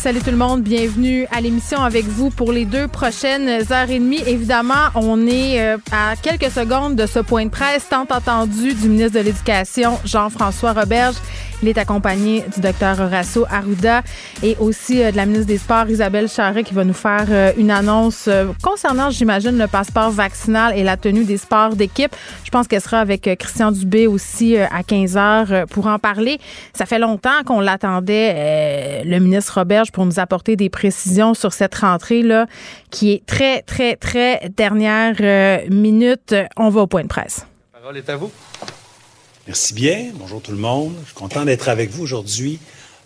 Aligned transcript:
Salut 0.00 0.20
tout 0.20 0.30
le 0.30 0.38
monde, 0.38 0.62
bienvenue 0.62 1.26
à 1.30 1.42
l'émission 1.42 1.82
avec 1.82 2.06
vous 2.06 2.30
pour 2.30 2.52
les 2.52 2.64
deux 2.64 2.88
prochaines 2.88 3.50
heures 3.70 3.90
et 3.90 3.98
demie. 3.98 4.22
Évidemment, 4.26 4.88
on 4.94 5.26
est 5.26 5.60
euh, 5.60 5.76
à 5.92 6.16
quelques 6.16 6.50
secondes 6.50 6.96
de 6.96 7.04
ce 7.04 7.18
point 7.18 7.44
de 7.44 7.50
presse 7.50 7.86
tant 7.90 8.04
attendu 8.04 8.72
du 8.72 8.88
ministre 8.88 9.18
de 9.18 9.24
l'Éducation, 9.24 9.98
Jean-François 10.06 10.72
Roberge. 10.72 11.16
Il 11.62 11.68
est 11.68 11.76
accompagné 11.76 12.42
du 12.54 12.62
docteur 12.62 12.98
Horacio 12.98 13.44
Arruda 13.50 14.00
et 14.42 14.56
aussi 14.58 15.02
euh, 15.02 15.10
de 15.10 15.18
la 15.18 15.26
ministre 15.26 15.48
des 15.48 15.58
Sports, 15.58 15.90
Isabelle 15.90 16.28
Charret, 16.30 16.64
qui 16.64 16.72
va 16.72 16.84
nous 16.84 16.94
faire 16.94 17.26
euh, 17.28 17.52
une 17.58 17.70
annonce 17.70 18.30
concernant, 18.62 19.10
j'imagine, 19.10 19.58
le 19.58 19.66
passeport 19.66 20.10
vaccinal 20.10 20.78
et 20.78 20.82
la 20.82 20.96
tenue 20.96 21.24
des 21.24 21.36
sports 21.36 21.76
d'équipe. 21.76 22.16
Je 22.44 22.50
pense 22.50 22.66
qu'elle 22.66 22.80
sera 22.80 23.00
avec 23.00 23.28
Christian 23.38 23.70
Dubé 23.70 24.06
aussi 24.06 24.56
à 24.56 24.82
15 24.82 25.16
heures 25.18 25.66
pour 25.68 25.88
en 25.88 25.98
parler. 25.98 26.38
Ça 26.72 26.86
fait 26.86 26.98
longtemps 26.98 27.44
qu'on 27.44 27.60
l'attendait, 27.60 29.02
le 29.04 29.18
ministre 29.18 29.58
Roberge 29.58 29.89
pour 29.90 30.06
nous 30.06 30.18
apporter 30.18 30.56
des 30.56 30.70
précisions 30.70 31.34
sur 31.34 31.52
cette 31.52 31.74
rentrée-là 31.74 32.46
qui 32.90 33.12
est 33.12 33.26
très, 33.26 33.62
très, 33.62 33.96
très 33.96 34.50
dernière 34.56 35.16
euh, 35.20 35.68
minute. 35.70 36.34
On 36.56 36.70
va 36.70 36.82
au 36.82 36.86
point 36.86 37.02
de 37.02 37.08
presse. 37.08 37.46
La 37.74 37.80
parole 37.80 37.96
est 37.96 38.08
à 38.08 38.16
vous. 38.16 38.30
Merci 39.46 39.74
bien. 39.74 40.10
Bonjour 40.14 40.40
tout 40.40 40.52
le 40.52 40.58
monde. 40.58 40.94
Je 41.02 41.06
suis 41.06 41.14
content 41.14 41.44
d'être 41.44 41.68
avec 41.68 41.90
vous 41.90 42.02
aujourd'hui 42.02 42.58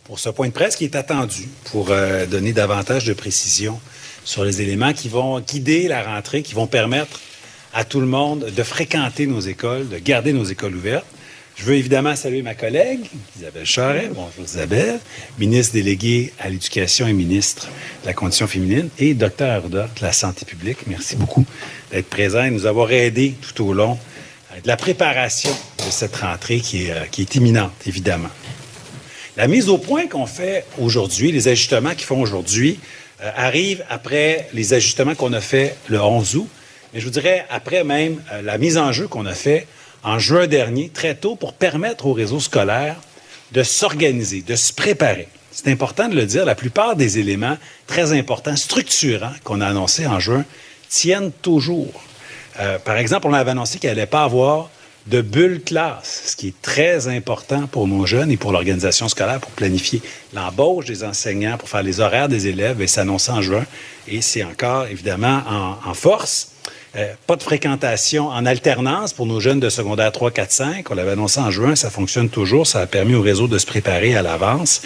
pour 0.05 0.19
ce 0.19 0.29
point 0.29 0.49
de 0.49 0.53
presse 0.53 0.77
qui 0.77 0.85
est 0.85 0.97
attendu 0.97 1.49
pour 1.71 1.91
euh, 1.91 2.27
donner 2.27 2.53
davantage 2.53 3.05
de 3.05 3.15
précisions 3.15 3.81
sur 4.25 4.45
les 4.45 4.61
éléments 4.61 4.93
qui 4.93 5.09
vont 5.09 5.41
guider 5.41 5.89
la 5.89 6.03
rentrée, 6.03 6.43
qui 6.43 6.55
vont 6.55 6.67
permettre 6.67 7.21
à 7.73 7.85
tout 7.85 8.01
le 8.01 8.07
monde 8.07 8.47
de 8.55 8.63
fréquenter 8.63 9.27
nos 9.27 9.41
écoles, 9.41 9.89
de 9.89 9.99
garder 9.99 10.33
nos 10.33 10.45
écoles 10.45 10.75
ouvertes. 10.77 11.07
Je 11.57 11.65
veux 11.65 11.77
évidemment 11.77 12.17
saluer 12.17 12.43
ma 12.43 12.55
collègue, 12.55 13.07
Isabelle 13.39 13.65
Charret. 13.65 14.11
Bonjour 14.13 14.45
Isabelle, 14.45 14.99
ministre 15.39 15.75
déléguée 15.75 16.33
à 16.41 16.49
l'éducation 16.49 17.07
et 17.07 17.13
ministre 17.13 17.69
de 18.03 18.09
la 18.09 18.13
condition 18.13 18.49
féminine, 18.49 18.89
et 18.99 19.15
docteur 19.15 19.69
de 19.69 19.85
la 20.03 20.13
santé 20.13 20.45
publique. 20.45 20.79
Merci 20.89 21.15
beaucoup 21.15 21.47
d'être 21.93 22.09
présent 22.09 22.43
et 22.43 22.51
de 22.51 22.55
nous 22.55 22.67
avoir 22.67 22.91
aidés 22.91 23.37
tout 23.41 23.65
au 23.65 23.73
long 23.73 23.97
euh, 24.53 24.61
de 24.61 24.67
la 24.67 24.77
préparation 24.77 25.51
de 25.79 25.91
cette 25.91 26.17
rentrée 26.17 26.59
qui 26.59 26.87
est, 26.87 26.91
euh, 26.91 27.05
qui 27.09 27.23
est 27.23 27.37
imminente, 27.37 27.73
évidemment. 27.87 28.31
La 29.37 29.47
mise 29.47 29.69
au 29.69 29.79
point 29.79 30.09
qu'on 30.09 30.27
fait 30.27 30.67
aujourd'hui, 30.79 31.31
les 31.31 31.47
ajustements 31.47 31.95
qu'ils 31.95 32.07
font 32.07 32.21
aujourd'hui, 32.21 32.81
euh, 33.23 33.31
arrivent 33.37 33.85
après 33.89 34.49
les 34.55 34.75
ajustements 34.75 35.15
qu'on 35.15 35.33
a 35.33 35.41
fait 35.41 35.77
le 35.87 36.03
11 36.03 36.35
août, 36.35 36.49
mais 36.93 36.99
je 36.99 37.05
vous 37.05 37.13
dirais 37.13 37.47
après 37.49 37.85
même 37.85 38.21
la 38.43 38.59
mise 38.59 38.77
en 38.77 38.91
jeu 38.91 39.07
qu'on 39.09 39.27
a 39.27 39.35
fait 39.35 39.67
en 40.05 40.19
juin 40.19 40.47
dernier, 40.47 40.91
très 40.91 41.15
tôt, 41.15 41.35
pour 41.35 41.55
permettre 41.55 42.07
au 42.07 42.13
réseau 42.13 42.39
scolaire 42.39 42.97
de 43.53 43.63
s'organiser, 43.63 44.43
de 44.43 44.55
se 44.55 44.73
préparer. 44.73 45.29
C'est 45.51 45.69
important 45.69 46.09
de 46.09 46.17
le 46.17 46.27
dire, 46.27 46.45
la 46.45 46.55
plupart 46.55 46.97
des 46.97 47.19
éléments 47.19 47.57
très 47.87 48.13
importants, 48.13 48.57
structurants 48.57 49.33
qu'on 49.45 49.61
a 49.61 49.67
annoncés 49.67 50.07
en 50.07 50.21
juin 50.21 50.45
tiennent 50.89 51.33
toujours. 51.43 52.03
Euh, 52.61 52.79
par 52.79 52.97
exemple, 52.97 53.27
on 53.29 53.33
avait 53.33 53.53
annoncé 53.53 53.79
qu'il 53.79 53.89
n'allait 53.89 54.07
pas 54.07 54.25
avoir 54.25 54.71
de 55.07 55.21
bulle 55.21 55.63
classe, 55.63 56.23
ce 56.27 56.37
qui 56.37 56.49
est 56.49 56.63
très 56.63 57.09
important 57.09 57.67
pour 57.67 57.87
nos 57.87 58.07
jeunes 58.07 58.31
et 58.31 58.37
pour 58.37 58.53
l'organisation 58.53 59.09
scolaire 59.09 59.39
pour 59.39 59.51
planifier 59.51 60.01
l'embauche 60.33 60.87
des 60.87 61.05
enseignants, 61.05 61.59
pour 61.59 61.69
faire 61.69 61.83
les 61.83 62.01
horaires 62.01 62.29
des 62.29 62.47
élèves 62.47 62.81
et 62.81 62.87
s'annoncer 62.87 63.31
en 63.31 63.43
juin. 63.43 63.65
Et 64.09 64.23
c'est 64.23 64.45
encore 64.45 64.87
évidemment 64.87 65.43
en, 65.47 65.91
en 65.91 65.95
force. 65.95 66.53
Euh, 66.97 67.13
pas 67.27 67.37
de 67.37 67.43
fréquentation 67.43 68.29
en 68.29 68.47
alternance 68.47 69.13
pour 69.13 69.27
nos 69.27 69.41
jeunes 69.41 69.59
de 69.59 69.69
secondaire 69.69 70.13
3, 70.13 70.31
4, 70.31 70.53
5. 70.53 70.91
On 70.91 70.95
l'avait 70.95 71.13
annoncé 71.13 71.41
en 71.41 71.51
juin, 71.51 71.75
ça 71.75 71.91
fonctionne 71.91 72.29
toujours. 72.29 72.67
Ça 72.67 72.81
a 72.81 72.87
permis 72.87 73.15
au 73.15 73.23
réseau 73.23 73.49
de 73.49 73.59
se 73.59 73.67
préparer 73.67 74.17
à 74.17 74.23
l'avance. 74.23 74.83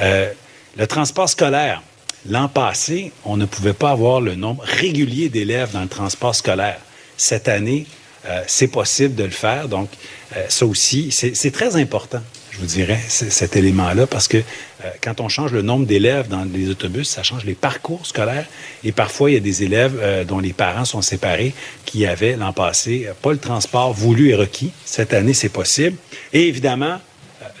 Euh, 0.00 0.30
le 0.76 0.86
transport 0.86 1.28
scolaire. 1.28 1.82
L'an 2.28 2.48
passé, 2.48 3.12
on 3.24 3.36
ne 3.36 3.46
pouvait 3.46 3.72
pas 3.72 3.90
avoir 3.90 4.20
le 4.20 4.34
nombre 4.34 4.62
régulier 4.64 5.28
d'élèves 5.28 5.72
dans 5.72 5.82
le 5.82 5.88
transport 5.88 6.34
scolaire. 6.34 6.80
Cette 7.16 7.48
année, 7.48 7.86
euh, 8.26 8.42
c'est 8.46 8.66
possible 8.66 9.14
de 9.14 9.24
le 9.24 9.30
faire. 9.30 9.68
Donc, 9.68 9.88
ça 10.48 10.66
aussi, 10.66 11.12
c'est 11.12 11.52
très 11.52 11.76
important 11.76 12.20
je 12.56 12.62
vous 12.62 12.66
dirais, 12.66 13.00
cet 13.08 13.54
élément-là, 13.54 14.06
parce 14.06 14.28
que 14.28 14.38
euh, 14.84 14.90
quand 15.02 15.20
on 15.20 15.28
change 15.28 15.52
le 15.52 15.62
nombre 15.62 15.86
d'élèves 15.86 16.28
dans 16.28 16.44
les 16.44 16.68
autobus, 16.68 17.08
ça 17.08 17.22
change 17.22 17.44
les 17.44 17.54
parcours 17.54 18.06
scolaires. 18.06 18.46
Et 18.84 18.92
parfois, 18.92 19.30
il 19.30 19.34
y 19.34 19.36
a 19.36 19.40
des 19.40 19.62
élèves 19.62 19.98
euh, 20.00 20.24
dont 20.24 20.38
les 20.38 20.52
parents 20.52 20.84
sont 20.84 21.02
séparés 21.02 21.54
qui 21.84 22.04
avaient 22.06 22.36
l'an 22.36 22.52
passé 22.52 23.06
euh, 23.08 23.12
pas 23.20 23.32
le 23.32 23.38
transport 23.38 23.92
voulu 23.92 24.30
et 24.30 24.34
requis. 24.34 24.72
Cette 24.84 25.14
année, 25.14 25.32
c'est 25.32 25.48
possible. 25.48 25.96
Et 26.32 26.48
évidemment, 26.48 26.98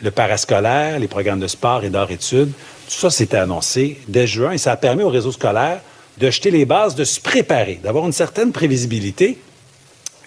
le 0.02 0.10
parascolaire, 0.10 0.98
les 0.98 1.08
programmes 1.08 1.40
de 1.40 1.46
sport 1.46 1.84
et 1.84 1.90
d'art-études, 1.90 2.52
tout 2.88 2.94
ça, 2.94 3.10
c'était 3.10 3.38
annoncé 3.38 3.98
dès 4.08 4.26
juin 4.26 4.52
et 4.52 4.58
ça 4.58 4.72
a 4.72 4.76
permis 4.76 5.02
au 5.02 5.08
réseau 5.08 5.32
scolaire 5.32 5.80
de 6.18 6.30
jeter 6.30 6.50
les 6.50 6.64
bases, 6.64 6.94
de 6.94 7.04
se 7.04 7.20
préparer, 7.20 7.80
d'avoir 7.82 8.06
une 8.06 8.12
certaine 8.12 8.52
prévisibilité. 8.52 9.38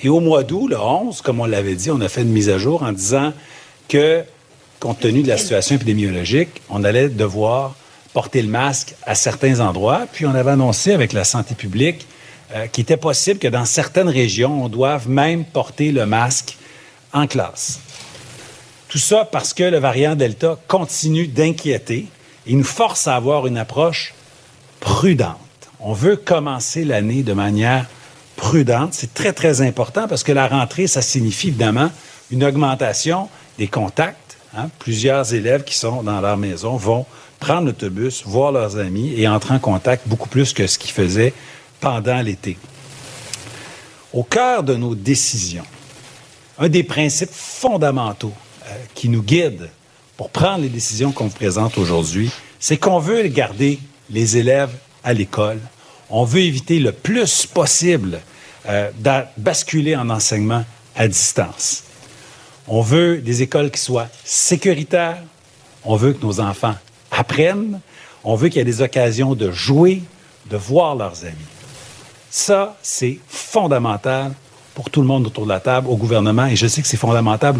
Et 0.01 0.09
au 0.09 0.19
mois 0.19 0.43
d'août, 0.43 0.67
le 0.69 0.79
11, 0.79 1.21
comme 1.21 1.39
on 1.39 1.45
l'avait 1.45 1.75
dit, 1.75 1.91
on 1.91 2.01
a 2.01 2.09
fait 2.09 2.21
une 2.21 2.31
mise 2.31 2.49
à 2.49 2.57
jour 2.57 2.83
en 2.83 2.91
disant 2.91 3.33
que 3.87 4.23
compte 4.79 4.99
tenu 4.99 5.23
de 5.23 5.27
la 5.27 5.37
situation 5.37 5.75
épidémiologique, 5.75 6.61
on 6.69 6.83
allait 6.83 7.09
devoir 7.09 7.75
porter 8.13 8.41
le 8.41 8.47
masque 8.47 8.95
à 9.05 9.15
certains 9.15 9.59
endroits. 9.59 10.07
Puis 10.11 10.25
on 10.25 10.33
avait 10.33 10.51
annoncé 10.51 10.93
avec 10.93 11.13
la 11.13 11.23
santé 11.23 11.55
publique 11.55 12.07
euh, 12.55 12.67
qu'il 12.67 12.81
était 12.83 12.97
possible 12.97 13.39
que 13.39 13.47
dans 13.47 13.65
certaines 13.65 14.09
régions, 14.09 14.63
on 14.63 14.69
doive 14.69 15.09
même 15.09 15.45
porter 15.45 15.91
le 15.91 16.05
masque 16.05 16.57
en 17.13 17.27
classe. 17.27 17.79
Tout 18.87 18.97
ça 18.97 19.25
parce 19.25 19.53
que 19.53 19.63
le 19.63 19.77
variant 19.77 20.15
Delta 20.15 20.57
continue 20.67 21.27
d'inquiéter 21.27 22.07
et 22.47 22.55
nous 22.55 22.63
force 22.63 23.07
à 23.07 23.15
avoir 23.15 23.45
une 23.45 23.57
approche 23.57 24.15
prudente. 24.79 25.37
On 25.79 25.93
veut 25.93 26.15
commencer 26.15 26.83
l'année 26.83 27.21
de 27.21 27.33
manière 27.33 27.85
prudente. 28.35 28.93
C'est 28.93 29.13
très, 29.13 29.33
très 29.33 29.61
important 29.61 30.07
parce 30.07 30.23
que 30.23 30.31
la 30.31 30.47
rentrée, 30.47 30.87
ça 30.87 31.01
signifie 31.01 31.49
évidemment 31.49 31.91
une 32.31 32.43
augmentation 32.43 33.29
des 33.57 33.67
contacts 33.67 34.28
Hein? 34.55 34.69
Plusieurs 34.79 35.33
élèves 35.33 35.63
qui 35.63 35.75
sont 35.75 36.03
dans 36.03 36.21
leur 36.21 36.37
maison 36.37 36.75
vont 36.77 37.05
prendre 37.39 37.67
l'autobus, 37.67 38.23
voir 38.25 38.51
leurs 38.51 38.77
amis 38.77 39.13
et 39.15 39.27
entrer 39.27 39.53
en 39.55 39.59
contact 39.59 40.07
beaucoup 40.07 40.29
plus 40.29 40.53
que 40.53 40.67
ce 40.67 40.77
qu'ils 40.77 40.91
faisaient 40.91 41.33
pendant 41.79 42.21
l'été. 42.21 42.57
Au 44.11 44.23
cœur 44.23 44.63
de 44.63 44.75
nos 44.75 44.95
décisions, 44.95 45.65
un 46.57 46.67
des 46.67 46.83
principes 46.83 47.31
fondamentaux 47.31 48.33
euh, 48.65 48.75
qui 48.95 49.07
nous 49.07 49.21
guide 49.21 49.69
pour 50.17 50.29
prendre 50.29 50.63
les 50.63 50.69
décisions 50.69 51.11
qu'on 51.11 51.25
vous 51.25 51.35
présente 51.35 51.77
aujourd'hui, 51.77 52.31
c'est 52.59 52.77
qu'on 52.77 52.99
veut 52.99 53.23
garder 53.27 53.79
les 54.09 54.37
élèves 54.37 54.73
à 55.03 55.13
l'école. 55.13 55.59
On 56.09 56.25
veut 56.25 56.41
éviter 56.41 56.79
le 56.79 56.91
plus 56.91 57.45
possible 57.45 58.19
euh, 58.67 58.89
de 58.97 59.23
basculer 59.37 59.95
en 59.95 60.09
enseignement 60.09 60.65
à 60.95 61.07
distance. 61.07 61.83
On 62.71 62.81
veut 62.81 63.17
des 63.17 63.41
écoles 63.41 63.71
qui 63.71 63.81
soient 63.81 64.07
sécuritaires. 64.23 65.23
On 65.83 65.95
veut 65.95 66.13
que 66.13 66.23
nos 66.23 66.39
enfants 66.39 66.75
apprennent. 67.09 67.81
On 68.23 68.35
veut 68.35 68.49
qu'il 68.49 68.57
y 68.57 68.61
ait 68.61 68.65
des 68.65 68.83
occasions 68.83 69.33
de 69.33 69.49
jouer, 69.49 70.03
de 70.51 70.55
voir 70.55 70.95
leurs 70.95 71.25
amis. 71.25 71.35
Ça, 72.29 72.77
c'est 72.83 73.17
fondamental 73.27 74.33
pour 74.75 74.91
tout 74.91 75.01
le 75.01 75.07
monde 75.07 75.25
autour 75.25 75.45
de 75.45 75.49
la 75.49 75.59
table, 75.59 75.87
au 75.87 75.97
gouvernement, 75.97 76.45
et 76.45 76.55
je 76.55 76.67
sais 76.67 76.83
que 76.83 76.87
c'est 76.87 76.95
fondamental 76.95 77.55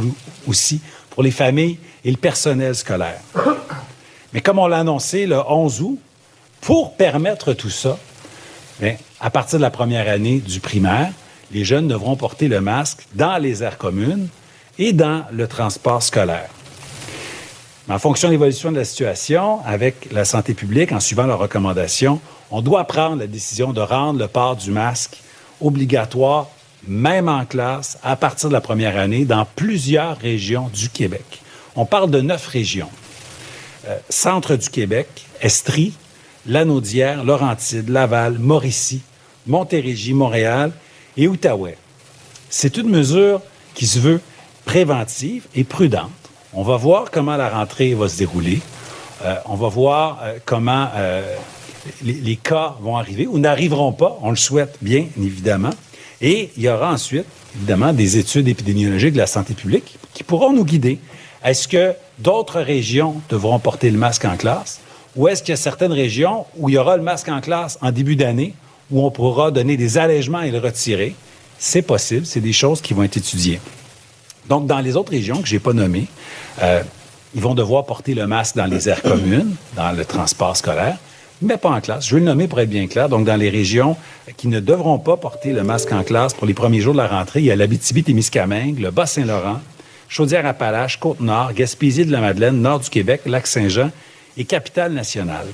aussi 0.47 0.79
pour 1.09 1.23
les 1.23 1.31
familles 1.31 1.79
et 2.05 2.11
le 2.11 2.17
personnel 2.17 2.75
scolaire. 2.75 3.19
Mais 4.31 4.41
comme 4.41 4.59
on 4.59 4.67
l'a 4.67 4.77
annoncé 4.77 5.25
le 5.25 5.37
11 5.37 5.81
août, 5.81 5.99
pour 6.61 6.93
permettre 6.93 7.53
tout 7.53 7.71
ça, 7.71 7.97
à 9.19 9.29
partir 9.31 9.57
de 9.57 9.63
la 9.63 9.71
première 9.71 10.07
année 10.07 10.37
du 10.37 10.59
primaire, 10.59 11.11
les 11.51 11.65
jeunes 11.65 11.87
devront 11.87 12.15
porter 12.15 12.47
le 12.47 12.61
masque 12.61 13.07
dans 13.15 13.37
les 13.37 13.63
aires 13.63 13.79
communes 13.79 14.27
et 14.79 14.93
dans 14.93 15.25
le 15.31 15.47
transport 15.47 16.01
scolaire. 16.01 16.49
En 17.89 17.99
fonction 17.99 18.29
de 18.29 18.33
l'évolution 18.33 18.71
de 18.71 18.77
la 18.77 18.85
situation, 18.85 19.59
avec 19.65 20.11
la 20.11 20.23
santé 20.25 20.53
publique, 20.53 20.91
en 20.91 20.99
suivant 20.99 21.25
leurs 21.25 21.39
recommandations, 21.39 22.21
on 22.49 22.61
doit 22.61 22.85
prendre 22.85 23.17
la 23.17 23.27
décision 23.27 23.73
de 23.73 23.81
rendre 23.81 24.19
le 24.19 24.27
port 24.27 24.55
du 24.55 24.71
masque 24.71 25.17
obligatoire, 25.59 26.47
même 26.87 27.27
en 27.27 27.45
classe, 27.45 27.99
à 28.03 28.15
partir 28.15 28.49
de 28.49 28.53
la 28.53 28.61
première 28.61 28.97
année, 28.97 29.25
dans 29.25 29.45
plusieurs 29.55 30.17
régions 30.17 30.69
du 30.73 30.89
Québec. 30.89 31.41
On 31.75 31.85
parle 31.85 32.09
de 32.09 32.21
neuf 32.21 32.47
régions. 32.47 32.89
Euh, 33.87 33.97
centre 34.09 34.55
du 34.55 34.69
Québec, 34.69 35.07
Estrie, 35.41 35.93
Lanaudière, 36.45 37.23
Laurentide, 37.23 37.89
Laval, 37.89 38.37
Mauricie, 38.39 39.01
Montérégie, 39.45 40.13
Montréal 40.13 40.71
et 41.17 41.27
Outaouais. 41.27 41.77
C'est 42.49 42.77
une 42.77 42.89
mesure 42.89 43.41
qui 43.73 43.87
se 43.87 43.99
veut 43.99 44.21
préventive 44.69 45.47
et 45.55 45.63
prudente 45.63 46.11
On 46.53 46.61
va 46.61 46.77
voir 46.77 47.09
comment 47.09 47.35
la 47.37 47.49
rentrée 47.49 47.95
va 47.95 48.07
se 48.07 48.19
dérouler. 48.19 48.59
Euh, 49.25 49.33
on 49.45 49.55
va 49.55 49.67
voir 49.67 50.19
euh, 50.21 50.37
comment 50.45 50.89
euh, 50.95 51.23
les, 52.03 52.13
les, 52.13 52.35
cas 52.35 52.75
vont 52.79 52.95
arriver 52.95 53.25
ou 53.25 53.39
n'arriveront 53.39 53.93
pas. 53.93 54.19
On 54.21 54.29
le 54.29 54.35
souhaite 54.35 54.77
bien 54.79 55.07
évidemment. 55.19 55.71
Et 56.21 56.51
il 56.55 56.61
y 56.61 56.69
aura 56.69 56.91
ensuite, 56.91 57.25
évidemment, 57.55 57.93
des 57.93 58.19
études 58.19 58.47
épidémiologiques 58.47 59.13
de 59.13 59.17
la 59.17 59.25
santé 59.25 59.55
publique 59.55 59.97
qui 60.13 60.23
pourront 60.23 60.53
nous 60.53 60.65
guider. 60.65 60.99
Est-ce 61.43 61.67
que 61.67 61.95
d'autres 62.19 62.61
régions 62.61 63.15
devront 63.27 63.57
porter 63.57 63.89
le 63.89 63.97
masque 63.97 64.25
en 64.25 64.37
classe? 64.37 64.81
Ou 65.15 65.29
est-ce 65.29 65.41
qu'il 65.41 65.53
y 65.53 65.53
a 65.53 65.57
certaines 65.57 65.93
régions 65.93 66.45
où 66.57 66.69
il 66.69 66.75
y 66.75 66.77
aura 66.77 66.95
le 66.95 67.01
masque 67.01 67.29
en 67.29 67.41
classe 67.41 67.79
en 67.81 67.91
début 67.91 68.15
d'année, 68.15 68.53
où 68.91 69.03
on 69.03 69.09
pourra 69.09 69.49
donner 69.49 69.77
des 69.77 69.97
allègements 69.97 70.41
et 70.41 70.51
le 70.51 70.59
retirer? 70.59 71.15
C'est 71.57 71.81
possible, 71.81 72.27
c'est 72.27 72.39
des 72.39 72.53
choses 72.53 72.81
qui 72.81 72.93
vont 72.93 73.01
être 73.01 73.17
étudiées. 73.17 73.59
Donc, 74.49 74.65
dans 74.65 74.79
les 74.79 74.95
autres 74.95 75.11
régions 75.11 75.41
que 75.41 75.47
je 75.47 75.53
n'ai 75.53 75.59
pas 75.59 75.73
nommées, 75.73 76.07
euh, 76.61 76.81
ils 77.35 77.41
vont 77.41 77.53
devoir 77.53 77.85
porter 77.85 78.15
le 78.15 78.25
masque 78.25 78.55
dans 78.55 78.65
les 78.65 78.89
aires 78.89 79.03
communes, 79.03 79.55
dans 79.75 79.91
le 79.91 80.03
transport 80.03 80.57
scolaire, 80.57 80.97
mais 81.41 81.57
pas 81.57 81.69
en 81.69 81.79
classe. 81.79 82.07
Je 82.07 82.15
vais 82.15 82.19
le 82.19 82.25
nommer 82.25 82.47
pour 82.47 82.59
être 82.59 82.69
bien 82.69 82.87
clair. 82.87 83.07
Donc, 83.07 83.25
dans 83.25 83.35
les 83.35 83.49
régions 83.51 83.95
qui 84.35 84.47
ne 84.47 84.59
devront 84.59 84.97
pas 84.97 85.15
porter 85.17 85.53
le 85.53 85.63
masque 85.63 85.91
en 85.91 86.03
classe 86.03 86.33
pour 86.33 86.47
les 86.47 86.55
premiers 86.55 86.81
jours 86.81 86.93
de 86.93 86.97
la 86.97 87.07
rentrée, 87.07 87.41
il 87.41 87.45
y 87.45 87.51
a 87.51 87.55
l'Abitibi-Témiscamingue, 87.55 88.79
le 88.79 88.89
Bas-Saint-Laurent, 88.89 89.59
Chaudière-Appalaches, 90.09 90.97
Côte-Nord, 90.99 91.53
Gaspésie 91.53 92.05
de 92.05 92.11
la 92.11 92.19
Madeleine, 92.19 92.59
Nord 92.59 92.79
du 92.79 92.89
Québec, 92.89 93.21
Lac-Saint-Jean 93.27 93.91
et 94.35 94.45
Capitale-Nationale. 94.45 95.45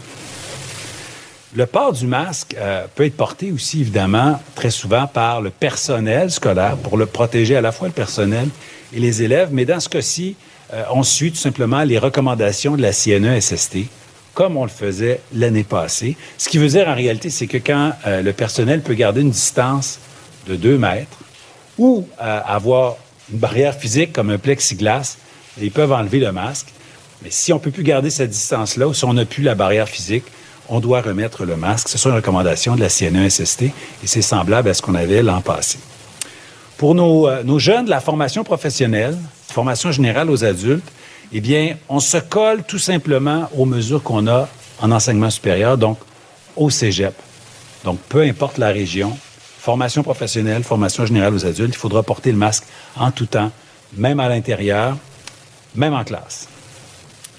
Le 1.54 1.66
port 1.66 1.94
du 1.94 2.08
masque 2.08 2.56
euh, 2.58 2.86
peut 2.96 3.06
être 3.06 3.16
porté 3.16 3.52
aussi, 3.52 3.82
évidemment, 3.82 4.42
très 4.56 4.70
souvent 4.70 5.08
par 5.08 5.42
le 5.42 5.50
personnel 5.50 6.32
scolaire 6.32 6.78
pour 6.78 6.98
le 6.98 7.06
protéger 7.06 7.56
à 7.56 7.62
la 7.62 7.72
fois 7.72 7.88
le 7.88 7.94
personnel 7.94 8.50
et 8.96 9.00
les 9.00 9.22
élèves. 9.22 9.50
Mais 9.52 9.66
dans 9.66 9.80
ce 9.80 9.90
cas-ci, 9.90 10.36
euh, 10.74 10.84
on 10.92 11.04
suit 11.04 11.32
tout 11.32 11.38
simplement 11.38 11.84
les 11.84 12.00
recommandations 12.00 12.76
de 12.76 12.82
la 12.82 12.92
CNESST, 12.92 13.78
comme 14.34 14.58
on 14.58 14.64
le 14.64 14.70
faisait 14.70 15.20
l'année 15.34 15.64
passée. 15.64 16.18
Ce 16.38 16.50
qui 16.50 16.58
veut 16.58 16.70
dire, 16.70 16.88
en 16.88 16.96
réalité, 16.96 17.30
c'est 17.30 17.48
que 17.48 17.58
quand 17.58 17.92
euh, 18.08 18.22
le 18.22 18.34
personnel 18.34 18.82
peut 18.82 18.96
garder 18.96 19.22
une 19.22 19.32
distance 19.32 20.00
de 20.48 20.56
deux 20.56 20.78
mètres 20.78 21.18
ou 21.78 22.08
avoir 22.18 22.96
une 23.32 23.40
barrière 23.40 23.76
physique 23.76 24.14
comme 24.14 24.30
un 24.30 24.38
plexiglas, 24.38 25.18
ils 25.62 25.72
peuvent 25.72 25.92
enlever 25.92 26.20
le 26.20 26.32
masque. 26.32 26.68
Mais 27.22 27.32
si 27.32 27.52
on 27.52 27.58
ne 27.58 27.62
peut 27.62 27.72
plus 27.72 27.84
garder 27.84 28.10
cette 28.10 28.30
distance-là 28.30 28.88
ou 28.88 28.94
si 28.94 29.04
on 29.04 29.14
n'a 29.14 29.26
plus 29.26 29.44
la 29.44 29.56
barrière 29.56 29.90
physique, 29.90 30.24
on 30.70 30.80
doit 30.80 31.02
remettre 31.02 31.46
le 31.46 31.56
masque. 31.56 31.90
Ce 31.90 31.98
sont 31.98 32.10
les 32.10 32.16
recommandations 32.16 32.76
de 32.76 32.82
la 32.82 32.90
CNESST 32.90 33.64
et 33.64 33.72
c'est 34.06 34.22
semblable 34.22 34.70
à 34.70 34.74
ce 34.74 34.82
qu'on 34.82 34.96
avait 34.96 35.22
l'an 35.22 35.42
passé. 35.42 35.78
Pour 36.78 36.94
nos, 36.94 37.28
euh, 37.28 37.60
jeunes 37.60 37.86
de 37.86 37.90
la 37.90 38.02
formation 38.02 38.44
professionnelle, 38.44 39.18
formation 39.50 39.92
générale 39.92 40.30
aux 40.30 40.44
adultes, 40.44 40.92
eh 41.32 41.40
bien, 41.40 41.78
on 41.88 42.02
se 42.02 42.18
colle 42.18 42.64
tout 42.64 42.80
simplement 42.80 43.50
aux 43.56 43.66
mesures 43.66 44.04
qu'on 44.04 44.28
a 44.28 44.50
en 44.82 44.92
enseignement 44.92 45.30
supérieur, 45.30 45.78
donc 45.78 45.98
au 46.56 46.70
cégep. 46.70 47.14
Donc, 47.86 48.00
peu 48.10 48.22
importe 48.22 48.58
la 48.58 48.70
région, 48.70 49.18
formation 49.60 50.04
professionnelle, 50.04 50.64
formation 50.64 51.06
générale 51.06 51.34
aux 51.34 51.46
adultes, 51.46 51.74
il 51.74 51.78
faudra 51.78 52.04
porter 52.04 52.32
le 52.32 52.38
masque 52.38 52.66
en 52.98 53.10
tout 53.12 53.26
temps, 53.26 53.52
même 53.94 54.20
à 54.20 54.28
l'intérieur, 54.28 54.98
même 55.76 55.94
en 55.94 56.04
classe. 56.04 56.50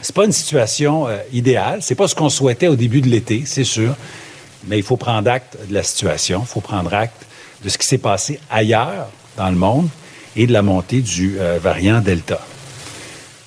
C'est 0.00 0.14
pas 0.14 0.24
une 0.24 0.32
situation 0.32 1.08
euh, 1.08 1.18
idéale, 1.32 1.80
c'est 1.82 1.94
pas 1.94 2.08
ce 2.08 2.14
qu'on 2.14 2.30
souhaitait 2.30 2.68
au 2.68 2.76
début 2.76 3.02
de 3.02 3.08
l'été, 3.08 3.42
c'est 3.44 3.64
sûr, 3.64 3.94
mais 4.66 4.78
il 4.78 4.82
faut 4.82 4.96
prendre 4.96 5.30
acte 5.30 5.58
de 5.68 5.74
la 5.74 5.82
situation, 5.82 6.40
il 6.42 6.46
faut 6.46 6.60
prendre 6.60 6.92
acte 6.94 7.26
de 7.62 7.68
ce 7.68 7.76
qui 7.76 7.86
s'est 7.86 7.98
passé 7.98 8.40
ailleurs 8.50 9.08
dans 9.36 9.48
le 9.48 9.56
monde 9.56 9.88
et 10.36 10.46
de 10.46 10.52
la 10.52 10.62
montée 10.62 11.00
du 11.00 11.38
euh, 11.38 11.58
variant 11.60 12.00
Delta. 12.00 12.40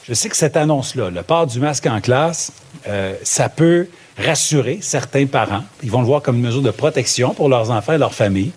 Je 0.07 0.13
sais 0.15 0.27
que 0.27 0.35
cette 0.35 0.57
annonce-là, 0.57 1.11
le 1.11 1.21
port 1.21 1.45
du 1.45 1.59
masque 1.59 1.85
en 1.85 2.01
classe, 2.01 2.51
euh, 2.87 3.13
ça 3.23 3.47
peut 3.47 3.87
rassurer 4.17 4.79
certains 4.81 5.27
parents. 5.27 5.63
Ils 5.83 5.91
vont 5.91 6.01
le 6.01 6.07
voir 6.07 6.21
comme 6.21 6.37
une 6.37 6.41
mesure 6.41 6.63
de 6.63 6.71
protection 6.71 7.33
pour 7.33 7.47
leurs 7.47 7.69
enfants 7.69 7.93
et 7.93 7.97
leurs 7.97 8.15
familles. 8.15 8.51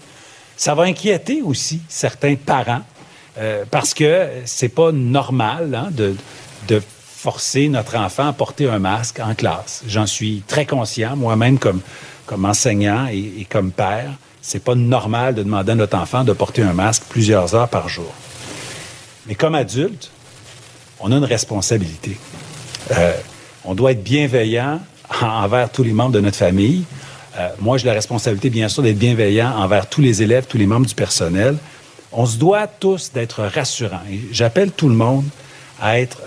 Ça 0.57 0.75
va 0.75 0.85
inquiéter 0.85 1.43
aussi 1.43 1.81
certains 1.89 2.37
parents 2.37 2.81
euh, 3.39 3.65
parce 3.71 3.95
que 3.95 4.29
c'est 4.45 4.69
pas 4.69 4.93
normal 4.93 5.75
hein, 5.75 5.89
de, 5.91 6.17
de, 6.69 6.83
forcer 7.23 7.69
notre 7.69 7.97
enfant 7.97 8.27
à 8.27 8.33
porter 8.33 8.69
un 8.69 8.81
masque 8.81 9.21
en 9.21 9.37
classe. 9.37 9.85
J'en 9.87 10.07
suis 10.07 10.43
très 10.49 10.67
conscient, 10.67 11.15
moi-même 11.15 11.57
comme, 11.57 11.81
comme 12.27 12.45
enseignant 12.45 13.07
et, 13.07 13.35
et 13.39 13.45
comme 13.45 13.71
père. 13.71 14.11
C'est 14.45 14.63
pas 14.63 14.75
normal 14.75 15.37
de 15.37 15.45
demander 15.45 15.73
à 15.73 15.75
notre 15.77 15.97
enfant 15.97 16.25
de 16.25 16.33
porter 16.33 16.63
un 16.63 16.73
masque 16.73 17.05
plusieurs 17.09 17.55
heures 17.55 17.69
par 17.69 17.89
jour. 17.89 18.13
Mais 19.27 19.37
comme 19.37 19.55
adulte, 19.55 20.11
on 20.99 21.13
a 21.13 21.17
une 21.17 21.25
responsabilité. 21.25 22.19
Euh, 22.91 23.13
on 23.65 23.75
doit 23.75 23.93
être 23.93 24.03
bienveillant 24.03 24.81
envers 25.23 25.71
tous 25.71 25.85
les 25.85 25.93
membres 25.93 26.11
de 26.11 26.21
notre 26.21 26.37
famille. 26.37 26.83
Euh, 27.39 27.49
moi, 27.61 27.79
j'ai 27.79 27.87
la 27.87 27.93
responsabilité, 27.93 28.51
bien 28.51 28.69
sûr, 28.69 28.83
d'être 28.83 28.99
bienveillant 28.99 29.57
envers 29.57 29.89
tous 29.89 30.01
les 30.01 30.23
élèves, 30.23 30.47
tous 30.49 30.59
les 30.59 30.67
membres 30.67 30.87
du 30.87 30.95
personnel. 30.95 31.57
On 32.11 32.27
se 32.27 32.37
doit 32.37 32.67
tous 32.67 33.13
d'être 33.13 33.45
rassurants. 33.45 34.03
J'appelle 34.33 34.73
tout 34.73 34.89
le 34.89 34.97
monde 34.97 35.25
à 35.81 36.01
être 36.01 36.21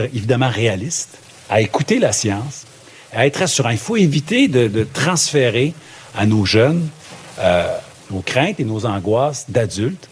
euh, 0.00 0.08
évidemment 0.14 0.48
réaliste, 0.48 1.18
à 1.50 1.60
écouter 1.60 1.98
la 1.98 2.12
science, 2.12 2.64
à 3.12 3.26
être 3.26 3.40
rassurant. 3.40 3.70
Il 3.70 3.78
faut 3.78 3.98
éviter 3.98 4.48
de, 4.48 4.68
de 4.68 4.84
transférer 4.84 5.74
à 6.16 6.24
nos 6.24 6.46
jeunes 6.46 6.88
euh, 7.38 7.76
nos 8.10 8.20
craintes 8.20 8.60
et 8.60 8.64
nos 8.64 8.86
angoisses 8.86 9.46
d'adultes 9.48 10.08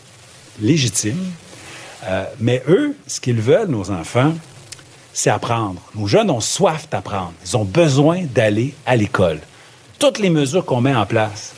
légitimes. 0.60 1.32
Euh, 2.04 2.24
mais 2.40 2.62
eux, 2.68 2.96
ce 3.06 3.20
qu'ils 3.20 3.40
veulent, 3.40 3.68
nos 3.68 3.90
enfants, 3.90 4.34
c'est 5.12 5.30
apprendre. 5.30 5.80
Nos 5.94 6.06
jeunes 6.06 6.30
ont 6.30 6.40
soif 6.40 6.88
d'apprendre. 6.90 7.32
Ils 7.44 7.56
ont 7.56 7.64
besoin 7.64 8.24
d'aller 8.24 8.74
à 8.84 8.96
l'école 8.96 9.40
toutes 9.98 10.18
les 10.18 10.30
mesures 10.30 10.64
qu'on 10.64 10.80
met 10.80 10.94
en 10.94 11.06
place 11.06 11.54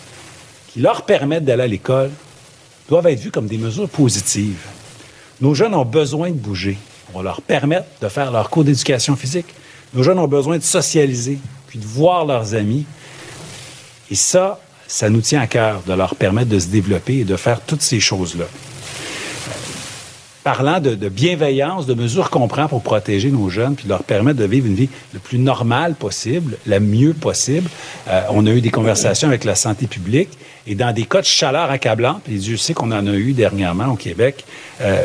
qui 0.72 0.80
leur 0.80 1.02
permettent 1.02 1.44
d'aller 1.44 1.64
à 1.64 1.66
l'école 1.66 2.10
doivent 2.88 3.06
être 3.06 3.20
vues 3.20 3.30
comme 3.30 3.46
des 3.46 3.58
mesures 3.58 3.88
positives. 3.88 4.64
Nos 5.40 5.54
jeunes 5.54 5.74
ont 5.74 5.84
besoin 5.84 6.30
de 6.30 6.36
bouger. 6.36 6.78
On 7.12 7.18
va 7.18 7.24
leur 7.24 7.42
permettre 7.42 7.86
de 8.00 8.08
faire 8.08 8.30
leur 8.30 8.50
cours 8.50 8.64
d'éducation 8.64 9.16
physique. 9.16 9.46
Nos 9.94 10.02
jeunes 10.02 10.18
ont 10.18 10.28
besoin 10.28 10.58
de 10.58 10.62
socialiser, 10.62 11.38
puis 11.66 11.78
de 11.78 11.84
voir 11.84 12.24
leurs 12.24 12.54
amis. 12.54 12.84
Et 14.10 14.14
ça, 14.14 14.60
ça 14.88 15.08
nous 15.10 15.20
tient 15.20 15.40
à 15.40 15.46
cœur 15.46 15.82
de 15.86 15.92
leur 15.92 16.16
permettre 16.16 16.48
de 16.48 16.58
se 16.58 16.66
développer 16.66 17.18
et 17.18 17.24
de 17.24 17.36
faire 17.36 17.60
toutes 17.60 17.82
ces 17.82 18.00
choses-là 18.00 18.46
parlant 20.54 20.80
de, 20.80 21.08
bienveillance, 21.10 21.84
de 21.84 21.92
mesures 21.92 22.30
qu'on 22.30 22.48
prend 22.48 22.68
pour 22.68 22.80
protéger 22.80 23.30
nos 23.30 23.50
jeunes, 23.50 23.74
puis 23.74 23.86
leur 23.86 24.02
permettre 24.02 24.38
de 24.38 24.46
vivre 24.46 24.66
une 24.66 24.74
vie 24.74 24.88
le 25.12 25.18
plus 25.18 25.38
normale 25.38 25.94
possible, 25.94 26.56
la 26.64 26.80
mieux 26.80 27.12
possible. 27.12 27.68
Euh, 28.08 28.22
on 28.30 28.46
a 28.46 28.50
eu 28.52 28.62
des 28.62 28.70
conversations 28.70 29.28
avec 29.28 29.44
la 29.44 29.54
santé 29.54 29.86
publique 29.86 30.30
et 30.66 30.74
dans 30.74 30.90
des 30.94 31.04
cas 31.04 31.20
de 31.20 31.26
chaleur 31.26 31.70
accablante, 31.70 32.22
puis 32.24 32.38
Dieu 32.38 32.56
sait 32.56 32.72
qu'on 32.72 32.92
en 32.92 33.06
a 33.06 33.12
eu 33.12 33.34
dernièrement 33.34 33.88
au 33.88 33.96
Québec, 33.96 34.46
euh, 34.80 35.04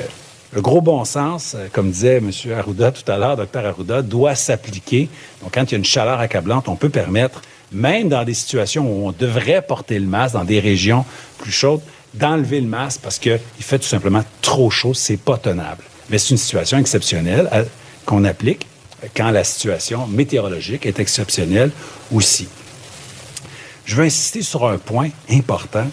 le 0.54 0.62
gros 0.62 0.80
bon 0.80 1.04
sens, 1.04 1.56
euh, 1.58 1.68
comme 1.74 1.92
disait 1.92 2.18
M. 2.18 2.32
Arruda 2.58 2.94
tout 2.94 3.12
à 3.12 3.18
l'heure, 3.18 3.36
Dr 3.36 3.66
Arruda, 3.66 4.02
doit 4.02 4.36
s'appliquer. 4.36 5.10
Donc, 5.42 5.56
quand 5.56 5.64
il 5.64 5.72
y 5.72 5.76
a 5.76 5.78
une 5.78 5.84
chaleur 5.84 6.22
accablante, 6.22 6.70
on 6.70 6.78
peut 6.78 6.90
permettre, 6.90 7.42
même 7.74 8.10
dans 8.10 8.24
des 8.24 8.34
situations 8.34 8.86
où 8.86 9.08
on 9.08 9.12
devrait 9.12 9.62
porter 9.62 10.00
le 10.00 10.06
masque, 10.06 10.36
dans 10.36 10.44
des 10.44 10.60
régions 10.60 11.06
plus 11.38 11.52
chaudes, 11.52 11.82
d'enlever 12.14 12.62
le 12.62 12.68
masque 12.68 13.02
parce 13.02 13.20
qu'il 13.20 13.40
fait 13.60 13.80
tout 13.80 13.88
simplement 13.88 14.24
trop 14.42 14.70
chaud, 14.70 14.94
c'est 14.94 15.18
pas 15.18 15.38
tenable. 15.38 15.84
Mais 16.10 16.18
c'est 16.18 16.32
une 16.32 16.38
situation 16.38 16.78
exceptionnelle 16.78 17.50
euh, 17.54 17.64
qu'on 18.06 18.24
applique 18.24 18.68
quand 19.16 19.32
la 19.32 19.44
situation 19.44 20.08
météorologique 20.08 20.86
est 20.86 21.00
exceptionnelle 21.00 21.72
aussi. 22.14 22.48
Je 23.86 23.96
veux 23.96 24.06
insister 24.06 24.42
sur 24.42 24.66
un 24.66 24.78
point 24.78 25.10
important. 25.30 25.88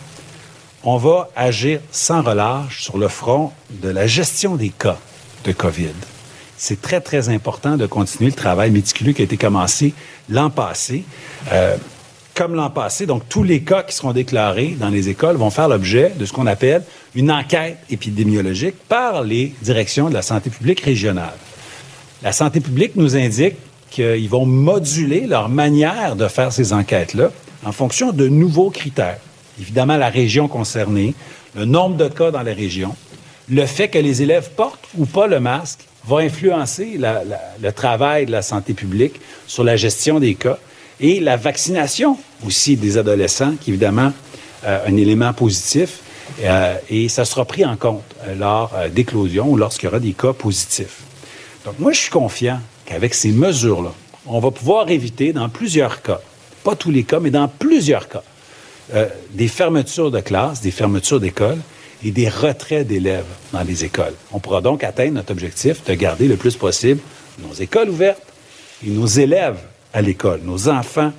On 0.84 0.96
va 0.96 1.28
agir 1.34 1.80
sans 1.90 2.22
relâche 2.22 2.82
sur 2.82 2.98
le 2.98 3.08
front 3.08 3.52
de 3.70 3.88
la 3.88 4.06
gestion 4.06 4.56
des 4.56 4.70
cas 4.70 4.98
de 5.44 5.52
COVID. 5.52 5.94
C'est 6.62 6.82
très, 6.82 7.00
très 7.00 7.30
important 7.30 7.78
de 7.78 7.86
continuer 7.86 8.28
le 8.28 8.36
travail 8.36 8.70
méticuleux 8.70 9.14
qui 9.14 9.22
a 9.22 9.24
été 9.24 9.38
commencé 9.38 9.94
l'an 10.28 10.50
passé. 10.50 11.04
Euh, 11.50 11.78
comme 12.34 12.54
l'an 12.54 12.68
passé, 12.68 13.06
donc 13.06 13.26
tous 13.30 13.42
les 13.42 13.62
cas 13.62 13.82
qui 13.82 13.96
seront 13.96 14.12
déclarés 14.12 14.76
dans 14.78 14.90
les 14.90 15.08
écoles 15.08 15.36
vont 15.36 15.48
faire 15.48 15.68
l'objet 15.68 16.12
de 16.18 16.26
ce 16.26 16.34
qu'on 16.34 16.46
appelle 16.46 16.82
une 17.14 17.32
enquête 17.32 17.78
épidémiologique 17.88 18.74
par 18.90 19.22
les 19.22 19.54
directions 19.62 20.10
de 20.10 20.14
la 20.14 20.20
santé 20.20 20.50
publique 20.50 20.80
régionale. 20.80 21.32
La 22.22 22.32
santé 22.32 22.60
publique 22.60 22.94
nous 22.94 23.16
indique 23.16 23.56
qu'ils 23.88 24.28
vont 24.28 24.44
moduler 24.44 25.26
leur 25.26 25.48
manière 25.48 26.14
de 26.14 26.28
faire 26.28 26.52
ces 26.52 26.74
enquêtes-là 26.74 27.30
en 27.64 27.72
fonction 27.72 28.12
de 28.12 28.28
nouveaux 28.28 28.68
critères. 28.68 29.20
Évidemment, 29.58 29.96
la 29.96 30.10
région 30.10 30.46
concernée, 30.46 31.14
le 31.56 31.64
nombre 31.64 31.96
de 31.96 32.08
cas 32.08 32.30
dans 32.30 32.42
la 32.42 32.52
région, 32.52 32.94
le 33.48 33.64
fait 33.64 33.88
que 33.88 33.98
les 33.98 34.20
élèves 34.20 34.50
portent 34.54 34.88
ou 34.98 35.06
pas 35.06 35.26
le 35.26 35.40
masque 35.40 35.86
va 36.06 36.18
influencer 36.18 36.98
le 36.98 37.70
travail 37.72 38.26
de 38.26 38.32
la 38.32 38.42
santé 38.42 38.74
publique 38.74 39.20
sur 39.46 39.64
la 39.64 39.76
gestion 39.76 40.20
des 40.20 40.34
cas 40.34 40.58
et 41.00 41.20
la 41.20 41.36
vaccination 41.36 42.18
aussi 42.46 42.76
des 42.76 42.98
adolescents, 42.98 43.54
qui 43.60 43.70
évidemment 43.70 44.12
euh, 44.64 44.86
un 44.86 44.96
élément 44.96 45.32
positif, 45.32 46.00
euh, 46.42 46.74
et 46.88 47.08
ça 47.08 47.24
sera 47.24 47.44
pris 47.44 47.64
en 47.64 47.76
compte 47.76 48.02
euh, 48.26 48.34
lors 48.34 48.72
d'éclosion 48.92 49.48
ou 49.50 49.56
lorsqu'il 49.56 49.86
y 49.86 49.88
aura 49.88 50.00
des 50.00 50.12
cas 50.12 50.32
positifs. 50.32 51.00
Donc, 51.64 51.78
moi, 51.78 51.92
je 51.92 52.00
suis 52.00 52.10
confiant 52.10 52.60
qu'avec 52.84 53.14
ces 53.14 53.32
mesures-là, 53.32 53.92
on 54.26 54.38
va 54.38 54.50
pouvoir 54.50 54.90
éviter, 54.90 55.32
dans 55.32 55.48
plusieurs 55.48 56.02
cas, 56.02 56.20
pas 56.62 56.76
tous 56.76 56.90
les 56.90 57.04
cas, 57.04 57.20
mais 57.20 57.30
dans 57.30 57.48
plusieurs 57.48 58.08
cas, 58.08 58.22
des 59.32 59.48
fermetures 59.48 60.10
de 60.10 60.20
classes, 60.20 60.60
des 60.60 60.72
fermetures 60.72 61.20
d'écoles 61.20 61.60
et 62.04 62.10
des 62.10 62.28
retraits 62.28 62.86
d'élèves 62.86 63.24
dans 63.52 63.62
les 63.62 63.84
écoles. 63.84 64.14
On 64.32 64.38
pourra 64.38 64.60
donc 64.60 64.84
atteindre 64.84 65.14
notre 65.14 65.32
objectif 65.32 65.84
de 65.84 65.94
garder 65.94 66.28
le 66.28 66.36
plus 66.36 66.56
possible 66.56 67.00
nos 67.46 67.54
écoles 67.54 67.90
ouvertes 67.90 68.22
et 68.86 68.90
nos 68.90 69.06
élèves 69.06 69.58
à 69.92 70.02
l'école, 70.02 70.40
nos 70.44 70.68
enfants 70.68 71.12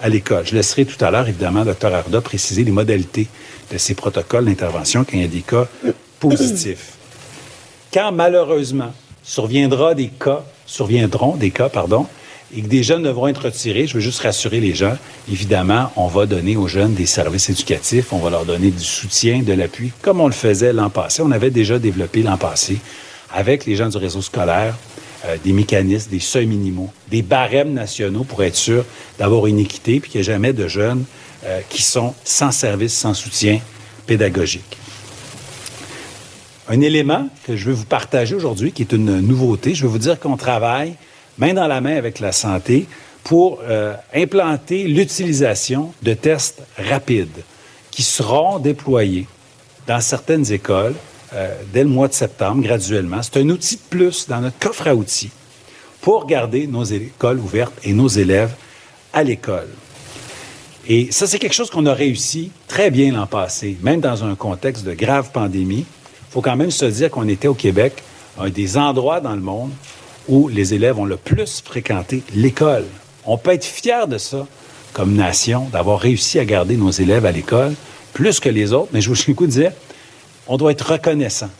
à 0.00 0.08
l'école. 0.08 0.46
Je 0.46 0.54
laisserai 0.54 0.84
tout 0.84 1.02
à 1.04 1.10
l'heure, 1.10 1.28
évidemment, 1.28 1.64
Dr. 1.64 1.92
Arda 1.92 2.20
préciser 2.20 2.64
les 2.64 2.70
modalités 2.70 3.28
de 3.72 3.78
ces 3.78 3.94
protocoles 3.94 4.44
d'intervention 4.44 5.04
quand 5.04 5.14
il 5.14 5.22
y 5.22 5.24
a 5.24 5.28
des 5.28 5.40
cas 5.40 5.66
positifs. 6.20 6.92
Quand 7.92 8.12
malheureusement 8.12 8.92
surviendra 9.22 9.94
des 9.94 10.08
cas, 10.08 10.44
surviendront 10.66 11.36
des 11.36 11.50
cas, 11.50 11.68
pardon, 11.68 12.06
et 12.54 12.62
que 12.62 12.68
des 12.68 12.82
jeunes 12.82 13.02
devront 13.02 13.26
être 13.26 13.44
retirés, 13.44 13.86
je 13.86 13.94
veux 13.94 14.00
juste 14.00 14.20
rassurer 14.20 14.60
les 14.60 14.74
gens. 14.74 14.96
Évidemment, 15.30 15.90
on 15.96 16.06
va 16.06 16.26
donner 16.26 16.56
aux 16.56 16.68
jeunes 16.68 16.94
des 16.94 17.06
services 17.06 17.50
éducatifs, 17.50 18.12
on 18.12 18.18
va 18.18 18.30
leur 18.30 18.44
donner 18.44 18.70
du 18.70 18.84
soutien, 18.84 19.42
de 19.42 19.52
l'appui, 19.52 19.92
comme 20.02 20.20
on 20.20 20.26
le 20.26 20.32
faisait 20.32 20.72
l'an 20.72 20.90
passé. 20.90 21.22
On 21.22 21.30
avait 21.32 21.50
déjà 21.50 21.78
développé 21.78 22.22
l'an 22.22 22.36
passé 22.36 22.78
avec 23.32 23.66
les 23.66 23.74
gens 23.74 23.88
du 23.88 23.96
réseau 23.96 24.22
scolaire, 24.22 24.76
euh, 25.26 25.36
des 25.42 25.52
mécanismes, 25.52 26.10
des 26.10 26.20
seuils 26.20 26.46
minimaux, 26.46 26.90
des 27.10 27.22
barèmes 27.22 27.72
nationaux 27.72 28.22
pour 28.22 28.42
être 28.44 28.54
sûr 28.54 28.84
d'avoir 29.18 29.46
une 29.46 29.58
équité, 29.58 29.98
puis 29.98 30.10
qu'il 30.10 30.20
n'y 30.20 30.22
ait 30.26 30.32
jamais 30.32 30.52
de 30.52 30.68
jeunes 30.68 31.04
euh, 31.44 31.60
qui 31.68 31.82
sont 31.82 32.14
sans 32.24 32.52
service, 32.52 32.94
sans 32.94 33.14
soutien 33.14 33.58
pédagogique. 34.06 34.76
Un 36.68 36.80
élément 36.80 37.28
que 37.44 37.56
je 37.56 37.66
veux 37.66 37.74
vous 37.74 37.84
partager 37.84 38.34
aujourd'hui, 38.34 38.72
qui 38.72 38.82
est 38.82 38.92
une 38.92 39.20
nouveauté, 39.20 39.74
je 39.74 39.82
veux 39.82 39.88
vous 39.88 39.98
dire 39.98 40.18
qu'on 40.18 40.36
travaille 40.36 40.94
main 41.38 41.54
dans 41.54 41.66
la 41.66 41.80
main 41.80 41.96
avec 41.96 42.20
la 42.20 42.32
santé 42.32 42.86
pour 43.24 43.60
euh, 43.62 43.94
implanter 44.14 44.84
l'utilisation 44.84 45.92
de 46.02 46.14
tests 46.14 46.62
rapides 46.78 47.42
qui 47.90 48.02
seront 48.02 48.58
déployés 48.58 49.26
dans 49.86 50.00
certaines 50.00 50.50
écoles 50.52 50.94
euh, 51.34 51.54
dès 51.72 51.82
le 51.82 51.88
mois 51.88 52.08
de 52.08 52.12
septembre, 52.12 52.62
graduellement. 52.62 53.22
C'est 53.22 53.38
un 53.38 53.48
outil 53.50 53.76
de 53.76 53.82
plus 53.90 54.28
dans 54.28 54.40
notre 54.40 54.58
coffre 54.58 54.86
à 54.86 54.94
outils 54.94 55.30
pour 56.00 56.26
garder 56.26 56.66
nos 56.68 56.84
écoles 56.84 57.40
ouvertes 57.40 57.74
et 57.82 57.92
nos 57.92 58.06
élèves 58.06 58.54
à 59.12 59.24
l'école. 59.24 59.68
Et 60.88 61.10
ça, 61.10 61.26
c'est 61.26 61.40
quelque 61.40 61.54
chose 61.54 61.70
qu'on 61.70 61.86
a 61.86 61.94
réussi 61.94 62.52
très 62.68 62.92
bien 62.92 63.10
l'an 63.10 63.26
passé, 63.26 63.76
même 63.82 64.00
dans 64.00 64.22
un 64.22 64.36
contexte 64.36 64.84
de 64.84 64.94
grave 64.94 65.32
pandémie. 65.32 65.84
Il 65.84 66.32
faut 66.32 66.42
quand 66.42 66.54
même 66.54 66.70
se 66.70 66.84
dire 66.84 67.10
qu'on 67.10 67.26
était 67.26 67.48
au 67.48 67.54
Québec, 67.54 68.04
un 68.38 68.50
des 68.50 68.76
endroits 68.76 69.20
dans 69.20 69.34
le 69.34 69.40
monde 69.40 69.72
où 70.28 70.48
les 70.48 70.74
élèves 70.74 70.98
ont 70.98 71.04
le 71.04 71.16
plus 71.16 71.62
fréquenté 71.64 72.22
l'école. 72.34 72.84
On 73.24 73.38
peut 73.38 73.52
être 73.52 73.64
fier 73.64 74.08
de 74.08 74.18
ça 74.18 74.46
comme 74.92 75.14
nation, 75.14 75.68
d'avoir 75.72 76.00
réussi 76.00 76.38
à 76.38 76.44
garder 76.44 76.76
nos 76.76 76.90
élèves 76.90 77.26
à 77.26 77.32
l'école 77.32 77.74
plus 78.14 78.40
que 78.40 78.48
les 78.48 78.72
autres, 78.72 78.88
mais 78.92 79.02
je 79.02 79.10
vous 79.10 79.46
dire, 79.46 79.72
on 80.46 80.56
doit 80.56 80.72
être 80.72 80.92
reconnaissant 80.92 81.50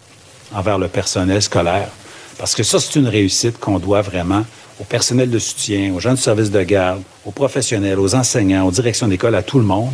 envers 0.55 0.79
le 0.79 0.89
personnel 0.89 1.43
scolaire, 1.43 1.91
parce 2.39 2.55
que 2.55 2.63
ça, 2.63 2.81
c'est 2.81 2.99
une 2.99 3.09
réussite 3.09 3.59
qu'on 3.59 3.79
doit 3.79 4.01
vraiment 4.01 4.43
au 4.81 4.85
personnel 4.85 5.29
de 5.29 5.39
soutien, 5.39 5.93
aux 5.95 6.01
gens 6.01 6.15
du 6.15 6.21
service 6.21 6.51
de 6.51 6.63
garde, 6.63 7.03
aux 7.27 7.31
professionnels, 7.31 7.99
aux 7.99 8.15
enseignants, 8.15 8.67
aux 8.67 8.71
directions 8.71 9.07
d'école, 9.07 9.35
à 9.35 9.43
tout 9.43 9.59
le 9.59 9.67
monde. 9.67 9.93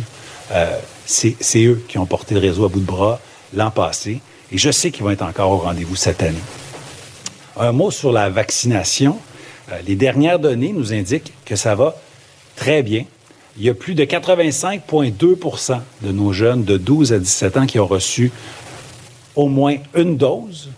Euh, 0.51 0.77
c'est 1.05 1.65
eux 1.65 1.83
qui 1.87 1.97
ont 1.97 2.05
porté 2.05 2.33
le 2.33 2.39
réseau 2.39 2.63
à 2.63 2.69
bout 2.69 2.79
de 2.79 2.85
bras 2.85 3.19
l'an 3.53 3.71
passé, 3.71 4.21
et 4.49 4.57
je 4.57 4.71
sais 4.71 4.89
qu'ils 4.89 5.03
vont 5.03 5.11
être 5.11 5.21
encore 5.21 5.51
au 5.51 5.57
rendez-vous 5.57 5.97
cette 5.97 6.23
année. 6.23 6.39
Un 7.57 7.71
mot 7.71 7.91
sur 7.91 8.11
la 8.11 8.29
vaccination. 8.29 9.19
Euh, 9.71 9.79
les 9.85 9.95
dernières 9.95 10.39
données 10.39 10.73
nous 10.73 10.91
indiquent 10.93 11.33
que 11.45 11.55
ça 11.55 11.75
va 11.75 11.95
très 12.55 12.81
bien. 12.83 13.05
Il 13.57 13.63
y 13.63 13.69
a 13.69 13.75
plus 13.75 13.93
de 13.93 14.03
85,2% 14.03 15.79
de 16.01 16.11
nos 16.11 16.33
jeunes 16.33 16.63
de 16.63 16.77
12 16.77 17.13
à 17.13 17.19
17 17.19 17.57
ans 17.57 17.67
qui 17.67 17.77
ont 17.79 17.85
reçu 17.85 18.31
au 19.35 19.47
moins 19.47 19.75
une 19.95 20.17
dose. 20.17 20.71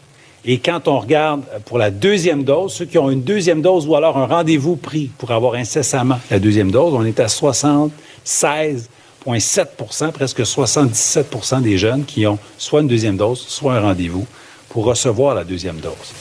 Et 0.43 0.57
quand 0.59 0.89
on 0.89 0.99
regarde 0.99 1.43
pour 1.65 1.77
la 1.77 1.89
deuxième 1.89 2.43
dose, 2.43 2.73
ceux 2.73 2.83
qui 2.85 2.97
ont 2.97 3.09
une 3.09 3.23
deuxième 3.23 3.61
dose 3.61 3.87
ou 3.87 3.95
alors 3.95 4.17
un 4.17 4.27
rendez-vous 4.27 4.75
pris 4.75 5.09
pour 5.17 5.31
avoir 5.31 5.53
incessamment 5.55 6.19
la 6.29 6.39
deuxième 6.39 6.69
dose, 6.69 6.93
on 6.93 7.05
est 7.05 7.17
à 7.19 7.27
76,7% 7.27 10.11
presque 10.11 10.41
77% 10.41 11.61
des 11.61 11.77
jeunes 11.77 12.03
qui 12.03 12.27
ont 12.27 12.37
soit 12.57 12.81
une 12.81 12.87
deuxième 12.87 13.15
dose, 13.17 13.39
soit 13.39 13.75
un 13.75 13.81
rendez-vous 13.81 14.27
pour 14.69 14.85
recevoir 14.85 15.33
la 15.33 15.45
deuxième 15.45 15.77
dose. 15.77 16.13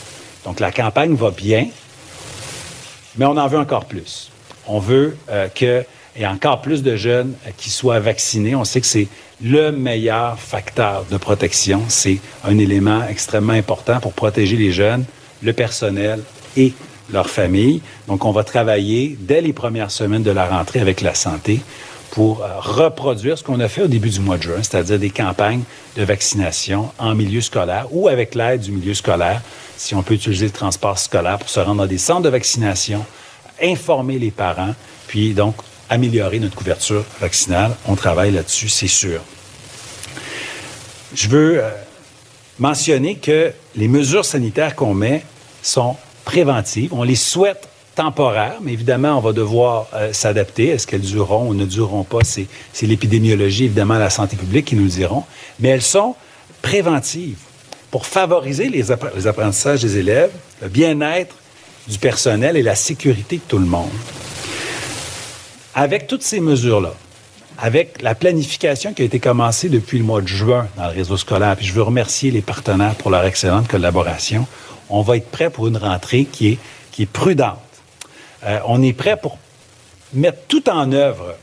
Donc, 0.45 0.61
la 0.61 0.73
campagne 0.73 1.15
va 1.15 1.31
bien, 1.31 1.69
mais 3.17 3.25
on 3.25 3.37
en 3.37 3.47
veut 3.47 3.59
encore 3.59 3.87
plus. 3.87 4.31
On 4.67 4.79
veut 4.79 5.17
qu'il 5.55 5.85
y 6.17 6.23
ait 6.23 6.27
encore 6.27 6.61
plus 6.63 6.83
de 6.83 6.97
jeunes 6.97 7.35
euh, 7.47 7.51
qui 7.57 7.71
soient 7.71 8.01
vaccinés. 8.01 8.55
On 8.55 8.65
sait 8.65 8.81
que 8.81 8.87
c'est 8.87 9.09
le 9.43 9.73
meilleur 9.73 10.39
facteur 10.39 11.05
de 11.11 11.17
protection. 11.17 11.83
C'est 11.89 12.19
un 12.45 12.57
élément 12.59 13.03
extrêmement 13.09 13.53
important 13.53 14.01
pour 14.01 14.13
protéger 14.13 14.57
les 14.57 14.73
jeunes, 14.73 15.05
le 15.43 15.53
personnel 15.53 16.21
et 16.57 16.73
leur 17.13 17.29
famille. 17.29 17.83
Donc, 18.09 18.25
on 18.25 18.33
va 18.33 18.45
travailler 18.45 19.17
dès 19.21 19.41
les 19.41 19.53
premières 19.53 19.91
semaines 19.91 20.23
de 20.23 20.31
la 20.31 20.47
rentrée 20.47 20.81
avec 20.81 21.01
la 21.01 21.15
santé 21.15 21.61
pour 22.11 22.43
euh, 22.43 22.61
reproduire 22.61 23.37
ce 23.37 23.43
qu'on 23.43 23.61
a 23.61 23.69
fait 23.69 23.83
au 23.83 23.89
début 23.89 24.11
du 24.11 24.21
mois 24.21 24.39
de 24.39 24.43
juin, 24.43 24.63
c'est-à-dire 24.63 24.99
des 24.99 25.11
campagnes 25.11 25.65
de 25.97 26.05
vaccination 26.05 26.91
en 26.99 27.15
milieu 27.15 27.41
scolaire 27.41 27.89
ou 27.91 28.09
avec 28.09 28.35
l'aide 28.35 28.61
du 28.61 28.71
milieu 28.71 28.95
scolaire 28.95 29.43
si 29.77 29.95
on 29.95 30.03
peut 30.03 30.15
utiliser 30.15 30.47
le 30.47 30.53
transport 30.53 30.99
scolaire 30.99 31.39
pour 31.39 31.49
se 31.49 31.61
rendre 31.61 31.83
dans 31.83 31.87
des 31.87 31.99
centres 31.99 32.23
de 32.23 32.29
vaccination, 32.29 33.05
informer 33.63 34.19
les 34.19 34.31
parents, 34.31 34.75
puis 35.07 35.35
donc 35.35 35.57
améliorer 35.91 36.39
notre 36.39 36.57
couverture 36.57 37.05
vaccinale. 37.21 37.75
On 37.87 37.95
travaille 37.95 38.33
là-dessus, 38.33 38.69
c'est 38.69 38.89
sûr. 38.89 39.21
Je 41.15 41.29
veux 41.29 41.63
euh, 41.63 41.71
mentionner 42.59 43.17
que 43.17 43.53
les 43.77 43.89
mesures 43.89 44.25
sanitaires 44.25 44.75
qu'on 44.75 44.95
met 44.95 45.25
sont 45.63 45.97
préventives. 46.25 46.93
On 46.93 47.03
les 47.03 47.15
souhaite 47.15 47.69
temporaires, 47.95 48.59
mais 48.61 48.73
évidemment, 48.73 49.19
on 49.19 49.21
va 49.21 49.33
devoir 49.33 49.87
euh, 49.95 50.13
s'adapter. 50.13 50.69
Est-ce 50.69 50.87
qu'elles 50.87 51.01
dureront 51.01 51.49
ou 51.49 51.55
ne 51.55 51.65
dureront 51.65 52.03
pas? 52.03 52.25
C'est 52.25 52.49
l'épidémiologie, 52.83 53.65
évidemment, 53.67 53.99
la 53.99 54.11
santé 54.11 54.37
publique 54.37 54.67
qui 54.67 54.77
nous 54.77 54.85
le 54.85 54.91
diront. 54.91 55.25
Mais 55.61 55.69
elles 55.69 55.83
sont 55.83 56.17
préventives 56.63 57.39
pour 57.95 58.07
favoriser 58.07 58.71
les, 58.71 58.91
apprentissages 58.91 59.83
des 59.83 59.99
élèves, 59.99 60.33
le 60.61 60.67
bien-être 60.67 61.37
du 61.87 61.97
personnel 61.97 62.57
et 62.57 62.63
la 62.65 62.75
sécurité 62.75 63.37
de 63.37 63.43
tout 63.47 63.59
le 63.59 63.67
monde. 63.67 63.93
Avec 65.77 66.09
toutes 66.09 66.25
ces 66.25 66.41
mesures-là, 66.41 66.93
avec 67.57 68.03
la 68.03 68.17
planification 68.17 68.95
qui 68.95 69.03
a 69.03 69.05
été 69.05 69.21
commencée 69.21 69.69
depuis 69.69 69.99
le 69.99 70.05
mois 70.05 70.23
de 70.23 70.27
juin 70.27 70.67
dans 70.77 70.89
le 70.89 70.93
réseau 70.93 71.17
scolaire, 71.17 71.55
puis 71.55 71.67
je 71.67 71.73
veux 71.73 71.83
remercier 71.83 72.33
les 72.33 72.43
partenaires 72.43 72.97
pour 72.97 73.13
leur 73.13 73.25
excellente 73.25 73.69
collaboration, 73.69 74.45
on 74.91 75.03
va 75.03 75.17
être 75.17 75.31
prêt 75.31 75.49
pour 75.49 75.69
une 75.69 75.77
rentrée 75.77 76.25
qui 76.25 76.59
est, 76.99 77.07
prudente. 77.07 77.61
Euh, 78.45 78.59
on 78.67 78.83
est 78.83 78.93
prêt 78.93 79.17
pour 79.17 79.39
mettre 80.13 80.39
tout 80.49 80.69
en 80.69 80.91
œuvre 80.91 81.37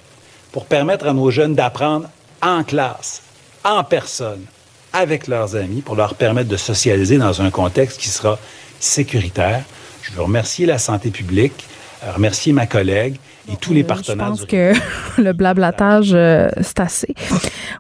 pour 0.51 0.65
permettre 0.65 1.08
à 1.08 1.13
nos 1.13 1.31
jeunes 1.31 1.55
d'apprendre 1.55 2.10
en 2.41 2.65
classe, 2.65 3.22
en 3.63 3.86
personne, 3.86 4.46
avec 4.93 5.27
leurs 5.27 5.55
amis 5.55 5.81
pour 5.81 5.95
leur 5.95 6.15
permettre 6.15 6.50
de 6.50 6.57
socialiser 6.57 7.17
dans 7.17 7.41
un 7.41 7.50
contexte 7.50 8.00
qui 8.00 8.10
sera 8.10 8.39
sécuritaire. 8.79 9.63
Je 10.01 10.12
veux 10.12 10.24
remercier 10.24 10.65
la 10.65 10.77
santé 10.77 11.12
publique, 11.12 11.65
euh, 12.03 12.12
remercier 12.12 12.51
ma 12.51 12.65
collègue 12.65 13.15
et 13.51 13.55
tous 13.55 13.74
les 13.74 13.83
partenaires. 13.83 14.33
Je 14.36 14.41
pense 14.41 14.45
que 14.45 14.74
le 15.21 15.33
blablatage, 15.33 16.12
euh, 16.13 16.50
c'est 16.62 16.79
assez. 16.79 17.15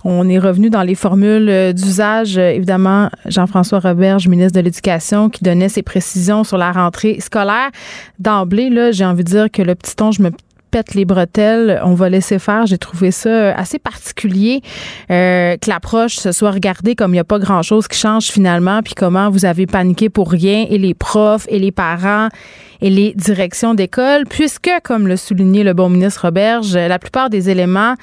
On 0.03 0.29
est 0.29 0.39
revenu 0.39 0.69
dans 0.69 0.83
les 0.83 0.95
formules 0.95 1.49
euh, 1.49 1.73
d'usage. 1.73 2.37
Évidemment, 2.37 3.09
Jean-François 3.25 3.79
Roberge, 3.79 4.27
ministre 4.27 4.59
de 4.59 4.63
l'Éducation, 4.63 5.29
qui 5.29 5.43
donnait 5.43 5.69
ses 5.69 5.81
précisions 5.81 6.43
sur 6.43 6.57
la 6.57 6.71
rentrée 6.71 7.19
scolaire. 7.19 7.69
D'emblée, 8.19 8.69
là, 8.69 8.91
j'ai 8.91 9.05
envie 9.05 9.23
de 9.23 9.29
dire 9.29 9.51
que 9.51 9.61
le 9.61 9.75
petit 9.75 9.95
ton, 9.95 10.11
je 10.11 10.21
me 10.21 10.31
pète 10.71 10.95
les 10.95 11.05
bretelles, 11.05 11.79
on 11.83 11.93
va 11.93 12.09
laisser 12.09 12.39
faire. 12.39 12.65
J'ai 12.65 12.77
trouvé 12.77 13.11
ça 13.11 13.53
assez 13.53 13.77
particulier 13.77 14.61
euh, 15.11 15.57
que 15.57 15.69
l'approche 15.69 16.15
se 16.15 16.31
soit 16.31 16.51
regardée 16.51 16.95
comme 16.95 17.11
il 17.11 17.15
n'y 17.15 17.19
a 17.19 17.25
pas 17.25 17.39
grand-chose 17.39 17.87
qui 17.87 17.97
change 17.97 18.27
finalement, 18.27 18.81
puis 18.81 18.93
comment 18.95 19.29
vous 19.29 19.45
avez 19.45 19.67
paniqué 19.67 20.09
pour 20.09 20.31
rien, 20.31 20.65
et 20.69 20.77
les 20.77 20.93
profs, 20.93 21.45
et 21.49 21.59
les 21.59 21.71
parents, 21.71 22.29
et 22.81 22.89
les 22.89 23.13
directions 23.13 23.73
d'école, 23.73 24.23
puisque, 24.27 24.71
comme 24.83 25.07
le 25.07 25.17
soulignait 25.17 25.63
le 25.63 25.73
bon 25.73 25.89
ministre 25.89 26.21
Roberge, 26.25 26.75
la 26.75 26.97
plupart 26.97 27.29
des 27.29 27.49
éléments 27.49 27.95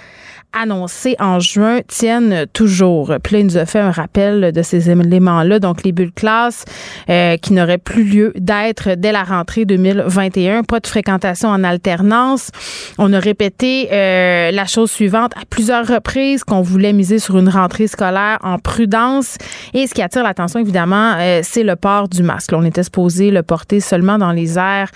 annoncés 0.52 1.17
en 1.19 1.40
juin 1.40 1.81
tiennent 1.87 2.47
toujours. 2.52 3.14
Puis 3.23 3.45
nous 3.45 3.57
a 3.57 3.67
fait 3.67 3.78
un 3.78 3.90
rappel 3.90 4.52
de 4.52 4.62
ces 4.62 4.90
éléments-là. 4.90 5.59
Donc, 5.59 5.85
les 5.85 5.93
bulles 5.93 6.12
classe 6.12 6.64
euh, 7.11 7.37
qui 7.37 7.52
n'auraient 7.52 7.78
plus 7.78 8.05
lieu 8.05 8.33
d'être 8.37 8.95
dès 8.97 9.12
la 9.12 9.23
rentrée 9.23 9.64
2021. 9.64 10.64
Pas 10.64 10.81
de 10.81 10.87
fréquentation 10.87 11.49
en 11.49 11.64
alternance. 11.64 12.50
On 12.99 13.12
a 13.12 13.19
répété 13.19 13.88
euh, 13.93 14.50
la 14.50 14.67
chose 14.67 14.90
suivante 14.90 15.33
à 15.37 15.45
plusieurs 15.49 15.87
reprises 15.87 16.45
qu'on 16.45 16.62
voulait 16.62 16.93
miser 16.93 17.19
sur 17.19 17.38
une 17.38 17.49
rentrée 17.49 17.87
scolaire 17.87 18.38
en 18.43 18.59
prudence. 18.59 19.37
Et 19.75 19.87
ce 19.87 19.95
qui 19.95 20.02
attire 20.02 20.23
l'attention, 20.23 20.61
évidemment, 20.61 21.14
euh, 21.19 21.40
c'est 21.43 21.62
le 21.62 21.76
port 21.76 22.09
du 22.09 22.23
masque. 22.23 22.52
on 22.52 22.64
était 22.64 22.83
supposé 22.83 23.31
le 23.31 23.43
porter 23.43 23.81
seulement 23.81 24.19
dans 24.19 24.33
les 24.33 24.59
airs 24.59 24.90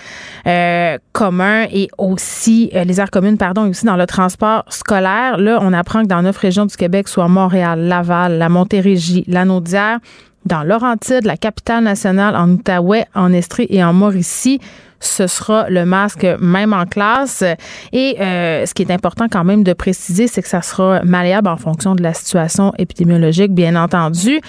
communs 1.13 1.65
et 1.71 1.89
aussi 1.97 2.71
les 2.73 2.99
aires 2.99 3.11
communes, 3.11 3.37
pardon, 3.37 3.65
et 3.65 3.69
aussi 3.69 3.85
dans 3.85 3.95
le 3.95 4.05
transport 4.05 4.65
scolaire. 4.69 5.37
On 5.49 5.73
apprend 5.73 6.03
que 6.03 6.07
dans 6.07 6.21
neuf 6.21 6.37
régions 6.37 6.65
du 6.65 6.75
Québec, 6.75 7.07
soit 7.07 7.27
Montréal, 7.27 7.81
Laval, 7.81 8.37
la 8.37 8.49
Montérégie, 8.49 9.23
la 9.27 9.45
Naudière, 9.45 9.99
dans 10.45 10.63
Laurentide, 10.63 11.25
la 11.25 11.37
capitale 11.37 11.83
nationale, 11.83 12.35
en 12.35 12.49
Outaouais, 12.49 13.05
en 13.15 13.31
Estrie 13.31 13.67
et 13.69 13.83
en 13.83 13.93
Mauricie, 13.93 14.59
ce 14.99 15.27
sera 15.27 15.69
le 15.69 15.85
masque 15.85 16.25
même 16.39 16.73
en 16.73 16.85
classe. 16.85 17.43
Et 17.91 18.17
euh, 18.19 18.65
ce 18.65 18.73
qui 18.73 18.83
est 18.83 18.91
important 18.91 19.27
quand 19.29 19.43
même 19.43 19.63
de 19.63 19.73
préciser, 19.73 20.27
c'est 20.27 20.41
que 20.41 20.47
ça 20.47 20.61
sera 20.61 21.01
malléable 21.03 21.47
en 21.47 21.57
fonction 21.57 21.95
de 21.95 22.03
la 22.03 22.13
situation 22.13 22.73
épidémiologique, 22.77 23.53
bien 23.53 23.75
entendu. 23.75 24.39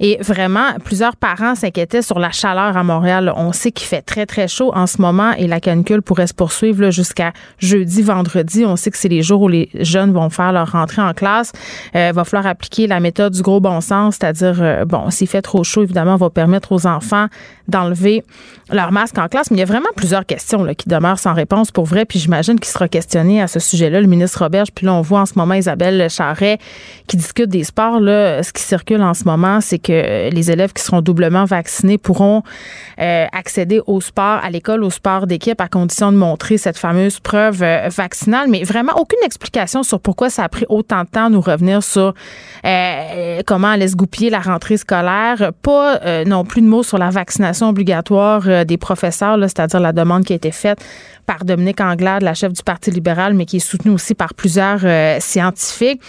Et 0.00 0.18
vraiment, 0.20 0.74
plusieurs 0.84 1.16
parents 1.16 1.54
s'inquiétaient 1.54 2.02
sur 2.02 2.18
la 2.18 2.30
chaleur 2.30 2.76
à 2.76 2.82
Montréal. 2.82 3.32
On 3.36 3.52
sait 3.52 3.72
qu'il 3.72 3.86
fait 3.86 4.02
très, 4.02 4.26
très 4.26 4.48
chaud 4.48 4.72
en 4.74 4.86
ce 4.86 5.00
moment 5.00 5.32
et 5.32 5.46
la 5.46 5.60
canicule 5.60 6.02
pourrait 6.02 6.26
se 6.26 6.34
poursuivre 6.34 6.90
jusqu'à 6.90 7.32
jeudi, 7.58 8.02
vendredi. 8.02 8.64
On 8.64 8.76
sait 8.76 8.90
que 8.90 8.98
c'est 8.98 9.08
les 9.08 9.22
jours 9.22 9.42
où 9.42 9.48
les 9.48 9.70
jeunes 9.74 10.12
vont 10.12 10.30
faire 10.30 10.52
leur 10.52 10.72
rentrée 10.72 11.02
en 11.02 11.14
classe. 11.14 11.52
Il 11.94 12.00
euh, 12.00 12.12
va 12.12 12.24
falloir 12.24 12.46
appliquer 12.46 12.86
la 12.86 13.00
méthode 13.00 13.32
du 13.32 13.42
gros 13.42 13.60
bon 13.60 13.80
sens, 13.80 14.16
c'est-à-dire, 14.20 14.56
euh, 14.60 14.84
bon, 14.84 15.10
s'il 15.10 15.28
fait 15.28 15.42
trop 15.42 15.64
chaud, 15.64 15.82
évidemment, 15.82 16.14
on 16.14 16.18
va 16.18 16.30
permettre 16.30 16.72
aux 16.72 16.86
enfants 16.86 17.26
d'enlever 17.68 18.22
leur 18.70 18.92
masque 18.92 19.18
en 19.18 19.28
classe. 19.28 19.50
Mais 19.50 19.56
il 19.56 19.60
y 19.60 19.62
a 19.62 19.66
vraiment 19.66 19.88
plusieurs 19.96 20.26
questions 20.26 20.62
là, 20.62 20.74
qui 20.74 20.88
demeurent 20.88 21.18
sans 21.18 21.34
réponse 21.34 21.70
pour 21.70 21.84
vrai. 21.84 22.04
Puis 22.04 22.18
j'imagine 22.18 22.58
qu'il 22.58 22.70
sera 22.70 22.88
questionné 22.88 23.42
à 23.42 23.46
ce 23.46 23.58
sujet-là, 23.58 24.00
le 24.00 24.06
ministre 24.06 24.42
Roberge. 24.42 24.68
Puis 24.74 24.86
là, 24.86 24.94
on 24.94 25.00
voit 25.00 25.20
en 25.20 25.26
ce 25.26 25.34
moment 25.36 25.54
Isabelle 25.54 26.08
Charret 26.10 26.58
qui 27.06 27.16
discute 27.16 27.48
des 27.48 27.64
sports. 27.64 28.00
Là, 28.00 28.42
ce 28.42 28.52
qui 28.52 28.62
circule 28.62 29.02
en 29.02 29.14
ce 29.14 29.24
moment, 29.24 29.60
c'est 29.60 29.78
les 29.88 30.50
élèves 30.50 30.72
qui 30.72 30.82
seront 30.82 31.00
doublement 31.00 31.44
vaccinés 31.44 31.98
pourront 31.98 32.42
euh, 32.98 33.26
accéder 33.32 33.80
au 33.86 34.00
sport, 34.00 34.40
à 34.42 34.50
l'école, 34.50 34.82
au 34.82 34.90
sport 34.90 35.26
d'équipe, 35.26 35.60
à 35.60 35.68
condition 35.68 36.12
de 36.12 36.16
montrer 36.16 36.58
cette 36.58 36.78
fameuse 36.78 37.20
preuve 37.20 37.62
euh, 37.62 37.88
vaccinale. 37.88 38.48
Mais 38.48 38.64
vraiment, 38.64 38.92
aucune 38.96 39.18
explication 39.24 39.82
sur 39.82 40.00
pourquoi 40.00 40.30
ça 40.30 40.44
a 40.44 40.48
pris 40.48 40.64
autant 40.68 41.02
de 41.02 41.08
temps 41.08 41.26
à 41.26 41.28
nous 41.28 41.40
revenir 41.40 41.82
sur 41.82 42.14
euh, 42.64 43.42
comment 43.46 43.68
allait 43.68 43.88
se 43.88 43.96
goupiller 43.96 44.30
la 44.30 44.40
rentrée 44.40 44.76
scolaire. 44.76 45.52
Pas 45.62 46.24
non 46.24 46.44
plus 46.44 46.62
de 46.62 46.66
mots 46.66 46.82
sur 46.82 46.98
la 46.98 47.10
vaccination 47.10 47.68
obligatoire 47.68 48.64
des 48.64 48.76
professeurs, 48.76 49.38
c'est-à-dire 49.40 49.80
la 49.80 49.92
demande 49.92 50.24
qui 50.24 50.32
a 50.32 50.36
été 50.36 50.50
faite 50.50 50.78
par 51.26 51.44
Dominique 51.44 51.80
Anglade, 51.80 52.22
la 52.22 52.34
chef 52.34 52.52
du 52.52 52.62
Parti 52.62 52.90
libéral, 52.90 53.34
mais 53.34 53.44
qui 53.46 53.56
est 53.56 53.60
soutenue 53.60 53.92
aussi 53.92 54.14
par 54.14 54.34
plusieurs 54.34 54.80
scientifiques. 55.20 56.00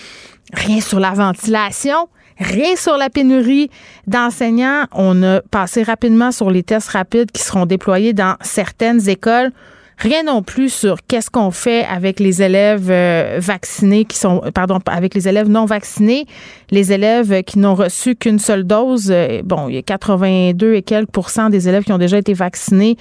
Rien 0.53 0.79
sur 0.79 0.99
la 0.99 1.11
ventilation, 1.11 2.07
Rien 2.39 2.75
sur 2.75 2.97
la 2.97 3.09
pénurie 3.09 3.69
d'enseignants. 4.05 4.85
On 4.93 5.23
a 5.23 5.41
passé 5.41 5.83
rapidement 5.83 6.31
sur 6.31 6.51
les 6.51 6.63
tests 6.63 6.89
rapides 6.89 7.31
qui 7.31 7.41
seront 7.41 7.65
déployés 7.65 8.13
dans 8.13 8.35
certaines 8.41 9.09
écoles. 9.09 9.51
Rien 9.99 10.21
non 10.21 10.43
plus 10.43 10.71
sur 10.71 10.97
qu'est-ce 11.07 11.31
qu'on 11.31 11.49
fait 11.49 11.83
avec 11.83 12.19
les 12.19 12.43
élèves 12.43 12.91
euh, 12.91 13.39
vaccinés 13.39 14.05
qui 14.05 14.15
sont, 14.15 14.43
pardon, 14.53 14.77
avec 14.85 15.15
les 15.15 15.27
élèves 15.27 15.49
non 15.49 15.65
vaccinés, 15.65 16.27
les 16.69 16.93
élèves 16.93 17.41
qui 17.41 17.57
n'ont 17.57 17.73
reçu 17.73 18.15
qu'une 18.15 18.37
seule 18.37 18.63
dose. 18.63 19.09
Euh, 19.09 19.41
bon, 19.43 19.69
il 19.69 19.75
y 19.75 19.77
a 19.79 19.81
82 19.81 20.75
et 20.75 20.83
quelques 20.83 21.09
pourcents 21.09 21.49
des 21.49 21.67
élèves 21.67 21.83
qui 21.83 21.93
ont 21.93 21.97
déjà 21.97 22.19
été 22.19 22.35
vaccinés 22.35 22.95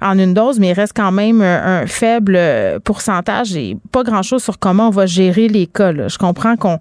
en 0.00 0.18
une 0.18 0.34
dose, 0.34 0.58
mais 0.58 0.70
il 0.70 0.72
reste 0.72 0.92
quand 0.96 1.12
même 1.12 1.40
un, 1.40 1.86
faible 1.86 2.34
euh, 2.36 2.80
pourcentage 2.80 3.54
et 3.54 3.76
pas 3.92 4.02
grand-chose 4.02 4.42
sur 4.42 4.58
comment 4.58 4.88
on 4.88 4.90
va 4.90 5.06
gérer 5.06 5.46
l'école. 5.46 6.06
Je 6.08 6.18
comprends 6.18 6.56
qu'on 6.56 6.80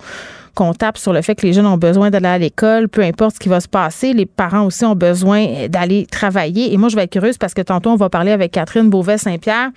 qu'on 0.59 0.73
tape 0.73 0.97
sur 0.97 1.13
le 1.13 1.21
fait 1.21 1.35
que 1.35 1.47
les 1.47 1.53
jeunes 1.53 1.65
ont 1.65 1.77
besoin 1.77 2.09
d'aller 2.09 2.27
à 2.27 2.37
l'école, 2.37 2.89
peu 2.89 3.01
importe 3.01 3.35
ce 3.35 3.39
qui 3.39 3.47
va 3.47 3.61
se 3.61 3.69
passer. 3.69 4.11
Les 4.11 4.25
parents 4.25 4.65
aussi 4.65 4.83
ont 4.83 4.95
besoin 4.95 5.69
d'aller 5.69 6.05
travailler. 6.05 6.73
Et 6.73 6.77
moi, 6.77 6.89
je 6.89 6.97
vais 6.97 7.03
être 7.03 7.11
curieuse 7.11 7.37
parce 7.37 7.53
que 7.53 7.61
tantôt, 7.61 7.91
on 7.91 7.95
va 7.95 8.09
parler 8.09 8.31
avec 8.31 8.51
Catherine 8.51 8.89
Beauvais-Saint-Pierre 8.89 9.69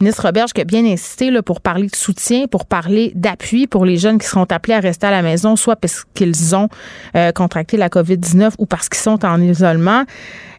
ministre 0.00 0.24
Roberge 0.24 0.54
qui 0.54 0.62
a 0.62 0.64
bien 0.64 0.84
insisté 0.86 1.30
là, 1.30 1.42
pour 1.42 1.60
parler 1.60 1.86
de 1.86 1.94
soutien, 1.94 2.46
pour 2.46 2.64
parler 2.64 3.12
d'appui 3.14 3.66
pour 3.66 3.84
les 3.84 3.98
jeunes 3.98 4.18
qui 4.18 4.26
seront 4.26 4.44
appelés 4.44 4.72
à 4.72 4.80
rester 4.80 5.06
à 5.06 5.10
la 5.10 5.20
maison, 5.20 5.56
soit 5.56 5.76
parce 5.76 6.04
qu'ils 6.14 6.56
ont 6.56 6.68
euh, 7.16 7.32
contracté 7.32 7.76
la 7.76 7.90
COVID-19 7.90 8.52
ou 8.58 8.64
parce 8.64 8.88
qu'ils 8.88 9.02
sont 9.02 9.24
en 9.26 9.40
isolement. 9.42 10.04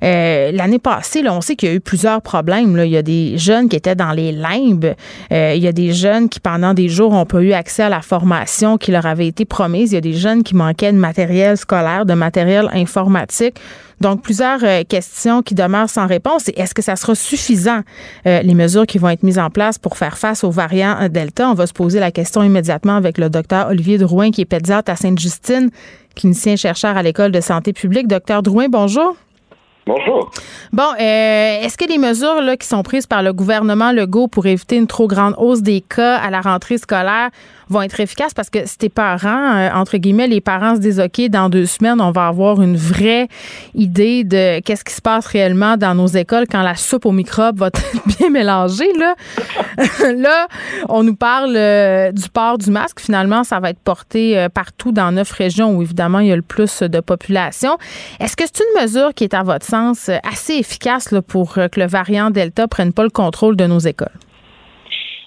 Euh, 0.04 0.52
l'année 0.52 0.80
passée, 0.80 1.22
là, 1.22 1.34
on 1.34 1.42
sait 1.42 1.56
qu'il 1.56 1.70
y 1.70 1.72
a 1.72 1.76
eu 1.76 1.80
plusieurs 1.80 2.22
problèmes. 2.22 2.76
Là. 2.76 2.86
Il 2.86 2.92
y 2.92 2.98
a 2.98 3.02
des 3.02 3.38
jeunes 3.38 3.70
qui 3.70 3.76
étaient 3.76 3.96
dans 3.96 4.12
les 4.12 4.32
limbes. 4.32 4.94
Euh, 5.32 5.54
il 5.56 5.62
y 5.62 5.68
a 5.68 5.72
des 5.72 5.94
jeunes 5.94 6.30
qui, 6.30 6.40
pendant 6.40 6.74
des 6.74 6.90
jours, 6.90 7.14
n'ont 7.14 7.26
pas 7.26 7.42
eu 7.42 7.54
accès 7.54 7.84
à 7.84 7.90
la 7.90 8.02
formation 8.02 8.78
qui 8.78 8.92
leur 8.92 9.06
avait 9.06 9.28
été 9.28 9.46
promise. 9.46 9.92
Il 9.92 9.96
y 9.96 9.98
a 9.98 10.02
des 10.02 10.14
jeunes 10.14 10.44
qui 10.44 10.56
manquaient 10.56 10.92
de 10.92 10.98
matériel 10.98 11.58
scolaire, 11.58 12.06
de 12.06 12.14
matériel 12.14 12.70
informatique. 12.74 13.56
Donc, 14.00 14.24
plusieurs 14.24 14.64
euh, 14.64 14.84
questions 14.84 15.44
qui 15.44 15.54
demeurent 15.54 15.90
sans 15.90 16.08
réponse. 16.08 16.50
est-ce 16.56 16.74
que 16.74 16.82
ça 16.82 16.96
sera 16.96 17.14
suffisant, 17.14 17.82
euh, 18.26 18.42
les 18.42 18.56
mesures 18.56 18.88
qui 18.88 18.98
vont 18.98 19.10
être 19.10 19.22
mises 19.22 19.38
en 19.38 19.52
place 19.52 19.78
pour 19.78 19.96
faire 19.96 20.18
face 20.18 20.44
aux 20.44 20.50
variants 20.50 21.08
Delta? 21.08 21.48
On 21.48 21.54
va 21.54 21.68
se 21.68 21.74
poser 21.74 22.00
la 22.00 22.10
question 22.10 22.42
immédiatement 22.42 22.96
avec 22.96 23.20
le 23.20 23.30
docteur 23.30 23.68
Olivier 23.68 24.00
Drouin, 24.00 24.32
qui 24.32 24.42
est 24.42 24.46
pédiatre 24.46 24.92
à 24.92 24.96
Sainte-Justine, 24.96 25.70
clinicien 26.16 26.56
chercheur 26.56 26.98
à 26.98 27.04
l'École 27.04 27.32
de 27.32 27.42
santé 27.42 27.74
publique. 27.74 28.08
Docteur 28.08 28.42
Drouin, 28.42 28.70
bonjour. 28.70 29.16
Bonjour. 29.88 30.30
Bon, 30.72 30.94
est-ce 30.98 31.76
que 31.76 31.86
les 31.86 31.98
mesures 31.98 32.42
là, 32.42 32.56
qui 32.56 32.68
sont 32.68 32.84
prises 32.84 33.08
par 33.08 33.24
le 33.24 33.34
gouvernement 33.34 33.92
Legault 33.92 34.28
pour 34.28 34.46
éviter 34.46 34.78
une 34.78 34.88
trop 34.88 35.08
grande 35.08 35.34
hausse 35.38 35.62
des 35.62 35.82
cas 35.82 36.18
à 36.18 36.30
la 36.30 36.42
rentrée 36.42 36.78
scolaire 36.78 37.32
vont 37.72 37.82
être 37.82 38.00
efficaces 38.00 38.34
parce 38.34 38.50
que 38.50 38.66
si 38.66 38.78
tes 38.78 38.90
parents, 38.90 39.56
euh, 39.56 39.70
entre 39.74 39.98
guillemets, 39.98 40.28
les 40.28 40.42
parents 40.42 40.76
se 40.76 40.82
disent 40.82 41.00
OK, 41.00 41.22
dans 41.30 41.50
deux 41.50 41.66
semaines, 41.66 42.02
on 42.02 42.12
va 42.12 42.28
avoir 42.28 42.62
une 42.62 42.76
vraie 42.76 43.28
idée 43.74 44.24
de 44.24 44.60
qu'est-ce 44.60 44.84
qui 44.84 44.94
se 44.94 45.02
passe 45.02 45.26
réellement 45.26 45.78
dans 45.78 45.96
nos 45.96 46.08
écoles 46.08 46.46
quand 46.50 46.62
la 46.62 46.76
soupe 46.76 47.06
aux 47.06 47.12
microbes 47.12 47.58
va 47.58 47.68
être 47.74 47.82
bien 48.18 48.30
mélangée. 48.30 48.92
Là, 48.98 49.16
là 50.14 50.48
on 50.90 51.04
nous 51.04 51.16
parle 51.16 51.56
euh, 51.56 52.12
du 52.12 52.30
port 52.30 52.58
du 52.58 52.70
masque. 52.70 53.00
Finalement, 53.00 53.44
ça 53.44 53.60
va 53.60 53.70
être 53.70 53.80
porté 53.80 54.38
euh, 54.38 54.50
partout 54.50 54.92
dans 54.92 55.12
neuf 55.12 55.32
régions 55.32 55.76
où, 55.76 55.82
évidemment, 55.82 56.20
il 56.20 56.28
y 56.28 56.32
a 56.32 56.36
le 56.36 56.42
plus 56.42 56.82
de 56.82 57.00
population. 57.00 57.78
Est-ce 58.20 58.36
que 58.36 58.44
c'est 58.46 58.64
une 58.64 58.82
mesure 58.82 59.14
qui 59.14 59.24
est, 59.24 59.34
à 59.34 59.44
votre 59.44 59.66
sens, 59.66 60.10
assez 60.30 60.54
efficace 60.56 61.14
pour 61.28 61.54
que 61.54 61.80
le 61.80 61.88
variant 61.88 62.30
Delta 62.30 62.68
prenne 62.68 62.94
pas 62.94 63.04
le 63.04 63.10
contrôle 63.10 63.56
de 63.56 63.66
nos 63.66 63.80
écoles? 63.80 64.12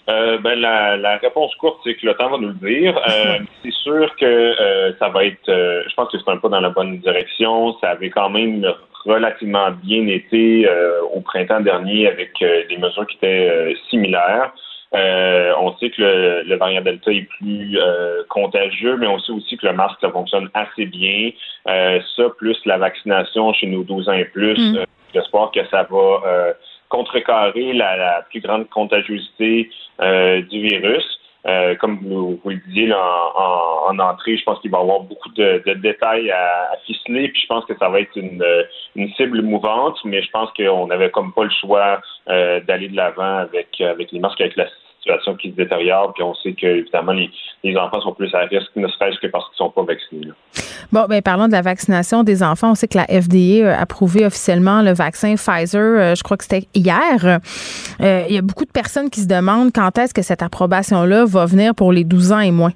Euh, 0.09 0.39
ben, 0.39 0.61
la, 0.61 0.97
la, 0.97 1.17
réponse 1.17 1.55
courte, 1.55 1.81
c'est 1.83 1.95
que 1.95 2.05
le 2.07 2.15
temps 2.15 2.29
va 2.29 2.37
nous 2.37 2.49
le 2.49 2.55
dire. 2.55 2.99
Euh, 3.09 3.39
c'est 3.63 3.73
sûr 3.73 4.15
que 4.17 4.25
euh, 4.25 4.93
ça 4.99 5.09
va 5.09 5.25
être, 5.25 5.49
euh, 5.49 5.83
je 5.89 5.95
pense 5.95 6.11
que 6.11 6.19
c'est 6.19 6.31
un 6.31 6.37
pas 6.37 6.49
dans 6.49 6.61
la 6.61 6.71
bonne 6.71 6.99
direction. 6.99 7.77
Ça 7.81 7.91
avait 7.91 8.11
quand 8.11 8.29
même 8.29 8.67
relativement 9.05 9.71
bien 9.71 10.07
été 10.07 10.67
au 11.15 11.21
printemps 11.21 11.61
dernier 11.61 12.07
avec 12.09 12.33
des 12.41 12.79
mesures 12.79 13.07
qui 13.07 13.19
étaient 13.19 13.77
similaires. 13.91 14.55
on 14.95 15.77
sait 15.77 15.91
que 15.91 16.01
le, 16.01 16.43
le, 16.45 16.57
variant 16.57 16.81
Delta 16.81 17.13
est 17.13 17.29
plus 17.39 17.79
contagieux, 18.31 18.97
mais 18.97 19.07
on 19.07 19.19
sait 19.19 19.33
aussi 19.33 19.59
que 19.59 19.67
le 19.67 19.75
masque, 19.75 19.99
ça 20.01 20.11
fonctionne 20.11 20.49
assez 20.55 20.87
bien. 20.87 21.33
ça, 21.67 22.31
plus 22.39 22.57
la 22.65 22.79
vaccination 22.79 23.53
chez 23.53 23.67
nos 23.67 23.85
12 23.85 24.09
ans 24.09 24.13
et 24.15 24.25
plus, 24.25 24.59
mm. 24.59 24.87
j'espère 25.13 25.51
que 25.53 25.67
ça 25.67 25.83
va 25.83 26.55
contrecarrer 26.89 27.73
la, 27.73 27.97
la, 27.97 28.23
plus 28.31 28.41
grande 28.41 28.69
contagiosité 28.69 29.71
euh, 30.01 30.43
du 30.43 30.61
virus. 30.61 31.05
Euh, 31.47 31.75
comme 31.75 31.99
vous, 32.03 32.41
le 32.47 32.57
disiez 32.69 32.91
en, 32.95 33.99
entrée, 33.99 34.39
je 34.39 34.45
pense 34.45 34.59
qu'il 34.61 34.71
va 34.71 34.79
y 34.79 34.81
avoir 34.81 35.01
beaucoup 35.01 35.29
de, 35.31 35.63
détails 35.75 36.31
à, 36.31 36.71
à, 36.73 36.77
ficeler, 36.87 37.29
puis 37.29 37.43
je 37.43 37.47
pense 37.47 37.67
que 37.67 37.77
ça 37.79 37.91
va 37.91 38.01
être 38.01 38.17
une, 38.17 38.43
une 38.97 39.13
cible 39.13 39.43
mouvante, 39.43 39.99
mais 40.05 40.23
je 40.23 40.31
pense 40.31 40.51
qu'on 40.57 40.87
n'avait 40.87 41.11
comme 41.11 41.35
pas 41.35 41.45
le 41.45 41.51
choix 41.61 42.01
euh, 42.29 42.61
d'aller 42.61 42.89
de 42.89 42.97
l'avant 42.97 43.39
avec, 43.39 43.79
avec 43.81 44.11
les 44.11 44.21
masques, 44.21 44.41
avec 44.41 44.57
la 44.57 44.67
qui 45.39 45.51
se 45.51 45.57
détériore, 45.57 46.13
puis 46.15 46.23
on 46.23 46.35
sait 46.35 46.53
que 46.53 46.67
évidemment 46.67 47.13
les, 47.13 47.77
enfants 47.77 48.01
sont 48.01 48.13
plus 48.13 48.35
à 48.35 48.41
risque, 48.41 48.71
ne 48.77 48.89
serait-ce 48.89 49.19
que 49.21 49.27
parce 49.29 49.45
qu'ils 49.47 49.65
ne 49.65 49.69
sont 49.69 49.71
pas 49.71 49.83
vaccinés. 49.83 50.33
Bon, 50.93 51.07
ben 51.09 51.23
parlons 51.23 51.47
de 51.47 51.53
la 51.53 51.63
vaccination 51.63 52.23
des 52.23 52.43
enfants. 52.43 52.73
On 52.73 52.75
sait 52.75 52.89
que 52.89 52.99
la 52.99 53.07
FDA 53.07 53.75
a 53.75 53.81
approuvé 53.81 54.27
officiellement 54.27 54.83
le 54.83 54.93
vaccin 54.93 55.35
Pfizer. 55.35 55.81
Euh, 55.81 56.15
je 56.15 56.23
crois 56.23 56.37
que 56.37 56.45
c'était 56.45 56.67
hier. 56.75 57.41
Euh, 58.01 58.25
il 58.29 58.35
y 58.35 58.39
a 58.39 58.43
beaucoup 58.43 58.65
de 58.65 58.71
personnes 58.71 59.11
qui 59.11 59.21
se 59.21 59.29
demandent 59.29 59.73
quand 59.73 59.97
est-ce 59.99 60.15
que 60.15 60.23
cette 60.23 60.43
approbation-là 60.43 61.25
va 61.25 61.47
venir 61.47 61.75
pour 61.75 61.93
les 61.93 62.05
12 62.05 62.33
ans 62.33 62.41
et 62.41 62.51
moins. 62.51 62.73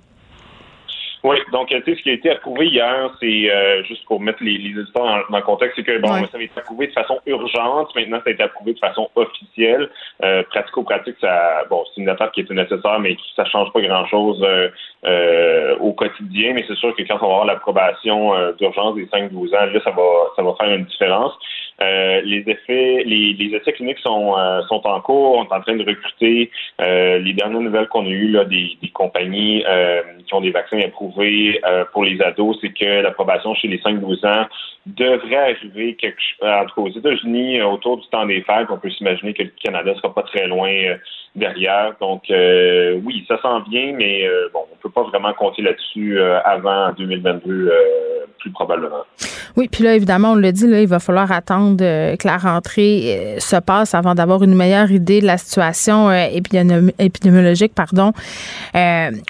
Oui, 1.25 1.37
donc 1.53 1.69
tu 1.69 1.83
sais, 1.83 1.97
ce 1.97 2.03
qui 2.03 2.11
a 2.11 2.13
été 2.13 2.31
approuvé 2.31 2.67
hier, 2.67 3.11
c'est 3.19 3.51
euh, 3.51 3.83
juste 3.85 4.05
pour 4.05 4.21
mettre 4.21 4.43
les, 4.43 4.57
les 4.57 4.75
dans, 4.95 5.17
le 5.17 5.43
contexte, 5.43 5.75
c'est 5.77 5.83
que 5.83 5.99
bon, 5.99 6.09
ça 6.09 6.39
a 6.39 6.41
été 6.41 6.53
approuvé 6.57 6.87
de 6.87 6.93
façon 6.93 7.19
urgente, 7.27 7.95
maintenant 7.97 8.19
ça 8.19 8.31
a 8.31 8.31
été 8.31 8.43
approuvé 8.43 8.75
de 8.75 8.79
façon 8.79 9.11
officielle. 9.17 9.91
Euh, 10.23 10.45
pratico-pratique, 10.45 11.17
ça 11.21 11.65
bon, 11.69 11.85
c'est 11.87 12.03
une 12.03 12.09
étape 12.09 12.33
qui 12.33 12.43
était 12.43 12.55
nécessaire, 12.55 13.01
mais 13.01 13.17
qui 13.17 13.33
ça 13.35 13.45
change 13.47 13.73
pas 13.73 13.81
grand-chose 13.81 14.41
euh, 14.43 14.69
euh, 15.07 15.77
au 15.79 15.93
quotidien. 15.93 16.53
Mais 16.55 16.65
c'est 16.69 16.77
sûr 16.77 16.95
que 16.95 17.03
quand 17.03 17.17
on 17.17 17.27
va 17.27 17.27
avoir 17.27 17.45
l'approbation 17.47 18.53
d'urgence 18.59 18.95
des 18.95 19.07
5-12 19.07 19.57
ans, 19.57 19.67
là, 19.73 19.81
ça 19.83 19.91
va 19.91 20.03
ça 20.37 20.43
va 20.43 20.55
faire 20.55 20.73
une 20.73 20.85
différence. 20.85 21.33
Les 21.81 22.45
effets, 22.47 23.03
les, 23.05 23.51
essais 23.55 23.73
cliniques 23.73 23.99
sont, 23.99 24.35
sont 24.69 24.87
en 24.87 25.01
cours, 25.01 25.39
on 25.39 25.45
est 25.45 25.55
en 25.57 25.61
train 25.61 25.77
de 25.77 25.85
recruter. 25.85 26.51
les 26.81 27.33
dernières 27.33 27.61
nouvelles 27.61 27.89
qu'on 27.89 28.07
a 28.07 28.11
eues 28.11 28.29
là, 28.29 28.45
des, 28.45 28.77
compagnies 28.93 29.65
qui 30.29 30.35
ont 30.35 30.41
des 30.41 30.51
vaccins 30.51 30.79
approuvés 30.81 31.61
euh, 31.65 31.85
pour 31.93 32.05
les 32.05 32.21
ados, 32.21 32.57
c'est 32.61 32.73
que 32.73 33.03
l'approbation 33.03 33.55
chez 33.55 33.69
les 33.69 33.79
5-12 33.79 34.27
ans 34.27 34.47
devrait 34.87 35.55
arriver 35.55 35.95
quelque, 35.97 36.21
entre 36.43 36.79
aux 36.79 36.91
États-Unis 36.91 37.61
euh, 37.61 37.67
autour 37.67 37.99
du 37.99 38.07
temps 38.09 38.27
des 38.27 38.43
fêtes. 38.43 38.69
On 38.71 38.79
peut 38.79 38.91
s'imaginer 38.91 39.35
que 39.35 39.43
le 39.43 39.53
Canada 39.63 39.95
sera 39.97 40.15
pas 40.15 40.23
très 40.23 40.47
loin 40.47 40.71
euh, 40.71 40.97
derrière. 41.35 41.95
Donc 42.01 42.25
oui, 42.29 43.25
ça 43.29 43.41
s'en 43.41 43.61
vient, 43.61 43.93
mais 43.93 44.29
bon, 44.53 44.61
on 44.73 44.77
peut 44.77 44.91
pas 44.91 45.03
vraiment 45.03 45.33
compter 45.35 45.63
là-dessus 45.63 46.21
avant 46.21 46.93
2022 46.93 47.71
plus 48.39 48.51
probablement. 48.51 49.05
Oui, 49.57 49.69
puis 49.71 49.85
là, 49.85 49.95
évidemment, 49.95 50.33
on 50.33 50.35
le 50.37 50.53
dit, 50.53 50.67
là, 50.67 50.81
il 50.81 50.89
va 50.89 50.99
falloir 50.99 51.31
attendre 51.33 51.68
que 51.77 52.27
la 52.27 52.39
rentrée 52.39 53.37
se 53.39 53.57
passe 53.57 53.95
avant 53.95 54.15
d'avoir 54.15 54.43
une 54.43 54.55
meilleure 54.55 54.91
idée 54.91 55.21
de 55.21 55.27
la 55.27 55.39
situation 55.39 56.11
épidémiologique 56.11 57.75
pardon, 57.75 58.13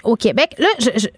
au 0.03 0.15
Québec. 0.15 0.55
Là, 0.57 0.67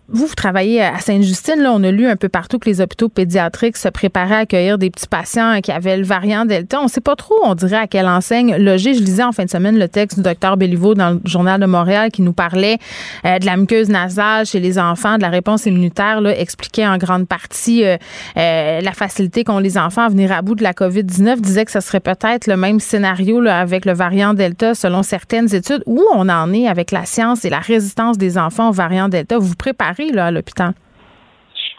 vous, 0.09 0.27
vous 0.27 0.35
travaillez 0.35 0.81
à 0.81 0.99
Sainte-Justine. 0.99 1.61
Là, 1.61 1.73
on 1.73 1.83
a 1.83 1.91
lu 1.91 2.07
un 2.07 2.15
peu 2.15 2.29
partout 2.29 2.57
que 2.57 2.69
les 2.69 2.81
hôpitaux 2.81 3.09
pédiatriques 3.09 3.77
se 3.77 3.89
préparaient 3.89 4.35
à 4.35 4.39
accueillir 4.39 4.77
des 4.77 4.89
petits 4.89 5.07
patients 5.07 5.59
qui 5.61 5.71
avaient 5.71 5.97
le 5.97 6.05
variant 6.05 6.45
Delta. 6.45 6.79
On 6.79 6.85
ne 6.85 6.89
sait 6.89 7.01
pas 7.01 7.15
trop, 7.15 7.35
on 7.43 7.55
dirait, 7.55 7.77
à 7.77 7.87
quelle 7.87 8.07
enseigne 8.07 8.55
loger. 8.55 8.93
Je 8.93 9.01
lisais 9.01 9.23
en 9.23 9.31
fin 9.31 9.45
de 9.45 9.49
semaine 9.49 9.77
le 9.77 9.87
texte 9.87 10.17
du 10.17 10.23
docteur 10.23 10.57
Béliveau 10.57 10.95
dans 10.95 11.11
le 11.11 11.21
Journal 11.25 11.59
de 11.59 11.65
Montréal 11.65 12.11
qui 12.11 12.21
nous 12.21 12.33
parlait 12.33 12.77
euh, 13.25 13.39
de 13.39 13.45
la 13.45 13.57
muqueuse 13.57 13.89
nasale 13.89 14.45
chez 14.45 14.59
les 14.59 14.79
enfants, 14.79 15.17
de 15.17 15.21
la 15.21 15.29
réponse 15.29 15.65
immunitaire, 15.65 16.21
expliquait 16.25 16.87
en 16.87 16.97
grande 16.97 17.27
partie 17.27 17.83
euh, 17.83 17.97
euh, 18.37 18.81
la 18.81 18.91
facilité 18.93 19.43
qu'ont 19.43 19.59
les 19.59 19.77
enfants 19.77 20.03
à 20.03 20.09
venir 20.09 20.31
à 20.31 20.41
bout 20.41 20.55
de 20.55 20.63
la 20.63 20.73
COVID-19. 20.73 21.10
Disait 21.19 21.65
que 21.65 21.71
ce 21.71 21.79
serait 21.79 21.99
peut-être 21.99 22.47
le 22.47 22.57
même 22.57 22.79
scénario 22.79 23.41
là, 23.41 23.59
avec 23.59 23.85
le 23.85 23.93
variant 23.93 24.33
Delta 24.33 24.73
selon 24.73 25.03
certaines 25.03 25.53
études. 25.53 25.83
Où 25.85 26.01
on 26.13 26.29
en 26.29 26.53
est 26.53 26.67
avec 26.67 26.91
la 26.91 27.05
science 27.05 27.45
et 27.45 27.49
la 27.49 27.59
résistance 27.59 28.17
des 28.17 28.37
enfants 28.37 28.69
au 28.69 28.73
variant 28.73 29.09
Delta? 29.09 29.37
Vous 29.37 29.47
vous 29.47 29.55
préparez 29.55 30.11
là, 30.11 30.27
à 30.27 30.31
l'hôpital? 30.31 30.73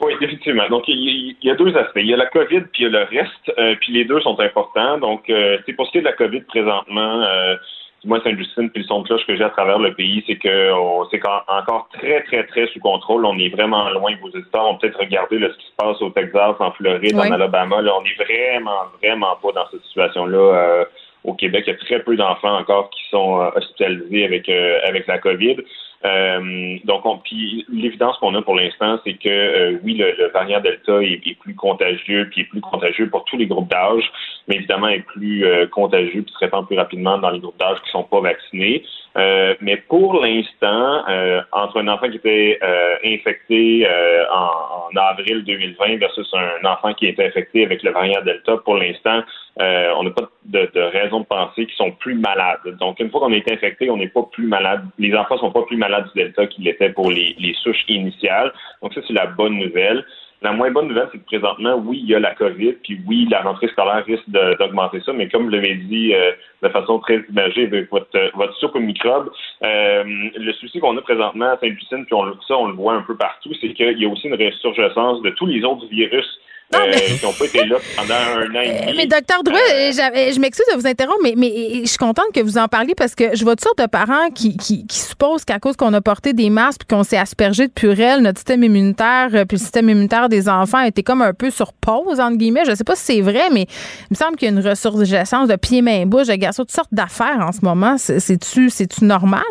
Oui, 0.03 0.15
effectivement. 0.21 0.69
Donc, 0.69 0.85
il 0.89 1.37
y, 1.41 1.51
a 1.51 1.55
deux 1.55 1.77
aspects. 1.77 2.01
Il 2.01 2.07
y 2.07 2.15
a 2.15 2.17
la 2.17 2.27
COVID, 2.27 2.63
puis 2.73 2.83
il 2.83 2.83
y 2.83 2.87
a 2.87 2.89
le 2.89 3.05
reste, 3.05 3.53
euh, 3.57 3.77
puis 3.81 3.93
les 3.93 4.05
deux 4.05 4.21
sont 4.21 4.39
importants. 4.41 4.99
Donc, 4.99 5.31
euh, 5.31 5.59
c'est 5.65 5.75
pour 5.75 5.87
ce 5.87 5.93
qui 5.93 5.99
est 5.99 6.01
de 6.01 6.07
la 6.07 6.13
COVID 6.13 6.41
présentement, 6.41 7.23
euh, 7.23 7.57
moi, 8.05 8.21
Sainte-Justine, 8.25 8.71
puis 8.71 8.83
le 8.83 8.89
son 8.89 9.03
de 9.03 9.07
cloche 9.07 9.25
que 9.27 9.37
j'ai 9.37 9.45
à 9.45 9.51
travers 9.51 9.79
le 9.79 9.95
pays, 9.95 10.25
c'est 10.27 10.37
que 10.37 10.71
c'est 11.11 11.21
encore 11.49 11.89
très, 11.93 12.23
très, 12.25 12.45
très 12.47 12.67
sous 12.69 12.81
contrôle. 12.81 13.25
On 13.25 13.39
est 13.39 13.49
vraiment 13.49 13.89
loin. 13.91 14.13
Vos 14.21 14.31
éditeurs 14.31 14.67
ont 14.69 14.77
peut-être 14.77 14.99
regardé 14.99 15.39
ce 15.39 15.57
qui 15.57 15.67
se 15.67 15.77
passe 15.77 16.03
au 16.03 16.11
Texas, 16.11 16.57
en 16.59 16.73
Floride, 16.73 17.17
en 17.17 17.31
Alabama. 17.31 17.81
Là, 17.81 17.93
on 17.97 18.05
est 18.05 18.25
vraiment, 18.25 18.83
vraiment 19.01 19.37
pas 19.41 19.53
dans 19.53 19.67
cette 19.71 19.85
situation-là. 19.85 20.39
Euh, 20.39 20.85
au 21.25 21.35
Québec, 21.35 21.65
il 21.67 21.71
y 21.71 21.75
a 21.75 21.79
très 21.79 22.01
peu 22.01 22.17
d'enfants 22.17 22.59
encore 22.59 22.91
qui 22.91 23.03
sont 23.11 23.51
hospitalisés 23.55 24.25
avec, 24.25 24.49
avec 24.49 25.07
la 25.07 25.19
COVID. 25.19 25.59
Euh, 26.05 26.79
donc, 26.85 27.07
on, 27.07 27.19
puis 27.19 27.65
l'évidence 27.69 28.17
qu'on 28.19 28.35
a 28.35 28.43
pour 28.43 28.57
l'instant, 28.57 28.99
c'est 29.05 29.15
que 29.15 29.29
euh, 29.29 29.79
oui, 29.85 29.95
le, 29.95 30.31
variant 30.33 30.61
Delta 30.61 31.01
est, 31.03 31.39
plus 31.39 31.55
contagieux, 31.55 32.29
puis 32.31 32.43
est 32.43 32.45
plus 32.45 32.61
contagieux 32.61 33.09
pour 33.09 33.25
tous 33.25 33.37
les 33.37 33.47
groupes 33.47 33.71
d'âge, 33.71 34.11
mais 34.49 34.57
évidemment 34.57 34.89
est 34.89 35.05
plus 35.07 35.45
euh, 35.45 35.67
contagieux, 35.69 36.23
puis 36.23 36.33
se 36.33 36.39
répand 36.39 36.67
plus 36.67 36.77
rapidement 36.77 37.19
dans 37.19 37.31
les 37.31 37.39
groupes 37.39 37.59
d'âge 37.59 37.79
qui 37.85 37.91
sont 37.91 38.03
pas 38.05 38.21
vaccinés. 38.21 38.85
Euh, 39.17 39.55
mais 39.61 39.77
pour 39.77 40.21
l'instant, 40.23 41.07
euh, 41.09 41.43
entre 41.53 41.81
un 41.81 41.89
enfant 41.89 42.09
qui 42.09 42.17
était 42.17 42.59
euh, 42.63 42.97
infecté 43.05 43.87
en, 44.31 44.95
en, 44.95 44.97
avril 44.97 45.45
2020 45.45 45.99
versus 45.99 46.29
un 46.33 46.67
enfant 46.67 46.95
qui 46.95 47.07
était 47.07 47.27
infecté 47.27 47.65
avec 47.65 47.83
le 47.83 47.91
variant 47.91 48.23
Delta, 48.23 48.57
pour 48.65 48.77
l'instant, 48.77 49.23
on 49.59 50.03
n'a 50.03 50.11
pas 50.11 50.31
de, 50.45 50.71
de, 50.75 50.81
raison 50.81 51.21
de 51.21 51.27
penser 51.27 51.67
qu'ils 51.67 51.77
sont 51.77 51.93
plus 51.93 52.15
malades. 52.15 52.77
Donc, 52.81 53.01
une 53.01 53.11
fois 53.11 53.21
qu'on 53.21 53.33
est 53.33 53.51
infecté, 53.51 53.91
on 53.91 53.99
n'est 53.99 54.09
pas 54.09 54.23
plus 54.33 54.47
malade. 54.47 54.85
Les 54.99 55.15
enfants 55.15 55.37
sont 55.39 55.53
pas 55.53 55.63
plus 55.63 55.77
malades 55.77 56.07
du 56.15 56.23
Delta 56.23 56.47
qu'ils 56.47 56.65
l'étaient 56.65 56.91
pour 56.91 57.11
les, 57.11 57.37
les 57.39 57.55
souches 57.55 57.85
initiales. 57.89 58.53
Donc, 58.83 58.95
ça, 58.95 59.01
c'est 59.07 59.13
la 59.13 59.27
bonne 59.27 59.59
nouvelle. 59.59 60.05
La 60.43 60.53
moins 60.53 60.73
bonne 60.73 60.89
nouvelle, 60.89 61.09
c'est 61.13 61.19
que 61.19 61.25
présentement, 61.25 61.77
oui, 61.77 62.01
il 62.03 62.11
y 62.11 62.15
a 62.17 62.19
la 62.19 62.35
COVID, 62.35 62.73
puis 62.83 63.01
oui, 63.07 63.29
la 63.31 63.43
rentrée 63.43 63.69
scolaire 63.69 64.05
risque 64.05 64.29
d'augmenter 64.29 65.01
ça, 65.07 65.13
mais 65.13 65.29
comme 65.29 65.45
vous 65.45 65.51
l'avez 65.51 65.77
dit 65.77 66.13
euh, 66.15 66.33
de 66.63 66.69
façon 66.69 66.99
très 66.99 67.25
imagée 67.29 67.67
avec 67.67 67.89
votre, 67.91 68.31
votre 68.35 68.55
soupe 68.57 68.75
aux 68.75 68.81
microbes, 68.81 69.31
euh, 69.63 70.03
le 70.05 70.53
souci 70.55 70.81
qu'on 70.81 70.97
a 70.97 71.03
présentement 71.03 71.53
à 71.53 71.59
Saint-Lucine, 71.59 72.05
puis 72.07 72.15
on, 72.15 72.25
ça, 72.49 72.59
on 72.59 72.67
le 72.67 72.75
voit 72.75 72.95
un 72.95 73.03
peu 73.03 73.17
partout, 73.17 73.51
c'est 73.61 73.73
qu'il 73.73 73.99
y 73.99 74.05
a 74.05 74.09
aussi 74.09 74.27
une 74.27 74.35
résurgence 74.35 75.23
de 75.23 75.31
tous 75.31 75.47
les 75.47 75.63
autres 75.65 75.87
virus 75.87 76.27
euh, 76.75 77.17
qui 77.19 77.25
n'ont 77.25 77.33
pas 77.33 77.45
été 77.45 77.65
là 77.65 77.77
pendant 77.97 78.15
un 78.15 78.55
an 78.55 78.61
et 78.61 78.87
demi. 78.87 78.97
Mais 78.97 79.07
docteur 79.07 79.43
Drouet, 79.43 79.59
euh, 79.59 80.33
je 80.33 80.41
m'excuse 80.41 80.67
de 80.73 80.79
vous 80.79 80.87
interrompre, 80.87 81.21
mais, 81.23 81.35
mais 81.37 81.81
je 81.83 81.89
suis 81.89 81.99
contente 81.99 82.27
que 82.35 82.41
vous 82.41 82.59
en 82.59 82.69
parliez 82.69 82.95
parce 82.95 83.15
que 83.15 83.35
je 83.35 83.43
vois 83.45 83.57
toutes 83.57 83.65
sortes 83.65 83.79
de 83.79 83.87
parents 83.87 84.31
qui, 84.35 84.57
qui, 84.57 84.87
qui 84.87 84.99
supposent 84.99 85.45
qu'à 85.45 85.59
cause 85.59 85.77
qu'on 85.77 85.93
a 85.93 86.01
porté 86.01 86.33
des 86.33 86.51
masques 86.51 86.83
puis 86.87 86.97
qu'on 86.97 87.05
s'est 87.05 87.19
aspergé 87.19 87.67
de 87.67 87.73
purelle, 87.73 88.21
notre 88.21 88.39
système 88.39 88.65
immunitaire 88.65 89.31
euh, 89.35 89.45
puis 89.45 89.57
le 89.57 89.63
système 89.63 89.89
immunitaire 89.89 90.29
des 90.29 90.49
enfants 90.49 90.81
était 90.81 91.03
comme 91.03 91.23
un 91.23 91.35
peu 91.35 91.51
sur 91.51 91.73
pause, 91.73 92.21
entre 92.21 92.37
guillemets. 92.37 92.65
Je 92.65 92.71
ne 92.71 92.77
sais 92.77 92.85
pas 92.85 92.97
si 92.97 93.05
c'est 93.05 93.21
vrai, 93.21 93.51
mais 93.53 93.63
il 93.63 94.13
me 94.13 94.17
semble 94.17 94.37
qu'il 94.37 94.49
y 94.49 94.53
a 94.53 94.55
une 94.55 94.67
ressurgence 94.67 95.49
de 95.49 95.57
pieds, 95.57 95.83
mains, 95.83 96.07
bouche, 96.07 96.29
de 96.29 96.35
garçons, 96.35 96.63
toutes 96.63 96.73
sortes 96.73 96.93
d'affaires 96.93 97.41
en 97.41 97.53
ce 97.53 97.61
moment. 97.63 97.97
C'est-tu 97.99 99.05
normal? 99.05 99.43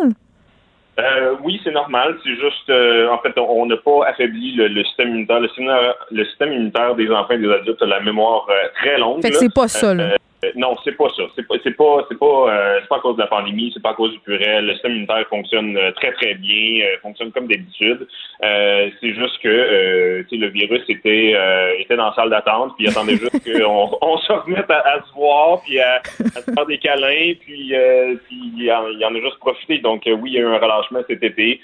Euh, 1.01 1.35
oui, 1.43 1.59
c'est 1.63 1.71
normal. 1.71 2.17
C'est 2.23 2.35
juste, 2.35 2.69
euh, 2.69 3.09
en 3.09 3.17
fait, 3.19 3.33
on 3.37 3.65
n'a 3.65 3.77
pas 3.77 4.07
affaibli 4.07 4.53
le, 4.53 4.83
système 4.83 5.09
immunitaire. 5.09 5.39
Le, 5.39 6.25
système 6.25 6.53
immunitaire 6.53 6.95
des 6.95 7.09
enfants 7.09 7.33
et 7.33 7.37
des 7.37 7.51
adultes 7.51 7.81
a 7.81 7.85
la 7.85 7.99
mémoire 8.01 8.45
euh, 8.49 8.67
très 8.75 8.97
longue. 8.97 9.21
Fait 9.21 9.31
que 9.31 9.37
c'est 9.37 9.53
pas 9.53 9.67
ça, 9.67 9.93
là. 9.93 10.15
Euh, 10.43 10.51
non, 10.55 10.75
c'est 10.83 10.97
pas 10.97 11.09
ça. 11.15 11.23
C'est 11.35 11.47
pas, 11.47 11.55
c'est 11.63 11.75
pas, 11.75 12.05
c'est 12.09 12.17
pas, 12.17 12.25
euh, 12.25 12.79
c'est 12.81 12.87
pas 12.87 12.97
à 12.97 12.99
cause 12.99 13.15
de 13.15 13.21
la 13.21 13.27
pandémie, 13.27 13.71
c'est 13.73 13.81
pas 13.81 13.91
à 13.91 13.93
cause 13.93 14.11
du 14.11 14.19
purel. 14.19 14.65
Le 14.65 14.73
système 14.73 14.91
immunitaire 14.91 15.25
fonctionne 15.29 15.77
euh, 15.77 15.91
très 15.91 16.11
très 16.13 16.33
bien, 16.35 16.85
fonctionne 17.01 17.31
comme 17.31 17.47
d'habitude. 17.47 18.07
c'est 18.41 19.13
juste 19.13 19.39
que, 19.41 20.21
tu 20.23 20.29
sais, 20.29 20.35
le 20.37 20.47
virus 20.49 20.81
était, 20.89 21.35
était 21.79 21.95
dans 21.95 22.07
la 22.07 22.15
salle 22.15 22.29
d'attente, 22.29 22.73
puis 22.75 22.85
il 22.85 22.89
attendait 22.89 23.17
juste 23.17 23.43
qu'on 23.43 23.97
on 24.01 24.17
se 24.17 24.31
remette 24.31 24.69
à, 24.69 25.01
se 25.07 25.13
voir, 25.13 25.61
puis 25.61 25.79
à, 25.79 26.01
se 26.05 26.51
faire 26.51 26.65
des 26.65 26.77
câlins, 26.77 27.33
puis, 27.39 27.73
puis 28.25 28.51
il 28.57 28.71
en, 28.71 28.85
en, 28.85 29.15
a 29.15 29.19
juste 29.19 29.39
profité. 29.39 29.77
Donc 29.79 30.03
oui, 30.05 30.31
il 30.31 30.33
y 30.33 30.37
a 30.37 30.41
eu 30.41 30.45
un 30.45 30.57
relâchement 30.57 31.01
cet 31.07 31.23
été, 31.23 31.59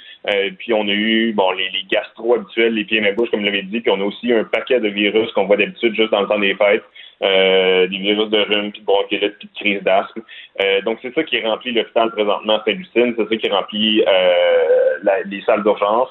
puis 0.60 0.74
on 0.74 0.88
a 0.88 0.92
eu, 0.92 1.34
bon, 1.34 1.52
les, 1.52 1.70
les 1.70 1.84
gastro 1.90 2.36
habituels, 2.36 2.74
les 2.74 2.84
pieds 2.84 3.04
et 3.04 3.12
bouche, 3.14 3.30
comme 3.32 3.42
je 3.42 3.46
l'avais 3.46 3.64
dit, 3.64 3.82
puis 3.82 3.92
on 3.92 4.02
a 4.02 4.06
aussi 4.06 4.32
un 4.32 4.44
paquet 4.44 4.80
de 4.80 4.90
virus 4.90 5.32
qu'on 5.32 5.46
voit 5.46 5.58
d'habitude 5.58 5.96
juste 5.96 6.12
dans 6.12 6.22
le 6.22 6.28
temps 6.28 6.40
des 6.40 6.56
fêtes. 6.56 6.84
Euh, 7.24 7.88
des 7.88 7.98
virus 7.98 8.30
de 8.30 8.38
rhume, 8.38 8.72
puis 8.72 8.82
de 8.82 8.86
bronchiolite, 8.86 9.40
puis 9.40 9.50
de 9.52 9.60
crise 9.60 9.84
d'asthme. 9.84 10.22
Euh, 10.62 10.82
donc, 10.82 11.00
c'est 11.02 11.14
ça 11.16 11.24
qui 11.24 11.42
remplit 11.42 11.72
l'hôpital 11.72 12.12
présentement 12.12 12.58
à 12.58 12.64
Saint-Lucine, 12.64 13.16
c'est 13.18 13.28
ça 13.28 13.36
qui 13.36 13.50
remplit 13.50 14.04
euh, 14.08 15.22
les 15.26 15.42
salles 15.42 15.64
d'urgence. 15.64 16.10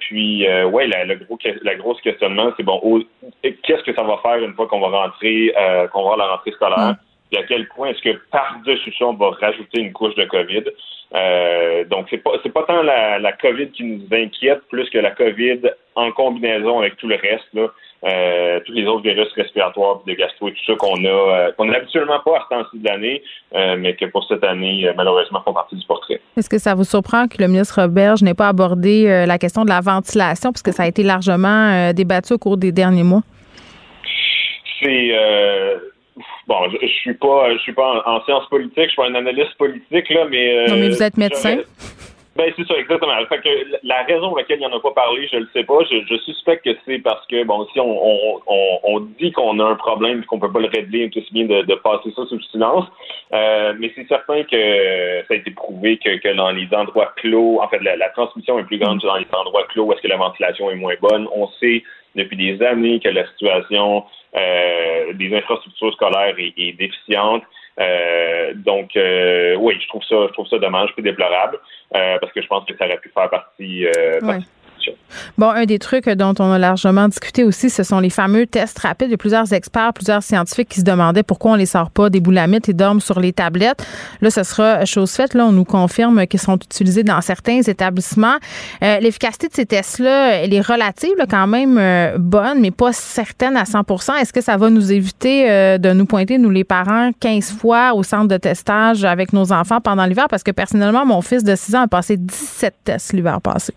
puis, 0.00 0.44
ouais, 0.72 0.88
la, 0.88 1.04
le 1.04 1.14
gros, 1.16 1.38
la 1.62 1.74
grosse 1.76 2.00
questionnement, 2.00 2.52
c'est 2.56 2.64
bon, 2.64 2.80
qu'est-ce 3.42 3.84
que 3.84 3.94
ça 3.94 4.02
va 4.02 4.18
faire 4.18 4.42
une 4.42 4.54
fois 4.54 4.66
qu'on 4.66 4.80
va 4.80 4.88
rentrer, 4.88 5.54
qu'on 5.92 6.02
va 6.02 6.12
avoir 6.12 6.16
la 6.16 6.26
rentrée 6.26 6.52
scolaire? 6.52 6.96
Puis 7.30 7.38
à 7.38 7.44
quel 7.44 7.68
point 7.68 7.90
est-ce 7.90 8.02
que 8.02 8.18
par-dessus 8.32 8.92
ça, 8.98 9.04
on 9.04 9.12
va 9.12 9.30
rajouter 9.30 9.80
une 9.80 9.92
couche 9.92 10.14
de 10.16 10.24
COVID? 10.24 10.64
donc, 11.90 12.08
c'est 12.10 12.18
pas 12.18 12.32
c'est 12.42 12.52
pas 12.52 12.64
tant 12.64 12.82
la, 12.82 13.20
la 13.20 13.32
COVID 13.32 13.70
qui 13.70 13.84
nous 13.84 14.06
inquiète, 14.10 14.62
plus 14.68 14.90
que 14.90 14.98
la 14.98 15.12
COVID 15.12 15.60
en 15.94 16.10
combinaison 16.10 16.80
avec 16.80 16.96
tout 16.96 17.06
le 17.06 17.16
reste. 17.16 17.48
Là. 17.54 17.68
Euh, 18.04 18.60
tous 18.64 18.72
les 18.72 18.86
autres 18.86 19.02
virus 19.02 19.28
respiratoires, 19.34 20.02
de 20.06 20.12
gastro 20.12 20.48
et 20.48 20.52
tout 20.52 20.64
ça 20.66 20.74
qu'on 20.76 21.04
a, 21.04 21.08
euh, 21.08 21.52
qu'on 21.56 21.64
n'a 21.64 21.78
habituellement 21.78 22.20
pas 22.24 22.36
à 22.36 22.44
ce 22.44 22.54
temps-ci 22.54 22.78
de 22.78 22.88
l'année, 22.88 23.22
euh, 23.56 23.76
mais 23.76 23.96
que 23.96 24.04
pour 24.04 24.24
cette 24.28 24.44
année, 24.44 24.88
malheureusement, 24.96 25.42
font 25.44 25.52
partie 25.52 25.74
du 25.74 25.84
portrait. 25.84 26.20
Est-ce 26.36 26.48
que 26.48 26.58
ça 26.58 26.76
vous 26.76 26.84
surprend 26.84 27.26
que 27.26 27.38
le 27.40 27.48
ministre 27.48 27.82
Roberge 27.82 28.22
n'ait 28.22 28.34
pas 28.34 28.48
abordé 28.48 29.24
la 29.26 29.38
question 29.38 29.64
de 29.64 29.68
la 29.68 29.80
ventilation, 29.80 30.52
puisque 30.52 30.72
ça 30.72 30.84
a 30.84 30.86
été 30.86 31.02
largement 31.02 31.92
débattu 31.92 32.34
au 32.34 32.38
cours 32.38 32.56
des 32.56 32.70
derniers 32.70 33.02
mois? 33.02 33.22
C'est 34.80 35.12
bon, 36.46 36.70
je, 36.80 36.86
suis 36.86 37.14
pas, 37.14 37.52
je 37.52 37.58
suis 37.58 37.72
pas 37.72 38.02
en, 38.06 38.22
sciences 38.24 38.48
politiques, 38.48 38.84
je 38.84 38.88
suis 38.90 38.96
pas 38.96 39.08
un 39.08 39.14
analyste 39.16 39.54
politique 39.58 40.08
là, 40.10 40.24
mais 40.30 40.66
non, 40.68 40.76
mais 40.76 40.88
vous 40.88 41.02
êtes 41.02 41.16
médecin. 41.16 41.58
Ben, 42.38 42.52
c'est 42.56 42.68
ça, 42.68 42.74
exactement. 42.78 43.12
Fait 43.28 43.40
que 43.40 43.48
la 43.82 44.04
raison 44.04 44.28
pour 44.28 44.38
laquelle 44.38 44.58
il 44.60 44.66
n'y 44.66 44.72
en 44.72 44.76
a 44.76 44.80
pas 44.80 44.92
parlé, 44.92 45.26
je 45.26 45.36
ne 45.38 45.40
le 45.40 45.48
sais 45.52 45.64
pas. 45.64 45.80
Je, 45.90 45.96
je 46.08 46.16
suspecte 46.18 46.64
que 46.64 46.70
c'est 46.86 47.00
parce 47.00 47.26
que, 47.26 47.42
bon, 47.42 47.66
si 47.72 47.80
on, 47.80 47.90
on, 47.90 48.40
on, 48.46 48.78
on 48.84 49.00
dit 49.00 49.32
qu'on 49.32 49.58
a 49.58 49.64
un 49.64 49.74
problème 49.74 50.20
et 50.22 50.24
qu'on 50.24 50.38
peut 50.38 50.52
pas 50.52 50.60
le 50.60 50.68
régler, 50.68 51.10
tout 51.10 51.20
bien 51.32 51.46
de, 51.46 51.62
de 51.62 51.74
passer 51.74 52.12
ça 52.14 52.24
sous 52.26 52.36
le 52.36 52.42
silence. 52.42 52.84
Euh, 53.32 53.74
mais 53.80 53.90
c'est 53.96 54.06
certain 54.06 54.44
que 54.44 55.24
ça 55.26 55.34
a 55.34 55.36
été 55.36 55.50
prouvé 55.50 55.98
que, 55.98 56.16
que 56.18 56.32
dans 56.36 56.52
les 56.52 56.68
endroits 56.72 57.12
clos, 57.16 57.60
en 57.60 57.66
fait, 57.68 57.82
la, 57.82 57.96
la 57.96 58.08
transmission 58.10 58.56
est 58.60 58.64
plus 58.64 58.78
grande 58.78 59.00
dans 59.00 59.16
les 59.16 59.26
endroits 59.32 59.64
clos 59.70 59.86
où 59.86 59.92
est-ce 59.92 60.02
que 60.02 60.06
la 60.08 60.16
ventilation 60.16 60.70
est 60.70 60.76
moins 60.76 60.94
bonne. 61.00 61.26
On 61.34 61.48
sait 61.58 61.82
depuis 62.14 62.36
des 62.36 62.64
années 62.64 63.00
que 63.00 63.08
la 63.08 63.26
situation 63.30 64.04
euh, 64.36 65.12
des 65.14 65.34
infrastructures 65.34 65.92
scolaires 65.94 66.36
est, 66.38 66.54
est 66.56 66.72
déficiente. 66.78 67.42
Euh, 67.80 68.52
donc, 68.54 68.96
euh, 68.96 69.54
oui, 69.56 69.76
je 69.80 69.88
trouve 69.88 70.02
ça, 70.02 70.26
je 70.26 70.32
trouve 70.32 70.48
ça 70.48 70.58
dommage, 70.58 70.90
peu 70.96 71.02
déplorable, 71.02 71.58
euh, 71.94 72.18
parce 72.20 72.32
que 72.32 72.42
je 72.42 72.46
pense 72.46 72.64
que 72.64 72.76
ça 72.76 72.86
aurait 72.86 72.98
pu 72.98 73.10
faire 73.10 73.30
partie. 73.30 73.86
Euh, 73.86 74.18
Bon, 75.36 75.50
un 75.50 75.64
des 75.64 75.78
trucs 75.78 76.08
dont 76.08 76.34
on 76.38 76.52
a 76.52 76.58
largement 76.58 77.08
discuté 77.08 77.44
aussi, 77.44 77.70
ce 77.70 77.82
sont 77.82 78.00
les 78.00 78.10
fameux 78.10 78.46
tests 78.46 78.78
rapides. 78.78 79.08
Il 79.08 79.12
y 79.12 79.14
a 79.14 79.18
plusieurs 79.18 79.52
experts, 79.52 79.92
plusieurs 79.92 80.22
scientifiques 80.22 80.68
qui 80.68 80.80
se 80.80 80.84
demandaient 80.84 81.22
pourquoi 81.22 81.52
on 81.52 81.54
les 81.54 81.66
sort 81.66 81.90
pas 81.90 82.10
des 82.10 82.20
boulamites 82.20 82.68
et 82.68 82.72
dorment 82.72 83.00
sur 83.00 83.20
les 83.20 83.32
tablettes. 83.32 83.86
Là, 84.20 84.30
ce 84.30 84.42
sera 84.42 84.84
chose 84.84 85.12
faite. 85.12 85.34
Là, 85.34 85.46
on 85.46 85.52
nous 85.52 85.64
confirme 85.64 86.26
qu'ils 86.26 86.40
sont 86.40 86.56
utilisés 86.56 87.04
dans 87.04 87.20
certains 87.20 87.60
établissements. 87.62 88.36
Euh, 88.82 88.98
L'efficacité 89.00 89.48
de 89.48 89.54
ces 89.54 89.66
tests-là, 89.66 90.42
elle 90.42 90.54
est 90.54 90.60
relative, 90.60 91.14
quand 91.30 91.46
même 91.46 91.78
euh, 91.78 92.16
bonne, 92.18 92.60
mais 92.60 92.70
pas 92.70 92.92
certaine 92.92 93.56
à 93.56 93.64
100% 93.64 94.16
Est-ce 94.16 94.32
que 94.32 94.40
ça 94.40 94.56
va 94.56 94.70
nous 94.70 94.92
éviter 94.92 95.50
euh, 95.50 95.78
de 95.78 95.92
nous 95.92 96.06
pointer, 96.06 96.38
nous 96.38 96.50
les 96.50 96.64
parents, 96.64 97.10
15 97.20 97.52
fois 97.52 97.94
au 97.94 98.02
centre 98.02 98.28
de 98.28 98.36
testage 98.36 99.04
avec 99.04 99.32
nos 99.32 99.52
enfants 99.52 99.80
pendant 99.80 100.04
l'hiver? 100.04 100.26
Parce 100.28 100.42
que 100.42 100.50
personnellement, 100.50 101.06
mon 101.06 101.22
fils 101.22 101.44
de 101.44 101.54
6 101.54 101.74
ans 101.76 101.82
a 101.82 101.88
passé 101.88 102.16
17 102.16 102.74
tests 102.84 103.12
l'hiver 103.12 103.40
passé. 103.40 103.72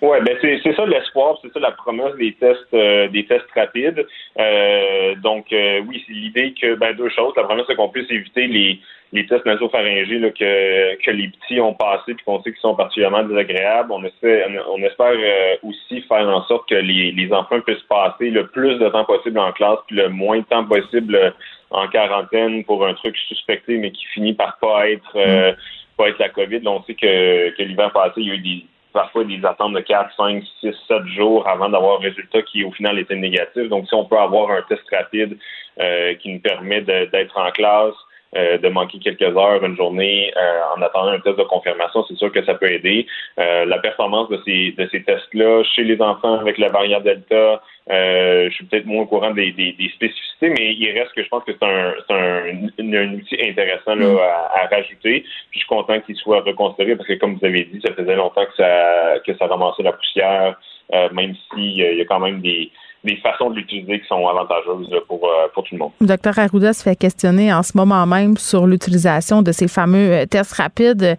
Oui, 0.00 0.18
ben 0.24 0.36
c'est 0.40 0.60
c'est 0.62 0.74
ça 0.74 0.86
l'espoir, 0.86 1.38
c'est 1.42 1.52
ça 1.52 1.58
la 1.58 1.72
promesse 1.72 2.14
des 2.16 2.32
tests 2.34 2.72
euh, 2.72 3.08
des 3.08 3.26
tests 3.26 3.50
rapides. 3.54 4.06
Euh, 4.38 5.14
donc 5.16 5.52
euh, 5.52 5.80
oui, 5.88 6.04
c'est 6.06 6.12
l'idée 6.12 6.54
que 6.54 6.76
ben 6.76 6.94
deux 6.94 7.08
choses. 7.10 7.32
La 7.36 7.42
première, 7.42 7.64
c'est 7.66 7.74
qu'on 7.74 7.88
puisse 7.88 8.10
éviter 8.10 8.46
les 8.46 8.78
les 9.12 9.26
tests 9.26 9.46
nasopharyngés 9.46 10.18
là, 10.18 10.30
que, 10.30 11.02
que 11.02 11.10
les 11.10 11.28
petits 11.28 11.60
ont 11.60 11.74
passés 11.74 12.14
puis 12.14 12.24
qu'on 12.24 12.42
sait 12.42 12.52
qu'ils 12.52 12.60
sont 12.60 12.74
particulièrement 12.74 13.24
désagréables. 13.24 13.90
On 13.90 14.04
essaie, 14.04 14.44
on 14.68 14.82
espère 14.82 15.14
euh, 15.14 15.56
aussi 15.62 16.02
faire 16.02 16.28
en 16.28 16.42
sorte 16.44 16.68
que 16.68 16.74
les, 16.74 17.10
les 17.12 17.32
enfants 17.32 17.60
puissent 17.62 17.82
passer 17.88 18.30
le 18.30 18.46
plus 18.48 18.78
de 18.78 18.88
temps 18.90 19.06
possible 19.06 19.38
en 19.38 19.50
classe 19.52 19.78
puis 19.86 19.96
le 19.96 20.10
moins 20.10 20.38
de 20.38 20.44
temps 20.44 20.64
possible 20.64 21.34
en 21.70 21.88
quarantaine 21.88 22.64
pour 22.64 22.86
un 22.86 22.94
truc 22.94 23.16
suspecté 23.16 23.78
mais 23.78 23.90
qui 23.90 24.04
finit 24.14 24.34
par 24.34 24.58
pas 24.58 24.90
être 24.90 25.16
euh, 25.16 25.52
pas 25.96 26.10
être 26.10 26.18
la 26.18 26.28
COVID. 26.28 26.60
Là, 26.60 26.70
on 26.70 26.82
sait 26.84 26.94
que, 26.94 27.50
que 27.56 27.62
l'hiver 27.62 27.90
passé, 27.92 28.14
il 28.18 28.28
y 28.28 28.30
a 28.30 28.34
eu 28.34 28.38
des 28.38 28.64
parfois 28.92 29.24
des 29.24 29.44
attentes 29.44 29.74
de 29.74 29.80
4, 29.80 30.14
5, 30.16 30.42
6, 30.60 30.74
7 30.88 31.06
jours 31.06 31.46
avant 31.48 31.68
d'avoir 31.68 31.98
un 31.98 32.02
résultat 32.02 32.42
qui, 32.42 32.64
au 32.64 32.70
final, 32.72 32.98
était 32.98 33.16
négatif. 33.16 33.68
Donc, 33.68 33.86
si 33.88 33.94
on 33.94 34.04
peut 34.04 34.18
avoir 34.18 34.50
un 34.50 34.62
test 34.62 34.82
rapide 34.90 35.38
euh, 35.80 36.14
qui 36.14 36.32
nous 36.32 36.40
permet 36.40 36.80
d'être 36.82 37.38
en 37.38 37.50
classe, 37.50 37.94
euh, 38.36 38.58
de 38.58 38.68
manquer 38.68 38.98
quelques 38.98 39.22
heures, 39.22 39.64
une 39.64 39.76
journée, 39.76 40.30
euh, 40.36 40.60
en 40.76 40.82
attendant 40.82 41.12
un 41.12 41.20
test 41.20 41.38
de 41.38 41.44
confirmation, 41.44 42.04
c'est 42.06 42.16
sûr 42.16 42.30
que 42.30 42.44
ça 42.44 42.54
peut 42.54 42.70
aider. 42.70 43.06
Euh, 43.38 43.64
la 43.64 43.78
performance 43.78 44.28
de 44.28 44.38
ces, 44.44 44.72
de 44.72 44.86
ces 44.92 45.02
tests-là 45.02 45.64
chez 45.74 45.82
les 45.82 45.98
enfants 46.02 46.38
avec 46.38 46.58
la 46.58 46.68
variante 46.68 47.04
Delta, 47.04 47.62
je 47.88 48.50
suis 48.52 48.66
peut-être 48.66 48.84
moins 48.84 49.04
au 49.04 49.06
courant 49.06 49.30
des, 49.30 49.52
des, 49.52 49.72
des, 49.72 49.88
spécificités, 49.88 50.50
mais 50.50 50.74
il 50.74 50.98
reste 50.98 51.12
que 51.14 51.24
je 51.24 51.28
pense 51.28 51.42
que 51.44 51.52
c'est 51.52 51.64
un, 51.64 51.94
un, 52.10 52.68
un, 52.78 53.14
outil 53.14 53.38
intéressant 53.42 53.94
là, 53.94 54.50
à, 54.52 54.64
à, 54.64 54.66
rajouter. 54.66 55.20
Puis 55.50 55.52
je 55.52 55.58
suis 55.60 55.68
content 55.68 55.98
qu'il 56.00 56.16
soit 56.16 56.42
reconsidéré 56.42 56.96
parce 56.96 57.08
que, 57.08 57.14
comme 57.14 57.36
vous 57.38 57.46
avez 57.46 57.64
dit, 57.64 57.80
ça 57.82 57.94
faisait 57.94 58.14
longtemps 58.14 58.44
que 58.44 58.56
ça, 58.56 59.14
que 59.26 59.34
ça 59.38 59.46
ramassait 59.46 59.82
la 59.82 59.92
poussière, 59.92 60.60
même 61.12 61.34
s'il 61.54 61.78
y 61.78 62.00
a 62.02 62.04
quand 62.04 62.20
même 62.20 62.42
des 62.42 62.70
des 63.04 63.16
façons 63.16 63.50
de 63.50 63.56
l'utiliser 63.56 64.00
qui 64.00 64.06
sont 64.08 64.26
avantageuses 64.26 64.92
pour, 65.06 65.24
euh, 65.24 65.46
pour 65.54 65.62
tout 65.62 65.74
le 65.74 65.78
monde. 65.78 65.92
Docteur 66.00 66.36
Arruda 66.38 66.72
se 66.72 66.82
fait 66.82 66.96
questionner 66.96 67.52
en 67.52 67.62
ce 67.62 67.76
moment 67.76 68.04
même 68.06 68.36
sur 68.36 68.66
l'utilisation 68.66 69.42
de 69.42 69.52
ces 69.52 69.68
fameux 69.68 70.12
euh, 70.12 70.26
tests 70.26 70.54
rapides. 70.54 71.16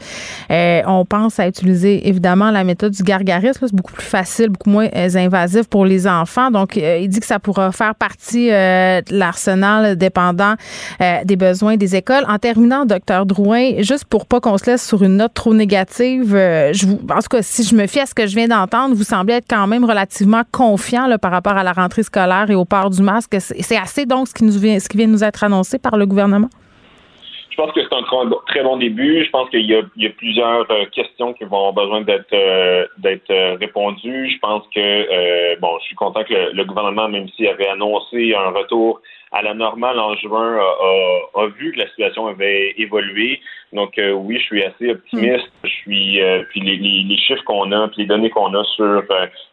Euh, 0.52 0.82
on 0.86 1.06
pense 1.06 1.40
à 1.40 1.48
utiliser 1.48 2.08
évidemment 2.08 2.52
la 2.52 2.66
méthode 2.66 2.92
du 2.92 3.04
gargarisme. 3.04 3.66
C'est 3.66 3.76
beaucoup 3.76 3.94
plus 3.94 4.06
facile, 4.06 4.50
beaucoup 4.50 4.70
moins 4.70 4.88
invasif 4.94 5.68
pour 5.70 5.86
les 5.86 6.06
enfants. 6.06 6.52
Donc, 6.52 6.76
il 6.76 7.08
dit 7.08 7.20
que 7.20 7.26
ça 7.26 7.40
pourra 7.40 7.72
faire 7.72 7.96
partie 7.96 8.50
de 8.50 9.18
l'arsenal 9.18 9.98
dépendant 9.98 10.56
des 11.00 11.36
besoins 11.36 11.78
des 11.78 11.96
écoles. 11.96 12.26
En 12.28 12.38
terminant, 12.38 12.86
docteur 12.86 13.26
Drouin, 13.26 13.82
juste 13.82 14.06
pour 14.06 14.26
pas 14.26 14.40
qu'on 14.40 14.58
se 14.58 14.70
laisse 14.70 14.86
sur 14.86 15.04
une 15.04 15.18
note 15.18 15.34
trop 15.34 15.54
négative, 15.54 16.32
je 16.34 16.86
vous, 16.86 17.00
en 17.10 17.20
tout 17.20 17.30
cas, 17.30 17.42
si 17.42 17.64
je 17.64 17.76
me 17.76 17.88
fie 17.88 18.00
à 18.00 18.06
ce 18.06 18.14
que 18.14 18.28
je 18.28 18.36
viens 18.36 18.48
d'entendre, 18.48 18.96
vous 18.96 19.04
semblez 19.04 19.36
être 19.36 19.48
quand 19.50 19.68
même 19.68 19.86
relativement 19.86 20.44
confiant 20.52 21.10
par 21.22 21.32
rapport 21.32 21.58
à 21.58 21.64
la 21.64 21.74
rentrée 21.80 22.04
scolaire 22.04 22.50
et 22.50 22.56
au 22.56 22.66
port 22.66 22.90
du 22.90 23.02
masque. 23.02 23.36
C'est 23.40 23.78
assez 23.78 24.06
donc 24.06 24.28
ce 24.28 24.34
qui, 24.34 24.44
nous 24.44 24.60
vient, 24.60 24.80
ce 24.80 24.90
qui 24.90 24.98
vient 24.98 25.08
nous 25.08 25.24
être 25.24 25.44
annoncé 25.44 25.80
par 25.80 25.98
le 25.98 26.06
gouvernement? 26.06 26.50
Je 27.60 27.66
pense 27.66 27.74
que 27.74 27.82
c'est 27.82 27.94
un 27.94 28.30
très 28.48 28.64
bon 28.64 28.78
début. 28.78 29.26
Je 29.26 29.30
pense 29.32 29.50
qu'il 29.50 29.66
y, 29.66 29.76
a 29.76 30.10
plusieurs 30.12 30.66
euh, 30.72 30.86
questions 30.94 31.34
qui 31.34 31.44
vont 31.44 31.68
avoir 31.68 31.74
besoin 31.74 32.02
d'être 32.02 32.32
euh, 32.32 32.86
euh, 33.06 33.58
répondues. 33.60 34.30
Je 34.30 34.40
pense 34.40 34.64
que 34.74 35.60
bon, 35.60 35.78
je 35.80 35.86
suis 35.88 35.96
content 35.98 36.24
que 36.24 36.56
le, 36.56 36.64
gouvernement, 36.64 37.10
même 37.10 37.28
s'il 37.36 37.48
avait 37.48 37.68
annoncé 37.68 38.34
un 38.34 38.52
retour 38.52 39.02
à 39.34 39.42
la 39.42 39.54
normale 39.54 40.00
en 40.00 40.16
juin, 40.16 40.58
a 41.36 41.48
vu 41.48 41.74
que 41.74 41.80
la 41.80 41.90
situation 41.90 42.28
avait 42.28 42.76
évolué. 42.78 43.42
Donc 43.74 43.98
euh, 43.98 44.12
oui, 44.12 44.38
je 44.40 44.44
suis 44.44 44.64
assez 44.64 44.92
optimiste. 44.92 45.48
Mm. 45.64 45.68
Je 45.68 45.70
suis 45.70 46.22
puis 46.50 46.62
les, 46.62 46.78
les, 46.78 47.04
les 47.04 47.18
chiffres 47.18 47.44
qu'on 47.44 47.72
a, 47.72 47.88
puis 47.90 48.02
les 48.02 48.08
données 48.08 48.30
qu'on 48.30 48.54
a 48.54 48.64
sur 48.64 49.04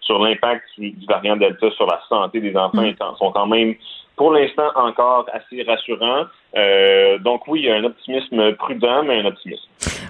sur 0.00 0.18
l'impact 0.22 0.64
du, 0.78 0.90
du, 0.90 1.06
variant 1.06 1.36
Delta 1.36 1.70
sur 1.72 1.86
la 1.86 2.00
santé 2.08 2.40
des 2.40 2.56
enfants 2.56 2.82
mm. 2.82 3.16
sont 3.18 3.32
quand 3.32 3.46
même 3.46 3.74
pour 4.16 4.32
l'instant 4.32 4.70
encore 4.74 5.26
assez 5.32 5.62
rassurant. 5.62 6.24
Euh, 6.56 7.18
donc 7.18 7.46
oui, 7.46 7.60
il 7.60 7.66
y 7.66 7.70
a 7.70 7.76
un 7.76 7.84
optimisme 7.84 8.54
prudent, 8.54 9.02
mais 9.04 9.20
un 9.20 9.26
optimisme. 9.26 9.68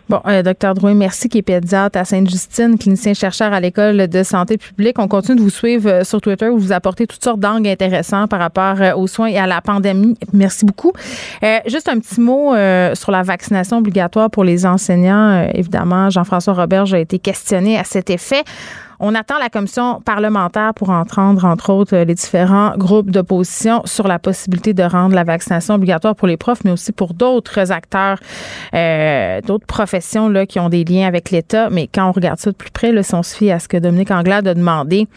Bon, 0.09 0.21
euh, 0.29 0.45
docteur 0.45 0.75
Drouin, 0.75 0.95
merci, 0.95 1.29
qui 1.29 1.39
est 1.39 1.43
pédiatre 1.43 1.99
à 1.99 2.05
Sainte-Justine, 2.05 2.79
clinicien 2.79 3.13
chercheur 3.13 3.53
à 3.53 3.59
l'école 3.59 4.07
de 4.07 4.23
santé 4.23 4.57
publique. 4.57 5.01
On 5.01 5.09
continue 5.09 5.37
de 5.37 5.43
vous 5.43 5.51
suivre 5.51 5.91
euh, 5.91 6.05
sur 6.05 6.21
Twitter 6.21 6.49
où 6.49 6.59
vous 6.59 6.71
apportez 6.71 7.09
toutes 7.09 7.25
sortes 7.25 7.41
d'angles 7.41 7.67
intéressants 7.67 8.29
par 8.29 8.39
rapport 8.39 8.81
euh, 8.81 8.95
aux 8.95 9.09
soins 9.09 9.27
et 9.27 9.37
à 9.37 9.49
la 9.49 9.61
pandémie. 9.61 10.17
Merci 10.33 10.65
beaucoup. 10.65 10.93
Euh, 11.43 11.59
juste 11.67 11.89
un 11.89 11.99
petit 11.99 12.21
mot 12.21 12.55
euh, 12.55 12.95
sur 12.95 13.11
la 13.11 13.25
vaccination 13.25 13.79
obligatoire 13.79 14.31
pour 14.31 14.45
les 14.45 14.65
enseignants. 14.65 15.49
évidemment, 15.53 16.09
Jean-François 16.09 16.55
Robert 16.55 16.95
a 16.95 17.01
été 17.01 17.19
questionné 17.19 17.77
à 17.77 17.83
cet 17.83 18.09
effet. 18.09 18.45
On 18.99 19.15
attend 19.15 19.39
la 19.39 19.51
commission 19.51 20.01
parlementaire 20.01 20.73
pour 20.75 20.91
entendre, 20.91 21.45
entre 21.45 21.71
autres, 21.71 21.97
les 21.97 22.15
différents 22.15 22.77
groupes 22.77 23.11
d'opposition 23.11 23.83
sur 23.85 24.09
la 24.09 24.19
possibilité 24.19 24.73
de 24.73 24.83
rendre 24.83 25.15
la 25.15 25.25
vaccination 25.25 25.75
obligatoire 25.75 26.17
pour 26.17 26.29
les 26.29 26.37
profs, 26.37 26.65
mais 26.65 26.71
aussi 26.71 26.93
pour 26.93 27.13
d'autres 27.15 27.73
acteurs, 27.73 28.19
euh, 28.75 29.41
d'autres 29.43 29.67
professions 29.67 30.29
là, 30.29 30.47
qui 30.47 30.59
ont 30.59 30.69
des 30.69 30.85
liens 30.85 31.07
avec 31.07 31.31
l'État. 31.31 31.69
Mais 31.71 31.89
quand 31.93 32.09
on 32.09 32.13
regarde 32.13 32.39
ça 32.39 32.51
de 32.51 32.57
plus 32.57 32.71
près, 32.71 32.93
là, 32.93 33.03
si 33.03 33.15
on 33.15 33.23
se 33.23 33.37
à 33.51 33.59
ce 33.59 33.69
que 33.69 33.77
Dominique 33.77 34.11
Anglade 34.11 34.49
a 34.49 34.55
demandé, 34.55 35.09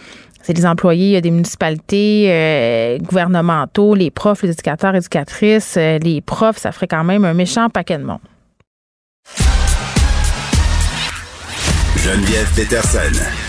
c'est 0.42 0.54
les 0.54 0.66
employés 0.66 1.22
des 1.22 1.32
municipalités, 1.32 2.26
euh, 2.30 2.98
gouvernementaux, 3.00 3.96
les 3.96 4.12
profs, 4.12 4.44
les 4.44 4.52
éducateurs, 4.52 4.96
éducatrices, 4.96 5.76
euh, 5.78 6.00
les 6.00 6.22
profs, 6.22 6.58
ça 6.58 6.72
ferait 6.72 6.88
quand 6.88 7.04
même 7.04 7.24
un 7.26 7.34
méchant 7.34 7.70
paquet 7.70 7.98
de 7.98 8.04
monde. 8.04 8.20
Geneviève 11.98 12.50
Peterson. 12.56 13.49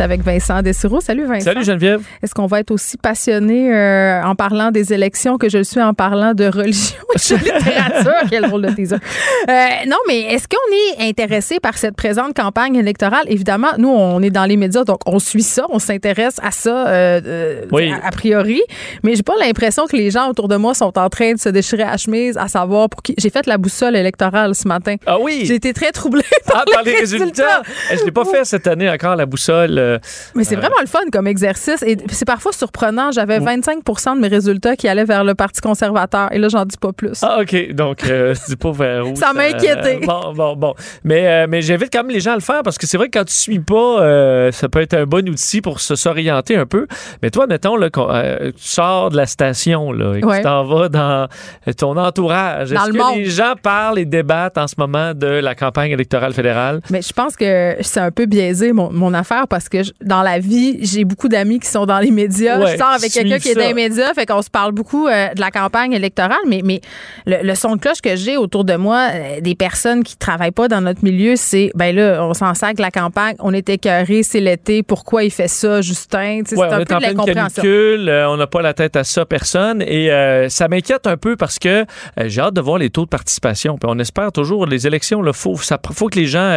avec 0.00 0.22
Vincent 0.22 0.62
Dessureau. 0.62 1.00
Salut 1.00 1.26
Vincent. 1.26 1.44
Salut 1.44 1.64
Geneviève. 1.64 2.02
Est-ce 2.22 2.34
qu'on 2.34 2.46
va 2.46 2.60
être 2.60 2.70
aussi 2.70 2.96
passionné 2.96 3.74
euh, 3.74 4.22
en 4.22 4.34
parlant 4.34 4.70
des 4.70 4.92
élections 4.92 5.38
que 5.38 5.48
je 5.48 5.58
le 5.58 5.64
suis 5.64 5.80
en 5.80 5.94
parlant 5.94 6.34
de 6.34 6.46
religion 6.46 6.96
et 7.14 7.34
de 7.34 7.44
littérature? 7.44 8.12
Quel 8.30 8.46
rôle 8.46 8.62
de 8.62 8.70
teaser. 8.72 8.96
Euh, 8.96 9.52
non, 9.86 9.96
mais 10.08 10.20
est-ce 10.22 10.48
qu'on 10.48 11.02
est 11.02 11.08
intéressé 11.08 11.60
par 11.60 11.78
cette 11.78 11.96
présente 11.96 12.34
campagne 12.34 12.76
électorale? 12.76 13.24
Évidemment, 13.26 13.68
nous, 13.78 13.88
on 13.88 14.22
est 14.22 14.30
dans 14.30 14.44
les 14.44 14.56
médias, 14.56 14.84
donc 14.84 15.00
on 15.06 15.18
suit 15.18 15.42
ça, 15.42 15.66
on 15.70 15.78
s'intéresse 15.78 16.36
à 16.42 16.50
ça 16.50 16.88
euh, 16.88 17.64
oui. 17.72 17.92
a, 17.92 18.06
a, 18.06 18.10
priori, 18.10 18.62
mais 19.02 19.14
j'ai 19.14 19.22
pas 19.22 19.36
l'impression 19.38 19.86
que 19.86 19.96
les 19.96 20.10
gens 20.10 20.28
autour 20.28 20.48
de 20.48 20.56
moi 20.56 20.74
sont 20.74 20.98
en 20.98 21.08
train 21.08 21.32
de 21.32 21.38
se 21.38 21.48
déchirer 21.48 21.82
à 21.82 21.96
chemise 21.96 22.36
à 22.36 22.48
savoir 22.48 22.88
pour 22.88 23.02
qui. 23.02 23.14
J'ai 23.18 23.30
fait 23.30 23.46
la 23.46 23.58
boussole 23.58 23.96
électorale 23.96 24.54
ce 24.54 24.66
matin. 24.66 24.96
Ah 25.06 25.18
oui? 25.20 25.42
J'ai 25.44 25.54
été 25.54 25.72
très 25.72 25.92
troublée 25.92 26.22
par, 26.46 26.64
ah, 26.66 26.70
par 26.72 26.82
les 26.82 26.98
résultats. 26.98 27.26
résultats. 27.26 27.62
Je 27.98 28.04
l'ai 28.04 28.12
pas 28.12 28.24
fait 28.24 28.44
cette 28.44 28.66
année 28.66 28.88
encore, 28.88 29.16
la 29.16 29.26
boussole 29.26 29.89
Mais 30.34 30.44
c'est 30.44 30.56
vraiment 30.56 30.80
le 30.80 30.86
fun 30.86 31.00
comme 31.12 31.26
exercice. 31.26 31.82
Et 31.82 31.96
c'est 32.10 32.24
parfois 32.24 32.52
surprenant. 32.52 33.10
J'avais 33.10 33.38
25 33.38 33.84
de 33.84 34.20
mes 34.20 34.28
résultats 34.28 34.76
qui 34.76 34.88
allaient 34.88 35.04
vers 35.04 35.24
le 35.24 35.34
Parti 35.34 35.60
conservateur. 35.60 36.32
Et 36.32 36.38
là, 36.38 36.48
j'en 36.48 36.64
dis 36.64 36.76
pas 36.76 36.92
plus. 36.92 37.20
Ah, 37.22 37.38
OK. 37.40 37.72
Donc, 37.72 38.04
euh, 38.04 38.34
dis 38.48 38.56
pas 38.56 38.72
vers 38.72 39.06
où. 39.06 39.16
ça 39.16 39.32
m'a 39.32 39.44
inquiété. 39.44 40.00
bon, 40.04 40.32
bon, 40.34 40.56
bon. 40.56 40.74
Mais, 41.04 41.26
euh, 41.26 41.46
mais 41.48 41.62
j'invite 41.62 41.92
quand 41.92 42.02
même 42.02 42.12
les 42.12 42.20
gens 42.20 42.32
à 42.32 42.36
le 42.36 42.40
faire 42.40 42.62
parce 42.62 42.78
que 42.78 42.86
c'est 42.86 42.96
vrai 42.96 43.08
que 43.08 43.18
quand 43.18 43.24
tu 43.24 43.34
suis 43.34 43.60
pas, 43.60 44.02
euh, 44.02 44.52
ça 44.52 44.68
peut 44.68 44.80
être 44.80 44.94
un 44.94 45.06
bon 45.06 45.28
outil 45.28 45.60
pour 45.60 45.80
se 45.80 45.94
s'orienter 45.94 46.56
un 46.56 46.66
peu. 46.66 46.86
Mais 47.22 47.30
toi, 47.30 47.46
mettons, 47.46 47.76
là, 47.76 47.88
tu 47.90 48.52
sors 48.56 49.10
de 49.10 49.16
la 49.16 49.26
station 49.26 49.92
là, 49.92 50.14
et 50.16 50.20
tu 50.20 50.42
t'en 50.42 50.64
vas 50.64 50.88
dans 50.88 51.28
ton 51.76 51.96
entourage. 51.96 52.72
Est-ce 52.72 52.90
que 52.90 53.16
les 53.16 53.24
gens 53.26 53.54
parlent 53.62 53.98
et 53.98 54.04
débattent 54.04 54.58
en 54.58 54.66
ce 54.66 54.74
moment 54.78 55.14
de 55.14 55.26
la 55.26 55.54
campagne 55.54 55.90
électorale 55.90 56.32
fédérale? 56.32 56.80
Mais 56.90 57.02
je 57.02 57.12
pense 57.12 57.36
que 57.36 57.76
c'est 57.80 58.00
un 58.00 58.10
peu 58.10 58.26
biaisé, 58.26 58.72
mon, 58.72 58.90
mon 58.92 59.14
affaire, 59.14 59.46
parce 59.48 59.68
que 59.68 59.79
dans 60.02 60.22
la 60.22 60.38
vie, 60.38 60.78
j'ai 60.82 61.04
beaucoup 61.04 61.28
d'amis 61.28 61.60
qui 61.60 61.68
sont 61.68 61.86
dans 61.86 61.98
les 61.98 62.10
médias. 62.10 62.60
je 62.66 62.76
sors 62.76 62.88
avec 62.88 63.12
quelqu'un 63.12 63.38
qui 63.38 63.50
est 63.50 63.54
dans 63.54 63.66
les 63.66 63.74
médias, 63.74 64.12
fait 64.14 64.26
qu'on 64.26 64.42
se 64.42 64.50
parle 64.50 64.72
beaucoup 64.72 65.06
euh, 65.06 65.32
de 65.34 65.40
la 65.40 65.50
campagne 65.50 65.92
électorale, 65.92 66.38
mais, 66.46 66.60
mais 66.64 66.80
le, 67.26 67.54
son 67.54 67.76
de 67.76 67.80
cloche 67.80 68.00
que 68.00 68.16
j'ai 68.16 68.36
autour 68.36 68.64
de 68.64 68.76
moi, 68.76 69.08
euh, 69.12 69.40
des 69.40 69.54
personnes 69.54 70.02
qui 70.02 70.16
travaillent 70.16 70.50
pas 70.50 70.68
dans 70.68 70.80
notre 70.80 71.04
milieu, 71.04 71.34
c'est, 71.36 71.70
ben 71.74 71.94
là, 71.94 72.24
on 72.24 72.34
s'en 72.34 72.54
sac 72.54 72.78
la 72.78 72.90
campagne, 72.90 73.36
on 73.40 73.52
est 73.52 73.68
écœuré, 73.68 74.22
c'est 74.22 74.40
l'été, 74.40 74.82
pourquoi 74.82 75.24
il 75.24 75.30
fait 75.30 75.48
ça, 75.48 75.80
Justin? 75.80 76.42
c'est 76.46 76.60
un 76.60 76.78
peu 76.78 76.84
de. 76.84 78.08
Euh, 78.08 78.28
on 78.28 78.36
n'a 78.36 78.46
pas 78.46 78.62
la 78.62 78.74
tête 78.74 78.96
à 78.96 79.04
ça, 79.04 79.24
personne, 79.24 79.82
et 79.82 80.10
ça 80.48 80.68
m'inquiète 80.68 81.06
un 81.06 81.16
peu 81.16 81.36
parce 81.36 81.58
que 81.58 81.84
j'ai 82.24 82.40
hâte 82.40 82.54
de 82.54 82.60
voir 82.60 82.78
les 82.78 82.90
taux 82.90 83.04
de 83.04 83.08
participation. 83.08 83.76
Puis 83.78 83.90
on 83.90 83.98
espère 83.98 84.32
toujours, 84.32 84.66
les 84.66 84.86
élections, 84.86 85.24
il 85.24 85.32
faut, 85.32 85.56
faut 85.56 86.08
que 86.08 86.18
les 86.18 86.26
gens, 86.26 86.50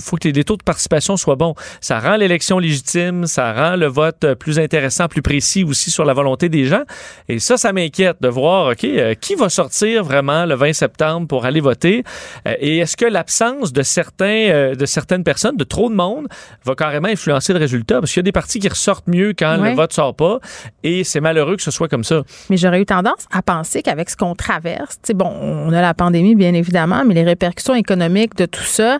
faut 0.00 0.16
que 0.16 0.28
les 0.28 0.44
taux 0.44 0.56
de 0.56 0.62
participation 0.62 1.16
soient 1.16 1.36
bons. 1.36 1.54
Ça 1.80 2.00
rend 2.00 2.16
l'élection 2.16 2.58
légitime, 2.58 3.26
ça 3.26 3.52
rend 3.52 3.76
le 3.76 3.86
vote 3.86 4.34
plus 4.34 4.58
intéressant, 4.58 5.08
plus 5.08 5.22
précis 5.22 5.64
aussi 5.64 5.90
sur 5.90 6.04
la 6.04 6.12
volonté 6.12 6.48
des 6.48 6.64
gens. 6.64 6.82
Et 7.28 7.38
ça, 7.38 7.56
ça 7.56 7.72
m'inquiète 7.72 8.16
de 8.20 8.28
voir, 8.28 8.72
OK, 8.72 8.84
euh, 8.84 9.14
qui 9.14 9.34
va 9.34 9.48
sortir 9.48 10.04
vraiment 10.04 10.44
le 10.44 10.54
20 10.54 10.72
septembre 10.72 11.26
pour 11.26 11.44
aller 11.44 11.60
voter? 11.60 12.04
Euh, 12.46 12.54
et 12.58 12.78
est-ce 12.78 12.96
que 12.96 13.04
l'absence 13.04 13.72
de 13.72 13.82
certains, 13.82 14.48
euh, 14.50 14.74
de 14.74 14.86
certaines 14.86 15.24
personnes, 15.24 15.56
de 15.56 15.64
trop 15.64 15.88
de 15.88 15.94
monde, 15.94 16.28
va 16.64 16.74
carrément 16.74 17.08
influencer 17.08 17.52
le 17.52 17.58
résultat? 17.58 18.00
Parce 18.00 18.12
qu'il 18.12 18.20
y 18.20 18.24
a 18.24 18.24
des 18.24 18.32
partis 18.32 18.58
qui 18.58 18.68
ressortent 18.68 19.08
mieux 19.08 19.34
quand 19.36 19.56
le 19.56 19.74
vote 19.74 19.92
sort 19.92 20.14
pas. 20.14 20.38
Et 20.82 21.04
c'est 21.04 21.20
malheureux 21.20 21.56
que 21.56 21.62
ce 21.62 21.70
soit 21.70 21.88
comme 21.88 22.04
ça. 22.04 22.22
Mais 22.50 22.56
j'aurais 22.56 22.80
eu 22.80 22.86
tendance 22.86 23.26
à 23.30 23.42
penser 23.42 23.82
qu'avec 23.82 24.10
ce 24.10 24.16
qu'on 24.16 24.34
traverse, 24.34 24.98
bon, 25.14 25.30
on 25.40 25.72
a 25.72 25.80
la 25.80 25.94
pandémie, 25.94 26.34
bien 26.34 26.54
évidemment, 26.54 27.04
mais 27.06 27.14
les 27.14 27.24
répercussions 27.24 27.74
économiques 27.74 28.36
de 28.36 28.46
tout 28.46 28.62
ça, 28.62 28.98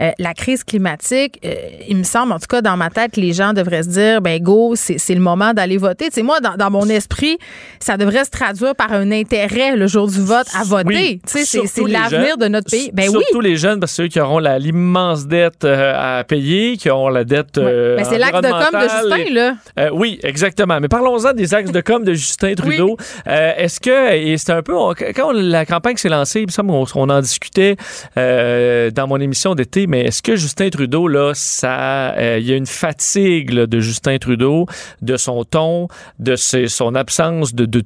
euh, 0.00 0.12
la 0.18 0.32
crise 0.32 0.62
climatique, 0.62 1.40
euh, 1.44 1.54
il 1.88 1.96
me 1.96 2.04
semble, 2.04 2.32
en 2.32 2.38
tout 2.38 2.46
cas, 2.48 2.62
dans 2.62 2.76
ma 2.76 2.88
tête, 2.88 3.16
les 3.16 3.32
gens 3.32 3.52
devraient 3.52 3.82
se 3.82 3.88
dire, 3.88 4.20
ben 4.20 4.40
go, 4.40 4.74
c'est 4.76 5.14
le 5.14 5.20
moment 5.20 5.52
d'aller 5.54 5.76
voter. 5.76 6.08
Tu 6.10 6.22
moi, 6.22 6.38
dans, 6.40 6.70
mon 6.70 6.88
esprit, 6.88 7.38
ça 7.80 7.96
devrait 7.96 8.24
se 8.24 8.30
traduire 8.30 8.76
par 8.76 8.92
un 8.92 9.10
intérêt 9.10 9.74
le 9.74 9.86
jour 9.88 10.06
du 10.06 10.20
vote 10.22 10.46
à 10.54 10.62
voter. 10.62 11.20
tu 11.26 11.44
sais, 11.44 11.66
c'est 11.66 11.88
l'avenir 11.88 12.36
de 12.36 12.46
notre 12.46 12.70
pays. 12.70 12.90
Ben 12.92 13.10
surtout 13.10 13.40
les 13.40 13.56
jeunes, 13.56 13.80
parce 13.80 13.92
que 13.92 13.96
ceux 14.04 14.08
qui 14.08 14.20
auront 14.20 14.38
l'immense 14.38 15.26
dette 15.26 15.64
euh, 15.64 16.18
à 16.20 16.22
payer, 16.24 16.76
qui 16.76 16.90
auront 16.90 17.08
la 17.08 17.24
dette 17.24 17.56
ouais. 17.56 18.02
c'est 18.04 18.18
l'axe 18.18 18.40
de 18.40 18.48
com 18.48 18.80
de 18.80 18.88
Justin, 18.88 19.34
là. 19.34 19.92
oui, 19.92 20.20
exactement. 20.22 20.78
Mais 20.80 20.88
parlons-en 20.88 21.32
des 21.32 21.54
axes 21.54 21.72
de 21.72 21.80
com 21.80 22.04
de 22.04 22.12
Justin 22.12 22.54
Trudeau. 22.54 22.96
Est-ce 23.26 23.80
que, 23.80 24.14
et 24.14 24.36
c'est 24.36 24.52
un 24.52 24.62
peu, 24.62 24.74
quand 25.16 25.32
la 25.32 25.66
campagne 25.66 25.96
s'est 25.96 26.08
lancée, 26.08 26.46
on, 26.58 26.84
on 26.94 27.08
en 27.08 27.20
discutait 27.20 27.76
dans 28.14 29.06
mon 29.08 29.18
émission 29.18 29.56
d'été, 29.56 29.87
mais 29.88 30.02
est-ce 30.02 30.22
que 30.22 30.36
Justin 30.36 30.68
Trudeau, 30.68 31.08
là, 31.08 31.32
ça, 31.34 32.10
euh, 32.10 32.38
il 32.38 32.46
y 32.46 32.52
a 32.52 32.56
une 32.56 32.66
fatigue 32.66 33.50
de 33.50 33.80
Justin 33.80 34.18
Trudeau, 34.18 34.66
de 35.00 35.16
son 35.16 35.44
ton, 35.44 35.88
de 36.18 36.36
son 36.36 36.94
absence 36.94 37.54
de, 37.54 37.64
de 37.64 37.82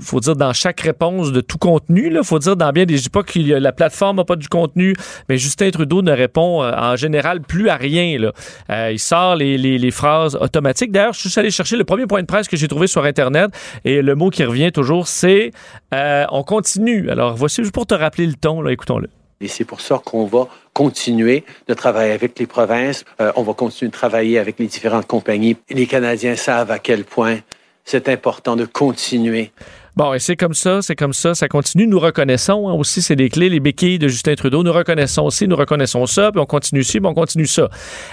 faut 0.00 0.18
dire 0.18 0.34
dans 0.34 0.54
chaque 0.54 0.80
réponse 0.80 1.30
de 1.30 1.42
tout 1.42 1.58
contenu. 1.58 2.10
Il 2.10 2.24
faut 2.24 2.38
dire 2.38 2.56
dans 2.56 2.70
bien 2.72 2.86
des. 2.86 2.96
Je 2.96 3.02
dis 3.02 3.10
pas 3.10 3.22
que 3.22 3.38
la 3.38 3.70
plateforme 3.70 4.16
n'a 4.16 4.24
pas 4.24 4.34
du 4.34 4.48
contenu, 4.48 4.96
mais 5.28 5.36
Justin 5.36 5.70
Trudeau 5.70 6.00
ne 6.00 6.10
répond 6.10 6.62
euh, 6.62 6.72
en 6.74 6.96
général 6.96 7.42
plus 7.42 7.68
à 7.68 7.76
rien. 7.76 8.18
Là. 8.18 8.32
Euh, 8.70 8.90
il 8.90 8.98
sort 8.98 9.36
les, 9.36 9.58
les, 9.58 9.76
les, 9.78 9.90
phrases 9.90 10.34
automatiques. 10.34 10.90
D'ailleurs, 10.90 11.12
je 11.12 11.28
suis 11.28 11.38
allé 11.38 11.50
chercher 11.50 11.76
le 11.76 11.84
premier 11.84 12.06
point 12.06 12.22
de 12.22 12.26
presse 12.26 12.48
que 12.48 12.56
j'ai 12.56 12.66
trouvé 12.66 12.86
sur 12.86 13.04
Internet 13.04 13.50
et 13.84 14.00
le 14.00 14.14
mot 14.14 14.30
qui 14.30 14.42
revient 14.42 14.72
toujours, 14.72 15.06
c'est 15.06 15.52
on 15.92 16.42
continue. 16.42 17.10
Alors 17.10 17.36
voici 17.36 17.62
juste 17.62 17.74
pour 17.74 17.86
te 17.86 17.94
rappeler 17.94 18.26
le 18.26 18.34
ton. 18.34 18.62
Là, 18.62 18.72
écoutons-le. 18.72 19.08
Et 19.42 19.48
c'est 19.48 19.64
pour 19.64 19.80
ça 19.80 20.00
qu'on 20.04 20.24
va 20.24 20.48
continuer 20.72 21.44
de 21.66 21.74
travailler 21.74 22.12
avec 22.12 22.38
les 22.38 22.46
provinces. 22.46 23.04
Euh, 23.20 23.32
on 23.36 23.42
va 23.42 23.54
continuer 23.54 23.90
de 23.90 23.96
travailler 23.96 24.38
avec 24.38 24.58
les 24.58 24.66
différentes 24.66 25.06
compagnies. 25.06 25.56
Les 25.68 25.86
Canadiens 25.86 26.36
savent 26.36 26.70
à 26.70 26.78
quel 26.78 27.04
point 27.04 27.38
c'est 27.84 28.08
important 28.08 28.56
de 28.56 28.64
continuer 28.64 29.50
Bon, 29.94 30.14
et 30.14 30.18
c'est 30.18 30.36
comme 30.36 30.54
ça, 30.54 30.80
c'est 30.80 30.96
comme 30.96 31.12
ça, 31.12 31.34
ça 31.34 31.48
continue. 31.48 31.86
Nous 31.86 32.00
reconnaissons 32.00 32.66
hein, 32.66 32.72
aussi, 32.72 33.02
c'est 33.02 33.14
des 33.14 33.28
clés, 33.28 33.50
les 33.50 33.60
béquilles 33.60 33.98
de 33.98 34.08
Justin 34.08 34.34
Trudeau. 34.36 34.62
Nous 34.62 34.72
reconnaissons 34.72 35.24
aussi, 35.24 35.46
nous 35.46 35.54
reconnaissons 35.54 36.06
ça, 36.06 36.32
puis 36.32 36.40
on 36.40 36.46
continue 36.46 36.82
ci, 36.82 36.98
puis 36.98 37.06
on 37.06 37.12
continue 37.12 37.46
ça. 37.46 37.68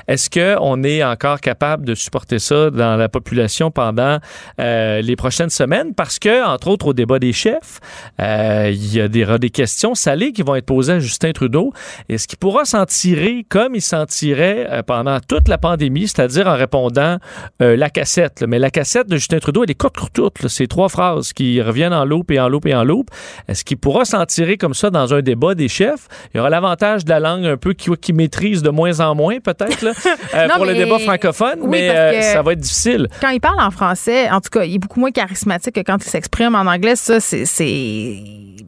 Est-ce 0.06 0.30
qu'on 0.30 0.84
est 0.84 1.06
encore 1.06 1.39
capable 1.39 1.86
de 1.86 1.96
supporter 1.96 2.38
ça 2.39 2.70
dans 2.70 2.98
la 2.98 3.08
population 3.08 3.72
pendant 3.72 4.20
euh, 4.60 5.02
les 5.02 5.15
prochaines 5.15 5.50
semaines? 5.50 5.94
Parce 5.94 6.20
que, 6.20 6.46
entre 6.46 6.68
autres, 6.68 6.88
au 6.88 6.94
débat 6.94 7.18
des 7.18 7.32
chefs, 7.32 7.80
euh, 8.20 8.70
il 8.74 8.94
y 8.94 9.00
a 9.00 9.08
des, 9.08 9.26
des 9.39 9.50
questions 9.50 9.96
salées 9.96 10.34
qui 10.34 10.42
vont 10.42 10.56
être 10.56 10.65
posées 10.65 10.94
à 10.94 11.00
Justin 11.00 11.32
Trudeau. 11.32 11.72
Est-ce 12.10 12.28
qu'il 12.28 12.39
pourra 12.39 12.65
s'en 12.65 12.86
tirer 12.86 13.46
comme 13.48 13.74
il 13.74 13.82
s'en 13.82 14.06
tirait 14.06 14.68
euh, 14.70 14.84
pendant 14.84 15.18
toute 15.22 15.48
la 15.48 15.58
pandémie, 15.58 16.10
c'est-à-dire 16.10 16.48
en 16.48 16.58
répondant 16.58 17.20
la 17.62 17.89
cassette? 17.89 18.44
Mais 18.46 18.60
la 18.60 18.70
cassette 18.70 19.08
de 19.08 19.15
Justin 19.15 19.39
Trudeau, 19.39 19.63
elle 19.63 19.72
est 19.72 19.76
courte, 19.76 19.96
courte, 19.96 20.15
courte. 20.18 20.48
C'est 20.50 20.68
trois 20.68 20.89
phrases 20.89 21.32
qui 21.32 21.62
reviennent 21.70 21.94
en 21.94 22.06
loupe 22.06 22.32
et 22.32 22.40
en 22.40 22.50
loupe 22.50 22.66
et 22.66 22.76
en 22.76 22.84
loupe. 22.84 23.10
Est-ce 23.48 23.64
qu'il 23.64 23.78
pourra 23.78 24.06
s'en 24.06 24.26
tirer 24.26 24.58
comme 24.58 24.74
ça 24.74 24.90
dans 24.90 25.14
un 25.14 25.22
débat 25.22 25.56
des 25.56 25.68
chefs? 25.68 26.08
Il 26.34 26.38
y 26.38 26.40
aura 26.40 26.50
l'avantage 26.50 27.06
de 27.06 27.10
la 27.10 27.20
langue 27.20 27.46
un 27.46 27.58
peu 27.58 27.74
qui, 27.74 27.90
qui 28.02 28.14
maîtrise 28.14 28.62
de 28.62 28.70
moins 28.70 29.00
en 29.00 29.16
moins, 29.16 29.40
peut-être, 29.40 29.86
euh, 30.36 30.48
pour 30.56 30.66
le 30.66 30.74
débat 30.74 31.00
francophone, 31.00 31.60
mais 31.68 31.90
euh, 31.90 32.22
ça 32.22 32.42
va 32.42 32.54
être 32.54 32.60
difficile. 32.60 33.08
Quand 33.22 33.30
il 33.30 33.40
parle 33.40 33.62
en 33.62 33.72
français, 33.72 34.30
en 34.30 34.42
tout 34.42 34.50
cas, 34.50 34.64
il 34.64 34.76
est 34.76 34.80
beaucoup 34.80 35.00
moins 35.00 35.12
charismatique 35.12 35.76
que 35.76 35.82
quand 35.82 35.98
il 36.04 36.10
s'exprime 36.10 36.56
en 36.56 36.66
anglais. 36.66 36.96
Ça, 36.96 37.20
c'est 37.20 37.46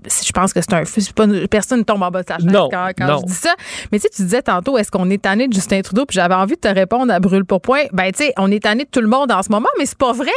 je 0.09 0.31
pense 0.31 0.53
que 0.53 0.61
c'est 0.61 0.73
un 0.73 0.83
pas, 1.15 1.27
personne 1.49 1.79
ne 1.79 1.83
tombe 1.83 2.01
en 2.01 2.09
bas 2.09 2.23
de 2.23 2.27
sa 2.27 2.37
chaise 2.37 2.51
quand, 2.51 3.19
je 3.21 3.25
dis 3.25 3.33
ça. 3.33 3.53
Mais 3.91 3.99
tu 3.99 4.03
sais, 4.03 4.09
tu 4.09 4.23
disais 4.23 4.41
tantôt, 4.41 4.77
est-ce 4.77 4.89
qu'on 4.89 5.09
est 5.09 5.21
tanné 5.21 5.47
de 5.47 5.53
Justin 5.53 5.81
Trudeau? 5.81 6.05
Puis 6.05 6.15
j'avais 6.15 6.33
envie 6.33 6.55
de 6.55 6.59
te 6.59 6.67
répondre 6.67 7.13
à 7.13 7.19
brûle 7.19 7.45
pour 7.45 7.61
point. 7.61 7.83
Ben, 7.93 8.11
tu 8.11 8.25
sais, 8.25 8.33
on 8.37 8.51
est 8.51 8.63
tanné 8.63 8.85
de 8.85 8.89
tout 8.89 9.01
le 9.01 9.07
monde 9.07 9.31
en 9.31 9.43
ce 9.43 9.49
moment, 9.49 9.69
mais 9.77 9.85
c'est 9.85 9.97
pas 9.97 10.13
vrai. 10.13 10.31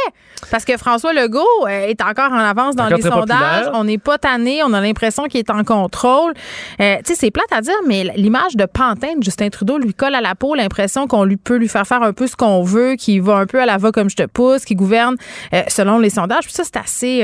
Parce 0.51 0.65
que 0.65 0.77
François 0.77 1.13
Legault 1.13 1.45
euh, 1.63 1.87
est 1.87 2.01
encore 2.01 2.31
en 2.31 2.37
avance 2.57 2.75
dans 2.75 2.87
les 2.87 3.01
sondages. 3.01 3.67
On 3.73 3.83
n'est 3.83 3.97
pas 3.97 4.17
tanné. 4.17 4.61
On 4.63 4.73
a 4.73 4.81
l'impression 4.81 5.25
qu'il 5.25 5.39
est 5.39 5.49
en 5.49 5.63
contrôle. 5.63 6.33
Euh, 6.79 6.97
tu 6.97 7.13
sais, 7.13 7.15
c'est 7.15 7.31
plate 7.31 7.51
à 7.51 7.61
dire, 7.61 7.73
mais 7.87 8.03
l'image 8.15 8.55
de 8.55 8.65
pantin 8.65 9.15
de 9.17 9.23
Justin 9.23 9.49
Trudeau 9.49 9.77
lui 9.77 9.93
colle 9.93 10.15
à 10.15 10.21
la 10.21 10.35
peau 10.35 10.55
l'impression 10.55 11.07
qu'on 11.07 11.23
lui 11.23 11.37
peut 11.37 11.57
lui 11.57 11.67
faire 11.67 11.85
faire 11.85 12.03
un 12.03 12.13
peu 12.13 12.27
ce 12.27 12.35
qu'on 12.35 12.63
veut, 12.63 12.95
qu'il 12.95 13.21
va 13.21 13.35
un 13.35 13.45
peu 13.45 13.61
à 13.61 13.65
la 13.65 13.77
va 13.77 13.91
comme 13.91 14.09
je 14.09 14.15
te 14.15 14.25
pousse, 14.25 14.65
qu'il 14.65 14.77
gouverne 14.77 15.15
euh, 15.53 15.61
selon 15.67 15.99
les 15.99 16.09
sondages. 16.09 16.43
Puis 16.43 16.53
ça, 16.53 16.63
c'est 16.63 16.77
assez, 16.77 17.19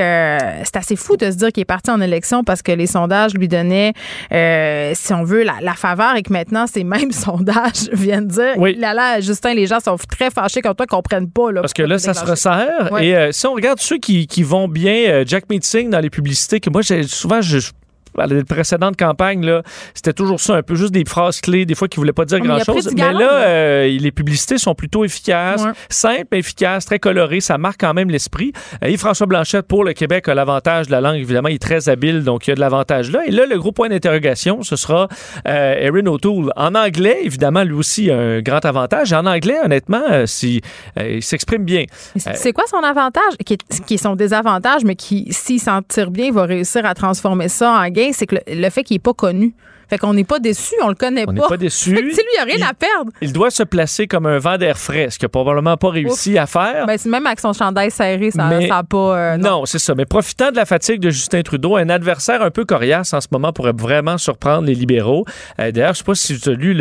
c'est 0.64 0.78
assez 0.78 0.96
fou 0.96 1.18
de 1.18 1.32
se 1.32 1.36
dire 1.36 1.52
qu'il 1.52 1.62
est 1.62 1.66
parti 1.66 1.92
en 1.92 2.02
élection 2.02 2.44
parce 2.44 2.62
que 2.62 2.72
les 2.72 2.88
sondages 2.88 3.34
lui 3.34 3.48
donnaient, 3.48 3.94
euh, 4.32 4.92
si 4.96 5.14
on 5.14 5.24
veut, 5.24 5.44
la, 5.44 5.74
faveur 5.76 6.16
et 6.16 6.22
que 6.22 6.34
maintenant 6.34 6.68
ces 6.68 6.84
mêmes 6.84 7.12
sondages 7.12 7.90
viennent 7.94 8.28
dire 8.28 8.54
oui. 8.58 8.76
là, 8.76 8.94
là, 8.94 9.20
Justin, 9.22 9.54
les 9.54 9.68
gens 9.68 9.80
sont 9.80 9.96
très 10.10 10.30
fâchés 10.30 10.62
quand 10.62 10.74
toi 10.74 10.86
qu'on 10.86 10.98
comprenne 10.98 11.30
pas. 11.30 11.52
parce 11.54 11.74
que 11.74 11.82
là, 11.82 11.98
ça 11.98 12.14
se 12.14 12.26
resserre. 12.26 12.92
Et 13.00 13.16
euh, 13.16 13.32
si 13.32 13.48
on 13.48 13.54
regarde 13.54 13.80
ceux 13.80 13.98
qui, 13.98 14.44
vont 14.44 14.68
bien, 14.68 15.10
euh, 15.10 15.21
Jack 15.26 15.50
Meeting 15.50 15.90
dans 15.90 16.00
les 16.00 16.10
publicités, 16.10 16.60
que 16.60 16.70
moi, 16.70 16.82
souvent, 16.84 17.42
je 17.42 17.70
à 18.18 18.28
la 18.28 18.44
précédente 18.44 18.98
campagne, 18.98 19.46
là, 19.46 19.64
c'était 19.94 20.14
toujours 20.14 20.40
ça, 20.40 20.56
un 20.56 20.64
peu 20.64 20.76
juste 20.76 20.92
des 20.92 21.06
phrases 21.06 21.42
clés, 21.42 21.66
des 21.66 21.76
fois 21.76 21.88
qui 21.88 22.00
ne 22.00 22.02
voulaient 22.02 22.14
pas 22.14 22.26
dire 22.26 22.40
grand-chose. 22.40 22.90
Mais 22.96 23.14
là, 23.14 23.32
euh, 23.46 23.88
les 23.88 24.12
publicités 24.12 24.58
sont 24.58 24.76
plutôt 24.76 25.04
efficaces, 25.06 25.64
simples, 25.90 26.36
efficaces, 26.36 26.86
très 26.86 27.00
colorées. 27.00 27.42
Ça 27.42 27.58
marque 27.58 27.80
quand 27.80 27.94
même 27.94 28.10
l'esprit. 28.10 28.54
Euh, 28.84 28.88
et 28.88 28.98
François 28.98 29.28
Blanchette, 29.28 29.68
pour 29.68 29.84
le 29.84 29.94
Québec, 29.94 30.28
a 30.28 30.36
l'avantage 30.36 30.88
de 30.88 30.92
la 30.92 31.02
langue. 31.02 31.18
Évidemment, 31.18 31.50
il 31.50 31.56
est 31.56 31.60
très 31.60 31.90
habile, 31.90 32.24
donc 32.24 32.48
il 32.48 32.52
y 32.52 32.54
a 32.54 32.56
de 32.56 32.60
l'avantage 32.60 33.12
là. 33.12 33.22
Et 33.26 33.32
là, 33.32 33.46
le 33.46 33.58
gros 33.58 33.72
point 33.72 33.90
d'interrogation, 33.90 34.64
ce 34.64 34.76
sera 34.76 35.08
euh, 35.48 35.76
Erin 35.80 36.06
O'Toole. 36.08 36.52
En 36.56 36.76
anglais, 36.76 37.20
évidemment, 37.24 37.64
lui 37.64 37.74
aussi, 37.74 38.12
un 38.12 38.42
grand 38.42 38.64
avantage. 38.66 39.14
En 39.14 39.26
anglais, 39.26 39.58
honnêtement, 39.64 40.02
si, 40.26 40.62
il 40.98 41.24
s'exprime 41.24 41.64
bien. 41.64 41.86
C'est 42.16 42.54
quoi 42.54 42.66
son 42.68 42.84
avantage? 42.84 43.34
Qui 43.46 43.54
est, 43.54 43.86
qui 43.86 43.96
est 43.96 43.98
son 43.98 44.16
désavantage, 44.16 44.84
mais 44.84 44.96
qui, 44.96 45.28
s'il 45.32 45.60
s'en 45.60 45.82
tire 45.82 46.12
bien, 46.12 46.32
va 46.32 46.46
réussir 46.46 46.86
à 46.86 46.94
transformer 46.94 47.48
ça 47.48 47.72
en 47.72 47.90
c'est 48.14 48.28
que 48.28 48.36
le, 48.48 48.70
fait 48.70 48.84
qu'il 48.84 48.96
n'est 48.96 49.00
pas 49.00 49.14
connu 49.14 49.54
Fait 49.92 49.98
qu'on 49.98 50.14
n'est 50.14 50.24
pas 50.24 50.40
déçu, 50.40 50.74
on 50.82 50.88
le 50.88 50.96
connaît 50.96 51.26
On 51.28 51.34
n'est 51.34 51.42
pas. 51.42 51.50
pas 51.50 51.58
déçu. 51.58 51.92
Lui, 52.02 52.14
il 52.16 52.40
a 52.40 52.46
rien 52.46 52.66
à 52.66 52.74
perdre. 52.74 53.12
Il 53.22 53.34
doit 53.34 53.52
se 53.52 53.64
placer 53.64 54.08
comme 54.08 54.26
un 54.26 54.38
vent 54.38 54.58
d'air 54.58 54.78
frais, 54.78 55.10
ce 55.10 55.20
qu'il 55.20 55.26
n'a 55.26 55.30
probablement 55.30 55.76
pas 55.76 55.90
réussi 55.90 56.38
à 56.38 56.46
faire. 56.46 56.86
Ben, 56.88 56.98
c'est 56.98 57.10
même 57.10 57.28
avec 57.28 57.42
son 57.42 57.52
chandail 57.52 57.92
serré, 57.92 58.32
ça 58.32 58.48
n'a 58.48 58.84
pas. 58.84 58.98
euh, 58.98 59.38
non. 59.38 59.50
non, 59.60 59.66
c'est 59.66 59.80
ça. 59.80 59.94
Mais 59.94 60.06
profitant 60.06 60.50
de 60.50 60.56
la 60.56 60.64
fatigue 60.66 61.02
de 61.02 61.10
Justin 61.10 61.42
Trudeau, 61.42 61.76
un 61.76 61.90
adversaire 61.90 62.42
un 62.42 62.52
peu 62.52 62.64
coriace 62.64 63.14
en 63.14 63.20
ce 63.20 63.28
moment 63.32 63.52
pourrait 63.52 63.74
vraiment 63.78 64.18
surprendre 64.18 64.66
les 64.66 64.76
libéraux. 64.76 65.26
Euh, 65.60 65.72
D'ailleurs, 65.72 65.92
je 65.94 65.98
sais 66.00 66.04
pas 66.06 66.16
si 66.16 66.40
tu 66.40 66.50
as 66.50 66.54
lu 66.54 66.74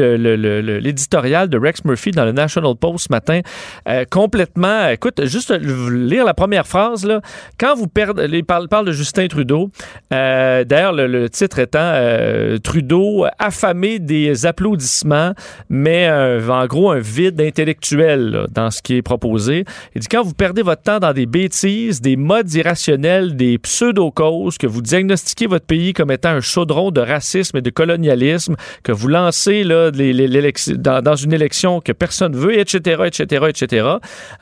l'éditorial 0.81 1.49
de 1.49 1.59
Rex 1.59 1.85
Murphy 1.85 2.13
dans 2.13 2.25
le 2.25 2.33
National 2.33 2.75
Post 2.77 3.07
ce 3.09 3.13
matin. 3.13 3.41
Euh, 3.89 4.05
complètement. 4.09 4.87
Écoute, 4.89 5.25
juste 5.27 5.51
lire 5.51 6.25
la 6.25 6.35
première 6.35 6.67
phrase 6.67 7.05
là. 7.05 7.21
Quand 7.59 7.75
vous 7.75 7.89
perdez, 7.89 8.29
il 8.31 8.45
parle, 8.45 8.69
parle 8.69 8.87
de 8.87 8.93
Justin 8.93 9.27
Trudeau. 9.27 9.71
D'ailleurs, 10.11 10.93
le, 10.93 11.07
le 11.09 11.29
titre 11.29 11.59
étant 11.59 11.79
euh, 11.81 12.59
Trudeau 13.01 13.27
affamé 13.39 13.99
des 13.99 14.47
applaudissements, 14.47 15.33
mais 15.69 16.09
euh, 16.09 16.47
en 16.49 16.67
gros 16.67 16.91
un 16.91 16.99
vide 16.99 17.41
intellectuel 17.41 18.31
là, 18.31 18.47
dans 18.51 18.71
ce 18.71 18.83
qui 18.83 18.97
est 18.97 19.03
proposé. 19.03 19.65
Il 19.95 20.01
dit 20.01 20.09
quand 20.09 20.23
vous 20.23 20.35
perdez 20.35 20.63
votre 20.63 20.83
temps 20.83 20.99
dans 20.99 21.13
des 21.13 21.27
bêtises, 21.27 22.01
des 22.01 22.17
modes 22.17 22.53
irrationnels, 22.55 23.37
des 23.37 23.59
pseudo-causes, 23.59 24.59
que 24.59 24.67
vous 24.67 24.83
diagnostiquez 24.83 25.47
votre 25.47 25.67
pays 25.67 25.93
comme 25.93 26.11
étant 26.11 26.31
un 26.31 26.41
chaudron 26.41 26.91
de 26.91 27.01
racisme 27.01 27.57
et 27.59 27.63
de 27.63 27.71
colonialisme, 27.71 28.57
que 28.83 28.93
vous 28.93 29.09
lancez 29.09 29.65
là, 29.65 29.91
les- 29.91 30.13
les- 30.13 30.29
l'élec- 30.29 30.71
dans, 30.77 31.03
dans 31.03 31.17
une 31.17 31.33
élection 31.33 31.81
que 31.81 31.93
personne 31.93 32.37
veut, 32.37 32.59
etc., 32.59 33.03
etc., 33.07 33.47
etc., 33.49 33.87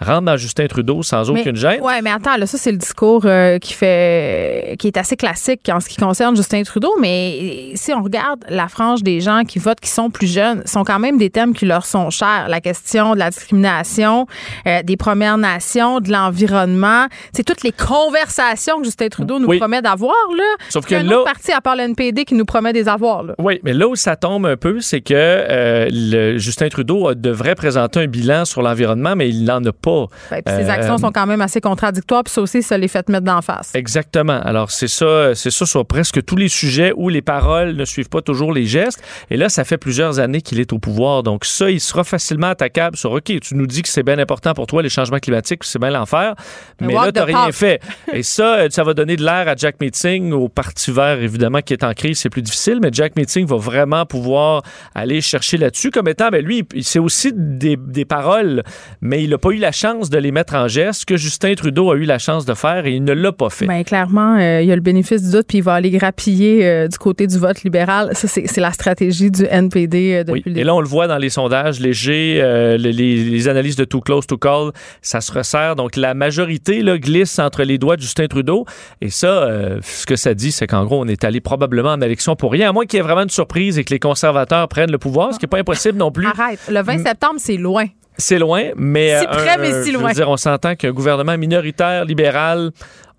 rentre 0.00 0.22
dans 0.22 0.36
Justin 0.36 0.66
Trudeau 0.66 1.02
sans 1.02 1.30
Mais- 1.32 1.40
aucune 1.40 1.56
gêne. 1.56 1.80
Ouais, 1.80 2.02
mais 2.02 2.10
attends, 2.10 2.36
là, 2.36 2.46
ça, 2.46 2.58
c'est 2.58 2.72
le 2.72 2.78
discours 2.78 3.22
euh, 3.24 3.58
qui 3.58 3.72
fait, 3.74 4.76
qui 4.78 4.88
est 4.88 4.96
assez 4.96 5.16
classique 5.16 5.68
en 5.72 5.80
ce 5.80 5.88
qui 5.88 5.96
concerne 5.96 6.34
Justin 6.36 6.62
Trudeau. 6.62 6.92
Mais 7.00 7.72
si 7.74 7.92
on 7.92 8.02
regarde 8.02 8.44
la 8.50 8.68
frange 8.68 9.02
des 9.02 9.20
gens 9.20 9.42
qui 9.44 9.58
votent, 9.58 9.80
qui 9.80 9.90
sont 9.90 10.10
plus 10.10 10.26
jeunes, 10.32 10.62
sont 10.66 10.84
quand 10.84 10.98
même 10.98 11.18
des 11.18 11.30
thèmes 11.30 11.54
qui 11.54 11.64
leur 11.66 11.84
sont 11.86 12.10
chers. 12.10 12.46
La 12.48 12.60
question 12.60 13.14
de 13.14 13.18
la 13.18 13.30
discrimination, 13.30 14.26
euh, 14.66 14.82
des 14.82 14.96
Premières 14.96 15.38
Nations, 15.38 16.00
de 16.00 16.10
l'environnement. 16.10 17.06
C'est 17.32 17.44
toutes 17.44 17.62
les 17.62 17.72
conversations 17.72 18.78
que 18.78 18.84
Justin 18.84 19.08
Trudeau 19.08 19.38
nous 19.38 19.48
Oui. 19.48 19.58
promet 19.58 19.82
d'avoir, 19.82 20.14
là. 20.36 20.44
Sauf 20.68 20.86
que 20.86 20.94
là- 20.94 21.22
parti 21.24 21.52
à 21.52 21.60
part 21.60 21.76
le 21.76 21.82
NPD 21.82 22.24
qui 22.24 22.34
nous 22.34 22.44
promet 22.44 22.72
des 22.72 22.88
avoirs, 22.88 23.22
là. 23.22 23.34
Oui, 23.38 23.60
mais 23.64 23.72
là 23.72 23.88
où 23.88 23.96
ça 23.96 24.16
tombe 24.16 24.46
un 24.46 24.56
peu, 24.56 24.80
c'est 24.80 25.00
que 25.00 25.14
euh, 25.14 25.88
le- 25.90 26.38
Justin 26.38 26.68
Trudeau 26.68 27.14
devrait 27.14 27.54
présenter 27.54 28.00
un 28.00 28.06
bilan 28.06 28.44
sur 28.44 28.62
l'environnement, 28.62 29.14
mais 29.16 29.28
il 29.28 29.44
n'en 29.44 29.64
a 29.64 29.72
pas. 29.72 30.06
Ben, 30.30 30.42
ses 30.46 30.68
Euh, 30.68 30.70
actions 30.72 30.98
sont 30.98 31.10
quand 31.12 31.26
même 31.26 31.40
assez 31.40 31.60
contradictoires, 31.60 32.24
puis 32.24 32.32
ça 32.32 32.40
aussi, 32.40 32.62
ça 32.62 32.78
les 32.78 32.88
fait 32.88 33.08
mettre 33.08 33.24
d'en 33.24 33.42
face. 33.42 33.72
Exactement. 33.74 34.40
Alors 34.42 34.70
c'est 34.70 34.88
ça, 34.88 35.34
c'est 35.34 35.50
ça 35.50 35.66
sur 35.66 35.84
presque 35.86 36.24
tous 36.24 36.36
les 36.36 36.48
sujets 36.48 36.92
où 36.96 37.08
les 37.08 37.22
paroles 37.22 37.74
ne 37.74 37.84
suivent 37.84 38.08
pas 38.08 38.22
toujours 38.22 38.37
les 38.52 38.64
gestes. 38.64 39.02
Et 39.30 39.36
là, 39.36 39.48
ça 39.48 39.64
fait 39.64 39.78
plusieurs 39.78 40.18
années 40.18 40.40
qu'il 40.40 40.60
est 40.60 40.72
au 40.72 40.78
pouvoir, 40.78 41.22
donc 41.22 41.44
ça, 41.44 41.70
il 41.70 41.80
sera 41.80 42.04
facilement 42.04 42.48
attaquable 42.48 42.96
sur 42.96 43.12
OK, 43.12 43.32
tu 43.40 43.54
nous 43.54 43.66
dis 43.66 43.82
que 43.82 43.88
c'est 43.88 44.02
bien 44.02 44.18
important 44.18 44.54
pour 44.54 44.66
toi 44.66 44.82
les 44.82 44.88
changements 44.88 45.18
climatiques, 45.18 45.64
c'est 45.64 45.78
bien 45.78 45.90
l'enfer, 45.90 46.34
Mais 46.80 46.88
mais 46.88 46.94
là 46.94 47.12
the 47.12 47.18
rien 47.18 47.52
fait. 47.52 47.80
Et 48.12 48.22
ça, 48.22 48.68
ça 48.70 48.84
va 48.84 48.94
donner 48.94 49.16
de 49.16 49.24
l'air 49.24 49.48
à 49.48 49.54
Jack 49.56 49.80
Meeting, 49.80 50.32
au 50.32 50.48
Parti 50.48 50.90
Vert 50.90 51.20
évidemment 51.20 51.60
qui 51.60 51.72
est 51.72 51.84
en 51.84 51.92
crise, 51.92 52.18
c'est 52.18 52.30
plus 52.30 52.42
difficile, 52.42 52.78
mais 52.82 52.90
Jack 52.92 53.16
Meeting 53.16 53.46
va 53.46 53.56
vraiment 53.56 54.06
pouvoir 54.06 54.62
aller 54.94 55.20
chercher 55.20 55.56
là-dessus 55.56 55.90
comme 55.90 56.08
étant, 56.08 56.28
ben 56.28 56.44
lui, 56.44 56.66
c'est 56.80 56.98
aussi 56.98 57.32
des, 57.34 57.76
des 57.76 58.04
paroles, 58.04 58.62
mais 59.00 59.22
il 59.22 59.30
n'a 59.30 59.38
pas 59.38 59.50
eu 59.50 59.56
la 59.58 59.72
chance 59.72 60.10
de 60.10 60.18
les 60.18 60.32
mettre 60.32 60.54
en 60.54 60.68
geste 60.68 61.04
que 61.04 61.16
Justin 61.16 61.54
Trudeau 61.54 61.90
a 61.90 61.96
eu 61.96 62.04
la 62.04 62.18
chance 62.18 62.44
de 62.44 62.54
faire 62.54 62.86
et 62.86 62.94
il 62.94 63.04
ne 63.04 63.12
l'a 63.12 63.32
pas 63.32 63.50
fait. 63.50 63.66
Ben, 63.66 63.84
clairement, 63.84 64.36
euh, 64.36 64.60
il 64.62 64.68
y 64.68 64.72
a 64.72 64.74
le 64.74 64.80
bénéfice 64.80 65.22
du 65.22 65.32
doute, 65.32 65.46
puis 65.48 65.58
il 65.58 65.64
va 65.64 65.74
aller 65.74 65.90
grappiller 65.90 66.66
euh, 66.66 66.88
du 66.88 66.98
côté 66.98 67.26
du 67.26 67.38
vote 67.38 67.62
libéral. 67.62 68.10
C'est 68.12 68.27
c'est 68.28 68.60
la 68.60 68.72
stratégie 68.72 69.30
du 69.30 69.44
NPD 69.50 70.14
euh, 70.14 70.24
depuis 70.24 70.42
Oui. 70.46 70.60
Et 70.60 70.64
là, 70.64 70.74
on 70.74 70.80
le 70.80 70.86
voit 70.86 71.06
dans 71.08 71.18
les 71.18 71.30
sondages 71.30 71.80
légers, 71.80 72.38
euh, 72.42 72.76
les, 72.76 72.92
les- 72.92 73.24
les 73.24 73.48
analyses 73.48 73.76
de 73.76 73.84
too 73.84 74.00
close 74.00 74.26
to 74.26 74.36
call, 74.36 74.70
ça 75.02 75.20
se 75.20 75.32
resserre. 75.32 75.74
Donc, 75.76 75.96
la 75.96 76.14
majorité 76.14 76.82
là, 76.82 76.98
glisse 76.98 77.38
entre 77.38 77.62
les 77.64 77.78
doigts 77.78 77.96
de 77.96 78.02
Justin 78.02 78.26
Trudeau. 78.26 78.64
Et 79.00 79.10
ça, 79.10 79.26
euh, 79.44 79.78
ce 79.82 80.06
que 80.06 80.16
ça 80.16 80.34
dit, 80.34 80.52
c'est 80.52 80.66
qu'en 80.66 80.84
gros, 80.84 81.00
on 81.02 81.08
est 81.08 81.24
allé 81.24 81.40
probablement 81.40 81.90
en 81.92 82.00
élection 82.00 82.36
pour 82.36 82.52
rien, 82.52 82.68
à 82.70 82.72
moins 82.72 82.86
qu'il 82.86 82.98
y 82.98 83.00
ait 83.00 83.04
vraiment 83.04 83.22
une 83.22 83.30
surprise 83.30 83.78
et 83.78 83.84
que 83.84 83.92
les 83.94 83.98
conservateurs 83.98 84.68
prennent 84.68 84.92
le 84.92 84.98
pouvoir, 84.98 85.32
ce 85.34 85.38
qui 85.38 85.44
n'est 85.46 85.50
pas 85.50 85.58
impossible 85.58 85.98
non 85.98 86.10
plus. 86.12 86.26
Arrête. 86.26 86.60
Le 86.70 86.82
20 86.82 86.98
septembre, 87.04 87.34
c'est 87.38 87.56
loin. 87.56 87.86
C'est 88.20 88.38
loin, 88.40 88.64
mais... 88.76 89.16
Si 89.20 89.26
euh, 89.26 89.28
près, 89.30 89.50
un- 89.50 89.56
mais 89.58 89.82
si 89.84 89.92
je 89.92 89.96
veux 89.96 90.02
loin. 90.02 90.12
dire, 90.12 90.28
on 90.28 90.36
s'entend 90.36 90.74
qu'un 90.74 90.90
gouvernement 90.90 91.38
minoritaire, 91.38 92.04
libéral... 92.04 92.70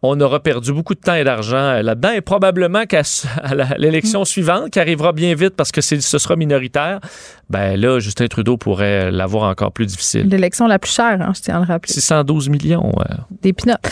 On 0.02 0.20
aura 0.22 0.40
perdu 0.40 0.72
beaucoup 0.72 0.96
de 0.96 1.00
temps 1.00 1.16
et 1.16 1.24
d'argent 1.26 1.58
euh, 1.58 1.82
là-dedans 1.82 2.12
et 2.12 2.22
probablement 2.22 2.86
qu'à 2.86 3.02
l'élection 3.78 4.24
suivante, 4.24 4.70
qui 4.70 4.80
arrivera 4.80 5.12
bien 5.12 5.36
vite 5.36 5.56
parce 5.58 5.72
que 5.72 5.82
ce 5.82 6.00
sera 6.00 6.36
minoritaire, 6.38 7.00
ben 7.50 7.80
là, 7.80 8.00
Justin 8.00 8.28
Trudeau 8.28 8.56
pourrait 8.58 9.12
l'avoir 9.12 9.50
encore 9.50 9.72
plus 9.74 9.86
difficile. 9.88 10.30
L'élection 10.30 10.68
la 10.68 10.80
plus 10.80 10.92
chère, 10.92 11.22
hein, 11.22 11.34
je 11.36 11.42
tiens 11.42 11.58
à 11.58 11.60
le 11.60 11.66
rappeler. 11.66 11.94
612 11.94 12.48
millions. 12.50 12.92
euh. 13.00 13.16
Des 13.42 13.52
pinottes. 13.54 13.90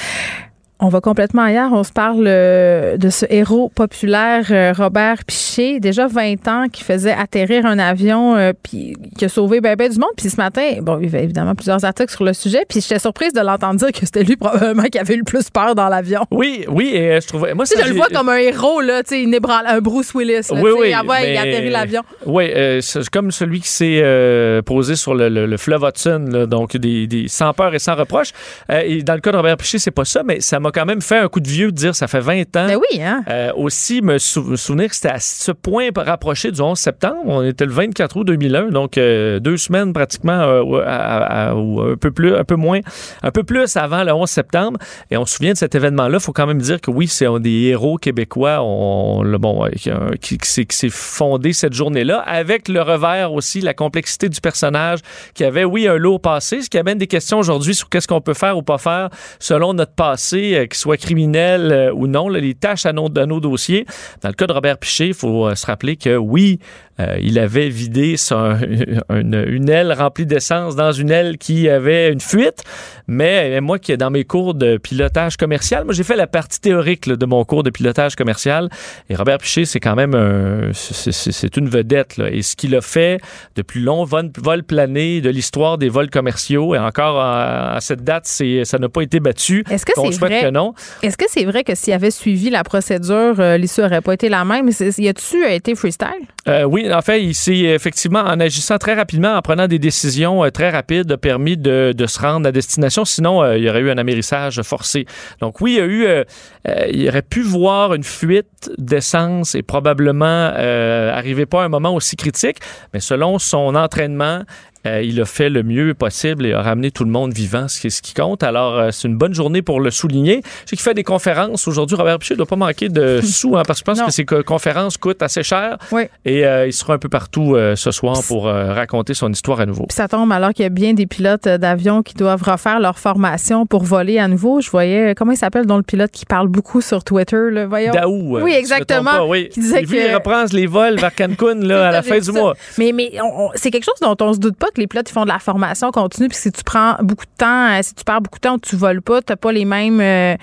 On 0.80 0.90
va 0.90 1.02
complètement 1.02 1.42
ailleurs. 1.42 1.72
On 1.74 1.84
se 1.84 1.92
parle 1.92 2.26
euh, 2.28 2.98
de 2.98 3.10
ce 3.10 3.26
héros 3.30 3.70
populaire, 3.74 4.46
euh, 4.52 4.74
Robert 4.78 5.26
Piché, 5.26 5.80
déjà 5.80 6.06
20 6.06 6.48
ans, 6.48 6.66
qui 6.72 6.84
faisait 6.84 7.14
atterrir 7.14 7.66
un 7.66 7.80
avion, 7.80 8.36
euh, 8.36 8.52
puis 8.62 8.96
qui 9.18 9.26
a 9.26 9.30
sauvé 9.30 9.60
ben, 9.60 9.76
ben 9.76 9.90
du 9.92 9.98
monde. 9.98 10.12
Puis 10.16 10.30
ce 10.30 10.36
matin, 10.38 10.76
bon, 10.82 11.00
il 11.00 11.06
y 11.06 11.08
avait 11.08 11.24
évidemment 11.24 11.56
plusieurs 11.56 11.84
articles 11.84 12.12
sur 12.14 12.24
le 12.24 12.34
sujet, 12.34 12.64
puis 12.70 12.80
j'étais 12.82 13.00
surprise 13.00 13.34
de 13.34 13.42
l'entendre 13.42 13.80
dire 13.80 13.92
que 13.92 14.06
c'était 14.06 14.24
lui 14.24 14.36
probablement 14.38 14.84
qui 14.84 15.00
avait 15.00 15.16
eu 15.16 15.20
le 15.20 15.24
plus 15.24 15.50
peur 15.50 15.74
dans 15.74 15.90
l'avion. 15.90 16.22
Oui, 16.30 16.66
oui, 16.70 16.92
et 16.94 17.20
je 17.22 17.28
trouvais. 17.28 17.56
Moi, 17.56 17.66
ça, 17.66 17.82
je 17.84 17.90
le 17.90 17.96
vois 17.96 18.10
comme 18.14 18.30
un 18.30 18.38
héros, 18.38 18.80
là, 18.82 19.02
tu 19.02 19.16
sais, 19.26 19.40
un 19.68 19.80
Bruce 19.82 20.14
Willis. 20.14 20.48
Là, 20.52 20.62
Oui, 20.62 20.70
il 20.76 20.96
mais- 21.10 21.38
a 21.38 21.42
atterri 21.42 21.70
l'avion. 21.72 22.04
Oui, 22.28 22.52
c'est 22.82 23.10
comme 23.10 23.32
celui 23.32 23.62
qui 23.62 23.70
s'est 23.70 24.62
posé 24.64 24.96
sur 24.96 25.16
le, 25.16 25.30
le- 25.30 25.48
le 25.48 25.58
fleuve 25.58 25.84
Hudson, 25.84 26.24
là, 26.30 26.46
donc 26.46 26.78
des, 26.78 27.08
des- 27.08 27.28
sans 27.28 27.52
peur 27.54 27.74
et 27.74 27.80
sans 27.80 27.96
reproche. 27.96 28.30
Et 28.72 29.02
dans 29.02 29.16
le 29.16 29.22
cas 29.22 29.32
de 29.32 29.38
Robert 29.38 29.58
Piché, 29.58 29.80
c'est 29.80 29.90
pas 29.90 30.06
ça, 30.06 30.22
mais 30.24 30.40
ça 30.40 30.60
m'a 30.60 30.67
quand 30.72 30.86
même 30.86 31.02
fait 31.02 31.18
un 31.18 31.28
coup 31.28 31.40
de 31.40 31.48
vieux 31.48 31.72
de 31.72 31.76
dire 31.76 31.96
ça 31.96 32.08
fait 32.08 32.20
20 32.20 32.42
ans. 32.58 32.68
Ben 32.68 32.76
oui, 32.78 33.02
hein? 33.02 33.24
Euh, 33.30 33.52
aussi, 33.56 34.02
me, 34.02 34.18
sou- 34.18 34.44
me 34.44 34.56
souvenir 34.56 34.90
que 34.90 34.96
c'était 34.96 35.10
à 35.10 35.20
ce 35.20 35.52
point 35.52 35.90
rapproché 35.96 36.52
du 36.52 36.62
11 36.62 36.78
septembre. 36.78 37.18
On 37.26 37.44
était 37.44 37.66
le 37.66 37.72
24 37.72 38.18
août 38.18 38.24
2001, 38.26 38.70
donc 38.70 38.98
euh, 38.98 39.40
deux 39.40 39.58
semaines 39.58 39.94
pratiquement, 39.94 40.40
euh, 40.42 40.62
ou 40.62 40.76
à- 40.78 40.84
à- 40.86 41.50
à- 41.50 41.56
ou 41.56 41.82
un 41.82 41.96
peu 41.96 42.12
plus, 42.12 42.36
un 42.36 42.44
peu 42.44 42.56
moins, 42.56 42.80
un 43.24 43.32
peu 43.32 43.44
plus 43.44 43.76
avant 43.78 44.04
le 44.04 44.12
11 44.14 44.30
septembre. 44.30 44.80
Et 45.12 45.18
on 45.18 45.26
se 45.26 45.36
souvient 45.36 45.54
de 45.54 45.58
cet 45.58 45.76
événement-là. 45.76 46.18
Il 46.18 46.24
faut 46.24 46.34
quand 46.34 46.48
même 46.48 46.62
dire 46.62 46.82
que 46.82 46.92
oui, 46.92 47.08
c'est 47.08 47.26
un 47.26 47.40
des 47.40 47.64
héros 47.68 47.98
québécois. 47.98 48.60
On, 48.62 49.24
le- 49.24 49.38
bon, 49.38 49.68
qui, 49.76 49.90
euh, 49.90 50.12
qui- 50.22 50.38
qui 50.38 50.50
s'est- 50.50 50.66
qui 50.66 50.76
s'est 50.76 50.90
fondé 50.90 51.54
cette 51.54 51.74
journée-là, 51.74 52.20
avec 52.20 52.68
le 52.68 52.82
revers 52.82 53.32
aussi, 53.34 53.62
la 53.62 53.74
complexité 53.74 54.30
du 54.30 54.42
personnage, 54.42 55.00
qui 55.34 55.44
avait, 55.44 55.64
oui, 55.64 55.88
un 55.88 55.96
lourd 55.98 56.22
passé, 56.22 56.62
ce 56.62 56.70
qui 56.70 56.78
amène 56.78 56.98
des 56.98 57.08
questions 57.08 57.40
aujourd'hui 57.40 57.76
sur 57.76 57.90
qu'est-ce 57.90 58.08
qu'on 58.08 58.22
peut 58.22 58.34
faire 58.34 58.58
ou 58.58 58.62
pas 58.64 58.78
faire 58.78 59.10
selon 59.40 59.74
notre 59.74 59.94
passé, 59.94 60.57
euh, 60.58 60.66
qu'il 60.66 60.78
soit 60.78 60.98
criminel 60.98 61.72
euh, 61.72 61.94
ou 61.94 62.08
non, 62.08 62.30
les 62.30 62.54
tâches 62.54 62.86
à 62.86 62.94
nos, 62.94 63.10
nos 63.10 63.40
dossiers. 63.40 63.86
Dans 64.22 64.30
le 64.30 64.36
cas 64.36 64.48
de 64.48 64.54
Robert 64.54 64.78
Piché, 64.78 65.08
il 65.08 65.14
faut 65.14 65.48
euh, 65.48 65.56
se 65.56 65.66
rappeler 65.66 65.96
que 65.96 66.16
oui, 66.18 66.60
euh, 67.00 67.18
il 67.22 67.38
avait 67.40 67.70
vidé 67.70 68.18
son- 68.18 68.58
une, 69.10 69.44
une 69.48 69.70
aile 69.70 69.94
remplie 69.94 70.26
d'essence 70.26 70.76
dans 70.76 70.92
une 70.92 71.12
aile 71.12 71.38
qui 71.38 71.70
avait 71.70 72.12
une 72.12 72.20
fuite. 72.22 72.64
Mais 73.08 73.58
euh, 73.58 73.62
moi, 73.62 73.80
qui 73.80 73.92
est 73.92 73.98
dans 73.98 74.10
mes 74.10 74.24
cours 74.26 74.54
de 74.54 74.78
pilotage 74.78 75.38
commercial, 75.38 75.86
moi, 75.86 75.94
j'ai 75.94 76.04
fait 76.04 76.16
la 76.16 76.28
partie 76.28 76.60
théorique 76.60 77.06
là, 77.06 77.16
de 77.16 77.26
mon 77.26 77.44
cours 77.46 77.64
de 77.64 77.70
pilotage 77.70 78.16
commercial. 78.16 78.70
Et 79.10 79.16
Robert 79.16 79.38
Piché, 79.38 79.66
c'est 79.66 79.80
quand 79.80 79.96
même 79.96 80.14
un, 80.16 80.72
c'est- 80.74 81.58
une 81.58 81.70
vedette. 81.70 82.18
Là. 82.18 82.30
Et 82.32 82.42
ce 82.42 82.56
qu'il 82.56 82.76
a 82.76 82.82
fait 82.82 83.20
de 83.56 83.62
plus 83.62 83.82
long 83.82 84.04
vol, 84.04 84.30
vol 84.38 84.64
plané 84.64 85.22
de 85.22 85.30
l'histoire 85.30 85.78
des 85.78 85.90
vols 85.90 86.10
commerciaux, 86.10 86.76
et 86.76 86.80
encore 86.80 87.20
à, 87.20 87.74
à 87.76 87.82
cette 87.82 88.04
date, 88.04 88.24
c'est, 88.26 88.66
ça 88.66 88.78
n'a 88.80 88.90
pas 88.90 89.02
été 89.02 89.20
battu. 89.20 89.64
Est-ce 89.70 89.86
que 89.86 89.94
c'est 89.96 90.20
vrai? 90.20 90.42
que 90.42 90.50
non. 90.50 90.74
Est-ce 91.04 91.18
que 91.18 91.26
c'est 91.28 91.46
vrai 91.46 91.64
que 91.64 91.76
s'il 91.76 91.94
avait 91.94 92.12
suivi 92.12 92.50
la 92.50 92.64
procédure, 92.64 93.36
euh, 93.40 93.58
l'issue 93.58 93.82
n'aurait 93.82 94.02
pas 94.02 94.14
été 94.14 94.30
la 94.30 94.44
même? 94.46 94.70
Y 94.70 95.08
a-tu 95.08 95.46
été 95.50 95.74
freestyle? 95.76 96.08
Euh, 96.48 96.64
oui, 96.64 96.87
en 96.92 97.02
fait, 97.02 97.24
il 97.24 97.36
s'est 97.36 97.58
effectivement, 97.58 98.20
en 98.20 98.40
agissant 98.40 98.78
très 98.78 98.94
rapidement, 98.94 99.36
en 99.36 99.42
prenant 99.42 99.68
des 99.68 99.80
décisions 99.80 100.44
euh, 100.44 100.50
très 100.50 100.70
rapides, 100.70 101.12
a 101.12 101.18
permis 101.18 101.58
de, 101.58 101.94
se 102.08 102.20
rendre 102.20 102.48
à 102.48 102.52
destination. 102.52 103.06
Sinon, 103.06 103.44
euh, 103.44 103.58
il 103.58 103.64
y 103.64 103.70
aurait 103.70 103.82
eu 103.82 103.90
un 103.90 103.98
amérissage 103.98 104.62
forcé. 104.62 105.06
Donc 105.42 105.62
oui, 105.62 105.80
il 105.80 106.02
y 106.02 106.06
euh, 106.06 107.10
aurait 107.10 107.22
pu 107.22 107.42
voir 107.42 107.94
une 107.94 108.04
fuite 108.04 108.72
d'essence 108.78 109.56
et 109.56 109.64
probablement 109.64 110.28
arriver 110.28 111.46
pas 111.46 111.64
à 111.64 111.66
un 111.66 111.70
moment 111.70 111.94
aussi 111.94 112.16
critique, 112.16 112.58
mais 112.94 113.00
selon 113.00 113.40
son 113.40 113.76
entraînement, 113.76 114.44
euh, 114.88 115.02
il 115.04 115.22
a 115.22 115.26
fait 115.26 115.50
le 115.50 115.64
mieux 115.64 115.94
possible 115.94 116.46
et 116.46 116.54
a 116.54 116.62
ramené 116.62 116.92
tout 116.92 117.04
le 117.04 117.12
monde 117.12 117.34
vivant, 117.34 117.68
ce 117.68 117.80
qui, 117.80 117.92
ce 117.92 118.02
qui 118.02 118.14
compte. 118.14 118.44
Alors, 118.44 118.78
euh, 118.78 118.90
c'est 118.92 119.08
une 119.08 119.18
bonne 119.18 119.34
journée 119.34 119.62
pour 119.62 119.80
le 119.80 119.92
souligner. 119.92 120.42
Je 120.44 120.70
sais 120.70 120.76
qu'il 120.76 120.80
fait 120.80 120.94
des 120.94 121.04
conférences 121.04 121.68
aujourd'hui. 121.68 121.96
Robert 121.96 122.20
Piché 122.20 122.34
ne 122.34 122.38
doit 122.38 122.46
pas 122.46 122.56
manquer 122.56 122.90
de 122.90 123.22
sous, 123.24 123.58
hein, 123.58 123.64
parce 123.66 123.82
que 123.82 123.92
je 123.92 124.00
pense 124.00 124.08
que 124.08 124.12
ces 124.12 124.26
conférences 124.26 124.98
coûtent 124.98 125.22
assez 125.22 125.44
cher. 125.44 125.78
Oui. 125.92 126.04
Et 126.26 126.42
il 126.42 126.74
sera 126.74 126.94
un 126.96 126.98
peu 126.98 127.10
partout 127.10 127.56
ce 127.76 127.92
soir 127.92 128.22
pour 128.28 128.46
raconter 128.46 129.14
son 129.14 129.32
histoire 129.32 129.60
à 129.60 129.66
nouveau. 129.66 129.86
Puis 129.88 129.96
ça 129.96 130.08
tombe 130.08 130.32
alors 130.32 130.54
qu'il 130.54 130.64
y 130.64 130.66
a 130.66 130.70
bien 130.70 130.94
des 130.94 131.06
pilotes 131.08 131.48
d'avion 131.48 132.04
qui 132.04 132.14
doivent 132.14 132.44
refaire 132.44 132.80
leur 132.80 133.00
formation 133.00 133.66
pour 133.66 133.84
voler 133.84 134.20
à 134.20 134.28
nouveau. 134.28 134.62
Je 134.62 134.70
voyais, 134.70 135.16
comment 135.16 135.32
il 135.32 135.38
s'appelle, 135.38 135.66
dont 135.66 135.78
le 135.78 135.84
pilote 135.84 136.12
qui 136.12 136.26
parle 136.26 136.48
beaucoup 136.48 136.82
sur 136.82 137.04
Twitter, 137.04 137.50
là, 137.52 137.66
voyons? 137.68 137.94
Daou. 137.94 138.40
Oui, 138.40 138.54
exactement. 138.54 139.28
oui. 139.28 139.50
Qui 139.50 139.62
disait 139.62 139.84
que... 139.84 140.14
reprend 140.16 140.46
les 140.52 140.68
vols 140.68 141.00
vers 141.00 141.14
Cancun 141.14 141.56
là, 141.56 141.90
à 141.90 141.92
la 141.92 142.02
fin 142.02 142.20
du 142.20 142.32
mois. 142.32 142.54
Mais, 142.78 142.92
mais 142.94 143.12
c'est 143.56 143.72
quelque 143.72 143.86
chose 143.86 144.00
dont 144.02 144.16
on 144.20 144.34
se 144.34 144.40
doute 144.40 144.58
pas 144.58 144.68
que 144.78 144.82
les 144.82 144.88
pilotes 144.88 145.10
font 145.10 145.24
de 145.24 145.30
la 145.30 145.40
formation 145.40 145.92
continue. 145.92 146.30
Puis 146.30 146.38
si 146.38 146.52
tu 146.52 146.64
prends 146.64 146.96
beaucoup 147.02 147.26
de 147.26 147.38
temps, 147.38 147.70
euh, 147.72 147.80
si 147.82 147.94
tu 147.94 148.04
perds 148.04 148.22
beaucoup 148.22 148.40
de 148.40 148.42
temps, 148.42 148.60
tu 148.60 148.76
voles 148.76 149.02
pas, 149.02 149.22
tu 149.22 149.32
n'as 149.32 149.36
pas 149.36 149.52
les 149.52 149.66
mêmes 149.66 150.00
euh, 150.00 150.36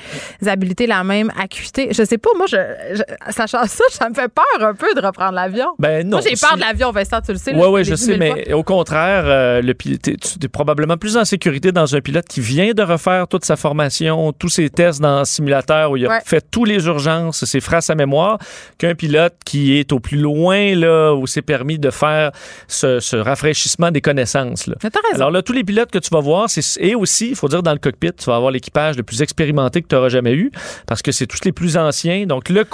habiletés, 0.46 0.86
la 0.86 1.04
même 1.04 1.32
acuité. 1.40 1.88
Je 1.92 2.04
sais 2.04 2.18
pas, 2.18 2.30
moi, 2.36 2.46
je, 2.46 2.56
sachant 3.30 3.64
ça, 3.66 3.84
ça 3.90 4.08
me 4.08 4.14
fait 4.14 4.28
peur 4.28 4.68
un 4.68 4.74
peu 4.74 4.92
de 4.94 5.04
reprendre 5.04 5.32
l'avion. 5.32 5.68
Ben 5.78 6.06
non. 6.06 6.18
Moi, 6.18 6.26
j'ai 6.28 6.36
peur 6.36 6.56
de 6.56 6.60
l'avion, 6.60 6.90
Vincent, 6.90 7.20
tu 7.20 7.32
le 7.32 7.38
sais. 7.38 7.54
Oui, 7.54 7.66
oui, 7.70 7.84
je 7.84 7.94
sais, 7.94 8.16
mais 8.16 8.52
au 8.52 8.62
contraire, 8.62 9.24
euh, 9.26 9.62
le 9.62 9.74
tu 9.74 10.12
es 10.42 10.48
probablement 10.48 10.96
plus 10.96 11.16
en 11.16 11.24
sécurité 11.24 11.72
dans 11.72 11.94
un 11.94 12.00
pilote 12.00 12.26
qui 12.26 12.40
vient 12.40 12.72
de 12.72 12.82
refaire 12.82 13.28
toute 13.28 13.44
sa 13.44 13.56
formation, 13.56 14.32
tous 14.32 14.48
ses 14.48 14.70
tests 14.70 15.00
dans 15.00 15.20
le 15.20 15.24
simulateur 15.24 15.90
où 15.90 15.96
il 15.96 16.06
a 16.06 16.20
fait 16.20 16.44
tous 16.50 16.64
les 16.64 16.86
urgences, 16.86 17.44
ses 17.44 17.60
phrases 17.60 17.90
à 17.90 17.94
mémoire, 17.94 18.38
qu'un 18.78 18.94
pilote 18.94 19.34
qui 19.44 19.78
est 19.78 19.92
au 19.92 20.00
plus 20.00 20.16
loin, 20.16 20.74
là, 20.74 21.12
où 21.14 21.26
c'est 21.26 21.42
permis 21.42 21.78
de 21.78 21.90
faire 21.90 22.32
ce, 22.68 23.16
rafraîchissement 23.16 23.90
des 23.90 24.00
connaissances. 24.00 24.23
Là. 24.24 24.74
Alors 25.14 25.30
là, 25.30 25.42
tous 25.42 25.52
les 25.52 25.64
pilotes 25.64 25.90
que 25.90 25.98
tu 25.98 26.10
vas 26.10 26.20
voir, 26.20 26.48
et 26.78 26.94
aussi, 26.94 27.30
il 27.30 27.36
faut 27.36 27.48
dire, 27.48 27.62
dans 27.62 27.72
le 27.72 27.78
cockpit, 27.78 28.12
tu 28.12 28.26
vas 28.26 28.36
avoir 28.36 28.50
l'équipage 28.50 28.96
le 28.96 29.02
plus 29.02 29.22
expérimenté 29.22 29.82
que 29.82 29.88
tu 29.88 29.94
auras 29.94 30.08
jamais 30.08 30.34
eu, 30.34 30.50
parce 30.86 31.02
que 31.02 31.12
c'est 31.12 31.26
tous 31.26 31.44
les 31.44 31.52
plus 31.52 31.76
anciens. 31.76 32.26
Donc, 32.26 32.48
le, 32.48 32.64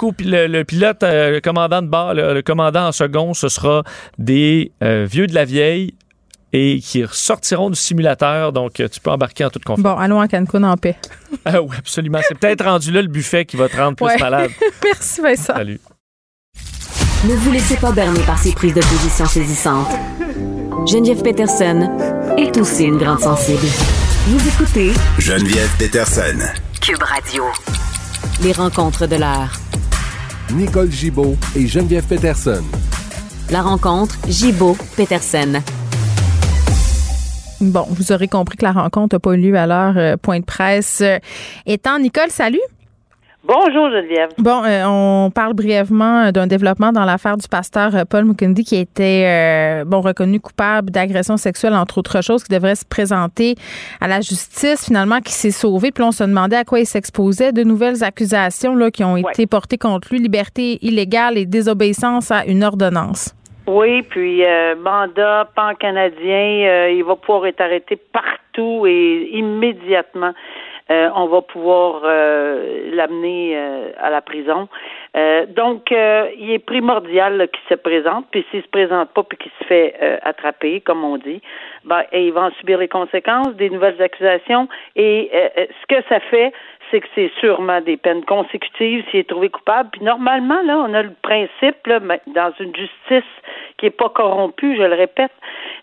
le, 0.47 0.63
pilote, 0.63 1.03
euh, 1.03 1.31
le 1.31 1.41
commandant 1.41 1.81
de 1.81 1.87
bord, 1.87 2.13
le, 2.13 2.41
commandant 2.41 2.87
en 2.87 2.91
second, 2.91 3.33
ce 3.33 3.49
sera 3.49 3.83
des 4.17 4.71
euh, 4.83 5.05
vieux 5.09 5.27
de 5.27 5.35
la 5.35 5.45
vieille 5.45 5.95
et 6.53 6.79
qui 6.79 7.03
sortiront 7.11 7.69
du 7.69 7.75
simulateur. 7.75 8.51
Donc, 8.51 8.73
tu 8.73 8.99
peux 9.01 9.11
embarquer 9.11 9.45
en 9.45 9.49
toute 9.49 9.63
confiance. 9.63 9.83
Bon, 9.83 9.97
allons 9.97 10.19
à 10.19 10.27
Cancun 10.27 10.63
en 10.63 10.77
paix. 10.77 10.97
ah 11.45 11.61
oui, 11.61 11.75
absolument. 11.77 12.19
C'est 12.27 12.37
peut-être 12.37 12.65
rendu 12.65 12.91
là 12.91 13.01
le 13.01 13.07
buffet 13.07 13.45
qui 13.45 13.57
va 13.57 13.69
te 13.69 13.77
rendre 13.77 13.95
plus 13.95 14.19
malade. 14.19 14.51
Merci, 14.83 15.21
Vincent. 15.21 15.55
Salut. 15.55 15.79
Ne 17.27 17.35
vous 17.35 17.51
laissez 17.51 17.77
pas 17.77 17.91
berner 17.91 18.21
par 18.21 18.39
ces 18.39 18.51
prises 18.51 18.73
de 18.73 18.81
position 18.81 19.25
saisissantes. 19.25 19.91
Geneviève 20.87 21.21
Peterson 21.21 21.89
est 22.37 22.57
aussi 22.57 22.85
une 22.85 22.97
grande 22.97 23.19
sensible. 23.19 23.65
Vous 24.27 24.47
écoutez 24.47 24.91
Geneviève 25.19 25.69
Peterson. 25.77 26.39
Cube 26.81 27.03
Radio. 27.03 27.43
Les 28.41 28.51
rencontres 28.51 29.05
de 29.05 29.15
l'heure. 29.17 29.51
Nicole 30.53 30.91
Gibaud 30.91 31.35
et 31.55 31.67
Geneviève 31.67 32.05
Peterson. 32.05 32.63
La 33.51 33.61
rencontre 33.61 34.15
Gibaud-Peterson. 34.27 35.61
Bon, 37.61 37.85
vous 37.89 38.11
aurez 38.11 38.27
compris 38.27 38.57
que 38.57 38.65
la 38.65 38.71
rencontre 38.71 39.15
n'a 39.15 39.19
pas 39.19 39.33
eu 39.33 39.37
lieu 39.37 39.55
à 39.55 39.67
l'heure 39.67 39.93
euh, 39.97 40.17
point 40.17 40.39
de 40.39 40.45
presse. 40.45 41.03
étant, 41.67 41.99
Nicole, 41.99 42.31
salut. 42.31 42.59
Bonjour 43.43 43.89
Geneviève. 43.89 44.29
Bon, 44.37 44.63
euh, 44.63 44.83
on 44.85 45.31
parle 45.31 45.53
brièvement 45.53 46.31
d'un 46.31 46.45
développement 46.45 46.91
dans 46.91 47.05
l'affaire 47.05 47.37
du 47.37 47.47
pasteur 47.47 47.95
euh, 47.95 48.03
Paul 48.07 48.25
Mukundi 48.25 48.63
qui 48.63 48.75
a 48.77 48.79
été 48.81 49.83
bon 49.85 50.01
reconnu 50.01 50.39
coupable 50.39 50.91
d'agression 50.91 51.37
sexuelle 51.37 51.73
entre 51.73 51.97
autres 51.97 52.21
choses, 52.21 52.43
qui 52.43 52.53
devrait 52.53 52.75
se 52.75 52.85
présenter 52.85 53.55
à 53.99 54.07
la 54.07 54.21
justice 54.21 54.85
finalement, 54.85 55.19
qui 55.21 55.33
s'est 55.33 55.51
sauvé. 55.51 55.91
Puis 55.91 56.03
on 56.03 56.11
se 56.11 56.23
demandait 56.23 56.57
à 56.57 56.63
quoi 56.63 56.79
il 56.79 56.85
s'exposait. 56.85 57.51
De 57.51 57.63
nouvelles 57.63 58.03
accusations 58.03 58.75
là 58.75 58.91
qui 58.91 59.03
ont 59.03 59.17
été 59.17 59.47
portées 59.47 59.77
contre 59.77 60.09
lui, 60.11 60.19
liberté 60.19 60.77
illégale 60.81 61.37
et 61.37 61.45
désobéissance 61.45 62.29
à 62.29 62.45
une 62.45 62.63
ordonnance. 62.63 63.35
Oui, 63.67 64.01
puis 64.01 64.43
euh, 64.43 64.75
mandat 64.75 65.47
pan-canadien, 65.55 66.67
euh, 66.67 66.91
il 66.91 67.03
va 67.03 67.15
pouvoir 67.15 67.45
être 67.45 67.61
arrêté 67.61 67.95
partout 67.95 68.85
et 68.87 69.29
immédiatement. 69.33 70.33
Euh, 70.91 71.09
on 71.15 71.27
va 71.27 71.41
pouvoir 71.41 72.01
l'amener 72.03 73.57
à 73.97 74.09
la 74.09 74.21
prison. 74.21 74.67
donc, 75.55 75.91
il 75.91 76.51
est 76.51 76.65
primordial 76.65 77.47
qu'il 77.51 77.69
se 77.69 77.75
présente, 77.75 78.25
puis 78.31 78.45
s'il 78.51 78.61
se 78.61 78.67
présente 78.67 79.09
pas 79.11 79.23
puis 79.23 79.37
qu'il 79.37 79.51
se 79.59 79.65
fait 79.65 79.95
attraper, 80.23 80.81
comme 80.81 81.03
on 81.03 81.17
dit, 81.17 81.41
ben, 81.85 82.03
il 82.11 82.33
va 82.33 82.41
en 82.43 82.51
subir 82.51 82.79
les 82.79 82.87
conséquences, 82.87 83.55
des 83.55 83.69
nouvelles 83.69 84.01
accusations. 84.01 84.67
Et 84.95 85.31
ce 85.55 85.87
que 85.87 86.01
ça 86.09 86.19
fait, 86.19 86.51
c'est 86.91 86.99
que 86.99 87.07
c'est 87.15 87.31
sûrement 87.39 87.81
des 87.81 87.97
peines 87.97 88.25
consécutives 88.25 89.03
s'il 89.09 89.21
est 89.21 89.29
trouvé 89.29 89.49
coupable. 89.49 89.89
Puis 89.93 90.03
normalement, 90.03 90.61
là, 90.63 90.77
on 90.77 90.93
a 90.93 91.03
le 91.03 91.13
principe, 91.21 91.87
là, 91.87 91.99
dans 92.27 92.53
une 92.59 92.75
justice 92.75 93.31
qui 93.77 93.85
n'est 93.85 93.91
pas 93.91 94.09
corrompue, 94.09 94.75
je 94.75 94.83
le 94.83 94.95
répète, 94.95 95.31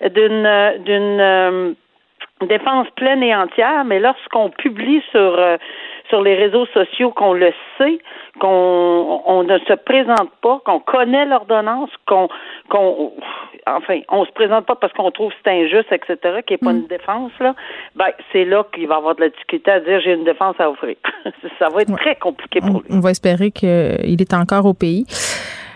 d'une 0.02 0.78
d'une 0.84 1.76
défense 2.46 2.88
pleine 2.96 3.22
et 3.22 3.34
entière, 3.34 3.84
mais 3.84 4.00
lorsqu'on 4.00 4.50
publie 4.50 5.02
sur 5.10 5.38
euh, 5.38 5.56
sur 6.08 6.22
les 6.22 6.34
réseaux 6.34 6.66
sociaux 6.66 7.10
qu'on 7.10 7.32
le 7.32 7.52
sait, 7.76 7.98
qu'on 8.40 9.22
on 9.26 9.42
ne 9.42 9.58
se 9.58 9.74
présente 9.74 10.30
pas, 10.40 10.60
qu'on 10.64 10.80
connaît 10.80 11.26
l'ordonnance, 11.26 11.90
qu'on 12.06 12.28
qu'on 12.68 13.12
enfin, 13.66 14.00
on 14.08 14.24
se 14.24 14.32
présente 14.32 14.66
pas 14.66 14.76
parce 14.76 14.92
qu'on 14.92 15.10
trouve 15.10 15.30
que 15.30 15.36
c'est 15.44 15.50
injuste, 15.50 15.92
etc., 15.92 16.16
qu'il 16.46 16.54
n'y 16.54 16.54
ait 16.54 16.58
pas 16.58 16.72
mm. 16.72 16.76
une 16.76 16.86
défense, 16.86 17.32
là, 17.40 17.54
ben, 17.94 18.08
c'est 18.32 18.44
là 18.44 18.64
qu'il 18.72 18.88
va 18.88 18.96
avoir 18.96 19.14
de 19.16 19.22
la 19.22 19.28
difficulté 19.28 19.70
à 19.70 19.80
dire 19.80 20.00
j'ai 20.00 20.14
une 20.14 20.24
défense 20.24 20.56
à 20.58 20.70
offrir. 20.70 20.96
Ça 21.58 21.68
va 21.68 21.82
être 21.82 21.96
très 21.96 22.16
compliqué 22.16 22.60
pour 22.60 22.80
lui. 22.80 22.88
On 22.90 23.00
va 23.00 23.10
espérer 23.10 23.50
qu'il 23.50 24.20
est 24.20 24.34
encore 24.34 24.66
au 24.66 24.74
pays. 24.74 25.04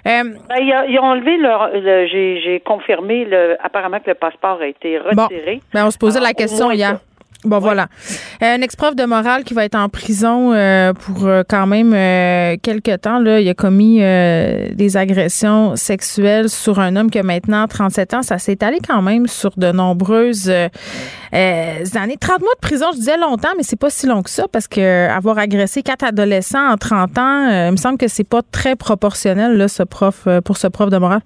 Euh, 0.04 0.22
ben, 0.48 0.56
ils, 0.58 0.98
ont 0.98 1.04
enlevé 1.04 1.36
leur. 1.36 1.70
j'ai 1.74 2.60
confirmé 2.64 3.24
le, 3.24 3.56
apparemment 3.64 4.00
que 4.00 4.10
le 4.10 4.14
passeport 4.14 4.60
a 4.60 4.66
été 4.66 4.98
retiré. 4.98 5.56
Bon. 5.56 5.62
Ben, 5.72 5.86
on 5.86 5.90
se 5.90 5.98
posait 5.98 6.20
la 6.20 6.32
question 6.32 6.70
hier. 6.72 6.98
Bon, 7.44 7.58
voilà. 7.58 7.88
Euh, 8.42 8.54
un 8.54 8.62
ex-prof 8.62 8.94
de 8.94 9.04
morale 9.04 9.42
qui 9.42 9.52
va 9.52 9.64
être 9.64 9.74
en 9.74 9.88
prison 9.88 10.52
euh, 10.52 10.92
pour 10.92 11.26
euh, 11.26 11.42
quand 11.46 11.66
même 11.66 11.90
quelques 12.60 13.00
temps. 13.00 13.18
Là, 13.18 13.40
il 13.40 13.48
a 13.48 13.54
commis 13.54 13.98
des 13.98 14.96
agressions 14.96 15.74
sexuelles 15.74 16.48
sur 16.48 16.78
un 16.78 16.94
homme 16.94 17.10
qui 17.10 17.18
a 17.18 17.24
maintenant 17.24 17.66
37 17.66 18.14
ans. 18.14 18.22
Ça 18.22 18.38
s'est 18.38 18.62
allé 18.62 18.78
quand 18.86 19.02
même 19.02 19.26
sur 19.26 19.52
de 19.56 19.72
nombreuses 19.72 20.50
années. 21.32 22.16
30 22.20 22.40
mois 22.40 22.54
de 22.54 22.60
prison, 22.60 22.86
je 22.92 22.98
disais 22.98 23.16
longtemps, 23.16 23.48
mais 23.56 23.64
c'est 23.64 23.76
pas 23.76 23.90
si 23.90 24.06
long 24.06 24.22
que 24.22 24.30
ça 24.30 24.46
parce 24.50 24.68
que 24.68 25.08
avoir 25.08 25.38
agressé 25.38 25.82
quatre 25.82 26.04
adolescents 26.04 26.70
en 26.70 26.76
30 26.76 27.18
ans, 27.18 27.66
il 27.66 27.72
me 27.72 27.76
semble 27.76 27.98
que 27.98 28.08
c'est 28.08 28.24
pas 28.24 28.42
très 28.52 28.76
proportionnel 28.76 29.56
là, 29.56 29.66
ce 29.66 29.82
prof, 29.82 30.28
pour 30.44 30.56
ce 30.56 30.68
prof 30.68 30.90
de 30.90 30.98
morale. 30.98 31.22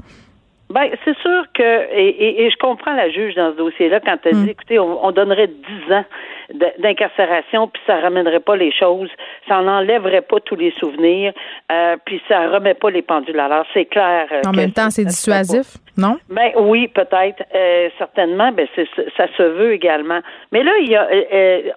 Ben, 0.68 0.90
c'est 1.04 1.16
sûr 1.18 1.44
que, 1.54 1.92
et, 1.92 2.44
et, 2.44 2.50
je 2.50 2.56
comprends 2.56 2.92
la 2.94 3.08
juge 3.08 3.36
dans 3.36 3.52
ce 3.52 3.56
dossier-là 3.56 4.00
quand 4.00 4.16
elle 4.24 4.34
dit, 4.34 4.46
mm. 4.46 4.48
écoutez, 4.48 4.78
on, 4.80 5.12
donnerait 5.12 5.46
dix 5.46 5.92
ans 5.92 6.04
d'incarcération, 6.78 7.68
puis 7.68 7.80
ça 7.86 8.00
ramènerait 8.00 8.40
pas 8.40 8.56
les 8.56 8.72
choses, 8.72 9.08
ça 9.48 9.62
n'enlèverait 9.62 10.22
pas 10.22 10.40
tous 10.40 10.56
les 10.56 10.72
souvenirs, 10.72 11.32
euh, 11.70 11.96
puis 12.04 12.20
ça 12.28 12.48
remet 12.48 12.74
pas 12.74 12.90
les 12.90 13.02
pendules 13.02 13.38
à 13.38 13.48
l'heure. 13.48 13.66
C'est 13.74 13.84
clair. 13.84 14.26
Euh, 14.32 14.42
en 14.46 14.52
même 14.52 14.72
temps, 14.72 14.90
c'est 14.90 15.04
dissuasif, 15.04 15.76
non? 15.96 16.18
Ben 16.28 16.50
oui, 16.56 16.88
peut-être. 16.88 17.44
Euh, 17.54 17.88
certainement, 17.98 18.50
ben 18.50 18.66
ça 19.16 19.26
se 19.36 19.42
veut 19.42 19.72
également. 19.72 20.20
Mais 20.50 20.64
là, 20.64 20.72
il 20.80 20.88
y 20.88 20.96
a, 20.96 21.08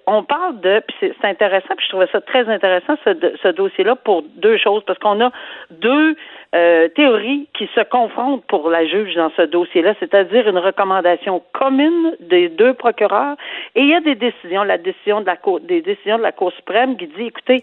on 0.06 0.24
parle 0.24 0.60
de, 0.60 0.82
puis 0.86 1.12
c'est 1.20 1.28
intéressant, 1.28 1.74
puis 1.76 1.86
je 1.86 1.90
trouvais 1.90 2.08
ça 2.10 2.20
très 2.20 2.48
intéressant 2.48 2.94
ce, 3.04 3.10
ce 3.40 3.48
dossier-là 3.48 3.96
pour 3.96 4.22
deux 4.36 4.58
choses, 4.58 4.82
parce 4.84 4.98
qu'on 4.98 5.20
a 5.20 5.30
deux 5.70 6.16
euh, 6.52 6.88
théories 6.88 7.48
qui 7.56 7.68
se 7.76 7.80
confrontent 7.82 8.44
pour 8.46 8.70
la 8.70 8.84
juge 8.84 9.14
dans 9.14 9.30
ce 9.36 9.42
dossier-là, 9.42 9.94
c'est-à-dire 10.00 10.48
une 10.48 10.58
recommandation 10.58 11.42
commune 11.52 12.16
des 12.18 12.48
deux 12.48 12.74
procureurs. 12.74 13.36
Et 13.76 13.82
il 13.82 13.88
y 13.88 13.94
a 13.94 14.00
des 14.00 14.16
décisions, 14.16 14.64
la 14.64 14.78
décision 14.78 15.20
de 15.20 15.26
la 15.26 15.36
Cour, 15.36 15.60
des 15.60 15.80
décisions 15.80 16.18
de 16.18 16.22
la 16.22 16.32
Cour 16.32 16.52
suprême 16.52 16.96
qui 16.96 17.06
dit, 17.06 17.26
écoutez, 17.26 17.62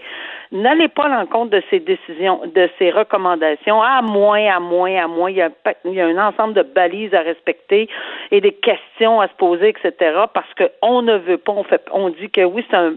n'allez 0.51 0.87
pas 0.87 1.05
à 1.05 1.09
l'encontre 1.09 1.51
de 1.51 1.61
ces 1.69 1.79
décisions, 1.79 2.41
de 2.45 2.69
ces 2.77 2.91
recommandations, 2.91 3.81
à 3.81 4.01
moins, 4.01 4.45
à 4.47 4.59
moins, 4.59 4.95
à 4.95 5.07
moins. 5.07 5.29
Il 5.29 5.37
y 5.37 5.41
a, 5.41 5.49
il 5.85 5.93
y 5.93 6.01
a 6.01 6.07
un 6.07 6.17
ensemble 6.17 6.53
de 6.53 6.63
balises 6.63 7.13
à 7.13 7.21
respecter 7.21 7.89
et 8.31 8.41
des 8.41 8.53
questions 8.53 9.21
à 9.21 9.27
se 9.27 9.33
poser, 9.33 9.69
etc. 9.69 9.93
Parce 10.33 10.47
qu'on 10.53 11.01
ne 11.01 11.17
veut 11.17 11.37
pas, 11.37 11.51
on 11.51 11.63
fait, 11.63 11.83
on 11.91 12.09
dit 12.09 12.29
que 12.29 12.41
oui, 12.41 12.65
c'est 12.69 12.77
un, 12.77 12.93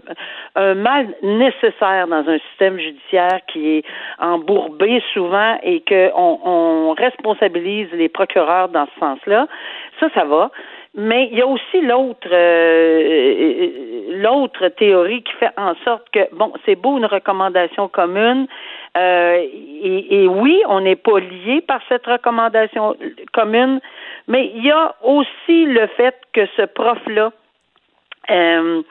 un 0.55 0.73
mal 0.75 1.07
nécessaire 1.21 2.07
dans 2.07 2.27
un 2.27 2.39
système 2.49 2.79
judiciaire 2.79 3.39
qui 3.47 3.77
est 3.77 3.85
embourbé 4.19 5.01
souvent 5.13 5.57
et 5.63 5.83
qu'on 5.87 6.39
on 6.43 6.93
responsabilise 6.93 7.87
les 7.93 8.09
procureurs 8.09 8.69
dans 8.69 8.85
ce 8.93 8.99
sens-là. 8.99 9.47
Ça, 9.99 10.09
ça 10.13 10.23
va. 10.25 10.51
Mais 10.93 11.29
il 11.31 11.37
y 11.37 11.41
a 11.41 11.47
aussi 11.47 11.81
l'autre 11.81 12.27
euh, 12.31 13.69
l'autre 14.09 14.67
théorie 14.69 15.23
qui 15.23 15.31
fait 15.33 15.51
en 15.57 15.73
sorte 15.85 16.09
que, 16.11 16.33
bon, 16.35 16.51
c'est 16.65 16.75
beau 16.75 16.97
une 16.97 17.05
recommandation 17.05 17.87
commune, 17.87 18.47
euh, 18.97 19.47
et, 19.83 20.27
oui, 20.27 20.61
on 20.67 20.81
n'est 20.81 20.97
pas 20.97 21.19
lié 21.19 21.61
par 21.61 21.81
cette 21.87 22.05
recommandation 22.05 22.97
commune, 23.31 23.79
mais 24.27 24.51
il 24.53 24.65
y 24.65 24.71
a 24.71 24.95
aussi 25.01 25.65
le 25.65 25.87
fait 25.87 26.15
que 26.33 26.45
ce 26.57 26.63
prof-là, 26.63 27.31
euh, 28.29 28.81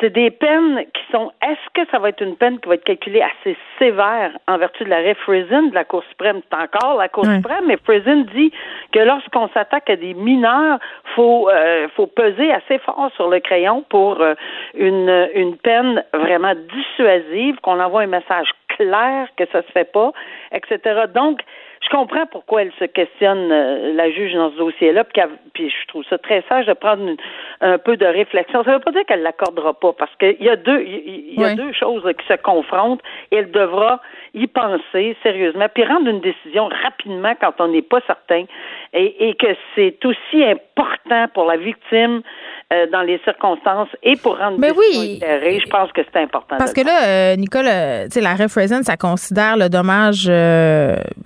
c'est 0.00 0.10
des 0.10 0.30
peines 0.30 0.84
qui 0.92 1.02
sont. 1.12 1.32
Est-ce 1.42 1.70
que 1.74 1.88
ça 1.90 1.98
va 1.98 2.10
être 2.10 2.22
une 2.22 2.36
peine 2.36 2.58
qui 2.60 2.68
va 2.68 2.74
être 2.74 2.84
calculée 2.84 3.22
assez 3.22 3.56
sévère 3.78 4.32
en 4.48 4.58
vertu 4.58 4.84
de 4.84 4.90
l'arrêt 4.90 5.14
Friesen 5.14 5.70
de 5.70 5.74
la 5.74 5.84
Cour 5.84 6.02
suprême? 6.10 6.40
C'est 6.50 6.56
encore 6.56 6.98
la 6.98 7.08
Cour 7.08 7.24
suprême, 7.26 7.64
mais 7.66 7.76
Friesen 7.84 8.24
dit 8.34 8.52
que 8.92 9.00
lorsqu'on 9.00 9.48
s'attaque 9.48 9.90
à 9.90 9.96
des 9.96 10.14
mineurs, 10.14 10.78
faut 11.14 11.48
euh, 11.50 11.88
faut 11.96 12.06
peser 12.06 12.52
assez 12.52 12.78
fort 12.78 13.10
sur 13.16 13.28
le 13.28 13.40
crayon 13.40 13.84
pour 13.88 14.20
euh, 14.20 14.34
une 14.74 15.28
une 15.34 15.56
peine 15.56 16.04
vraiment 16.12 16.54
dissuasive, 16.54 17.56
qu'on 17.62 17.80
envoie 17.80 18.02
un 18.02 18.06
message 18.06 18.48
clair 18.76 19.28
que 19.36 19.44
ça 19.52 19.62
se 19.62 19.72
fait 19.72 19.90
pas, 19.90 20.12
etc. 20.52 21.02
Donc 21.14 21.40
je 21.82 21.88
comprends 21.88 22.26
pourquoi 22.26 22.62
elle 22.62 22.72
se 22.78 22.84
questionne, 22.84 23.50
euh, 23.50 23.92
la 23.94 24.10
juge, 24.10 24.34
dans 24.34 24.52
ce 24.52 24.56
dossier-là, 24.56 25.04
puis, 25.04 25.68
je 25.68 25.86
trouve 25.88 26.04
ça 26.08 26.16
très 26.18 26.42
sage 26.48 26.66
de 26.66 26.72
prendre 26.72 27.16
un 27.60 27.78
peu 27.78 27.96
de 27.96 28.06
réflexion. 28.06 28.62
Ça 28.64 28.70
ne 28.70 28.76
veut 28.76 28.80
pas 28.80 28.92
dire 28.92 29.04
qu'elle 29.04 29.22
l'accordera 29.22 29.74
pas, 29.74 29.92
parce 29.92 30.14
qu'il 30.16 30.40
y 30.40 30.48
a 30.48 30.56
deux, 30.56 30.82
il 30.82 31.40
y, 31.40 31.44
a 31.44 31.54
deux 31.54 31.72
choses 31.72 32.04
qui 32.18 32.26
se 32.26 32.40
confrontent 32.40 33.02
et 33.30 33.36
elle 33.36 33.50
devra 33.50 34.00
y 34.34 34.46
penser 34.46 35.16
sérieusement, 35.22 35.66
puis 35.74 35.84
rendre 35.84 36.08
une 36.08 36.20
décision 36.20 36.68
rapidement 36.68 37.34
quand 37.40 37.54
on 37.58 37.68
n'est 37.68 37.82
pas 37.82 38.00
certain, 38.06 38.44
et, 38.92 39.28
et 39.28 39.34
que 39.34 39.54
c'est 39.74 40.04
aussi 40.04 40.44
important 40.44 41.26
pour 41.34 41.46
la 41.46 41.56
victime 41.56 42.22
euh, 42.72 42.86
dans 42.90 43.02
les 43.02 43.20
circonstances 43.24 43.88
et 44.02 44.16
pour 44.16 44.38
rendre 44.38 44.56
Mais 44.58 44.70
oui. 44.70 45.20
je 45.20 45.68
pense 45.68 45.92
que 45.92 46.00
c'est 46.10 46.20
important. 46.22 46.56
Parce 46.56 46.72
que 46.72 46.80
là, 46.80 47.04
euh, 47.04 47.36
Nicole, 47.36 47.66
euh, 47.68 48.04
tu 48.04 48.12
sais, 48.12 48.20
la 48.20 48.48
Friesen, 48.48 48.82
ça 48.82 48.96
considère 48.96 49.58
le 49.58 49.68
dommage, 49.68 50.30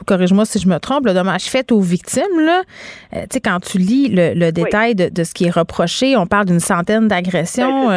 corrige-moi 0.07 0.44
si 0.44 0.59
je 0.59 0.66
me 0.66 0.78
trompe, 0.78 1.07
le 1.07 1.14
dommage 1.14 1.44
fait 1.44 1.70
aux 1.70 1.80
victimes. 1.80 2.40
Là, 2.40 2.62
tu 3.12 3.18
sais, 3.32 3.40
quand 3.40 3.61
tu 3.61 3.78
lis 3.78 4.09
le, 4.09 4.51
détail 4.51 4.94
de, 4.97 5.24
ce 5.24 5.34
qui 5.34 5.44
est 5.44 5.51
reproché, 5.51 6.16
on 6.16 6.26
parle 6.26 6.47
d'une 6.47 6.59
centaine 6.59 7.07
d'agressions, 7.07 7.90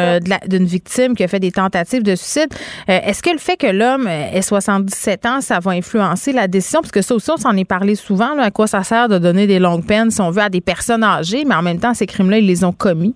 d'une 0.46 0.66
victime 0.66 1.16
qui 1.16 1.24
a 1.24 1.28
fait 1.28 1.40
des 1.40 1.52
tentatives 1.52 2.02
de 2.04 2.14
suicide. 2.14 2.52
Est-ce 2.86 3.22
que 3.22 3.30
le 3.30 3.38
fait 3.38 3.56
que 3.56 3.66
l'homme 3.66 4.06
ait 4.06 4.42
77 4.42 5.26
ans, 5.26 5.40
ça 5.40 5.58
va 5.58 5.72
influencer 5.72 6.32
la 6.32 6.46
décision? 6.46 6.82
Parce 6.82 6.92
que 6.92 7.02
ça 7.02 7.14
aussi, 7.14 7.30
on 7.30 7.36
s'en 7.36 7.56
est 7.56 7.64
parlé 7.64 7.94
souvent. 7.96 8.34
Là, 8.34 8.44
à 8.44 8.50
quoi 8.50 8.66
ça 8.66 8.84
sert 8.84 9.08
de 9.08 9.18
donner 9.18 9.46
des 9.46 9.58
longues 9.58 9.86
peines, 9.86 10.10
si 10.10 10.20
on 10.20 10.30
veut, 10.30 10.42
à 10.42 10.50
des 10.50 10.60
personnes 10.60 11.02
âgées, 11.02 11.44
mais 11.44 11.54
en 11.54 11.62
même 11.62 11.80
temps, 11.80 11.94
ces 11.94 12.06
crimes-là, 12.06 12.38
ils 12.38 12.46
les 12.46 12.64
ont 12.64 12.72
commis? 12.72 13.14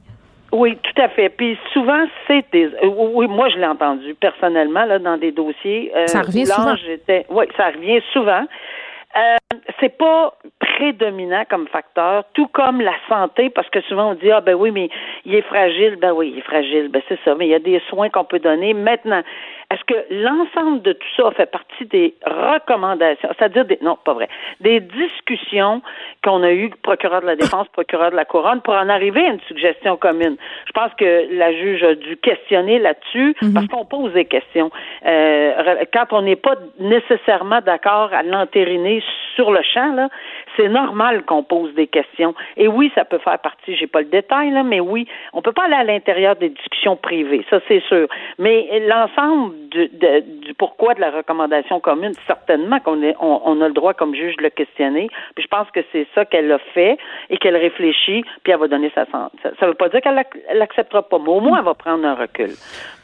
Oui, 0.54 0.78
tout 0.80 1.02
à 1.02 1.08
fait. 1.08 1.30
Puis 1.30 1.58
souvent, 1.72 2.06
c'est 2.28 2.44
des. 2.52 2.66
Euh, 2.66 2.86
oui, 2.86 3.26
moi, 3.26 3.48
je 3.48 3.56
l'ai 3.56 3.66
entendu 3.66 4.14
personnellement 4.14 4.84
là 4.84 5.00
dans 5.00 5.16
des 5.16 5.32
dossiers. 5.32 5.90
Euh, 5.96 6.06
ça 6.06 6.22
revient 6.22 6.46
souvent. 6.46 6.76
Oui, 7.30 7.44
ça 7.56 7.70
revient 7.70 8.00
souvent. 8.12 8.46
Euh, 9.16 9.36
c'est 9.80 9.96
pas 9.96 10.32
prédominant 10.60 11.44
comme 11.50 11.66
facteur, 11.68 12.24
tout 12.34 12.46
comme 12.48 12.80
la 12.80 12.94
santé, 13.08 13.50
parce 13.50 13.68
que 13.70 13.80
souvent 13.82 14.10
on 14.10 14.14
dit 14.14 14.30
ah 14.32 14.40
ben 14.40 14.54
oui 14.54 14.72
mais 14.72 14.90
il 15.24 15.36
est 15.36 15.42
fragile, 15.42 15.96
ben 16.00 16.12
oui 16.12 16.32
il 16.32 16.38
est 16.40 16.42
fragile, 16.42 16.88
ben 16.88 17.00
c'est 17.08 17.18
ça, 17.24 17.36
mais 17.36 17.46
il 17.46 17.50
y 17.50 17.54
a 17.54 17.60
des 17.60 17.80
soins 17.88 18.10
qu'on 18.10 18.24
peut 18.24 18.40
donner. 18.40 18.74
Maintenant, 18.74 19.22
est-ce 19.70 19.84
que 19.84 19.94
l'ensemble 20.10 20.82
de 20.82 20.92
tout 20.92 21.08
ça 21.16 21.30
fait 21.32 21.50
partie 21.50 21.86
des 21.86 22.14
recommandations, 22.24 23.28
c'est-à-dire 23.38 23.64
des 23.64 23.78
non 23.82 23.96
pas 24.04 24.14
vrai, 24.14 24.28
des 24.60 24.80
discussions 24.80 25.82
qu'on 26.22 26.42
a 26.42 26.52
eues 26.52 26.70
procureur 26.82 27.22
de 27.22 27.26
la 27.26 27.36
défense, 27.36 27.68
procureur 27.68 28.10
de 28.10 28.16
la 28.16 28.24
couronne 28.24 28.60
pour 28.60 28.74
en 28.74 28.88
arriver 28.88 29.24
à 29.24 29.30
une 29.30 29.40
suggestion 29.48 29.96
commune? 29.96 30.36
Je 30.66 30.72
pense 30.72 30.92
que 30.94 31.26
la 31.30 31.52
juge 31.52 31.82
a 31.82 31.94
dû 31.94 32.16
questionner 32.16 32.78
là-dessus 32.78 33.34
mhm. 33.42 33.54
parce 33.54 33.66
qu'on 33.68 33.84
pose 33.84 34.12
des 34.12 34.26
questions. 34.26 34.70
Euh, 35.06 35.84
quand 35.92 36.12
on 36.12 36.22
n'est 36.22 36.36
pas 36.36 36.56
nécessairement 36.78 37.60
d'accord 37.60 38.12
à 38.12 38.22
l'entériner 38.22 39.02
sur 39.34 39.50
le 39.50 39.62
champ 39.62 39.94
là, 39.94 40.08
c'est 40.56 40.68
normal 40.68 41.24
qu'on 41.24 41.42
pose 41.42 41.74
des 41.74 41.86
questions. 41.86 42.34
Et 42.56 42.68
oui, 42.68 42.90
ça 42.94 43.04
peut 43.04 43.18
faire 43.18 43.38
partie, 43.38 43.76
j'ai 43.76 43.86
pas 43.86 44.00
le 44.00 44.06
détail, 44.08 44.50
là, 44.50 44.62
mais 44.62 44.80
oui, 44.80 45.06
on 45.32 45.42
peut 45.42 45.52
pas 45.52 45.64
aller 45.64 45.74
à 45.74 45.84
l'intérieur 45.84 46.36
des 46.36 46.48
discussions 46.48 46.96
privées, 46.96 47.44
ça 47.50 47.60
c'est 47.68 47.82
sûr. 47.88 48.06
Mais 48.38 48.82
l'ensemble 48.86 49.54
du, 49.68 49.88
du, 49.88 50.54
pourquoi 50.54 50.94
de 50.94 51.00
la 51.00 51.10
recommandation 51.10 51.80
commune, 51.80 52.12
certainement 52.26 52.80
qu'on 52.80 53.02
on, 53.20 53.40
on, 53.44 53.60
a 53.60 53.68
le 53.68 53.74
droit 53.74 53.94
comme 53.94 54.14
juge 54.14 54.36
de 54.36 54.42
le 54.42 54.50
questionner. 54.50 55.08
Puis 55.34 55.44
je 55.44 55.48
pense 55.48 55.70
que 55.70 55.80
c'est 55.92 56.06
ça 56.14 56.24
qu'elle 56.24 56.50
a 56.52 56.58
fait 56.58 56.98
et 57.30 57.38
qu'elle 57.38 57.56
réfléchit, 57.56 58.24
puis 58.42 58.52
elle 58.52 58.58
va 58.58 58.68
donner 58.68 58.90
sa 58.94 59.04
Ça, 59.06 59.30
ça 59.58 59.66
veut 59.66 59.74
pas 59.74 59.88
dire 59.88 60.00
qu'elle 60.00 60.22
l'acceptera 60.54 61.02
pas, 61.02 61.18
mais 61.18 61.30
au 61.30 61.40
moins 61.40 61.58
elle 61.58 61.64
va 61.64 61.74
prendre 61.74 62.06
un 62.06 62.14
recul 62.14 62.50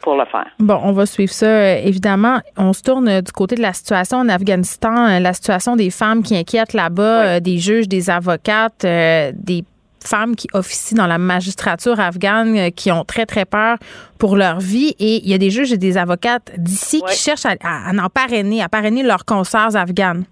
pour 0.01 0.15
le 0.15 0.25
faire. 0.25 0.47
Bon, 0.59 0.79
on 0.83 0.91
va 0.91 1.05
suivre 1.05 1.31
ça. 1.31 1.45
Euh, 1.45 1.75
évidemment, 1.85 2.39
on 2.57 2.73
se 2.73 2.81
tourne 2.81 3.07
euh, 3.07 3.21
du 3.21 3.31
côté 3.31 3.55
de 3.55 3.61
la 3.61 3.73
situation 3.73 4.17
en 4.17 4.29
Afghanistan, 4.29 5.07
euh, 5.07 5.19
la 5.19 5.33
situation 5.33 5.75
des 5.75 5.91
femmes 5.91 6.23
qui 6.23 6.35
inquiètent 6.35 6.73
là-bas, 6.73 7.39
des 7.41 7.57
juges, 7.57 7.87
des 7.87 8.09
avocates, 8.09 8.81
des 8.81 9.63
femmes 10.03 10.35
qui 10.35 10.47
officient 10.53 10.97
dans 10.97 11.07
la 11.07 11.17
magistrature 11.17 11.99
afghane 11.99 12.71
qui 12.71 12.91
ont 12.91 13.05
très, 13.05 13.25
très 13.25 13.45
peur 13.45 13.77
pour 14.17 14.35
leur 14.35 14.59
vie. 14.59 14.95
Et 14.99 15.21
il 15.23 15.29
y 15.29 15.33
a 15.33 15.37
des 15.37 15.49
juges 15.49 15.71
et 15.71 15.77
des 15.77 15.97
avocates 15.97 16.51
d'ici 16.57 17.01
qui 17.07 17.15
cherchent 17.15 17.45
à, 17.45 17.55
à, 17.61 17.91
en 17.91 18.09
parrainer, 18.09 18.61
à 18.61 18.69
parrainer 18.69 19.03
leurs 19.03 19.25
consoeurs 19.25 19.75
afghanes. 19.75 20.25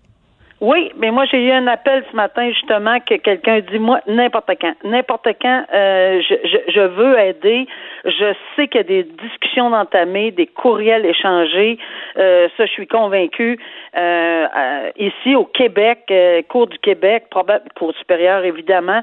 Oui, 0.62 0.91
mais 0.97 1.10
moi 1.10 1.24
j'ai 1.32 1.41
eu 1.41 1.51
un 1.51 1.68
appel 1.68 2.03
ce 2.12 2.16
matin 2.16 2.49
justement 2.51 2.99
que 2.99 3.16
quelqu'un 3.16 3.62
dit 3.62 3.80
moi 3.80 4.01
n'importe 4.07 4.49
quand, 4.60 4.74
n'importe 4.84 5.30
quand, 5.41 5.64
euh, 5.74 6.22
je, 6.22 6.36
je, 6.43 6.72
je, 6.74 6.82
veux 6.82 7.18
aider. 7.18 7.66
Je 8.03 8.34
sais 8.55 8.68
qu'il 8.68 8.82
y 8.82 8.84
a 8.84 8.84
des 8.84 9.03
discussions 9.03 9.72
entamées, 9.72 10.32
des 10.32 10.47
courriels 10.47 11.05
échangés. 11.05 11.78
Euh, 12.18 12.49
ça, 12.57 12.66
je 12.66 12.72
suis 12.72 12.88
convaincue. 12.88 13.57
Euh, 13.97 14.47
euh 14.53 14.91
ici 14.97 15.34
au 15.34 15.45
Québec, 15.45 15.99
euh, 16.12 16.41
cours 16.49 16.68
du 16.68 16.78
Québec, 16.80 17.28
probable 17.32 17.64
cours 17.78 17.93
supérieur 17.95 18.43
évidemment, 18.43 19.01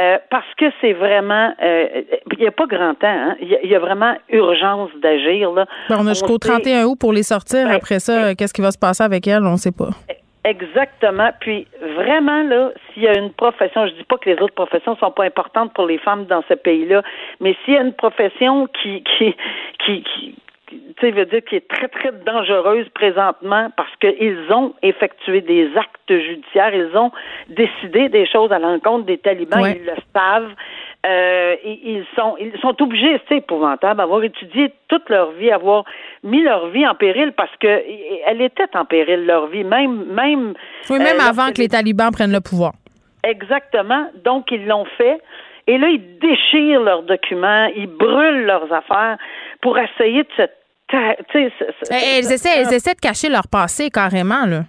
euh, 0.00 0.18
parce 0.28 0.52
que 0.58 0.64
c'est 0.80 0.92
vraiment, 0.92 1.52
il 1.62 2.38
n'y 2.40 2.48
a 2.48 2.50
pas 2.50 2.66
grand 2.66 2.94
temps. 2.94 3.06
Hein? 3.06 3.36
Il 3.40 3.70
y, 3.70 3.74
a 3.76 3.78
vraiment 3.78 4.16
urgence 4.28 4.90
d'agir 5.00 5.52
là. 5.52 5.66
Ben, 5.88 5.98
on 6.00 6.06
a 6.06 6.10
jusqu'au 6.10 6.38
31 6.38 6.86
août 6.86 6.96
pour 6.98 7.12
les 7.12 7.22
sortir. 7.22 7.68
Ben, 7.68 7.74
Après 7.76 8.00
ça, 8.00 8.34
qu'est-ce 8.34 8.52
qui 8.52 8.60
va 8.60 8.72
se 8.72 8.78
passer 8.78 9.04
avec 9.04 9.28
elles 9.28 9.44
On 9.44 9.52
ne 9.52 9.56
sait 9.56 9.72
pas. 9.72 9.90
Exactement. 10.46 11.30
Puis 11.40 11.66
vraiment 11.96 12.44
là, 12.44 12.70
s'il 12.92 13.02
y 13.02 13.08
a 13.08 13.18
une 13.18 13.32
profession, 13.32 13.86
je 13.88 13.94
dis 13.94 14.04
pas 14.04 14.16
que 14.16 14.30
les 14.30 14.40
autres 14.40 14.54
professions 14.54 14.96
sont 14.96 15.10
pas 15.10 15.24
importantes 15.24 15.74
pour 15.74 15.86
les 15.86 15.98
femmes 15.98 16.26
dans 16.26 16.44
ce 16.48 16.54
pays-là, 16.54 17.02
mais 17.40 17.56
s'il 17.64 17.74
y 17.74 17.76
a 17.76 17.80
une 17.80 17.92
profession 17.92 18.68
qui 18.68 19.02
qui 19.02 19.34
qui, 19.84 20.02
qui 20.04 20.34
tu 20.98 21.10
veut 21.10 21.26
dire 21.26 21.44
qui 21.44 21.56
est 21.56 21.68
très, 21.68 21.88
très 21.88 22.12
dangereuse 22.12 22.88
présentement 22.90 23.70
parce 23.76 23.94
qu'ils 24.00 24.38
ont 24.50 24.74
effectué 24.82 25.40
des 25.40 25.70
actes 25.76 26.08
judiciaires, 26.08 26.74
ils 26.74 26.96
ont 26.96 27.10
décidé 27.48 28.08
des 28.08 28.26
choses 28.26 28.52
à 28.52 28.58
l'encontre 28.58 29.06
des 29.06 29.18
talibans, 29.18 29.64
ils 29.64 29.84
le 29.84 29.94
savent. 30.14 30.52
Euh, 31.06 31.54
ils 31.64 32.04
sont 32.16 32.36
ils 32.40 32.58
sont 32.60 32.82
obligés, 32.82 33.20
c'est 33.28 33.36
épouvantable, 33.36 34.00
avoir 34.00 34.24
étudié 34.24 34.72
toute 34.88 35.08
leur 35.08 35.30
vie, 35.32 35.52
avoir 35.52 35.84
mis 36.24 36.42
leur 36.42 36.68
vie 36.68 36.86
en 36.86 36.94
péril 36.94 37.32
parce 37.36 37.54
que 37.60 37.82
elle 38.26 38.40
était 38.40 38.74
en 38.74 38.84
péril 38.84 39.24
leur 39.24 39.46
vie, 39.46 39.62
même 39.62 40.04
même. 40.06 40.54
Oui, 40.90 40.98
même 40.98 41.20
euh, 41.20 41.28
avant 41.28 41.52
que 41.52 41.60
les 41.60 41.68
talibans 41.68 42.10
prennent 42.10 42.32
le 42.32 42.40
pouvoir. 42.40 42.72
Exactement. 43.22 44.10
Donc 44.24 44.50
ils 44.50 44.66
l'ont 44.66 44.86
fait. 44.98 45.20
Et 45.68 45.78
là, 45.78 45.88
ils 45.88 46.18
déchirent 46.18 46.80
leurs 46.80 47.02
documents, 47.02 47.66
ils 47.76 47.88
brûlent 47.88 48.44
leurs 48.44 48.72
affaires 48.72 49.18
pour 49.60 49.78
essayer 49.78 50.22
de 50.22 50.28
se. 50.36 50.42
Eh, 50.92 50.96
elles, 51.90 52.32
essaient, 52.32 52.60
elles 52.60 52.72
essaient 52.72 52.94
de 52.94 53.00
cacher 53.00 53.28
leur 53.28 53.48
passé 53.48 53.90
carrément, 53.90 54.46
là 54.46 54.62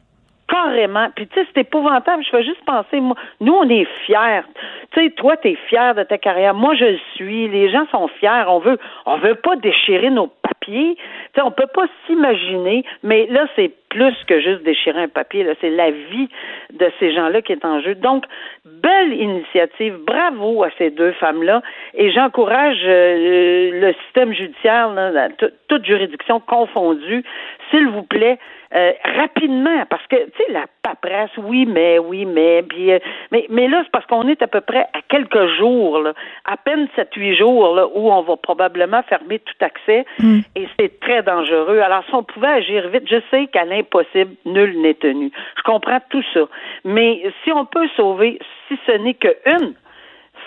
carrément. 0.48 1.08
Puis 1.16 1.28
tu 1.28 1.40
sais, 1.40 1.48
c'est 1.54 1.62
épouvantable. 1.62 2.24
Je 2.24 2.30
fais 2.30 2.44
juste 2.44 2.64
penser, 2.66 3.00
moi, 3.00 3.16
nous, 3.42 3.54
on 3.54 3.70
est 3.70 3.88
fiers. 4.06 4.44
Tu 4.92 5.04
sais, 5.04 5.10
toi, 5.12 5.38
tu 5.38 5.50
es 5.50 5.56
fier 5.68 5.96
de 5.96 6.04
ta 6.04 6.18
carrière. 6.18 6.54
Moi, 6.54 6.76
je 6.76 6.86
le 6.86 7.00
suis. 7.16 7.48
Les 7.48 7.70
gens 7.70 7.86
sont 7.92 8.08
fiers. 8.08 8.46
On 8.48 8.60
veut, 8.60 8.78
on 9.06 9.18
veut 9.18 9.36
pas 9.36 9.56
déchirer 9.56 10.10
nos 10.10 10.28
papiers. 10.28 10.96
Tu 10.96 11.04
sais, 11.36 11.42
on 11.42 11.52
peut 11.52 11.68
pas 11.74 11.86
s'imaginer. 12.06 12.84
Mais 13.04 13.28
là, 13.28 13.48
c'est 13.56 13.72
plus 13.90 14.16
que 14.28 14.40
juste 14.42 14.64
déchirer 14.64 15.04
un 15.04 15.08
papier. 15.08 15.44
Là, 15.44 15.54
c'est 15.62 15.70
la 15.70 15.92
vie 15.92 16.30
de 16.74 16.92
ces 17.00 17.14
gens-là 17.14 17.42
qui 17.42 17.54
est 17.54 17.66
en 17.66 17.82
jeu. 17.82 17.96
Donc, 17.96 18.26
belle 18.66 19.14
initiative. 19.14 19.98
Bravo 20.06 20.64
à 20.64 20.70
ces 20.78 20.90
deux 20.90 21.12
femmes-là. 21.14 21.62
Et 21.94 22.12
j'encourage 22.12 22.80
euh, 22.86 23.72
le 23.80 23.94
système 24.06 24.34
judiciaire, 24.34 24.90
là, 24.94 25.30
toute 25.68 25.86
juridiction 25.86 26.40
confondue, 26.40 27.24
s'il 27.70 27.88
vous 27.88 28.04
plaît, 28.04 28.38
euh, 28.76 28.92
rapidement, 29.04 29.86
parce 29.90 30.06
que, 30.08 30.16
tu 30.16 30.32
sais, 30.38 30.52
la 30.52 30.66
paperasse, 30.84 31.32
oui, 31.38 31.66
mais, 31.66 32.00
oui, 32.00 32.26
mais, 32.26 32.64
puis, 32.64 32.92
euh, 32.92 33.00
mais, 33.32 33.46
mais 33.50 33.68
là, 33.68 33.82
c'est 33.84 33.92
parce 33.92 34.06
qu'on 34.06 34.28
est 34.28 34.42
à 34.42 34.48
peu 34.48 34.62
près 34.62 34.88
à 34.94 35.02
quelques 35.08 35.48
jours, 35.58 36.00
là, 36.00 36.14
à 36.46 36.58
peine 36.58 36.88
sept, 36.96 37.14
huit 37.16 37.36
jours, 37.36 37.76
là, 37.76 37.88
où 37.88 38.12
on 38.12 38.22
va 38.22 38.36
probablement 38.36 39.02
fermer 39.04 39.40
tout 39.40 39.66
accès, 39.66 40.06
hmm. 40.20 40.40
et 40.56 40.68
c'est 40.78 41.00
très 41.00 41.24
dangereux. 41.24 41.80
Alors, 41.80 42.04
si 42.10 42.14
on 42.14 42.24
pouvait 42.24 42.48
agir 42.48 42.90
vite, 42.90 43.08
je 43.10 43.22
sais 43.32 43.48
qu'à 43.48 43.64
l'impossible, 43.64 44.36
nul 44.46 44.82
n'est 44.82 44.96
tenu. 44.96 45.32
Je 45.58 45.64
comprends 45.64 46.00
tout 46.10 46.24
ça. 46.34 46.42
Mais 46.84 47.24
si 47.44 47.52
on 47.52 47.66
peut 47.66 47.88
sauver, 47.96 48.40
si 48.68 48.78
ce 48.86 48.92
n'est 48.92 49.14
qu'une 49.14 49.76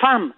femme, 0.00 0.32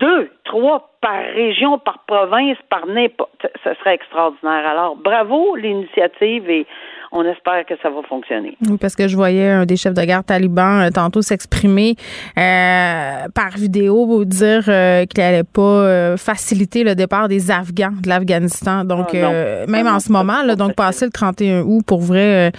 deux, 0.00 0.30
trois 0.44 0.90
par 1.00 1.22
région, 1.34 1.78
par 1.78 1.98
province, 2.06 2.56
par 2.70 2.86
n'importe. 2.86 3.46
Ce 3.62 3.74
serait 3.74 3.94
extraordinaire. 3.94 4.66
Alors, 4.66 4.96
bravo 4.96 5.54
l'initiative 5.56 6.48
et 6.48 6.66
on 7.12 7.22
espère 7.24 7.64
que 7.66 7.74
ça 7.82 7.90
va 7.90 8.02
fonctionner. 8.08 8.56
Oui, 8.68 8.76
parce 8.80 8.96
que 8.96 9.06
je 9.06 9.14
voyais 9.14 9.50
un 9.50 9.66
des 9.66 9.76
chefs 9.76 9.94
de 9.94 10.02
garde 10.02 10.26
talibans 10.26 10.80
euh, 10.80 10.90
tantôt 10.90 11.22
s'exprimer 11.22 11.94
euh, 12.36 13.28
par 13.34 13.50
vidéo 13.56 14.24
dire 14.24 14.64
euh, 14.68 15.04
qu'il 15.06 15.22
n'allait 15.22 15.44
pas 15.44 16.16
faciliter 16.16 16.84
le 16.84 16.94
départ 16.94 17.28
des 17.28 17.50
Afghans 17.50 17.92
de 18.02 18.08
l'Afghanistan. 18.08 18.84
Donc, 18.84 19.14
ah, 19.14 19.66
même 19.68 19.86
en 19.86 20.00
ce 20.00 20.10
moment, 20.10 20.42
là, 20.44 20.56
donc 20.56 20.74
passer 20.74 21.04
le 21.04 21.12
31 21.12 21.62
août, 21.62 21.82
pour 21.86 22.00
vrai 22.00 22.50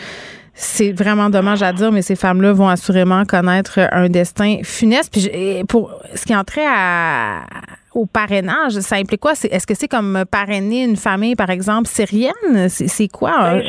c'est 0.55 0.93
vraiment 0.93 1.29
dommage 1.29 1.61
à 1.63 1.73
dire, 1.73 1.91
mais 1.91 2.01
ces 2.01 2.15
femmes-là 2.15 2.53
vont 2.53 2.69
assurément 2.69 3.25
connaître 3.25 3.79
un 3.91 4.07
destin 4.09 4.59
funeste. 4.63 5.11
Puis 5.11 5.29
pour 5.67 5.91
ce 6.15 6.25
qui 6.25 6.35
entrait 6.35 6.65
à, 6.65 7.41
au 7.95 8.05
parrainage, 8.05 8.73
ça 8.73 8.97
implique 8.97 9.21
quoi? 9.21 9.31
Est-ce 9.31 9.65
que 9.65 9.73
c'est 9.73 9.87
comme 9.87 10.25
parrainer 10.29 10.83
une 10.83 10.97
famille, 10.97 11.35
par 11.35 11.49
exemple, 11.49 11.87
syrienne? 11.87 12.67
C'est 12.67 13.07
quoi? 13.07 13.31
Ben, 13.53 13.63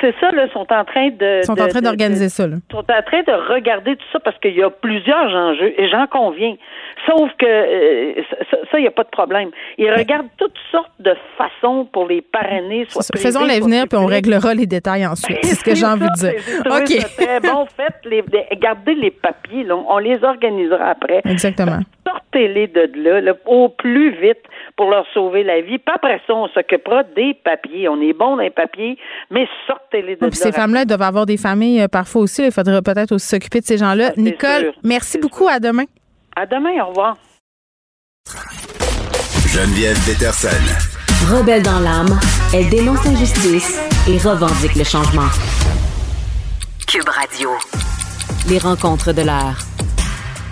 c'est 0.00 0.14
ça, 0.20 0.30
là, 0.32 0.48
sont 0.52 0.66
en 0.70 0.84
train 0.84 1.10
de... 1.10 1.42
sont 1.42 1.60
en 1.60 1.68
train 1.68 1.80
d'organiser 1.80 2.28
ça, 2.28 2.44
Ils 2.46 2.60
sont 2.70 2.78
en 2.78 3.02
train 3.02 3.22
de 3.22 3.52
regarder 3.54 3.96
tout 3.96 4.06
ça 4.12 4.20
parce 4.20 4.38
qu'il 4.38 4.54
y 4.54 4.62
a 4.62 4.70
plusieurs 4.70 5.34
enjeux, 5.34 5.72
et 5.80 5.88
j'en 5.88 6.06
conviens. 6.06 6.56
Sauf 7.06 7.30
que 7.38 7.46
euh, 7.46 8.22
ça, 8.70 8.78
il 8.78 8.82
n'y 8.82 8.88
a 8.88 8.90
pas 8.90 9.04
de 9.04 9.08
problème. 9.08 9.50
Ils 9.78 9.90
regardent 9.90 10.28
toutes 10.36 10.58
sortes 10.70 10.90
de 10.98 11.14
façons 11.36 11.86
pour 11.92 12.06
les 12.06 12.20
parrainer. 12.20 12.86
Soit 12.88 13.02
Faisons 13.16 13.44
l'avenir, 13.44 13.86
puis 13.88 13.98
on 13.98 14.06
réglera 14.06 14.54
les 14.54 14.66
détails 14.66 15.06
ensuite. 15.06 15.38
C'est 15.42 15.54
ce 15.54 15.64
que 15.64 15.74
j'ai 15.76 15.86
envie 15.86 16.06
de 16.06 16.18
dire. 16.18 16.40
OK. 16.66 17.16
Très 17.16 17.40
bon. 17.40 17.66
Faites 17.76 18.00
les, 18.04 18.24
gardez 18.58 18.94
les 18.94 19.10
papiers. 19.10 19.66
on 19.70 19.98
les 19.98 20.22
organisera 20.24 20.90
après. 20.90 21.22
Exactement. 21.24 21.78
Sortez-les 22.06 22.66
de 22.68 22.90
là, 23.20 23.32
au 23.46 23.67
plus 23.70 24.10
vite 24.20 24.42
pour 24.76 24.90
leur 24.90 25.04
sauver 25.12 25.42
la 25.42 25.60
vie. 25.60 25.78
Pas 25.78 25.94
après 25.94 26.20
ça, 26.26 26.34
on 26.34 26.48
s'occupera 26.48 27.02
des 27.04 27.34
papiers. 27.44 27.88
On 27.88 28.00
est 28.00 28.12
bon 28.12 28.36
dans 28.36 28.42
les 28.42 28.50
papiers, 28.50 28.98
mais 29.30 29.46
sortez-les 29.66 30.16
de 30.16 30.24
là. 30.24 30.30
Ces 30.32 30.52
femmes-là 30.52 30.84
doivent 30.84 31.02
avoir 31.02 31.26
des 31.26 31.36
familles 31.36 31.82
euh, 31.82 31.88
parfois 31.88 32.22
aussi. 32.22 32.44
Il 32.44 32.52
faudrait 32.52 32.82
peut-être 32.82 33.12
aussi 33.12 33.28
s'occuper 33.28 33.60
de 33.60 33.66
ces 33.66 33.78
gens-là. 33.78 34.12
Nicole, 34.16 34.72
merci 34.82 35.18
beaucoup. 35.18 35.48
À 35.48 35.58
demain. 35.60 35.84
À 36.36 36.46
demain, 36.46 36.82
au 36.82 36.88
revoir. 36.88 37.16
Geneviève 39.46 39.96
Peterson. 40.06 40.48
Rebelle 41.26 41.62
dans 41.62 41.80
l'âme, 41.80 42.18
elle 42.54 42.68
dénonce 42.68 43.04
l'injustice 43.04 43.80
et 44.08 44.18
revendique 44.18 44.76
le 44.76 44.84
changement. 44.84 45.28
Cube 46.86 47.08
Radio. 47.08 47.50
Les 48.48 48.58
rencontres 48.58 49.12
de 49.12 49.22
l'heure. 49.22 49.58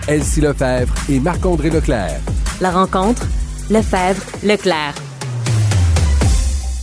Elsie 0.08 0.40
Lefebvre 0.40 0.92
et 1.08 1.20
Marc-André 1.20 1.70
Leclerc. 1.70 2.20
La 2.58 2.70
rencontre, 2.70 3.26
Lefebvre, 3.68 4.22
Leclerc. 4.42 4.94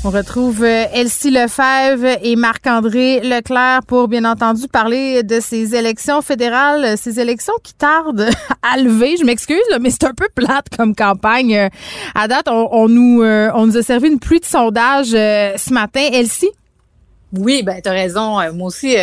On 0.06 0.12
retrouve 0.12 0.64
euh, 0.64 0.86
Elsie 0.94 1.32
Lefebvre 1.32 2.20
et 2.22 2.36
Marc-André 2.36 3.22
Leclerc 3.22 3.82
pour, 3.88 4.08
bien 4.08 4.24
entendu, 4.24 4.68
parler 4.68 5.24
de 5.24 5.40
ces 5.40 5.74
élections 5.74 6.22
fédérales, 6.22 6.96
ces 7.00 7.20
élections 7.20 7.56
qui 7.64 7.74
tardent 7.74 8.30
à 8.62 8.78
lever. 8.78 9.16
Je 9.18 9.26
m'excuse, 9.26 9.58
mais 9.82 9.90
c'est 9.90 10.04
un 10.04 10.14
peu 10.14 10.28
plate 10.36 10.68
comme 10.78 10.94
campagne. 10.94 11.56
Euh, 11.56 11.70
à 12.14 12.28
date, 12.28 12.48
on, 12.50 12.88
nous, 12.88 13.24
euh, 13.24 13.50
on 13.56 13.66
nous 13.66 13.78
a 13.78 13.82
servi 13.82 14.10
une 14.10 14.20
pluie 14.20 14.42
de 14.42 14.46
sondages 14.46 15.08
ce 15.08 15.74
matin. 15.74 16.08
Elsie? 16.12 16.52
Oui, 17.36 17.64
ben 17.64 17.82
tu 17.82 17.90
raison. 17.90 18.40
Moi 18.54 18.68
aussi, 18.68 18.96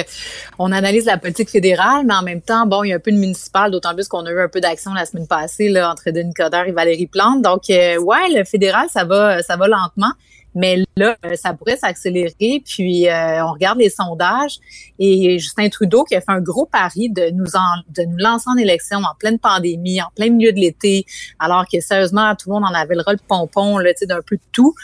on 0.59 0.71
analyse 0.71 1.05
la 1.05 1.19
politique 1.19 1.51
fédérale, 1.51 2.07
mais 2.07 2.15
en 2.15 2.23
même 2.23 2.41
temps, 2.41 2.65
bon, 2.65 2.85
il 2.85 2.91
y 2.91 2.93
a 2.93 2.97
un 2.97 3.01
peu 3.01 3.11
de 3.11 3.17
municipal, 3.17 3.73
d'autant 3.73 3.93
plus 3.93 4.07
qu'on 4.07 4.25
a 4.25 4.31
eu 4.31 4.41
un 4.41 4.49
peu 4.49 4.61
d'action 4.61 4.95
la 4.95 5.05
semaine 5.05 5.27
passée 5.27 5.69
là, 5.69 5.91
entre 5.91 6.11
Denis 6.11 6.33
Coderre 6.33 6.69
et 6.69 6.73
Valérie 6.73 7.09
Plante. 7.09 7.43
Donc, 7.43 7.63
ouais, 7.69 8.29
le 8.33 8.45
fédéral, 8.45 8.87
ça 8.89 9.03
va, 9.05 9.43
ça 9.43 9.57
va 9.57 9.67
lentement. 9.67 10.13
Mais 10.55 10.83
là, 10.97 11.17
euh, 11.25 11.35
ça 11.35 11.55
pourrait 11.55 11.77
s'accélérer. 11.77 12.63
Puis 12.65 13.09
euh, 13.09 13.45
on 13.45 13.53
regarde 13.53 13.79
les 13.79 13.91
sondages 13.91 14.59
et 14.99 15.39
Justin 15.39 15.69
Trudeau 15.69 16.05
qui 16.05 16.15
a 16.15 16.21
fait 16.21 16.33
un 16.33 16.41
gros 16.41 16.67
pari 16.67 17.11
de 17.11 17.31
nous 17.31 17.57
en, 17.57 17.83
de 17.89 18.03
nous 18.03 18.17
lancer 18.19 18.49
en 18.49 18.57
élection 18.57 18.99
en 18.99 19.15
pleine 19.19 19.39
pandémie, 19.39 20.01
en 20.03 20.09
plein 20.15 20.31
milieu 20.31 20.53
de 20.53 20.59
l'été, 20.59 21.07
alors 21.39 21.65
que 21.71 21.81
sérieusement 21.81 22.35
tout 22.35 22.49
le 22.51 22.55
monde 22.55 22.65
en 22.65 22.75
avait 22.75 22.95
le 22.95 23.03
rôle 23.07 23.19
pompon, 23.27 23.79
là, 23.79 23.93
d'un 24.03 24.23
peu 24.23 24.37
de 24.37 24.43
tout. 24.53 24.75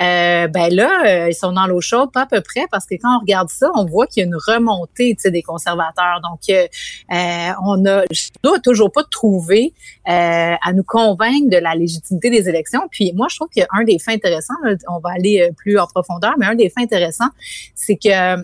Euh, 0.00 0.46
ben 0.48 0.72
là, 0.72 1.28
ils 1.28 1.34
sont 1.34 1.52
dans 1.52 1.66
l'eau 1.66 1.80
chaude, 1.80 2.12
pas 2.12 2.22
à 2.22 2.26
peu 2.26 2.40
près, 2.40 2.66
parce 2.70 2.86
que 2.86 2.94
quand 2.94 3.16
on 3.16 3.20
regarde 3.20 3.48
ça, 3.48 3.70
on 3.74 3.84
voit 3.84 4.06
qu'il 4.06 4.22
y 4.22 4.24
a 4.24 4.26
une 4.26 4.36
remontée 4.36 5.16
des 5.24 5.42
conservateurs. 5.42 6.20
Donc, 6.22 6.40
on 7.10 7.86
a, 7.86 8.02
Trudeau 8.42 8.58
toujours 8.62 8.92
pas 8.92 9.04
trouvé 9.04 9.72
à 10.06 10.72
nous 10.72 10.84
convaincre 10.84 11.50
de 11.50 11.56
la 11.56 11.74
légitimité 11.74 12.30
des 12.30 12.48
élections. 12.48 12.82
Puis 12.90 13.12
moi, 13.14 13.26
je 13.30 13.36
trouve 13.36 13.48
qu'un 13.48 13.84
des 13.84 13.98
faits 13.98 14.16
intéressants, 14.16 14.54
on 14.88 14.98
va 14.98 15.10
aller 15.10 15.40
euh, 15.40 15.52
plus 15.52 15.78
en 15.78 15.86
profondeur, 15.86 16.34
mais 16.38 16.46
un 16.46 16.54
des 16.54 16.68
faits 16.68 16.84
intéressants, 16.84 17.30
c'est 17.74 17.96
que 17.96 18.36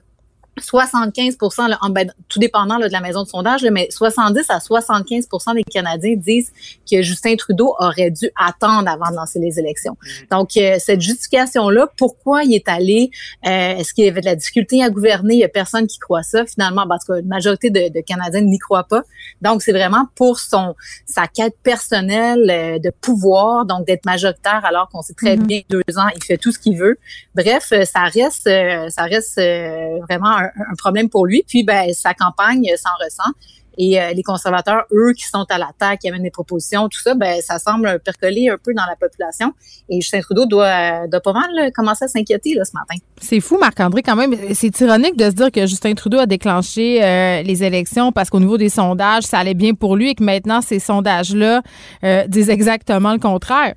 75 0.62 1.36
en, 1.80 1.90
ben, 1.90 2.12
tout 2.28 2.38
dépendant 2.38 2.78
de 2.78 2.86
la 2.86 3.00
maison 3.00 3.22
de 3.22 3.28
sondage, 3.28 3.64
mais 3.70 3.88
70 3.90 4.46
à 4.48 4.58
75% 4.58 5.54
des 5.54 5.64
Canadiens 5.64 6.14
disent 6.16 6.52
que 6.90 7.02
Justin 7.02 7.36
Trudeau 7.36 7.74
aurait 7.78 8.10
dû 8.10 8.30
attendre 8.36 8.88
avant 8.88 9.10
de 9.10 9.16
lancer 9.16 9.38
les 9.38 9.58
élections. 9.58 9.92
Mm. 9.92 10.06
Donc, 10.30 10.56
euh, 10.56 10.76
cette 10.78 11.00
justification-là, 11.00 11.88
pourquoi 11.96 12.44
il 12.44 12.54
est 12.54 12.68
allé, 12.68 13.10
euh, 13.46 13.76
est-ce 13.76 13.94
qu'il 13.94 14.04
y 14.04 14.08
avait 14.08 14.20
de 14.20 14.26
la 14.26 14.36
difficulté 14.36 14.82
à 14.82 14.90
gouverner? 14.90 15.34
Il 15.34 15.38
n'y 15.38 15.44
a 15.44 15.48
personne 15.48 15.86
qui 15.86 15.98
croit 15.98 16.22
ça, 16.22 16.44
finalement, 16.46 16.86
parce 16.86 17.04
que 17.04 17.12
la 17.12 17.22
majorité 17.22 17.70
de, 17.70 18.00
Canadiens 18.02 18.42
n'y 18.42 18.58
croient 18.58 18.84
pas. 18.84 19.02
Donc, 19.40 19.62
c'est 19.62 19.72
vraiment 19.72 20.06
pour 20.14 20.38
son 20.38 20.74
sa 21.06 21.26
quête 21.26 21.56
personnelle 21.62 22.50
euh, 22.50 22.78
de 22.78 22.90
pouvoir, 22.90 23.64
donc 23.64 23.86
d'être 23.86 24.04
majoritaire 24.04 24.64
alors 24.64 24.88
qu'on 24.88 25.02
sait 25.02 25.14
très 25.14 25.36
mm-hmm. 25.36 25.46
bien 25.46 25.60
deux 25.68 25.98
ans, 25.98 26.08
il 26.16 26.22
fait 26.24 26.36
tout 26.36 26.52
ce 26.52 26.58
qu'il 26.58 26.76
veut. 26.76 26.98
Bref, 27.34 27.72
ça 27.84 28.02
reste, 28.02 28.48
ça 28.90 29.02
reste 29.04 29.36
vraiment 29.36 30.36
un, 30.36 30.50
problème 30.78 31.08
pour 31.08 31.26
lui. 31.26 31.44
Puis, 31.46 31.64
ben, 31.64 31.92
sa 31.92 32.14
campagne 32.14 32.64
s'en 32.76 33.04
ressent. 33.04 33.32
Et 33.78 34.00
euh, 34.00 34.12
les 34.12 34.22
conservateurs, 34.22 34.84
eux, 34.92 35.12
qui 35.16 35.24
sont 35.24 35.46
à 35.48 35.58
l'attaque, 35.58 36.00
qui 36.00 36.08
amènent 36.08 36.22
des 36.22 36.30
propositions, 36.30 36.88
tout 36.88 37.00
ça, 37.00 37.14
ben, 37.14 37.40
ça 37.40 37.58
semble 37.58 38.00
percoler 38.00 38.48
un 38.50 38.58
peu 38.62 38.74
dans 38.74 38.84
la 38.84 38.96
population. 38.96 39.52
Et 39.88 40.00
Justin 40.00 40.20
Trudeau 40.20 40.46
doit, 40.46 41.06
doit 41.06 41.20
pas 41.20 41.32
mal 41.32 41.72
commencer 41.74 42.04
à 42.04 42.08
s'inquiéter 42.08 42.54
là, 42.54 42.64
ce 42.64 42.72
matin. 42.74 42.94
C'est 43.20 43.40
fou, 43.40 43.58
Marc-André, 43.58 44.02
quand 44.02 44.16
même. 44.16 44.34
C'est 44.54 44.78
ironique 44.80 45.16
de 45.16 45.24
se 45.24 45.34
dire 45.34 45.50
que 45.50 45.66
Justin 45.66 45.94
Trudeau 45.94 46.18
a 46.18 46.26
déclenché 46.26 47.02
euh, 47.02 47.42
les 47.42 47.64
élections 47.64 48.12
parce 48.12 48.28
qu'au 48.28 48.40
niveau 48.40 48.58
des 48.58 48.68
sondages, 48.68 49.24
ça 49.24 49.38
allait 49.38 49.54
bien 49.54 49.74
pour 49.74 49.96
lui 49.96 50.10
et 50.10 50.14
que 50.14 50.24
maintenant, 50.24 50.60
ces 50.60 50.78
sondages-là 50.78 51.62
euh, 52.04 52.26
disent 52.26 52.50
exactement 52.50 53.12
le 53.12 53.18
contraire. 53.18 53.74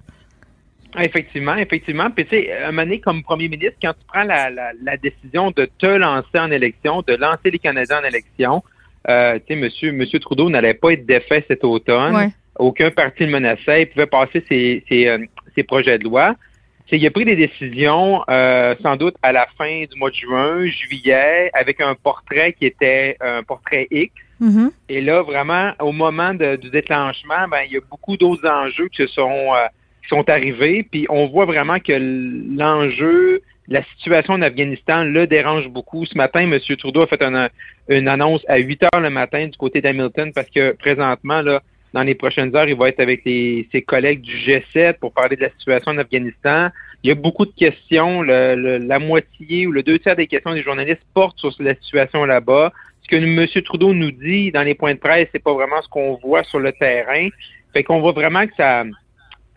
Effectivement, 0.99 1.55
effectivement. 1.55 2.09
Puis 2.09 2.25
tu 2.25 2.37
sais, 2.37 2.53
un 2.63 2.71
moment 2.71 2.83
donné, 2.83 2.99
comme 2.99 3.23
premier 3.23 3.47
ministre, 3.47 3.75
quand 3.81 3.93
tu 3.93 4.05
prends 4.07 4.23
la, 4.23 4.49
la, 4.49 4.97
décision 4.97 5.51
de 5.51 5.69
te 5.77 5.85
lancer 5.85 6.39
en 6.39 6.51
élection, 6.51 7.03
de 7.05 7.15
lancer 7.15 7.51
les 7.51 7.59
Canadiens 7.59 8.01
en 8.01 8.05
élection, 8.05 8.63
euh, 9.07 9.39
tu 9.39 9.53
sais, 9.53 9.59
monsieur, 9.59 9.91
monsieur 9.91 10.19
Trudeau 10.19 10.49
n'allait 10.49 10.73
pas 10.73 10.93
être 10.93 11.05
défait 11.05 11.45
cet 11.47 11.63
automne. 11.63 12.31
Aucun 12.57 12.89
parti 12.89 13.25
ne 13.25 13.31
menaçait. 13.31 13.83
Il 13.83 13.87
pouvait 13.87 14.05
passer 14.05 14.43
ses, 14.47 14.83
ses, 14.87 15.07
euh, 15.07 15.17
ses 15.55 15.63
projets 15.63 15.97
de 15.97 16.05
loi. 16.05 16.35
sais, 16.89 16.97
il 16.97 17.05
a 17.05 17.11
pris 17.11 17.25
des 17.25 17.35
décisions, 17.35 18.23
euh, 18.29 18.75
sans 18.81 18.95
doute 18.95 19.15
à 19.21 19.31
la 19.31 19.47
fin 19.57 19.83
du 19.91 19.99
mois 19.99 20.09
de 20.09 20.15
juin, 20.15 20.65
juillet, 20.67 21.51
avec 21.53 21.81
un 21.81 21.95
portrait 21.95 22.53
qui 22.53 22.65
était 22.65 23.17
un 23.19 23.43
portrait 23.43 23.87
X. 23.91 24.13
Mm-hmm. 24.41 24.71
Et 24.89 25.01
là, 25.01 25.21
vraiment, 25.21 25.73
au 25.79 25.91
moment 25.91 26.33
de, 26.33 26.55
du 26.55 26.69
déclenchement, 26.69 27.47
ben, 27.49 27.61
il 27.65 27.73
y 27.73 27.77
a 27.77 27.81
beaucoup 27.89 28.17
d'autres 28.17 28.47
enjeux 28.47 28.87
qui 28.89 29.03
se 29.03 29.07
sont 29.07 29.53
euh, 29.53 29.67
sont 30.09 30.29
arrivés, 30.29 30.83
puis 30.89 31.05
on 31.09 31.27
voit 31.27 31.45
vraiment 31.45 31.79
que 31.79 31.93
l'enjeu, 32.57 33.41
la 33.67 33.83
situation 33.95 34.33
en 34.33 34.41
Afghanistan 34.41 35.03
le 35.03 35.27
dérange 35.27 35.67
beaucoup. 35.69 36.05
Ce 36.05 36.17
matin, 36.17 36.41
M. 36.41 36.59
Trudeau 36.77 37.01
a 37.01 37.07
fait 37.07 37.21
une, 37.21 38.07
annonce 38.07 38.43
à 38.47 38.57
8 38.57 38.83
heures 38.83 39.01
le 39.01 39.09
matin 39.09 39.47
du 39.47 39.57
côté 39.57 39.81
d'Hamilton 39.81 40.31
parce 40.33 40.49
que 40.49 40.71
présentement, 40.73 41.41
là, 41.41 41.61
dans 41.93 42.03
les 42.03 42.15
prochaines 42.15 42.55
heures, 42.55 42.67
il 42.67 42.75
va 42.75 42.89
être 42.89 42.99
avec 42.99 43.21
ses 43.23 43.83
collègues 43.87 44.21
du 44.21 44.35
G7 44.35 44.99
pour 44.99 45.13
parler 45.13 45.37
de 45.37 45.41
la 45.43 45.49
situation 45.51 45.91
en 45.91 45.97
Afghanistan. 45.97 46.69
Il 47.03 47.07
y 47.07 47.11
a 47.11 47.15
beaucoup 47.15 47.45
de 47.45 47.53
questions. 47.55 48.21
la 48.21 48.99
moitié 48.99 49.67
ou 49.67 49.71
le 49.71 49.81
deux 49.81 49.99
tiers 49.99 50.15
des 50.15 50.27
questions 50.27 50.53
des 50.53 50.61
journalistes 50.61 51.05
portent 51.13 51.39
sur 51.39 51.53
la 51.59 51.75
situation 51.75 52.25
là-bas. 52.25 52.73
Ce 53.03 53.07
que 53.07 53.15
M. 53.15 53.47
Trudeau 53.63 53.93
nous 53.93 54.11
dit 54.11 54.51
dans 54.51 54.63
les 54.63 54.75
points 54.75 54.95
de 54.95 54.99
presse, 54.99 55.29
c'est 55.31 55.43
pas 55.43 55.53
vraiment 55.53 55.81
ce 55.81 55.87
qu'on 55.87 56.15
voit 56.15 56.43
sur 56.43 56.59
le 56.59 56.73
terrain. 56.73 57.29
Fait 57.71 57.83
qu'on 57.83 58.01
voit 58.01 58.13
vraiment 58.13 58.45
que 58.45 58.53
ça, 58.57 58.83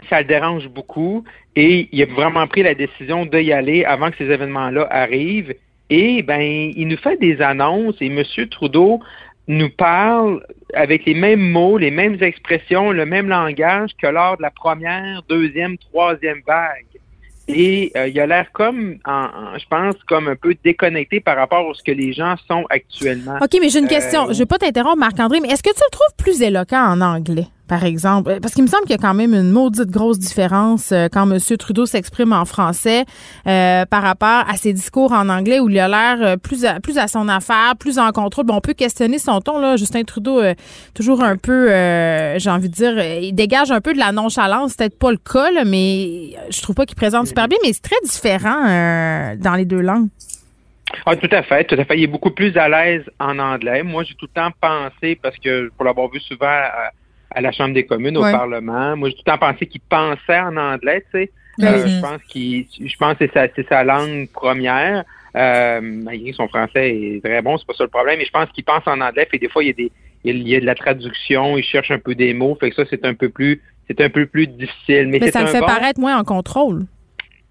ça 0.08 0.20
le 0.20 0.26
dérange 0.26 0.68
beaucoup 0.68 1.24
et 1.56 1.88
il 1.92 2.02
a 2.02 2.06
vraiment 2.06 2.46
pris 2.46 2.62
la 2.62 2.74
décision 2.74 3.26
d'y 3.26 3.52
aller 3.52 3.84
avant 3.84 4.10
que 4.10 4.16
ces 4.18 4.30
événements-là 4.30 4.86
arrivent. 4.90 5.54
Et 5.90 6.22
ben, 6.22 6.40
il 6.40 6.86
nous 6.86 6.98
fait 6.98 7.16
des 7.18 7.40
annonces 7.40 7.96
et 8.00 8.06
M. 8.06 8.22
Trudeau 8.50 9.00
nous 9.48 9.70
parle 9.70 10.44
avec 10.74 11.06
les 11.06 11.14
mêmes 11.14 11.40
mots, 11.40 11.78
les 11.78 11.90
mêmes 11.90 12.22
expressions, 12.22 12.92
le 12.92 13.06
même 13.06 13.28
langage 13.28 13.90
que 14.00 14.06
lors 14.06 14.36
de 14.36 14.42
la 14.42 14.50
première, 14.50 15.22
deuxième, 15.28 15.78
troisième 15.78 16.42
vague. 16.46 16.84
Et 17.48 17.90
euh, 17.96 18.08
il 18.08 18.20
a 18.20 18.26
l'air 18.26 18.52
comme, 18.52 18.98
je 19.06 19.66
pense, 19.70 19.94
comme 20.06 20.28
un 20.28 20.36
peu 20.36 20.54
déconnecté 20.62 21.20
par 21.20 21.36
rapport 21.36 21.70
à 21.70 21.74
ce 21.74 21.82
que 21.82 21.92
les 21.92 22.12
gens 22.12 22.36
sont 22.46 22.66
actuellement. 22.68 23.38
OK, 23.40 23.58
mais 23.58 23.70
j'ai 23.70 23.78
une 23.78 23.88
question. 23.88 24.24
Euh, 24.24 24.26
je 24.28 24.32
ne 24.34 24.38
vais 24.40 24.46
pas 24.46 24.58
t'interrompre, 24.58 24.98
Marc-André, 24.98 25.40
mais 25.40 25.48
est-ce 25.48 25.62
que 25.62 25.70
tu 25.70 25.80
le 25.82 25.90
trouves 25.90 26.14
plus 26.18 26.42
éloquent 26.42 26.76
en 26.76 27.00
anglais? 27.00 27.46
Par 27.68 27.84
exemple? 27.84 28.38
Parce 28.40 28.54
qu'il 28.54 28.64
me 28.64 28.68
semble 28.68 28.82
qu'il 28.82 28.92
y 28.92 28.98
a 28.98 28.98
quand 28.98 29.14
même 29.14 29.34
une 29.34 29.50
maudite 29.50 29.90
grosse 29.90 30.18
différence 30.18 30.90
euh, 30.92 31.08
quand 31.12 31.30
M. 31.30 31.38
Trudeau 31.56 31.86
s'exprime 31.86 32.32
en 32.32 32.44
français 32.44 33.04
euh, 33.46 33.84
par 33.86 34.02
rapport 34.02 34.44
à 34.48 34.56
ses 34.56 34.72
discours 34.72 35.12
en 35.12 35.28
anglais 35.28 35.60
où 35.60 35.68
il 35.68 35.78
a 35.78 35.88
l'air 35.88 36.26
euh, 36.26 36.36
plus 36.36 36.64
à, 36.64 36.80
plus 36.80 36.98
à 36.98 37.06
son 37.06 37.28
affaire, 37.28 37.74
plus 37.78 37.98
en 37.98 38.10
contrôle. 38.10 38.46
Bon, 38.46 38.54
on 38.54 38.60
peut 38.60 38.74
questionner 38.74 39.18
son 39.18 39.40
ton, 39.40 39.58
là. 39.60 39.76
Justin 39.76 40.02
Trudeau, 40.02 40.40
toujours 40.94 41.22
un 41.22 41.36
peu, 41.36 41.68
j'ai 42.38 42.50
envie 42.50 42.68
de 42.68 42.74
dire, 42.74 42.98
il 42.98 43.32
dégage 43.32 43.70
un 43.70 43.80
peu 43.80 43.92
de 43.92 43.98
la 43.98 44.12
nonchalance. 44.12 44.70
C'est 44.70 44.78
peut-être 44.78 44.98
pas 44.98 45.10
le 45.10 45.18
cas, 45.18 45.50
là, 45.50 45.64
mais 45.64 46.30
je 46.50 46.62
trouve 46.62 46.74
pas 46.74 46.86
qu'il 46.86 46.96
présente 46.96 47.26
super 47.26 47.48
bien, 47.48 47.58
mais 47.62 47.72
c'est 47.72 47.82
très 47.82 48.00
différent 48.02 49.34
dans 49.36 49.54
les 49.54 49.64
deux 49.64 49.80
langues. 49.80 50.08
Ah, 51.04 51.16
tout 51.16 51.28
à 51.30 51.42
fait, 51.42 51.64
tout 51.64 51.74
à 51.78 51.84
fait. 51.84 51.98
Il 51.98 52.04
est 52.04 52.08
beaucoup 52.08 52.30
plus 52.30 52.56
à 52.56 52.68
l'aise 52.68 53.04
en 53.18 53.38
anglais. 53.38 53.82
Moi, 53.82 54.04
j'ai 54.04 54.14
tout 54.14 54.26
le 54.26 54.40
temps 54.40 54.50
pensé, 54.60 55.18
parce 55.20 55.36
que 55.36 55.70
pour 55.76 55.84
l'avoir 55.84 56.08
vu 56.08 56.20
souvent 56.20 56.46
à, 56.46 56.90
la 57.36 57.52
Chambre 57.52 57.74
des 57.74 57.84
communes, 57.84 58.16
au 58.16 58.22
Parlement, 58.22 58.96
moi, 58.96 59.08
j'ai 59.08 59.14
tout 59.14 59.22
le 59.26 59.32
temps 59.32 59.38
pensé 59.38 59.66
qu'il 59.66 59.80
pensait 59.80 60.40
en 60.40 60.56
anglais, 60.56 61.04
tu 61.12 61.20
sais. 61.20 61.30
Ben 61.58 61.74
euh, 61.74 61.86
je 61.88 62.00
pense 62.00 62.22
qu'il, 62.28 62.66
je 62.80 62.96
pense 62.96 63.16
que 63.16 63.26
c'est 63.34 63.68
sa, 63.68 63.84
langue 63.84 64.28
première. 64.32 65.04
Euh, 65.36 65.80
malgré 65.82 66.32
son 66.32 66.48
français 66.48 66.90
est 66.90 67.24
très 67.24 67.42
bon, 67.42 67.58
c'est 67.58 67.66
pas 67.66 67.74
ça 67.74 67.84
le 67.84 67.90
problème, 67.90 68.18
mais 68.18 68.24
je 68.24 68.30
pense 68.30 68.48
qu'il 68.50 68.64
pense 68.64 68.86
en 68.86 69.00
anglais, 69.00 69.26
fait 69.30 69.38
des 69.38 69.48
fois, 69.48 69.62
il 69.62 69.66
y 69.66 69.70
a 69.70 69.72
des, 69.72 69.92
il 70.24 70.48
y 70.48 70.56
a 70.56 70.60
de 70.60 70.64
la 70.64 70.74
traduction, 70.74 71.58
il 71.58 71.64
cherche 71.64 71.90
un 71.90 71.98
peu 71.98 72.14
des 72.14 72.32
mots, 72.32 72.56
fait 72.58 72.70
que 72.70 72.76
ça, 72.76 72.84
c'est 72.88 73.04
un 73.04 73.14
peu 73.14 73.28
plus, 73.28 73.60
c'est 73.88 74.00
un 74.00 74.08
peu 74.08 74.26
plus 74.26 74.46
difficile. 74.46 75.08
Mais, 75.08 75.30
ça 75.30 75.42
le 75.42 75.48
fait 75.48 75.60
paraître 75.60 76.00
moins 76.00 76.16
en 76.16 76.24
contrôle. 76.24 76.84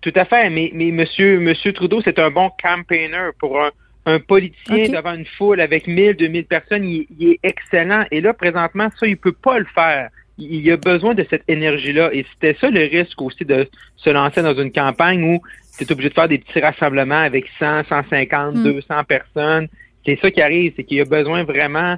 Tout 0.02 0.14
à 0.16 0.26
fait, 0.26 0.50
mais, 0.50 0.72
mais 0.74 0.92
monsieur, 0.92 1.40
monsieur 1.40 1.74
Trudeau, 1.74 2.02
c'est 2.02 2.20
un 2.20 2.32
bon 2.32 2.50
campaigner 2.62 3.30
pour 3.40 3.62
un, 3.62 3.72
un 4.08 4.20
politicien 4.20 4.88
devant 4.88 5.14
une 5.14 5.26
foule 5.26 5.60
avec 5.60 5.86
1000, 5.86 6.16
2000 6.16 6.46
personnes, 6.46 6.86
il, 6.86 7.06
est 7.20 7.40
excellent. 7.44 8.06
Et 8.10 8.22
là, 8.22 8.34
présentement, 8.34 8.88
ça, 8.98 9.06
il 9.06 9.18
peut 9.18 9.34
pas 9.34 9.60
le 9.60 9.66
faire. 9.66 10.10
Il, 10.38 10.56
il 10.56 10.72
a 10.72 10.78
besoin 10.78 11.14
de 11.14 11.26
cette 11.30 11.44
énergie-là. 11.50 12.12
Et 12.14 12.26
c'était 12.32 12.58
ça 12.60 12.70
le 12.70 12.80
risque 12.80 13.22
aussi 13.22 13.44
de 13.44 13.68
se 13.98 14.10
lancer 14.10 14.42
dans 14.42 14.58
une 14.58 14.72
campagne 14.72 15.22
où 15.24 15.42
tu 15.78 15.84
es 15.84 15.92
obligé 15.92 16.08
de 16.08 16.14
faire 16.14 16.30
des 16.30 16.38
petits 16.38 16.62
rassemblements 16.62 17.20
avec 17.20 17.48
100, 17.60 17.84
150, 17.90 18.64
200 18.64 19.04
personnes. 19.04 19.68
C'est 20.06 20.18
ça 20.22 20.32
qui 20.32 20.42
arrive, 20.42 20.72
c'est 20.78 20.86
qu'il 20.86 21.02
a 21.02 21.06
besoin 21.06 21.44
vraiment 21.44 21.98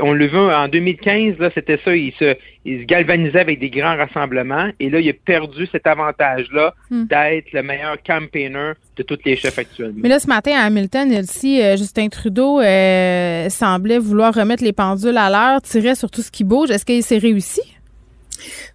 on 0.00 0.12
le 0.12 0.26
veut 0.26 0.54
en 0.54 0.68
2015, 0.68 1.38
là, 1.38 1.50
c'était 1.54 1.78
ça, 1.84 1.94
il 1.94 2.12
se, 2.12 2.36
il 2.64 2.80
se 2.80 2.84
galvanisait 2.84 3.40
avec 3.40 3.58
des 3.58 3.70
grands 3.70 3.96
rassemblements 3.96 4.70
et 4.78 4.90
là, 4.90 5.00
il 5.00 5.08
a 5.08 5.12
perdu 5.12 5.66
cet 5.70 5.86
avantage-là 5.86 6.74
hmm. 6.90 7.04
d'être 7.04 7.52
le 7.52 7.62
meilleur 7.62 7.96
campaigner 8.02 8.72
de 8.96 9.02
tous 9.02 9.18
les 9.24 9.36
chefs 9.36 9.58
actuels. 9.58 9.92
Mais 9.96 10.08
là, 10.08 10.18
ce 10.18 10.26
matin, 10.26 10.52
à 10.56 10.64
Hamilton, 10.64 11.12
aussi, 11.18 11.62
euh, 11.62 11.76
Justin 11.76 12.08
Trudeau 12.08 12.60
euh, 12.60 13.48
semblait 13.48 13.98
vouloir 13.98 14.34
remettre 14.34 14.64
les 14.64 14.72
pendules 14.72 15.16
à 15.16 15.30
l'heure, 15.30 15.62
tirer 15.62 15.94
sur 15.94 16.10
tout 16.10 16.22
ce 16.22 16.30
qui 16.30 16.44
bouge. 16.44 16.70
Est-ce 16.70 16.84
qu'il 16.84 17.02
s'est 17.02 17.18
réussi? 17.18 17.62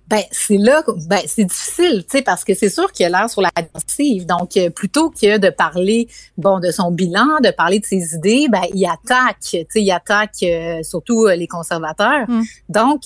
Ben 0.07 0.21
c'est 0.29 0.57
là, 0.57 0.83
ben 1.07 1.21
c'est 1.25 1.45
difficile, 1.45 2.03
tu 2.03 2.17
sais, 2.17 2.21
parce 2.21 2.43
que 2.43 2.53
c'est 2.53 2.69
sûr 2.69 2.91
qu'il 2.91 3.07
a 3.07 3.09
l'air 3.09 3.29
sur 3.29 3.41
la 3.41 3.49
défensive. 3.57 4.27
Donc 4.27 4.55
euh, 4.55 4.69
plutôt 4.69 5.09
que 5.09 5.39
de 5.39 5.49
parler, 5.49 6.07
bon, 6.37 6.59
de 6.59 6.69
son 6.69 6.91
bilan, 6.91 7.39
de 7.43 7.49
parler 7.49 7.79
de 7.79 7.85
ses 7.85 8.13
idées, 8.13 8.45
ben 8.47 8.61
il 8.73 8.85
attaque, 8.85 9.39
tu 9.41 9.57
sais, 9.67 9.81
il 9.81 9.91
attaque 9.91 10.43
euh, 10.43 10.83
surtout 10.83 11.25
euh, 11.25 11.35
les 11.35 11.47
conservateurs. 11.47 12.25
Hum. 12.29 12.43
Donc 12.69 13.05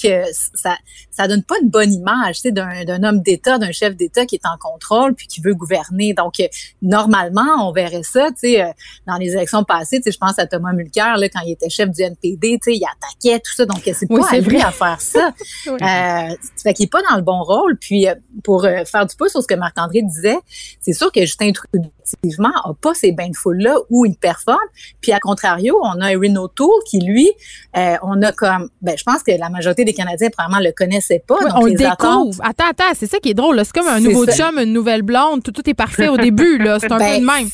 ça, 0.54 0.76
ça 1.10 1.28
donne 1.28 1.44
pas 1.44 1.56
une 1.62 1.70
bonne 1.70 1.94
image, 1.94 2.42
tu 2.42 2.50
sais, 2.50 2.52
d'un 2.52 3.04
homme 3.04 3.22
d'État, 3.22 3.58
d'un 3.58 3.72
chef 3.72 3.96
d'État 3.96 4.26
qui 4.26 4.36
est 4.36 4.46
en 4.46 4.58
contrôle 4.60 5.16
puis 5.16 5.28
qui 5.28 5.40
veut 5.40 5.56
gouverner. 5.56 6.14
Donc 6.14 6.34
normalement, 6.82 7.68
on 7.68 7.72
verrait 7.72 8.04
ça, 8.04 8.30
tu 8.32 8.52
sais, 8.56 8.74
dans 9.08 9.16
les 9.16 9.32
élections 9.32 9.64
passées, 9.64 9.98
tu 9.98 10.04
sais, 10.04 10.12
je 10.12 10.18
pense 10.18 10.38
à 10.38 10.48
Thomas 10.48 10.74
Mulcair 10.74 11.16
là 11.18 11.30
quand 11.30 11.42
il 11.46 11.54
était 11.54 11.70
chef 11.70 11.90
du 11.92 12.02
NPD, 12.02 12.60
tu 12.62 12.72
sais, 12.72 12.78
il 12.78 12.84
attaquait 12.84 13.40
tout 13.40 13.54
ça. 13.56 13.66
Donc 13.66 13.82
c'est 13.86 14.08
pas 14.08 14.28
à 14.30 14.40
lui 14.40 14.62
à 14.62 14.72
faire 14.72 15.00
ça. 15.00 15.34
fait 16.62 16.89
pas 16.90 17.02
dans 17.10 17.16
le 17.16 17.22
bon 17.22 17.42
rôle. 17.44 17.78
Puis 17.78 18.08
euh, 18.08 18.16
pour 18.44 18.66
euh, 18.66 18.84
faire 18.86 19.06
du 19.06 19.16
pouce 19.16 19.32
sur 19.32 19.42
ce 19.42 19.48
que 19.48 19.56
Marc-André 19.56 20.02
disait, 20.02 20.38
c'est 20.82 20.94
sûr 20.94 21.12
que 21.12 21.22
Justin 21.22 21.52
Trudeau 21.52 21.90
effectivement 22.06 22.52
a 22.64 22.74
pas 22.74 22.94
ces 22.94 23.12
bains 23.12 23.30
de 23.30 23.36
foule 23.36 23.60
là 23.60 23.76
où 23.90 24.06
il 24.06 24.16
performe. 24.16 24.58
Puis 25.02 25.12
à 25.12 25.20
contrario, 25.20 25.80
on 25.84 26.02
a 26.02 26.12
Erin 26.12 26.36
O'Toole 26.36 26.84
qui 26.86 27.00
lui, 27.00 27.30
euh, 27.78 27.96
on 28.02 28.22
a 28.22 28.32
comme, 28.32 28.70
ben 28.82 28.98
je 28.98 29.04
pense 29.04 29.24
que 29.24 29.32
la 29.32 29.50
majorité 29.50 29.86
des 29.86 29.94
Canadiens 29.94 30.30
probablement 30.30 30.62
le 30.64 30.72
connaissaient 30.72 31.24
pas. 31.26 31.38
on 31.56 31.66
le 31.66 31.74
découvre. 31.74 32.42
Attends, 32.44 32.70
attends, 32.70 32.94
c'est 32.96 33.08
ça 33.08 33.20
qui 33.20 33.30
est 33.30 33.34
drôle. 33.34 33.60
C'est 33.64 33.74
comme 33.74 33.88
un 33.88 34.00
nouveau 34.00 34.26
chum, 34.26 34.58
une 34.58 34.74
nouvelle 34.74 35.04
blonde. 35.04 35.44
Tout, 35.44 35.52
tout 35.52 35.68
est 35.70 35.76
parfait 35.76 36.08
au 36.08 36.18
début 36.18 36.58
là. 36.58 36.80
C'est 36.80 36.92
un 36.92 36.98
ben, 37.00 37.16
peu 37.16 37.22
de 37.22 37.26
même. 37.26 37.50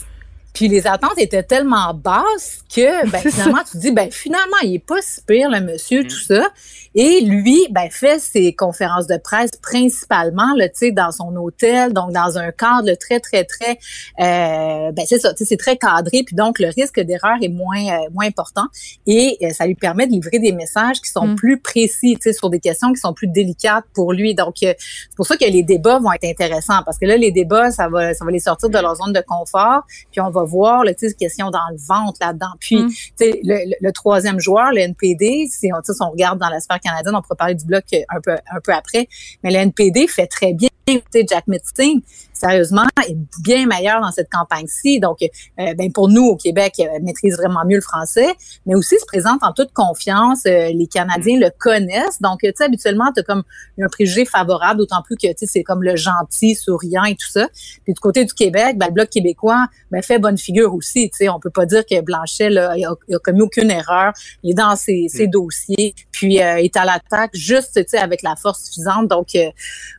Puis 0.55 0.69
les 0.69 0.87
attentes 0.87 1.17
étaient 1.17 1.43
tellement 1.43 1.93
basses 1.93 2.63
que 2.73 3.09
ben, 3.09 3.19
finalement, 3.19 3.61
tu 3.69 3.73
te 3.73 3.77
dis, 3.77 3.91
ben 3.91 4.09
finalement, 4.09 4.57
il 4.63 4.75
est 4.75 4.79
pas 4.79 5.01
si 5.01 5.21
pire, 5.21 5.49
le 5.51 5.59
monsieur, 5.59 6.03
mm. 6.03 6.07
tout 6.07 6.21
ça. 6.21 6.47
Et 6.95 7.19
lui, 7.19 7.67
ben, 7.71 7.89
fait 7.91 8.19
ses 8.19 8.53
conférences 8.53 9.05
de 9.05 9.17
presse 9.17 9.51
principalement, 9.61 10.55
là, 10.55 10.69
tu 10.69 10.77
sais, 10.77 10.91
dans 10.91 11.11
son 11.11 11.35
hôtel, 11.35 11.91
donc 11.91 12.13
dans 12.13 12.37
un 12.37 12.51
cadre 12.51 12.93
très, 12.95 13.19
très, 13.19 13.43
très, 13.43 13.77
euh, 14.21 14.93
ben, 14.93 15.05
c'est 15.05 15.19
ça, 15.19 15.33
tu 15.33 15.39
sais, 15.39 15.45
c'est 15.45 15.57
très 15.57 15.75
cadré, 15.75 16.23
puis 16.25 16.37
donc 16.37 16.57
le 16.57 16.69
risque 16.69 17.01
d'erreur 17.01 17.35
est 17.41 17.49
moins, 17.49 17.85
euh, 17.85 18.09
moins 18.13 18.25
important. 18.25 18.63
Et 19.05 19.37
euh, 19.41 19.49
ça 19.49 19.67
lui 19.67 19.75
permet 19.75 20.07
de 20.07 20.13
livrer 20.13 20.39
des 20.39 20.53
messages 20.53 21.01
qui 21.01 21.11
sont 21.11 21.27
mm. 21.27 21.35
plus 21.35 21.59
précis, 21.59 22.15
tu 22.15 22.21
sais, 22.21 22.33
sur 22.33 22.49
des 22.49 22.61
questions 22.61 22.93
qui 22.93 23.01
sont 23.01 23.13
plus 23.13 23.27
délicates 23.27 23.83
pour 23.93 24.13
lui. 24.13 24.33
Donc, 24.33 24.55
c'est 24.59 24.77
pour 25.17 25.25
ça 25.25 25.35
que 25.35 25.43
les 25.43 25.63
débats 25.63 25.99
vont 25.99 26.13
être 26.13 26.23
intéressants, 26.23 26.81
parce 26.85 26.97
que 26.97 27.05
là, 27.05 27.17
les 27.17 27.31
débats, 27.31 27.71
ça 27.71 27.89
va, 27.89 28.13
ça 28.13 28.23
va 28.23 28.31
les 28.31 28.39
sortir 28.39 28.69
de 28.69 28.79
leur 28.79 28.95
zone 28.95 29.11
de 29.11 29.21
confort, 29.27 29.81
puis 30.13 30.21
on 30.21 30.29
va 30.29 30.44
voir, 30.45 30.83
là, 30.83 30.93
tu 30.93 31.07
sais, 31.07 31.13
question 31.13 31.49
dans 31.49 31.59
le 31.71 31.77
ventre 31.77 32.17
là-dedans. 32.21 32.53
Puis, 32.59 32.77
mm. 32.77 32.89
tu 32.89 32.95
sais, 33.15 33.41
le, 33.43 33.91
troisième 33.91 34.39
joueur, 34.39 34.71
le 34.71 34.79
NPD, 34.79 35.47
si 35.49 35.69
on, 35.73 36.05
on 36.05 36.09
regarde 36.11 36.39
dans 36.39 36.49
la 36.49 36.59
sphère 36.59 36.79
canadienne, 36.79 37.15
on 37.15 37.21
pourra 37.21 37.35
parler 37.35 37.55
du 37.55 37.65
bloc 37.65 37.83
un 37.91 38.21
peu, 38.21 38.31
un 38.31 38.59
peu 38.63 38.73
après, 38.73 39.07
mais 39.43 39.51
le 39.51 39.57
NPD 39.57 40.07
fait 40.07 40.27
très 40.27 40.53
bien 40.53 40.69
Jack 40.87 41.47
Metzing, 41.47 42.01
sérieusement, 42.35 42.85
est 43.07 43.17
bien 43.41 43.65
meilleur 43.65 44.01
dans 44.01 44.11
cette 44.11 44.29
campagne-ci. 44.29 44.99
Donc, 44.99 45.19
euh, 45.21 45.73
ben 45.75 45.91
pour 45.91 46.09
nous, 46.09 46.23
au 46.23 46.35
Québec, 46.35 46.73
euh, 46.79 46.99
maîtrise 47.01 47.35
vraiment 47.37 47.63
mieux 47.65 47.77
le 47.77 47.81
français, 47.81 48.27
mais 48.65 48.75
aussi 48.75 48.99
se 48.99 49.05
présente 49.05 49.43
en 49.43 49.53
toute 49.53 49.71
confiance. 49.73 50.45
Euh, 50.45 50.71
les 50.73 50.87
Canadiens 50.87 51.39
le 51.39 51.49
connaissent. 51.57 52.21
Donc, 52.21 52.39
tu 52.41 52.51
sais, 52.55 52.65
habituellement, 52.65 53.11
tu 53.13 53.21
as 53.21 53.23
comme 53.23 53.43
un 53.79 53.87
préjugé 53.87 54.25
favorable, 54.25 54.79
d'autant 54.79 55.01
plus 55.01 55.15
que, 55.15 55.27
tu 55.27 55.33
sais, 55.39 55.45
c'est 55.45 55.63
comme 55.63 55.83
le 55.83 55.95
gentil, 55.95 56.55
souriant 56.55 57.05
et 57.05 57.15
tout 57.15 57.29
ça. 57.29 57.47
Puis 57.83 57.93
du 57.93 57.99
côté 57.99 58.25
du 58.25 58.33
Québec, 58.33 58.77
ben, 58.77 58.87
le 58.87 58.93
Bloc 58.93 59.09
québécois 59.09 59.67
ben, 59.91 60.01
fait 60.01 60.19
bonne 60.19 60.37
figure 60.37 60.73
aussi. 60.73 61.09
Tu 61.09 61.17
sais, 61.17 61.29
on 61.29 61.39
peut 61.39 61.49
pas 61.49 61.65
dire 61.65 61.85
que 61.85 62.01
Blanchet, 62.01 62.49
là, 62.49 62.75
il 62.77 62.85
a, 62.85 63.19
commis 63.19 63.41
aucune 63.41 63.71
erreur. 63.71 64.13
Il 64.43 64.51
est 64.51 64.55
dans 64.55 64.75
ses, 64.75 65.07
ses 65.09 65.27
mm. 65.27 65.31
dossiers, 65.31 65.95
puis 66.11 66.41
euh, 66.41 66.59
il 66.59 66.65
est 66.65 66.77
à 66.77 66.85
l'attaque 66.85 67.31
juste, 67.33 67.73
tu 67.75 67.83
sais, 67.87 67.97
avec 67.97 68.21
la 68.21 68.35
force 68.35 68.65
suffisante. 68.65 69.07
Donc, 69.07 69.27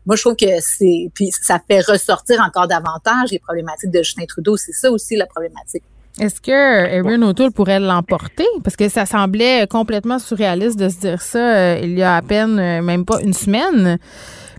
moi, 0.04 0.16
je 0.16 0.22
trouve 0.22 0.36
que 0.36 0.46
puis 1.14 1.30
ça 1.42 1.60
fait 1.66 1.80
ressortir 1.80 2.25
encore 2.34 2.66
davantage 2.66 3.30
les 3.30 3.38
problématiques 3.38 3.90
de 3.90 3.98
Justin 3.98 4.26
Trudeau. 4.26 4.56
C'est 4.56 4.72
ça 4.72 4.90
aussi 4.90 5.16
la 5.16 5.26
problématique. 5.26 5.82
Est-ce 6.18 6.40
que 6.40 6.50
Erin 6.50 7.20
O'Toole 7.22 7.52
pourrait 7.52 7.78
l'emporter? 7.80 8.46
Parce 8.64 8.76
que 8.76 8.88
ça 8.88 9.04
semblait 9.04 9.66
complètement 9.66 10.18
surréaliste 10.18 10.78
de 10.78 10.88
se 10.88 11.00
dire 11.00 11.20
ça 11.20 11.56
euh, 11.56 11.80
il 11.82 11.98
y 11.98 12.02
a 12.02 12.16
à 12.16 12.22
peine 12.22 12.58
euh, 12.58 12.80
même 12.80 13.04
pas 13.04 13.20
une 13.22 13.34
semaine. 13.34 13.98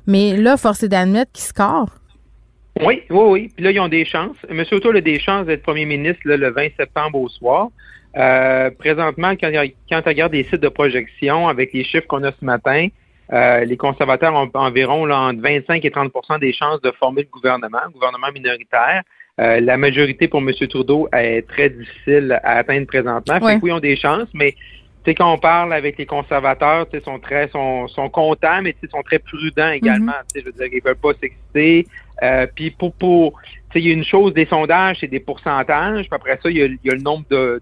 Mais 0.05 0.37
là, 0.37 0.55
force 0.57 0.83
est 0.83 0.87
d'admettre 0.87 1.31
qu'il 1.31 1.43
score. 1.43 1.89
Oui, 2.83 3.01
oui, 3.09 3.23
oui. 3.27 3.51
Puis 3.55 3.65
là, 3.65 3.71
ils 3.71 3.79
ont 3.79 3.87
des 3.87 4.05
chances. 4.05 4.37
M. 4.49 4.63
O'Toole 4.71 4.97
a 4.97 5.01
des 5.01 5.19
chances 5.19 5.47
d'être 5.47 5.63
premier 5.63 5.85
ministre 5.85 6.21
le 6.25 6.49
20 6.51 6.67
septembre 6.77 7.19
au 7.19 7.27
soir. 7.27 7.69
Euh, 8.15 8.69
présentement, 8.77 9.31
quand, 9.31 9.51
quand 9.89 10.01
tu 10.01 10.09
regardes 10.09 10.31
des 10.31 10.43
sites 10.43 10.61
de 10.61 10.69
projection 10.69 11.47
avec 11.47 11.73
les 11.73 11.83
chiffres 11.83 12.07
qu'on 12.07 12.23
a 12.23 12.31
ce 12.31 12.45
matin, 12.45 12.87
euh, 13.33 13.65
les 13.65 13.77
conservateurs 13.77 14.33
ont 14.33 14.49
environ 14.53 15.05
là, 15.05 15.19
entre 15.19 15.41
25 15.41 15.83
et 15.83 15.89
30% 15.89 16.39
des 16.39 16.53
chances 16.53 16.81
de 16.81 16.91
former 16.91 17.23
le 17.23 17.29
gouvernement, 17.29 17.79
gouvernement 17.93 18.31
minoritaire. 18.33 19.03
Euh, 19.39 19.59
la 19.59 19.77
majorité 19.77 20.27
pour 20.27 20.39
M. 20.39 20.51
Trudeau 20.67 21.07
est 21.13 21.47
très 21.47 21.69
difficile 21.69 22.39
à 22.43 22.57
atteindre 22.57 22.87
présentement. 22.87 23.37
oui, 23.41 23.59
ils 23.63 23.71
ont 23.71 23.79
des 23.79 23.95
chances, 23.95 24.29
mais 24.33 24.55
quand 25.13 25.33
on 25.33 25.37
parle 25.37 25.73
avec 25.73 25.97
les 25.97 26.05
conservateurs, 26.05 26.85
ils 26.91 27.01
sont 27.01 27.19
très 27.19 27.47
sont, 27.49 27.87
sont 27.87 28.09
contents, 28.09 28.61
mais 28.61 28.75
ils 28.81 28.89
sont 28.89 29.03
très 29.03 29.19
prudents 29.19 29.71
également. 29.71 30.11
Mm-hmm. 30.11 30.39
Je 30.39 30.45
veux 30.45 30.51
dire, 30.51 30.67
ils 30.71 30.83
veulent 30.83 30.95
pas 30.95 31.13
s'exciter. 31.13 31.87
Euh, 32.23 32.47
puis 32.53 32.71
pour, 32.71 32.93
pour 32.93 33.39
il 33.75 33.87
y 33.87 33.89
a 33.89 33.93
une 33.93 34.03
chose 34.03 34.33
des 34.33 34.45
sondages, 34.45 34.97
c'est 34.99 35.07
des 35.07 35.19
pourcentages. 35.19 36.07
Puis 36.07 36.15
après 36.15 36.39
ça, 36.41 36.49
il 36.49 36.57
y 36.57 36.63
a, 36.63 36.93
le 36.93 37.01
nombre 37.01 37.25
de, 37.29 37.61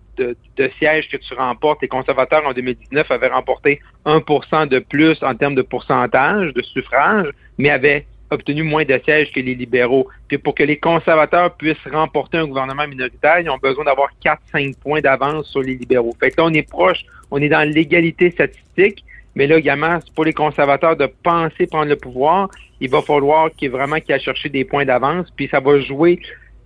sièges 0.78 1.10
que 1.10 1.18
tu 1.18 1.34
remportes. 1.34 1.82
Les 1.82 1.88
conservateurs 1.88 2.46
en 2.46 2.54
2019 2.54 3.10
avaient 3.10 3.28
remporté 3.28 3.82
1% 4.06 4.68
de 4.68 4.80
plus 4.80 5.22
en 5.24 5.36
termes 5.36 5.56
de 5.56 5.62
pourcentage 5.62 6.54
de 6.54 6.62
suffrage, 6.62 7.28
mais 7.58 7.70
avaient 7.70 8.06
obtenu 8.32 8.64
moins 8.64 8.86
de 8.86 9.00
sièges 9.04 9.32
que 9.32 9.40
les 9.40 9.56
libéraux. 9.56 10.08
Puis 10.28 10.38
pour 10.38 10.56
que 10.56 10.64
les 10.64 10.78
conservateurs 10.78 11.56
puissent 11.56 11.78
remporter 11.92 12.38
un 12.38 12.48
gouvernement 12.48 12.88
minoritaire, 12.88 13.40
ils 13.40 13.50
ont 13.50 13.58
besoin 13.58 13.86
d'avoir 13.86 14.10
4-5 14.24 14.78
points 14.80 15.02
d'avance 15.02 15.48
sur 15.50 15.62
les 15.62 15.76
libéraux. 15.76 16.16
Fait 16.20 16.32
que 16.32 16.42
là, 16.42 16.48
on 16.48 16.54
est 16.54 16.68
proche, 16.68 17.04
on 17.32 17.42
est 17.42 17.50
dans 17.50 17.68
l'égalité 17.68 18.32
statistique. 18.32 19.04
Mais 19.36 19.48
là, 19.48 19.58
également, 19.58 20.00
pour 20.16 20.26
les 20.26 20.34
conservateurs 20.34 20.96
de 20.96 21.08
penser 21.08 21.68
prendre 21.68 21.90
le 21.90 21.98
pouvoir, 21.98 22.50
il 22.80 22.90
va 22.90 23.02
falloir 23.02 23.52
qu'il 23.52 23.70
vraiment 23.70 24.00
qu'il 24.00 24.16
a 24.16 24.20
cherché 24.20 24.50
des 24.50 24.64
points 24.64 24.86
d'avance. 24.86 25.28
Puis 25.36 25.50
ça 25.50 25.60
va 25.60 25.80
jouer 25.82 26.20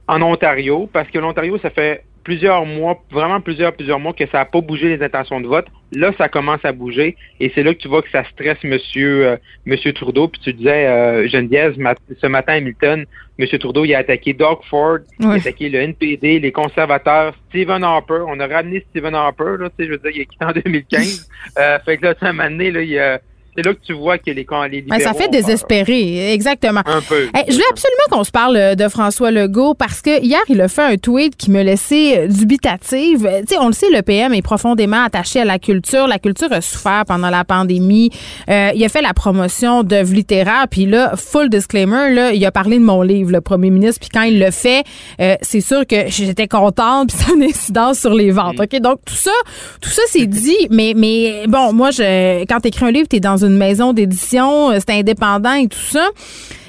en 0.10 0.22
Ontario, 0.24 0.90
parce 0.92 1.08
que 1.10 1.20
l'Ontario, 1.20 1.60
ça 1.60 1.70
fait 1.70 2.04
plusieurs 2.24 2.66
mois, 2.66 3.02
vraiment 3.12 3.40
plusieurs, 3.42 3.74
plusieurs 3.74 4.00
mois 4.00 4.14
que 4.14 4.26
ça 4.28 4.40
n'a 4.40 4.46
pas 4.46 4.60
bougé 4.62 4.90
les 4.98 5.04
intentions 5.04 5.40
de 5.40 5.48
vote. 5.48 5.68
Là, 5.94 6.12
ça 6.18 6.28
commence 6.30 6.64
à 6.64 6.72
bouger 6.72 7.16
et 7.40 7.52
c'est 7.56 7.64
là 7.64 7.74
que 7.74 7.80
tu 7.80 7.88
vois 7.88 8.02
que 8.02 8.10
ça 8.12 8.24
stresse 8.26 8.58
Monsieur, 8.64 9.28
euh, 9.28 9.38
Monsieur 9.66 9.94
Trudeau. 9.94 10.28
Puis 10.28 10.42
tu 10.42 10.54
disais, 10.54 10.86
euh, 10.88 11.28
Geneviève, 11.28 11.76
ce 12.22 12.28
matin 12.28 12.54
à 12.54 12.60
Milton, 12.60 13.06
Monsieur 13.38 13.58
Trudeau, 13.60 13.86
il 13.86 13.96
a 13.96 14.00
attaqué 14.00 14.34
Doug 14.34 14.60
Ford, 14.70 14.98
il 15.20 15.26
a 15.28 15.32
attaqué 15.34 15.70
le 15.70 15.80
NPD, 15.80 16.40
les 16.40 16.52
conservateurs, 16.52 17.34
Stephen 17.50 17.84
Harper. 17.84 18.24
On 18.28 18.40
a 18.40 18.48
ramené 18.48 18.84
Stephen 18.90 19.16
Harper, 19.16 19.56
là, 19.60 19.70
tu 19.70 19.76
sais, 19.78 19.86
je 19.86 19.92
veux 19.92 19.98
dire, 20.00 20.12
il 20.14 20.22
est 20.22 20.26
quitté 20.26 20.46
en 20.46 20.52
2015. 20.66 21.30
euh, 21.58 21.80
fait 21.86 21.98
que 21.98 22.06
là, 22.06 22.14
tu 22.16 22.20
sais, 22.20 22.26
un 22.28 22.34
moment 22.34 22.50
donné, 22.50 22.72
là, 22.72 22.82
il 22.82 23.00
a 23.00 23.20
c'est 23.60 23.68
là 23.68 23.74
que 23.74 23.80
tu 23.86 23.94
vois 23.94 24.18
que 24.18 24.32
les, 24.32 24.46
les 24.72 24.82
ben, 24.84 25.00
ça 25.02 25.14
fait 25.14 25.28
désespérer, 25.28 26.32
exactement. 26.32 26.80
Un 26.86 27.02
peu. 27.02 27.28
je 27.48 27.56
veux 27.56 27.64
absolument 27.70 28.04
qu'on 28.10 28.24
se 28.24 28.32
parle 28.32 28.56
euh, 28.56 28.76
de 28.76 28.88
François 28.88 29.32
Legault 29.32 29.74
parce 29.74 30.02
que 30.02 30.24
hier, 30.24 30.40
il 30.48 30.62
a 30.62 30.70
fait 30.70 30.84
un 30.84 30.96
tweet 30.96 31.36
qui 31.36 31.52
me 31.52 31.62
laissait 31.62 32.20
euh, 32.20 32.28
dubitative. 32.28 33.30
Tu 33.42 33.54
sais, 33.54 33.60
on 33.60 33.68
le 33.68 33.74
sait, 33.74 33.90
le 33.92 34.02
PM 34.02 34.34
est 34.34 34.42
profondément 34.42 35.04
attaché 35.04 35.42
à 35.42 35.46
la 35.46 35.60
culture. 35.60 36.08
La 36.08 36.20
culture 36.20 36.48
a 36.54 36.62
souffert 36.62 37.04
pendant 37.06 37.30
la 37.30 37.44
pandémie. 37.44 38.12
Euh, 38.50 38.72
il 38.74 38.84
a 38.86 38.88
fait 38.88 39.02
la 39.02 39.14
promotion 39.14 39.84
d'œuvres 39.84 40.14
littéraires. 40.14 40.68
Puis 40.72 40.86
là, 40.86 41.18
full 41.18 41.50
disclaimer, 41.50 42.14
là, 42.14 42.32
il 42.32 42.46
a 42.46 42.52
parlé 42.52 42.78
de 42.78 42.84
mon 42.84 43.02
livre, 43.02 43.32
le 43.32 43.42
premier 43.42 43.72
ministre. 43.72 44.00
Puis 44.00 44.10
quand 44.10 44.24
il 44.24 44.40
le 44.40 44.52
fait, 44.52 44.86
c'est 45.42 45.62
sûr 45.62 45.86
que 45.86 46.08
j'étais 46.08 46.48
contente. 46.48 47.10
Puis 47.10 47.18
ça 47.18 47.32
a 47.32 47.36
une 47.36 47.44
incidence 47.44 48.00
sur 48.00 48.14
les 48.14 48.32
ventes. 48.32 48.58
Mm. 48.58 48.62
OK? 48.62 48.80
Donc, 48.80 49.00
tout 49.06 49.16
ça, 49.16 49.32
tout 49.82 49.90
ça, 49.90 50.02
c'est 50.08 50.26
dit. 50.28 50.68
Mais, 50.70 50.94
mais 50.96 51.46
bon, 51.48 51.74
moi, 51.74 51.92
je, 51.92 52.46
quand 52.46 52.62
tu 52.62 52.70
écris 52.70 52.86
un 52.86 52.92
livre, 52.92 53.08
tu 53.10 53.18
es 53.18 53.20
dans 53.20 53.44
une 53.44 53.49
une 53.50 53.58
maison 53.58 53.94
d'édition, 53.94 54.72
euh, 54.72 54.78
c'est 54.80 54.94
indépendant 54.94 55.54
et 55.54 55.68
tout 55.68 55.78
ça. 55.80 56.08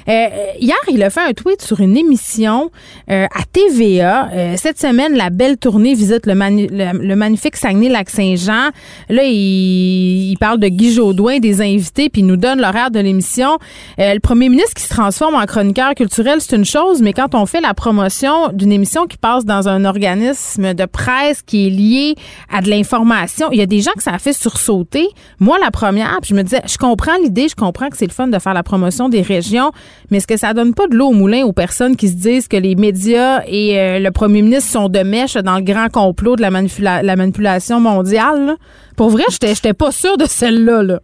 Euh, 0.07 0.27
hier, 0.59 0.75
il 0.89 1.01
a 1.03 1.09
fait 1.09 1.21
un 1.21 1.33
tweet 1.33 1.61
sur 1.61 1.79
une 1.79 1.97
émission 1.97 2.71
euh, 3.09 3.25
à 3.25 3.43
TVA. 3.51 4.29
Euh, 4.31 4.55
cette 4.57 4.79
semaine, 4.79 5.15
la 5.15 5.29
belle 5.29 5.57
tournée 5.57 5.93
visite 5.93 6.25
le, 6.25 6.33
le, 6.33 7.15
magnifique 7.15 7.55
Saguenay-Lac-Saint-Jean. 7.55 8.69
Là, 9.09 9.23
il, 9.23 10.31
il, 10.31 10.37
parle 10.37 10.59
de 10.59 10.67
Guy 10.67 10.93
Jodoin, 10.93 11.39
des 11.39 11.61
invités, 11.61 12.09
puis 12.09 12.21
il 12.21 12.25
nous 12.25 12.37
donne 12.37 12.61
l'horaire 12.61 12.91
de 12.91 12.99
l'émission. 12.99 13.57
le 13.97 14.19
premier 14.19 14.49
ministre 14.49 14.73
qui 14.73 14.83
se 14.83 14.89
transforme 14.89 15.35
en 15.35 15.45
chroniqueur 15.45 15.93
culturel, 15.95 16.39
c'est 16.41 16.55
une 16.55 16.65
chose, 16.65 17.01
mais 17.01 17.13
quand 17.13 17.35
on 17.35 17.45
fait 17.45 17.61
la 17.61 17.73
promotion 17.73 18.49
d'une 18.53 18.71
émission 18.71 19.05
qui 19.07 19.17
passe 19.17 19.45
dans 19.45 19.67
un 19.67 19.85
organisme 19.85 20.73
de 20.73 20.85
presse 20.85 21.41
qui 21.41 21.67
est 21.67 21.69
lié 21.69 22.15
à 22.51 22.61
de 22.61 22.69
l'information, 22.69 23.49
il 23.51 23.59
y 23.59 23.61
a 23.61 23.65
des 23.65 23.81
gens 23.81 23.91
que 23.95 24.03
ça 24.03 24.17
fait 24.17 24.33
sursauter. 24.33 25.07
Moi, 25.39 25.57
la 25.59 25.71
première, 25.71 26.19
puis 26.21 26.29
je 26.29 26.35
me 26.35 26.43
disais, 26.43 26.61
je 26.65 26.77
comprends 26.77 27.15
l'idée, 27.21 27.47
je 27.47 27.55
comprends 27.55 27.89
que 27.89 27.97
c'est 27.97 28.07
le 28.07 28.13
fun 28.13 28.27
de 28.27 28.39
faire 28.39 28.53
la 28.53 28.63
promotion 28.63 29.09
des 29.09 29.21
régions, 29.21 29.71
mais 30.09 30.17
est-ce 30.17 30.27
que 30.27 30.37
ça 30.37 30.53
donne 30.53 30.73
pas 30.73 30.87
de 30.87 30.95
l'eau 30.95 31.07
au 31.07 31.13
moulin 31.13 31.43
aux 31.43 31.53
personnes 31.53 31.95
qui 31.95 32.09
se 32.09 32.15
disent 32.15 32.47
que 32.47 32.57
les 32.57 32.75
médias 32.75 33.41
et 33.47 33.79
euh, 33.79 33.99
le 33.99 34.11
premier 34.11 34.41
ministre 34.41 34.71
sont 34.71 34.89
de 34.89 34.99
mèche 34.99 35.35
dans 35.35 35.57
le 35.57 35.63
grand 35.63 35.89
complot 35.89 36.35
de 36.35 36.41
la, 36.41 37.03
la 37.03 37.15
manipulation 37.15 37.79
mondiale? 37.79 38.55
Pour 38.95 39.09
vrai, 39.09 39.23
j'étais 39.29 39.73
pas 39.73 39.91
sûre 39.91 40.17
de 40.17 40.25
celle-là. 40.25 40.83
Là. 40.83 40.99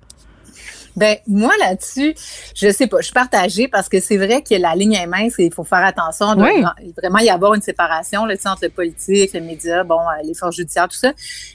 Ben 0.97 1.17
moi 1.27 1.53
là-dessus, 1.59 2.15
je 2.55 2.71
sais 2.71 2.87
pas, 2.87 2.97
je 2.97 3.05
suis 3.05 3.13
partagée 3.13 3.67
parce 3.67 3.87
que 3.87 3.99
c'est 3.99 4.17
vrai 4.17 4.41
que 4.41 4.55
la 4.55 4.73
ligne 4.73 4.93
est 4.93 5.05
mince 5.05 5.35
et 5.37 5.45
il 5.45 5.53
faut 5.53 5.63
faire 5.63 5.85
attention. 5.85 6.33
de 6.35 6.41
vraiment 6.97 7.19
y 7.19 7.29
avoir 7.29 7.53
une 7.53 7.61
séparation 7.61 8.25
là, 8.25 8.33
entre 8.45 8.63
le 8.63 8.69
politique, 8.69 9.31
les 9.33 9.41
médias, 9.41 9.83
bon, 9.83 9.99
euh, 9.99 10.23
les 10.23 10.33
forces 10.33 10.55
judiciaires, 10.55 10.87
tout 10.87 10.97
ça. 10.97 11.13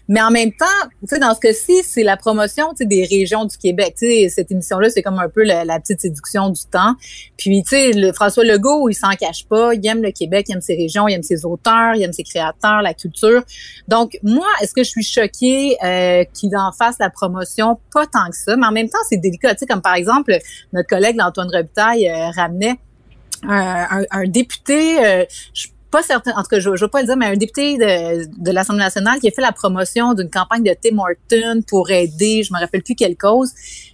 Mais 0.09 0.23
en 0.23 0.31
même 0.31 0.53
temps, 0.53 0.67
tu 1.01 1.09
sais, 1.09 1.19
dans 1.19 1.35
ce 1.35 1.41
cas-ci, 1.41 1.83
c'est 1.83 2.05
la 2.05 2.17
promotion 2.17 2.73
des 2.79 3.05
régions 3.05 3.45
du 3.45 3.57
Québec. 3.57 3.97
Tu 3.99 4.07
sais, 4.07 4.29
cette 4.29 4.53
émission-là, 4.53 4.91
c'est 4.91 5.03
comme 5.03 5.19
un 5.19 5.29
peu 5.29 5.43
la, 5.43 5.81
petite 5.81 6.01
séduction 6.01 6.51
du 6.51 6.63
temps. 6.71 6.95
Puis, 7.37 7.63
tu 7.65 7.71
sais, 7.71 7.91
le 7.93 8.13
François 8.13 8.45
Legault, 8.45 8.89
il 8.89 8.95
s'en 8.95 9.11
cache 9.11 9.47
pas. 9.49 9.75
Il 9.75 9.85
aime 9.87 10.03
le 10.03 10.13
Québec, 10.13 10.47
il 10.49 10.55
aime 10.55 10.61
ses 10.61 10.77
régions, 10.77 11.09
il 11.09 11.15
aime 11.15 11.23
ses 11.23 11.45
auteurs, 11.45 11.95
il 11.97 12.03
aime 12.03 12.13
ses 12.13 12.23
créateurs, 12.23 12.83
la 12.83 12.95
culture. 12.95 13.43
Donc, 13.89 14.19
moi, 14.23 14.47
est-ce 14.61 14.73
que 14.73 14.85
je 14.85 14.89
suis 14.89 15.03
choquée 15.03 15.77
euh, 15.83 16.25
qu'il 16.33 16.57
en 16.57 16.71
fasse 16.73 16.97
la 17.01 17.11
promotion? 17.11 17.81
Pas 17.93 18.07
tant 18.07 18.29
que 18.31 18.37
ça. 18.37 18.57
Mais 18.57 18.67
en 18.67 18.73
même 18.73 18.89
temps, 18.89 18.99
c'est 19.09 19.17
des 19.17 19.32
comme 19.69 19.83
par 19.83 19.95
exemple, 19.95 20.37
notre 20.73 20.89
collègue 20.89 21.21
Antoine 21.21 21.51
Robitaille 21.53 22.09
euh, 22.09 22.31
ramenait 22.31 22.79
un, 23.45 24.25
député, 24.27 25.05
euh, 25.05 25.25
je 25.53 25.63
suis 25.63 25.73
pas 25.91 26.03
certain, 26.03 26.33
en 26.33 26.43
tout 26.43 26.49
cas, 26.49 26.61
je 26.61 26.71
ne 26.71 26.79
veux 26.79 26.89
pas 26.89 27.01
le 27.01 27.07
dire, 27.07 27.17
mais 27.17 27.27
un 27.27 27.37
député 27.37 27.77
de, 27.77 28.43
de 28.43 28.51
l'Assemblée 28.51 28.83
nationale 28.83 29.19
qui 29.19 29.29
a 29.29 29.31
fait 29.31 29.43
la 29.43 29.53
promotion 29.53 30.15
d'une 30.15 30.31
campagne 30.31 30.63
de 30.63 30.75
Tim 30.81 30.99
Horton 30.99 31.63
pour 31.67 31.91
aider, 31.91 32.43
je 32.45 32.53
me 32.53 32.59
rappelle 32.61 32.83
plus 32.83 32.95
quelle 32.95 33.17
cause. 33.17 33.53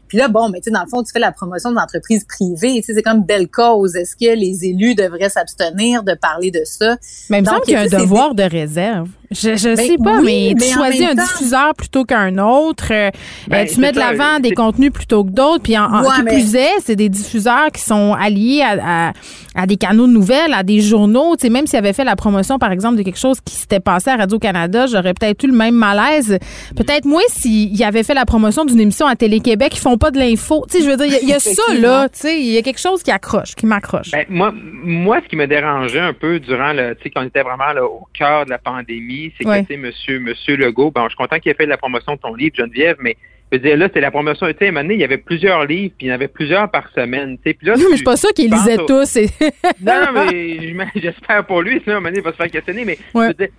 Puis 0.09 0.17
là, 0.17 0.29
bon, 0.29 0.49
mais 0.49 0.59
tu 0.59 0.65
sais, 0.65 0.71
dans 0.71 0.83
le 0.83 0.89
fond, 0.89 1.03
tu 1.03 1.13
fais 1.13 1.19
la 1.19 1.33
promotion 1.33 1.71
d'entreprises 1.71 2.25
privées. 2.25 2.77
Tu 2.77 2.83
sais, 2.83 2.95
c'est 2.95 3.03
comme 3.03 3.25
belle 3.25 3.49
cause. 3.49 3.95
Est-ce 3.95 4.17
que 4.17 4.35
les 4.35 4.65
élus 4.65 4.95
devraient 4.95 5.29
s'abstenir 5.29 6.03
de 6.03 6.15
parler 6.15 6.51
de 6.51 6.63
ça? 6.65 6.97
Mais 7.29 7.39
il 7.39 7.43
me 7.43 7.47
semble 7.47 7.61
qu'il 7.61 7.75
y 7.75 7.77
a 7.77 7.81
un 7.81 7.87
devoir 7.87 8.35
de 8.35 8.43
réserve. 8.43 9.11
Je, 9.31 9.57
je 9.57 9.75
ben 9.75 9.77
sais 9.77 9.97
pas, 10.03 10.23
mais, 10.23 10.55
tu 10.59 10.73
choisis 10.73 11.07
un 11.07 11.15
diffuseur 11.15 11.75
plutôt 11.75 12.05
qu'un 12.05 12.39
autre. 12.39 12.87
Euh, 12.91 13.11
ben, 13.49 13.67
tu 13.67 13.79
mets 13.79 13.93
de 13.93 13.99
l'avant 13.99 14.41
des 14.41 14.53
contenus 14.53 14.91
plutôt 14.91 15.23
que 15.23 15.31
d'autres. 15.31 15.63
Puis 15.63 15.77
en, 15.77 15.85
en 15.85 16.25
plus 16.25 16.55
est, 16.55 16.81
c'est 16.83 16.97
des 16.97 17.11
diffuseurs 17.11 17.71
qui 17.73 17.83
sont 17.83 18.15
alliés 18.15 18.63
à, 18.63 19.13
à, 19.55 19.67
des 19.67 19.77
canaux 19.77 20.07
de 20.07 20.13
nouvelles, 20.13 20.55
à 20.55 20.63
des 20.63 20.81
journaux. 20.81 21.37
Tu 21.37 21.43
sais, 21.43 21.51
même 21.51 21.67
s'il 21.67 21.79
avait 21.79 21.93
fait 21.93 22.05
la 22.05 22.17
promotion, 22.17 22.59
par 22.59 22.73
exemple, 22.73 22.97
de 22.97 23.03
quelque 23.03 23.19
chose 23.19 23.39
qui 23.43 23.55
s'était 23.55 23.81
passé 23.81 24.09
à 24.09 24.17
Radio-Canada, 24.17 24.87
j'aurais 24.87 25.13
peut-être 25.13 25.45
eu 25.45 25.49
le 25.49 25.57
même 25.57 25.75
malaise. 25.75 26.39
Peut-être 26.75 27.05
moins 27.05 27.21
s'il 27.29 27.83
avait 27.85 28.05
fait 28.05 28.15
la 28.15 28.25
promotion 28.25 28.65
d'une 28.65 28.81
émission 28.81 29.07
à 29.07 29.15
Télé-Québec. 29.15 29.73
Ils 29.75 29.81
font 29.81 29.99
pas 29.99 30.11
de 30.11 30.19
l'info. 30.19 30.65
Tu 30.71 30.79
sais, 30.79 30.85
je 30.85 30.91
veux 30.91 30.97
dire, 30.97 31.19
il 31.23 31.29
y, 31.29 31.35
a 31.35 31.39
ça, 31.39 31.75
là. 31.79 32.09
Tu 32.09 32.21
sais, 32.21 32.41
il 32.41 32.47
y 32.47 32.57
a 32.57 32.63
quelque 32.63 32.81
chose 32.81 33.03
qui 33.03 33.11
accroche, 33.11 33.55
qui 33.55 33.67
m'accroche. 33.67 34.11
Ben, 34.11 34.25
moi, 34.31 34.55
moi, 34.55 35.21
ce 35.23 35.29
qui 35.29 35.37
me 35.37 35.47
dérangeait 35.47 36.01
un 36.01 36.15
peu 36.15 36.41
durant 36.41 36.73
le, 36.73 36.95
tu 36.95 37.03
sais, 37.03 37.11
quand 37.11 37.21
on 37.23 37.27
était 37.27 37.43
vraiment 37.43 37.73
là, 37.75 37.85
au 37.85 38.07
cœur 38.15 38.47
de 38.47 38.51
la 38.51 38.59
pandémie, 38.59 39.18
c'est 39.37 39.45
que, 39.45 39.61
tu 39.61 39.67
sais, 39.67 39.77
monsieur, 39.77 40.21
monsieur 40.21 40.57
Legault, 40.57 40.91
bon, 40.91 41.05
je 41.05 41.09
suis 41.11 41.17
content 41.17 41.39
qu'il 41.39 41.51
ait 41.51 41.55
fait 41.55 41.67
la 41.67 41.77
promotion 41.77 42.15
de 42.15 42.21
ton 42.21 42.35
livre, 42.35 42.55
Geneviève, 42.57 42.97
mais 43.01 43.17
je 43.51 43.57
veux 43.57 43.63
dire, 43.63 43.77
là, 43.77 43.87
c'était 43.87 44.01
la 44.01 44.11
promotion. 44.11 44.47
Tu 44.49 44.55
sais, 44.59 44.69
il 44.69 45.01
y 45.01 45.05
avait 45.05 45.17
plusieurs 45.17 45.65
livres, 45.65 45.95
puis 45.97 46.07
il 46.07 46.11
y 46.11 46.13
en 46.13 46.15
avait 46.15 46.29
plusieurs 46.29 46.71
par 46.71 46.91
semaine. 46.95 47.39
Tu 47.39 47.51
sais, 47.51 47.55
puis 47.55 47.67
là, 47.67 47.77
non, 47.77 47.85
mais 47.85 47.91
je 47.93 47.97
suis 47.97 48.05
pas 48.05 48.17
sûr 48.17 48.31
qu'il 48.35 48.51
lisait 48.51 48.77
tous. 48.77 49.17
non, 49.81 50.13
mais 50.15 50.85
j'espère 50.95 51.47
pour 51.47 51.63
lui, 51.63 51.81
sinon, 51.83 52.05
un 52.05 52.13
il 52.13 52.21
va 52.21 52.33
se 52.33 52.37
faire 52.37 52.51
questionner. 52.51 52.85
Mais 52.85 52.99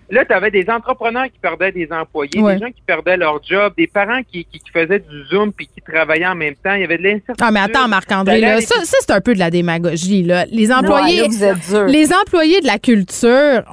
là, 0.10 0.26
tu 0.26 0.34
avais 0.34 0.52
des 0.52 0.70
entrepreneurs 0.70 1.26
qui 1.26 1.40
perdaient 1.42 1.72
des 1.72 1.88
employés, 1.92 2.30
des 2.42 2.60
gens 2.60 2.72
qui 2.72 2.82
perdaient 2.86 3.18
leur 3.18 3.42
job, 3.44 3.74
des 3.78 3.88
parents 3.88 4.22
qui, 4.32 4.46
qui, 4.46 4.60
faisaient 4.72 5.00
du 5.00 5.26
Zoom 5.32 5.52
puis 5.52 5.68
qui 5.68 5.82
travaillaient 5.82 6.28
en 6.28 6.36
même 6.36 6.56
temps. 6.56 6.74
Il 6.76 6.82
y 6.82 6.84
avait 6.84 6.98
de 6.98 7.04
l'incertitude. 7.04 7.36
Ah, 7.42 7.52
mais 7.52 7.60
attends, 7.60 7.88
Marc-André, 7.88 8.40
là, 8.40 8.62
ça, 8.62 8.76
ça 8.84 8.98
c'est 9.00 9.12
un 9.12 9.22
peu 9.22 9.34
de 9.34 9.40
la 9.40 9.50
démagogie. 9.50 10.24
Là. 10.24 10.46
Les 10.52 10.72
employés, 10.72 11.28
les 11.88 12.14
employés 12.14 12.62
de 12.62 12.68
la 12.68 12.78
culture, 12.78 13.64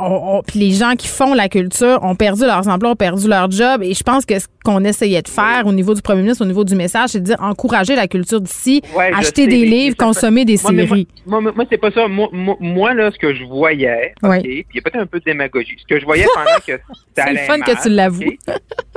puis 0.46 0.60
les 0.60 0.72
gens 0.72 0.94
qui 0.96 1.08
font 1.08 1.34
la 1.34 1.48
culture 1.48 1.98
ont 2.02 2.14
perdu 2.14 2.42
leurs 2.42 2.66
emplois, 2.68 2.90
ont 2.90 2.96
perdu 2.96 3.28
leur 3.28 3.50
job. 3.50 3.82
Et 3.82 3.92
je 3.92 4.02
pense 4.02 4.24
que 4.24 4.38
ce 4.38 4.46
qu'on 4.64 4.84
essayait 4.84 5.22
de 5.22 5.28
faire 5.28 5.64
au 5.66 5.72
niveau 5.72 5.94
du 5.94 6.02
premier 6.06 6.22
ministre, 6.22 6.44
au 6.44 6.46
niveau 6.46 6.64
du 6.64 6.74
message, 6.74 7.10
c'est 7.10 7.20
de 7.20 7.24
dire 7.24 7.36
encourager 7.40 7.96
la 7.96 8.06
culture 8.06 8.40
d'ici, 8.40 8.82
acheter 8.96 9.46
des 9.46 9.64
livres, 9.64 9.96
consommer 9.96 10.44
des 10.44 10.56
séries. 10.56 11.08
Moi, 11.26 11.40
moi, 11.40 11.64
c'est 11.68 11.78
pas 11.78 11.90
ça. 11.90 12.06
Moi, 12.08 12.94
là, 12.94 13.10
ce 13.10 13.18
que 13.18 13.34
je 13.34 13.44
voyais, 13.44 14.14
puis 14.22 14.66
il 14.72 14.76
y 14.76 14.78
a 14.78 14.82
peut-être 14.82 15.02
un 15.02 15.06
peu 15.06 15.18
de 15.18 15.24
démagogie. 15.24 15.76
Ce 15.78 15.86
que 15.86 16.00
je 16.00 16.04
voyais 16.04 16.26
pendant 16.34 16.58
que 16.66 16.80
ça 17.16 17.24
allait 17.24 17.40
C'est 17.40 17.46
fun 17.46 17.60
que 17.60 17.82
tu 17.82 17.88
l'avoues. 17.88 18.22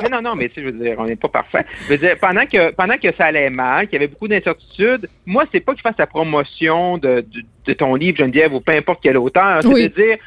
mais 0.01 0.09
non, 0.09 0.21
non, 0.21 0.35
mais 0.35 0.49
tu 0.49 0.55
sais, 0.55 0.61
je 0.61 0.67
veux 0.67 0.83
dire, 0.83 0.95
on 0.99 1.05
n'est 1.05 1.15
pas 1.15 1.29
parfait. 1.29 1.65
Je 1.85 1.93
veux 1.93 1.97
dire, 1.97 2.15
pendant 2.19 2.45
que, 2.45 2.71
pendant 2.71 2.97
que 2.97 3.11
ça 3.15 3.25
allait 3.25 3.49
mal, 3.49 3.87
qu'il 3.87 3.93
y 3.93 3.97
avait 3.97 4.07
beaucoup 4.07 4.27
d'incertitudes, 4.27 5.09
moi, 5.25 5.45
c'est 5.51 5.59
pas 5.59 5.73
que 5.73 5.79
je 5.79 5.83
fasse 5.83 5.97
la 5.97 6.07
promotion 6.07 6.97
de, 6.97 7.25
de, 7.65 7.73
ton 7.73 7.95
livre, 7.95 8.17
Geneviève, 8.17 8.53
ou 8.53 8.61
peu 8.61 8.73
importe 8.73 8.99
quel 9.01 9.17
auteur. 9.17 9.61
C'est 9.63 9.69
de 9.69 9.87
dire, 9.87 10.17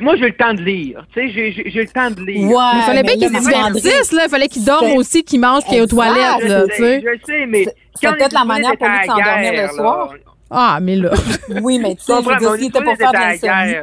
moi, 0.00 0.16
j'ai 0.16 0.26
le 0.26 0.36
temps 0.36 0.54
de 0.54 0.62
lire. 0.62 1.06
Tu 1.12 1.32
sais, 1.32 1.52
j'ai 1.66 1.80
le 1.80 1.88
temps 1.88 2.10
de 2.10 2.20
lire. 2.22 2.48
Ouais, 2.48 2.64
il 2.76 2.82
fallait 2.82 3.02
bien 3.02 3.14
qu'il 3.14 3.28
se 3.28 3.42
divertisse, 3.42 4.12
là. 4.12 4.22
Il 4.26 4.30
fallait 4.30 4.48
qu'il 4.48 4.64
dorme 4.64 4.92
aussi, 4.92 5.22
qu'il 5.22 5.40
mange, 5.40 5.64
qu'il 5.64 5.74
aille 5.74 5.82
aux 5.82 5.86
toilettes, 5.86 6.48
là, 6.48 6.64
tu 6.68 6.76
sais. 6.76 7.00
Je 7.00 7.26
sais, 7.26 7.46
mais. 7.46 7.66
C'est 7.94 8.08
peut-être 8.12 8.32
la 8.32 8.44
manière 8.44 8.76
pour 8.76 8.88
lui 8.88 9.00
de 9.00 9.06
s'endormir 9.06 9.52
le 9.62 9.68
soir. 9.74 10.14
Ah, 10.52 10.78
mais 10.82 10.96
là. 10.96 11.12
oui, 11.62 11.78
mais 11.78 11.94
tu 11.94 12.02
sais, 12.02 12.12
je 12.12 12.28
veux 12.28 12.58
dire, 12.58 12.82
pour 12.82 12.96
faire 12.96 13.12
de 13.12 13.16
l'insomnie. 13.16 13.76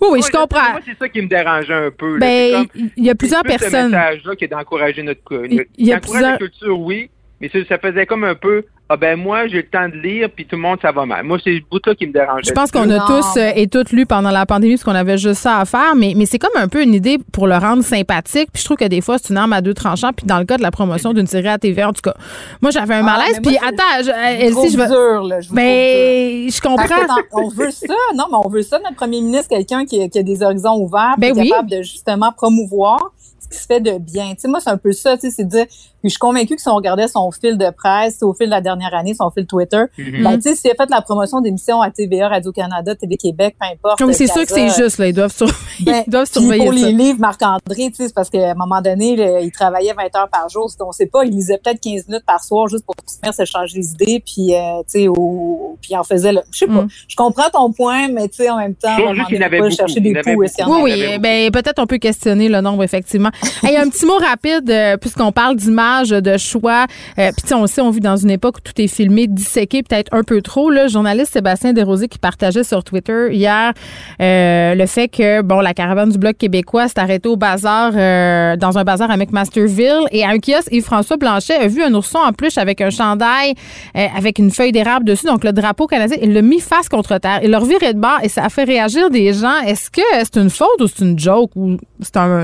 Oui, 0.00 0.08
oui, 0.10 0.22
je 0.26 0.30
comprends. 0.30 0.72
Moi, 0.72 0.80
c'est 0.84 0.98
ça 0.98 1.08
qui 1.08 1.22
me 1.22 1.28
dérange 1.28 1.70
un 1.70 1.90
peu. 1.96 2.18
Ben, 2.18 2.66
il 2.96 3.04
y 3.04 3.10
a 3.10 3.14
plusieurs 3.14 3.44
personnes. 3.44 3.90
Ce 3.90 3.96
message-là 3.96 4.36
qui 4.36 4.44
est 4.44 4.48
d'encourager 4.48 5.02
notre. 5.02 5.20
Il 5.46 5.66
y 5.78 5.92
a 5.92 6.00
plusieurs. 6.00 6.32
la 6.32 6.38
culture, 6.38 6.80
oui, 6.80 7.10
mais 7.40 7.50
ça 7.68 7.78
faisait 7.78 8.06
comme 8.06 8.24
un 8.24 8.34
peu 8.34 8.64
ah 8.86 8.98
ben 8.98 9.18
moi 9.18 9.46
j'ai 9.48 9.58
le 9.58 9.68
temps 9.68 9.88
de 9.88 9.96
lire 9.96 10.28
puis 10.34 10.44
tout 10.46 10.56
le 10.56 10.62
monde 10.62 10.78
ça 10.82 10.92
va 10.92 11.06
mal. 11.06 11.24
Moi 11.24 11.38
c'est 11.42 11.52
le 11.52 11.62
bout 11.70 11.80
qui 11.94 12.06
me 12.06 12.12
dérange. 12.12 12.42
Je 12.44 12.52
pense 12.52 12.70
qu'on 12.70 12.90
a 12.90 13.06
tous 13.06 13.38
euh, 13.38 13.52
et 13.56 13.66
toutes 13.66 13.92
lu 13.92 14.04
pendant 14.04 14.30
la 14.30 14.44
pandémie 14.44 14.74
parce 14.74 14.84
qu'on 14.84 14.94
avait 14.94 15.16
juste 15.16 15.40
ça 15.40 15.58
à 15.58 15.64
faire, 15.64 15.94
mais 15.96 16.12
mais 16.14 16.26
c'est 16.26 16.38
comme 16.38 16.56
un 16.56 16.68
peu 16.68 16.82
une 16.82 16.92
idée 16.92 17.18
pour 17.32 17.46
le 17.46 17.56
rendre 17.56 17.82
sympathique. 17.82 18.50
Puis 18.52 18.60
je 18.60 18.66
trouve 18.66 18.76
que 18.76 18.84
des 18.84 19.00
fois 19.00 19.16
c'est 19.16 19.30
une 19.30 19.38
arme 19.38 19.54
à 19.54 19.62
deux 19.62 19.72
tranchants. 19.72 20.12
Puis 20.12 20.26
dans 20.26 20.38
le 20.38 20.44
cas 20.44 20.58
de 20.58 20.62
la 20.62 20.70
promotion 20.70 21.14
d'une 21.14 21.26
série 21.26 21.48
à 21.48 21.56
TV, 21.56 21.82
en 21.82 21.94
tout 21.94 22.02
cas, 22.02 22.14
moi 22.60 22.70
j'avais 22.70 22.94
un 22.94 23.06
ah, 23.06 23.16
malaise. 23.16 23.40
puis 23.42 23.56
attends, 23.56 24.02
je, 24.02 24.42
Elsie, 24.42 24.74
je 24.74 24.78
veux. 24.78 24.86
Dur, 24.86 25.24
là, 25.24 25.40
je 25.40 25.50
ben 25.50 26.50
je 26.50 26.60
comprends. 26.60 26.84
on 27.32 27.48
veut 27.48 27.70
ça, 27.70 27.94
non 28.14 28.26
mais 28.30 28.38
on 28.44 28.48
veut 28.50 28.62
ça 28.62 28.78
notre 28.80 28.96
premier 28.96 29.22
ministre, 29.22 29.48
quelqu'un 29.48 29.86
qui, 29.86 30.10
qui, 30.10 30.18
a 30.18 30.22
des 30.22 30.42
horizons 30.42 30.76
ouverts, 30.76 31.14
ben 31.16 31.34
capable 31.34 31.70
de 31.70 31.82
justement 31.82 32.32
promouvoir 32.32 33.12
ce 33.40 33.48
qui 33.48 33.62
se 33.62 33.66
fait 33.66 33.80
de 33.80 33.98
bien. 33.98 34.34
Tu 34.34 34.40
sais, 34.40 34.48
moi, 34.48 34.60
c'est 34.60 34.70
un 34.70 34.76
peu 34.76 34.92
ça, 34.92 35.16
tu 35.16 35.22
sais, 35.22 35.30
c'est 35.30 35.44
de 35.44 35.50
dire, 35.50 35.66
puis 36.04 36.10
je 36.10 36.14
suis 36.14 36.18
convaincue 36.18 36.54
que 36.54 36.60
si 36.60 36.68
on 36.68 36.74
regardait 36.74 37.08
son 37.08 37.30
fil 37.30 37.56
de 37.56 37.70
presse 37.70 38.18
au 38.22 38.34
fil 38.34 38.46
de 38.46 38.50
la 38.50 38.60
dernière 38.60 38.92
année, 38.94 39.14
son 39.14 39.30
fil 39.30 39.46
Twitter, 39.46 39.84
ben, 39.96 40.34
tu 40.36 40.42
sais, 40.42 40.54
s'il 40.54 40.70
a 40.70 40.74
fait 40.74 40.90
la 40.90 41.00
promotion 41.00 41.40
d'émissions 41.40 41.80
à 41.80 41.90
TVA, 41.90 42.28
Radio-Canada, 42.28 42.94
TV-Québec, 42.94 43.56
peu 43.58 43.66
importe. 43.66 43.98
Comme 43.98 44.12
c'est 44.12 44.26
sûr 44.26 44.42
que 44.42 44.52
c'est 44.52 44.68
juste, 44.68 44.98
là. 44.98 45.06
Ils 45.06 45.14
doivent 45.14 45.32
surveiller, 45.34 45.56
ben, 45.80 46.02
ils 46.06 46.10
doivent 46.10 46.30
surveiller 46.30 46.64
pour 46.66 46.78
ça. 46.78 46.86
les 46.86 46.92
livres, 46.92 47.20
Marc-André, 47.20 47.90
tu 47.90 47.94
sais, 47.94 48.08
c'est 48.08 48.14
parce 48.14 48.28
qu'à 48.28 48.50
un 48.50 48.54
moment 48.54 48.82
donné, 48.82 49.16
là, 49.16 49.40
il 49.40 49.50
travaillait 49.50 49.94
20 49.94 50.02
heures 50.20 50.28
par 50.30 50.48
jour. 50.50 50.70
On 50.80 50.92
sait 50.92 51.06
pas, 51.06 51.24
il 51.24 51.30
lisait 51.30 51.58
peut-être 51.64 51.80
15 51.80 52.06
minutes 52.08 52.26
par 52.26 52.44
soir 52.44 52.68
juste 52.68 52.84
pour 52.84 52.94
se 53.06 53.16
faire 53.22 53.32
se 53.32 53.44
changer 53.46 53.78
les 53.78 53.90
idées, 53.92 54.22
puis, 54.24 54.54
euh, 54.54 54.80
tu 54.80 55.00
sais, 55.00 55.08
au- 55.08 55.78
puis 55.80 55.92
il 55.92 55.96
en 55.96 56.04
faisait, 56.04 56.32
je 56.52 56.58
sais 56.58 56.66
pas. 56.66 56.82
Mm. 56.82 56.88
Je 57.08 57.16
comprends 57.16 57.48
ton 57.50 57.72
point, 57.72 58.08
mais 58.08 58.28
tu 58.28 58.36
sais, 58.42 58.50
en 58.50 58.58
même 58.58 58.74
temps, 58.74 58.90
Je 58.96 59.02
trouve 59.02 59.08
à 59.08 59.10
un 59.10 59.14
juste 59.14 59.16
moment 59.16 59.28
qu'il 59.28 59.34
y 59.34 59.38
en 59.38 59.40
donné, 59.40 59.44
avait 59.46 59.58
pas 59.58 59.64
beaucoup. 59.64 59.76
chercher 59.76 60.00
des 60.00 60.64
en 60.64 60.82
Oui, 60.82 60.92
oui. 60.92 61.18
Ben, 61.18 61.50
peut-être 61.50 61.78
on 61.78 61.86
peut 61.86 61.98
questionner 61.98 62.48
le 62.48 62.60
nombre, 62.60 62.82
effectivement. 62.84 63.30
Hey, 63.62 63.76
un 63.76 63.88
petit 63.88 64.04
mot 64.06 64.18
rapide, 64.18 64.68
euh, 64.70 64.96
puisqu'on 64.96 65.32
parle 65.32 65.56
de 66.02 66.36
choix. 66.36 66.86
Euh, 67.18 67.30
Puis, 67.36 67.54
on 67.54 67.66
sait, 67.66 67.80
on 67.80 67.90
vit 67.90 68.00
dans 68.00 68.16
une 68.16 68.30
époque 68.30 68.58
où 68.58 68.60
tout 68.60 68.80
est 68.80 68.88
filmé, 68.88 69.26
disséqué, 69.26 69.82
peut-être 69.82 70.12
un 70.12 70.22
peu 70.22 70.42
trop. 70.42 70.70
Le 70.70 70.88
journaliste 70.88 71.32
Sébastien 71.32 71.72
Desrosiers 71.72 72.08
qui 72.08 72.18
partageait 72.18 72.64
sur 72.64 72.82
Twitter 72.84 73.28
hier 73.32 73.72
euh, 74.20 74.74
le 74.74 74.86
fait 74.86 75.08
que, 75.08 75.42
bon, 75.42 75.60
la 75.60 75.74
caravane 75.74 76.10
du 76.10 76.18
Bloc 76.18 76.36
québécois 76.36 76.88
s'est 76.88 76.98
arrêtée 76.98 77.28
au 77.28 77.36
bazar, 77.36 77.92
euh, 77.94 78.56
dans 78.56 78.78
un 78.78 78.84
bazar 78.84 79.10
à 79.10 79.16
McMasterville. 79.16 80.04
Et 80.10 80.24
à 80.24 80.30
un 80.30 80.38
kiosque, 80.38 80.68
Yves-François 80.70 81.16
Blanchet 81.16 81.54
a 81.54 81.68
vu 81.68 81.82
un 81.82 81.92
ourson 81.94 82.18
en 82.18 82.32
peluche 82.32 82.58
avec 82.58 82.80
un 82.80 82.90
chandail, 82.90 83.54
euh, 83.96 84.06
avec 84.16 84.38
une 84.38 84.50
feuille 84.50 84.72
d'érable 84.72 85.04
dessus, 85.04 85.26
donc 85.26 85.44
le 85.44 85.52
drapeau 85.52 85.86
canadien. 85.86 86.16
Il 86.22 86.32
l'a 86.32 86.42
mis 86.42 86.60
face 86.60 86.88
contre 86.88 87.18
terre. 87.18 87.40
Il 87.42 87.50
l'a 87.50 87.58
reviré 87.58 87.94
de 87.94 88.00
bord 88.00 88.18
et 88.22 88.28
ça 88.28 88.44
a 88.44 88.48
fait 88.48 88.64
réagir 88.64 89.10
des 89.10 89.32
gens. 89.32 89.60
Est-ce 89.66 89.90
que 89.90 90.02
c'est 90.18 90.36
une 90.36 90.50
faute 90.50 90.80
ou 90.80 90.86
c'est 90.86 91.04
une 91.04 91.18
joke 91.18 91.50
ou 91.56 91.76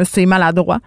c'est 0.05 0.27
maladroit? 0.27 0.79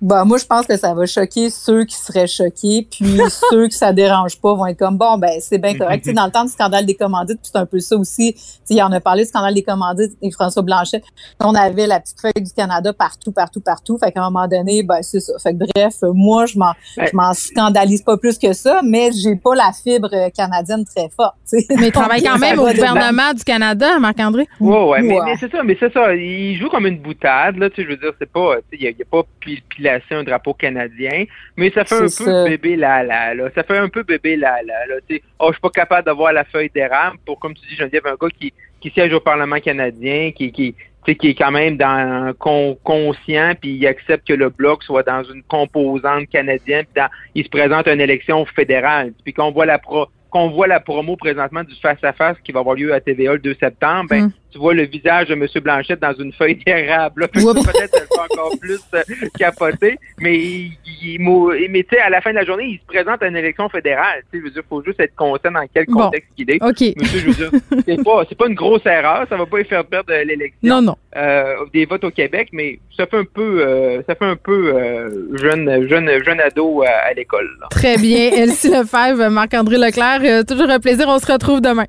Ben, 0.00 0.24
moi, 0.24 0.38
je 0.38 0.44
pense 0.46 0.66
que 0.66 0.76
ça 0.76 0.94
va 0.94 1.06
choquer 1.06 1.50
ceux 1.50 1.84
qui 1.84 1.96
seraient 1.96 2.26
choqués, 2.28 2.86
puis 2.90 3.18
ceux 3.50 3.66
que 3.68 3.74
ça 3.74 3.92
dérange 3.92 4.40
pas 4.40 4.54
vont 4.54 4.66
être 4.66 4.78
comme, 4.78 4.96
bon, 4.96 5.18
ben, 5.18 5.32
c'est 5.40 5.58
bien 5.58 5.76
correct. 5.76 6.04
Tu 6.04 6.10
sais, 6.10 6.14
dans 6.14 6.26
le 6.26 6.30
temps 6.30 6.44
du 6.44 6.50
scandale 6.52 6.86
des 6.86 6.94
commandites, 6.94 7.40
c'est 7.42 7.56
un 7.56 7.66
peu 7.66 7.80
ça 7.80 7.96
aussi. 7.96 8.34
Tu 8.34 8.40
sais, 8.40 8.74
il 8.74 8.82
en 8.82 8.92
a 8.92 9.00
parlé 9.00 9.24
du 9.24 9.28
scandale 9.28 9.54
des 9.54 9.62
commandites 9.62 10.12
et 10.22 10.30
François 10.30 10.62
Blanchet. 10.62 11.02
On 11.40 11.54
avait 11.54 11.86
la 11.86 11.98
petite 12.00 12.20
feuille 12.20 12.32
du 12.44 12.52
Canada 12.52 12.92
partout, 12.92 13.32
partout, 13.32 13.60
partout. 13.60 13.98
Fait 13.98 14.12
qu'à 14.12 14.20
un 14.22 14.30
moment 14.30 14.46
donné, 14.46 14.82
ben, 14.82 15.02
c'est 15.02 15.20
ça. 15.20 15.32
Fait 15.42 15.52
que 15.54 15.64
bref, 15.74 15.94
moi, 16.14 16.46
je 16.46 16.58
m'en, 16.58 16.72
je 16.96 17.14
m'en 17.16 17.32
scandalise 17.34 18.02
pas 18.02 18.16
plus 18.16 18.38
que 18.38 18.52
ça, 18.52 18.80
mais 18.84 19.10
j'ai 19.12 19.34
pas 19.36 19.54
la 19.54 19.70
fibre 19.72 20.08
euh, 20.12 20.30
canadienne 20.30 20.84
très 20.84 21.08
forte, 21.16 21.34
tu 21.48 21.58
sais. 21.60 21.66
Mais 21.76 21.88
il 21.88 21.92
travaille 21.92 22.22
quand 22.22 22.38
même 22.38 22.58
au 22.60 22.66
gouvernement 22.68 23.32
du 23.34 23.42
Canada, 23.42 23.98
Marc-André. 23.98 24.46
Ouais, 24.60 24.84
ouais, 24.84 25.02
mais, 25.02 25.18
Ouais. 25.18 25.24
mais 25.26 25.36
c'est 25.40 25.50
ça, 25.50 25.62
mais 25.64 25.76
c'est 25.80 25.92
ça. 25.92 26.14
Il 26.14 26.56
joue 26.58 26.68
comme 26.68 26.86
une 26.86 27.00
boutade, 27.00 27.56
là, 27.56 27.68
tu 27.70 27.76
sais, 27.76 27.82
je 27.84 27.88
veux 27.88 27.96
dire, 27.96 28.12
c'est 28.18 28.30
pas, 28.30 28.56
tu 28.70 28.76
sais, 28.78 28.82
il 28.82 28.86
a, 28.86 28.90
il 28.90 29.02
a 29.02 29.04
pas 29.10 29.22
pi- 29.40 29.62
un 30.10 30.22
drapeau 30.24 30.54
canadien, 30.54 31.24
mais 31.56 31.70
ça 31.70 31.84
fait 31.84 31.94
un 31.96 32.06
peu 32.24 32.44
bébé 32.48 32.76
là, 32.76 33.02
là, 33.02 33.34
là. 33.34 33.48
Ça 33.54 33.62
fait 33.62 33.78
un 33.78 33.88
peu 33.88 34.02
bébé 34.02 34.36
là, 34.36 34.58
là, 34.64 34.86
là, 34.86 34.94
tu 35.08 35.16
sais. 35.16 35.22
Oh, 35.38 35.48
je 35.48 35.52
suis 35.52 35.60
pas 35.60 35.70
capable 35.70 36.04
d'avoir 36.06 36.32
la 36.32 36.44
feuille 36.44 36.70
d'érable 36.74 37.18
pour, 37.24 37.38
comme 37.38 37.54
tu 37.54 37.66
dis, 37.68 37.76
Geneviève, 37.76 38.06
un 38.06 38.16
gars 38.20 38.28
qui, 38.38 38.52
qui 38.80 38.90
siège 38.90 39.12
au 39.12 39.20
Parlement 39.20 39.60
canadien, 39.60 40.30
qui, 40.32 40.52
qui, 40.52 40.74
qui 41.04 41.28
est 41.28 41.34
quand 41.34 41.50
même 41.50 41.76
dans 41.76 42.32
con- 42.38 42.78
conscient, 42.84 43.54
puis 43.60 43.70
il 43.70 43.86
accepte 43.86 44.26
que 44.26 44.34
le 44.34 44.50
bloc 44.50 44.82
soit 44.82 45.02
dans 45.02 45.22
une 45.24 45.42
composante 45.42 46.28
canadienne, 46.28 46.84
puis 46.84 47.02
dans, 47.02 47.08
il 47.34 47.44
se 47.44 47.48
présente 47.48 47.86
à 47.88 47.92
une 47.92 48.00
élection 48.00 48.44
fédérale, 48.44 49.12
puis 49.24 49.32
qu'on 49.32 49.50
voit 49.50 49.66
la 49.66 49.78
pro, 49.78 50.06
qu'on 50.30 50.50
voit 50.50 50.66
la 50.66 50.80
promo 50.80 51.16
présentement 51.16 51.64
du 51.64 51.74
face-à-face 51.76 52.36
qui 52.44 52.52
va 52.52 52.60
avoir 52.60 52.76
lieu 52.76 52.92
à 52.92 53.00
TVA 53.00 53.32
le 53.32 53.38
2 53.38 53.56
septembre, 53.58 54.06
ben, 54.10 54.24
Mm. 54.26 54.32
Tu 54.50 54.58
vois 54.58 54.72
le 54.74 54.84
visage 54.84 55.28
de 55.28 55.34
M. 55.34 55.46
Blanchette 55.62 56.00
dans 56.00 56.14
une 56.18 56.32
feuille 56.32 56.56
d'érable. 56.64 57.28
Peut-être 57.32 57.52
le 57.52 58.06
fait 58.06 58.20
encore 58.32 58.52
plus 58.60 58.80
euh, 58.94 59.02
capoter, 59.38 59.98
mais, 60.18 60.36
il, 60.38 60.72
il- 61.02 61.20
mou- 61.20 61.52
mais 61.70 61.82
tu 61.82 61.90
sais, 61.96 62.00
à 62.00 62.08
la 62.10 62.20
fin 62.20 62.30
de 62.30 62.36
la 62.36 62.44
journée, 62.44 62.64
il 62.64 62.78
se 62.78 62.86
présente 62.86 63.22
à 63.22 63.26
une 63.28 63.36
élection 63.36 63.68
fédérale. 63.68 64.22
Tu 64.32 64.38
sais, 64.38 64.38
je 64.38 64.44
veux 64.44 64.50
dire, 64.50 64.62
faut 64.68 64.82
juste 64.82 65.00
être 65.00 65.14
conscient 65.16 65.50
dans 65.50 65.64
quel 65.72 65.84
Bon. 65.86 66.04
contexte 66.04 66.30
il 66.38 66.50
est. 66.50 66.62
OK. 66.62 66.80
Monsieur, 66.96 67.18
je 67.20 67.26
veux 67.26 67.34
dire, 67.34 67.50
c'est 67.86 68.02
pas, 68.04 68.24
c'est 68.28 68.38
pas 68.38 68.46
une 68.48 68.54
grosse 68.54 68.84
erreur, 68.86 69.26
ça 69.28 69.36
va 69.36 69.46
pas 69.46 69.58
lui 69.58 69.64
faire 69.64 69.84
perdre 69.84 70.12
euh, 70.12 70.24
l'élection 70.24 70.58
Non, 70.62 70.82
non. 70.82 70.96
euh, 71.16 71.54
des 71.72 71.84
votes 71.84 72.04
au 72.04 72.10
Québec, 72.10 72.48
mais 72.52 72.78
ça 72.96 73.06
fait 73.06 73.18
un 73.18 73.24
peu, 73.24 73.60
euh, 73.66 74.02
ça 74.06 74.14
fait 74.14 74.24
un 74.24 74.36
peu 74.36 74.72
euh, 74.74 75.36
jeune, 75.36 75.88
jeune, 75.88 76.22
jeune 76.24 76.40
ado 76.40 76.82
à, 76.82 77.12
l'école. 77.14 77.48
Très 77.70 77.96
bien. 77.96 78.30
Elsie 78.36 78.70
Lefebvre, 78.70 79.28
Marc-André 79.30 79.76
Leclerc, 79.76 80.44
toujours 80.46 80.70
un 80.70 80.80
plaisir. 80.80 81.06
On 81.08 81.18
se 81.18 81.30
retrouve 81.30 81.60
demain. 81.60 81.84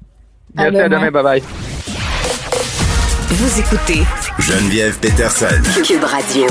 Merci, 0.56 0.78
À 0.80 0.90
demain, 0.90 1.12
bye 1.12 1.24
bye. 1.24 1.79
Vous 3.32 3.60
écoutez 3.60 4.02
Geneviève 4.40 4.98
Peterson. 5.00 5.62
Cube 5.86 6.04
Radio. 6.04 6.48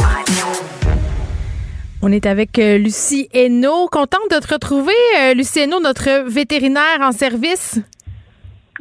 On 2.02 2.12
est 2.12 2.24
avec 2.24 2.56
euh, 2.60 2.78
Lucie 2.78 3.28
Hainaut. 3.32 3.88
Contente 3.90 4.30
de 4.30 4.38
te 4.38 4.54
retrouver, 4.54 4.92
euh, 5.18 5.34
Lucie 5.34 5.58
Hainaut, 5.58 5.80
notre 5.80 6.28
vétérinaire 6.28 7.00
en 7.00 7.10
service. 7.10 7.80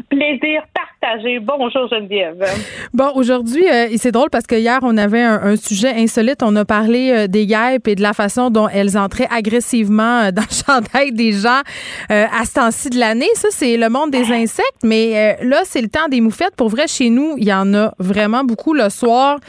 Plaisir 0.10 0.62
partagé. 0.74 1.40
Bonjour 1.40 1.88
Geneviève. 1.90 2.46
Bon, 2.94 3.12
aujourd'hui, 3.16 3.66
euh, 3.68 3.88
c'est 3.98 4.12
drôle 4.12 4.30
parce 4.30 4.46
que 4.46 4.56
hier, 4.56 4.80
on 4.84 4.96
avait 4.96 5.24
un, 5.24 5.56
sujet 5.56 5.90
insolite. 5.90 6.44
On 6.44 6.56
a 6.56 6.66
parlé 6.66 7.12
euh, 7.12 7.28
des 7.28 7.48
guêpes 7.48 7.88
et 7.88 7.96
de 7.96 8.04
la 8.04 8.14
façon 8.14 8.52
dont 8.52 8.68
elles 8.68 8.96
entraient 8.96 9.28
agressivement 9.32 10.22
euh, 10.22 10.32
dans 10.32 10.44
le 10.44 10.56
chandail 10.66 11.12
des 11.14 11.32
gens 11.32 11.62
à 12.10 12.46
ce 12.46 12.54
temps-ci 12.54 12.90
de 12.92 13.00
l'année. 13.00 13.28
Ça, 13.34 13.48
c'est 13.52 13.76
le 13.76 13.90
monde 13.90 14.12
des 14.12 14.32
insectes. 14.32 14.84
Mais 14.84 15.38
là, 15.42 15.62
c'est 15.66 15.82
le 15.82 15.88
temps 15.88 16.08
des 16.10 16.22
moufettes. 16.22 16.56
Pour 16.56 16.70
vrai, 16.70 16.88
chez 16.88 17.10
nous, 17.10 17.36
il 17.38 17.46
y 17.46 17.54
en 17.54 17.74
a 17.74 17.94
vraiment 17.98 18.44
beaucoup 18.44 18.74
le 18.74 18.90
soir. 18.90 19.40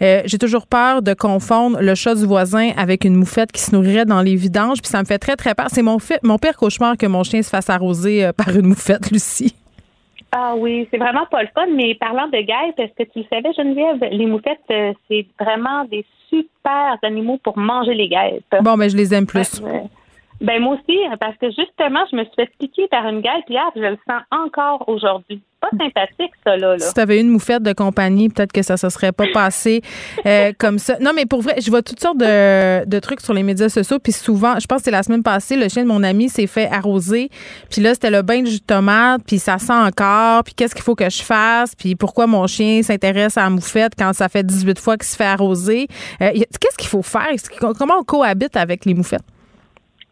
J'ai 0.00 0.38
toujours 0.38 0.66
peur 0.66 1.02
de 1.02 1.14
confondre 1.14 1.78
le 1.80 1.94
chat 1.94 2.14
du 2.14 2.24
voisin 2.24 2.70
avec 2.76 3.04
une 3.04 3.14
moufette 3.14 3.52
qui 3.52 3.60
se 3.60 3.74
nourrirait 3.74 4.04
dans 4.04 4.22
les 4.22 4.36
vidanges. 4.36 4.80
Puis 4.80 4.90
ça 4.90 5.00
me 5.00 5.04
fait 5.04 5.18
très, 5.18 5.36
très 5.36 5.54
peur. 5.54 5.66
C'est 5.70 5.82
mon, 5.82 5.98
mon 6.22 6.38
pire 6.38 6.56
cauchemar 6.56 6.96
que 6.96 7.06
mon 7.06 7.22
chien 7.22 7.42
se 7.42 7.50
fasse 7.50 7.70
arroser 7.70 8.30
par 8.36 8.48
une 8.56 8.66
moufette, 8.66 9.10
Lucie. 9.10 9.54
Ah 10.32 10.54
oui, 10.56 10.86
c'est 10.90 10.98
vraiment 10.98 11.26
pas 11.26 11.42
le 11.42 11.48
fun, 11.54 11.66
mais 11.74 11.94
parlant 11.94 12.26
de 12.26 12.38
guêpes, 12.38 12.78
est-ce 12.78 12.92
que 13.02 13.10
tu 13.10 13.20
le 13.20 13.24
savais, 13.32 13.52
Geneviève? 13.54 13.98
Les 14.10 14.26
moufettes, 14.26 14.60
euh, 14.70 14.92
c'est 15.08 15.26
vraiment 15.40 15.84
des 15.84 16.04
super 16.28 16.98
animaux 17.02 17.38
pour 17.42 17.56
manger 17.56 17.94
les 17.94 18.08
guêpes. 18.08 18.44
Bon, 18.60 18.76
mais 18.76 18.90
je 18.90 18.96
les 18.96 19.14
aime 19.14 19.26
plus. 19.26 19.60
Ouais. 19.60 19.84
Ben 20.40 20.62
moi 20.62 20.74
aussi, 20.74 20.96
parce 21.18 21.36
que 21.38 21.46
justement, 21.46 22.00
je 22.12 22.16
me 22.16 22.24
suis 22.24 22.34
fait 22.36 22.50
piquer 22.60 22.86
par 22.88 23.08
une 23.08 23.20
guêpe 23.20 23.48
hier, 23.48 23.64
puis 23.74 23.82
je 23.82 23.88
le 23.88 23.98
sens 24.08 24.22
encore 24.30 24.88
aujourd'hui. 24.88 25.42
Pas 25.60 25.70
sympathique, 25.70 26.30
ça, 26.44 26.56
là. 26.56 26.76
là. 26.76 26.78
Si 26.78 26.94
tu 26.94 27.00
avais 27.00 27.20
une 27.20 27.30
moufette 27.30 27.64
de 27.64 27.72
compagnie, 27.72 28.28
peut-être 28.28 28.52
que 28.52 28.62
ça 28.62 28.74
ne 28.74 28.78
se 28.78 28.88
serait 28.90 29.10
pas 29.10 29.24
passé 29.34 29.82
euh, 30.24 30.52
comme 30.58 30.78
ça. 30.78 30.96
Non, 31.00 31.10
mais 31.12 31.26
pour 31.26 31.42
vrai, 31.42 31.56
je 31.60 31.68
vois 31.68 31.82
toutes 31.82 31.98
sortes 31.98 32.18
de, 32.18 32.84
de 32.84 32.98
trucs 33.00 33.20
sur 33.20 33.34
les 33.34 33.42
médias 33.42 33.68
sociaux. 33.68 33.98
Puis 33.98 34.12
souvent, 34.12 34.60
je 34.60 34.66
pense 34.68 34.78
que 34.78 34.84
c'est 34.84 34.90
la 34.92 35.02
semaine 35.02 35.24
passée, 35.24 35.56
le 35.56 35.68
chien 35.68 35.82
de 35.82 35.88
mon 35.88 36.04
ami 36.04 36.28
s'est 36.28 36.46
fait 36.46 36.68
arroser. 36.70 37.30
Puis 37.68 37.80
là, 37.80 37.94
c'était 37.94 38.12
le 38.12 38.22
bain 38.22 38.42
de 38.42 38.46
jus 38.46 38.60
de 38.60 38.64
tomate. 38.64 39.22
Puis 39.26 39.40
ça 39.40 39.58
sent 39.58 39.72
encore. 39.72 40.44
Puis 40.44 40.54
qu'est-ce 40.54 40.76
qu'il 40.76 40.84
faut 40.84 40.94
que 40.94 41.10
je 41.10 41.22
fasse? 41.22 41.74
Puis 41.74 41.96
pourquoi 41.96 42.28
mon 42.28 42.46
chien 42.46 42.80
s'intéresse 42.84 43.36
à 43.36 43.42
la 43.42 43.50
moufette 43.50 43.94
quand 43.98 44.12
ça 44.12 44.28
fait 44.28 44.46
18 44.46 44.78
fois 44.78 44.96
qu'il 44.96 45.08
se 45.08 45.16
fait 45.16 45.24
arroser? 45.24 45.88
Euh, 46.22 46.30
qu'est-ce 46.32 46.78
qu'il 46.78 46.88
faut 46.88 47.02
faire? 47.02 47.26
Comment 47.76 47.94
on 47.98 48.04
cohabite 48.04 48.56
avec 48.56 48.84
les 48.84 48.94
moufettes? 48.94 49.24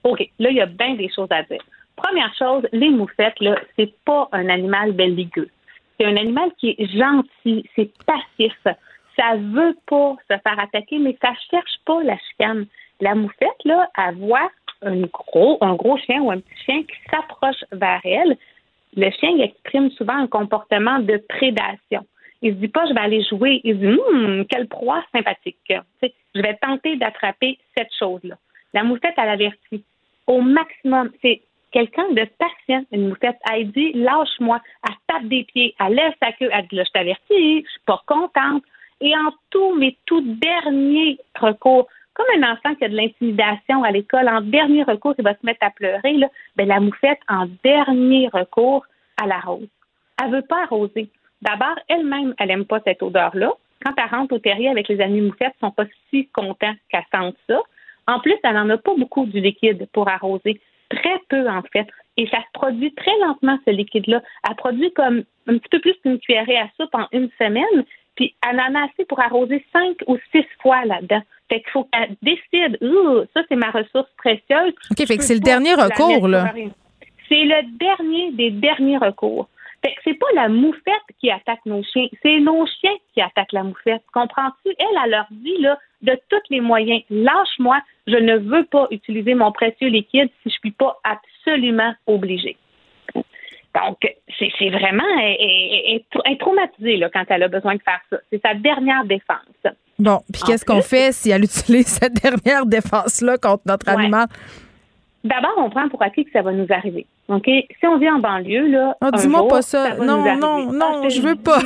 OK, 0.07 0.21
là, 0.39 0.51
il 0.51 0.57
y 0.57 0.61
a 0.61 0.67
bien 0.67 0.95
des 0.95 1.11
choses 1.13 1.27
à 1.31 1.43
dire. 1.43 1.63
Première 1.97 2.33
chose, 2.39 2.63
les 2.73 2.91
moufettes, 2.91 3.41
là, 3.41 3.57
c'est 3.77 3.93
pas 4.05 4.29
un 4.31 4.49
animal 4.49 4.93
belliqueux. 4.93 5.49
C'est 5.99 6.07
un 6.07 6.17
animal 6.17 6.51
qui 6.59 6.77
est 6.79 6.97
gentil, 6.97 7.69
c'est 7.75 7.91
passif. 8.05 8.55
Ça 9.17 9.35
veut 9.37 9.77
pas 9.87 10.15
se 10.31 10.37
faire 10.39 10.61
attaquer, 10.61 10.99
mais 10.99 11.17
ça 11.21 11.33
cherche 11.51 11.75
pas 11.85 12.05
la 12.05 12.17
chicane. 12.19 12.67
La 13.01 13.17
moufette, 13.17 13.65
là, 13.65 13.89
elle 13.99 14.15
voit 14.15 14.49
un 14.83 15.01
gros, 15.07 15.59
un 15.61 15.75
gros 15.75 15.99
chien 15.99 16.21
ou 16.21 16.31
un 16.31 16.39
petit 16.39 16.65
chien 16.65 16.83
qui 16.83 16.97
s'approche 17.11 17.65
vers 17.73 18.01
elle. 18.05 18.37
Le 18.97 19.11
chien, 19.11 19.31
il 19.31 19.43
exprime 19.43 19.91
souvent 19.91 20.19
un 20.19 20.29
comportement 20.29 21.01
de 21.01 21.21
prédation. 21.29 22.07
Il 22.43 22.55
se 22.55 22.59
dit 22.59 22.69
pas, 22.69 22.87
je 22.87 22.95
vais 22.95 23.01
aller 23.01 23.25
jouer. 23.25 23.61
Il 23.65 23.75
se 23.75 23.81
dit, 23.81 23.99
hum, 24.09 24.45
quelle 24.49 24.69
proie 24.69 25.03
sympathique. 25.13 25.57
Je 26.03 26.41
vais 26.41 26.57
tenter 26.63 26.97
d'attraper 26.97 27.59
cette 27.77 27.93
chose-là. 27.99 28.37
La 28.73 28.85
moufette, 28.85 29.15
elle 29.17 29.31
avertit 29.31 29.83
au 30.27 30.41
maximum. 30.41 31.11
C'est 31.23 31.43
quelqu'un 31.73 32.09
de 32.11 32.27
patient, 32.39 32.85
une 32.93 33.09
moufette. 33.09 33.37
Elle 33.53 33.71
dit, 33.71 33.93
lâche-moi. 33.93 34.61
Elle 34.89 34.95
tape 35.07 35.25
des 35.25 35.45
pieds, 35.45 35.75
elle 35.79 35.95
lève 35.95 36.13
sa 36.23 36.33
queue, 36.33 36.51
elle 36.53 36.67
dit, 36.69 36.77
là, 36.77 36.85
je 36.85 36.91
t'avertis, 36.91 37.65
je 37.65 37.71
suis 37.71 37.81
pas 37.87 38.03
contente. 38.07 38.63
Et 39.01 39.15
en 39.15 39.31
tout, 39.51 39.75
mais 39.77 39.97
tout 40.07 40.23
dernier 40.23 41.19
recours, 41.39 41.87
comme 42.15 42.43
un 42.43 42.51
enfant 42.51 42.75
qui 42.77 42.85
a 42.85 42.89
de 42.89 42.97
l'intimidation 42.97 43.85
à 43.85 43.91
l'école, 43.91 44.27
en 44.29 44.41
dernier 44.41 44.85
recours, 44.85 45.15
il 45.19 45.25
va 45.25 45.35
se 45.35 45.45
mettre 45.45 45.67
à 45.67 45.71
pleurer, 45.71 46.15
là, 46.15 46.29
ben, 46.57 46.67
la 46.67 46.81
moufette, 46.81 47.21
en 47.29 47.47
dernier 47.63 48.29
recours, 48.33 48.87
elle 49.23 49.33
arrose. 49.33 49.69
Elle 50.23 50.31
veut 50.31 50.43
pas 50.43 50.63
arroser. 50.63 51.11
D'abord, 51.43 51.79
elle-même, 51.89 52.35
elle 52.39 52.51
aime 52.51 52.65
pas 52.65 52.81
cette 52.85 53.03
odeur-là. 53.03 53.53
Quand 53.85 53.93
elle 53.99 54.19
rentre 54.19 54.35
au 54.35 54.39
terrier 54.39 54.71
avec 54.71 54.89
les 54.89 55.01
amis 55.03 55.21
moufettes, 55.21 55.53
ils 55.59 55.67
sont 55.67 55.71
pas 55.71 55.85
si 56.09 56.27
contents 56.29 56.75
qu'elle 56.89 57.05
sente 57.15 57.37
ça. 57.47 57.61
En 58.07 58.21
plus, 58.21 58.37
elle 58.43 58.55
n'en 58.55 58.71
a 58.71 58.79
pas 58.79 58.95
beaucoup 58.97 59.27
du 59.27 59.41
liquide 59.41 59.89
pour 59.93 60.09
arroser. 60.09 60.61
Très 60.89 61.21
peu, 61.29 61.49
en 61.49 61.63
fait. 61.73 61.87
Et 62.17 62.29
ça 62.29 62.39
se 62.39 62.53
produit 62.53 62.95
très 62.95 63.17
lentement, 63.27 63.59
ce 63.67 63.73
liquide-là. 63.73 64.23
Elle 64.49 64.57
produit 64.57 64.93
comme 64.93 65.25
un 65.49 65.59
petit 65.59 65.69
peu 65.71 65.81
plus 65.81 65.95
qu'une 66.03 66.19
cuillerée 66.19 66.59
à 66.59 66.69
soupe 66.79 66.95
en 66.95 67.07
une 67.13 67.29
semaine, 67.39 67.85
puis 68.15 68.35
elle 68.49 68.61
en 68.61 68.75
a 68.75 68.85
assez 68.85 69.05
pour 69.05 69.21
arroser 69.21 69.65
cinq 69.73 69.97
ou 70.07 70.17
six 70.33 70.47
fois 70.63 70.85
là-dedans. 70.85 71.23
Fait 71.49 71.61
qu'il 71.61 71.71
faut 71.71 71.85
qu'elle 71.85 72.17
décide, 72.23 72.79
ça 73.35 73.43
c'est 73.49 73.57
ma 73.57 73.71
ressource 73.71 74.11
précieuse. 74.17 74.75
OK, 74.91 75.07
fait 75.07 75.17
que 75.17 75.23
c'est 75.23 75.35
le 75.35 75.41
dernier 75.41 75.75
recours, 75.75 76.27
là. 76.29 76.53
C'est 77.29 77.45
le 77.45 77.79
dernier 77.79 78.33
des 78.33 78.51
derniers 78.51 78.99
recours. 78.99 79.49
Fait 79.85 79.93
que 79.93 80.01
c'est 80.05 80.15
pas 80.15 80.27
la 80.35 80.49
moufette 80.49 81.07
qui 81.21 81.31
attaque 81.31 81.65
nos 81.67 81.83
chiens, 81.83 82.09
c'est 82.23 82.39
nos 82.39 82.67
chiens 82.67 82.95
qui 83.13 83.21
attaquent 83.21 83.53
la 83.53 83.63
moufette. 83.63 84.03
Comprends-tu? 84.13 84.75
Elle, 84.79 84.99
elle 85.05 85.11
leur 85.11 85.27
dit, 85.31 85.59
là, 85.59 85.79
de 86.03 86.19
tous 86.29 86.43
les 86.51 86.61
moyens, 86.61 87.03
lâche-moi, 87.11 87.79
je 88.07 88.17
ne 88.17 88.37
veux 88.39 88.65
pas 88.65 88.87
utiliser 88.91 89.35
mon 89.35 89.51
précieux 89.53 89.89
liquide 89.89 90.29
si 90.43 90.51
je 90.51 90.59
suis 90.59 90.71
pas 90.73 90.97
absolument 91.05 91.93
obligée. 92.07 92.57
Donc, 93.15 93.99
c'est 94.39 94.71
vraiment, 94.71 95.05
elle, 95.21 95.37
elle- 95.39 95.81
elle- 95.97 96.01
elle 96.25 96.33
est 96.33 96.41
traumatisée 96.41 96.97
là, 96.97 97.11
quand 97.13 97.25
elle 97.29 97.43
a 97.43 97.49
besoin 97.49 97.75
de 97.75 97.83
faire 97.83 98.01
ça. 98.11 98.17
C'est 98.33 98.41
sa 98.41 98.55
dernière 98.55 99.05
défense. 99.05 99.39
Bon, 99.99 100.21
puis 100.33 100.43
qu'est-ce 100.47 100.65
qu'on 100.65 100.81
fait 100.83 101.13
si 101.13 101.31
elle 101.31 101.45
utilise 101.45 101.87
cette 101.87 102.15
dernière 102.23 102.65
défense-là 102.65 103.37
contre 103.39 103.65
notre 103.67 103.87
Ouais. 103.89 104.01
animal? 104.03 104.27
D'abord, 105.25 105.55
on 105.59 105.69
prend 105.71 105.89
pour 105.89 106.03
acquis 106.03 106.25
que 106.25 106.31
ça 106.31 106.41
va 106.43 106.53
nous 106.53 106.67
arriver. 106.71 107.05
OK? 107.29 107.45
Si 107.47 107.87
on 107.87 107.99
vit 107.99 108.09
en 108.09 108.19
banlieue, 108.21 108.69
là. 108.69 108.97
Oh, 109.03 109.09
dis-moi 109.15 109.47
pas 109.49 109.61
ça. 109.63 109.95
va 109.97 110.05
Non, 110.05 110.19
nous 110.23 110.27
arriver. 110.29 110.41
non, 110.41 110.73
non, 110.73 111.01
Ah, 111.05 111.09
je 111.09 111.21
veux 111.21 111.35
pas. 111.37 111.59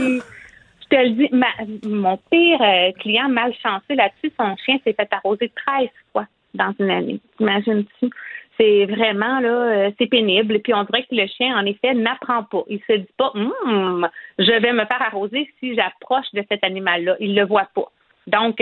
Te 0.91 0.97
le 0.97 1.11
dis, 1.11 1.29
ma- 1.33 1.89
mon 1.89 2.17
pire 2.31 2.61
euh, 2.61 2.93
client 2.99 3.29
malchanceux 3.29 3.95
là-dessus, 3.95 4.33
son 4.39 4.57
chien 4.57 4.79
s'est 4.85 4.93
fait 4.93 5.09
arroser 5.13 5.51
13 5.67 5.89
fois 6.13 6.27
dans 6.55 6.75
une 6.79 6.91
année. 6.91 7.21
Imagine-tu? 7.39 8.11
C'est 8.59 8.85
vraiment, 8.87 9.41
là, 9.41 9.49
euh, 9.49 9.91
c'est 9.99 10.07
pénible. 10.07 10.59
Puis 10.61 10.75
on 10.75 10.85
dirait 10.85 11.05
que 11.05 11.15
le 11.15 11.27
chien, 11.27 11.57
en 11.57 11.65
effet, 11.65 11.95
n'apprend 11.95 12.43
pas. 12.45 12.63
Il 12.69 12.81
se 12.87 12.93
dit 12.99 13.15
pas, 13.17 13.33
Hum, 13.35 14.07
je 14.39 14.53
vais 14.61 14.73
me 14.73 14.85
faire 14.85 15.01
arroser 15.01 15.49
si 15.59 15.75
j'approche 15.75 16.31
de 16.35 16.45
cet 16.51 16.63
animal-là. 16.63 17.17
Il 17.21 17.35
le 17.35 17.47
voit 17.47 17.69
pas. 17.75 17.87
Donc, 18.27 18.61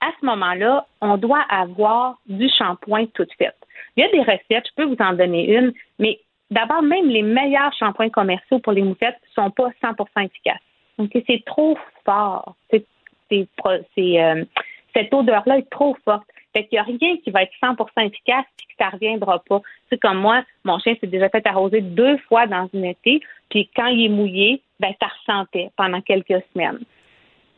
à 0.00 0.10
ce 0.20 0.26
moment-là, 0.26 0.86
on 1.00 1.16
doit 1.16 1.44
avoir 1.48 2.18
du 2.26 2.48
shampoing 2.48 3.06
tout 3.14 3.26
fait. 3.38 3.54
Il 3.96 4.04
y 4.04 4.06
a 4.06 4.10
des 4.10 4.20
recettes, 4.20 4.68
je 4.68 4.74
peux 4.76 4.84
vous 4.84 4.96
en 5.00 5.12
donner 5.12 5.52
une, 5.56 5.72
mais 5.98 6.20
d'abord, 6.50 6.82
même 6.82 7.08
les 7.08 7.22
meilleurs 7.22 7.72
shampoings 7.74 8.10
commerciaux 8.10 8.58
pour 8.58 8.72
les 8.72 8.82
moufettes 8.82 9.18
ne 9.36 9.42
sont 9.42 9.50
pas 9.50 9.70
100% 9.82 10.24
efficaces. 10.26 10.60
Donc, 11.02 11.24
c'est 11.26 11.44
trop 11.44 11.76
fort. 12.04 12.54
Euh, 12.72 14.44
cette 14.94 15.12
odeur-là 15.12 15.58
est 15.58 15.70
trop 15.70 15.96
forte. 16.04 16.26
Fait 16.52 16.68
n'y 16.70 16.78
a 16.78 16.82
rien 16.82 17.16
qui 17.24 17.30
va 17.30 17.42
être 17.42 17.52
100% 17.62 18.06
efficace 18.06 18.44
puis 18.56 18.66
que 18.66 18.74
ça 18.78 18.88
ne 18.88 18.92
reviendra 18.92 19.42
pas. 19.48 19.62
C'est 19.88 19.98
comme 19.98 20.18
moi, 20.18 20.44
mon 20.64 20.78
chien 20.78 20.94
s'est 21.00 21.06
déjà 21.06 21.28
fait 21.28 21.44
arroser 21.46 21.80
deux 21.80 22.18
fois 22.28 22.46
dans 22.46 22.68
une 22.74 22.84
été, 22.84 23.20
puis 23.48 23.70
quand 23.74 23.86
il 23.86 24.04
est 24.04 24.08
mouillé, 24.10 24.60
ben 24.78 24.92
ça 25.00 25.08
ressentait 25.08 25.70
pendant 25.76 26.02
quelques 26.02 26.42
semaines. 26.52 26.80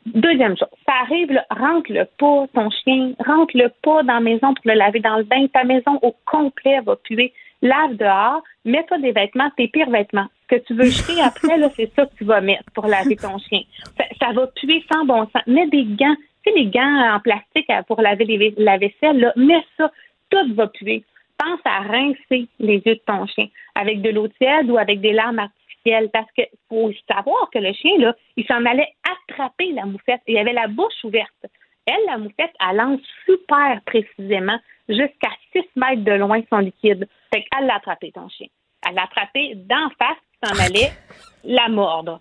Deuxième 0.06 0.56
chose, 0.56 0.68
ça 0.86 0.92
arrive, 1.02 1.32
là, 1.32 1.44
rentre-le 1.50 2.04
pas, 2.18 2.46
ton 2.54 2.70
chien, 2.70 3.14
rentre-le 3.18 3.70
pas 3.82 4.04
dans 4.04 4.14
la 4.14 4.20
maison 4.20 4.54
pour 4.54 4.64
le 4.64 4.74
laver 4.74 5.00
dans 5.00 5.16
le 5.16 5.24
bain. 5.24 5.46
Ta 5.48 5.64
maison 5.64 5.98
au 6.02 6.14
complet 6.24 6.80
va 6.80 6.94
puer. 6.96 7.32
Lave 7.64 7.96
dehors, 7.96 8.42
mets-toi 8.64 8.98
des 8.98 9.10
vêtements, 9.12 9.50
tes 9.56 9.66
pires 9.68 9.90
vêtements. 9.90 10.28
Ce 10.42 10.56
que 10.56 10.62
tu 10.62 10.74
veux 10.74 10.84
jeter 10.84 11.20
après, 11.24 11.56
là, 11.56 11.68
c'est 11.74 11.90
ça 11.96 12.06
que 12.06 12.14
tu 12.16 12.24
vas 12.24 12.40
mettre 12.40 12.70
pour 12.74 12.86
laver 12.86 13.16
ton 13.16 13.38
chien. 13.38 13.62
Ça, 13.98 14.04
ça 14.20 14.32
va 14.32 14.46
puer 14.48 14.84
sans 14.92 15.04
bon 15.04 15.24
sens. 15.32 15.42
Mets 15.48 15.66
des 15.68 15.84
gants, 15.84 16.14
tu 16.44 16.52
sais, 16.52 16.58
les 16.58 16.66
gants 16.66 17.14
en 17.14 17.18
plastique 17.20 17.68
euh, 17.70 17.82
pour 17.88 18.00
laver 18.00 18.24
les- 18.26 18.54
la 18.58 18.76
vaisselle, 18.78 19.18
là, 19.18 19.32
mets 19.36 19.64
ça. 19.76 19.90
Tout 20.30 20.54
va 20.54 20.68
puer. 20.68 21.04
Pense 21.38 21.60
à 21.64 21.80
rincer 21.80 22.46
les 22.60 22.76
yeux 22.86 22.94
de 22.94 23.02
ton 23.06 23.26
chien 23.26 23.48
avec 23.74 24.02
de 24.02 24.10
l'eau 24.10 24.28
tiède 24.28 24.70
ou 24.70 24.78
avec 24.78 25.00
des 25.00 25.12
larmes 25.12 25.38
artificielles 25.40 26.08
parce 26.12 26.30
que 26.36 26.42
faut 26.68 26.90
savoir 27.10 27.50
que 27.52 27.58
le 27.58 27.72
chien, 27.72 27.92
là, 27.98 28.14
il 28.36 28.46
s'en 28.46 28.64
allait 28.64 28.88
attraper 29.28 29.72
la 29.72 29.84
moufette. 29.84 30.20
Il 30.26 30.38
avait 30.38 30.52
la 30.52 30.68
bouche 30.68 31.02
ouverte. 31.02 31.46
Elle, 31.86 32.06
la 32.06 32.18
moufette, 32.18 32.52
elle 32.60 32.76
lance 32.76 33.00
super 33.24 33.80
précisément 33.84 34.58
jusqu'à 34.88 35.30
6 35.52 35.62
mètres 35.76 36.04
de 36.04 36.12
loin 36.12 36.40
son 36.50 36.58
liquide. 36.58 37.08
Fait 37.32 37.44
qu'elle 37.44 37.66
l'a 37.66 37.76
attrapé, 37.76 38.12
ton 38.12 38.28
chien. 38.28 38.46
Elle 38.86 38.94
l'a 38.94 39.04
attrapé 39.04 39.54
d'en 39.54 39.90
face, 39.98 40.18
qui 40.32 40.48
s'en 40.48 40.64
allait 40.64 40.92
la 41.44 41.68
mordre. 41.68 42.20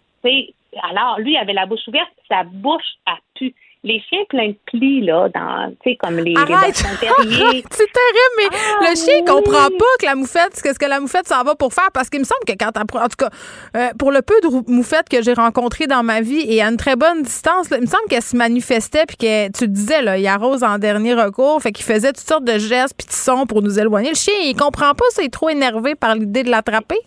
Alors, 0.81 1.19
lui, 1.19 1.33
il 1.33 1.37
avait 1.37 1.53
la 1.53 1.65
bouche 1.65 1.87
ouverte, 1.87 2.11
sa 2.27 2.43
bouche 2.43 2.95
a 3.05 3.17
pu. 3.35 3.53
Les 3.85 4.01
chiens 4.09 4.23
pleins 4.29 4.47
de 4.47 4.55
plis, 4.67 5.01
là, 5.01 5.27
dans, 5.35 5.69
tu 5.83 5.89
sais, 5.91 5.97
comme 6.01 6.15
les, 6.15 6.31
les 6.31 6.37
Arrête! 6.37 6.81
bâtons 6.81 6.95
terriers. 7.01 7.63
c'est 7.69 7.91
terrible, 7.91 8.33
mais 8.37 8.45
Ah, 8.79 8.89
le 8.89 8.95
chien 8.95 9.15
oui. 9.19 9.25
comprend 9.25 9.67
pas 9.67 9.93
que 9.99 10.05
la 10.05 10.15
moufette, 10.15 10.55
ce 10.55 10.63
que 10.79 10.85
la 10.85 11.01
moufette 11.01 11.27
s'en 11.27 11.43
va 11.43 11.55
pour 11.55 11.73
faire, 11.73 11.89
parce 11.93 12.09
qu'il 12.09 12.21
me 12.21 12.23
semble 12.23 12.45
que 12.47 12.53
quand 12.57 12.71
en 12.77 12.85
tout 13.09 13.15
cas, 13.17 13.29
euh, 13.75 13.89
pour 13.99 14.13
le 14.13 14.21
peu 14.21 14.35
de 14.41 14.71
moufettes 14.71 15.09
que 15.09 15.21
j'ai 15.21 15.33
rencontrées 15.33 15.87
dans 15.87 16.01
ma 16.01 16.21
vie 16.21 16.45
et 16.47 16.61
à 16.61 16.69
une 16.69 16.77
très 16.77 16.95
bonne 16.95 17.23
distance, 17.23 17.69
là, 17.71 17.75
il 17.77 17.81
me 17.81 17.87
semble 17.87 18.05
qu'elle 18.09 18.21
se 18.23 18.37
manifestait 18.37 19.03
puis 19.05 19.17
que 19.17 19.51
tu 19.51 19.65
le 19.65 19.71
disais 19.71 20.01
là, 20.01 20.17
il 20.17 20.25
arrose 20.27 20.63
en 20.63 20.77
dernier 20.77 21.13
recours, 21.13 21.61
fait 21.61 21.73
qu'il 21.73 21.85
faisait 21.85 22.13
toutes 22.13 22.25
sortes 22.25 22.45
de 22.45 22.57
gestes 22.59 22.95
puis 22.97 23.07
de 23.07 23.11
sons 23.11 23.45
pour 23.45 23.61
nous 23.61 23.79
éloigner. 23.79 24.09
Le 24.11 24.15
chien, 24.15 24.33
il 24.45 24.55
comprend 24.55 24.93
pas, 24.93 25.05
ça, 25.09 25.21
il 25.23 25.25
est 25.25 25.29
trop 25.29 25.49
énervé 25.49 25.95
par 25.95 26.15
l'idée 26.15 26.43
de 26.43 26.49
l'attraper? 26.49 26.99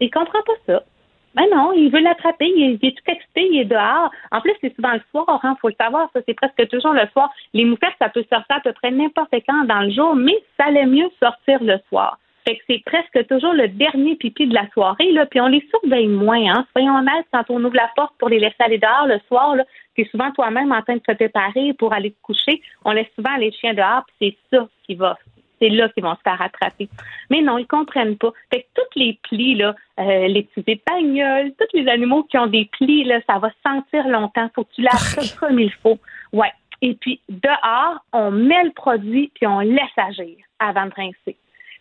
Il 0.00 0.10
comprend 0.10 0.42
pas 0.44 0.52
ça. 0.74 0.82
Ben 1.36 1.44
non, 1.54 1.72
il 1.72 1.90
veut 1.90 2.00
l'attraper, 2.00 2.46
il, 2.48 2.78
est- 2.82 2.96
tout 2.96 3.10
excité, 3.12 3.46
il 3.52 3.60
est 3.60 3.64
dehors. 3.66 4.10
En 4.32 4.40
plus, 4.40 4.54
c'est 4.62 4.74
souvent 4.74 4.94
le 4.94 5.02
soir, 5.10 5.38
hein, 5.42 5.54
faut 5.60 5.68
le 5.68 5.74
savoir, 5.78 6.08
ça 6.14 6.20
c'est 6.26 6.34
presque 6.34 6.66
toujours 6.68 6.94
le 6.94 7.06
soir. 7.12 7.30
Les 7.52 7.64
moufettes, 7.66 7.94
ça 8.00 8.08
peut 8.08 8.24
sortir 8.32 8.56
à 8.56 8.60
peu 8.60 8.72
près 8.72 8.90
n'importe 8.90 9.34
quand 9.46 9.64
dans 9.64 9.82
le 9.82 9.90
jour, 9.90 10.16
mais 10.16 10.36
ça 10.56 10.64
allait 10.66 10.86
mieux 10.86 11.10
sortir 11.22 11.62
le 11.62 11.78
soir. 11.90 12.18
Fait 12.48 12.56
que 12.56 12.62
c'est 12.68 12.82
presque 12.86 13.26
toujours 13.28 13.52
le 13.52 13.68
dernier 13.68 14.14
pipi 14.16 14.46
de 14.46 14.54
la 14.54 14.66
soirée, 14.70 15.12
là, 15.12 15.26
puis 15.26 15.40
on 15.40 15.48
les 15.48 15.66
surveille 15.68 16.08
moins, 16.08 16.42
hein. 16.54 16.66
Soyons 16.72 16.96
honnêtes, 16.96 17.26
quand 17.32 17.44
on 17.50 17.62
ouvre 17.62 17.76
la 17.76 17.90
porte 17.96 18.14
pour 18.18 18.28
les 18.30 18.38
laisser 18.38 18.56
aller 18.60 18.78
dehors 18.78 19.06
le 19.06 19.18
soir, 19.28 19.56
là, 19.56 19.64
souvent 20.10 20.30
toi-même 20.32 20.72
en 20.72 20.82
train 20.82 20.94
de 20.94 21.00
te 21.00 21.12
préparer 21.12 21.74
pour 21.74 21.92
aller 21.92 22.12
te 22.12 22.22
coucher. 22.22 22.62
On 22.84 22.92
laisse 22.92 23.08
souvent 23.14 23.36
les 23.36 23.52
chiens 23.52 23.74
dehors, 23.74 24.04
puis 24.20 24.36
c'est 24.50 24.56
ça 24.56 24.68
qui 24.84 24.94
va 24.94 25.18
c'est 25.58 25.68
là 25.68 25.88
qu'ils 25.90 26.02
vont 26.02 26.14
se 26.14 26.20
faire 26.22 26.40
attraper. 26.40 26.88
Mais 27.30 27.42
non, 27.42 27.58
ils 27.58 27.66
comprennent 27.66 28.16
pas. 28.16 28.32
Fait 28.52 28.62
que 28.62 28.66
toutes 28.74 28.94
les 28.96 29.18
plis, 29.22 29.54
là, 29.54 29.74
euh, 29.98 30.28
les 30.28 30.42
petits 30.42 30.70
épagnols, 30.70 31.52
tous 31.58 31.76
les 31.76 31.88
animaux 31.88 32.24
qui 32.24 32.38
ont 32.38 32.46
des 32.46 32.68
plis, 32.72 33.04
là, 33.04 33.20
ça 33.28 33.38
va 33.38 33.50
sentir 33.66 34.06
longtemps. 34.08 34.48
Faut 34.54 34.64
que 34.64 34.74
tu 34.74 34.82
laves 34.82 34.96
ça 34.96 35.36
comme 35.40 35.58
il 35.58 35.72
faut. 35.72 35.98
Ouais. 36.32 36.52
Et 36.82 36.94
puis, 36.94 37.20
dehors, 37.28 38.04
on 38.12 38.30
met 38.30 38.64
le 38.64 38.72
produit 38.72 39.30
puis 39.34 39.46
on 39.46 39.60
laisse 39.60 39.96
agir 39.96 40.36
avant 40.58 40.86
de 40.86 40.94
rincer. 40.94 41.36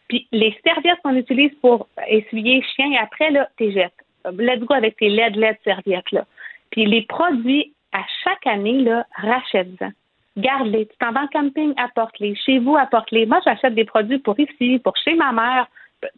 Puis, 0.08 0.28
les 0.32 0.58
serviettes 0.64 1.00
qu'on 1.04 1.16
utilise 1.16 1.54
pour 1.62 1.88
essuyer 2.08 2.64
chien, 2.76 2.92
après, 3.02 3.32
là, 3.32 3.50
t'es 3.58 3.72
jettes. 3.72 3.94
Let's 4.38 4.62
go 4.62 4.74
avec 4.74 4.98
tes 4.98 5.10
LED, 5.10 5.36
LED 5.36 5.58
serviettes, 5.64 6.12
là. 6.12 6.26
Puis, 6.72 6.86
les 6.86 7.02
produits, 7.04 7.74
à 7.92 8.02
chaque 8.24 8.48
année, 8.48 8.82
là, 8.82 9.06
rachète-en 9.16 9.92
garde-les. 10.38 10.88
Tu 10.88 10.95
t'en 10.99 11.12
vas 11.12 11.22
en 11.24 11.28
camping, 11.28 11.74
apporte-les. 11.78 12.36
Chez 12.36 12.60
vous, 12.60 12.76
apporte-les. 12.78 13.26
Moi, 13.26 13.40
j'achète 13.45 13.76
des 13.76 13.86
produits 13.86 14.20
pour 14.20 14.40
ici, 14.40 14.80
pour 14.84 14.94
chez 14.98 15.16
ma 15.16 15.32
mère, 15.32 15.68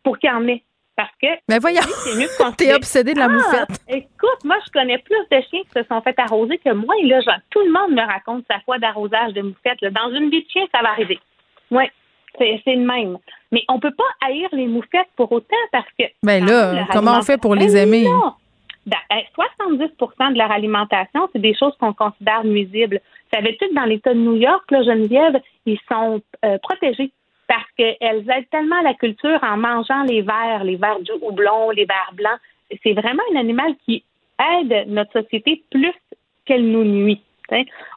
pour 0.03 0.18
qu'il 0.19 0.30
y 0.30 0.34
en 0.34 0.48
ait. 0.48 0.64
Parce 0.95 1.11
que 1.22 1.27
Mais 1.48 1.60
voyons, 1.60 1.81
t'es 2.57 2.73
obsédé 2.73 3.14
de 3.14 3.19
la 3.19 3.26
Ah, 3.26 3.30
moufette. 3.30 3.81
Écoute, 3.88 4.44
moi, 4.44 4.56
je 4.65 4.72
connais 4.72 4.98
plus 4.98 5.15
de 5.31 5.41
chiens 5.49 5.61
qui 5.61 5.69
se 5.80 5.84
sont 5.84 6.02
fait 6.02 6.18
arroser 6.19 6.57
que 6.57 6.73
moi. 6.73 6.95
Et 6.99 7.06
là, 7.06 7.22
genre, 7.22 7.35
tout 7.52 7.60
le 7.60 7.72
monde 7.72 7.91
me 7.91 8.02
raconte 8.02 8.45
sa 8.49 8.60
fois 8.61 8.80
d'arrosage 8.80 9.34
de 9.34 9.41
moufette. 9.44 9.80
là. 9.81 9.91
Dans 9.91 10.10
une 10.15 10.31
vie 10.31 10.44
de 10.44 10.49
chien, 10.49 10.64
ça 10.73 10.81
va 10.81 10.89
arriver. 10.89 11.19
Oui, 11.69 11.84
c'est 12.39 12.60
le 12.65 12.77
même. 12.85 13.18
Mais 13.52 13.64
on 13.69 13.80
peut 13.80 13.94
pas 13.94 14.03
haïr 14.26 14.49
les 14.53 14.65
moufettes 14.68 15.07
pour 15.15 15.31
autant 15.31 15.56
parce 15.72 15.88
que. 15.99 16.06
Ben 16.23 16.44
là, 16.44 16.88
comment 16.91 17.18
on 17.19 17.22
fait 17.22 17.38
pour 17.39 17.53
les 17.53 17.76
alimentation- 17.76 17.84
aimer? 17.88 18.03
Ben 18.06 18.26
non. 18.26 18.34
Dans- 18.88 18.97
euh, 19.11 19.22
70% 19.35 20.31
de 20.31 20.38
leur 20.38 20.49
alimentation, 20.51 21.30
c'est 21.34 21.39
des 21.41 21.53
choses 21.53 21.76
qu'on 21.80 21.93
considère 21.93 22.43
nuisibles. 22.45 23.01
Savais-tu 23.34 23.68
que 23.68 23.73
dans 23.76 23.84
l'État 23.84 24.14
de 24.14 24.19
New 24.19 24.35
York, 24.38 24.64
là, 24.72 24.81
Geneviève, 24.81 25.39
ils 25.65 25.80
sont 25.91 26.22
euh, 26.45 26.57
protégés 26.59 27.11
parce 27.47 27.69
qu'elles 27.77 28.26
aident 28.30 28.49
tellement 28.49 28.81
la 28.81 28.93
culture 28.93 29.39
en 29.43 29.57
mangeant 29.57 30.03
les 30.03 30.22
vers, 30.22 30.64
les 30.64 30.77
vers 30.77 30.99
du 31.01 31.11
houblon, 31.22 31.69
les 31.72 31.85
vers 31.85 32.11
blancs. 32.14 32.39
C'est 32.84 32.93
vraiment 32.93 33.23
un 33.34 33.39
animal 33.39 33.76
qui 33.85 34.03
aide 34.55 34.88
notre 34.88 35.11
société 35.22 35.61
plus 35.69 35.93
qu'elle 36.45 36.65
nous 36.69 36.84
nuit. 36.84 37.22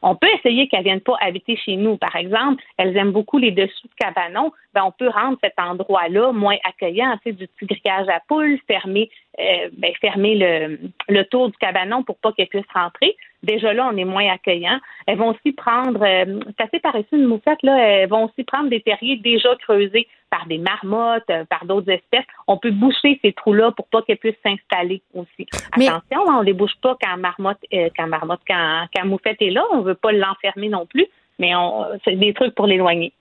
On 0.03 0.15
peut 0.15 0.29
essayer 0.39 0.69
qu'elles 0.69 0.81
ne 0.81 0.85
viennent 0.85 1.01
pas 1.01 1.17
habiter 1.21 1.57
chez 1.57 1.77
nous, 1.77 1.97
par 1.97 2.17
exemple. 2.17 2.63
Elles 2.77 2.97
aiment 2.97 3.13
beaucoup 3.13 3.39
les 3.39 3.51
dessous 3.51 3.89
de 3.89 3.95
cabanons. 3.99 4.53
Ben, 4.75 4.83
on 4.85 4.93
peut 4.93 5.09
rendre 5.09 5.39
cet 5.43 5.55
endroit-là 5.59 6.33
moins 6.33 6.57
accueillant, 6.65 7.17
du 7.25 7.47
petit 7.49 7.67
grillage 7.67 8.09
à 8.09 8.21
poules, 8.29 8.59
fermer, 8.67 9.11
euh, 9.39 9.69
ben, 9.73 9.93
fermer 10.01 10.37
le, 10.37 10.79
le 11.09 11.25
tour 11.25 11.51
du 11.51 11.57
cabanon 11.59 12.03
pour 12.03 12.19
pas 12.19 12.33
qu'elles 12.33 12.49
puissent 12.49 12.65
rentrer. 12.73 13.17
Déjà 13.43 13.73
là, 13.73 13.91
on 13.93 13.97
est 13.97 14.05
moins 14.05 14.29
accueillant. 14.31 14.79
Elles 15.07 15.19
vont 15.19 15.31
aussi 15.31 15.53
prendre, 15.53 16.03
euh, 16.03 16.41
c'est 16.47 16.65
assez 16.65 16.81
paresseux 16.81 17.17
une 17.17 17.27
moussette, 17.27 17.63
là, 17.63 17.79
elles 17.79 18.09
vont 18.09 18.27
aussi 18.27 18.45
prendre 18.45 18.69
des 18.69 18.81
terriers 18.81 19.17
déjà 19.17 19.55
creusés 19.57 20.07
par 20.31 20.47
des 20.47 20.59
marmottes, 20.59 21.29
euh, 21.31 21.45
par 21.45 21.65
d'autres 21.65 21.91
espèces. 21.91 22.25
On 22.47 22.57
peut 22.57 22.71
boucher 22.71 23.19
ces 23.23 23.33
trous-là 23.33 23.73
pour 23.73 23.87
pas 23.89 24.03
qu'elles 24.03 24.19
puissent 24.19 24.35
s'installer 24.45 25.03
aussi. 25.15 25.47
Mais- 25.77 25.89
Attention, 25.89 26.31
hein, 26.31 26.37
on 26.39 26.43
les 26.43 26.53
bouge 26.53 26.75
pas 26.81 26.97
quand 27.01 27.17
marmotte, 27.17 27.59
euh, 27.75 27.89
quand 27.97 28.07
marmotte, 28.07 28.41
quand, 28.47 28.87
quand 28.95 29.05
moufette 29.07 29.43
est 29.43 29.51
là. 29.51 29.65
On 29.73 29.81
veut 29.81 29.95
pas 29.95 30.13
l'enfermer 30.13 30.69
non 30.69 30.87
plus, 30.87 31.07
mais 31.39 31.55
on, 31.55 31.85
c'est 32.05 32.17
des 32.17 32.33
trucs 32.33 32.55
pour 32.55 32.67
l'éloigner. 32.67 33.13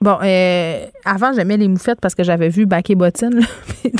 Bon, 0.00 0.16
euh, 0.22 0.86
avant, 1.04 1.32
j'aimais 1.32 1.56
les 1.56 1.66
moufettes 1.66 2.00
parce 2.00 2.14
que 2.14 2.22
j'avais 2.22 2.48
vu 2.50 2.66
Bac 2.66 2.88
et 2.88 2.94
Bottine 2.94 3.40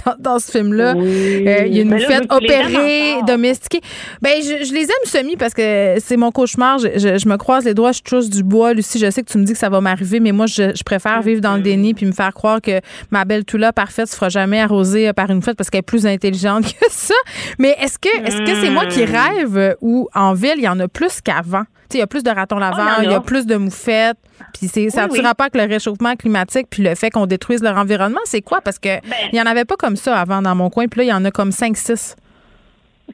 dans, 0.06 0.14
dans, 0.16 0.38
ce 0.38 0.52
film-là. 0.52 0.94
Euh, 0.94 1.64
il 1.66 1.74
y 1.74 1.80
a 1.80 1.82
une 1.82 1.90
moufette 1.90 2.32
opérée, 2.32 3.16
domestiquée. 3.26 3.80
Ben, 4.22 4.34
je, 4.40 4.64
je, 4.64 4.72
les 4.74 4.84
aime 4.84 5.06
semi 5.06 5.36
parce 5.36 5.54
que 5.54 5.96
c'est 5.98 6.16
mon 6.16 6.30
cauchemar. 6.30 6.78
Je, 6.78 7.18
je, 7.18 7.28
me 7.28 7.36
croise 7.36 7.64
les 7.64 7.74
doigts, 7.74 7.90
je 7.90 8.02
touche 8.02 8.28
du 8.28 8.44
bois. 8.44 8.74
Lucie, 8.74 9.00
je 9.00 9.10
sais 9.10 9.24
que 9.24 9.32
tu 9.32 9.38
me 9.38 9.42
dis 9.44 9.54
que 9.54 9.58
ça 9.58 9.70
va 9.70 9.80
m'arriver, 9.80 10.20
mais 10.20 10.30
moi, 10.30 10.46
je, 10.46 10.70
préfère 10.84 11.20
vivre 11.20 11.40
dans 11.40 11.56
le 11.56 11.62
déni 11.62 11.94
puis 11.94 12.06
me 12.06 12.12
faire 12.12 12.32
croire 12.32 12.60
que 12.62 12.80
ma 13.10 13.24
belle 13.24 13.44
Toula 13.44 13.72
parfaite 13.72 14.06
se 14.06 14.14
fera 14.14 14.28
jamais 14.28 14.60
arroser 14.60 15.12
par 15.14 15.28
une 15.30 15.36
moufette 15.36 15.56
parce 15.56 15.68
qu'elle 15.68 15.80
est 15.80 15.82
plus 15.82 16.06
intelligente 16.06 16.62
que 16.80 16.86
ça. 16.90 17.14
Mais 17.58 17.74
est-ce 17.80 17.98
que 17.98 18.24
est-ce 18.24 18.38
que 18.42 18.60
c'est 18.60 18.70
moi 18.70 18.86
qui 18.86 19.04
Hmm. 19.04 19.16
rêve 19.16 19.76
ou 19.80 20.08
en 20.14 20.32
ville, 20.34 20.54
il 20.58 20.62
y 20.62 20.68
en 20.68 20.78
a 20.78 20.86
plus 20.86 21.20
qu'avant? 21.20 21.64
Il 21.92 21.98
y 21.98 22.02
a 22.02 22.06
plus 22.06 22.22
de 22.22 22.30
ratons 22.30 22.58
laveurs, 22.58 22.98
Oh, 22.98 23.02
il 23.02 23.04
y 23.04 23.08
en 23.08 23.10
il 23.10 23.12
y 23.12 23.16
a. 23.16 23.20
plus 23.20 23.46
de 23.46 23.56
moufettes. 23.56 24.18
Puis 24.54 24.66
c'est, 24.68 24.90
ça 24.90 25.06
Oui, 25.10 25.18
ne 25.20 25.26
oui. 25.26 25.34
pas 25.36 25.44
avec 25.44 25.54
le 25.56 25.72
réchauffement 25.72 26.14
climatique 26.16 26.66
puis 26.70 26.82
le 26.82 26.94
fait 26.94 27.10
qu'on 27.10 27.26
détruise 27.26 27.62
leur 27.62 27.76
environnement. 27.76 28.20
C'est 28.24 28.42
quoi? 28.42 28.60
Parce 28.60 28.78
que 28.78 29.00
Ben. 29.02 29.16
il 29.32 29.34
n'y 29.34 29.40
en 29.42 29.46
avait 29.46 29.64
pas 29.64 29.76
comme 29.76 29.96
ça 29.96 30.18
avant 30.20 30.42
dans 30.42 30.54
mon 30.54 30.70
coin. 30.70 30.86
Puis 30.88 30.98
là, 31.00 31.04
il 31.04 31.08
y 31.08 31.12
en 31.12 31.24
a 31.24 31.30
comme 31.30 31.50
5-6. 31.50 32.16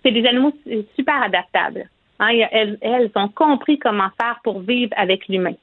c'est 0.03 0.11
des 0.13 0.27
animaux 0.27 0.53
super 0.97 1.23
adaptables. 1.23 1.89
Hein, 2.21 2.29
elles, 2.53 2.79
elles 2.81 3.11
ont 3.17 3.29
compris 3.29 3.79
comment 3.79 4.09
faire 4.21 4.39
pour 4.45 4.61
vivre 4.61 4.93
avec 4.97 5.27
l'humain. 5.29 5.55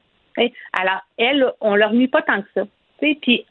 Alors, 0.73 1.01
elles, 1.17 1.45
on 1.61 1.75
leur 1.75 1.93
nuit 1.93 2.07
pas 2.07 2.21
tant 2.21 2.41
que 2.41 2.47
ça. 2.55 2.61
Puis, 2.99 3.45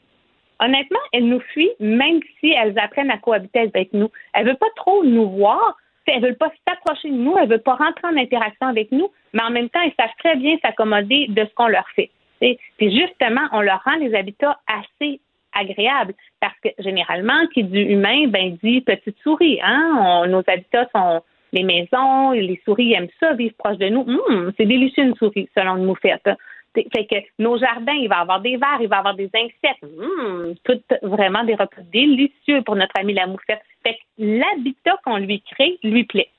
honnêtement, 0.59 0.99
elles 1.13 1.27
nous 1.27 1.39
fuient 1.53 1.71
même 1.79 2.19
si 2.39 2.51
elles 2.51 2.77
apprennent 2.77 3.11
à 3.11 3.17
cohabiter 3.17 3.59
avec 3.59 3.93
nous. 3.93 4.09
Elles 4.33 4.45
veulent 4.45 4.57
pas 4.57 4.69
trop 4.75 5.03
nous 5.03 5.29
voir. 5.29 5.77
Elles 6.07 6.21
veulent 6.21 6.37
pas 6.37 6.51
s'approcher 6.67 7.09
de 7.09 7.15
nous. 7.15 7.37
Elles 7.37 7.49
veulent 7.49 7.59
pas 7.61 7.75
rentrer 7.75 8.07
en 8.07 8.17
interaction 8.17 8.67
avec 8.67 8.91
nous. 8.91 9.09
Mais 9.33 9.43
en 9.43 9.51
même 9.51 9.69
temps, 9.69 9.81
elles 9.83 9.93
savent 9.99 10.15
très 10.19 10.35
bien 10.35 10.57
s'accommoder 10.61 11.27
de 11.29 11.45
ce 11.45 11.53
qu'on 11.55 11.67
leur 11.67 11.87
fait. 11.95 12.09
Puis 12.39 12.99
justement, 12.99 13.47
on 13.51 13.61
leur 13.61 13.81
rend 13.83 13.95
les 13.97 14.15
habitats 14.15 14.59
assez 14.67 15.19
agréables 15.53 16.13
parce 16.39 16.55
que 16.63 16.69
généralement, 16.79 17.45
qui 17.53 17.63
dit 17.63 17.81
humain, 17.81 18.27
ben 18.27 18.57
dit 18.63 18.81
petite 18.81 19.17
souris. 19.21 19.59
Hein? 19.63 20.25
Nos 20.27 20.43
habitats 20.47 20.89
sont 20.93 21.21
les 21.53 21.63
maisons, 21.63 22.31
les 22.31 22.59
souris 22.65 22.93
aiment 22.93 23.09
ça, 23.19 23.33
vivre 23.33 23.53
proche 23.57 23.77
de 23.77 23.89
nous. 23.89 24.01
Hum, 24.01 24.51
c'est 24.57 24.65
délicieux 24.65 25.03
une 25.03 25.15
souris, 25.15 25.49
selon 25.55 25.77
une 25.77 25.85
moufette. 25.85 26.29
Fait 26.73 27.05
que 27.05 27.15
nos 27.39 27.57
jardins, 27.57 27.93
il 27.93 28.07
va 28.07 28.17
y 28.17 28.21
avoir 28.21 28.41
des 28.41 28.57
vers, 28.57 28.77
il 28.79 28.87
va 28.87 28.97
y 28.97 28.99
avoir 28.99 29.15
des 29.15 29.29
insectes. 29.33 29.83
Hum, 29.83 30.53
tout 30.63 30.79
vraiment 31.01 31.43
des 31.43 31.53
repas 31.53 31.81
délicieux 31.91 32.61
pour 32.63 32.75
notre 32.75 32.97
ami 32.97 33.13
la 33.13 33.27
moufette. 33.27 33.61
Fait 33.83 33.95
que 33.95 33.99
l'habitat 34.17 34.97
qu'on 35.03 35.17
lui 35.17 35.41
crée 35.41 35.77
lui 35.83 36.05
plaît. 36.05 36.29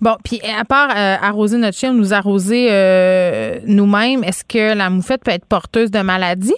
Bon, 0.00 0.16
puis 0.24 0.40
à 0.42 0.64
part 0.64 0.90
euh, 0.90 1.16
arroser 1.20 1.58
notre 1.58 1.76
chien, 1.76 1.92
nous 1.92 2.14
arroser 2.14 2.68
euh, 2.70 3.58
nous-mêmes, 3.66 4.24
est-ce 4.24 4.44
que 4.44 4.76
la 4.76 4.90
moufette 4.90 5.24
peut 5.24 5.32
être 5.32 5.46
porteuse 5.46 5.90
de 5.90 6.00
maladies? 6.00 6.54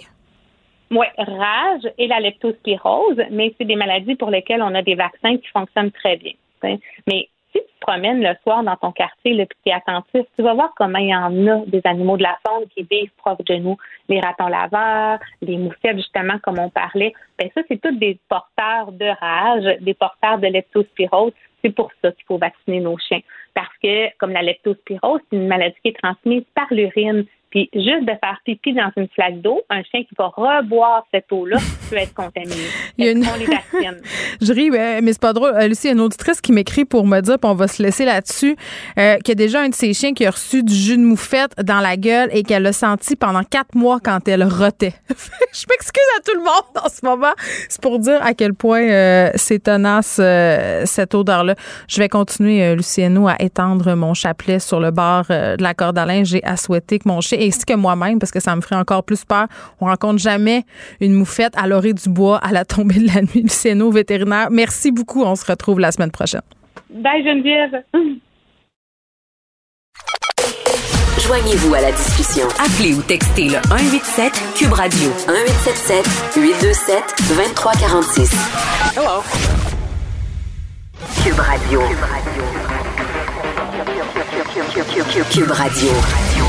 Oui, 0.91 1.07
rage 1.17 1.89
et 1.97 2.07
la 2.07 2.19
leptospirose, 2.19 3.21
mais 3.31 3.53
c'est 3.57 3.65
des 3.65 3.77
maladies 3.77 4.15
pour 4.15 4.29
lesquelles 4.29 4.61
on 4.61 4.75
a 4.75 4.81
des 4.81 4.95
vaccins 4.95 5.37
qui 5.37 5.47
fonctionnent 5.47 5.91
très 5.91 6.17
bien. 6.17 6.33
t'sais. 6.59 6.79
Mais 7.07 7.29
si 7.51 7.59
tu 7.59 7.65
te 7.65 7.79
promènes 7.79 8.21
le 8.21 8.33
soir 8.43 8.63
dans 8.63 8.75
ton 8.75 8.91
quartier, 8.91 9.47
tu 9.63 9.69
es 9.69 9.73
attentif, 9.73 10.25
tu 10.35 10.43
vas 10.43 10.53
voir 10.53 10.73
comment 10.75 10.99
il 10.99 11.09
y 11.09 11.15
en 11.15 11.47
a 11.47 11.65
des 11.65 11.81
animaux 11.83 12.17
de 12.17 12.23
la 12.23 12.37
faune 12.45 12.67
qui 12.69 12.83
vivent 12.89 13.11
proches 13.17 13.45
de 13.45 13.55
nous. 13.55 13.77
Les 14.07 14.19
ratons 14.19 14.47
laveurs, 14.47 15.19
les 15.41 15.57
moufettes, 15.57 15.97
justement, 15.97 16.39
comme 16.39 16.59
on 16.59 16.69
parlait. 16.69 17.13
Ben 17.37 17.49
ça, 17.53 17.61
c'est 17.67 17.81
tous 17.81 17.97
des 17.97 18.17
porteurs 18.29 18.91
de 18.91 19.05
rage, 19.19 19.79
des 19.81 19.93
porteurs 19.93 20.37
de 20.39 20.47
leptospirose. 20.47 21.33
C'est 21.61 21.75
pour 21.75 21.91
ça 22.01 22.11
qu'il 22.11 22.25
faut 22.25 22.37
vacciner 22.37 22.79
nos 22.79 22.97
chiens. 22.97 23.21
Parce 23.53 23.75
que, 23.83 24.15
comme 24.17 24.31
la 24.31 24.41
leptospirose, 24.41 25.21
c'est 25.29 25.35
une 25.35 25.47
maladie 25.47 25.75
qui 25.83 25.89
est 25.89 26.01
transmise 26.01 26.43
par 26.55 26.67
l'urine. 26.71 27.25
Puis 27.51 27.69
juste 27.73 28.01
de 28.03 28.11
faire 28.19 28.39
pipi 28.45 28.73
dans 28.73 28.89
une 28.97 29.07
flaque 29.09 29.41
d'eau, 29.41 29.61
un 29.69 29.83
chien 29.83 30.01
qui 30.03 30.15
va 30.17 30.27
reboire 30.35 31.03
cette 31.13 31.31
eau-là 31.31 31.57
peut 31.89 31.97
être 31.97 32.13
contaminé. 32.13 32.55
Il 32.97 33.05
y 33.05 33.07
a 33.09 33.11
une- 33.11 33.25
On 33.25 33.37
les 33.37 33.45
vaccine. 33.45 34.01
Je 34.41 34.53
ris, 34.53 34.71
mais 34.71 35.01
c'est 35.11 35.21
pas 35.21 35.33
drôle. 35.33 35.53
Euh, 35.55 35.67
Lucie, 35.67 35.81
il 35.85 35.87
y 35.87 35.89
a 35.91 35.93
une 35.93 36.01
auditrice 36.01 36.41
qui 36.41 36.51
m'écrit 36.53 36.85
pour 36.85 37.05
me 37.05 37.19
dire, 37.21 37.37
puis 37.39 37.49
on 37.51 37.55
va 37.55 37.67
se 37.67 37.83
laisser 37.83 38.05
là-dessus, 38.05 38.55
euh, 38.97 39.17
qu'il 39.17 39.29
y 39.29 39.31
a 39.33 39.35
déjà 39.35 39.61
un 39.61 39.69
de 39.69 39.75
ses 39.75 39.93
chiens 39.93 40.13
qui 40.13 40.25
a 40.25 40.31
reçu 40.31 40.63
du 40.63 40.73
jus 40.73 40.97
de 40.97 41.03
moufette 41.03 41.51
dans 41.63 41.79
la 41.81 41.97
gueule 41.97 42.29
et 42.31 42.43
qu'elle 42.43 42.63
l'a 42.63 42.73
senti 42.73 43.15
pendant 43.15 43.43
quatre 43.43 43.75
mois 43.75 43.99
quand 44.03 44.27
elle 44.27 44.43
rotait. 44.43 44.93
je 45.09 45.65
m'excuse 45.69 46.09
à 46.17 46.21
tout 46.23 46.35
le 46.37 46.43
monde 46.43 46.83
en 46.85 46.89
ce 46.89 47.05
moment. 47.05 47.33
C'est 47.69 47.81
pour 47.81 47.99
dire 47.99 48.19
à 48.23 48.33
quel 48.33 48.53
point 48.53 48.83
euh, 48.83 49.29
c'est 49.35 49.63
tenace, 49.63 50.17
euh, 50.21 50.83
cette 50.85 51.13
odeur-là. 51.13 51.55
Je 51.89 51.99
vais 51.99 52.09
continuer, 52.09 52.63
euh, 52.63 52.75
Luciano, 52.75 53.27
à 53.27 53.35
étendre 53.39 53.93
mon 53.95 54.13
chapelet 54.13 54.59
sur 54.59 54.79
le 54.79 54.91
bord 54.91 55.25
de 55.29 55.61
la 55.61 55.73
corde 55.73 55.97
à 55.97 56.05
linge. 56.05 56.27
J'ai 56.27 56.43
à 56.45 56.55
souhaiter 56.55 56.99
que 56.99 57.07
mon 57.09 57.19
chien, 57.21 57.37
ainsi 57.41 57.65
que 57.65 57.73
moi-même, 57.73 58.19
parce 58.19 58.31
que 58.31 58.39
ça 58.39 58.55
me 58.55 58.61
ferait 58.61 58.75
encore 58.75 59.03
plus 59.03 59.25
peur, 59.25 59.47
on 59.79 59.85
rencontre 59.85 60.19
jamais 60.19 60.63
une 60.99 61.13
moufette 61.13 61.53
à 61.57 61.67
l'orée 61.67 61.93
du 61.93 62.09
bois 62.09 62.37
à 62.37 62.51
la 62.51 62.65
tombée 62.65 62.99
de 62.99 63.07
la 63.07 63.21
nuit. 63.21 63.41
Luciano, 63.41 63.91
vétérinaire, 63.91 64.49
merci 64.51 64.91
beaucoup. 64.91 65.23
On 65.23 65.35
se 65.35 65.45
retrouve 65.45 65.79
la 65.79 65.91
semaine 65.91 66.11
prochaine. 66.11 66.41
Bye 66.89 67.23
Geneviève. 67.23 67.83
Joignez-vous 71.27 71.73
à 71.75 71.81
la 71.81 71.91
discussion. 71.91 72.47
Appelez 72.59 72.93
ou 72.95 73.01
textez 73.03 73.45
le 73.45 73.57
187 73.69 74.33
Cube 74.55 74.73
Radio 74.73 75.09
1877 75.27 76.33
827 76.35 77.03
2346. 77.29 78.31
Hello. 78.97 79.21
Cube 81.23 81.39
Radio. 81.39 81.79
Cube 81.81 81.99
Radio. 81.99 82.43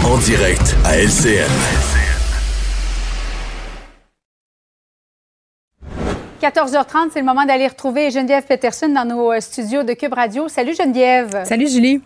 En 0.05 0.17
direct 0.19 0.77
à 0.85 0.97
LCN. 0.97 1.51
14h30, 6.41 7.11
c'est 7.13 7.19
le 7.19 7.25
moment 7.25 7.45
d'aller 7.45 7.67
retrouver 7.67 8.13
Geneviève 8.13 8.45
Peterson 8.47 8.89
dans 8.91 9.05
nos 9.05 9.33
euh, 9.33 9.41
studios 9.41 9.83
de 9.83 9.95
Cube 9.95 10.13
Radio. 10.13 10.47
Salut 10.47 10.75
Geneviève. 10.75 11.45
Salut 11.45 11.69
Julie. 11.69 12.01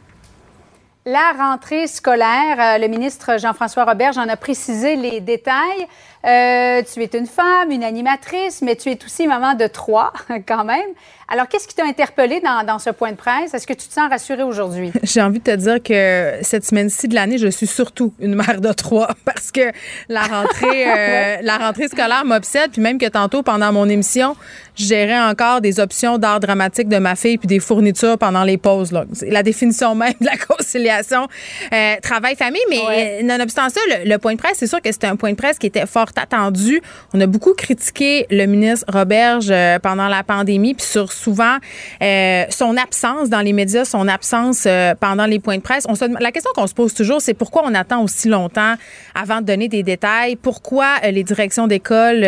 La 1.09 1.33
rentrée 1.39 1.87
scolaire, 1.87 2.57
euh, 2.59 2.79
le 2.79 2.89
ministre 2.89 3.39
Jean-François 3.39 3.85
Roberge 3.85 4.19
en 4.19 4.29
a 4.29 4.37
précisé 4.37 4.97
les 4.97 5.21
détails. 5.21 5.87
Euh, 6.25 6.83
tu 6.83 7.01
es 7.01 7.11
une 7.17 7.27
femme, 7.27 7.71
une 7.71 7.85
animatrice, 7.85 8.61
mais 8.61 8.75
tu 8.75 8.91
es 8.91 8.99
aussi 9.05 9.29
maman 9.29 9.55
de 9.55 9.69
trois 9.69 10.13
quand 10.49 10.65
même. 10.65 10.89
Alors, 11.29 11.49
qu'est-ce 11.49 11.67
qui 11.67 11.75
t'a 11.75 11.85
interpellé 11.85 12.41
dans, 12.41 12.65
dans 12.65 12.79
ce 12.79 12.91
point 12.91 13.11
de 13.11 13.17
presse? 13.17 13.53
Est-ce 13.53 13.67
que 13.67 13.73
tu 13.73 13.89
te 13.89 13.93
sens 13.93 14.09
rassurée 14.09 14.45
aujourd'hui? 14.45 14.93
J'ai 15.03 15.21
envie 15.21 15.41
de 15.41 15.45
te 15.45 15.57
dire 15.57 15.83
que 15.83 16.39
cette 16.43 16.65
semaine-ci 16.65 17.09
de 17.09 17.17
l'année, 17.17 17.37
je 17.37 17.49
suis 17.49 17.67
surtout 17.67 18.15
une 18.21 18.37
mère 18.37 18.61
de 18.61 18.73
trois 18.73 19.09
parce 19.25 19.51
que 19.51 19.73
la 20.09 20.23
rentrée, 20.23 20.85
euh, 20.87 21.37
la 21.43 21.59
rentrée 21.59 21.89
scolaire 21.89 22.25
m'obsède. 22.25 22.71
Puis 22.71 22.81
même 22.81 22.99
que 22.99 23.07
tantôt, 23.07 23.43
pendant 23.43 23.73
mon 23.73 23.89
émission, 23.89 24.37
je 24.77 24.85
gérais 24.85 25.19
encore 25.19 25.61
des 25.61 25.81
options 25.81 26.17
d'art 26.17 26.39
dramatique 26.39 26.89
de 26.89 26.99
ma 26.99 27.17
fille 27.17 27.39
puis 27.39 27.49
des 27.49 27.59
fournitures 27.59 28.19
pendant 28.19 28.45
les 28.45 28.57
pauses. 28.57 28.93
là. 28.93 29.05
La 29.23 29.43
définition 29.43 29.97
même 29.97 30.15
de 30.21 30.27
la 30.27 30.37
conciliation 30.49 31.27
euh, 31.73 31.95
travail-famille. 32.03 32.63
Mais 32.71 33.21
euh, 33.21 33.23
nonobstant 33.25 33.69
ça, 33.69 33.81
le, 33.89 34.09
le 34.09 34.19
point 34.19 34.35
de 34.35 34.39
presse, 34.39 34.59
c'est 34.59 34.69
sûr 34.69 34.81
que 34.81 34.93
c'était 34.93 35.09
un 35.09 35.17
point 35.17 35.33
de 35.33 35.37
presse 35.37 35.59
qui 35.59 35.67
était 35.67 35.87
fort 35.87 36.11
attendu. 36.15 36.81
On 37.15 37.21
a 37.21 37.27
beaucoup 37.27 37.55
critiqué 37.55 38.27
le 38.31 38.47
ministre 38.47 38.87
Roberge 38.93 39.53
pendant 39.83 40.07
la 40.07 40.23
pandémie 40.23 40.75
puis 40.75 40.87
sur 40.87 41.11
souvent 41.17 41.57
euh, 42.03 42.45
son 42.51 42.77
absence 42.77 43.29
dans 43.29 43.41
les 43.41 43.53
médias, 43.53 43.85
son 43.85 44.07
absence 44.09 44.65
euh, 44.67 44.95
pendant 44.99 45.27
les 45.27 45.39
points 45.39 45.57
de 45.57 45.63
presse. 45.63 45.85
On 45.89 45.95
se, 45.95 46.05
la 46.23 46.31
question 46.33 46.51
qu'on 46.55 46.67
se 46.67 46.75
pose 46.75 46.95
toujours, 46.95 47.21
c'est 47.21 47.35
pourquoi 47.35 47.63
on 47.65 47.75
attend 47.75 48.03
aussi 48.03 48.29
longtemps 48.29 48.75
avant 49.15 49.41
de 49.41 49.47
donner 49.47 49.69
des 49.69 49.83
détails? 49.83 50.37
Pourquoi 50.37 50.87
euh, 51.05 51.11
les 51.11 51.25
directions 51.25 51.67
d'école, 51.67 52.21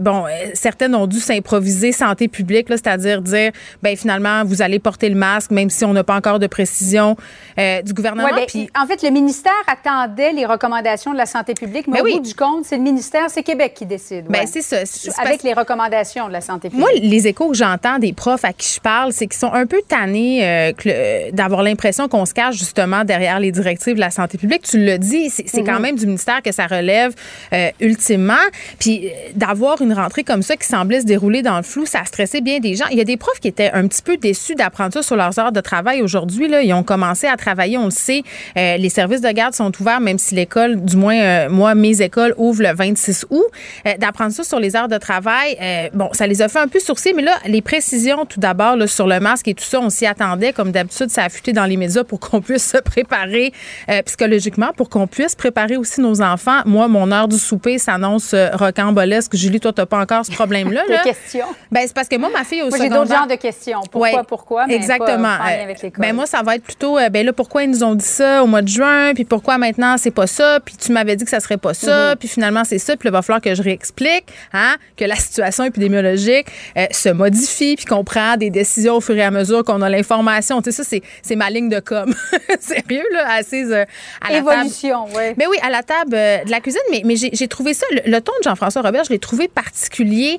bon, 0.00 0.24
certaines 0.54 0.94
ont 0.94 1.06
dû 1.06 1.18
s'improviser 1.18 1.92
santé 1.92 2.28
publique, 2.28 2.66
c'est-à-dire 2.68 3.22
dire, 3.22 3.50
ben 3.82 3.96
finalement, 3.96 4.44
vous 4.44 4.62
allez 4.62 4.78
porter 4.78 5.08
le 5.08 5.14
masque, 5.16 5.50
même 5.50 5.70
si 5.70 5.84
on 5.84 5.92
n'a 5.92 6.04
pas 6.04 6.14
encore 6.14 6.38
de 6.38 6.46
précision 6.46 7.16
du 7.56 7.92
gouvernement? 7.92 8.28
Ouais, 8.28 8.34
ben, 8.34 8.46
Puis- 8.46 8.70
en 8.80 8.86
fait, 8.86 9.02
le 9.02 9.10
ministère 9.10 9.52
attendait 9.66 10.32
les 10.32 10.46
recommandations 10.46 11.12
de 11.12 11.16
la 11.18 11.26
santé 11.26 11.54
publique, 11.54 11.86
mais 11.88 11.98
Ben 11.98 12.02
au 12.02 12.04
oui. 12.04 12.14
bout 12.16 12.20
du 12.26 12.34
compte, 12.34 12.64
c'est 12.64 12.76
le 12.76 12.82
ministère, 12.82 13.24
c'est 13.28 13.42
Québec 13.42 13.74
qui 13.74 13.86
décide. 13.86 14.26
Ben, 14.28 14.40
ouais. 14.40 14.46
c'est 14.46 14.62
ça. 14.62 14.76
Avec 15.20 15.32
parce- 15.38 15.42
les 15.42 15.52
recommandations 15.52 16.28
de 16.28 16.32
la 16.32 16.40
santé 16.40 16.68
publique. 16.70 16.80
Moi, 16.86 16.90
les 17.00 17.26
échos 17.26 17.48
que 17.48 17.56
j'entends 17.56 17.98
des 17.98 18.09
profs 18.12 18.44
à 18.44 18.52
qui 18.52 18.74
je 18.74 18.80
parle, 18.80 19.12
c'est 19.12 19.26
qu'ils 19.26 19.38
sont 19.38 19.52
un 19.52 19.66
peu 19.66 19.80
tannés 19.88 20.40
euh, 20.44 20.72
le- 20.84 21.30
d'avoir 21.32 21.62
l'impression 21.62 22.08
qu'on 22.08 22.24
se 22.26 22.34
cache 22.34 22.56
justement 22.56 23.04
derrière 23.04 23.40
les 23.40 23.52
directives 23.52 23.94
de 23.94 24.00
la 24.00 24.10
santé 24.10 24.38
publique. 24.38 24.62
Tu 24.62 24.78
le 24.84 24.98
dis, 24.98 25.30
c'est 25.30 25.62
quand 25.62 25.74
Mhm. 25.76 25.82
même 25.82 25.96
du 25.96 26.06
ministère 26.06 26.42
que 26.42 26.52
ça 26.52 26.66
relève 26.66 27.12
euh, 27.52 27.68
ultimement. 27.80 28.34
Puis 28.78 29.06
euh, 29.06 29.10
d'avoir 29.34 29.80
une 29.82 29.92
rentrée 29.92 30.24
comme 30.24 30.42
ça 30.42 30.56
qui 30.56 30.66
semblait 30.66 31.00
se 31.00 31.06
dérouler 31.06 31.42
dans 31.42 31.56
le 31.56 31.62
flou, 31.62 31.86
ça 31.86 32.00
a 32.00 32.04
stressé 32.04 32.40
bien 32.40 32.58
des 32.60 32.74
gens. 32.74 32.86
Il 32.90 32.98
y 32.98 33.00
a 33.00 33.04
des 33.04 33.16
profs 33.16 33.40
qui 33.40 33.48
étaient 33.48 33.70
un 33.72 33.86
petit 33.88 34.02
peu 34.02 34.16
déçus 34.16 34.54
d'apprendre 34.54 34.92
ça 34.92 35.02
sur 35.02 35.16
leurs 35.16 35.38
heures 35.38 35.52
de 35.52 35.60
travail 35.60 36.02
aujourd'hui. 36.02 36.48
Ils 36.62 36.72
ont 36.74 36.82
commencé 36.82 37.26
à 37.26 37.36
travailler, 37.36 37.78
on 37.78 37.86
le 37.86 37.90
sait. 37.90 38.22
Euh, 38.56 38.76
les 38.76 38.88
services 38.88 39.20
de 39.20 39.30
garde 39.30 39.54
sont 39.54 39.72
ouverts, 39.80 40.00
même 40.00 40.18
si 40.18 40.34
l'école, 40.34 40.80
du 40.84 40.96
moins 40.96 41.18
euh, 41.20 41.48
moi, 41.50 41.74
mes 41.74 42.02
écoles 42.02 42.34
ouvrent 42.36 42.62
le 42.62 42.74
26 42.74 43.26
août. 43.30 43.44
Euh, 43.86 43.92
d'apprendre 43.98 44.32
ça 44.32 44.42
sur 44.44 44.58
les 44.60 44.76
heures 44.76 44.88
de 44.88 44.98
travail, 44.98 45.56
euh, 45.60 45.88
bon, 45.94 46.08
ça 46.12 46.26
les 46.26 46.42
a 46.42 46.48
fait 46.48 46.58
un 46.58 46.68
peu 46.68 46.80
sourciller, 46.80 47.14
mais 47.14 47.22
là, 47.22 47.38
les 47.46 47.62
précisions 47.62 47.90
tout 48.28 48.40
d'abord 48.40 48.76
sur 48.88 49.06
le 49.06 49.20
masque 49.20 49.48
et 49.48 49.54
tout 49.54 49.64
ça. 49.64 49.80
On 49.80 49.90
s'y 49.90 50.06
attendait. 50.06 50.52
Comme 50.52 50.70
d'habitude, 50.72 51.10
ça 51.10 51.22
a 51.22 51.26
affûté 51.26 51.52
dans 51.52 51.64
les 51.64 51.76
médias 51.76 52.04
pour 52.04 52.20
qu'on 52.20 52.40
puisse 52.40 52.68
se 52.70 52.78
préparer 52.78 53.52
euh, 53.88 54.02
psychologiquement, 54.02 54.70
pour 54.76 54.88
qu'on 54.88 55.06
puisse 55.06 55.34
préparer 55.34 55.76
aussi 55.76 56.00
nos 56.00 56.20
enfants. 56.22 56.60
Moi, 56.66 56.88
mon 56.88 57.10
heure 57.12 57.28
du 57.28 57.38
souper 57.38 57.78
s'annonce 57.78 58.32
euh, 58.34 58.48
rocambolesque. 58.52 59.34
Julie, 59.36 59.60
toi, 59.60 59.72
t'as 59.72 59.86
pas 59.86 59.98
encore 59.98 60.24
ce 60.24 60.32
problème-là. 60.32 60.82
Des 60.88 60.92
là. 60.94 61.02
questions. 61.02 61.46
Ben, 61.70 61.82
c'est 61.86 61.94
parce 61.94 62.08
que 62.08 62.16
moi, 62.16 62.30
ma 62.32 62.44
fille 62.44 62.62
au 62.62 62.68
Moi, 62.70 62.78
j'ai 62.78 62.88
d'autres 62.88 63.14
genres 63.14 63.26
de 63.26 63.34
questions. 63.34 63.80
Pourquoi, 63.90 64.10
Ouais, 64.10 64.22
pourquoi, 64.26 64.66
mais 64.66 64.74
Exactement. 64.76 65.36
pas 65.38 65.50
lien 65.50 65.58
Euh, 65.60 65.64
avec 65.64 65.98
ben 65.98 66.14
moi, 66.14 66.26
ça 66.26 66.42
va 66.42 66.56
être 66.56 66.64
plutôt, 66.64 66.98
ben 67.10 67.24
là, 67.26 67.32
pourquoi 67.32 67.62
ils 67.64 67.70
nous 67.70 67.82
ont 67.84 67.94
dit 67.94 68.04
ça 68.04 68.42
au 68.42 68.46
mois 68.46 68.62
de 68.62 68.68
juin, 68.68 69.12
puis 69.14 69.24
pourquoi 69.24 69.58
maintenant 69.58 69.96
c'est 69.98 70.10
pas 70.10 70.26
ça, 70.26 70.58
puis 70.64 70.76
tu 70.76 70.92
m'avais 70.92 71.16
dit 71.16 71.24
que 71.24 71.30
ça 71.30 71.40
serait 71.40 71.56
pas 71.56 71.74
ça, 71.74 72.10
Mhm. 72.10 72.16
puis 72.16 72.28
finalement 72.28 72.64
c'est 72.64 72.78
ça, 72.78 72.96
puis 72.96 73.06
là, 73.06 73.10
il 73.10 73.12
va 73.12 73.22
falloir 73.22 73.40
que 73.40 73.54
je 73.54 73.62
réexplique, 73.62 74.24
hein, 74.52 74.76
que 74.96 75.04
la 75.04 75.14
situation 75.16 75.64
épidémiologique 75.64 76.46
euh, 76.76 76.86
se 76.90 77.08
modifie, 77.08 77.76
puis 77.76 77.84
qu'on 77.90 78.04
prend 78.04 78.36
des 78.36 78.50
décisions 78.50 78.96
au 78.96 79.00
fur 79.00 79.16
et 79.16 79.22
à 79.22 79.30
mesure 79.30 79.64
qu'on 79.64 79.82
a 79.82 79.88
l'information. 79.88 80.62
Tu 80.62 80.70
sais, 80.70 80.84
ça, 80.84 80.96
c'est, 81.22 81.36
ma 81.36 81.50
ligne 81.50 81.68
de 81.68 81.80
com. 81.80 82.14
Sérieux, 82.60 83.04
là, 83.12 83.34
assise 83.34 83.72
euh, 83.72 83.84
à 84.20 84.32
la 84.32 84.42
table. 84.42 84.70
oui. 85.16 85.34
Ben 85.36 85.46
oui, 85.50 85.56
à 85.60 85.70
la 85.70 85.82
table 85.82 86.14
euh, 86.14 86.44
de 86.44 86.50
la 86.50 86.60
cuisine, 86.60 86.80
mais, 86.90 87.02
mais 87.04 87.16
j'ai, 87.16 87.30
j'ai 87.32 87.48
trouvé 87.48 87.74
ça, 87.74 87.86
le, 87.90 88.10
le 88.10 88.20
ton 88.20 88.32
de 88.38 88.44
Jean-François 88.44 88.82
Robert, 88.82 89.04
je 89.04 89.10
l'ai 89.10 89.18
trouvé 89.18 89.48
particulier 89.48 90.38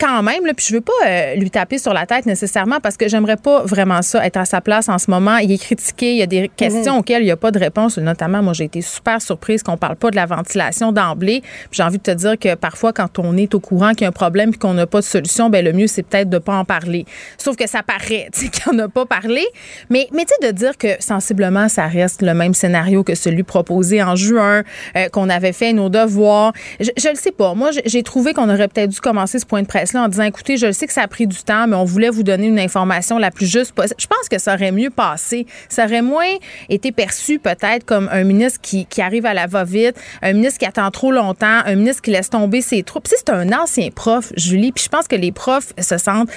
quand 0.00 0.22
même, 0.22 0.46
là, 0.46 0.54
puis 0.54 0.66
je 0.68 0.74
veux 0.74 0.80
pas 0.80 0.92
euh, 1.06 1.34
lui 1.34 1.50
taper 1.50 1.76
sur 1.78 1.92
la 1.92 2.06
tête 2.06 2.24
nécessairement 2.26 2.80
parce 2.80 2.96
que 2.96 3.08
j'aimerais 3.08 3.36
pas 3.36 3.62
vraiment 3.64 4.00
ça 4.02 4.24
être 4.26 4.38
à 4.38 4.44
sa 4.46 4.60
place 4.60 4.88
en 4.88 4.98
ce 4.98 5.10
moment. 5.10 5.36
Il 5.36 5.52
est 5.52 5.58
critiqué, 5.58 6.12
il 6.12 6.16
y 6.18 6.22
a 6.22 6.26
des 6.26 6.48
questions 6.48 6.98
auxquelles 6.98 7.22
il 7.22 7.26
n'y 7.26 7.30
a 7.30 7.36
pas 7.36 7.50
de 7.50 7.58
réponse. 7.58 7.98
Notamment, 7.98 8.42
moi, 8.42 8.52
j'ai 8.54 8.64
été 8.64 8.80
super 8.80 9.20
surprise 9.20 9.62
qu'on 9.62 9.76
parle 9.76 9.96
pas 9.96 10.10
de 10.10 10.16
la 10.16 10.26
ventilation 10.26 10.92
d'emblée. 10.92 11.40
Puis 11.42 11.68
J'ai 11.72 11.82
envie 11.82 11.98
de 11.98 12.02
te 12.02 12.10
dire 12.10 12.38
que 12.38 12.54
parfois, 12.54 12.92
quand 12.92 13.18
on 13.18 13.36
est 13.36 13.54
au 13.54 13.60
courant 13.60 13.90
qu'il 13.90 14.02
y 14.02 14.04
a 14.06 14.08
un 14.08 14.12
problème 14.12 14.50
et 14.54 14.58
qu'on 14.58 14.74
n'a 14.74 14.86
pas 14.86 15.00
de 15.00 15.04
solution, 15.04 15.50
ben 15.50 15.64
le 15.64 15.72
mieux, 15.72 15.86
c'est 15.86 16.02
peut-être 16.02 16.30
de 16.30 16.38
pas 16.38 16.54
en 16.56 16.64
parler. 16.64 17.04
Sauf 17.38 17.56
que 17.56 17.68
ça 17.68 17.82
paraît, 17.82 18.28
tu 18.32 18.46
sais, 18.46 18.50
qu'on 18.64 18.72
n'a 18.72 18.88
pas 18.88 19.06
parlé. 19.06 19.44
Mais, 19.90 20.08
mais 20.12 20.24
tu 20.24 20.32
sais, 20.40 20.52
de 20.52 20.56
dire 20.56 20.78
que 20.78 20.88
sensiblement, 21.00 21.68
ça 21.68 21.86
reste 21.86 22.22
le 22.22 22.32
même 22.34 22.54
scénario 22.54 23.04
que 23.04 23.14
celui 23.14 23.42
proposé 23.42 24.02
en 24.02 24.16
juin, 24.16 24.62
euh, 24.96 25.08
qu'on 25.08 25.28
avait 25.28 25.52
fait 25.52 25.72
nos 25.72 25.88
devoirs. 25.90 26.52
Je, 26.80 26.90
je 26.96 27.08
le 27.08 27.14
sais 27.16 27.32
pas. 27.32 27.54
Moi, 27.54 27.70
j'ai- 27.84 28.00
trouvé 28.02 28.32
qu'on 28.32 28.48
aurait 28.48 28.66
peut-être 28.68 28.90
dû 28.90 29.00
commencer 29.00 29.38
ce 29.38 29.44
point 29.44 29.60
de 29.62 29.66
en 29.98 30.08
disant, 30.08 30.24
écoutez, 30.24 30.56
je 30.56 30.72
sais 30.72 30.86
que 30.86 30.92
ça 30.92 31.02
a 31.02 31.08
pris 31.08 31.26
du 31.26 31.36
temps, 31.42 31.66
mais 31.66 31.76
on 31.76 31.84
voulait 31.84 32.10
vous 32.10 32.22
donner 32.22 32.46
une 32.46 32.58
information 32.58 33.18
la 33.18 33.30
plus 33.30 33.46
juste 33.46 33.72
possible. 33.72 34.00
Je 34.00 34.06
pense 34.06 34.28
que 34.28 34.38
ça 34.38 34.54
aurait 34.54 34.72
mieux 34.72 34.90
passé. 34.90 35.46
Ça 35.68 35.84
aurait 35.84 36.02
moins 36.02 36.34
été 36.68 36.92
perçu 36.92 37.38
peut-être 37.38 37.84
comme 37.84 38.08
un 38.12 38.24
ministre 38.24 38.60
qui, 38.60 38.86
arrive 39.00 39.24
à 39.24 39.34
la 39.34 39.46
va-vite, 39.46 39.96
un 40.20 40.34
ministre 40.34 40.58
qui 40.58 40.66
attend 40.66 40.90
trop 40.90 41.10
longtemps, 41.10 41.60
un 41.64 41.74
ministre 41.74 42.02
qui 42.02 42.10
laisse 42.10 42.30
tomber 42.30 42.60
ses 42.60 42.82
troupes. 42.82 43.08
Sais, 43.08 43.16
c'est 43.18 43.30
un 43.30 43.50
ancien 43.52 43.88
prof, 43.90 44.32
Julie, 44.36 44.72
puis 44.72 44.84
je 44.84 44.88
pense 44.88 45.08
que 45.08 45.16
les 45.16 45.32
profs 45.32 45.72
se 45.78 45.96
sentent 45.96 46.30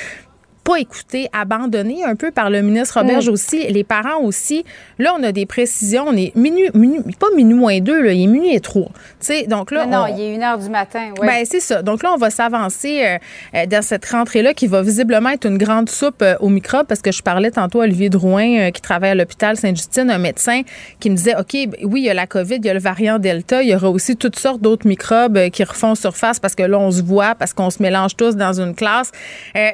pas 0.64 0.78
écoutés, 0.80 1.28
abandonnés 1.34 2.04
un 2.04 2.16
peu 2.16 2.32
par 2.32 2.50
le 2.50 2.62
ministre 2.62 3.00
Roberge 3.00 3.30
Mm. 3.30 3.34
aussi, 3.34 3.68
les 3.68 3.84
parents 3.84 4.22
aussi. 4.22 4.64
Là, 4.98 5.14
on 5.20 5.24
a 5.24 5.32
des 5.32 5.46
précisions. 5.46 6.06
On 6.08 6.16
est 6.16 6.36
minuit, 6.36 6.70
minuit- 6.74 7.02
pas 7.20 7.28
minuit 7.36 7.54
moins 7.56 7.80
deux, 7.80 8.02
là, 8.02 8.14
il 8.14 8.24
est 8.24 8.28
minuit 8.28 8.56
et 8.56 8.60
trois. 8.60 8.88
Tu 9.20 9.28
sais, 9.28 9.44
donc 9.48 9.72
là, 9.72 9.86
non, 9.86 10.06
non, 10.08 10.14
on- 10.14 10.18
il 10.18 10.22
est 10.22 10.36
une 10.36 10.44
heure 10.44 10.58
du 10.58 10.70
matin. 10.70 11.10
oui. 11.20 11.28
ben, 11.28 11.44
c'est 11.46 11.60
ça. 11.60 11.82
Donc 11.82 12.02
là, 12.04 12.12
on 12.14 12.18
va 12.18 12.30
s'avancer 12.30 13.04
euh, 13.06 13.18
euh, 13.56 13.66
dans 13.66 13.82
cette 13.82 14.06
rentrée-là 14.06 14.54
qui 14.54 14.68
va 14.68 14.82
visiblement 14.82 15.30
être 15.30 15.46
une 15.46 15.58
grande 15.58 15.90
soupe 15.90 16.22
euh, 16.22 16.36
aux 16.40 16.50
microbes 16.50 16.86
parce 16.88 17.02
que 17.02 17.12
je 17.12 17.22
parlais 17.22 17.52
tantôt 17.52 17.82
à 17.82 17.84
Olivier 17.84 18.10
Drouin 18.10 18.60
euh, 18.68 18.72
qui 18.72 18.82
travaille 18.82 19.10
à 19.12 19.16
l'hôpital 19.16 19.58
Sainte-Justine, 19.58 20.10
un 20.10 20.18
médecin 20.18 20.62
qui 21.00 21.10
me 21.10 21.16
disait, 21.16 21.36
OK, 21.38 21.52
ben, 21.54 21.72
oui, 21.84 22.02
il 22.02 22.06
y 22.06 22.10
a 22.10 22.14
la 22.14 22.28
COVID, 22.28 22.56
il 22.56 22.66
y 22.66 22.70
a 22.70 22.74
le 22.74 22.80
variant 22.80 23.20
Delta, 23.20 23.62
il 23.64 23.70
y 23.70 23.76
aura 23.76 23.90
aussi 23.90 24.16
toutes 24.16 24.40
sortes 24.40 24.62
d'autres 24.62 24.88
microbes 24.88 25.50
qui 25.50 25.64
refont 25.64 25.96
surface 25.96 26.40
parce 26.40 26.56
que 26.56 26.64
là, 26.64 26.80
on 26.80 26.92
se 26.92 27.02
voit, 27.02 27.36
parce 27.36 27.54
qu'on 27.54 27.70
se 27.70 27.82
mélange 27.82 28.16
tous 28.16 28.36
dans 28.36 28.60
une 28.62 28.76
classe. 28.76 29.12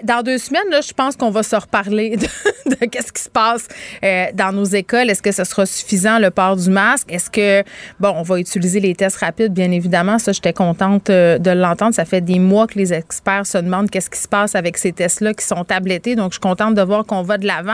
Dans 0.03 0.23
deux 0.23 0.37
semaines, 0.37 0.61
là, 0.71 0.78
je 0.81 0.93
pense 0.93 1.15
qu'on 1.15 1.29
va 1.31 1.43
se 1.43 1.55
reparler 1.55 2.17
de, 2.17 2.27
de 2.69 2.85
qu'est-ce 2.85 3.11
qui 3.11 3.21
se 3.21 3.29
passe 3.29 3.67
euh, 4.03 4.25
dans 4.33 4.51
nos 4.51 4.65
écoles. 4.65 5.09
Est-ce 5.09 5.21
que 5.21 5.31
ce 5.31 5.43
sera 5.43 5.65
suffisant, 5.65 6.19
le 6.19 6.31
port 6.31 6.55
du 6.55 6.69
masque? 6.69 7.11
Est-ce 7.11 7.29
que, 7.29 7.63
bon, 7.99 8.13
on 8.15 8.21
va 8.23 8.39
utiliser 8.39 8.79
les 8.79 8.95
tests 8.95 9.17
rapides, 9.17 9.53
bien 9.53 9.71
évidemment. 9.71 10.19
Ça, 10.19 10.31
j'étais 10.31 10.53
contente 10.53 11.09
euh, 11.09 11.37
de 11.37 11.51
l'entendre. 11.51 11.93
Ça 11.93 12.05
fait 12.05 12.21
des 12.21 12.39
mois 12.39 12.67
que 12.67 12.77
les 12.77 12.93
experts 12.93 13.45
se 13.45 13.57
demandent 13.57 13.89
qu'est-ce 13.89 14.09
qui 14.09 14.19
se 14.19 14.27
passe 14.27 14.55
avec 14.55 14.77
ces 14.77 14.91
tests-là 14.91 15.33
qui 15.33 15.45
sont 15.45 15.63
tablettés. 15.63 16.15
Donc, 16.15 16.31
je 16.31 16.35
suis 16.35 16.41
contente 16.41 16.75
de 16.75 16.81
voir 16.81 17.05
qu'on 17.05 17.21
va 17.23 17.37
de 17.37 17.45
l'avant. 17.47 17.73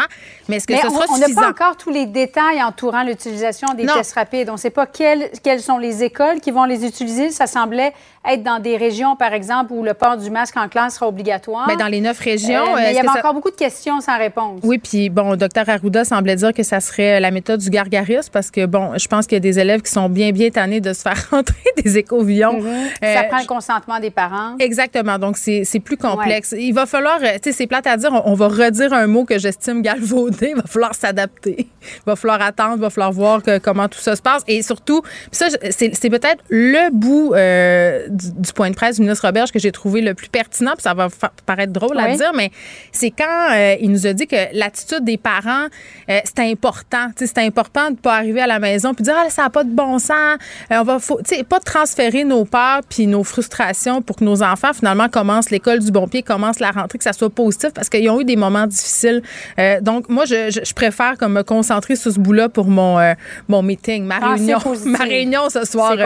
Mais 0.49 0.57
est-ce 0.57 0.67
que 0.67 0.73
Mais 0.73 0.81
ce 0.81 0.87
on- 0.87 0.91
sera 0.91 1.05
on 1.09 1.17
n'a 1.17 1.25
suffisant? 1.25 1.41
pas 1.41 1.49
encore 1.49 1.77
tous 1.77 1.89
les 1.91 2.05
détails 2.05 2.61
entourant 2.63 3.03
l'utilisation 3.03 3.67
des 3.75 3.83
Non. 3.83 3.93
tests 3.93 4.13
rapides. 4.13 4.49
On 4.49 4.53
ne 4.53 4.57
sait 4.57 4.69
pas 4.69 4.85
quelles, 4.85 5.29
quelles 5.43 5.61
sont 5.61 5.77
les 5.77 6.03
écoles 6.03 6.39
qui 6.41 6.51
vont 6.51 6.65
les 6.65 6.85
utiliser. 6.85 7.31
Ça 7.31 7.47
semblait 7.47 7.93
être 8.27 8.41
dans 8.43 8.59
des 8.59 8.77
régions, 8.77 9.15
par 9.15 9.33
exemple, 9.33 9.71
où 9.73 9.83
le 9.83 9.93
port 9.93 10.17
du 10.17 10.29
masque 10.31 10.57
en 10.57 10.67
classe 10.67 10.95
sera 10.95 11.07
obligatoire. 11.07 11.67
Ben, 11.67 11.77
dans 11.77 11.87
les 11.87 12.01
neuf 12.01 12.19
régions. 12.19 12.75
Euh, 12.75 12.89
il 12.91 12.94
y 12.95 12.99
avait 12.99 13.07
ça- 13.07 13.19
encore 13.19 13.33
beaucoup 13.33 13.51
de 13.51 13.55
questions 13.55 14.01
sans 14.01 14.17
réponse. 14.17 14.59
Oui, 14.63 14.77
puis 14.77 15.09
bon, 15.09 15.31
le 15.31 15.37
docteur 15.37 15.67
Arruda 15.69 16.03
semblait 16.05 16.35
dire 16.35 16.53
que 16.53 16.63
ça 16.63 16.79
serait 16.79 17.19
la 17.19 17.31
méthode 17.31 17.59
du 17.59 17.69
gargarisme 17.69 18.29
parce 18.31 18.51
que, 18.51 18.65
bon, 18.65 18.97
je 18.97 19.07
pense 19.07 19.27
qu'il 19.27 19.35
y 19.35 19.37
a 19.37 19.39
des 19.41 19.59
élèves 19.59 19.81
qui 19.81 19.91
sont 19.91 20.09
bien, 20.09 20.31
bien 20.31 20.49
tannés 20.49 20.81
de 20.81 20.93
se 20.93 21.01
faire 21.01 21.27
rentrer 21.31 21.55
des 21.83 21.97
écovions. 21.97 22.59
Mhm. 22.61 22.67
Euh, 23.03 23.13
ça 23.15 23.23
prend 23.23 23.39
le 23.39 23.45
consentement 23.47 23.99
des 23.99 24.11
parents. 24.11 24.55
Exactement. 24.59 25.17
Donc, 25.19 25.37
c'est 25.37 25.63
plus 25.83 25.97
complexe. 25.97 26.53
Il 26.57 26.73
va 26.73 26.85
falloir, 26.85 27.19
euh, 27.21 27.33
tu 27.41 27.49
sais, 27.49 27.51
c'est 27.51 27.67
plate 27.67 27.87
à 27.87 27.97
dire, 27.97 28.11
on, 28.11 28.31
on 28.31 28.33
va 28.35 28.47
redire 28.47 28.93
un 28.93 29.07
mot 29.07 29.25
que 29.25 29.37
j'estime 29.39 29.81
galvaudé. 29.81 30.49
Il 30.49 30.55
va 30.55 30.63
falloir 30.67 30.95
s'adapter. 30.95 31.67
Il 31.81 32.03
va 32.05 32.15
falloir 32.15 32.41
attendre, 32.41 32.75
il 32.77 32.81
va 32.81 32.89
falloir 32.89 33.11
voir 33.11 33.43
que- 33.43 33.57
comment 33.59 33.87
tout 33.87 33.99
ça 33.99 34.15
se 34.15 34.21
passe. 34.21 34.43
Et 34.47 34.61
surtout, 34.61 35.01
ça, 35.31 35.47
c'est 35.71 36.09
peut-être 36.09 36.43
le 36.49 36.89
bout 36.91 37.33
euh, 37.33 38.07
du, 38.09 38.31
du 38.31 38.53
point 38.53 38.69
de 38.69 38.75
presse 38.75 38.95
du 38.95 39.01
ministre 39.03 39.25
Roberge 39.25 39.51
que 39.51 39.59
j'ai 39.59 39.71
trouvé 39.71 40.01
le 40.01 40.13
plus 40.13 40.29
pertinent, 40.29 40.73
puis 40.73 40.83
ça 40.83 40.93
va 40.93 41.07
paraître 41.45 41.73
drôle 41.73 41.97
à 41.99 42.15
dire, 42.15 42.31
mais 42.35 42.51
c'est 42.95 43.11
quand 43.11 43.51
euh, 43.53 43.75
il 43.79 43.91
nous 43.91 44.07
a 44.07 44.13
dit 44.13 44.25
que 44.27 44.35
l'attitude 44.53 45.03
des 45.03 45.17
parents, 45.17 45.65
euh, 46.09 46.19
c'est 46.23 46.39
important. 46.49 47.07
C'est 47.15 47.37
important 47.39 47.85
de 47.85 47.91
ne 47.91 47.95
pas 47.95 48.15
arriver 48.15 48.41
à 48.41 48.47
la 48.47 48.59
maison 48.59 48.93
puis 48.93 49.03
dire, 49.03 49.15
ah, 49.17 49.29
ça 49.29 49.43
n'a 49.43 49.49
pas 49.49 49.63
de 49.63 49.69
bon 49.69 49.99
sens. 49.99 50.37
Euh, 50.71 50.77
on 50.79 50.83
va, 50.83 50.99
faut, 50.99 51.19
pas 51.49 51.59
transférer 51.59 52.23
nos 52.23 52.45
peurs 52.45 52.81
puis 52.89 53.07
nos 53.07 53.23
frustrations 53.23 54.01
pour 54.01 54.15
que 54.15 54.23
nos 54.23 54.41
enfants, 54.43 54.73
finalement, 54.73 55.09
commencent 55.09 55.49
l'école 55.51 55.79
du 55.79 55.91
bon 55.91 56.07
pied, 56.07 56.23
commencent 56.23 56.59
la 56.59 56.71
rentrée, 56.71 56.97
que 56.97 57.03
ça 57.03 57.13
soit 57.13 57.29
positif 57.29 57.69
parce 57.73 57.89
qu'ils 57.89 58.09
ont 58.09 58.19
eu 58.21 58.25
des 58.25 58.35
moments 58.35 58.67
difficiles. 58.67 59.21
Euh, 59.59 59.79
donc, 59.81 60.09
moi, 60.09 60.25
je, 60.25 60.49
je- 60.49 60.65
je 60.65 60.73
préfère 60.73 61.17
comme 61.17 61.33
me 61.33 61.43
concentrer 61.43 61.95
sur 61.95 62.11
ce 62.11 62.19
bout-là 62.19 62.49
pour 62.49 62.67
mon, 62.67 62.97
euh, 62.99 63.13
mon 63.47 63.61
meeting, 63.61 64.03
ma 64.05 64.19
réunion, 64.19 64.59
ma 64.85 64.99
réunion 64.99 65.49
ce 65.49 65.65
soir 65.65 65.93
euh, 65.97 66.05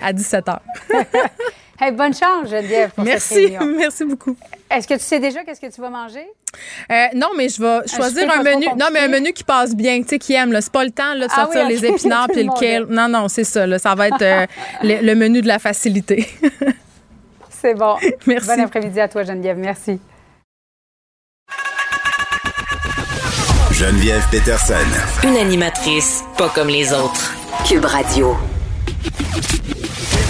à 0.00 0.12
17h. 0.12 0.58
Hey, 1.80 1.92
bonne 1.92 2.12
chance, 2.12 2.50
Geneviève, 2.50 2.90
pour 2.90 3.04
cette 3.04 3.12
Merci, 3.12 3.34
réunion. 3.34 3.60
merci 3.78 4.04
beaucoup. 4.04 4.36
Est-ce 4.70 4.86
que 4.86 4.94
tu 4.94 5.00
sais 5.00 5.18
déjà 5.18 5.44
qu'est-ce 5.44 5.60
que 5.60 5.72
tu 5.72 5.80
vas 5.80 5.88
manger? 5.90 6.26
Euh, 6.90 7.06
non, 7.14 7.28
mais 7.36 7.48
je 7.48 7.60
vais 7.62 7.86
choisir 7.88 8.30
un 8.30 8.42
menu. 8.42 8.66
Non, 8.78 8.86
mais 8.92 9.00
un 9.00 9.08
menu 9.08 9.32
qui 9.32 9.44
passe 9.44 9.74
bien, 9.74 10.00
tu 10.02 10.08
sais, 10.08 10.18
qui 10.18 10.34
aime. 10.34 10.54
C'est 10.60 10.72
pas 10.72 10.84
le 10.84 10.90
temps 10.90 11.14
là, 11.14 11.26
de 11.26 11.32
Ah 11.32 11.44
sortir 11.44 11.66
oui, 11.66 11.74
les 11.76 11.84
épinards 11.90 12.28
puis 12.28 12.42
le 12.44 12.60
kale. 12.60 12.86
Non, 12.88 13.08
non, 13.08 13.28
c'est 13.28 13.44
ça. 13.44 13.66
là. 13.66 13.78
Ça 13.78 13.94
va 13.94 14.08
être 14.08 14.22
euh, 14.22 14.46
le, 14.82 15.00
le 15.06 15.14
menu 15.14 15.40
de 15.40 15.46
la 15.48 15.58
facilité. 15.58 16.28
C'est 17.50 17.74
bon. 17.74 17.96
Merci. 18.26 18.46
Bon 18.56 18.62
après-midi 18.62 19.00
à 19.00 19.08
toi, 19.08 19.24
Geneviève. 19.24 19.58
Merci. 19.58 19.98
Geneviève 23.72 24.22
Peterson. 24.30 24.74
Une 25.24 25.36
animatrice 25.36 26.22
pas 26.36 26.48
comme 26.50 26.68
les 26.68 26.92
autres. 26.92 27.34
Cube 27.66 27.84
Radio. 27.84 28.36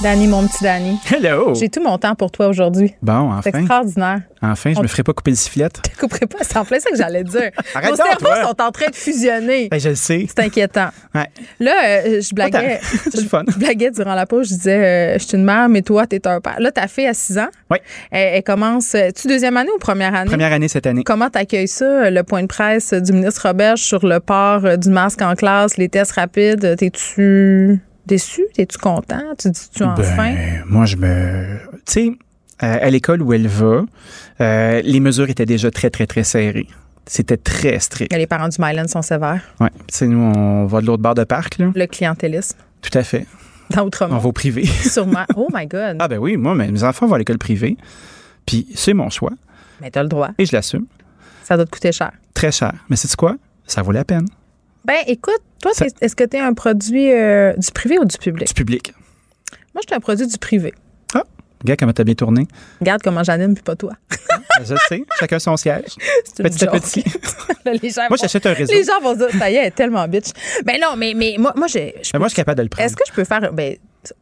Danny, 0.00 0.26
mon 0.26 0.46
petit 0.48 0.64
Danny. 0.64 0.98
Hello! 1.12 1.54
J'ai 1.54 1.68
tout 1.68 1.80
mon 1.80 1.96
temps 1.96 2.16
pour 2.16 2.32
toi 2.32 2.48
aujourd'hui. 2.48 2.92
Bon, 3.02 3.30
C'est 3.42 3.50
enfin. 3.50 3.58
extraordinaire. 3.60 4.20
Enfin, 4.42 4.72
je 4.72 4.78
On- 4.78 4.82
me 4.82 4.88
ferai 4.88 5.04
pas 5.04 5.12
couper 5.12 5.30
le 5.30 5.36
sifflet. 5.36 5.68
Je 5.94 5.96
couperai 6.00 6.26
pas, 6.26 6.38
c'est 6.42 6.56
en 6.56 6.64
plein 6.64 6.80
ça 6.80 6.90
que 6.90 6.96
j'allais 6.96 7.22
dire. 7.22 7.50
Arrête 7.74 7.90
Nos 7.90 7.96
cerveaux 7.96 8.16
toi. 8.18 8.42
sont 8.42 8.62
en 8.62 8.70
train 8.72 8.90
de 8.90 8.96
fusionner. 8.96 9.68
Ben, 9.70 9.78
je 9.78 9.90
le 9.90 9.94
sais. 9.94 10.26
C'est 10.28 10.40
inquiétant. 10.44 10.88
Ouais. 11.14 11.28
Là, 11.60 11.72
euh, 11.84 12.20
je 12.20 12.34
blaguais. 12.34 12.80
C'est 13.12 13.24
fun. 13.28 13.44
Je 13.46 13.56
blaguais 13.58 13.92
durant 13.92 14.14
la 14.14 14.26
pause. 14.26 14.48
Je 14.48 14.54
disais, 14.54 14.76
euh, 15.14 15.18
je 15.20 15.24
suis 15.24 15.36
une 15.38 15.44
mère, 15.44 15.68
mais 15.68 15.82
toi, 15.82 16.04
t'es 16.08 16.26
un 16.26 16.40
père. 16.40 16.58
Là, 16.58 16.72
ta 16.72 16.88
fille 16.88 17.06
a 17.06 17.14
6 17.14 17.38
ans. 17.38 17.48
Oui. 17.70 17.78
Elle, 18.10 18.34
elle 18.38 18.42
commence. 18.42 18.96
euh, 18.96 19.10
Tu 19.14 19.28
deuxième 19.28 19.56
année 19.56 19.70
ou 19.72 19.78
première 19.78 20.14
année? 20.16 20.28
Première 20.30 20.52
année 20.52 20.66
cette 20.68 20.86
année. 20.86 21.04
Comment 21.04 21.30
t'accueilles 21.30 21.68
ça, 21.68 22.10
le 22.10 22.22
point 22.24 22.42
de 22.42 22.48
presse 22.48 22.92
du 22.92 23.12
ministre 23.12 23.46
Roberge 23.46 23.80
sur 23.80 24.04
le 24.04 24.18
port 24.18 24.76
du 24.78 24.88
masque 24.90 25.22
en 25.22 25.36
classe, 25.36 25.76
les 25.76 25.88
tests 25.88 26.12
rapides? 26.12 26.76
T'es-tu 26.76 27.78
déçu? 28.06 28.42
T'es-tu 28.54 28.78
content? 28.78 29.22
Tu 29.38 29.50
dis-tu 29.50 29.82
enfin? 29.84 30.32
Ben, 30.34 30.62
moi, 30.66 30.84
je 30.86 30.96
me. 30.96 31.58
Tu 31.86 31.92
sais, 31.92 32.08
euh, 32.62 32.78
à 32.80 32.90
l'école 32.90 33.22
où 33.22 33.32
elle 33.32 33.46
va, 33.48 33.82
euh, 34.40 34.80
les 34.84 35.00
mesures 35.00 35.28
étaient 35.30 35.46
déjà 35.46 35.70
très, 35.70 35.90
très, 35.90 36.06
très 36.06 36.24
serrées. 36.24 36.68
C'était 37.06 37.36
très 37.36 37.78
strict. 37.80 38.12
Les 38.14 38.26
parents 38.28 38.48
du 38.48 38.56
Myland 38.60 38.86
sont 38.86 39.02
sévères. 39.02 39.42
Ouais. 39.60 39.70
Tu 39.88 39.96
sais, 39.98 40.06
nous, 40.06 40.20
on 40.20 40.66
va 40.66 40.80
de 40.80 40.86
l'autre 40.86 41.02
bord 41.02 41.14
de 41.14 41.24
parc, 41.24 41.58
là. 41.58 41.72
Le 41.74 41.86
clientélisme. 41.86 42.56
Tout 42.80 42.96
à 42.96 43.02
fait. 43.02 43.26
Dans 43.70 43.82
On 43.82 43.86
Outremont. 43.86 44.18
va 44.18 44.28
au 44.28 44.32
privé. 44.32 44.64
Sûrement. 44.66 45.24
Oh 45.34 45.48
my 45.52 45.66
God. 45.66 45.96
ah, 45.98 46.06
ben 46.08 46.18
oui, 46.18 46.36
moi, 46.36 46.54
mes 46.54 46.70
mes 46.70 46.84
enfants 46.84 47.06
vont 47.06 47.14
à 47.14 47.18
l'école 47.18 47.38
privée. 47.38 47.76
Puis, 48.46 48.68
c'est 48.74 48.92
mon 48.94 49.10
choix. 49.10 49.32
Mais 49.80 49.90
t'as 49.90 50.02
le 50.02 50.08
droit. 50.08 50.30
Et 50.38 50.46
je 50.46 50.52
l'assume. 50.54 50.86
Ça 51.42 51.56
doit 51.56 51.64
te 51.64 51.70
coûter 51.70 51.90
cher. 51.90 52.12
Très 52.34 52.52
cher. 52.52 52.72
Mais 52.88 52.96
c'est 52.96 53.14
quoi? 53.16 53.36
Ça 53.66 53.82
vaut 53.82 53.92
la 53.92 54.04
peine. 54.04 54.26
Ben, 54.84 54.98
écoute, 55.06 55.40
toi, 55.60 55.72
Ça- 55.74 55.86
est-ce 56.00 56.16
que 56.16 56.24
tu 56.24 56.36
es 56.36 56.40
un 56.40 56.54
produit 56.54 57.12
euh, 57.12 57.52
du 57.56 57.70
privé 57.70 57.98
ou 57.98 58.04
du 58.04 58.18
public? 58.18 58.48
Du 58.48 58.54
public. 58.54 58.92
Moi, 59.74 59.82
je 59.82 59.88
suis 59.88 59.94
un 59.94 60.00
produit 60.00 60.26
du 60.26 60.38
privé. 60.38 60.74
Ah, 61.14 61.22
regarde 61.62 61.78
comment 61.78 61.92
t'as 61.92 62.04
bien 62.04 62.14
tourné. 62.14 62.46
Regarde 62.80 63.00
comment 63.02 63.22
j'anime, 63.22 63.54
puis 63.54 63.62
pas 63.62 63.76
toi. 63.76 63.92
Je 64.64 64.74
sais, 64.88 65.04
chacun 65.18 65.38
son 65.38 65.56
siège. 65.56 65.94
Petit 66.36 66.64
à 66.66 66.70
petit. 66.72 67.04
Là, 67.64 67.72
les 67.80 67.90
gens 67.90 68.02
Moi, 68.08 68.18
j'achète 68.20 68.44
un 68.46 68.52
réseau. 68.52 68.72
Les 68.72 68.84
gens 68.84 69.00
vont 69.00 69.14
se 69.14 69.18
dire, 69.18 69.38
ça 69.38 69.50
y 69.50 69.54
est, 69.54 69.58
elle 69.58 69.66
est 69.66 69.70
tellement 69.70 70.06
bitch. 70.08 70.30
Ben 70.64 70.76
non, 70.80 70.94
mais, 70.96 71.14
mais 71.14 71.36
moi, 71.38 71.52
moi, 71.56 71.68
je 71.68 71.78
Mais 71.78 72.18
moi, 72.18 72.26
je 72.28 72.32
suis 72.32 72.36
capable 72.36 72.58
de 72.58 72.62
le 72.64 72.68
prendre. 72.68 72.84
Est-ce 72.86 72.96
que 72.96 73.04
je 73.06 73.12
peux 73.12 73.24
faire. 73.24 73.52
Ben, 73.52 73.76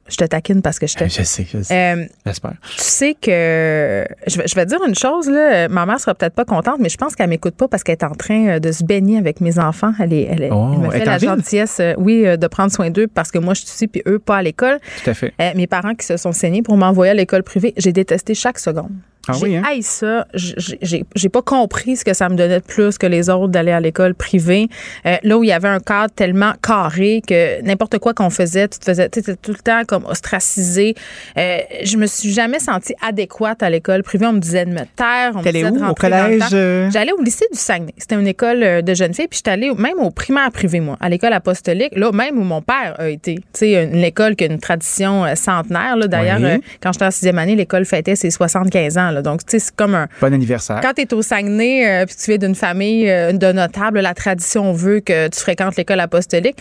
je 0.09 0.17
te 0.17 0.25
taquine 0.25 0.63
parce 0.63 0.79
que 0.79 0.87
je 0.87 0.97
te. 0.97 1.05
Je 1.05 1.23
sais, 1.23 1.47
je 1.51 1.63
sais. 1.63 1.95
Euh, 1.95 2.05
J'espère. 2.27 2.55
tu 2.77 2.83
sais 2.83 3.15
que 3.15 4.05
je 4.27 4.37
vais, 4.39 4.47
je 4.47 4.55
vais 4.55 4.65
te 4.65 4.69
dire 4.71 4.81
une 4.87 4.95
chose 4.95 5.29
là, 5.29 5.69
ma 5.69 5.87
mère 5.87 5.99
sera 6.01 6.15
peut-être 6.15 6.35
pas 6.35 6.45
contente, 6.45 6.77
mais 6.81 6.89
je 6.89 6.97
pense 6.97 7.15
qu'elle 7.15 7.29
m'écoute 7.31 7.55
pas 7.55 7.69
parce 7.69 7.83
qu'elle 7.83 7.97
est 8.01 8.05
en 8.05 8.15
train 8.15 8.49
euh, 8.49 8.59
de 8.59 8.73
se 8.73 8.85
baigner 8.85 9.19
avec 9.19 9.41
mes 9.41 9.59
enfants. 9.59 9.93
Elle, 9.99 10.13
est, 10.13 10.23
elle, 10.23 10.49
Oh, 10.53 10.71
elle 10.75 10.81
me 10.81 10.91
fait 10.91 11.05
la 11.05 11.19
gentillesse, 11.19 11.79
euh, 11.81 11.95
oui, 11.97 12.23
de 12.23 12.47
prendre 12.47 12.73
soin 12.73 12.91
d'eux 12.91 13.07
parce 13.07 13.31
que 13.31 13.39
moi 13.39 13.55
je 13.55 13.61
suis 13.61 13.69
ici 13.69 13.89
puis 13.89 14.03
eux 14.07 14.19
pas 14.19 14.39
à 14.39 14.43
l'école. 14.43 14.79
Tout 15.03 15.11
à 15.11 15.15
fait. 15.15 15.33
Euh, 15.41 15.51
mes 15.55 15.67
parents 15.67 15.95
qui 15.95 16.07
se 16.07 16.17
sont 16.17 16.33
saignés 16.33 16.63
pour 16.63 16.77
m'envoyer 16.77 17.13
à 17.13 17.15
l'école 17.15 17.43
privée, 17.43 17.73
j'ai 17.77 17.93
détesté 17.93 18.35
chaque 18.35 18.59
seconde. 18.59 18.91
Ah 19.33 19.37
j'ai 19.39 19.47
oui, 19.47 19.57
hein? 19.57 19.63
ça. 19.83 20.27
J'ai- 20.35 21.29
pas 21.31 21.43
compris 21.43 21.97
ce 21.97 22.05
que 22.05 22.13
ça 22.13 22.29
me 22.29 22.35
donnait 22.35 22.59
de 22.61 22.65
plus 22.65 22.99
que 22.99 23.07
les 23.07 23.31
autres 23.31 23.49
d'aller 23.49 23.71
à 23.73 23.79
l'école 23.81 24.15
privée. 24.15 24.69
Euh, 25.07 25.17
là 25.23 25.39
où 25.39 25.45
il 25.45 25.49
y 25.49 25.53
avait 25.53 25.69
un 25.69 25.79
cadre 25.81 26.13
tellement 26.15 26.53
carré 26.63 27.23
que 27.27 27.63
n'importe 27.63 27.99
quoi 27.99 28.15
qu'on 28.15 28.31
faisait, 28.31 28.67
tu 28.69 28.79
te 28.81 28.85
faisais 28.85 29.09
tout 29.09 29.53
le 29.53 29.55
temps 29.59 29.83
comme 29.87 30.05
ostracisé. 30.07 30.95
Euh, 31.39 31.59
je 31.85 31.97
me 31.97 32.07
suis 32.07 32.33
jamais 32.33 32.59
sentie 32.59 32.95
adéquate 33.07 33.63
à 33.63 33.71
l'école 33.71 34.03
privée. 34.03 34.27
On 34.27 34.33
me 34.33 34.41
disait 34.41 34.65
de 34.65 34.71
me 34.71 34.81
taire. 34.97 35.33
On 35.35 35.39
me 35.39 35.45
disait 35.53 35.71
de 35.71 35.71
où? 35.71 35.77
Au 35.77 35.81
dans 35.81 35.89
le 35.89 35.95
collège, 35.95 36.41
temps. 36.41 36.47
euh? 36.55 36.91
J'allais 36.91 37.13
au 37.13 37.23
lycée 37.23 37.47
du 37.53 37.59
Saguenay. 37.59 37.95
C'était 37.97 38.17
une 38.17 38.27
école 38.27 38.63
euh, 38.63 38.83
de 38.83 38.95
jeunes 38.95 39.15
filles. 39.15 39.29
Puis 39.29 39.39
j'étais 39.39 39.53
allée 39.53 39.71
au- 39.71 39.75
même 39.77 39.99
au 39.99 40.11
primaire 40.11 40.51
privé, 40.51 40.81
moi, 40.81 40.97
à 41.01 41.09
l'école 41.09 41.33
apostolique. 41.33 41.93
Là, 41.97 42.11
même 42.13 42.39
où 42.39 42.43
mon 42.43 42.63
père 42.63 42.97
a 42.99 43.09
été. 43.09 43.37
Tu 43.37 43.43
sais, 43.55 43.85
une 43.85 44.03
école 44.05 44.35
qui 44.37 44.45
a 44.45 44.47
une 44.49 44.59
tradition 44.59 45.25
centenaire. 45.37 45.97
là. 45.97 46.07
D'ailleurs, 46.09 46.41
Oui. 46.41 46.61
quand 46.83 46.93
j'étais 46.93 47.05
en 47.05 47.11
sixième 47.11 47.39
année, 47.39 47.55
l'école 47.55 47.85
fêtait 47.85 48.17
ses 48.17 48.31
75 48.31 48.99
ans. 48.99 49.11
là. 49.11 49.20
Donc, 49.23 49.45
tu 49.45 49.53
sais, 49.53 49.59
c'est 49.59 49.75
comme 49.75 49.95
un, 49.95 50.09
Bon 50.21 50.33
anniversaire. 50.33 50.81
quand 50.83 50.95
tu 50.95 51.03
es 51.03 51.15
au 51.15 51.23
Saguenay 51.23 51.87
euh, 51.87 52.07
puis 52.07 52.15
tu 52.17 52.31
viens 52.31 52.39
d'une 52.39 52.55
famille 52.55 53.09
euh, 53.09 53.33
de 53.33 53.53
notables, 53.53 54.01
la 54.01 54.15
tradition 54.15 54.73
veut 54.73 55.01
que 55.01 55.29
tu 55.29 55.41
fréquentes 55.41 55.77
l'école 55.77 56.01
apostolique. 56.01 56.57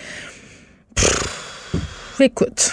Pff, 0.95 2.21
écoute, 2.21 2.71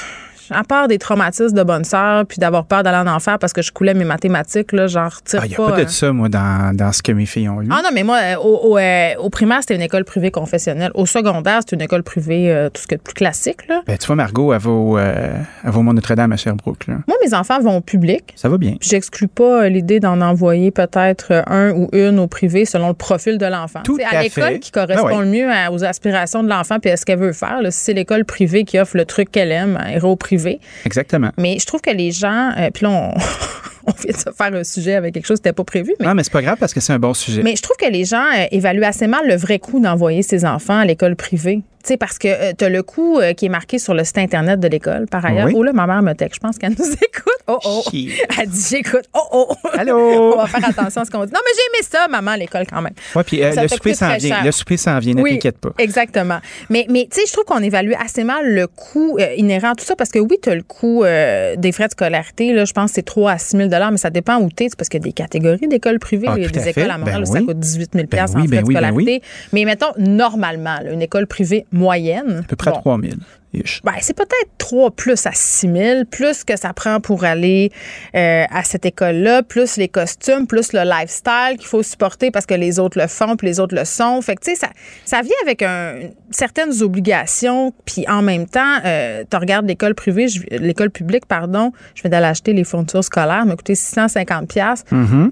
à 0.50 0.64
part 0.64 0.88
des 0.88 0.98
traumatismes 0.98 1.56
de 1.56 1.62
bonne 1.62 1.84
sœur 1.84 2.24
puis 2.26 2.38
d'avoir 2.38 2.64
peur 2.66 2.82
d'aller 2.82 3.08
en 3.08 3.12
enfer 3.14 3.38
parce 3.38 3.52
que 3.52 3.62
je 3.62 3.72
coulais 3.72 3.94
mes 3.94 4.04
mathématiques, 4.04 4.72
là, 4.72 4.86
j'en 4.86 5.08
retire 5.08 5.44
Il 5.44 5.48
n'y 5.48 5.54
a 5.54 5.56
pas. 5.56 5.70
pas 5.70 5.76
de 5.78 5.82
euh, 5.82 5.88
ça, 5.88 6.12
moi, 6.12 6.28
dans, 6.28 6.74
dans 6.76 6.92
ce 6.92 7.02
que 7.02 7.12
mes 7.12 7.26
filles 7.26 7.48
ont 7.48 7.62
eu. 7.62 7.68
ah 7.70 7.80
non, 7.82 7.90
mais 7.92 8.02
moi, 8.02 8.18
euh, 8.22 8.36
au, 8.36 8.72
au, 8.72 8.78
euh, 8.78 9.14
au 9.18 9.30
primaire, 9.30 9.58
c'était 9.60 9.74
une 9.74 9.82
école 9.82 10.04
privée 10.04 10.30
confessionnelle. 10.30 10.90
Au 10.94 11.06
secondaire, 11.06 11.58
c'était 11.60 11.76
une 11.76 11.82
école 11.82 12.02
privée, 12.02 12.50
euh, 12.52 12.68
tout 12.70 12.82
ce 12.82 12.86
que 12.86 12.94
de 12.94 13.00
plus 13.00 13.14
classique. 13.14 13.66
Là. 13.68 13.82
Ben, 13.86 13.96
tu 13.98 14.06
vois, 14.06 14.16
Margot, 14.16 14.52
elle 14.52 14.60
va 14.60 14.70
au, 14.70 14.98
euh, 14.98 15.32
Mont-Notre-Dame 15.64 16.32
à 16.32 16.36
Sherbrooke. 16.36 16.86
Là. 16.88 16.94
Moi, 17.06 17.16
mes 17.24 17.34
enfants 17.34 17.60
vont 17.60 17.76
au 17.76 17.80
public. 17.80 18.32
Ça 18.36 18.48
va 18.48 18.58
bien. 18.58 18.74
J'exclus 18.80 19.28
pas 19.28 19.68
l'idée 19.68 20.00
d'en 20.00 20.20
envoyer 20.20 20.70
peut-être 20.70 21.44
un 21.46 21.70
ou 21.72 21.88
une 21.92 22.18
au 22.18 22.26
privé 22.26 22.64
selon 22.64 22.88
le 22.88 22.94
profil 22.94 23.38
de 23.38 23.46
l'enfant. 23.46 23.80
Tout 23.84 23.96
C'est 23.98 24.04
à 24.04 24.18
à 24.20 24.22
l'école 24.22 24.58
qui 24.58 24.70
correspond 24.70 25.06
Ben 25.08 25.16
ouais. 25.18 25.24
le 25.24 25.30
mieux 25.30 25.50
à- 25.50 25.70
aux 25.70 25.84
aspirations 25.84 26.42
de 26.42 26.48
l'enfant 26.48 26.78
puis 26.80 26.90
à 26.90 26.96
ce 26.96 27.04
qu'elle 27.04 27.18
veut 27.18 27.32
faire. 27.32 27.60
là. 27.62 27.70
Si 27.70 27.80
c'est 27.84 27.92
l'école 27.92 28.24
privée 28.24 28.64
qui 28.64 28.78
offre 28.78 28.96
le 28.96 29.04
truc 29.04 29.30
qu'elle 29.30 29.52
aime, 29.52 29.78
elle 29.86 29.96
ira 29.96 30.08
au 30.08 30.16
privé. 30.16 30.35
Exactement. 30.84 31.30
Mais 31.38 31.58
je 31.60 31.66
trouve 31.66 31.80
que 31.80 31.90
les 31.90 32.12
gens, 32.12 32.50
euh, 32.58 32.70
puis 32.72 32.84
là, 32.84 32.90
on, 32.90 33.14
on 33.86 33.92
vient 33.92 34.12
de 34.12 34.16
se 34.16 34.30
faire 34.36 34.54
un 34.54 34.64
sujet 34.64 34.94
avec 34.94 35.14
quelque 35.14 35.26
chose 35.26 35.38
qui 35.38 35.42
n'était 35.48 35.54
pas 35.54 35.64
prévu, 35.64 35.94
mais 36.00 36.06
Non, 36.06 36.14
mais 36.14 36.22
c'est 36.24 36.32
pas 36.32 36.42
grave 36.42 36.56
parce 36.58 36.74
que 36.74 36.80
c'est 36.80 36.92
un 36.92 36.98
bon 36.98 37.14
sujet. 37.14 37.42
mais 37.42 37.56
je 37.56 37.62
trouve 37.62 37.76
que 37.76 37.90
les 37.90 38.04
gens 38.04 38.24
euh, 38.36 38.46
évaluent 38.50 38.84
assez 38.84 39.06
mal 39.06 39.26
le 39.26 39.36
vrai 39.36 39.58
coût 39.58 39.80
d'envoyer 39.80 40.22
ses 40.22 40.44
enfants 40.44 40.78
à 40.78 40.84
l'école 40.84 41.16
privée. 41.16 41.60
Sais, 41.86 41.96
parce 41.96 42.18
que 42.18 42.52
tu 42.54 42.64
as 42.64 42.68
le 42.68 42.82
coût 42.82 43.20
euh, 43.20 43.32
qui 43.32 43.46
est 43.46 43.48
marqué 43.48 43.78
sur 43.78 43.94
le 43.94 44.02
site 44.02 44.18
Internet 44.18 44.58
de 44.58 44.66
l'école, 44.66 45.06
par 45.06 45.24
ailleurs. 45.24 45.46
Oui? 45.46 45.52
Oh 45.56 45.62
là, 45.62 45.72
ma 45.72 45.86
mère 45.86 46.02
me 46.02 46.14
texte. 46.14 46.36
Je 46.36 46.40
pense 46.40 46.58
qu'elle 46.58 46.72
nous 46.76 46.84
écoute. 46.94 47.32
Oh, 47.46 47.58
oh. 47.64 47.82
Chier. 47.88 48.10
Elle 48.40 48.48
dit, 48.48 48.66
j'écoute. 48.70 49.04
Oh, 49.14 49.20
oh. 49.30 49.54
Allô? 49.78 49.96
On 50.34 50.36
va 50.38 50.46
faire 50.46 50.68
attention 50.68 51.02
à 51.02 51.04
ce 51.04 51.10
qu'on 51.12 51.24
dit. 51.24 51.32
Non, 51.32 51.38
mais 51.44 51.52
j'ai 51.54 51.78
aimé 51.78 51.86
ça, 51.88 52.08
maman, 52.08 52.32
à 52.32 52.36
l'école, 52.36 52.64
quand 52.68 52.82
même. 52.82 52.92
Ouais, 53.14 53.22
puis 53.22 53.40
euh, 53.44 53.52
le 53.54 53.68
souper 53.68 53.94
s'en 53.94 54.16
vient. 54.16 54.42
Le 54.42 54.50
souper 54.50 54.76
s'en 54.76 54.98
vient, 54.98 55.14
ne 55.14 55.22
Oui, 55.22 55.34
t'inquiète 55.34 55.58
pas. 55.58 55.70
Exactement. 55.78 56.38
Mais, 56.70 56.86
mais 56.90 57.06
tu 57.08 57.20
sais, 57.20 57.26
je 57.28 57.32
trouve 57.32 57.44
qu'on 57.44 57.62
évalue 57.62 57.92
assez 58.04 58.24
mal 58.24 58.52
le 58.52 58.66
coût 58.66 59.16
euh, 59.20 59.34
inhérent 59.36 59.70
à 59.70 59.74
tout 59.76 59.84
ça 59.84 59.94
parce 59.94 60.10
que 60.10 60.18
oui, 60.18 60.38
tu 60.42 60.50
as 60.50 60.56
le 60.56 60.62
coût 60.64 61.04
euh, 61.04 61.54
des 61.54 61.70
frais 61.70 61.86
de 61.86 61.92
scolarité. 61.92 62.52
Là, 62.52 62.64
je 62.64 62.72
pense 62.72 62.90
que 62.90 62.94
c'est 62.96 63.02
3 63.04 63.30
à 63.30 63.38
6 63.38 63.56
000 63.58 63.68
mais 63.92 63.96
ça 63.96 64.10
dépend 64.10 64.38
où 64.40 64.48
tu 64.50 64.64
es. 64.64 64.68
Parce 64.76 64.88
qu'il 64.88 65.00
y 65.00 65.04
a 65.04 65.06
des 65.06 65.12
catégories 65.12 65.68
d'écoles 65.68 66.00
privées. 66.00 66.26
Ah, 66.28 66.34
Il 66.36 66.42
y 66.42 66.46
a 66.46 66.48
des 66.48 66.58
fait. 66.58 66.70
écoles 66.70 66.90
à 66.90 66.98
Montréal 66.98 67.22
Ben 67.22 67.28
où 67.30 67.32
ça 67.32 67.38
oui. 67.38 67.46
coûte 67.46 67.60
18 67.60 67.90
000 67.94 68.06
Ben 68.10 68.22
en 68.22 68.24
oui, 68.24 68.28
frais 68.30 68.40
ben 68.40 68.42
de 68.62 68.66
oui, 68.66 68.74
ben 68.74 68.80
scolarité. 68.80 69.12
oui. 69.22 69.22
Mais 69.52 69.64
mettons, 69.64 69.92
normalement, 69.98 70.76
là, 70.82 70.90
une 70.90 71.02
école 71.02 71.28
privée 71.28 71.64
moyenne. 71.76 72.42
À 72.44 72.48
peu 72.48 72.56
près 72.56 72.70
bon, 72.72 72.80
3 72.80 72.98
000. 73.00 73.12
ish. 73.54 73.80
ben, 73.84 73.92
c'est 74.00 74.16
peut-être 74.16 74.50
3 74.58 74.90
plus 74.90 75.26
à 75.26 75.30
6 75.32 75.72
000, 75.72 76.04
plus 76.10 76.44
que 76.44 76.56
ça 76.58 76.72
prend 76.72 77.00
pour 77.00 77.24
aller 77.24 77.70
euh, 78.14 78.44
à 78.50 78.62
cette 78.64 78.84
école-là, 78.84 79.42
plus 79.42 79.76
les 79.76 79.88
costumes, 79.88 80.46
plus 80.46 80.72
le 80.72 80.82
lifestyle 80.82 81.56
qu'il 81.58 81.66
faut 81.66 81.82
supporter 81.82 82.30
parce 82.30 82.44
que 82.46 82.54
les 82.54 82.78
autres 82.78 82.98
le 83.00 83.06
font, 83.06 83.36
puis 83.36 83.46
les 83.46 83.60
autres 83.60 83.74
le 83.74 83.84
sont. 83.84 84.20
Fait 84.22 84.34
que, 84.36 84.42
tu 84.44 84.50
sais, 84.50 84.56
ça, 84.56 84.68
ça 85.04 85.22
vient 85.22 85.36
avec 85.42 85.62
un- 85.62 86.00
certaines 86.30 86.82
obligations, 86.82 87.72
puis 87.84 88.04
en 88.08 88.22
même 88.22 88.46
temps, 88.46 88.78
euh, 88.84 89.24
tu 89.30 89.36
regardes 89.36 89.66
l'école 89.66 89.94
privée, 89.94 90.26
l'école 90.50 90.90
publique, 90.90 91.26
pardon, 91.26 91.72
je 91.94 92.02
viens 92.02 92.10
d'aller 92.10 92.26
acheter 92.26 92.52
les 92.52 92.64
fournitures 92.64 93.04
scolaires, 93.04 93.46
m'a 93.46 93.56
coûté 93.56 93.74
650 93.74 94.48
pièces. 94.48 94.84
Mhm. 94.90 95.30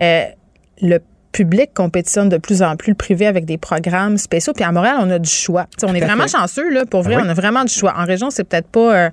Le 0.83 0.99
public 1.35 1.75
compétitionne 1.75 2.29
de 2.29 2.39
plus 2.39 2.63
en 2.63 2.77
plus 2.77 2.91
le 2.93 2.95
privé 2.97 3.27
avec 3.27 3.45
des 3.45 3.59
programmes 3.59 4.17
spéciaux. 4.19 4.53
Puis 4.55 4.65
à 4.65 4.71
Montréal, 4.73 4.97
on 5.01 5.11
a 5.11 5.19
du 5.19 5.29
choix. 5.29 5.67
On 5.83 5.93
est 5.95 6.01
vraiment 6.01 6.23
fait. 6.23 6.39
chanceux, 6.39 6.71
là, 6.71 6.87
pour 6.87 7.03
vrai. 7.03 7.15
Ah 7.17 7.19
oui. 7.21 7.25
On 7.27 7.29
a 7.29 7.35
vraiment 7.35 7.65
du 7.65 7.73
choix. 7.75 7.93
En 7.99 8.05
région, 8.07 8.31
c'est 8.31 8.45
peut-être 8.45 8.69
pas 8.69 8.95
euh, 8.95 9.11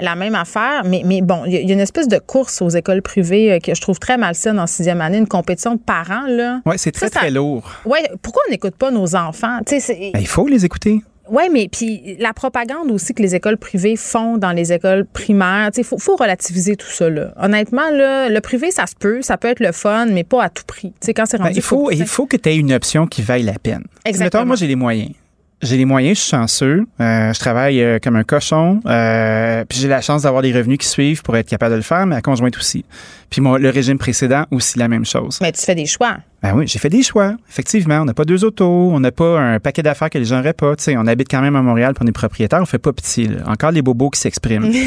la 0.00 0.14
même 0.16 0.34
affaire, 0.34 0.82
mais, 0.86 1.02
mais 1.04 1.20
bon, 1.20 1.42
il 1.46 1.52
y, 1.52 1.56
a- 1.56 1.60
il 1.60 1.68
y 1.68 1.70
a 1.70 1.74
une 1.74 1.80
espèce 1.80 2.08
de 2.08 2.18
course 2.18 2.62
aux 2.62 2.70
écoles 2.70 3.02
privées 3.02 3.52
euh, 3.52 3.58
que 3.60 3.74
je 3.74 3.80
trouve 3.82 3.98
très 3.98 4.16
malsaine 4.16 4.58
en 4.58 4.66
sixième 4.66 5.00
année, 5.02 5.18
une 5.18 5.28
compétition 5.28 5.74
de 5.74 5.80
parents, 5.80 6.26
là. 6.26 6.60
Ouais, 6.64 6.78
c'est 6.78 6.90
très, 6.92 7.06
Ça, 7.10 7.20
très 7.20 7.30
lourd. 7.30 7.70
Ouais, 7.84 8.02
pourquoi 8.22 8.42
on 8.48 8.50
n'écoute 8.50 8.74
pas 8.76 8.90
nos 8.90 9.14
enfants? 9.14 9.58
Ben, 9.70 10.10
il 10.18 10.26
faut 10.26 10.46
les 10.48 10.64
écouter. 10.64 11.02
Oui, 11.30 11.44
mais 11.52 11.68
puis 11.70 12.16
la 12.18 12.32
propagande 12.32 12.90
aussi 12.90 13.14
que 13.14 13.22
les 13.22 13.34
écoles 13.34 13.56
privées 13.56 13.96
font 13.96 14.36
dans 14.38 14.52
les 14.52 14.72
écoles 14.72 15.04
primaires, 15.04 15.70
il 15.76 15.84
faut, 15.84 15.98
faut 15.98 16.16
relativiser 16.16 16.76
tout 16.76 16.90
ça. 16.90 17.08
Là. 17.08 17.32
Honnêtement, 17.36 17.90
là, 17.90 18.28
le 18.28 18.40
privé, 18.40 18.70
ça 18.70 18.86
se 18.86 18.94
peut, 18.94 19.22
ça 19.22 19.36
peut 19.36 19.48
être 19.48 19.60
le 19.60 19.72
fun, 19.72 20.06
mais 20.06 20.24
pas 20.24 20.44
à 20.44 20.48
tout 20.48 20.64
prix. 20.66 20.92
Quand 21.14 21.24
c'est 21.26 21.38
Ben, 21.38 21.50
il, 21.54 21.62
faut, 21.62 21.90
il 21.90 22.06
faut 22.06 22.26
que 22.26 22.36
tu 22.36 22.48
aies 22.48 22.56
une 22.56 22.72
option 22.72 23.06
qui 23.06 23.22
vaille 23.22 23.42
la 23.42 23.58
peine. 23.58 23.84
Exactement. 24.04 24.42
Mettons, 24.42 24.46
moi, 24.46 24.56
j'ai 24.56 24.66
les 24.66 24.76
moyens. 24.76 25.10
J'ai 25.60 25.76
les 25.76 25.84
moyens, 25.84 26.16
je 26.18 26.22
suis 26.22 26.30
chanceux. 26.30 26.86
Euh, 27.00 27.32
je 27.32 27.38
travaille 27.40 27.82
euh, 27.82 27.98
comme 28.00 28.14
un 28.14 28.22
cochon. 28.22 28.80
euh, 28.86 29.64
puis 29.68 29.78
j'ai 29.80 29.88
la 29.88 30.00
chance 30.00 30.22
d'avoir 30.22 30.42
des 30.42 30.52
revenus 30.52 30.78
qui 30.78 30.86
suivent 30.86 31.22
pour 31.22 31.36
être 31.36 31.48
capable 31.48 31.72
de 31.72 31.76
le 31.78 31.82
faire, 31.82 32.06
mais 32.06 32.14
la 32.14 32.20
conjointe 32.22 32.56
aussi. 32.56 32.84
Puis 33.28 33.40
mon, 33.40 33.56
le 33.56 33.68
régime 33.68 33.98
précédent 33.98 34.44
aussi 34.52 34.78
la 34.78 34.86
même 34.86 35.04
chose. 35.04 35.38
Mais 35.42 35.50
tu 35.50 35.60
fais 35.60 35.74
des 35.74 35.86
choix. 35.86 36.18
Ben 36.44 36.52
oui, 36.54 36.68
j'ai 36.68 36.78
fait 36.78 36.88
des 36.88 37.02
choix. 37.02 37.34
Effectivement, 37.50 37.98
on 38.02 38.04
n'a 38.04 38.14
pas 38.14 38.24
deux 38.24 38.44
autos, 38.44 38.90
on 38.92 39.00
n'a 39.00 39.10
pas 39.10 39.40
un 39.40 39.58
paquet 39.58 39.82
d'affaires 39.82 40.10
que 40.10 40.18
les 40.18 40.26
gens 40.26 40.36
n'auraient 40.36 40.52
pas. 40.52 40.76
Tu 40.76 40.84
sais, 40.84 40.96
on 40.96 41.06
habite 41.08 41.28
quand 41.28 41.40
même 41.42 41.56
à 41.56 41.62
Montréal 41.62 41.92
pour 41.94 42.04
des 42.04 42.12
propriétaires, 42.12 42.60
on 42.62 42.66
fait 42.66 42.78
pas 42.78 42.92
petit. 42.92 43.26
là. 43.26 43.38
Encore 43.48 43.72
les 43.72 43.82
bobos 43.82 44.10
qui 44.10 44.20
s'expriment. 44.20 44.70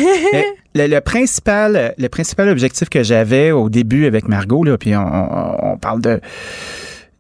Le, 0.74 0.88
le 0.88 1.02
principal, 1.02 1.94
le 1.98 2.08
principal 2.08 2.48
objectif 2.48 2.88
que 2.88 3.04
j'avais 3.04 3.52
au 3.52 3.70
début 3.70 4.06
avec 4.06 4.30
Margot, 4.30 4.64
là, 4.64 4.78
puis 4.78 4.96
on, 4.96 5.02
on- 5.06 5.74
on 5.74 5.78
parle 5.78 6.02
de 6.02 6.22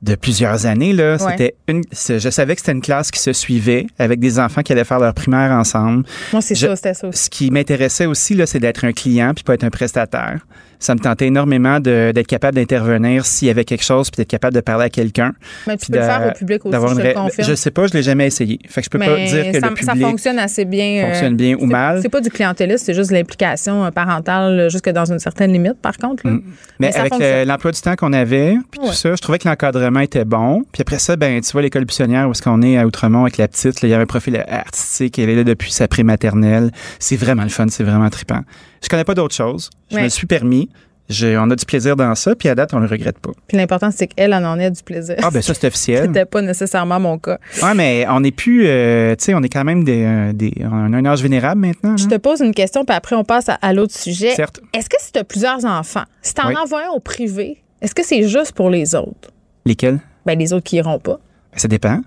de 0.01 0.15
plusieurs 0.15 0.65
années 0.65 0.93
là, 0.93 1.13
Ouais. 1.13 1.31
c'était 1.31 1.55
une 1.67 1.83
je 1.91 2.29
savais 2.29 2.55
que 2.55 2.61
c'était 2.61 2.71
une 2.71 2.81
classe 2.81 3.11
qui 3.11 3.19
se 3.19 3.33
suivait 3.33 3.85
avec 3.99 4.19
des 4.19 4.39
enfants 4.39 4.61
qui 4.63 4.71
allaient 4.71 4.83
faire 4.83 4.99
leur 4.99 5.13
primaire 5.13 5.51
ensemble. 5.51 6.05
Moi, 6.33 6.41
c'est 6.41 6.55
ça, 6.55 6.75
c'était 6.75 6.93
ça 6.95 7.07
aussi. 7.07 7.23
Ce 7.25 7.29
qui 7.29 7.51
m'intéressait 7.51 8.07
aussi 8.07 8.33
là, 8.33 8.45
c'est 8.47 8.59
d'être 8.59 8.83
un 8.83 8.93
client 8.93 9.33
puis 9.35 9.43
pas 9.43 9.53
être 9.53 9.63
un 9.63 9.69
prestataire. 9.69 10.39
Ça 10.81 10.95
me 10.95 10.99
tentait 10.99 11.27
énormément 11.27 11.79
d'être 11.79 12.25
capable 12.25 12.55
d'intervenir 12.55 13.25
s'il 13.25 13.47
y 13.47 13.51
avait 13.51 13.65
quelque 13.65 13.83
chose 13.83 14.09
puis 14.09 14.17
d'être 14.17 14.29
capable 14.29 14.55
de 14.55 14.61
parler 14.61 14.85
à 14.85 14.89
quelqu'un. 14.89 15.31
Mais 15.67 15.77
tu 15.77 15.91
peux 15.91 15.99
le 15.99 16.03
faire 16.03 16.27
au 16.33 16.37
public 16.37 16.65
aussi, 16.65 16.71
d'avoir 16.71 16.95
je 16.95 17.01
te 17.01 17.13
confirme. 17.13 17.47
Je 17.49 17.55
sais 17.55 17.71
pas, 17.71 17.85
je 17.85 17.93
l'ai 17.93 18.03
jamais 18.03 18.25
essayé. 18.25 18.59
Fait 18.67 18.81
que 18.81 18.85
je 18.85 18.89
peux 18.89 18.97
pas 18.99 19.15
dire 19.15 19.51
que 19.51 19.59
ça, 19.59 19.69
le 19.69 19.75
ça 19.77 19.91
public 19.91 20.07
fonctionne 20.07 20.39
assez 20.39 20.65
bien. 20.65 21.03
euh, 21.03 21.07
fonctionne 21.11 21.35
bien 21.35 21.55
ou 21.59 21.67
mal. 21.67 22.01
C'est 22.01 22.09
pas 22.09 22.19
du 22.19 22.29
clientélisme, 22.29 22.83
c'est 22.83 22.95
juste 22.95 23.11
l'implication 23.11 23.85
euh, 23.85 23.91
parentale 23.91 24.59
euh, 24.59 24.69
jusque 24.69 24.89
dans 24.89 25.05
une 25.05 25.19
certaine 25.19 25.53
limite, 25.53 25.79
par 25.81 25.97
contre. 25.97 26.27
Mm. 26.27 26.41
Mais, 26.79 26.91
ça 26.91 27.01
avec 27.01 27.47
l'emploi 27.47 27.71
du 27.71 27.79
temps 27.79 27.95
qu'on 27.95 28.13
avait, 28.13 28.57
puis 28.71 28.81
Ouais. 28.81 28.87
tout 28.87 28.93
ça, 28.93 29.15
je 29.15 29.21
trouvais 29.21 29.37
que 29.37 29.47
l'encadrement 29.47 29.99
était 29.99 30.25
bon. 30.25 30.63
Puis 30.71 30.81
après 30.81 30.97
ça, 30.97 31.15
ben 31.15 31.39
tu 31.41 31.51
vois 31.51 31.61
l'école 31.61 31.85
buissonnière 31.85 32.27
où 32.27 32.31
est-ce 32.31 32.41
qu'on 32.41 32.63
est 32.63 32.77
à 32.79 32.87
Outremont 32.87 33.21
avec 33.21 33.37
la 33.37 33.47
petite, 33.47 33.81
là, 33.81 33.87
il 33.87 33.91
y 33.91 33.93
avait 33.93 34.03
un 34.03 34.07
profil 34.07 34.43
artistique, 34.49 35.19
elle 35.19 35.29
est 35.29 35.35
là 35.35 35.43
depuis 35.43 35.71
sa 35.71 35.87
prématernelle. 35.87 36.71
C'est 36.97 37.17
vraiment 37.17 37.43
le 37.43 37.49
fun, 37.49 37.67
c'est 37.69 37.83
vraiment 37.83 38.09
trippant. 38.09 38.41
Je 38.83 38.89
connais 38.89 39.03
pas 39.03 39.13
d'autre 39.15 39.35
chose. 39.35 39.69
Je 39.91 39.97
me 39.97 40.01
Ouais. 40.03 40.09
suis 40.09 40.27
permis. 40.27 40.69
J'ai- 41.09 41.37
on 41.37 41.49
a 41.49 41.55
du 41.57 41.65
plaisir 41.65 41.97
dans 41.97 42.15
ça, 42.15 42.35
puis 42.35 42.47
à 42.47 42.55
date, 42.55 42.73
on 42.73 42.79
le 42.79 42.87
regrette 42.87 43.19
pas. 43.19 43.31
Puis 43.47 43.57
l'important, 43.57 43.91
c'est 43.91 44.07
qu'elle 44.07 44.33
en 44.33 44.43
en 44.45 44.57
ait 44.57 44.71
du 44.71 44.81
plaisir. 44.81 45.15
Ah 45.21 45.29
ben 45.29 45.41
ça 45.41 45.53
c'est 45.53 45.67
officiel. 45.67 46.05
C'était 46.05 46.23
pas 46.25 46.41
nécessairement 46.41 47.01
mon 47.01 47.17
cas. 47.17 47.37
Ouais, 47.61 47.73
mais 47.73 48.05
on 48.07 48.21
n'est 48.21 48.31
plus, 48.31 48.65
euh, 48.65 49.13
tu 49.17 49.25
sais, 49.25 49.33
on 49.33 49.41
est 49.43 49.49
quand 49.49 49.65
même 49.65 49.83
des, 49.83 50.05
euh, 50.05 50.31
des, 50.31 50.53
on 50.63 50.93
a 50.93 50.97
un 50.97 51.05
âge 51.05 51.21
vénérable 51.21 51.59
maintenant. 51.59 51.97
Je 51.97 52.05
là. 52.07 52.11
te 52.11 52.21
pose 52.21 52.39
une 52.39 52.53
question, 52.53 52.85
puis 52.85 52.95
après, 52.95 53.17
on 53.17 53.25
passe 53.25 53.49
à, 53.49 53.55
à 53.55 53.73
l'autre 53.73 53.93
sujet. 53.93 54.33
Certes. 54.35 54.61
Est-ce 54.73 54.87
que 54.89 54.95
si 55.01 55.11
tu 55.11 55.19
as 55.19 55.25
plusieurs 55.25 55.65
enfants, 55.65 56.05
si 56.21 56.33
tu 56.33 56.41
en 56.41 56.47
Oui. 56.47 56.55
envoies 56.55 56.85
un 56.87 56.91
au 56.91 57.01
privé, 57.01 57.61
est-ce 57.81 57.93
que 57.93 58.05
c'est 58.05 58.25
juste 58.29 58.53
pour 58.53 58.69
les 58.69 58.95
autres? 58.95 59.31
Lesquels? 59.65 59.99
Ben, 60.25 60.39
les 60.39 60.53
autres 60.53 60.63
qui 60.63 60.77
iront 60.77 60.99
pas. 60.99 61.19
Ben, 61.51 61.59
ça 61.59 61.67
dépend. 61.67 61.99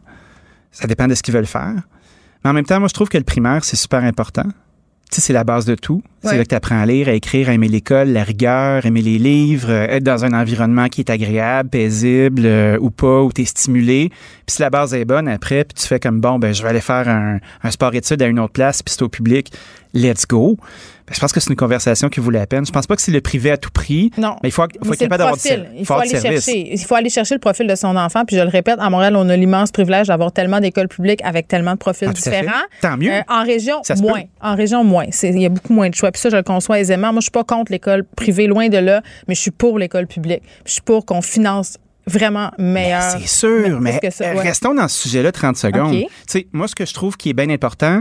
Ça 0.72 0.86
dépend 0.86 1.09
de 1.09 1.14
ce 1.14 1.22
qu'ils 1.22 1.34
veulent 1.34 1.44
faire. 1.46 1.74
Mais 2.42 2.51
en 2.51 2.52
même 2.55 2.64
temps, 2.64 2.78
moi, 2.78 2.88
je 2.88 2.94
trouve 2.94 3.10
que 3.10 3.18
le 3.18 3.24
primaire, 3.24 3.64
c'est 3.64 3.76
super 3.76 4.02
important. 4.02 4.44
Tu 5.10 5.16
sais, 5.16 5.20
c'est 5.20 5.32
la 5.32 5.44
base 5.44 5.64
de 5.64 5.74
tout. 5.74 6.02
Ouais. 6.22 6.31
C'est 6.31 6.36
là 6.36 6.44
que 6.44 6.48
tu 6.48 6.55
apprends 6.55 6.81
à 6.81 6.86
lire, 6.86 7.09
à 7.09 7.12
écrire, 7.12 7.48
à 7.48 7.52
aimer 7.52 7.68
l'école, 7.68 8.09
la 8.09 8.24
rigueur, 8.24 8.85
aimer 8.86 9.02
les 9.02 9.18
livres, 9.18 9.70
euh, 9.70 9.86
être 9.89 10.02
dans 10.02 10.24
un 10.24 10.32
environnement 10.32 10.89
qui 10.89 11.02
est 11.02 11.10
agréable, 11.10 11.68
paisible 11.68 12.43
euh, 12.44 12.78
ou 12.81 12.90
pas, 12.90 13.22
où 13.22 13.32
tu 13.32 13.43
es 13.43 13.44
stimulé. 13.44 14.09
Puis 14.47 14.56
si 14.56 14.62
la 14.62 14.70
base 14.70 14.94
est 14.94 15.05
bonne 15.05 15.28
après, 15.28 15.64
puis 15.64 15.74
tu 15.74 15.86
fais 15.86 16.01
comme 16.01 16.20
bon, 16.20 16.39
ben 16.39 16.52
je 16.52 16.62
vais 16.62 16.70
aller 16.70 16.81
faire 16.81 17.09
un, 17.09 17.39
un 17.62 17.70
sport-études 17.70 18.22
à 18.22 18.26
une 18.26 18.40
autre 18.40 18.52
place, 18.52 18.82
puis 18.82 18.94
c'est 18.94 19.02
au 19.02 19.09
public, 19.09 19.52
let's 19.93 20.26
go. 20.26 20.59
Ben, 21.06 21.12
je 21.14 21.20
pense 21.20 21.32
que 21.32 21.40
c'est 21.40 21.51
une 21.51 21.56
conversation 21.56 22.09
qui 22.09 22.20
vaut 22.20 22.31
la 22.31 22.47
peine. 22.47 22.64
Je 22.64 22.72
pense 22.72 22.86
pas 22.86 22.97
que 22.97 23.02
c'est 23.02 23.12
le 23.12 23.20
privé 23.20 23.51
à 23.51 23.59
tout 23.59 23.70
prix. 23.70 24.10
Non. 24.16 24.36
Mais 24.43 24.48
il 24.48 24.52
faut, 24.52 24.62
faut 24.82 24.93
être 24.94 24.98
capable 24.98 25.18
d'avoir 25.18 25.36
Il 25.76 25.85
faut 25.85 25.94
aller 25.94 26.18
chercher. 26.18 26.72
Il 26.72 26.78
faut 26.78 26.94
aller 26.94 27.10
chercher 27.10 27.35
le 27.35 27.40
profil 27.40 27.66
de 27.66 27.74
son 27.74 27.94
enfant. 27.97 28.24
Puis 28.24 28.36
je 28.36 28.40
le 28.40 28.48
répète, 28.48 28.76
à 28.78 28.89
Montréal, 28.89 29.14
on 29.16 29.28
a 29.28 29.36
l'immense 29.36 29.70
privilège 29.70 30.06
d'avoir 30.06 30.32
tellement 30.32 30.60
d'écoles 30.60 30.89
publiques 30.89 31.20
avec 31.22 31.47
tellement 31.47 31.72
de 31.72 31.78
profils 31.78 32.09
Ah, 32.10 32.14
différents. 32.14 32.52
Tant 32.81 32.97
mieux. 32.97 33.12
Euh, 33.12 33.20
en 33.28 33.44
région, 33.44 33.82
peut. 33.86 33.94
moins. 34.01 34.22
En 34.40 34.55
région, 34.56 34.82
moins. 34.82 35.05
Il 35.22 35.40
y 35.40 35.47
a 35.47 35.51
beaucoup 35.51 35.74
moins 35.74 35.90
de 35.90 35.94
choix. 35.94 36.10
Puis 36.10 36.22
ça, 36.22 36.31
je 36.31 36.36
le 36.36 36.43
conçois 36.43 36.81
aisément. 36.81 37.12
Moi, 37.12 37.20
je 37.20 37.24
suis 37.24 37.31
pas 37.31 37.44
contre 37.44 37.70
l'école 37.70 38.05
privée, 38.05 38.47
loin 38.47 38.68
de 38.68 38.78
là, 38.78 39.02
mais 39.28 39.35
je 39.35 39.40
suis 39.40 39.51
pour 39.51 39.78
l'école 39.78 40.06
publique. 40.06 40.43
Je 40.64 40.72
suis 40.72 40.82
pour 40.82 41.05
qu'on 41.05 41.20
finance 41.20 41.76
vraiment 42.06 42.51
meilleur. 42.59 43.02
C'est 43.02 43.26
sûr, 43.26 43.81
mais, 43.81 43.98
que 43.98 44.10
ça, 44.10 44.32
ouais. 44.35 44.40
restons 44.40 44.74
dans 44.74 44.89
ce 44.89 45.02
sujet-là 45.02 45.32
30 45.32 45.56
secondes. 45.56 45.94
OK. 45.94 46.01
Tu 46.01 46.09
sais, 46.26 46.47
moi, 46.52 46.66
ce 46.66 46.74
que 46.74 46.86
je 46.86 46.94
trouve 46.94 47.16
qui 47.16 47.31
est 47.31 47.35
bien 47.35 47.51
important, 47.51 48.01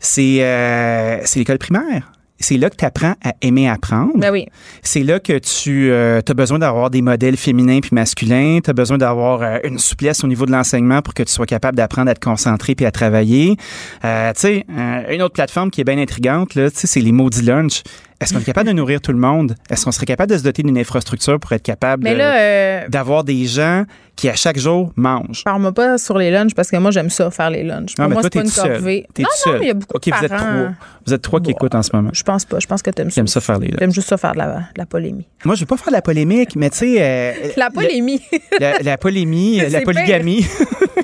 c'est 0.00 0.42
euh, 0.42 1.20
c'est 1.24 1.38
l'école 1.38 1.58
primaire. 1.58 2.12
C'est 2.40 2.56
là 2.56 2.70
que 2.70 2.76
tu 2.76 2.84
apprends 2.84 3.14
à 3.24 3.34
aimer 3.42 3.68
apprendre. 3.68 4.12
Ben 4.16 4.30
oui. 4.30 4.46
C'est 4.82 5.02
là 5.02 5.20
que 5.20 5.38
tu 5.38 5.92
as 5.92 6.34
besoin 6.34 6.58
d'avoir 6.58 6.90
des 6.90 7.02
modèles 7.02 7.36
féminins 7.36 7.80
puis 7.80 7.90
masculins. 7.92 8.60
Tu 8.62 8.70
as 8.70 8.72
besoin 8.72 8.98
d'avoir 8.98 9.42
euh, 9.42 9.58
une 9.64 9.78
souplesse 9.78 10.24
au 10.24 10.26
niveau 10.26 10.46
de 10.46 10.52
l'enseignement 10.52 11.02
pour 11.02 11.14
que 11.14 11.22
tu 11.22 11.32
sois 11.32 11.46
capable 11.46 11.76
d'apprendre 11.76 12.10
à 12.10 12.14
te 12.14 12.20
concentrer 12.20 12.74
puis 12.74 12.86
à 12.86 12.90
travailler. 12.90 13.56
Euh, 14.04 14.32
tu 14.34 14.40
sais, 14.40 14.66
euh, 14.70 15.14
une 15.14 15.22
autre 15.22 15.34
plateforme 15.34 15.70
qui 15.70 15.80
est 15.80 15.84
bien 15.84 15.98
intrigante, 15.98 16.54
là, 16.54 16.70
tu 16.70 16.78
sais, 16.78 16.86
c'est 16.86 17.00
les 17.00 17.12
maudits 17.12 17.42
lunch. 17.42 17.82
Est-ce 18.20 18.34
qu'on 18.34 18.40
est 18.40 18.44
capable 18.44 18.66
de 18.68 18.72
nourrir 18.72 19.00
tout 19.00 19.12
le 19.12 19.18
monde? 19.18 19.54
Est-ce 19.70 19.84
qu'on 19.84 19.92
serait 19.92 20.04
capable 20.06 20.32
de 20.32 20.38
se 20.38 20.42
doter 20.42 20.64
d'une 20.64 20.76
infrastructure 20.76 21.38
pour 21.38 21.52
être 21.52 21.62
capable 21.62 22.02
de- 22.02 22.10
euh, 22.18 22.88
d'avoir 22.88 23.22
des 23.22 23.46
gens 23.46 23.84
qui, 24.16 24.28
à 24.28 24.34
chaque 24.34 24.58
jour, 24.58 24.92
mangent? 24.96 25.44
Parle-moi 25.44 25.70
pas 25.72 25.98
sur 25.98 26.18
les 26.18 26.32
lunchs 26.32 26.52
parce 26.52 26.68
que 26.68 26.76
moi, 26.78 26.90
j'aime 26.90 27.10
ça, 27.10 27.30
faire 27.30 27.50
les 27.50 27.62
lunchs. 27.62 27.92
Non, 27.96 28.04
Pour 28.04 28.08
mais 28.08 28.14
moi, 28.14 28.22
c'est 28.24 28.32
pas 28.32 28.40
une 28.40 28.46
seul. 28.48 28.72
corvée. 28.72 29.06
Non, 29.20 29.24
non, 29.46 29.52
mais 29.52 29.58
il 29.62 29.66
y 29.68 29.70
a 29.70 29.74
beaucoup 29.74 29.96
OK, 29.96 30.06
de 30.06 30.14
vous 30.16 30.24
êtes 30.24 30.30
parents. 30.30 30.44
trois. 30.64 30.70
Vous 31.06 31.14
êtes 31.14 31.22
trois 31.22 31.40
qui 31.40 31.50
écoutent 31.52 31.74
en 31.76 31.82
ce 31.84 31.90
moment. 31.94 32.10
Je 32.12 32.22
pense 32.24 32.44
pas. 32.44 32.58
Je 32.58 32.66
pense 32.66 32.82
que 32.82 32.90
t'aimes 32.90 33.10
ça. 33.10 33.14
J'aime 33.14 33.28
ça 33.28 33.40
faire 33.40 33.60
les 33.60 33.72
J'aime 33.78 33.92
juste 33.92 34.08
ça 34.08 34.16
faire 34.16 34.32
de 34.32 34.38
la, 34.38 34.46
de 34.46 34.62
la 34.78 34.86
polémie. 34.86 35.28
Moi, 35.44 35.54
je 35.54 35.60
veux 35.60 35.66
pas 35.66 35.76
faire 35.76 35.88
de 35.88 35.92
la 35.96 36.02
polémique, 36.02 36.56
mais 36.56 36.70
tu 36.70 36.78
sais... 36.78 36.96
euh, 36.98 37.32
La 37.56 37.70
polémie. 37.70 38.20
la, 38.60 38.80
la 38.80 38.98
polémie, 38.98 39.60
la 39.70 39.80
polygamie. 39.82 40.44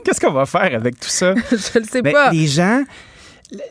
Qu'est-ce 0.05 0.21
qu'on 0.21 0.33
va 0.33 0.47
faire 0.47 0.75
avec 0.75 0.99
tout 0.99 1.09
ça? 1.09 1.35
je 1.53 1.79
le 1.79 1.85
sais 1.85 2.03
pas. 2.03 2.31
Les 2.33 2.49
gens, 2.49 2.83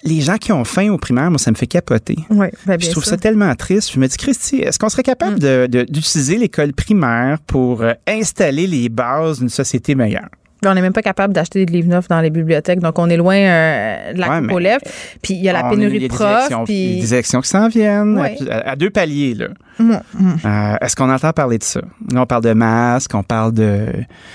les 0.04 0.22
gens 0.22 0.38
qui 0.38 0.52
ont 0.52 0.64
faim 0.64 0.90
au 0.92 0.98
primaire, 0.98 1.30
moi, 1.30 1.40
ça 1.40 1.52
me 1.52 1.56
fait 1.56 1.68
capoter. 1.68 2.18
Oui, 2.30 2.48
ben, 2.66 2.80
je 2.80 2.90
trouve 2.92 3.04
ça 3.06 3.18
tellement 3.18 3.54
triste. 3.56 3.92
Je 3.94 4.00
me 4.00 4.08
dis, 4.08 4.18
Christy, 4.18 4.58
est-ce 4.58 4.78
qu'on 4.80 4.90
serait 4.90 5.04
capable 5.04 5.40
de- 5.40 5.68
d'utiliser 5.90 6.38
l'école 6.38 6.74
primaire 6.74 7.40
pour 7.48 7.82
euh, 7.82 7.94
installer 8.08 8.68
les 8.68 8.90
bases 8.90 9.40
d'une 9.40 9.50
société 9.50 9.96
meilleure? 9.96 10.30
On 10.68 10.74
n'est 10.74 10.82
même 10.82 10.94
pas 10.94 11.02
capable 11.02 11.34
d'acheter 11.34 11.66
des 11.66 11.72
livres 11.74 11.90
neufs 11.90 12.08
dans 12.08 12.22
les 12.22 12.30
bibliothèques, 12.30 12.80
donc 12.80 12.98
on 13.00 13.10
est 13.10 13.18
loin 13.18 13.36
euh, 13.36 14.14
de 14.14 14.20
la 14.20 14.30
Ouais, 14.30 14.42
coupe 14.42 14.52
aux 14.54 14.60
lèvres. 14.60 14.82
Puis 15.22 15.34
il 15.36 15.44
y 15.44 15.50
a 15.50 15.54
la 15.54 15.66
On- 15.66 15.70
pénurie 15.70 16.00
de 16.00 16.08
profs. 16.08 16.48
Il 16.50 16.52
y 16.52 16.54
a 16.54 16.64
Puis 16.66 17.00
des 17.02 17.14
élections 17.14 17.42
qui 17.42 17.50
s'en 17.50 17.68
viennent 17.68 18.18
Ouais. 18.20 18.36
à, 18.50 18.72
à 18.72 18.76
deux 18.76 18.90
paliers. 18.90 19.34
Là. 19.36 19.48
Mm, 19.80 19.92
mm. 20.14 20.36
Euh, 20.46 20.76
Est-ce 20.82 20.96
qu'on 20.96 21.10
entend 21.10 21.32
parler 21.34 21.58
de 21.58 21.64
ça? 21.64 21.82
Là, 22.12 22.22
on 22.22 22.26
parle 22.26 22.44
de 22.44 22.54
masques, 22.54 23.14
on 23.16 23.24
parle 23.24 23.54
de, 23.54 23.88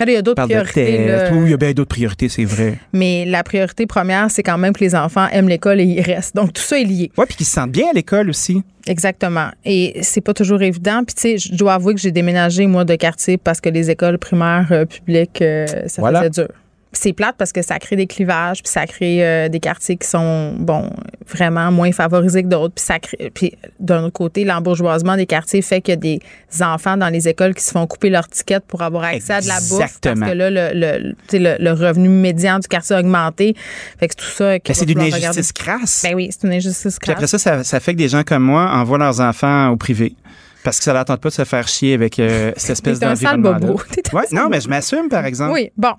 il 0.05 0.13
y 0.13 0.17
a 0.17 0.23
d'autres 0.23 0.45
priorités. 0.45 1.07
là. 1.07 1.21
tests. 1.21 1.33
Oui, 1.35 1.41
il 1.45 1.51
y 1.51 1.55
a 1.55 1.57
bien 1.57 1.73
d'autres 1.73 1.89
priorités, 1.89 2.29
c'est 2.29 2.45
vrai. 2.45 2.79
Mais 2.93 3.25
la 3.25 3.43
priorité 3.45 3.87
première, 3.87 4.31
c'est 4.31 4.43
quand 4.43 4.59
même 4.59 4.73
que 4.73 4.81
les 4.81 4.95
enfants 4.95 5.27
aiment 5.33 5.49
l'école 5.49 5.81
et 5.81 5.85
y 5.85 6.01
restent. 6.01 6.35
Donc 6.35 6.53
tout 6.53 6.63
ça 6.63 6.79
est 6.81 6.85
lié. 6.85 7.13
Oui, 7.17 7.25
puis 7.29 7.37
qu'ils 7.37 7.47
se 7.47 7.53
sentent 7.53 7.71
bien 7.71 7.87
à 7.91 7.93
l'école 7.95 8.29
aussi. 8.31 8.63
Exactement. 8.89 9.49
Et 9.65 9.99
c'est 10.03 10.21
pas 10.23 10.35
toujours 10.35 10.63
évident. 10.63 11.03
Puis 11.05 11.15
tu 11.15 11.21
sais, 11.21 11.39
je 11.39 11.55
dois 11.55 11.75
avouer 11.75 11.95
que 11.95 12.01
j'ai 12.01 12.11
déménagé 12.11 12.67
moi 12.67 12.85
de 12.85 12.95
quartier 12.95 13.37
parce 13.37 13.61
que 13.61 13.69
les 13.69 13.91
écoles 13.91 14.19
primaires 14.19 14.67
euh, 14.73 14.85
publiques, 14.87 15.43
euh, 15.43 15.67
ça 15.87 16.01
Voilà. 16.03 16.21
faisait 16.21 16.31
dur. 16.31 16.49
Puis 16.93 17.01
C'est 17.03 17.13
plate 17.13 17.35
parce 17.37 17.53
que 17.53 17.61
ça 17.63 17.79
crée 17.79 17.97
des 17.97 18.07
clivages, 18.07 18.63
puis 18.63 18.71
ça 18.73 18.87
crée 18.87 19.25
euh, 19.25 19.49
des 19.49 19.61
quartiers 19.61 19.97
qui 19.97 20.09
sont 20.09 20.55
bon 20.59 20.91
vraiment 21.27 21.71
moins 21.71 21.93
favorisés 21.93 22.43
que 22.43 22.49
d'autres. 22.49 22.75
Puis 22.75 22.85
ça 22.85 22.99
crée, 22.99 23.31
puis 23.35 23.53
d'un 23.79 24.05
autre 24.05 24.13
côté, 24.15 24.45
l'embourgeoisement 24.45 25.17
des 25.17 25.27
quartiers 25.27 25.61
fait 25.63 25.81
qu'il 25.83 25.93
y 25.93 25.97
a 25.97 25.97
des 25.97 26.21
enfants 26.63 26.97
dans 26.97 27.09
les 27.09 27.29
écoles 27.29 27.55
qui 27.55 27.63
se 27.63 27.73
font 27.73 27.87
couper 27.87 28.09
leur 28.11 28.27
ticket 28.29 28.61
pour 28.67 28.83
avoir 28.83 29.05
accès 29.05 29.35
à 29.35 29.41
de 29.43 29.49
la 29.49 29.59
bouffe 29.61 29.73
Exactement. 29.81 30.21
parce 30.21 30.33
que 30.33 30.37
là 30.39 30.51
le, 30.51 30.71
le, 30.75 31.15
le, 31.33 31.57
le 31.63 31.73
revenu 31.73 32.09
médian 32.09 32.59
du 32.59 32.69
quartier 32.69 32.97
a 32.97 33.01
augmenté. 33.01 33.55
Fait 34.01 34.09
que 34.09 34.15
c'est 34.19 34.25
tout 34.27 34.33
ça. 34.35 34.45
va 34.53 34.59
c'est 34.73 34.87
d'une 34.87 34.99
falloir 34.99 35.17
regarder. 35.17 35.39
injustice 35.39 35.53
crasse. 35.53 36.01
Ben 36.05 36.15
oui, 36.15 36.31
c'est 36.33 36.47
une 36.47 36.55
injustice 36.55 36.99
Puis 36.99 37.07
crasse. 37.13 37.17
après 37.17 37.27
ça, 37.27 37.39
ça, 37.39 37.65
ça 37.65 37.81
fait 37.81 37.93
que 37.93 37.99
des 37.99 38.09
gens 38.09 38.23
comme 38.23 38.43
moi 38.45 38.71
envoient 38.73 38.99
leurs 38.99 39.21
enfants 39.21 39.69
au 39.69 39.77
privé. 39.77 40.15
Parce 40.65 40.79
que 40.79 40.85
ça 40.85 41.05
tente 41.05 41.21
pas 41.21 41.29
de 41.29 41.35
se 41.35 41.45
faire 41.45 41.67
chier 41.69 41.95
avec 41.95 42.19
euh, 42.19 42.53
cette 42.57 42.71
espèce 42.73 42.99
T'es 42.99 43.07
un 43.07 43.15
sale 43.17 43.41
d'environnement. 43.43 43.75
bobo. 43.75 43.83
Un 44.13 44.17
Ouais, 44.17 44.27
sale 44.27 44.35
non, 44.37 44.43
bobo. 44.45 44.51
mais 44.55 44.61
je 44.61 44.69
m'assume, 44.69 45.09
par 45.09 45.25
exemple. 45.25 45.53
Oui, 45.53 45.71
bon. 45.77 45.93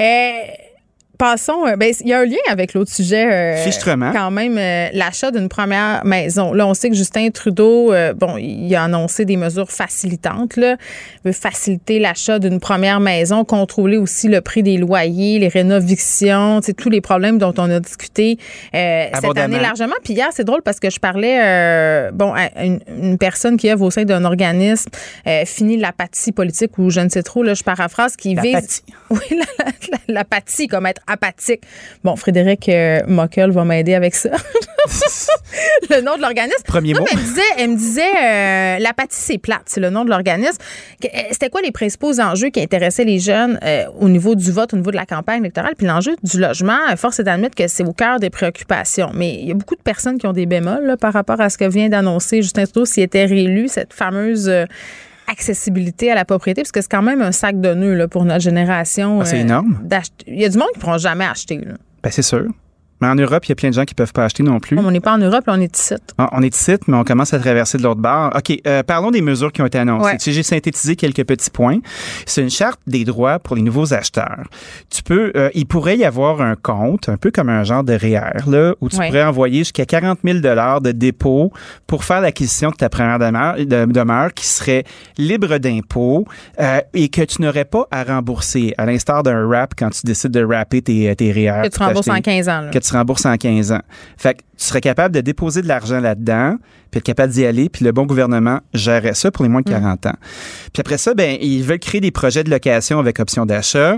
Euh, 0.00 0.32
passons. 1.20 1.66
euh, 1.66 1.76
ben, 1.76 1.92
il 2.00 2.08
y 2.08 2.12
a 2.12 2.18
un 2.20 2.24
lien 2.24 2.36
avec 2.48 2.74
l'autre 2.74 2.90
sujet. 2.92 3.30
euh, 3.32 3.56
Fichtrement. 3.62 4.10
Quand 4.12 4.30
même, 4.30 4.56
euh, 4.58 4.88
l'achat 4.92 5.30
d'une 5.30 5.48
première 5.48 6.04
maison. 6.04 6.52
Là, 6.52 6.66
on 6.66 6.74
sait 6.74 6.88
que 6.90 6.96
Justin 6.96 7.30
Trudeau, 7.30 7.92
euh, 7.92 8.12
bon, 8.14 8.36
il 8.38 8.74
a 8.74 8.84
annoncé 8.84 9.24
des 9.24 9.36
mesures 9.36 9.70
facilitantes. 9.70 10.56
Là. 10.56 10.76
Il 11.24 11.28
veut 11.28 11.32
faciliter 11.32 11.98
l'achat 12.00 12.38
d'une 12.38 12.58
première 12.58 12.98
maison, 13.00 13.44
contrôler 13.44 13.96
aussi 13.98 14.28
le 14.28 14.40
prix 14.40 14.62
des 14.62 14.78
loyers, 14.78 15.38
les 15.38 15.48
rénovations, 15.48 16.60
tous 16.76 16.90
les 16.90 17.00
problèmes 17.00 17.38
dont 17.38 17.54
on 17.58 17.70
a 17.70 17.78
discuté 17.80 18.38
cette 19.14 19.24
année 19.38 19.56
largement. 19.62 19.94
Puis 20.02 20.14
hier, 20.14 20.28
c'est 20.32 20.44
drôle 20.44 20.62
parce 20.62 20.80
que 20.80 20.88
je 20.90 20.98
parlais, 20.98 22.10
bon, 22.12 22.32
à 22.34 22.64
une, 22.64 22.80
une 23.02 23.18
personne 23.18 23.56
qui 23.56 23.70
œuvre 23.70 23.84
au 23.84 23.90
sein 23.90 24.04
d'un 24.04 24.24
organisme, 24.24 24.90
fini 25.44 25.76
l'apathie 25.76 26.32
politique 26.32 26.78
ou 26.78 26.90
je 26.90 27.00
ne 27.00 27.08
sais 27.08 27.22
trop, 27.22 27.42
là, 27.42 27.54
je 27.54 27.62
paraphrase, 27.62 28.16
qui 28.16 28.34
vise. 28.34 28.52
L'apathie. 28.54 28.82
Oui, 29.10 29.18
la- 29.30 29.64
la- 29.64 29.72
la- 29.90 29.98
l'apathie, 30.14 30.68
comme 30.68 30.86
être 30.86 31.02
apathique. 31.10 31.62
Bon, 32.04 32.16
Frédéric 32.16 32.68
euh, 32.68 33.00
Mockel 33.06 33.50
va 33.50 33.64
m'aider 33.64 33.94
avec 33.94 34.14
ça. 34.14 34.30
le 35.90 36.00
nom 36.00 36.16
de 36.16 36.22
l'organisme. 36.22 36.62
Premier 36.66 36.92
non, 36.92 37.00
mot. 37.00 37.06
mais 37.10 37.12
elle 37.12 37.20
me 37.20 37.26
disait, 37.26 37.42
elle 37.58 37.70
me 37.70 37.76
disait 37.76 38.02
euh, 38.02 38.78
l'apathie, 38.78 39.20
c'est 39.20 39.38
plate, 39.38 39.62
c'est 39.66 39.80
le 39.80 39.90
nom 39.90 40.04
de 40.04 40.10
l'organisme. 40.10 40.58
Euh, 41.04 41.08
C'était 41.30 41.50
quoi 41.50 41.60
les 41.62 41.72
principaux 41.72 42.18
enjeux 42.20 42.48
qui 42.50 42.60
intéressaient 42.60 43.04
les 43.04 43.18
jeunes 43.18 43.58
euh, 43.62 43.84
au 43.98 44.08
niveau 44.08 44.34
du 44.34 44.50
vote, 44.52 44.72
au 44.74 44.76
niveau 44.76 44.90
de 44.90 44.96
la 44.96 45.06
campagne 45.06 45.40
électorale? 45.40 45.74
Puis 45.76 45.86
l'enjeu 45.86 46.16
du 46.22 46.38
logement, 46.38 46.78
force 46.96 47.20
est 47.20 47.24
d'admettre 47.24 47.54
que 47.54 47.68
c'est 47.68 47.84
au 47.84 47.92
cœur 47.92 48.20
des 48.20 48.30
préoccupations. 48.30 49.10
Mais 49.14 49.34
il 49.34 49.48
y 49.48 49.50
a 49.50 49.54
beaucoup 49.54 49.76
de 49.76 49.82
personnes 49.82 50.18
qui 50.18 50.26
ont 50.26 50.32
des 50.32 50.46
bémols 50.46 50.86
là, 50.86 50.96
par 50.96 51.12
rapport 51.12 51.40
à 51.40 51.50
ce 51.50 51.58
que 51.58 51.68
vient 51.68 51.88
d'annoncer 51.88 52.42
Justin 52.42 52.64
Trudeau 52.64 52.84
s'il 52.84 53.02
était 53.02 53.24
réélu, 53.24 53.68
cette 53.68 53.92
fameuse 53.92 54.50
accessibilité 55.30 56.10
à 56.10 56.14
la 56.14 56.24
propriété, 56.24 56.62
parce 56.62 56.72
que 56.72 56.80
c'est 56.80 56.90
quand 56.90 57.02
même 57.02 57.22
un 57.22 57.32
sac 57.32 57.60
de 57.60 57.74
nœuds 57.74 57.94
là, 57.94 58.08
pour 58.08 58.24
notre 58.24 58.40
génération. 58.40 59.20
Ah, 59.20 59.24
c'est 59.24 59.38
euh, 59.38 59.42
énorme. 59.42 59.88
Il 60.26 60.40
y 60.40 60.44
a 60.44 60.48
du 60.48 60.58
monde 60.58 60.68
qui 60.72 60.78
ne 60.78 60.82
pourront 60.82 60.98
jamais 60.98 61.24
acheter. 61.24 61.58
Là. 61.58 61.74
Ben, 62.02 62.10
c'est 62.10 62.22
sûr. 62.22 62.46
Mais 63.00 63.08
en 63.08 63.14
Europe, 63.14 63.44
il 63.46 63.50
y 63.50 63.52
a 63.52 63.54
plein 63.54 63.70
de 63.70 63.74
gens 63.74 63.84
qui 63.84 63.94
peuvent 63.94 64.12
pas 64.12 64.24
acheter 64.24 64.42
non 64.42 64.60
plus. 64.60 64.78
On 64.78 64.90
n'est 64.90 65.00
pas 65.00 65.14
en 65.14 65.18
Europe, 65.18 65.44
on 65.46 65.60
est 65.60 65.76
ici. 65.76 65.94
Ah, 66.18 66.28
On 66.32 66.42
est 66.42 66.54
ici, 66.54 66.72
mais 66.86 66.96
on 66.96 67.04
commence 67.04 67.32
à 67.34 67.38
traverser 67.38 67.78
de 67.78 67.82
l'autre 67.82 68.00
bord. 68.00 68.32
OK, 68.36 68.58
euh, 68.66 68.82
parlons 68.82 69.10
des 69.10 69.22
mesures 69.22 69.52
qui 69.52 69.62
ont 69.62 69.66
été 69.66 69.78
annoncées. 69.78 70.12
Ouais. 70.12 70.16
J'ai 70.20 70.42
synthétisé 70.42 70.96
quelques 70.96 71.24
petits 71.24 71.50
points. 71.50 71.78
C'est 72.26 72.42
une 72.42 72.50
charte 72.50 72.80
des 72.86 73.04
droits 73.04 73.38
pour 73.38 73.56
les 73.56 73.62
nouveaux 73.62 73.92
acheteurs. 73.94 74.44
Tu 74.90 75.02
peux, 75.02 75.32
euh, 75.36 75.50
il 75.54 75.66
pourrait 75.66 75.96
y 75.96 76.04
avoir 76.04 76.40
un 76.40 76.56
compte, 76.56 77.08
un 77.08 77.16
peu 77.16 77.30
comme 77.30 77.48
un 77.48 77.64
genre 77.64 77.84
de 77.84 77.92
REER, 77.94 78.48
là, 78.48 78.74
où 78.80 78.88
tu 78.88 78.96
Ouais. 78.96 79.06
pourrais 79.08 79.24
envoyer 79.24 79.58
jusqu'à 79.60 79.86
40 79.86 80.18
000 80.24 80.38
de 80.40 80.92
dépôt 80.92 81.52
pour 81.86 82.04
faire 82.04 82.20
l'acquisition 82.20 82.70
de 82.70 82.74
ta 82.76 82.88
première 82.88 83.18
demeure, 83.18 83.56
de- 83.56 83.90
demeure 83.90 84.32
qui 84.34 84.46
serait 84.46 84.84
libre 85.18 85.58
d'impôts 85.58 86.26
euh, 86.60 86.80
et 86.94 87.08
que 87.08 87.22
tu 87.22 87.42
n'aurais 87.42 87.64
pas 87.64 87.86
à 87.90 88.04
rembourser, 88.04 88.74
à 88.78 88.86
l'instar 88.86 89.22
d'un 89.22 89.48
RAP 89.48 89.74
quand 89.78 89.90
tu 89.90 90.02
décides 90.04 90.30
de 90.32 90.44
rapper 90.44 90.82
tes, 90.82 91.14
tes 91.16 91.32
REER. 91.32 91.62
Que 91.64 91.68
tu 91.68 91.78
rembourses 91.82 92.08
en 92.08 92.12
t'acheter- 92.14 92.22
15 92.22 92.48
ans. 92.48 92.60
là. 92.62 92.70
que 92.70 92.78
tu 92.78 92.89
rembourses 92.92 93.26
en 93.26 93.36
15 93.36 93.72
ans. 93.72 93.82
Fait 94.16 94.34
que 94.34 94.40
tu 94.56 94.66
serais 94.66 94.80
capable 94.80 95.14
de 95.14 95.20
déposer 95.20 95.62
de 95.62 95.68
l'argent 95.68 96.00
là-dedans, 96.00 96.56
puis 96.90 96.98
être 96.98 97.04
capable 97.04 97.32
d'y 97.32 97.46
aller, 97.46 97.68
puis 97.68 97.84
le 97.84 97.92
bon 97.92 98.04
gouvernement 98.04 98.60
gérerait 98.74 99.14
ça 99.14 99.30
pour 99.30 99.44
les 99.44 99.48
moins 99.48 99.62
de 99.62 99.70
40 99.70 100.06
ans. 100.06 100.16
Puis 100.72 100.80
après 100.80 100.98
ça, 100.98 101.14
ben 101.14 101.38
ils 101.40 101.62
veulent 101.62 101.78
créer 101.78 102.00
des 102.00 102.10
projets 102.10 102.44
de 102.44 102.50
location 102.50 102.98
avec 102.98 103.20
option 103.20 103.46
d'achat 103.46 103.96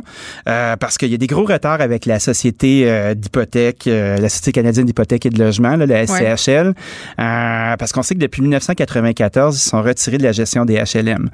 euh, 0.48 0.76
parce 0.76 0.98
qu'il 0.98 1.10
y 1.10 1.14
a 1.14 1.18
des 1.18 1.26
gros 1.26 1.44
retards 1.44 1.80
avec 1.80 2.06
la 2.06 2.20
société 2.20 2.84
euh, 2.86 3.14
d'hypothèque, 3.14 3.86
euh, 3.86 4.18
la 4.18 4.28
Société 4.28 4.52
canadienne 4.52 4.86
d'hypothèque 4.86 5.26
et 5.26 5.30
de 5.30 5.38
logement, 5.42 5.76
là, 5.76 5.86
la 5.86 6.06
SCHL, 6.06 6.74
parce 7.16 7.92
qu'on 7.92 8.02
sait 8.02 8.14
que 8.14 8.20
depuis 8.20 8.42
1994, 8.42 9.56
ils 9.56 9.60
sont 9.60 9.82
retirés 9.82 10.18
de 10.18 10.22
la 10.22 10.32
gestion 10.32 10.64
des 10.64 10.74
HLM. 10.74 11.30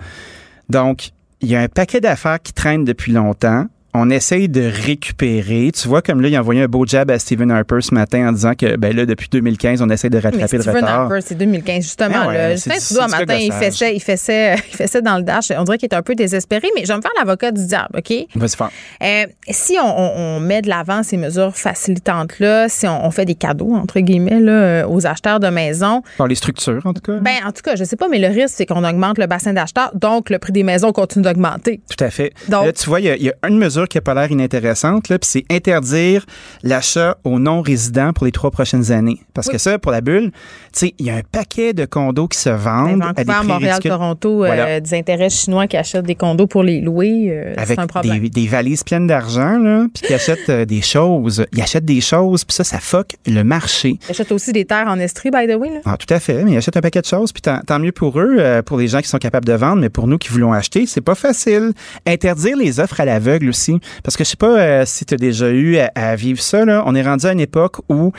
Donc, 0.69 1.11
il 1.41 1.49
y 1.49 1.57
a 1.57 1.61
un 1.61 1.69
paquet 1.69 2.01
d'affaires 2.01 2.41
qui 2.43 2.53
traînent 2.53 2.85
depuis 2.85 3.13
longtemps. 3.13 3.67
On 3.95 4.11
essaye 4.11 4.49
de 4.49 4.71
récupérer. 4.85 5.71
Tu 5.75 5.89
vois, 5.89 6.03
comme 6.03 6.21
là, 6.21 6.29
il 6.29 6.37
a 6.37 6.41
envoyé 6.41 6.63
un 6.63 6.67
beau 6.69 6.85
jab 6.87 7.11
à 7.11 7.19
Stephen 7.19 7.51
Harper 7.51 7.79
ce 7.81 7.95
matin 7.95 8.29
en 8.29 8.33
disant 8.33 8.53
que, 8.55 8.77
ben 8.77 8.95
là, 8.95 9.07
depuis 9.07 9.29
2015, 9.31 9.81
on 9.83 9.89
essaie 9.91 10.11
de 10.11 10.17
rattraper 10.19 10.37
Mais 10.37 10.59
le 10.59 10.63
Stephen 10.63 10.77
retard. 10.85 11.01
Harper, 11.03 11.21
c'est 11.23 11.35
2015, 11.37 11.83
justement. 11.85 12.27
Ouais, 12.27 12.35
là. 12.51 12.57
c'est 12.57 12.75
Justin 12.75 13.07
Trudeau, 13.07 13.17
matin, 13.19 13.37
il 13.41 13.53
faisait, 13.53 13.95
il, 13.97 14.01
faisait, 14.01 14.57
il 14.97 15.03
dans 15.03 15.17
le 15.17 15.23
dash. 15.23 15.51
On 15.57 15.65
dirait 15.65 15.79
qu'il 15.79 15.89
est 15.91 15.95
un 15.95 16.03
peu 16.03 16.15
désespéré, 16.15 16.69
mais 16.77 16.83
je 16.85 16.89
vais 16.89 16.97
me 16.97 17.03
faire 17.03 17.11
l'avocat 17.19 17.51
du 17.51 17.65
diable, 17.67 17.99
OK? 17.99 18.13
Vas-y 18.35 18.57
faire. 18.57 18.71
Euh, 19.03 19.27
si 19.51 19.77
on, 19.83 19.87
on- 19.87 20.13
on 20.37 20.41
met 20.41 20.63
de 20.63 20.69
l'avant 20.69 21.03
ces 21.03 21.17
mesures 21.17 21.57
facilitantes-là, 21.57 22.69
si 22.69 22.87
on, 22.87 23.07
on 23.07 23.11
fait 23.11 23.25
des 23.25 23.35
cadeaux, 23.35 23.75
entre 23.75 24.01
guillemets, 24.01 24.41
là, 24.41 24.53
euh, 24.53 24.87
aux 24.89 25.07
acheteurs 25.07 25.41
de 25.41 25.49
maisons, 25.49 26.03
Par 26.17 26.27
les 26.29 26.35
structures, 26.35 26.83
en 26.85 26.93
tout 26.93 27.01
cas. 27.01 27.19
ben, 27.21 27.35
en 27.47 27.53
tout 27.53 27.63
cas, 27.63 27.77
je 27.77 27.85
sais 27.85 27.97
pas, 27.97 28.09
mais 28.09 28.19
le 28.19 28.29
risque, 28.29 28.55
c'est 28.57 28.67
qu'on 28.67 28.85
augmente 28.85 29.19
le 29.19 29.27
bassin 29.27 29.53
d'acheteurs, 29.53 29.93
donc 29.95 30.31
le 30.31 30.39
prix 30.39 30.53
des 30.53 30.63
maisons 30.63 30.93
continue 30.93 31.25
d'augmenter. 31.25 31.81
Tout 31.89 32.03
à 32.05 32.11
fait. 32.11 32.33
Donc- 32.49 32.67
là, 32.67 32.73
tu 32.73 32.89
vois, 32.89 33.01
il 33.01 33.07
y, 33.21 33.25
y 33.25 33.31
a 33.31 33.49
une 33.49 33.59
mesure 33.59 33.78
qui 33.87 33.97
n'a 33.97 34.01
pas 34.03 34.15
l'air 34.15 34.31
inintéressante, 34.31 35.09
là, 35.09 35.19
puis 35.19 35.29
c'est 35.31 35.45
interdire 35.51 36.25
l'achat 36.63 37.17
aux 37.25 37.39
non-résidents 37.39 38.13
pour 38.13 38.27
les 38.27 38.33
trois 38.33 38.51
prochaines 38.51 38.91
années. 38.93 39.21
Parce 39.35 39.49
que 39.49 39.59
ça, 39.59 39.79
pour 39.79 39.93
la 39.93 40.01
bulle, 40.01 40.31
tu 40.73 40.87
sais, 40.87 40.95
il 40.99 41.07
y 41.07 41.11
a 41.11 41.15
un 41.17 41.23
paquet 41.31 41.73
de 41.73 41.85
condos 41.85 42.29
qui 42.29 42.39
se 42.39 42.51
vendent 42.51 43.03
à 43.03 43.13
des 43.13 43.25
Ben, 43.25 43.35
prix 43.39 43.47
Montréal, 43.47 43.73
ridicules. 43.75 43.91
Toronto, 43.91 44.45
euh, 44.45 44.81
des 44.81 44.95
intérêts 44.95 45.31
chinois 45.31 45.67
qui 45.67 45.77
achètent 45.77 46.07
des 46.07 46.15
condos 46.15 46.47
pour 46.47 46.63
les 46.63 46.81
louer, 46.81 47.29
euh, 47.31 47.55
avec 47.57 47.79
un 47.79 47.87
problème. 47.87 48.21
des, 48.21 48.29
des 48.29 48.47
valises 48.47 48.83
pleines 48.83 49.07
d'argent, 49.07 49.59
là, 49.59 49.87
puis 49.93 50.07
qui 50.07 50.15
achètent 50.15 50.49
euh, 50.49 50.65
des 50.65 50.83
choses. 50.83 51.45
Ils 51.53 51.63
achètent 51.63 51.85
des 51.85 52.01
choses, 52.01 52.45
puis 52.45 52.55
ça, 52.55 52.65
ça 52.65 52.79
fuck 52.81 53.17
le 53.27 53.43
marché. 53.43 53.99
Ils 54.09 54.11
achètent 54.11 54.33
aussi 54.33 54.53
des 54.53 54.65
terres 54.65 54.89
en 54.89 54.99
Estrie, 54.99 55.31
by 55.31 55.47
the 55.47 55.57
way. 55.57 55.71
Là. 55.71 55.81
Ah, 55.85 55.97
tout 55.97 56.13
à 56.13 56.21
fait, 56.21 56.45
mais 56.45 56.53
ils 56.53 56.57
achètent 56.57 56.77
un 56.77 56.81
paquet 56.81 57.01
de 57.01 57.07
choses, 57.07 57.33
puis 57.33 57.43
tant, 57.43 57.61
tant 57.67 57.79
mieux 57.79 57.93
pour 57.93 58.19
eux, 58.19 58.39
pour 58.65 58.79
les 58.79 58.89
gens 58.89 59.01
qui 59.01 59.09
sont 59.09 59.19
capables 59.19 59.47
de 59.47 59.53
vendre, 59.53 59.81
mais 59.81 59.89
pour 59.91 60.07
nous 60.07 60.19
qui 60.19 60.29
voulons 60.31 60.53
acheter, 60.53 60.87
c'est 60.87 61.01
pas 61.01 61.15
facile. 61.15 61.73
Interdire 62.07 62.57
les 62.57 62.81
offres 62.81 63.01
à 63.01 63.05
l'aveugle 63.05 63.49
aussi, 63.49 63.68
parce 64.03 64.17
que 64.17 64.25
je 64.25 64.31
sais 64.31 64.37
pas 64.37 64.59
euh, 64.59 64.83
si 64.87 65.05
tu 65.05 65.15
as 65.15 65.17
déjà 65.17 65.49
eu 65.51 65.79
à, 65.79 65.91
à 65.95 66.17
vivre 66.17 66.41
ça, 66.41 66.65
là. 66.65 66.83
on 66.87 66.95
est 66.95 67.03
rendu 67.03 67.27
à 67.27 67.33
une 67.33 67.41
époque 67.41 67.77
où... 67.89 68.13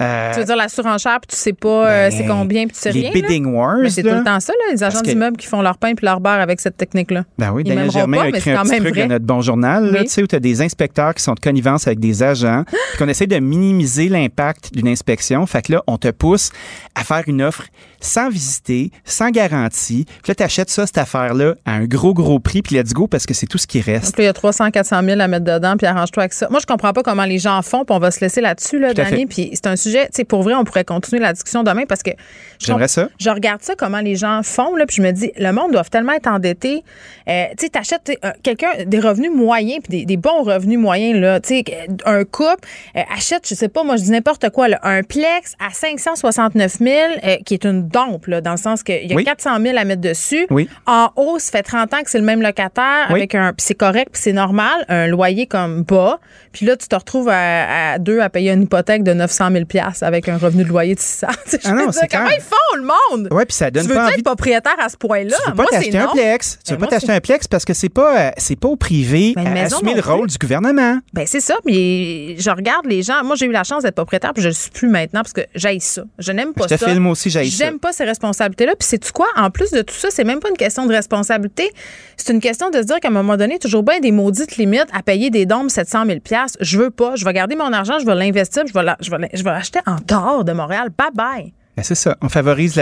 euh, 0.00 0.32
Tu 0.32 0.40
veux 0.40 0.44
dire 0.46 0.56
la 0.56 0.68
surenchère, 0.68 1.18
puis 1.20 1.28
tu 1.34 1.36
sais 1.36 1.52
pas 1.52 1.88
euh, 1.88 2.08
c'est 2.10 2.26
combien, 2.26 2.66
puis 2.66 2.74
tu 2.74 2.80
sais 2.80 2.92
les 2.92 3.00
rien. 3.02 3.12
bidding 3.12 3.44
là? 3.44 3.50
wars, 3.50 3.76
Mais 3.82 3.90
c'est 3.90 4.02
tout 4.02 4.08
le 4.08 4.24
temps 4.24 4.40
ça, 4.40 4.52
là, 4.52 4.72
les 4.72 4.82
agents 4.82 5.00
d'immeubles 5.02 5.36
qui 5.36 5.46
font 5.46 5.62
leur 5.62 5.78
pain 5.78 5.94
puis 5.94 6.04
leur 6.06 6.20
beurre 6.20 6.40
avec 6.40 6.60
cette 6.60 6.76
technique-là. 6.76 7.24
Ben 7.38 7.52
oui, 7.52 7.64
Daniel 7.64 7.90
Germain 7.90 8.18
pas, 8.18 8.24
a 8.24 8.28
écrit 8.28 8.50
un 8.52 8.62
petit 8.62 8.76
truc 8.80 8.94
vrai. 8.94 9.02
dans 9.02 9.08
notre 9.08 9.24
bon 9.24 9.40
journal, 9.40 9.84
là, 9.90 10.00
Oui. 10.00 10.06
tu 10.06 10.10
sais, 10.12 10.22
où 10.22 10.26
tu 10.26 10.36
as 10.36 10.40
des 10.40 10.62
inspecteurs 10.62 11.14
qui 11.14 11.22
sont 11.22 11.34
de 11.34 11.40
connivence 11.40 11.86
avec 11.86 12.00
des 12.00 12.22
agents, 12.22 12.64
puis 12.66 12.98
qu'on 12.98 13.08
essaie 13.08 13.26
de 13.26 13.38
minimiser 13.38 14.08
l'impact 14.08 14.74
d'une 14.74 14.88
inspection. 14.88 15.44
Fait 15.46 15.62
que 15.62 15.72
là, 15.72 15.82
on 15.86 15.96
te 15.98 16.08
pousse 16.10 16.50
à 16.94 17.02
faire 17.04 17.22
une 17.26 17.42
offre 17.42 17.64
sans 18.04 18.28
visiter, 18.28 18.90
sans 19.04 19.30
garantie. 19.30 20.04
Puis 20.22 20.30
là, 20.30 20.34
tu 20.34 20.42
achètes 20.42 20.70
ça, 20.70 20.86
cette 20.86 20.98
affaire-là, 20.98 21.54
à 21.64 21.72
un 21.72 21.84
gros, 21.84 22.14
gros 22.14 22.38
prix, 22.38 22.62
puis 22.62 22.76
let's 22.76 22.92
go, 22.92 23.06
parce 23.06 23.26
que 23.26 23.34
c'est 23.34 23.46
tout 23.46 23.58
ce 23.58 23.66
qui 23.66 23.80
reste. 23.80 24.06
Donc 24.06 24.18
là, 24.18 24.24
il 24.24 24.26
y 24.26 24.30
a 24.30 24.32
300, 24.32 24.70
400 24.70 25.02
000 25.02 25.20
à 25.20 25.28
mettre 25.28 25.44
dedans, 25.44 25.76
puis 25.76 25.86
arrange-toi 25.86 26.22
avec 26.22 26.32
ça. 26.32 26.48
Moi, 26.50 26.60
je 26.60 26.66
comprends 26.66 26.92
pas 26.92 27.02
comment 27.02 27.24
les 27.24 27.38
gens 27.38 27.60
font, 27.62 27.84
puis 27.84 27.94
on 27.94 27.98
va 27.98 28.10
se 28.10 28.20
laisser 28.20 28.40
là-dessus, 28.40 28.78
là, 28.78 28.94
Dani. 28.94 29.26
Puis 29.26 29.50
c'est 29.54 29.66
un 29.66 29.76
sujet, 29.76 30.06
tu 30.06 30.16
sais, 30.16 30.24
pour 30.24 30.42
vrai, 30.42 30.54
on 30.54 30.64
pourrait 30.64 30.84
continuer 30.84 31.20
la 31.20 31.32
discussion 31.32 31.62
demain 31.62 31.84
parce 31.88 32.02
que 32.02 32.10
J'aimerais 32.58 32.88
ça. 32.88 33.08
Je 33.18 33.30
regarde 33.30 33.62
ça, 33.62 33.74
comment 33.76 34.00
les 34.00 34.16
gens 34.16 34.42
font, 34.42 34.76
là, 34.76 34.86
puis 34.86 34.96
je 34.96 35.02
me 35.02 35.10
dis, 35.10 35.32
le 35.36 35.50
monde 35.52 35.72
doit 35.72 35.84
tellement 35.84 36.12
être 36.12 36.28
endetté. 36.28 36.82
Euh, 37.28 37.44
tu 37.58 37.64
sais, 37.64 37.68
t'achètes 37.70 38.12
euh, 38.24 38.30
quelqu'un 38.42 38.70
des 38.86 39.00
revenus 39.00 39.30
moyens, 39.30 39.80
puis 39.82 39.98
des, 39.98 40.04
des 40.06 40.16
bons 40.16 40.42
revenus 40.42 40.78
moyens, 40.78 41.18
là. 41.20 41.40
Tu 41.40 41.62
sais, 41.64 41.64
un 42.04 42.24
couple 42.24 42.68
euh, 42.96 43.02
achète, 43.14 43.48
je 43.48 43.54
sais 43.54 43.68
pas, 43.68 43.82
moi, 43.84 43.96
je 43.96 44.04
dis 44.04 44.10
n'importe 44.10 44.50
quoi, 44.50 44.68
là, 44.68 44.78
un 44.82 45.02
plex 45.02 45.54
à 45.58 45.72
569 45.72 46.78
000, 46.78 46.90
euh, 47.24 47.36
qui 47.44 47.54
est 47.54 47.64
une 47.64 47.88
dompe, 47.94 48.26
là, 48.26 48.40
dans 48.40 48.50
le 48.52 48.56
sens 48.56 48.82
qu'il 48.82 49.06
y 49.06 49.12
a 49.12 49.16
Oui. 49.16 49.24
400 49.24 49.60
000 49.62 49.78
à 49.78 49.84
mettre 49.84 50.00
dessus. 50.02 50.46
Oui. 50.50 50.68
En 50.86 51.10
haut, 51.16 51.38
ça 51.38 51.52
fait 51.52 51.62
30 51.62 51.94
ans 51.94 52.02
que 52.02 52.10
c'est 52.10 52.18
le 52.18 52.24
même 52.24 52.42
locataire, 52.42 53.06
Oui. 53.10 53.20
avec 53.20 53.34
un, 53.34 53.52
c'est 53.58 53.74
correct, 53.74 54.08
puis 54.12 54.22
c'est 54.22 54.32
normal, 54.32 54.84
un 54.88 55.06
loyer 55.06 55.46
comme 55.46 55.82
bas. 55.82 56.18
Puis 56.52 56.66
là, 56.66 56.76
tu 56.76 56.86
te 56.88 56.94
retrouves 56.96 57.28
à, 57.28 57.92
à 57.94 57.98
deux 57.98 58.20
à 58.20 58.28
payer 58.28 58.50
une 58.52 58.62
hypothèque 58.62 59.02
de 59.04 59.12
900 59.12 59.48
000 59.52 59.64
avec 60.02 60.28
un 60.28 60.36
revenu 60.38 60.64
de 60.64 60.68
loyer 60.68 60.94
de 60.94 61.00
600. 61.00 61.26
Tu 61.44 61.50
sais, 61.50 61.58
je 61.62 61.68
Ah 61.68 61.72
non, 61.72 61.84
dire, 61.86 61.94
c'est 61.94 62.08
comment 62.10 62.28
ils 62.30 62.40
font, 62.40 62.76
le 62.76 62.82
monde? 62.82 63.28
Ouais, 63.32 63.44
puis 63.44 63.54
ça 63.56 63.70
donne 63.70 63.82
tu 63.84 63.88
veux 63.90 63.94
pas 63.94 64.06
envie 64.06 64.14
être 64.14 64.24
propriétaire 64.24 64.76
à 64.78 64.88
ce 64.88 64.96
point-là? 64.96 65.36
Tu 65.44 65.50
veux 65.50 65.56
pas 65.56 65.66
t'acheter 65.66 65.98
un 65.98 66.08
plex. 66.08 66.58
Tu 66.64 66.72
Ben, 66.72 66.74
veux 66.78 66.80
pas 66.80 66.86
t'acheter 66.88 67.12
un 67.12 67.20
plex 67.20 67.46
parce 67.48 67.64
que 67.64 67.74
c'est 67.74 67.88
pas, 67.88 68.18
euh, 68.28 68.30
c'est 68.38 68.56
pas 68.58 68.68
au 68.68 68.76
privé 68.76 69.32
Ben, 69.36 69.46
à 69.56 69.62
assumer 69.62 69.94
le 69.94 70.00
rôle 70.00 70.28
du 70.28 70.38
gouvernement. 70.38 70.98
Ben 71.12 71.26
c'est 71.26 71.40
ça, 71.40 71.54
mais 71.66 72.36
je 72.38 72.50
regarde 72.50 72.86
les 72.86 73.02
gens. 73.02 73.22
Moi, 73.24 73.36
j'ai 73.36 73.46
eu 73.46 73.52
la 73.52 73.64
chance 73.64 73.82
d'être 73.82 73.94
propriétaire, 73.96 74.32
puis 74.32 74.42
je 74.42 74.48
le 74.48 74.54
suis 74.54 74.70
plus 74.70 74.88
maintenant 74.88 75.20
parce 75.22 75.32
que 75.32 75.42
j'aille 75.54 75.80
ça. 75.80 76.02
Je 76.18 76.32
n'aime 76.32 76.52
pas 76.54 76.64
Je 76.68 76.74
te 76.74 76.80
ça. 76.80 76.88
filme 76.88 77.06
aussi, 77.08 77.30
j'haïs 77.30 77.50
ça. 77.50 77.66
Pas 77.78 77.92
ces 77.92 78.04
responsabilités-là. 78.04 78.72
Puis 78.78 78.86
c'est 78.88 78.98
tu 78.98 79.12
quoi? 79.12 79.26
En 79.36 79.50
plus 79.50 79.70
de 79.70 79.82
tout 79.82 79.94
ça, 79.94 80.08
c'est 80.10 80.24
même 80.24 80.40
pas 80.40 80.48
une 80.48 80.56
question 80.56 80.86
de 80.86 80.92
responsabilité. 80.92 81.70
C'est 82.16 82.32
une 82.32 82.40
question 82.40 82.70
de 82.70 82.78
se 82.78 82.82
dire 82.86 83.00
qu'à 83.00 83.08
un 83.08 83.12
moment 83.12 83.36
donné, 83.36 83.58
toujours 83.58 83.82
bien 83.82 84.00
des 84.00 84.12
maudites 84.12 84.56
limites 84.56 84.86
à 84.92 85.02
payer 85.02 85.30
des 85.30 85.46
dômes 85.46 85.68
700 85.68 86.04
000 86.06 86.18
Je 86.60 86.78
veux 86.78 86.90
pas. 86.90 87.16
Je 87.16 87.24
vais 87.24 87.32
garder 87.32 87.56
mon 87.56 87.72
argent, 87.72 87.98
je 87.98 88.06
vais 88.06 88.14
l'investir, 88.14 88.64
je 88.66 88.72
vais, 88.72 88.82
la- 88.82 88.96
je 89.00 89.10
vais, 89.10 89.18
la- 89.18 89.28
je 89.32 89.42
vais 89.42 89.50
l'acheter 89.50 89.80
en 89.86 89.96
dehors 90.06 90.44
de 90.44 90.52
Montréal. 90.52 90.88
Bye 90.96 91.08
bye. 91.14 91.52
Ben, 91.76 91.82
c'est 91.82 91.96
ça. 91.96 92.16
On 92.22 92.28
favorise 92.28 92.80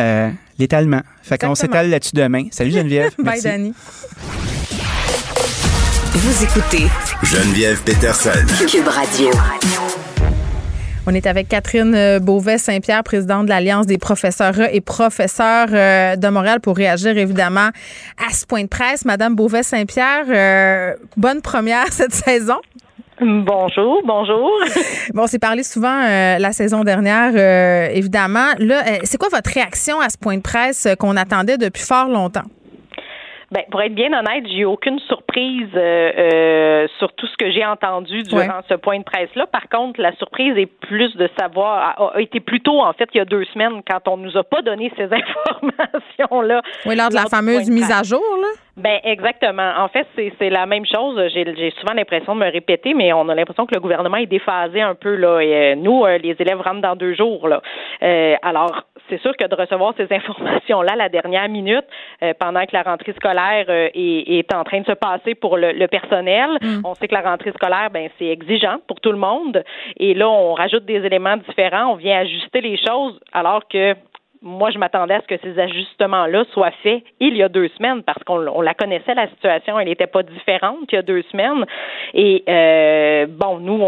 l'étalement. 0.59 1.01
Fait 1.23 1.39
qu'on 1.39 1.55
s'étale 1.55 1.89
là-dessus 1.89 2.13
demain. 2.15 2.45
Salut 2.51 2.71
Geneviève. 2.73 3.13
Bye, 3.19 3.25
Merci. 3.25 3.43
Dani. 3.45 3.75
Vous 6.15 6.45
écoutez 6.45 6.87
Geneviève 7.23 7.81
Peterson. 7.83 8.31
Cube 8.69 8.87
Radio. 8.89 9.31
On 11.05 11.15
est 11.15 11.27
avec 11.27 11.49
Catherine 11.49 11.95
euh, 11.97 12.21
Beauvais-Saint-Pierre, 12.21 13.03
présidente 13.03 13.47
de 13.47 13.51
l'Alliance 13.51 13.87
des 13.87 13.99
professeurs 13.99 14.55
et 14.73 14.81
professeurs 14.81 15.67
euh, 15.73 16.15
de 16.15 16.29
Montréal, 16.29 16.61
pour 16.61 16.77
réagir 16.77 17.19
évidemment 17.19 17.71
à 18.25 18.33
ce 18.33 18.47
point 18.47 18.63
de 18.63 18.69
presse. 18.69 19.05
Madame 19.05 19.35
Beauvais-Saint-Pierre, 19.35 20.27
euh, 20.29 20.95
bonne 21.17 21.43
première 21.43 21.87
cette 21.93 22.15
saison. 22.15 22.61
Bonjour, 23.21 24.01
bonjour. 24.05 24.51
Bon, 25.15 25.25
on 25.25 25.27
s'est 25.27 25.41
parlé 25.41 25.65
souvent 25.65 26.03
euh, 26.05 26.39
la 26.39 26.53
saison 26.53 26.85
dernière, 26.85 27.33
euh, 27.35 27.93
évidemment. 27.93 28.53
Là, 28.59 28.85
c'est 29.03 29.19
quoi 29.19 29.29
votre 29.29 29.51
réaction 29.51 30.01
à 30.01 30.09
ce 30.09 30.17
point 30.17 30.37
de 30.37 30.43
presse 30.43 30.87
qu'on 30.99 31.17
attendait 31.17 31.59
depuis 31.59 31.83
fort 31.83 32.09
longtemps? 32.09 32.45
Ben, 33.53 33.65
pour 33.71 33.83
être 33.83 33.95
bien 33.95 34.07
honnête, 34.19 34.45
j'ai 34.49 34.61
eu 34.61 34.65
aucune 34.65 34.99
surprise 35.01 35.69
euh, 35.77 36.11
euh, 36.17 36.89
sur 36.99 37.13
tout 37.13 37.27
ce 37.27 37.37
que 37.37 37.51
j'ai 37.51 37.65
entendu 37.67 38.23
durant 38.23 38.41
Ouais. 38.41 38.67
ce 38.69 38.75
point 38.75 38.99
de 38.99 39.05
presse-là. 39.05 39.47
Par 39.47 39.69
contre, 39.69 40.01
la 40.01 40.13
surprise 40.17 40.57
est 40.57 40.65
plus 40.81 41.15
de 41.17 41.29
savoir, 41.39 41.95
a, 42.01 42.17
a 42.17 42.21
été 42.21 42.41
plus 42.41 42.63
tôt, 42.63 42.81
en 42.81 42.95
fait, 42.95 43.11
il 43.13 43.19
y 43.19 43.21
a 43.21 43.27
deux 43.27 43.45
semaines, 43.53 43.83
quand 43.89 44.09
on 44.09 44.17
nous 44.17 44.39
a 44.39 44.43
pas 44.43 44.63
donné 44.63 44.91
ces 44.97 45.05
informations-là. 45.13 46.63
Oui, 46.87 46.97
lors 46.97 47.11
de 47.11 47.15
la 47.15 47.27
fameuse 47.27 47.69
de 47.69 47.73
mise 47.75 47.91
à 47.91 48.03
jour, 48.03 48.23
là? 48.41 48.49
Ben 48.79 49.01
exactement. 49.05 49.71
En 49.81 49.89
fait, 49.89 50.07
c'est 50.17 50.33
c'est 50.39 50.49
la 50.49 50.65
même 50.65 50.87
chose. 50.87 51.21
J'ai 51.35 51.45
j'ai 51.57 51.71
souvent 51.79 51.93
l'impression 51.93 52.35
de 52.35 52.41
me 52.41 52.51
répéter, 52.51 52.95
mais 52.95 53.13
on 53.13 53.29
a 53.29 53.35
l'impression 53.35 53.67
que 53.67 53.75
le 53.75 53.81
gouvernement 53.81 54.17
est 54.17 54.25
déphasé 54.25 54.81
un 54.81 54.95
peu 54.95 55.15
là. 55.15 55.41
Et, 55.43 55.55
euh, 55.55 55.75
nous, 55.75 56.07
euh, 56.07 56.17
les 56.17 56.35
élèves 56.39 56.59
rentrent 56.59 56.81
dans 56.81 56.97
deux 56.97 57.13
jours 57.15 57.49
là. 57.49 57.61
Euh, 58.03 58.35
alors, 58.41 58.85
c'est 59.09 59.21
sûr 59.21 59.37
que 59.37 59.47
de 59.47 59.55
recevoir 59.55 59.95
ces 59.97 60.07
informations-là 60.15 60.93
à 60.93 60.97
la 60.97 61.09
dernière 61.09 61.49
minute, 61.49 61.85
euh, 62.23 62.33
pendant 62.39 62.65
que 62.65 62.73
la 62.73 62.83
rentrée 62.83 63.13
scolaire 63.13 63.67
euh, 63.69 63.89
est, 63.95 64.39
est 64.39 64.55
en 64.55 64.65
train 64.65 64.81
de 64.81 64.87
se 64.87 64.93
passer 64.93 65.35
pour 65.35 65.57
le, 65.57 65.73
le 65.73 65.89
personnel, 65.89 66.59
on 66.85 66.95
sait 66.95 67.09
que 67.09 67.15
la 67.15 67.23
rentrée 67.23 67.53
scolaire, 67.53 67.91
ben 67.91 68.09
c'est 68.19 68.27
exigeant 68.27 68.79
pour 68.87 69.01
tout 69.01 69.13
le 69.13 69.19
monde. 69.19 69.63
Et 69.97 70.15
là, 70.15 70.29
on 70.29 70.55
rajoute 70.55 70.85
des 70.85 71.05
éléments 71.05 71.37
différents, 71.37 71.93
on 71.93 71.97
vient 71.97 72.19
ajuster 72.19 72.61
les 72.61 72.77
choses, 72.77 73.19
alors 73.33 73.67
que 73.69 73.95
moi, 74.43 74.71
je 74.71 74.79
m'attendais 74.79 75.15
à 75.15 75.21
ce 75.21 75.27
que 75.27 75.41
ces 75.43 75.59
ajustements-là 75.59 76.45
soient 76.53 76.73
faits 76.83 77.03
il 77.21 77.37
y 77.37 77.43
a 77.43 77.49
deux 77.49 77.69
semaines 77.79 78.03
parce 78.03 78.23
qu'on 78.25 78.47
on 78.49 78.61
la 78.61 78.75
connaissait, 78.75 79.15
la 79.15 79.29
situation, 79.29 79.79
elle 79.79 79.89
n'était 79.89 80.07
pas 80.07 80.23
différente 80.23 80.79
il 80.91 80.95
y 80.97 80.99
a 80.99 81.03
deux 81.03 81.23
semaines. 81.31 81.65
Et 82.15 82.43
euh, 82.49 83.27
bon, 83.29 83.59
nous, 83.59 83.81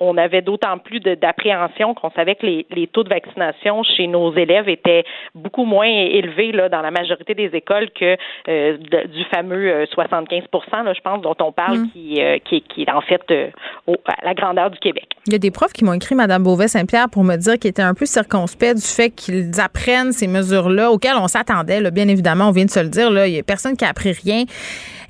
on, 0.00 0.16
avait 0.16 0.40
d'autant 0.42 0.78
plus 0.78 1.00
d'appréhension 1.00 1.94
qu'on 1.94 2.10
savait 2.10 2.36
que 2.36 2.46
les, 2.46 2.66
les 2.70 2.86
taux 2.86 3.02
de 3.02 3.08
vaccination 3.10 3.82
chez 3.82 4.06
nos 4.06 4.32
élèves 4.34 4.68
étaient 4.68 5.04
beaucoup 5.34 5.64
moins 5.64 5.86
élevés 5.88 6.52
là, 6.52 6.68
dans 6.68 6.80
la 6.80 6.90
majorité 6.90 7.34
des 7.34 7.50
écoles 7.54 7.90
que 7.90 8.16
euh, 8.48 8.76
de- 8.78 9.06
du 9.08 9.24
fameux 9.24 9.68
euh, 9.70 9.86
75 9.86 10.42
là, 10.84 10.92
je 10.94 11.00
pense, 11.00 11.20
dont 11.20 11.34
on 11.40 11.52
parle, 11.52 11.78
Mm. 11.78 11.90
qui, 11.92 12.22
euh, 12.22 12.38
qui, 12.44 12.62
qui 12.62 12.82
est 12.82 12.90
en 12.90 13.00
fait 13.00 13.22
euh, 13.30 13.48
au- 13.86 13.96
à 14.06 14.24
la 14.24 14.34
grandeur 14.34 14.70
du 14.70 14.78
Québec. 14.78 15.06
Il 15.26 15.32
y 15.32 15.36
a 15.36 15.38
des 15.38 15.50
profs 15.50 15.72
qui 15.72 15.84
m'ont 15.84 15.92
écrit, 15.94 16.14
Mme 16.14 16.42
Beauvais-Saint-Pierre, 16.44 17.08
pour 17.10 17.24
me 17.24 17.36
dire 17.36 17.58
qu'ils 17.58 17.70
étaient 17.70 17.82
un 17.82 17.94
peu 17.94 18.06
circonspects 18.06 18.74
du 18.74 18.82
fait 18.86 19.10
qu'ils 19.10 19.60
apprennent 19.60 19.95
ces 20.12 20.26
mesures-là 20.26 20.90
auxquelles 20.90 21.16
on 21.16 21.28
s'attendait. 21.28 21.90
Bien 21.90 22.08
évidemment, 22.08 22.48
on 22.48 22.52
vient 22.52 22.64
de 22.64 22.70
se 22.70 22.80
le 22.80 22.88
dire, 22.88 23.10
il 23.26 23.32
n'y 23.32 23.38
a 23.38 23.42
personne 23.42 23.76
qui 23.76 23.84
a 23.84 23.88
appris 23.88 24.12
rien, 24.12 24.44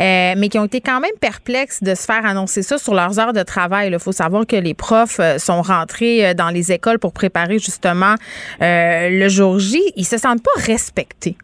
euh, 0.01 0.35
mais 0.37 0.49
qui 0.49 0.59
ont 0.59 0.65
été 0.65 0.81
quand 0.81 1.01
même 1.01 1.11
perplexes 1.21 1.83
de 1.83 1.95
se 1.95 2.05
faire 2.05 2.25
annoncer 2.25 2.63
ça 2.63 2.79
sur 2.79 2.95
leurs 2.95 3.19
heures 3.19 3.33
de 3.33 3.43
travail. 3.43 3.91
Il 3.91 3.99
faut 3.99 4.13
savoir 4.13 4.47
que 4.47 4.57
les 4.57 4.75
profs 4.75 5.21
euh, 5.21 5.39
sont 5.39 5.63
rentrés 5.63 6.29
euh, 6.29 6.35
dans 6.35 6.51
les 6.51 6.73
écoles 6.73 6.99
pour 6.99 7.13
préparer 7.13 7.59
justement 7.59 8.15
le 8.61 9.29
jour 9.29 9.59
J. 9.59 9.81
Ils 9.97 10.05
se 10.05 10.19
sentent 10.19 10.43
pas 10.43 10.61
respectés. 10.61 11.37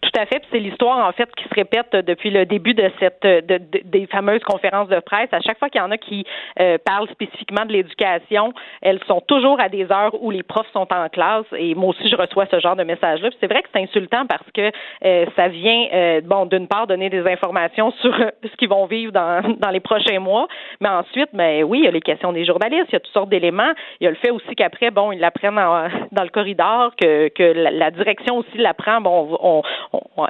Tout 0.00 0.10
à 0.20 0.26
fait. 0.26 0.42
C'est 0.52 0.60
l'histoire, 0.60 1.06
en 1.06 1.12
fait, 1.12 1.28
qui 1.34 1.44
se 1.44 1.54
répète 1.54 1.92
depuis 1.92 2.30
le 2.30 2.46
début 2.46 2.74
de 2.74 2.90
cette 3.00 3.22
de, 3.22 3.60
des 3.84 4.06
fameuses 4.06 4.42
conférences 4.44 4.88
de 4.88 5.00
presse. 5.00 5.28
À 5.32 5.40
chaque 5.40 5.58
fois 5.58 5.68
qu'il 5.68 5.80
y 5.80 5.84
en 5.84 5.90
a 5.90 5.98
qui 5.98 6.24
euh, 6.60 6.78
parlent 6.84 7.08
spécifiquement 7.10 7.64
de 7.64 7.72
l'éducation, 7.72 8.52
elles 8.80 9.00
sont 9.06 9.20
toujours 9.20 9.60
à 9.60 9.68
des 9.68 9.90
heures 9.90 10.14
où 10.22 10.30
les 10.30 10.42
profs 10.42 10.70
sont 10.72 10.86
en 10.92 11.08
classe. 11.08 11.46
Et 11.56 11.74
moi 11.74 11.90
aussi, 11.90 12.08
je 12.08 12.16
reçois 12.16 12.46
ce 12.50 12.60
genre 12.60 12.76
de 12.76 12.84
message-là. 12.84 13.30
C'est 13.40 13.50
vrai 13.50 13.62
que 13.62 13.68
c'est 13.74 13.82
insultant 13.82 14.26
parce 14.26 14.48
que 14.54 14.70
euh, 15.04 15.26
ça 15.36 15.48
vient, 15.48 15.86
euh, 15.92 16.20
bon, 16.24 16.46
d'une 16.46 16.68
part, 16.68 16.86
donner 16.86 17.10
des 17.10 17.26
informations 17.26 17.90
sur 18.00 18.14
ce 18.42 18.56
qu'ils 18.56 18.68
vont 18.68 18.86
vivre 18.86 19.12
dans, 19.12 19.42
dans 19.58 19.70
les 19.70 19.80
prochains 19.80 20.20
mois, 20.20 20.46
mais 20.80 20.88
ensuite, 20.88 21.30
ben 21.32 21.64
oui, 21.64 21.80
il 21.80 21.84
y 21.84 21.88
a 21.88 21.92
les 21.92 22.00
questions 22.00 22.32
des 22.32 22.44
journalistes, 22.44 22.86
il 22.88 22.94
y 22.94 22.96
a 22.96 23.00
toutes 23.00 23.12
sortes 23.12 23.30
d'éléments. 23.30 23.72
Il 24.00 24.04
y 24.04 24.06
a 24.06 24.10
le 24.10 24.16
fait 24.16 24.30
aussi 24.30 24.54
qu'après, 24.56 24.90
bon, 24.90 25.12
ils 25.12 25.18
l'apprennent 25.18 25.56
dans 26.12 26.22
le 26.22 26.30
corridor, 26.30 26.92
que, 26.96 27.28
que 27.28 27.42
la, 27.42 27.90
direction 27.90 28.38
aussi 28.38 28.58
l'apprend. 28.58 29.00
Bon, 29.00 29.38
on, 29.40 29.62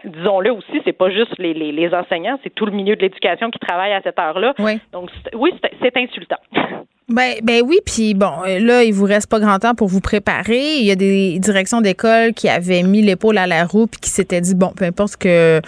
disons-le 0.04 0.52
aussi, 0.52 0.80
c'est 0.84 0.92
pas 0.92 1.10
juste 1.10 1.36
les, 1.38 1.54
les, 1.54 1.94
enseignants, 1.94 2.38
c'est 2.42 2.54
tout 2.54 2.66
le 2.66 2.72
milieu 2.72 2.96
de 2.96 3.02
l'éducation 3.02 3.50
qui 3.50 3.58
travaille 3.58 3.92
à 3.92 4.00
cette 4.02 4.18
heure-là. 4.18 4.54
Oui. 4.58 4.78
Donc, 4.92 5.10
oui, 5.34 5.52
c'est 5.82 5.96
insultant. 5.96 6.38
Ben, 7.10 7.36
ben 7.42 7.62
oui, 7.66 7.78
puis 7.86 8.12
bon, 8.12 8.42
là, 8.44 8.84
il 8.84 8.92
vous 8.92 9.06
reste 9.06 9.30
pas 9.30 9.40
grand 9.40 9.58
temps 9.58 9.74
pour 9.74 9.88
vous 9.88 10.02
préparer. 10.02 10.76
Il 10.76 10.84
y 10.84 10.90
a 10.90 10.94
des 10.94 11.38
directions 11.38 11.80
d'école 11.80 12.34
qui 12.34 12.50
avaient 12.50 12.82
mis 12.82 13.00
l'épaule 13.00 13.38
à 13.38 13.46
la 13.46 13.64
roue 13.64 13.86
puis 13.86 13.98
qui 13.98 14.10
s'étaient 14.10 14.42
dit 14.42 14.54
bon, 14.54 14.72
peu 14.76 14.84
importe 14.84 15.12
ce 15.12 15.16
que 15.16 15.62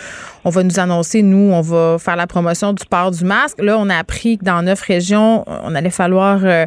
on 0.44 0.50
va 0.50 0.62
nous 0.62 0.78
annoncer, 0.78 1.22
nous, 1.22 1.50
on 1.50 1.62
va 1.62 1.96
faire 1.98 2.16
la 2.16 2.26
promotion 2.26 2.74
du 2.74 2.84
port 2.84 3.10
du 3.10 3.24
masque. 3.24 3.58
Là, 3.62 3.78
on 3.78 3.88
a 3.88 3.96
appris 3.96 4.36
que 4.36 4.44
dans 4.44 4.60
neuf 4.60 4.82
régions, 4.82 5.44
on 5.46 5.74
allait 5.74 5.88
falloir 5.88 6.40
euh, 6.44 6.66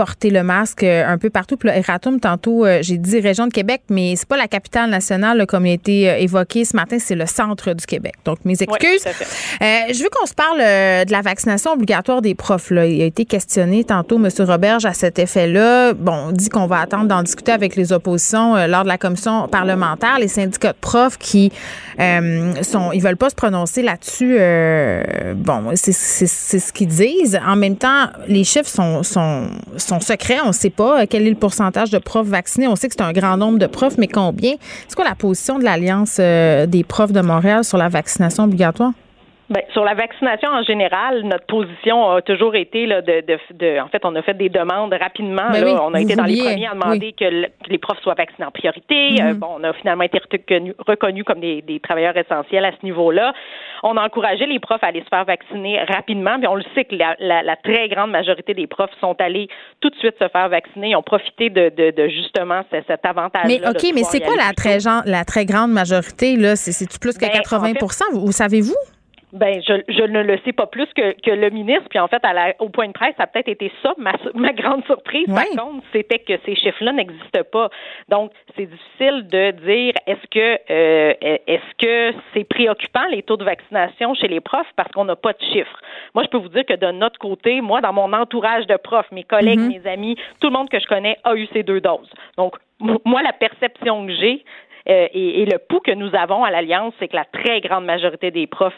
porter 0.00 0.30
le 0.30 0.42
masque 0.42 0.82
euh, 0.82 1.04
un 1.06 1.18
peu 1.18 1.28
partout. 1.28 1.58
Puis 1.58 1.68
là, 1.68 1.76
Eratum, 1.76 2.20
tantôt, 2.20 2.64
euh, 2.64 2.78
j'ai 2.80 2.96
dit 2.96 3.20
région 3.20 3.46
de 3.46 3.52
Québec, 3.52 3.82
mais 3.90 4.14
c'est 4.16 4.26
pas 4.26 4.38
la 4.38 4.48
capitale 4.48 4.88
nationale 4.88 5.44
comme 5.46 5.66
il 5.66 5.72
a 5.72 5.74
été 5.74 6.08
euh, 6.08 6.16
évoqué 6.16 6.64
ce 6.64 6.74
matin, 6.74 6.96
c'est 6.98 7.14
le 7.14 7.26
centre 7.26 7.74
du 7.74 7.84
Québec. 7.84 8.14
Donc, 8.24 8.38
mes 8.46 8.54
excuses. 8.62 9.04
je 9.60 10.02
veux 10.02 10.08
qu'on 10.08 10.24
se 10.24 10.32
parle 10.32 10.60
de 10.60 11.12
la 11.12 11.20
vaccination 11.20 11.72
obligatoire 11.72 12.22
des 12.22 12.34
profs. 12.34 12.70
Là. 12.70 12.86
Il 12.86 13.02
a 13.02 13.04
été 13.04 13.26
questionné 13.26 13.84
tantôt, 13.84 14.16
M. 14.16 14.30
Roberge, 14.38 14.86
à 14.86 14.94
cet 14.94 15.18
effet-là. 15.18 15.92
Bon, 15.92 16.28
on 16.28 16.32
dit 16.32 16.48
qu'on 16.48 16.66
va 16.66 16.80
attendre 16.80 17.04
d'en 17.04 17.22
discuter 17.22 17.52
avec 17.52 17.76
les 17.76 17.92
oppositions 17.92 18.54
lors 18.66 18.84
de 18.84 18.88
la 18.88 18.96
commission 18.96 19.48
parlementaire. 19.48 20.18
Les 20.18 20.28
syndicats 20.28 20.72
de 20.72 20.78
profs 20.80 21.18
qui 21.18 21.52
sont, 21.98 22.92
ils 22.92 23.02
veulent 23.02 23.18
pas 23.18 23.28
se 23.28 23.34
prononcer 23.34 23.82
là-dessus. 23.82 24.38
bon, 25.36 25.72
c'est 25.74 25.92
ce 25.92 26.72
qu'ils 26.72 26.88
disent. 26.88 27.38
En 27.46 27.56
même 27.56 27.76
temps, 27.76 28.06
les 28.28 28.44
chiffres 28.44 28.70
sont, 28.70 29.02
sont 29.02 29.50
son 29.90 30.00
secret. 30.00 30.38
On 30.44 30.48
ne 30.48 30.52
sait 30.52 30.70
pas 30.70 31.02
euh, 31.02 31.06
quel 31.08 31.26
est 31.26 31.30
le 31.30 31.36
pourcentage 31.36 31.90
de 31.90 31.98
profs 31.98 32.26
vaccinés. 32.26 32.68
On 32.68 32.76
sait 32.76 32.88
que 32.88 32.94
c'est 32.96 33.02
un 33.02 33.12
grand 33.12 33.36
nombre 33.36 33.58
de 33.58 33.66
profs, 33.66 33.98
mais 33.98 34.08
combien? 34.08 34.54
C'est 34.88 34.94
quoi 34.94 35.04
la 35.04 35.14
position 35.14 35.58
de 35.58 35.64
l'Alliance 35.64 36.16
euh, 36.20 36.66
des 36.66 36.84
profs 36.84 37.12
de 37.12 37.20
Montréal 37.20 37.64
sur 37.64 37.76
la 37.76 37.88
vaccination 37.88 38.44
obligatoire? 38.44 38.92
Ben, 39.50 39.64
sur 39.72 39.84
la 39.84 39.94
vaccination 39.94 40.48
en 40.48 40.62
général, 40.62 41.24
notre 41.24 41.44
position 41.46 42.08
a 42.12 42.22
toujours 42.22 42.54
été 42.54 42.86
là, 42.86 43.02
de, 43.02 43.20
de, 43.20 43.80
en 43.80 43.88
fait, 43.88 44.04
on 44.04 44.14
a 44.14 44.22
fait 44.22 44.34
des 44.34 44.48
demandes 44.48 44.94
rapidement. 44.94 45.50
Ben 45.50 45.64
là, 45.64 45.82
on 45.82 45.92
a 45.92 46.00
été 46.00 46.14
dans 46.14 46.22
les 46.22 46.38
premiers 46.38 46.68
à 46.68 46.74
demander 46.74 47.12
que, 47.12 47.48
les 47.68 47.78
profs 47.78 48.00
soient 48.02 48.14
vaccinés 48.14 48.46
en 48.46 48.52
priorité. 48.52 49.20
Euh, 49.20 49.34
bon, 49.34 49.48
on 49.58 49.64
a 49.64 49.72
finalement 49.72 50.04
été 50.04 50.20
reconnus 50.86 51.24
comme 51.24 51.40
des, 51.40 51.62
des, 51.62 51.80
travailleurs 51.80 52.16
essentiels 52.16 52.64
à 52.64 52.70
ce 52.70 52.86
niveau-là. 52.86 53.32
On 53.82 53.96
a 53.96 54.04
encouragé 54.04 54.46
les 54.46 54.60
profs 54.60 54.84
à 54.84 54.86
aller 54.86 55.02
se 55.02 55.08
faire 55.08 55.24
vacciner 55.24 55.82
rapidement. 55.82 56.38
Puis 56.38 56.46
on 56.46 56.54
le 56.54 56.64
sait 56.76 56.84
que 56.84 56.94
la, 56.94 57.16
la, 57.18 57.56
très 57.56 57.88
grande 57.88 58.12
majorité 58.12 58.54
des 58.54 58.68
profs 58.68 58.94
sont 59.00 59.16
allés 59.18 59.48
tout 59.80 59.90
de 59.90 59.96
suite 59.96 60.14
se 60.20 60.28
faire 60.28 60.48
vacciner. 60.48 60.90
Ils 60.90 60.96
ont 60.96 61.02
profité 61.02 61.50
de, 61.50 61.70
de, 61.70 62.08
justement 62.08 62.62
cet, 62.70 63.04
avantage. 63.04 63.46
Mais 63.48 63.60
ok, 63.66 63.82
mais 63.96 64.04
c'est 64.04 64.20
quoi 64.20 64.36
la 64.36 64.52
très, 64.52 64.78
la 65.06 65.24
très 65.24 65.44
grande 65.44 65.72
majorité 65.72 66.36
là 66.36 66.54
C'est-tu 66.54 67.00
plus 67.00 67.18
que 67.18 67.24
80% 67.24 68.12
ben, 68.12 68.20
Vous 68.20 68.30
savez-vous? 68.30 68.76
Ben, 69.32 69.62
je, 69.66 69.74
je 69.88 70.02
ne 70.02 70.22
le 70.22 70.38
sais 70.44 70.52
pas 70.52 70.66
plus 70.66 70.86
que, 70.94 71.12
que 71.20 71.30
le 71.30 71.50
ministre. 71.50 71.88
Puis 71.88 71.98
en 71.98 72.08
fait, 72.08 72.24
à 72.24 72.32
la, 72.32 72.54
au 72.58 72.68
point 72.68 72.88
de 72.88 72.92
presse, 72.92 73.14
ça 73.16 73.24
a 73.24 73.26
peut-être 73.26 73.48
été 73.48 73.70
ça. 73.82 73.94
Ma, 73.98 74.12
ma 74.34 74.52
grande 74.52 74.84
surprise, 74.86 75.26
par 75.26 75.46
contre, 75.46 75.84
c'était 75.92 76.18
que 76.18 76.34
ces 76.44 76.56
chiffres-là 76.56 76.92
n'existent 76.92 77.44
pas. 77.50 77.70
Donc, 78.08 78.32
c'est 78.56 78.66
difficile 78.66 79.26
de 79.28 79.50
dire 79.52 79.94
est-ce 80.06 80.26
que 80.30 80.58
euh, 80.70 81.14
est-ce 81.46 81.74
que 81.78 82.18
c'est 82.34 82.44
préoccupant 82.44 83.06
les 83.10 83.22
taux 83.22 83.36
de 83.36 83.44
vaccination 83.44 84.14
chez 84.14 84.28
les 84.28 84.40
profs 84.40 84.70
parce 84.76 84.90
qu'on 84.92 85.04
n'a 85.04 85.16
pas 85.16 85.32
de 85.32 85.42
chiffres. 85.52 85.80
Moi, 86.14 86.24
je 86.24 86.28
peux 86.28 86.38
vous 86.38 86.48
dire 86.48 86.64
que 86.66 86.74
de 86.74 86.90
notre 86.90 87.18
côté, 87.18 87.60
moi, 87.60 87.80
dans 87.80 87.92
mon 87.92 88.12
entourage 88.12 88.66
de 88.66 88.76
profs, 88.76 89.10
mes 89.12 89.24
collègues, 89.24 89.60
mm-hmm. 89.60 89.82
mes 89.82 89.90
amis, 89.90 90.16
tout 90.40 90.48
le 90.48 90.52
monde 90.52 90.68
que 90.68 90.80
je 90.80 90.86
connais 90.86 91.16
a 91.24 91.34
eu 91.34 91.46
ces 91.52 91.62
deux 91.62 91.80
doses. 91.80 92.10
Donc, 92.36 92.56
moi, 92.80 93.22
la 93.22 93.32
perception 93.32 94.06
que 94.06 94.12
j'ai, 94.14 94.44
euh, 94.88 95.08
et, 95.12 95.42
et, 95.42 95.44
le 95.44 95.58
pouls 95.58 95.80
que 95.80 95.92
nous 95.92 96.14
avons 96.14 96.42
à 96.42 96.50
l'Alliance, 96.50 96.94
c'est 96.98 97.08
que 97.08 97.16
la 97.16 97.26
très 97.26 97.60
grande 97.60 97.84
majorité 97.84 98.30
des 98.30 98.46
profs 98.46 98.72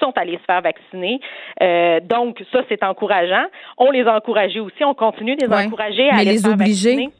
sont 0.00 0.12
allés 0.16 0.38
se 0.38 0.44
faire 0.44 0.62
vacciner. 0.62 1.20
Euh, 1.62 2.00
donc, 2.00 2.42
ça, 2.52 2.60
c'est 2.68 2.82
encourageant. 2.82 3.46
On 3.78 3.90
les 3.90 4.02
a 4.02 4.16
encouragés 4.16 4.60
aussi. 4.60 4.84
On 4.84 4.94
continue 4.94 5.36
de 5.36 5.46
les 5.46 5.52
encourager 5.52 6.08
à 6.10 6.16
aller 6.16 6.32
les 6.32 6.38
se 6.38 6.42
faire 6.42 6.52
obliger. 6.52 6.90
vacciner 6.90 7.12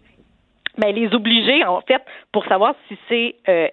mais 0.79 0.93
les 0.93 1.13
obliger 1.15 1.65
en 1.65 1.81
fait 1.81 2.03
pour 2.33 2.45
savoir 2.47 2.75
si 2.89 2.99
c'est 3.09 3.37
euh, 3.49 3.69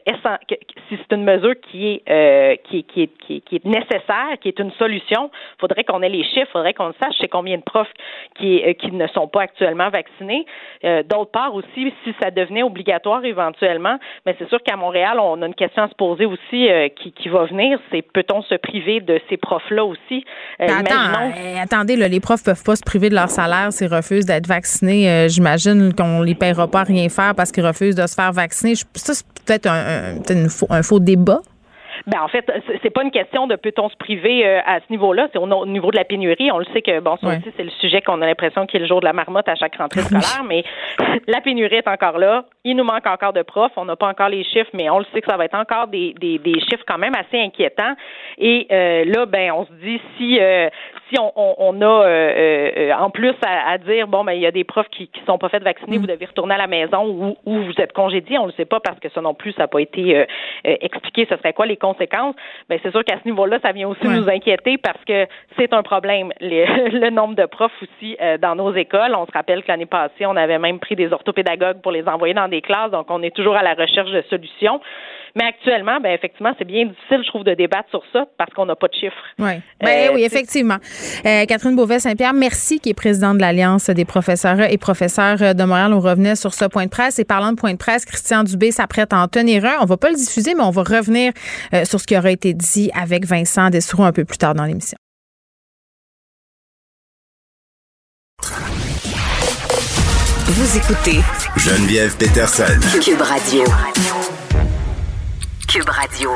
si 0.89 0.97
c'est 0.97 1.15
une 1.15 1.23
mesure 1.23 1.55
qui 1.69 1.87
est, 1.87 2.03
euh, 2.09 2.55
qui, 2.69 2.79
est, 2.79 2.83
qui, 2.83 3.03
est, 3.03 3.39
qui, 3.41 3.55
est, 3.55 3.65
nécessaire, 3.65 4.37
qui 4.41 4.49
est 4.49 4.59
une 4.59 4.71
solution. 4.73 5.29
Il 5.57 5.59
faudrait 5.59 5.83
qu'on 5.83 6.01
ait 6.01 6.09
les 6.09 6.23
chiffres, 6.23 6.47
il 6.49 6.51
faudrait 6.51 6.73
qu'on 6.73 6.93
sache 7.01 7.15
c'est 7.19 7.27
combien 7.27 7.57
de 7.57 7.63
profs 7.63 7.91
qui, 8.37 8.63
euh, 8.63 8.73
qui 8.73 8.91
ne 8.91 9.07
sont 9.07 9.27
pas 9.27 9.43
actuellement 9.43 9.89
vaccinés. 9.89 10.45
Euh, 10.83 11.03
d'autre 11.03 11.31
part 11.31 11.53
aussi, 11.55 11.93
si 12.03 12.13
ça 12.21 12.31
devenait 12.31 12.63
obligatoire 12.63 13.23
éventuellement, 13.25 13.97
mais 14.25 14.35
c'est 14.39 14.47
sûr 14.49 14.61
qu'à 14.63 14.75
Montréal, 14.75 15.19
on 15.19 15.41
a 15.41 15.47
une 15.47 15.55
question 15.55 15.83
à 15.83 15.89
se 15.89 15.95
poser 15.95 16.25
aussi 16.25 16.69
qui, 16.95 17.11
qui 17.11 17.29
va 17.29 17.45
venir, 17.45 17.79
c'est 17.91 18.01
peut-on 18.01 18.41
se 18.43 18.55
priver 18.55 18.99
de 18.99 19.19
ces 19.29 19.37
profs-là 19.37 19.83
aussi? 19.85 20.25
attendez, 21.61 21.95
là, 21.95 22.07
les 22.07 22.19
profs 22.19 22.43
peuvent 22.43 22.63
pas 22.63 22.75
se 22.75 22.83
priver 22.83 23.09
de 23.09 23.15
leur 23.15 23.29
salaire 23.29 23.71
s'ils 23.71 23.93
refusent 23.93 24.25
d'être 24.25 24.47
vaccinés. 24.47 25.27
J'imagine 25.29 25.93
qu'on 25.93 26.21
les 26.21 26.35
paiera 26.35 26.67
pas 26.67 26.81
rien 26.93 27.09
faire 27.09 27.33
parce 27.35 27.51
qu'ils 27.51 27.65
refusent 27.65 27.95
de 27.95 28.07
se 28.07 28.15
faire 28.15 28.31
vacciner. 28.31 28.75
Ça, 28.75 29.13
c'est 29.13 29.25
peut-être 29.45 29.67
un, 29.67 30.17
un, 30.69 30.83
faux 30.83 30.99
débat. 30.99 31.41
Ben 32.07 32.19
en 32.21 32.27
fait, 32.27 32.51
c'est 32.81 32.89
pas 32.89 33.03
une 33.03 33.11
question 33.11 33.47
de 33.47 33.55
peut-on 33.55 33.87
se 33.87 33.95
priver 33.95 34.45
euh, 34.45 34.59
à 34.65 34.79
ce 34.79 34.85
niveau-là, 34.89 35.29
c'est 35.31 35.37
au, 35.37 35.65
niveau 35.65 35.91
de 35.91 35.95
la 35.95 36.03
pénurie. 36.03 36.51
On 36.51 36.57
le 36.57 36.65
sait 36.73 36.81
que 36.81 36.99
bon, 36.99 37.15
ça 37.17 37.27
aussi 37.27 37.53
c'est 37.55 37.63
le 37.63 37.69
sujet 37.69 38.01
qu'on 38.01 38.21
a 38.21 38.25
l'impression 38.25 38.65
qu'il 38.65 38.79
est 38.79 38.83
le 38.83 38.87
jour 38.87 38.99
de 38.99 39.05
la 39.05 39.13
marmotte 39.13 39.47
à 39.47 39.55
chaque 39.55 39.75
rentrée 39.77 40.01
scolaire, 40.01 40.43
mais 40.47 40.63
la 41.27 41.39
pénurie 41.39 41.75
est 41.75 41.87
encore 41.87 42.17
là. 42.17 42.45
Il 42.65 42.75
nous 42.75 42.83
manque 42.83 43.05
encore 43.07 43.31
de 43.31 43.41
profs. 43.41 43.71
On 43.77 43.85
n'a 43.85 43.95
pas 43.95 44.07
encore 44.07 44.29
les 44.29 44.43
chiffres, 44.43 44.71
mais 44.73 44.89
on 44.89 44.99
le 44.99 45.05
sait 45.13 45.21
que 45.21 45.29
ça 45.29 45.37
va 45.37 45.45
être 45.45 45.55
encore 45.55 45.87
des, 45.87 46.13
des, 46.19 46.39
des 46.39 46.59
chiffres 46.61 46.83
quand 46.85 46.97
même 46.97 47.13
assez 47.15 47.39
inquiétants. 47.39 47.93
Et 48.37 48.67
euh, 48.71 49.05
là, 49.05 49.25
ben 49.25 49.51
on 49.51 49.65
se 49.65 49.71
dit 49.73 50.01
si 50.17 50.39
euh, 50.41 50.69
si 51.09 51.19
on, 51.19 51.31
on, 51.35 51.81
a 51.81 52.95
en 52.97 53.09
plus 53.09 53.33
à, 53.45 53.77
dire 53.77 54.07
bon 54.07 54.23
ben 54.23 54.33
il 54.33 54.41
y 54.41 54.45
a 54.45 54.51
des 54.51 54.63
profs 54.63 54.89
qui 54.89 55.07
qui 55.07 55.21
sont 55.25 55.37
pas 55.37 55.49
faits 55.49 55.63
vacciner, 55.63 55.97
mm. 55.97 56.01
vous 56.01 56.07
devez 56.07 56.25
retourner 56.25 56.55
à 56.55 56.57
la 56.57 56.67
maison 56.67 57.05
ou, 57.05 57.37
ou 57.45 57.59
vous 57.59 57.73
êtes 57.77 57.93
congédié. 57.93 58.37
On 58.37 58.45
le 58.45 58.51
sait 58.53 58.65
pas 58.65 58.79
parce 58.79 58.99
que 58.99 59.09
ça 59.09 59.21
non 59.21 59.33
plus 59.33 59.51
ça 59.53 59.63
n'a 59.63 59.67
pas 59.67 59.79
été 59.79 60.25
expliqué. 60.63 61.27
Ce 61.29 61.37
serait 61.37 61.53
quoi 61.53 61.65
les 61.65 61.77
conséquences, 61.77 62.35
ben 62.69 62.79
c'est 62.83 62.91
sûr 62.91 63.03
qu'à 63.03 63.17
ce 63.21 63.27
niveau-là, 63.27 63.59
ça 63.61 63.71
vient 63.71 63.87
aussi 63.87 64.07
nous 64.07 64.29
inquiéter 64.29 64.77
parce 64.77 65.03
que 65.05 65.27
c'est 65.57 65.73
un 65.73 65.83
problème. 65.83 66.31
le 66.41 67.09
nombre 67.09 67.35
de 67.35 67.45
profs 67.45 67.71
aussi 67.81 68.17
euh, 68.21 68.37
dans 68.37 68.55
nos 68.55 68.73
écoles. 68.73 69.15
On 69.15 69.25
se 69.25 69.31
rappelle 69.31 69.63
que 69.63 69.67
l'année 69.67 69.85
passée, 69.85 70.25
on 70.25 70.35
avait 70.35 70.59
même 70.59 70.79
pris 70.79 70.95
des 70.95 71.11
orthopédagogues 71.11 71.81
pour 71.81 71.91
les 71.91 72.07
envoyer 72.07 72.33
dans 72.33 72.47
des 72.47 72.61
classes, 72.61 72.91
donc 72.91 73.07
on 73.09 73.21
est 73.23 73.35
toujours 73.35 73.55
à 73.55 73.63
la 73.63 73.73
recherche 73.73 74.11
de 74.11 74.21
solutions. 74.29 74.81
Mais 75.35 75.45
actuellement, 75.45 75.99
ben 75.99 76.11
effectivement, 76.11 76.53
c'est 76.59 76.65
bien 76.65 76.85
difficile, 76.85 77.21
je 77.23 77.27
trouve, 77.27 77.43
de 77.43 77.55
débattre 77.55 77.89
sur 77.89 78.03
ça 78.13 78.25
parce 78.37 78.53
qu'on 78.53 78.67
n'a 78.67 78.75
pas 78.75 78.87
de 78.87 78.93
chiffres. 78.93 79.15
Oui, 79.39 79.53
ben, 79.81 80.11
oui, 80.13 80.23
effectivement. 80.23 80.77
Euh, 81.25 81.45
Catherine 81.45 81.75
Beauvais-Saint-Pierre, 81.75 82.33
merci, 82.33 82.79
qui 82.79 82.89
est 82.89 82.93
présidente 82.93 83.37
de 83.37 83.41
l'Alliance 83.41 83.89
des 83.89 84.05
professeurs 84.05 84.61
et 84.61 84.77
professeurs 84.77 85.55
de 85.55 85.63
Montréal. 85.63 85.91
On 85.93 85.99
revenait 85.99 86.35
sur 86.35 86.53
ce 86.53 86.65
point 86.65 86.85
de 86.85 86.91
presse. 86.91 87.17
Et 87.17 87.25
parlant 87.25 87.51
de 87.51 87.57
point 87.57 87.73
de 87.73 87.77
presse, 87.77 88.05
Christian 88.05 88.43
Dubé 88.43 88.71
s'apprête 88.71 89.11
à 89.11 89.17
en 89.17 89.27
tenir 89.27 89.65
un. 89.65 89.77
On 89.81 89.85
va 89.85 89.97
pas 89.97 90.09
le 90.09 90.15
diffuser, 90.15 90.53
mais 90.53 90.63
on 90.63 90.69
va 90.69 90.83
revenir 90.83 91.33
euh, 91.73 91.83
sur 91.83 91.99
ce 91.99 92.05
qui 92.05 92.15
aurait 92.15 92.33
été 92.33 92.53
dit 92.53 92.91
avec 92.93 93.25
Vincent 93.25 93.71
Dessoureau 93.71 94.03
un 94.03 94.11
peu 94.11 94.25
plus 94.25 94.37
tard 94.37 94.53
dans 94.53 94.65
l'émission. 94.65 94.97
Vous 100.45 100.77
écoutez 100.77 101.21
Geneviève 101.57 102.15
Peterson. 102.17 102.79
Cube 103.01 103.21
Radio. 103.21 103.63
Cube 105.73 105.89
Radio. 105.89 106.29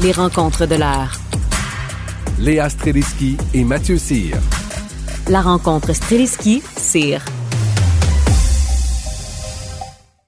Les 0.00 0.12
rencontres 0.12 0.66
de 0.66 0.76
l'heure. 0.76 1.10
Léa 2.38 2.68
Streliski 2.68 3.36
et 3.52 3.64
Mathieu 3.64 3.96
Cyr. 3.96 4.36
La 5.28 5.40
rencontre 5.40 5.92
Streliski-Cyr. 5.92 7.18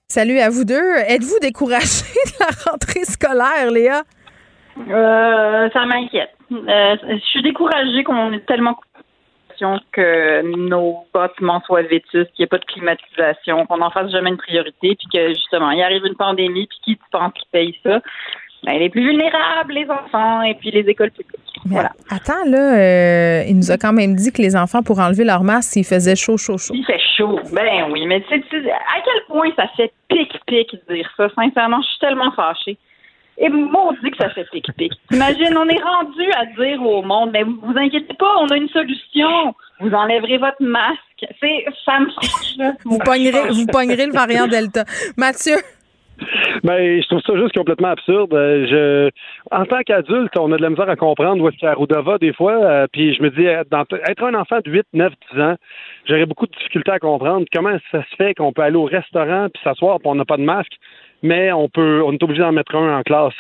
Salut 0.09 0.41
à 0.41 0.51
vous 0.51 0.65
deux. 0.65 0.97
Êtes-vous 1.07 1.39
découragé 1.41 2.03
de 2.27 2.41
la 2.41 2.73
rentrée 2.73 3.05
scolaire, 3.05 3.71
Léa? 3.71 4.03
Euh, 4.79 5.71
ça 5.71 5.87
m'inquiète. 5.87 6.35
Euh, 6.51 6.97
je 7.09 7.25
suis 7.31 7.43
découragée 7.43 8.03
qu'on 8.03 8.33
est 8.33 8.45
tellement 8.47 8.75
que 9.93 10.43
nos 10.43 11.07
bâtiments 11.13 11.61
soient 11.67 11.83
vétustes, 11.83 12.33
qu'il 12.33 12.43
n'y 12.43 12.45
ait 12.45 12.47
pas 12.47 12.59
de 12.59 12.65
climatisation, 12.65 13.67
qu'on 13.67 13.79
n'en 13.79 13.91
fasse 13.91 14.11
jamais 14.11 14.31
une 14.31 14.37
priorité, 14.37 14.97
puis 14.97 15.07
que 15.13 15.29
justement, 15.29 15.71
il 15.71 15.83
arrive 15.83 16.05
une 16.05 16.17
pandémie, 16.17 16.67
puis 16.67 16.79
qui 16.85 16.97
tu 16.97 17.05
penses 17.11 17.33
qui 17.35 17.47
paye 17.51 17.79
ça? 17.83 18.01
ben, 18.65 18.79
les 18.79 18.89
plus 18.89 19.03
vulnérables, 19.03 19.73
les 19.73 19.89
enfants 19.89 20.43
et 20.43 20.55
puis 20.55 20.71
les 20.71 20.81
écoles 20.81 21.11
publiques. 21.11 21.41
Voilà. 21.65 21.93
Attends, 22.11 22.45
là, 22.47 22.79
euh, 22.79 23.45
il 23.47 23.57
nous 23.57 23.71
a 23.71 23.77
quand 23.77 23.93
même 23.93 24.15
dit 24.15 24.33
que 24.33 24.43
les 24.43 24.57
enfants, 24.57 24.83
pour 24.83 24.99
enlever 24.99 25.25
leur 25.25 25.43
masque, 25.45 25.77
il 25.77 25.85
faisait 25.85 26.17
chaud, 26.17 26.37
chaud, 26.37 26.59
chaud. 26.59 26.75
Il 26.75 26.85
fait 26.85 27.01
chaud. 27.17 27.41
Ben 27.53 27.91
oui, 27.91 28.07
mais 28.07 28.21
tu 28.23 28.29
sais, 28.29 28.45
tu 28.51 28.63
sais, 28.63 28.71
à 28.71 29.01
quel 29.05 29.23
point 29.29 29.49
ça 29.57 29.69
fait 29.77 29.93
pic-pic 30.09 30.73
de 30.89 30.95
dire 30.95 31.11
ça? 31.17 31.29
Sincèrement, 31.35 31.81
je 31.83 31.89
suis 31.89 31.99
tellement 32.01 32.33
fâchée. 32.33 32.77
Et 33.41 33.49
maudit 33.49 34.11
que 34.11 34.17
ça 34.19 34.31
fait 34.31 34.47
pic-pic. 34.51 34.93
Imagine, 35.13 35.57
on 35.57 35.69
est 35.69 35.81
rendu 35.83 36.31
à 36.37 36.45
dire 36.61 36.83
au 36.83 37.03
monde, 37.03 37.31
mais 37.33 37.45
vous 37.45 37.73
inquiétez 37.77 38.15
pas, 38.15 38.35
on 38.41 38.47
a 38.49 38.57
une 38.57 38.69
solution. 38.69 39.55
Vous 39.81 39.93
enlèverez 39.93 40.39
votre 40.39 40.61
masque. 40.61 40.99
C'est, 41.41 41.65
ça 41.85 42.01
me. 42.01 42.09
Vous 42.85 42.99
pognerez, 42.99 43.49
vous 43.51 43.67
pognerez 43.67 44.07
le 44.07 44.13
variant 44.13 44.47
Delta. 44.49 44.85
Mathieu? 45.17 45.55
Ben, 46.65 47.01
je 47.01 47.07
trouve 47.07 47.21
ça 47.25 47.37
juste 47.37 47.55
complètement 47.57 47.89
absurde. 47.91 48.35
Euh, 48.35 48.67
Je, 48.67 49.11
en 49.57 49.65
tant 49.67 49.81
qu'adulte, 49.87 50.37
on 50.37 50.51
a 50.51 50.57
de 50.57 50.63
la 50.63 50.71
misère 50.71 50.89
à 50.91 50.97
comprendre 50.97 51.41
où 51.41 51.49
est-ce 51.49 51.57
qu'Arruda 51.59 52.01
va 52.01 52.19
des 52.19 52.33
fois. 52.33 52.55
euh, 52.55 52.87
puis 52.93 53.15
je 53.15 53.23
me 53.23 53.31
dis, 53.31 53.47
euh, 53.47 53.63
dans- 53.71 53.85
être 54.09 54.25
un 54.25 54.35
enfant 54.35 54.59
de 54.65 54.69
8, 54.71 54.85
9, 54.95 55.13
10 55.33 55.41
ans, 55.41 55.55
j'aurais 56.09 56.27
beaucoup 56.27 56.47
de 56.47 56.53
difficultés 56.59 56.91
à 56.91 56.99
comprendre 56.99 57.47
comment 57.53 57.77
ça 57.93 58.03
se 58.11 58.17
fait 58.17 58.35
qu'on 58.35 58.53
peut 58.53 58.63
aller 58.63 58.77
au 58.77 58.85
restaurant 58.87 59.47
puis 59.55 59.63
s'asseoir 59.63 60.01
puis 60.01 60.09
on 60.09 60.17
n'a 60.17 60.25
pas 60.25 60.37
de 60.39 60.43
masque, 60.43 60.73
mais 61.23 61.53
on 61.53 61.69
peut, 61.69 62.03
on 62.05 62.13
est 62.13 62.23
obligé 62.23 62.43
d'en 62.43 62.53
mettre 62.53 62.75
un 62.75 62.99
en 62.99 63.03
classe. 63.03 63.35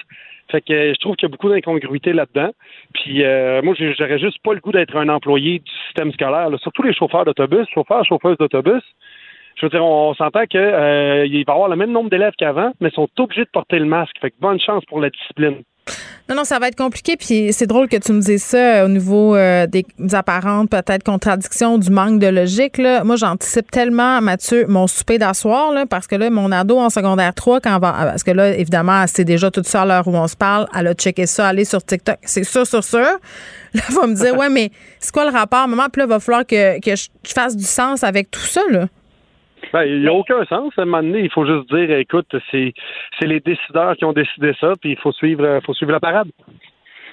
Fait 0.50 0.62
que 0.62 0.92
je 0.94 0.98
trouve 0.98 1.14
qu'il 1.16 1.28
y 1.28 1.30
a 1.30 1.32
beaucoup 1.32 1.50
d'incongruité 1.50 2.12
là-dedans. 2.12 2.50
Puis 2.94 3.22
euh, 3.22 3.60
moi, 3.62 3.74
j'aurais 3.76 4.18
juste 4.18 4.38
pas 4.42 4.55
le 4.55 4.60
goût 4.60 4.72
d'être 4.72 4.96
un 4.96 5.09
employé 5.09 5.59
du 5.59 5.72
système 5.86 6.12
scolaire, 6.12 6.48
là. 6.48 6.56
surtout 6.59 6.82
les 6.82 6.94
chauffeurs 6.94 7.24
d'autobus, 7.24 7.66
chauffeurs, 7.72 8.05
chauffeuses 8.05 8.38
d'autobus. 8.38 8.82
Je 9.56 9.66
veux 9.66 9.70
dire, 9.70 9.84
on, 9.84 10.14
s'entend 10.14 10.46
que 10.46 10.56
euh, 10.56 11.20
va 11.20 11.26
y 11.26 11.44
avoir 11.46 11.68
le 11.68 11.76
même 11.76 11.90
nombre 11.90 12.10
d'élèves 12.10 12.34
qu'avant, 12.38 12.72
mais 12.80 12.90
sont 12.90 13.09
obligés 13.18 13.44
de 13.44 13.50
porter 13.50 13.78
le 13.78 13.86
masque. 13.86 14.14
Fait 14.20 14.30
que 14.30 14.36
bonne 14.40 14.60
chance 14.60 14.84
pour 14.86 15.00
la 15.00 15.10
discipline. 15.10 15.62
Non, 16.28 16.36
non, 16.36 16.44
ça 16.44 16.59
va 16.59 16.69
être 16.69 16.77
compliqué. 16.77 17.16
Puis 17.16 17.55
c'est 17.55 17.66
drôle 17.66 17.89
que 17.89 17.97
tu 17.97 18.12
me 18.12 18.20
dises 18.20 18.43
ça 18.43 18.59
euh, 18.59 18.85
au 18.85 18.89
niveau 18.89 19.35
euh, 19.35 19.66
des 19.66 19.86
apparentes 20.12 20.69
peut-être 20.69 21.02
contradictions, 21.02 21.78
du 21.78 21.90
manque 21.90 22.19
de 22.19 22.27
logique. 22.27 22.77
Là. 22.77 23.02
Moi, 23.02 23.16
j'anticipe 23.16 23.70
tellement, 23.70 24.20
Mathieu, 24.20 24.66
mon 24.69 24.86
souper 24.86 25.16
d'asseoir, 25.16 25.73
parce 25.89 26.06
que 26.06 26.16
là, 26.16 26.28
mon 26.28 26.52
ado 26.52 26.78
en 26.78 26.90
secondaire 26.90 27.32
3, 27.32 27.60
quand 27.60 27.78
va, 27.78 27.93
parce 27.93 28.23
que 28.24 28.31
là, 28.31 28.55
évidemment, 28.55 29.05
c'est 29.06 29.24
déjà 29.24 29.51
toute 29.51 29.66
ça 29.66 29.82
à 29.82 29.86
l'heure 29.86 30.06
où 30.06 30.15
on 30.15 30.28
se 30.28 30.36
parle. 30.36 30.66
Elle 30.78 30.89
a 30.89 30.94
checké 30.94 31.27
ça, 31.27 31.48
aller 31.48 31.65
sur 31.65 31.82
TikTok. 31.82 32.19
C'est 32.24 32.44
sûr, 32.44 32.66
sûr, 32.66 32.85
sûr. 32.85 32.98
Là, 33.74 33.82
elle 33.89 33.94
va 33.94 34.06
me 34.06 34.15
dire, 34.15 34.35
ouais, 34.39 34.48
mais 34.48 34.70
c'est 35.01 35.12
quoi 35.12 35.24
le 35.24 35.31
rapport, 35.31 35.66
maman? 35.66 35.89
Puis 35.90 36.01
là, 36.01 36.06
il 36.06 36.10
va 36.10 36.20
falloir 36.20 36.47
que, 36.47 36.81
que 36.81 36.94
je 36.97 37.32
fasse 37.32 37.56
du 37.56 37.65
sens 37.65 38.02
avec 38.05 38.31
tout 38.31 38.40
ça, 38.40 38.62
là. 38.70 38.86
Ben, 39.73 39.82
il 39.85 40.01
n'y 40.01 40.09
a 40.09 40.12
aucun 40.12 40.45
sens. 40.47 40.73
À 40.78 40.82
un 40.82 40.85
moment 40.86 41.03
donné, 41.03 41.20
il 41.20 41.31
faut 41.31 41.45
juste 41.47 41.69
dire, 41.73 41.90
écoute, 41.99 42.35
c'est 42.51 42.73
c'est 43.19 43.27
les 43.27 43.40
décideurs 43.40 43.97
qui 43.97 44.05
ont 44.05 44.12
décidé 44.12 44.53
ça, 44.61 44.73
puis 44.81 44.93
il 44.93 44.99
faut 44.99 45.12
suivre, 45.12 45.45
euh, 45.45 45.61
faut 45.61 45.74
suivre 45.74 45.93
la 45.93 46.01
parade. 46.01 46.28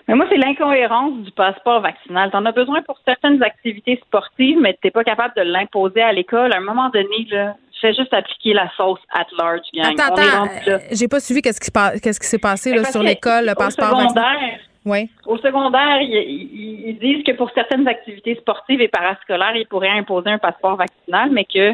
Mais 0.08 0.14
moi, 0.16 0.28
c'est 0.30 0.38
l'incohérence 0.38 1.18
du 1.24 1.32
passeport 1.32 1.82
vaccinal. 1.82 2.30
Tu 2.30 2.38
en 2.38 2.46
as 2.46 2.52
besoin 2.52 2.82
pour 2.84 3.00
certaines 3.06 3.42
activités 3.42 4.00
sportives, 4.06 4.58
mais 4.62 4.78
tu 4.82 4.92
pas 4.92 5.04
capable 5.04 5.34
de 5.36 5.42
l'imposer 5.42 6.02
à 6.02 6.14
l'école. 6.14 6.54
À 6.54 6.58
un 6.58 6.62
moment 6.62 6.90
donné, 6.90 7.26
là, 7.32 7.56
fais 7.82 7.94
juste 7.94 8.14
appliquer 8.14 8.54
la 8.54 8.70
sauce 8.78 9.00
at 9.12 9.26
large, 9.38 9.62
gang. 9.74 9.96
Attends, 10.00 10.48
euh, 10.68 10.78
j'ai 10.92 11.08
pas 11.08 11.20
suivi 11.20 11.42
qu'est-ce 11.42 11.60
qui, 11.60 11.72
pa- 11.72 11.94
qu'est-ce 12.00 12.20
qui 12.20 12.28
s'est 12.28 12.40
passé 12.40 12.74
là, 12.74 12.84
sur 12.86 13.04
l'école, 13.04 13.46
le 13.48 13.54
passeport 13.56 13.98
vaccinal. 13.98 14.10
secondaire, 14.38 14.60
Oui. 14.86 15.10
Au 15.26 15.38
secondaire, 15.38 16.00
ils, 16.02 16.14
ils- 16.14 16.90
ils 16.90 16.98
disent 17.00 17.24
que 17.24 17.32
pour 17.34 17.50
certaines 17.52 17.88
activités 17.88 18.36
sportives 18.36 18.82
et 18.82 18.88
parascolaires, 18.88 19.56
ils 19.56 19.68
pourraient 19.68 19.90
imposer 19.90 20.30
un 20.30 20.38
passeport 20.38 20.78
vaccinal, 20.78 21.30
mais 21.32 21.46
que 21.46 21.74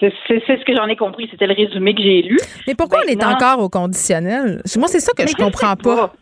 c'est 0.00 0.12
ce 0.46 0.64
que 0.64 0.74
j'en 0.76 0.86
ai 0.86 0.96
compris. 0.96 1.28
C'était 1.30 1.46
le 1.46 1.54
résumé 1.54 1.94
que 1.94 2.02
j'ai 2.02 2.22
lu. 2.22 2.38
Mais 2.66 2.74
pourquoi 2.74 3.00
on 3.04 3.08
est 3.08 3.16
Maintenant- 3.16 3.34
encore 3.50 3.64
au 3.64 3.68
conditionnel? 3.68 4.62
Moi, 4.76 4.88
c'est 4.88 5.00
ça 5.00 5.12
que 5.16 5.26
je 5.26 5.34
comprends 5.34 5.76
pas. 5.76 6.12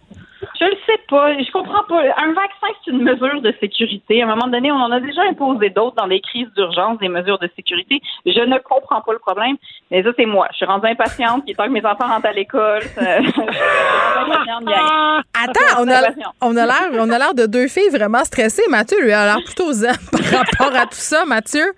Je 0.60 0.64
le 0.64 0.76
sais 0.86 0.98
pas. 1.08 1.32
Je 1.38 1.50
comprends 1.52 1.84
pas. 1.88 2.00
Un 2.02 2.32
vaccin, 2.32 2.66
c'est 2.84 2.90
une 2.90 3.02
mesure 3.02 3.40
de 3.42 3.54
sécurité. 3.60 4.22
À 4.22 4.26
un 4.26 4.28
moment 4.34 4.48
donné, 4.48 4.72
on 4.72 4.76
en 4.76 4.90
a 4.90 4.98
déjà 5.00 5.22
imposé 5.30 5.70
d'autres 5.70 5.94
dans 5.96 6.06
les 6.06 6.20
crises 6.20 6.48
d'urgence, 6.56 6.98
des 6.98 7.08
mesures 7.08 7.38
de 7.38 7.48
sécurité. 7.54 8.00
Je 8.26 8.40
ne 8.40 8.58
comprends 8.58 9.00
pas 9.02 9.12
le 9.12 9.18
problème. 9.20 9.56
Mais 9.90 10.02
ça, 10.02 10.10
c'est 10.16 10.26
moi. 10.26 10.48
Je 10.50 10.56
suis 10.56 10.66
rendue 10.66 10.88
impatiente. 10.88 11.44
Il 11.46 11.52
est 11.52 11.54
temps 11.54 11.66
que 11.66 11.70
mes 11.70 11.84
enfants 11.84 12.08
rentrent 12.08 12.26
à 12.26 12.32
l'école. 12.32 12.82
Gang. 12.96 13.26
Attends, 15.34 15.80
on 15.80 15.88
a, 15.88 16.00
on 16.40 16.56
a 16.56 16.66
l'air, 16.66 16.88
on 16.94 17.10
a 17.10 17.18
l'air 17.18 17.34
de 17.34 17.46
deux 17.46 17.68
filles 17.68 17.90
vraiment 17.90 18.24
stressées. 18.24 18.64
Mathieu, 18.68 19.00
lui, 19.02 19.12
a 19.12 19.24
l'air 19.26 19.44
plutôt 19.44 19.72
zen 19.72 19.94
par 20.10 20.40
rapport 20.40 20.76
à 20.80 20.84
tout 20.86 20.88
ça, 20.92 21.24
Mathieu. 21.24 21.72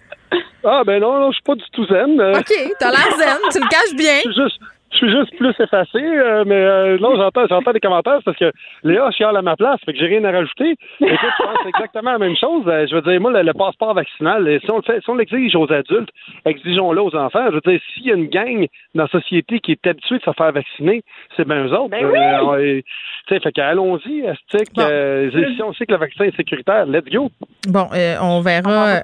Ah, 0.65 0.83
ben 0.85 1.01
non, 1.01 1.19
non, 1.21 1.31
je 1.31 1.35
suis 1.35 1.43
pas 1.43 1.55
du 1.55 1.65
tout 1.73 1.87
zen. 1.87 2.19
Euh, 2.21 2.39
OK, 2.39 2.53
t'as 2.79 2.91
l'air 2.91 3.17
zen, 3.19 3.39
tu 3.53 3.59
le 3.61 3.69
caches 3.69 3.95
bien. 3.97 4.17
Je 4.25 4.31
suis 4.33 4.43
juste, 4.43 4.61
je 4.95 4.99
suis 4.99 5.11
juste 5.11 5.37
plus 5.37 5.55
effacé, 5.59 5.99
euh, 5.99 6.45
mais 6.47 6.55
euh, 6.55 6.99
non, 6.99 7.17
j'entends, 7.17 7.47
j'entends 7.49 7.73
des 7.73 7.81
commentaires 7.81 8.21
parce 8.25 8.37
que 8.37 8.53
Léa 8.85 9.11
chiale 9.11 9.37
à 9.37 9.43
ma 9.43 9.57
place, 9.57 9.81
fait 9.85 9.93
que 9.93 9.99
j'ai 9.99 10.07
rien 10.07 10.25
à 10.25 10.31
rajouter. 10.31 10.77
Écoute, 11.01 11.19
je 11.39 11.45
pense 11.45 11.67
exactement 11.67 12.13
la 12.13 12.19
même 12.19 12.37
chose. 12.37 12.63
Euh, 12.67 12.87
je 12.89 12.95
veux 12.95 13.03
dire, 13.03 13.21
moi, 13.21 13.33
le, 13.33 13.43
le 13.43 13.53
passeport 13.53 13.95
vaccinal, 13.95 14.47
euh, 14.47 14.59
si 14.61 14.71
on 14.71 14.77
le 14.77 14.83
fait, 14.83 15.01
si 15.01 15.11
on 15.11 15.17
l'exige 15.17 15.55
aux 15.57 15.71
adultes, 15.73 16.11
exigeons-le 16.45 17.03
aux 17.03 17.15
enfants. 17.15 17.47
Je 17.49 17.55
veux 17.55 17.61
dire, 17.61 17.81
s'il 17.93 18.07
y 18.07 18.13
a 18.13 18.15
une 18.15 18.29
gang 18.29 18.67
dans 18.95 19.05
la 19.05 19.09
société 19.09 19.61
qui 19.61 19.73
est 19.73 19.87
habituée 19.87 20.19
de 20.19 20.23
se 20.23 20.33
faire 20.33 20.53
vacciner, 20.53 21.03
c'est 21.37 21.47
bien 21.47 21.65
eux 21.65 21.73
autres. 21.73 21.91
Ben 21.91 22.07
oui! 22.07 22.19
Euh, 22.19 22.41
on 22.43 22.83
tu 23.27 23.35
sais, 23.35 23.41
fait 23.41 23.53
qu'allons-y, 23.53 24.27
Astic. 24.27 24.69
Euh, 24.79 25.31
si 25.31 25.63
on 25.63 25.73
sait 25.73 25.87
que 25.87 25.93
le 25.93 25.99
vaccin 25.99 26.25
est 26.25 26.37
sécuritaire, 26.37 26.87
let's 26.87 27.11
go. 27.11 27.31
Bon, 27.69 27.89
euh, 27.95 28.17
on 28.21 28.41
verra. 28.41 29.01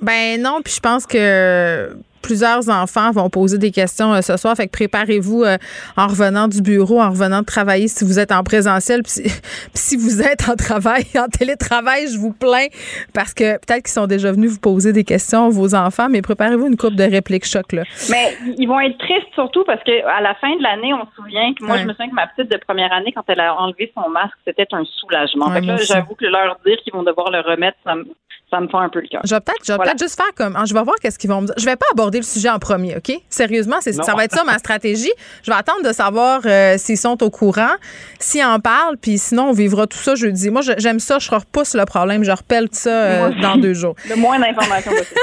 Ben 0.00 0.40
non, 0.40 0.60
puis 0.62 0.74
je 0.74 0.80
pense 0.80 1.06
que 1.06 1.88
plusieurs 2.24 2.68
enfants 2.70 3.10
vont 3.12 3.28
poser 3.30 3.58
des 3.58 3.70
questions 3.70 4.12
euh, 4.14 4.20
ce 4.22 4.36
soir. 4.36 4.56
Fait 4.56 4.66
que 4.66 4.72
préparez-vous 4.72 5.42
euh, 5.44 5.56
en 5.96 6.06
revenant 6.08 6.48
du 6.48 6.62
bureau, 6.62 7.00
en 7.00 7.10
revenant 7.10 7.40
de 7.40 7.44
travailler 7.46 7.86
si 7.88 8.04
vous 8.04 8.18
êtes 8.18 8.32
en 8.32 8.42
présentiel. 8.42 9.02
Puis 9.02 9.12
si, 9.12 9.22
puis 9.22 9.30
si 9.74 9.96
vous 9.96 10.22
êtes 10.22 10.48
en 10.48 10.56
travail, 10.56 11.04
en 11.18 11.28
télétravail, 11.28 12.08
je 12.12 12.18
vous 12.18 12.32
plains 12.32 12.66
parce 13.12 13.34
que 13.34 13.52
peut-être 13.58 13.84
qu'ils 13.84 13.92
sont 13.92 14.06
déjà 14.06 14.32
venus 14.32 14.50
vous 14.52 14.60
poser 14.60 14.92
des 14.92 15.04
questions, 15.04 15.50
vos 15.50 15.74
enfants, 15.74 16.08
mais 16.10 16.22
préparez-vous 16.22 16.66
une 16.66 16.76
coupe 16.76 16.94
de 16.94 17.04
répliques 17.04 17.44
choc. 17.46 17.72
Là. 17.72 17.82
Mais 18.10 18.36
ils 18.58 18.66
vont 18.66 18.80
être 18.80 18.98
tristes 18.98 19.28
surtout 19.34 19.64
parce 19.66 19.82
que 19.84 19.92
à 20.06 20.20
la 20.20 20.34
fin 20.36 20.54
de 20.56 20.62
l'année, 20.62 20.92
on 20.94 21.04
se 21.06 21.14
souvient 21.16 21.52
que 21.54 21.62
moi, 21.64 21.74
Ouais. 21.76 21.82
je 21.82 21.86
me 21.86 21.92
souviens 21.92 22.08
que 22.08 22.14
ma 22.14 22.26
petite 22.28 22.50
de 22.50 22.58
première 22.66 22.92
année, 22.92 23.12
quand 23.14 23.24
elle 23.28 23.40
a 23.40 23.54
enlevé 23.54 23.92
son 23.94 24.08
masque, 24.10 24.34
c'était 24.46 24.66
un 24.72 24.84
soulagement. 25.00 25.46
Ouais, 25.48 25.54
fait 25.54 25.60
que 25.62 25.66
là, 25.66 25.76
j'avoue 25.76 26.14
que 26.14 26.24
leur 26.24 26.56
dire 26.64 26.76
qu'ils 26.82 26.92
vont 26.92 27.02
devoir 27.02 27.30
le 27.30 27.40
remettre, 27.40 27.76
ça 27.84 27.94
me, 27.96 28.04
ça 28.50 28.60
me 28.60 28.68
fait 28.68 28.76
un 28.76 28.88
peu 28.88 29.00
le 29.00 29.08
cœur. 29.08 29.20
Je 29.24 29.34
vais 29.34 29.40
peut-être 29.40 29.66
Voilà. 29.66 29.82
peut-être 29.84 29.98
juste 29.98 30.16
faire 30.16 30.32
comme. 30.36 30.54
ah, 30.56 30.64
Je 30.66 30.74
vais 30.74 30.82
voir 30.82 30.94
qu'est-ce 31.02 31.18
qu'ils 31.18 31.30
vont 31.30 31.40
me 31.40 31.46
dire. 31.46 31.54
Je 31.58 31.64
vais 31.64 31.74
pas 31.76 31.86
aborder 31.92 32.13
le 32.18 32.24
sujet 32.24 32.48
en 32.50 32.58
premier, 32.58 32.96
OK? 32.96 33.12
Sérieusement, 33.28 33.76
c'est, 33.80 33.92
ça 33.92 34.14
va 34.14 34.24
être 34.24 34.34
ça 34.34 34.44
ma 34.44 34.58
stratégie. 34.58 35.12
Je 35.42 35.50
vais 35.50 35.56
attendre 35.56 35.82
de 35.86 35.92
savoir 35.92 36.40
euh, 36.46 36.76
s'ils 36.78 36.98
sont 36.98 37.22
au 37.22 37.30
courant, 37.30 37.72
s'ils 38.18 38.44
en 38.44 38.58
parlent, 38.60 38.96
puis 39.00 39.18
sinon, 39.18 39.48
on 39.50 39.52
vivra 39.52 39.86
tout 39.86 39.98
ça 39.98 40.14
jeudi. 40.14 40.50
Moi, 40.50 40.62
je- 40.62 40.72
j'aime 40.78 41.00
ça, 41.00 41.18
je 41.18 41.30
repousse 41.30 41.74
le 41.74 41.84
problème, 41.84 42.24
je 42.24 42.30
repelle 42.32 42.68
ça 42.72 42.90
euh, 42.90 43.30
dans 43.40 43.56
deux 43.56 43.74
jours. 43.74 43.94
Le 44.08 44.16
moins 44.16 44.38
d'informations 44.38 44.90
possible. 44.92 45.20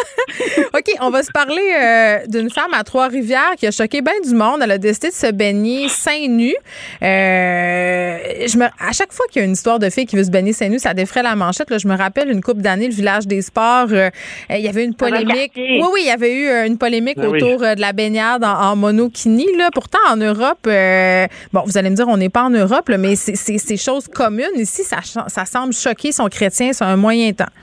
OK, 0.74 0.92
on 1.02 1.10
va 1.10 1.24
se 1.24 1.32
parler 1.32 1.62
euh, 1.80 2.18
d'une 2.28 2.50
femme 2.50 2.74
à 2.74 2.84
Trois-Rivières 2.84 3.54
qui 3.58 3.68
a 3.68 3.72
choqué 3.72 4.02
bien 4.02 4.14
du 4.24 4.34
monde. 4.34 4.62
Elle 4.64 4.72
a 4.72 4.78
décidé 4.78 5.10
de 5.10 5.14
se 5.14 5.32
baigner 5.32 5.88
seins 5.90 6.28
nus. 6.28 6.56
Euh, 7.02 8.18
je 8.48 8.58
me, 8.58 8.66
à 8.66 8.92
chaque 8.94 9.12
fois 9.14 9.26
qu'il 9.32 9.42
y 9.42 9.44
a 9.44 9.46
une 9.46 9.54
histoire 9.54 9.80
de 9.80 9.90
fille 9.90 10.06
qui 10.06 10.16
veut 10.16 10.24
se 10.24 10.32
baigner 10.32 10.54
seins 10.54 10.70
nus, 10.70 10.80
ça 10.80 10.94
défraie 10.94 11.24
la 11.24 11.36
manchette. 11.36 11.70
Là, 11.70 11.78
je 11.78 11.88
me 11.88 11.96
rappelle 11.96 12.30
une 12.30 12.42
couple 12.42 12.62
d'années, 12.62 12.88
le 12.88 12.94
village 12.94 13.28
des 13.28 13.42
sports, 13.42 13.88
il 13.92 14.58
y 14.62 14.68
avait 14.68 14.84
une 14.84 14.96
polémique. 14.96 15.52
Oui, 15.56 15.82
oui, 15.94 16.00
il 16.02 16.08
y 16.08 16.12
avait 16.12 16.34
eu 16.34 16.48
une 16.68 16.78
polémique 16.86 17.18
Ben 17.18 17.28
oui. 17.30 17.42
autour 17.42 17.64
euh, 17.64 17.76
de 17.76 17.82
la 17.82 17.94
baignade 17.94 18.44
en, 18.44 18.56
en 18.72 18.76
monokini. 18.76 19.46
Là. 19.58 19.70
Pourtant, 19.74 20.04
en 20.14 20.18
Europe, 20.18 20.66
euh, 20.68 21.28
bon, 21.54 21.62
vous 21.66 21.78
allez 21.78 21.90
me 21.90 21.96
dire, 21.96 22.08
on 22.08 22.18
n'est 22.18 22.30
pas 22.38 22.44
en 22.44 22.50
Europe, 22.64 22.90
là, 22.90 22.98
mais 22.98 23.16
c'est 23.16 23.36
c'est- 23.36 23.58
c'est 23.68 23.78
chose 23.78 24.08
commune. 24.08 24.56
Ici, 24.56 24.84
ça, 24.84 24.98
ça 25.38 25.46
semble 25.46 25.74
choquer 25.74 26.12
son 26.12 26.28
chrétien 26.28 26.74
sur 26.74 26.86
un 26.86 26.98
moyen 26.98 27.32
temps. 27.34 27.54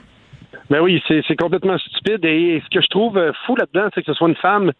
Ben 0.71 0.79
oui, 0.81 1.01
c'est 1.07 1.35
complètement 1.35 1.77
stupide. 1.79 2.23
Et 2.25 2.61
ce 2.63 2.69
que 2.75 2.81
je 2.81 2.87
trouve 2.89 3.17
euh, 3.17 3.31
fou 3.45 3.55
là-dedans, 3.55 3.89
c'est 3.93 4.01
que 4.01 4.07
ce 4.11 4.13
soit 4.13 4.29
une 4.29 4.35
femme 4.35 4.71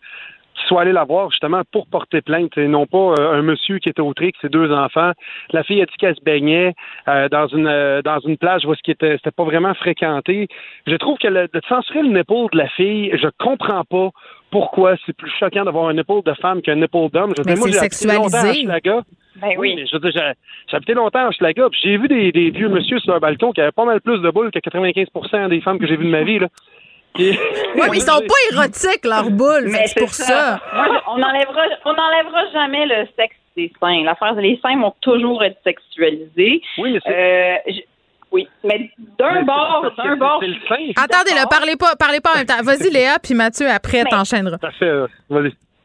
soit 0.69 0.81
allée 0.83 0.93
la 0.93 1.03
voir 1.03 1.29
justement 1.31 1.63
pour 1.71 1.87
porter 1.87 2.21
plainte 2.21 2.57
et 2.57 2.67
non 2.67 2.85
pas 2.85 3.15
euh, 3.19 3.33
un 3.33 3.41
monsieur 3.41 3.79
qui 3.79 3.89
était 3.89 4.01
au 4.01 4.13
trick, 4.13 4.35
ses 4.41 4.47
deux 4.49 4.71
enfants. 4.71 5.11
La 5.51 5.63
fille 5.63 5.81
a 5.81 5.85
dit 5.85 5.93
qu'elle 5.99 6.15
se 6.15 6.23
baignait 6.23 6.73
euh, 7.09 7.27
dans 7.27 7.47
une 7.47 7.67
euh, 7.67 8.01
dans 8.01 8.19
une 8.19 8.37
plage 8.37 8.65
où 8.65 8.73
ce 8.75 8.81
qui 8.83 8.91
était 8.91 9.17
c'était 9.17 9.31
pas 9.31 9.43
vraiment 9.43 9.73
fréquenté. 9.73 10.47
Je 10.87 10.95
trouve 10.95 11.17
que 11.17 11.27
le- 11.27 11.49
de 11.51 11.61
censurer 11.67 12.03
le 12.03 12.09
nipple 12.09 12.47
de 12.53 12.57
la 12.57 12.69
fille, 12.69 13.11
je 13.21 13.27
comprends 13.39 13.83
pas 13.83 14.09
pourquoi 14.51 14.95
c'est 15.05 15.15
plus 15.17 15.31
choquant 15.39 15.65
d'avoir 15.65 15.89
un 15.89 15.93
nipple 15.93 16.21
de 16.25 16.33
femme 16.35 16.61
qu'un 16.61 16.75
nipple 16.75 17.09
d'homme. 17.11 17.33
Je 17.37 17.41
veux 17.41 17.45
Mais 17.47 17.53
dire, 17.55 17.59
moi, 17.59 17.67
c'est 17.71 17.73
j'ai 17.73 17.79
habité 17.79 18.05
longtemps 18.15 18.25
à 18.37 18.41
sexualisé. 18.41 18.61
Hochelaga. 18.67 19.01
Ben 19.41 19.49
oui. 19.57 19.75
mais 19.77 19.85
j'ai- 19.85 20.75
habité 20.75 20.93
longtemps 20.93 21.27
à 21.27 21.31
puis 21.69 21.79
j'ai 21.83 21.97
vu 21.97 22.07
des, 22.07 22.31
des 22.31 22.49
vieux 22.49 22.67
monsieur 22.69 22.99
sur 22.99 23.13
un 23.13 23.19
balcon 23.19 23.51
qui 23.53 23.61
avaient 23.61 23.71
pas 23.71 23.85
mal 23.85 24.01
plus 24.01 24.19
de 24.21 24.29
boules 24.29 24.51
que 24.51 24.59
95% 24.59 25.49
des 25.49 25.61
femmes 25.61 25.79
que 25.79 25.87
j'ai 25.87 25.95
vues 25.97 26.05
de 26.05 26.09
ma 26.09 26.23
vie. 26.23 26.39
Là. 26.39 26.47
Et- 27.17 27.31
Oui, 27.75 27.81
mais 27.91 27.97
ils 27.97 28.01
sont 28.01 28.19
pas 28.21 28.55
érotiques, 28.55 29.05
leurs 29.05 29.29
boules. 29.31 29.71
C'est 29.85 29.99
pour 29.99 30.13
ça. 30.13 30.59
Moi, 30.73 31.01
on 31.07 31.17
n'enlèvera 31.17 31.61
on 31.85 31.93
n'enlèvera 31.93 32.51
jamais 32.53 32.85
le 32.85 33.07
sexe 33.17 33.35
des 33.55 33.71
seins. 33.79 34.03
L'affaire, 34.03 34.33
les 34.35 34.59
seins 34.61 34.79
vont 34.79 34.93
toujours 35.01 35.43
être 35.43 35.57
sexualisés. 35.63 36.61
Oui, 36.77 36.93
mais 36.93 36.99
c'est... 37.05 37.85
oui, 38.31 38.47
mais 38.63 38.89
d'un 39.17 39.43
bord, 39.43 39.91
d'un 39.97 40.15
bord... 40.15 40.41
Attendez, 40.95 41.33
là, 41.35 41.45
parlez 41.49 41.75
pas, 41.75 41.95
parlez 41.97 42.21
pas 42.21 42.33
en 42.33 42.37
même 42.37 42.45
temps. 42.45 42.61
Vas-y, 42.63 42.89
Léa, 42.89 43.17
puis 43.21 43.33
Mathieu, 43.33 43.67
après, 43.69 44.03
t'enchaîneras. 44.03 44.57
Euh. 44.83 45.07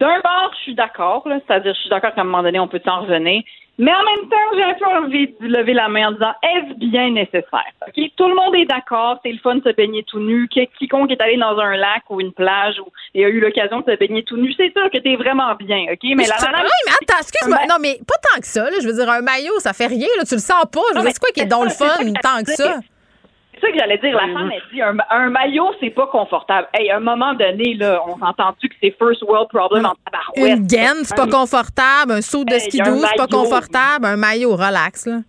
D'un 0.00 0.20
bord, 0.20 0.50
je 0.58 0.62
suis 0.62 0.74
d'accord, 0.74 1.26
là, 1.26 1.38
c'est-à-dire, 1.46 1.72
je 1.74 1.80
suis 1.80 1.90
d'accord 1.90 2.14
qu'à 2.14 2.20
un 2.20 2.24
moment 2.24 2.42
donné, 2.42 2.58
on 2.60 2.68
peut 2.68 2.80
s'en 2.84 3.02
revenir. 3.02 3.42
Mais 3.76 3.90
en 3.92 4.04
même 4.04 4.28
temps, 4.30 4.36
j'ai 4.56 4.62
un 4.62 4.74
peu 4.74 4.84
envie 4.86 5.26
de 5.40 5.46
lever 5.48 5.72
la 5.74 5.88
main 5.88 6.08
en 6.08 6.12
disant 6.12 6.32
est-ce 6.44 6.74
bien 6.78 7.10
nécessaire? 7.10 7.72
OK? 7.86 7.94
Tout 8.16 8.28
le 8.28 8.34
monde 8.36 8.54
est 8.54 8.66
d'accord, 8.66 9.18
c'est 9.24 9.32
le 9.32 9.38
fun 9.38 9.56
de 9.56 9.62
se 9.68 9.74
baigner 9.74 10.04
tout 10.04 10.20
nu. 10.20 10.46
Qui- 10.48 10.68
Quiconque 10.78 11.10
est 11.10 11.20
allé 11.20 11.36
dans 11.36 11.58
un 11.58 11.76
lac 11.76 12.02
ou 12.08 12.20
une 12.20 12.32
plage 12.32 12.78
ou 12.78 12.86
et 13.14 13.24
a 13.24 13.28
eu 13.28 13.40
l'occasion 13.40 13.80
de 13.80 13.90
se 13.92 13.96
baigner 13.98 14.22
tout 14.22 14.36
nu, 14.36 14.52
c'est 14.56 14.72
sûr 14.72 14.88
que 14.92 14.98
t'es 14.98 15.16
vraiment 15.16 15.52
bien, 15.56 15.86
OK? 15.92 15.98
Mais 16.02 16.24
la 16.26 16.36
Je- 16.38 16.44
madame. 16.44 16.62
Oui, 16.62 16.70
mais 16.86 16.92
attends, 17.02 17.20
excuse-moi. 17.20 17.58
Non, 17.68 17.76
mais 17.80 17.98
pas 18.06 18.14
tant 18.32 18.40
que 18.40 18.46
ça. 18.46 18.64
là. 18.70 18.76
Je 18.80 18.86
veux 18.86 18.94
dire, 18.94 19.10
un 19.10 19.22
maillot, 19.22 19.58
ça 19.58 19.72
fait 19.72 19.86
rien. 19.88 20.08
Là. 20.18 20.24
Tu 20.24 20.34
le 20.34 20.40
sens 20.40 20.64
pas. 20.72 20.80
Je 20.90 20.94
veux 20.94 20.98
Non, 20.98 21.02
dire, 21.02 21.10
c'est 21.12 21.20
quoi 21.20 21.30
qui 21.34 21.40
est 21.40 21.46
dans 21.46 21.64
le 21.64 21.70
fun 21.70 21.88
tant 22.22 22.44
que 22.44 22.52
ça? 22.52 22.78
C'est 23.64 23.70
ça 23.70 23.72
que 23.72 23.78
j'allais 23.78 23.98
dire. 23.98 24.16
La 24.16 24.32
femme, 24.32 24.50
elle 24.52 24.62
dit 24.72 24.82
un, 24.82 24.96
un 25.10 25.30
maillot, 25.30 25.72
c'est 25.80 25.90
pas 25.90 26.06
confortable. 26.06 26.68
Hey, 26.74 26.90
à 26.90 26.96
un 26.96 27.00
moment 27.00 27.34
donné, 27.34 27.74
là, 27.74 28.00
on 28.06 28.18
s'entend-tu 28.18 28.68
que 28.68 28.74
c'est 28.82 28.94
first 28.98 29.22
world 29.22 29.48
problem 29.48 29.86
en 29.86 29.94
tabarouette? 30.04 30.58
Une 30.58 30.66
gaine, 30.66 31.02
c'est 31.04 31.16
pas 31.16 31.26
confortable. 31.26 32.12
Un 32.12 32.20
saut 32.20 32.44
de 32.44 32.58
ski 32.58 32.78
doux, 32.78 32.98
c'est 32.98 33.16
pas 33.16 33.26
confortable. 33.26 34.06
Un 34.06 34.16
maillot, 34.16 34.52
relax. 34.52 35.06
Là. 35.06 35.20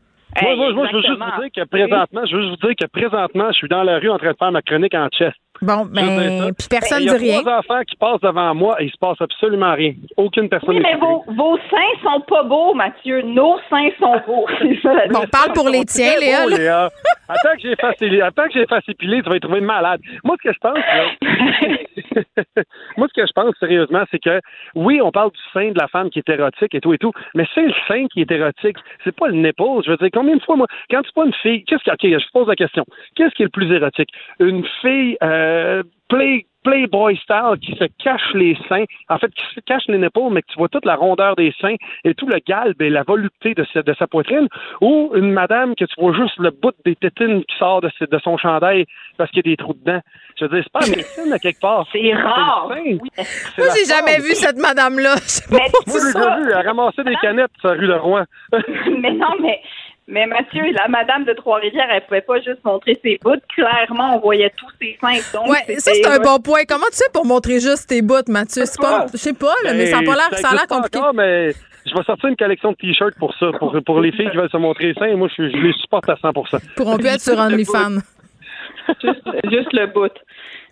Moi, 0.42 0.56
moi, 0.56 0.74
moi, 0.74 0.88
je 0.92 0.96
veux 0.98 1.02
juste 1.02 1.20
vous 1.20 1.42
dire 1.42 1.52
que 1.56 1.70
présentement, 1.70 2.22
je 2.26 2.36
veux 2.36 2.42
juste 2.42 2.62
vous 2.62 2.68
dire 2.68 2.76
que 2.80 2.88
présentement, 2.88 3.48
je 3.52 3.58
suis 3.58 3.70
dans 3.70 3.84
la 3.84 4.00
rue 4.00 4.10
en 4.10 4.18
train 4.18 4.32
de 4.32 4.38
faire 4.38 4.52
ma 4.52 4.62
chronique 4.62 4.94
en 4.94 5.08
chest. 5.10 5.38
Bon, 5.62 5.88
Je 5.94 6.02
veux 6.02 6.08
dire 6.08 6.42
ben, 6.46 6.54
puis 6.58 6.68
personne 6.70 7.02
Il 7.02 7.06
y 7.06 7.10
a 7.10 7.18
dit 7.18 7.32
rien. 7.32 7.42
trois 7.42 7.60
enfants 7.60 7.82
qui 7.88 7.96
passent 7.96 8.22
devant 8.22 8.54
moi 8.56 8.82
et 8.82 8.86
il 8.86 8.92
se 8.92 8.98
passe 8.98 9.20
absolument 9.22 9.74
rien. 9.74 9.94
Aucune 10.18 10.50
personne 10.50 10.76
Oui, 10.76 10.82
mais 10.84 10.96
vos, 10.96 11.24
vos 11.28 11.58
seins 11.70 12.02
sont 12.04 12.20
pas 12.22 12.44
beaux, 12.44 12.74
Mathieu. 12.74 13.22
Nos 13.22 13.58
seins 13.70 13.90
sont 14.00 14.16
beaux. 14.28 14.46
C'est 14.60 14.80
ça 14.82 14.94
la 14.94 15.08
Bon, 15.08 15.26
parle 15.32 15.54
pour 15.54 15.70
les 15.70 15.86
tiens, 15.86 16.14
Léa. 16.20 16.44
beau, 16.44 16.50
là. 16.50 16.58
Léa. 16.58 16.90
Attends 17.28 17.56
que 17.56 17.62
j'ai 17.62 17.76
facile, 17.76 18.22
attends 18.22 18.44
que 18.46 18.54
j'ai 18.54 18.66
fait 18.68 18.92
épiler, 18.92 19.24
tu 19.24 19.30
vas 19.30 19.36
être 19.38 19.44
trouvé 19.44 19.62
malade. 19.62 20.00
Moi, 20.24 20.36
ce 20.44 20.48
que 20.50 20.54
je 20.54 20.60
pense, 20.60 20.78
là, 20.78 21.06
moi, 22.98 23.08
ce 23.10 23.14
que 23.22 23.26
je 23.28 23.32
pense 23.34 23.56
sérieusement, 23.60 24.04
c'est 24.12 24.20
que 24.20 24.40
oui, 24.76 25.02
on 25.02 25.12
parle 25.12 25.32
du 25.32 25.40
sein 25.54 25.72
de 25.72 25.80
la 25.80 25.88
femme 25.88 26.10
qui 26.10 26.20
est 26.20 26.30
érotique 26.30 26.76
et 26.76 26.82
tout 26.82 26.94
et 26.94 26.98
tout, 26.98 27.12
mais 27.34 27.46
c'est 27.56 27.62
le 27.66 27.74
sein 27.88 28.06
qui 28.14 28.22
est 28.22 28.32
érotique. 28.32 28.78
C'est 29.04 29.16
pas 29.16 29.28
le 29.28 29.34
nipple. 29.36 29.64
Je 29.86 29.92
veux 29.92 29.98
dire, 29.98 30.10
combien 30.14 30.36
de 30.36 30.42
fois, 30.44 30.56
moi, 30.56 30.68
quand 30.92 31.02
tu 31.02 31.12
pas 31.14 31.26
une 31.26 31.34
fille, 31.34 31.64
qu'est-ce 31.66 31.84
qui, 31.84 31.90
ok, 31.92 32.20
je 32.20 32.32
pose 32.34 32.48
la 32.48 32.56
question. 32.56 32.86
Qu'est-ce 33.16 33.34
qui 33.36 33.44
est 33.44 33.46
le 33.46 33.50
plus 33.52 33.72
érotique? 33.74 34.10
Une 34.40 34.66
fille, 34.82 35.18
euh, 35.24 35.45
play, 36.10 36.46
Playboy 36.64 37.16
style 37.18 37.60
qui 37.62 37.76
se 37.76 37.86
cache 38.04 38.34
les 38.34 38.58
seins, 38.68 38.86
en 39.10 39.20
fait, 39.20 39.32
qui 39.36 39.44
se 39.54 39.60
cache 39.60 39.84
les 39.88 40.00
nipples, 40.00 40.20
mais 40.32 40.42
que 40.42 40.48
tu 40.48 40.58
vois 40.58 40.68
toute 40.68 40.84
la 40.86 40.96
rondeur 40.96 41.36
des 41.36 41.54
seins 41.62 41.76
et 42.04 42.16
tout 42.16 42.26
le 42.26 42.40
galbe 42.46 42.82
et 42.82 42.90
la 42.90 43.04
volupté 43.04 43.54
de 43.54 43.64
sa, 43.72 43.84
de 43.84 43.94
sa 43.94 44.08
poitrine, 44.08 44.48
ou 44.82 45.12
une 45.14 45.32
madame 45.32 45.76
que 45.76 45.86
tu 45.86 45.94
vois 46.02 46.14
juste 46.14 46.36
le 46.40 46.50
bout 46.50 46.74
des 46.84 46.96
tétines 46.96 47.44
qui 47.44 47.56
sort 47.60 47.82
de, 47.82 47.92
ses- 48.00 48.08
de 48.08 48.18
son 48.18 48.36
chandail 48.38 48.86
parce 49.16 49.30
qu'il 49.30 49.46
y 49.46 49.50
a 49.50 49.52
des 49.52 49.58
trous 49.58 49.76
dedans. 49.76 50.00
Je 50.40 50.46
veux 50.46 50.56
dire, 50.56 50.64
c'est 50.64 50.72
pas 50.74 50.88
médecine 50.96 51.32
à 51.32 51.38
quelque 51.38 51.60
part. 51.60 51.86
C'est 51.94 52.14
rare. 52.16 52.68
Moi, 52.70 53.68
j'ai 53.78 53.86
jamais 53.86 54.18
vu 54.28 54.34
cette 54.34 54.58
madame-là. 54.58 55.16
Moi, 55.52 55.60
déjà 55.86 56.40
vu, 56.40 56.50
elle 56.52 56.66
ramassait 56.68 57.04
des 57.04 57.16
canettes 57.22 57.52
sur 57.60 57.70
la 57.70 57.76
rue 57.76 57.88
de 57.88 57.94
Rouen. 57.94 58.24
mais 59.02 59.12
non, 59.12 59.36
mais, 59.40 59.62
mais 60.08 60.26
Mathieu, 60.28 60.64
la 60.74 60.88
madame 60.88 61.24
de 61.26 61.34
Trois-Rivières, 61.34 61.88
elle 61.92 62.02
pouvait 62.06 62.22
pas 62.22 62.38
juste 62.40 62.64
montrer 62.64 63.00
ses 63.04 63.20
bouts. 63.24 63.40
Clairement, 63.56 64.16
on 64.16 64.20
voyait 64.20 64.52
tous 64.58 64.70
ses 64.82 64.98
seins. 65.02 65.20
Donc, 65.34 65.50
Ouais, 65.50 65.76
ça, 65.80 65.92
c'est 65.94 66.06
un 66.06 66.20
bon 66.20 66.40
point. 66.40 66.62
Comment 66.68 66.86
tu 66.92 66.98
fais 66.98 67.12
pour 67.14 67.26
montrer 67.26 67.60
juste 67.60 67.90
tes 67.90 68.02
bouts, 68.02 68.28
Mathieu? 68.28 68.66
C'est 68.66 68.80
pas, 68.82 69.06
je 69.12 69.18
sais 69.18 69.34
pas, 69.34 69.54
là, 69.64 69.74
mais 69.74 69.88
ça 69.88 69.98
a 70.00 70.04
pas 70.04 70.16
l'air, 70.16 70.30
Ben, 70.32 70.38
ça 70.38 70.50
a 70.50 70.54
l'air 70.54 70.68
compliqué. 70.68 71.00
encore, 71.00 71.14
mais 71.16 71.52
je 71.88 71.94
vais 71.96 72.04
sortir 72.04 72.30
une 72.30 72.36
collection 72.38 72.72
de 72.72 72.78
t-shirts 72.78 73.16
pour 73.18 73.34
ça, 73.40 73.48
pour, 73.60 73.76
pour 73.86 74.00
les 74.00 74.12
filles 74.12 74.30
qui 74.30 74.38
veulent 74.38 74.50
se 74.50 74.58
montrer 74.58 74.88
les 74.88 74.94
seins. 74.94 75.16
Moi, 75.16 75.28
je, 75.38 75.50
je 75.50 75.58
les 75.58 75.74
supporte 75.74 76.08
à 76.10 76.14
100% 76.16 76.60
Pourront 76.76 76.98
plus 76.98 77.08
être 77.08 77.22
sur 77.22 77.38
OnlyFans. 77.40 78.00
juste, 79.02 79.22
juste 79.52 79.74
le 79.74 79.88
bout. 79.88 80.12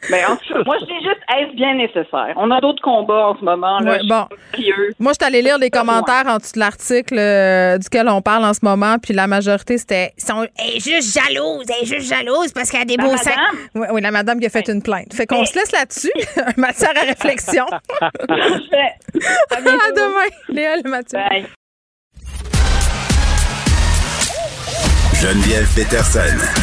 Mais 0.10 0.26
en 0.26 0.36
tout 0.36 0.54
cas, 0.54 0.60
moi, 0.66 0.76
je 0.82 0.86
dis 0.86 1.00
juste, 1.04 1.22
est-ce 1.36 1.56
bien 1.56 1.76
nécessaire? 1.76 2.34
On 2.36 2.52
a 2.52 2.60
d'autres 2.60 2.82
combats 2.82 3.28
en 3.30 3.38
ce 3.40 3.44
moment. 3.46 3.80
Là, 3.80 3.92
Ouais, 3.92 3.98
Je 3.98 4.00
suis 4.00 4.10
bon. 4.10 4.94
Moi, 5.00 5.12
je 5.14 5.18
suis 5.24 5.28
allée 5.28 5.42
lire 5.42 5.58
les 5.58 5.70
commentaires 5.70 6.24
en 6.28 6.38
dessous 6.38 6.54
de 6.56 6.60
l'article 6.60 7.18
euh, 7.18 7.78
duquel 7.78 8.10
on 8.10 8.22
parle 8.22 8.44
en 8.46 8.54
ce 8.54 8.60
moment, 8.64 8.98
puis 9.02 9.14
la 9.14 9.28
majorité, 9.28 9.78
c'était 9.78 10.14
«Sont- 10.18 10.48
Elle 10.58 10.78
est 10.78 10.80
juste 10.84 11.14
jalouse, 11.18 11.66
elle 11.70 11.84
est 11.84 11.86
juste 11.86 12.10
jalouse 12.10 12.52
parce 12.54 12.70
qu'elle 12.70 12.82
a 12.82 12.86
des 12.86 12.98
La 12.98 13.04
beaux 13.04 13.18
seins. 13.18 13.30
madame? 13.32 13.68
Oui, 13.76 13.88
oui, 13.92 14.02
la 14.02 14.12
madame 14.12 14.40
qui 14.40 14.46
a 14.46 14.50
fait 14.50 14.68
une 14.68 14.82
plainte. 14.82 15.14
Fait 15.14 15.26
qu'on 15.26 15.46
se 15.46 15.56
laisse 15.56 15.72
là-dessus, 15.72 16.12
un 16.38 16.60
matière 16.62 16.92
à 16.96 17.06
réflexion. 17.06 17.66
Parfait. 18.00 18.96
À 19.52 19.62
demain, 19.62 20.30
Léa 20.50 20.78
et 20.78 20.84
Mathieu. 20.88 21.18
Bye. 21.20 21.46
Geneviève 25.22 25.68
Peterson. 25.76 26.63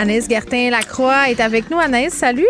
Anaïs 0.00 0.26
Gertin-Lacroix 0.30 1.28
est 1.28 1.40
avec 1.40 1.70
nous. 1.70 1.78
Anaïs, 1.78 2.14
salut. 2.14 2.46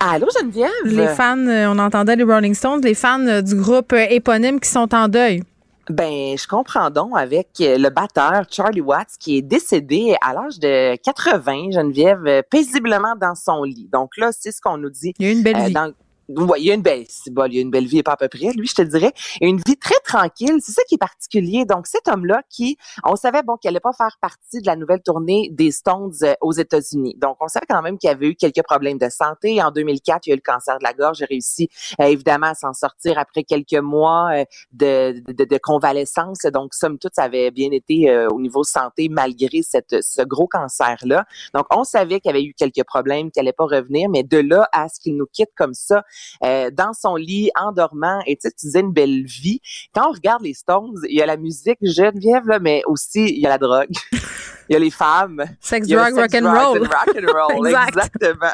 Allô, 0.00 0.26
Geneviève? 0.38 0.68
Les 0.84 1.08
fans, 1.08 1.38
euh, 1.46 1.66
on 1.74 1.78
entendait 1.78 2.14
les 2.14 2.24
Rolling 2.24 2.52
Stones, 2.54 2.82
les 2.82 2.92
fans 2.92 3.26
euh, 3.26 3.40
du 3.40 3.54
groupe 3.54 3.94
euh, 3.94 4.04
éponyme 4.10 4.60
qui 4.60 4.68
sont 4.68 4.94
en 4.94 5.08
deuil. 5.08 5.42
Ben, 5.88 6.36
je 6.36 6.46
comprends 6.46 6.90
donc 6.90 7.12
avec 7.16 7.48
le 7.58 7.88
batteur 7.88 8.42
Charlie 8.50 8.82
Watts 8.82 9.16
qui 9.18 9.38
est 9.38 9.42
décédé 9.42 10.14
à 10.22 10.34
l'âge 10.34 10.58
de 10.58 10.94
80, 10.96 11.70
Geneviève, 11.72 12.42
paisiblement 12.50 13.14
dans 13.18 13.34
son 13.34 13.64
lit. 13.64 13.88
Donc 13.90 14.10
là, 14.18 14.28
c'est 14.38 14.52
ce 14.52 14.60
qu'on 14.60 14.76
nous 14.76 14.90
dit. 14.90 15.14
Il 15.18 15.26
y 15.26 15.28
a 15.30 15.32
une 15.32 15.42
belle 15.42 15.56
Euh, 15.56 15.66
vie. 15.68 15.72
dans- 15.72 15.90
Ouais, 16.36 16.60
il 16.60 16.66
y 16.66 16.70
a 16.70 16.74
une 16.74 16.82
belle, 16.82 17.06
bon, 17.32 17.46
il 17.46 17.54
y 17.54 17.58
a 17.58 17.60
une 17.60 17.70
belle 17.70 17.86
vie 17.86 17.98
et 17.98 18.02
pas 18.04 18.12
à 18.12 18.16
peu 18.16 18.28
près, 18.28 18.52
lui, 18.52 18.68
je 18.68 18.74
te 18.74 18.82
dirais. 18.82 19.12
Et 19.40 19.48
une 19.48 19.60
vie 19.66 19.76
très 19.76 19.98
tranquille. 20.04 20.58
C'est 20.60 20.72
ça 20.72 20.82
qui 20.88 20.94
est 20.94 20.98
particulier. 20.98 21.64
Donc, 21.64 21.88
cet 21.88 22.06
homme-là 22.06 22.42
qui, 22.48 22.76
on 23.04 23.16
savait, 23.16 23.42
bon, 23.42 23.56
qu'il 23.56 23.68
allait 23.68 23.80
pas 23.80 23.92
faire 23.92 24.16
partie 24.20 24.60
de 24.60 24.66
la 24.66 24.76
nouvelle 24.76 25.02
tournée 25.02 25.48
des 25.50 25.72
Stones 25.72 26.12
euh, 26.22 26.34
aux 26.40 26.52
États-Unis. 26.52 27.16
Donc, 27.18 27.36
on 27.40 27.48
savait 27.48 27.66
quand 27.68 27.82
même 27.82 27.98
qu'il 27.98 28.10
avait 28.10 28.28
eu 28.28 28.36
quelques 28.36 28.62
problèmes 28.62 28.98
de 28.98 29.08
santé. 29.08 29.60
En 29.60 29.72
2004, 29.72 30.26
il 30.26 30.30
y 30.30 30.32
a 30.32 30.34
eu 30.34 30.36
le 30.44 30.52
cancer 30.52 30.78
de 30.78 30.84
la 30.84 30.92
gorge. 30.92 31.18
J'ai 31.18 31.24
réussi, 31.24 31.68
euh, 32.00 32.04
évidemment, 32.04 32.48
à 32.48 32.54
s'en 32.54 32.74
sortir 32.74 33.18
après 33.18 33.42
quelques 33.42 33.74
mois 33.74 34.30
euh, 34.32 34.44
de, 34.72 35.58
convalescence. 35.58 36.42
Donc, 36.52 36.74
somme 36.74 36.98
toute, 36.98 37.14
ça 37.16 37.24
avait 37.24 37.50
bien 37.50 37.72
été 37.72 38.26
au 38.30 38.40
niveau 38.40 38.62
santé 38.62 39.08
malgré 39.08 39.62
ce 39.62 40.22
gros 40.22 40.46
cancer-là. 40.46 41.24
Donc, 41.54 41.66
on 41.74 41.82
savait 41.82 42.20
qu'il 42.20 42.30
avait 42.30 42.44
eu 42.44 42.54
quelques 42.54 42.84
problèmes, 42.84 43.30
qu'il 43.30 43.40
allait 43.40 43.52
pas 43.52 43.64
revenir, 43.64 44.08
mais 44.08 44.22
de 44.22 44.38
là 44.38 44.68
à 44.72 44.88
ce 44.88 45.00
qu'il 45.00 45.16
nous 45.16 45.26
quitte 45.26 45.50
comme 45.56 45.74
ça, 45.74 46.04
euh, 46.44 46.70
dans 46.70 46.92
son 46.92 47.16
lit, 47.16 47.50
en 47.58 47.72
dormant, 47.72 48.20
et 48.26 48.36
tu 48.36 48.42
sais, 48.42 48.50
tu 48.50 48.66
disais 48.66 48.80
une 48.80 48.92
belle 48.92 49.24
vie. 49.24 49.60
Quand 49.94 50.08
on 50.08 50.12
regarde 50.12 50.42
les 50.42 50.54
Stones, 50.54 50.98
il 51.08 51.16
y 51.16 51.22
a 51.22 51.26
la 51.26 51.36
musique 51.36 51.78
Geneviève, 51.82 52.46
là, 52.46 52.58
mais 52.58 52.82
aussi 52.86 53.24
il 53.28 53.40
y 53.40 53.46
a 53.46 53.50
la 53.50 53.58
drogue. 53.58 53.90
Il 54.68 54.74
y 54.74 54.76
a 54.76 54.78
les 54.78 54.90
femmes. 54.92 55.42
Sex, 55.60 55.88
drug, 55.88 56.14
rock 56.14 56.32
and 56.32 56.44
roll. 56.46 56.78
rock 56.78 57.16
and 57.16 57.26
roll. 57.32 57.66
Exact. 57.66 57.88
Exactement. 57.88 58.52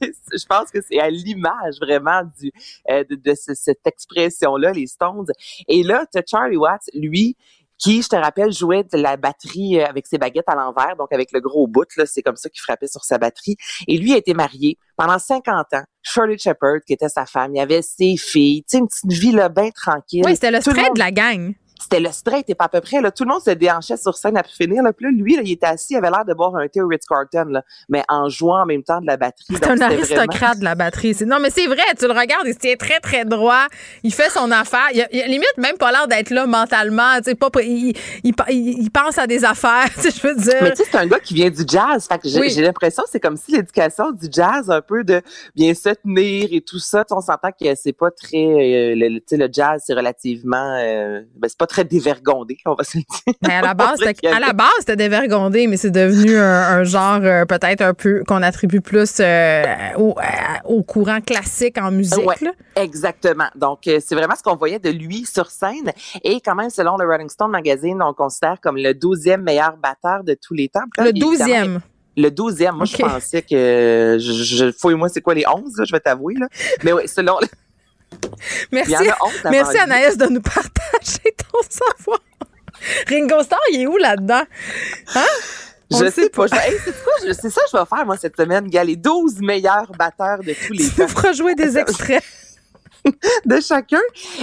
Je 0.32 0.46
pense 0.46 0.72
que 0.72 0.80
c'est 0.82 0.98
à 0.98 1.08
l'image 1.08 1.76
vraiment 1.80 2.22
du 2.40 2.50
euh, 2.90 3.04
de, 3.08 3.14
de 3.14 3.32
ce- 3.36 3.54
cette 3.54 3.86
expression-là, 3.86 4.72
les 4.72 4.88
Stones. 4.88 5.26
Et 5.68 5.84
là, 5.84 6.04
tu 6.12 6.18
as 6.18 6.24
Charlie 6.28 6.56
Watts, 6.56 6.90
lui, 6.94 7.36
qui, 7.82 8.00
je 8.02 8.08
te 8.08 8.16
rappelle, 8.16 8.52
jouait 8.52 8.84
de 8.84 8.96
la 8.98 9.16
batterie 9.16 9.80
euh, 9.80 9.86
avec 9.86 10.06
ses 10.06 10.18
baguettes 10.18 10.48
à 10.48 10.54
l'envers, 10.54 10.94
donc 10.96 11.12
avec 11.12 11.32
le 11.32 11.40
gros 11.40 11.66
bout, 11.66 11.86
là, 11.96 12.04
c'est 12.06 12.22
comme 12.22 12.36
ça 12.36 12.48
qu'il 12.48 12.60
frappait 12.60 12.86
sur 12.86 13.02
sa 13.04 13.18
batterie. 13.18 13.56
Et 13.88 13.98
lui 13.98 14.12
a 14.12 14.16
été 14.18 14.34
marié 14.34 14.78
pendant 14.96 15.18
50 15.18 15.66
ans. 15.74 15.82
Shirley 16.02 16.38
Shepherd, 16.38 16.80
qui 16.86 16.92
était 16.92 17.08
sa 17.08 17.26
femme, 17.26 17.54
il 17.54 17.58
y 17.58 17.60
avait 17.60 17.82
ses 17.82 18.16
filles, 18.16 18.62
tu 18.62 18.66
sais, 18.68 18.78
une 18.78 18.86
petite 18.88 19.12
vie 19.20 19.32
là, 19.32 19.48
bien 19.48 19.70
tranquille. 19.70 20.22
Oui, 20.24 20.34
c'était 20.34 20.50
le 20.50 20.60
Tout 20.62 20.70
monde- 20.74 20.94
de 20.94 20.98
la 20.98 21.10
gang. 21.10 21.54
C'était 21.82 22.00
le 22.00 22.10
straight 22.12 22.48
et 22.48 22.54
pas 22.54 22.64
à 22.64 22.68
peu 22.68 22.80
près. 22.80 23.00
Là. 23.00 23.10
Tout 23.10 23.24
le 23.24 23.30
monde 23.30 23.42
se 23.42 23.50
déhanchait 23.50 23.96
sur 23.96 24.16
scène 24.16 24.36
à 24.36 24.42
finir. 24.42 24.82
Là. 24.82 24.92
Puis 24.92 25.04
là, 25.06 25.10
lui, 25.12 25.36
là, 25.36 25.42
il 25.44 25.52
était 25.52 25.66
assis, 25.66 25.94
il 25.94 25.96
avait 25.96 26.10
l'air 26.10 26.24
de 26.24 26.34
boire 26.34 26.56
un 26.56 26.68
thé 26.68 26.80
au 26.80 26.88
Ritz-Carlton, 26.88 27.46
là, 27.50 27.62
mais 27.88 28.02
en 28.08 28.28
jouant 28.28 28.62
en 28.62 28.66
même 28.66 28.82
temps 28.82 29.00
de 29.00 29.06
la 29.06 29.16
batterie. 29.16 29.44
C'est 29.54 29.66
un 29.66 29.80
aristocrate 29.80 30.28
vraiment- 30.38 30.54
de 30.58 30.64
la 30.64 30.74
batterie. 30.74 31.16
Non, 31.26 31.38
mais 31.40 31.50
c'est 31.50 31.66
vrai, 31.66 31.82
tu 31.98 32.06
le 32.06 32.12
regardes, 32.12 32.46
il 32.46 32.54
se 32.54 32.58
tient 32.58 32.76
très, 32.76 33.00
très 33.00 33.24
droit. 33.24 33.66
Il 34.02 34.12
fait 34.14 34.30
son 34.30 34.50
affaire. 34.50 34.88
Il 34.94 35.00
a, 35.02 35.08
il 35.12 35.20
a 35.22 35.26
limite 35.26 35.54
même 35.58 35.76
pas 35.76 35.90
l'air 35.92 36.08
d'être 36.08 36.30
là 36.30 36.46
mentalement. 36.46 37.16
Tu 37.18 37.30
sais, 37.30 37.34
pas, 37.34 37.48
il, 37.62 37.94
il, 38.24 38.90
pense 38.90 39.18
à 39.18 39.26
des 39.26 39.44
affaires, 39.44 39.86
je 39.96 40.26
veux 40.26 40.34
dire. 40.36 40.54
Mais 40.62 40.70
tu 40.72 40.76
sais, 40.82 40.88
c'est 40.90 40.98
un 40.98 41.06
gars 41.06 41.20
qui 41.20 41.34
vient 41.34 41.50
du 41.50 41.62
jazz. 41.66 42.06
Fait 42.08 42.18
que 42.18 42.28
j'ai 42.28 42.40
Oui. 42.40 42.54
l'impression 42.56 43.02
que 43.04 43.08
c'est 43.10 43.20
comme 43.20 43.36
si 43.36 43.52
l'éducation 43.52 44.10
du 44.12 44.26
jazz, 44.30 44.70
un 44.70 44.80
peu 44.80 45.04
de 45.04 45.20
bien 45.54 45.74
se 45.74 45.90
tenir 45.90 46.48
et 46.52 46.60
tout 46.60 46.78
ça. 46.78 47.04
On 47.10 47.20
s'entend 47.20 47.50
que 47.50 47.74
c'est 47.74 47.92
pas 47.92 48.10
très... 48.10 48.36
euh, 48.36 48.94
le, 48.94 49.08
le- 49.08 49.20
tu 49.20 49.26
sais, 49.28 49.36
le 49.36 49.48
jazz, 49.52 49.82
c'est 49.86 49.94
relativement... 49.94 50.76
euh, 50.78 51.20
ben, 51.36 51.48
c'est 51.48 51.58
pas 51.58 51.66
très 51.72 51.84
dévergondé, 51.84 52.56
on 52.66 52.74
va 52.74 52.84
se 52.84 52.98
le 52.98 53.02
dire. 53.02 53.34
Mais 53.46 53.54
à 53.54 53.62
la 53.62 53.74
base, 53.82 53.98
à 54.02 54.40
la 54.40 54.52
base, 54.52 54.68
c'était 54.80 54.96
dévergondé, 54.96 55.66
mais 55.66 55.76
c'est 55.76 55.90
devenu 55.90 56.36
un, 56.36 56.42
un 56.78 56.84
genre 56.84 57.20
euh, 57.22 57.44
peut-être 57.46 57.80
un 57.80 57.94
peu 57.94 58.22
qu'on 58.26 58.42
attribue 58.42 58.80
plus 58.80 59.16
euh, 59.20 59.62
au, 59.96 60.14
à- 60.18 60.64
au 60.66 60.82
courant 60.82 61.20
classique 61.20 61.78
en 61.78 61.90
musique. 61.90 62.18
Ouais, 62.26 62.36
exactement. 62.76 63.46
Donc, 63.56 63.86
euh, 63.86 63.98
c'est 64.04 64.14
vraiment 64.14 64.34
ce 64.36 64.42
qu'on 64.42 64.56
voyait 64.56 64.78
de 64.78 64.90
lui 64.90 65.24
sur 65.24 65.50
scène. 65.50 65.90
Et 66.24 66.40
quand 66.40 66.54
même, 66.54 66.70
selon 66.70 66.96
le 66.96 67.06
Rolling 67.06 67.28
Stone 67.30 67.50
Magazine, 67.50 68.00
on 68.02 68.08
le 68.08 68.12
considère 68.14 68.60
comme 68.60 68.76
le 68.76 68.92
12e 68.92 69.38
meilleur 69.38 69.76
batteur 69.76 70.24
de 70.24 70.34
tous 70.40 70.54
les 70.54 70.68
temps. 70.68 70.80
Là, 70.98 71.04
Le 71.04 71.10
il 71.14 71.18
est 71.18 71.38
quand 71.38 71.44
12e. 71.46 71.48
même- 71.48 71.80
Le 72.16 72.28
12e. 72.28 72.72
Moi, 72.72 72.84
je 72.84 72.96
pensais 72.98 73.42
que... 73.42 74.18
Je, 74.20 74.32
je, 74.44 74.72
fouille-moi, 74.72 75.08
c'est 75.08 75.22
quoi 75.22 75.34
les 75.34 75.44
11, 75.48 75.78
là, 75.78 75.84
je 75.86 75.92
vais 75.92 76.00
t'avouer. 76.00 76.34
Là. 76.34 76.46
Mais 76.84 76.92
oui, 76.92 77.02
selon... 77.06 77.38
Merci, 78.70 78.92
Il 78.92 79.06
y 79.06 79.10
en 79.10 79.12
a 79.12 79.16
11 79.24 79.32
avant 79.44 79.50
merci. 79.50 79.78
Anaïs 79.78 80.16
de 80.16 80.26
nous 80.26 80.40
partager 80.40 81.34
ton 81.52 81.58
savoir. 81.68 82.20
Ringo 83.08 83.42
Starr, 83.42 83.60
il 83.72 83.82
est 83.82 83.86
où 83.86 83.96
là-dedans? 83.96 84.42
Hein? 85.14 85.26
Je 85.90 86.10
sais 86.10 86.30
pas. 86.30 86.46
Hey, 86.46 86.76
c'est 86.84 87.50
ça 87.50 87.60
que 87.60 87.70
je 87.72 87.76
vais 87.76 87.84
faire, 87.84 88.06
moi, 88.06 88.16
cette 88.16 88.36
semaine. 88.36 88.66
Gars, 88.68 88.84
les 88.84 88.96
12 88.96 89.40
meilleurs 89.40 89.92
batteurs 89.98 90.38
de 90.38 90.54
tous 90.54 90.72
les 90.72 90.88
temps. 90.88 91.06
Tu 91.06 91.08
feras 91.08 91.32
jouer 91.32 91.54
des 91.54 91.76
extraits. 91.78 92.24
de 93.46 93.60
chacun. 93.60 94.00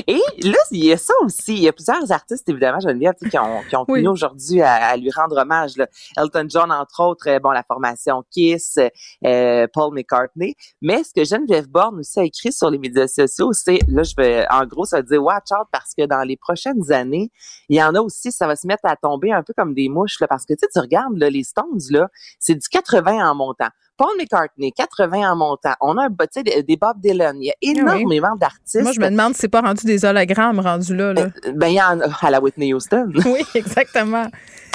Et 0.07 0.19
là, 0.43 0.57
il 0.71 0.85
y 0.85 0.91
a 0.91 0.97
ça 0.97 1.13
aussi. 1.23 1.53
Il 1.53 1.63
y 1.63 1.67
a 1.67 1.73
plusieurs 1.73 2.11
artistes, 2.11 2.47
évidemment, 2.49 2.79
Geneviève, 2.79 3.15
qui 3.29 3.37
ont, 3.37 3.61
qui 3.69 3.75
ont 3.75 3.85
tenu 3.85 4.07
aujourd'hui 4.07 4.61
à, 4.61 4.73
à 4.73 4.97
lui 4.97 5.11
rendre 5.11 5.37
hommage. 5.37 5.77
là. 5.77 5.87
Elton 6.17 6.45
John, 6.49 6.71
entre 6.71 7.01
autres, 7.03 7.29
euh, 7.29 7.39
bon, 7.39 7.51
la 7.51 7.63
formation 7.63 8.23
Kiss, 8.31 8.77
euh, 9.25 9.67
Paul 9.73 9.93
McCartney. 9.93 10.55
Mais 10.81 11.03
ce 11.03 11.13
que 11.13 11.23
Geneviève 11.23 11.67
Borne 11.67 11.99
aussi 11.99 12.19
a 12.19 12.23
écrit 12.23 12.51
sur 12.51 12.69
les 12.69 12.77
médias 12.77 13.07
sociaux, 13.07 13.53
c'est, 13.53 13.79
là, 13.87 14.03
je 14.03 14.13
vais, 14.15 14.45
en 14.49 14.65
gros, 14.65 14.85
ça 14.85 14.97
veut 14.97 15.03
dire 15.03 15.23
watch 15.23 15.51
out 15.51 15.67
parce 15.71 15.93
que 15.97 16.05
dans 16.05 16.23
les 16.23 16.37
prochaines 16.37 16.91
années, 16.91 17.31
il 17.69 17.77
y 17.77 17.83
en 17.83 17.95
a 17.95 18.01
aussi, 18.01 18.31
ça 18.31 18.47
va 18.47 18.55
se 18.55 18.67
mettre 18.67 18.85
à 18.85 18.95
tomber 18.95 19.31
un 19.31 19.43
peu 19.43 19.53
comme 19.55 19.73
des 19.73 19.89
mouches, 19.89 20.19
là, 20.19 20.27
parce 20.27 20.45
que, 20.45 20.53
tu 20.53 20.59
sais, 20.61 20.67
tu 20.73 20.79
regardes, 20.79 21.17
là, 21.17 21.29
les 21.29 21.43
Stones, 21.43 21.79
là, 21.91 22.09
c'est 22.39 22.55
du 22.55 22.67
80 22.67 23.29
en 23.29 23.35
montant. 23.35 23.69
Paul 23.99 24.15
McCartney, 24.17 24.71
80 24.71 25.29
en 25.29 25.35
montant. 25.35 25.73
On 25.81 25.97
a 25.97 26.05
un, 26.05 26.41
des, 26.41 26.63
des 26.63 26.77
Bob 26.77 27.01
Dylan. 27.01 27.35
Il 27.41 27.47
y 27.47 27.51
a 27.51 27.55
énormément 27.61 28.33
d'artistes. 28.37 28.81
Moi, 28.81 28.93
je 28.93 28.99
me 29.01 29.09
demande 29.09 29.33
si 29.33 29.41
c'est 29.41 29.49
pas 29.49 29.59
rendu 29.59 29.85
des 29.85 30.05
hologrammes 30.05 30.61
rendus 30.61 30.95
là. 30.95 31.11
là. 31.11 31.27
Ben, 31.53 31.67
il 31.67 31.73
y 31.73 31.81
en 31.81 31.99
a 31.99 32.05
à 32.21 32.31
la 32.31 32.39
Whitney 32.39 32.73
Houston. 32.73 33.11
Oui, 33.25 33.45
exactement. 33.53 34.25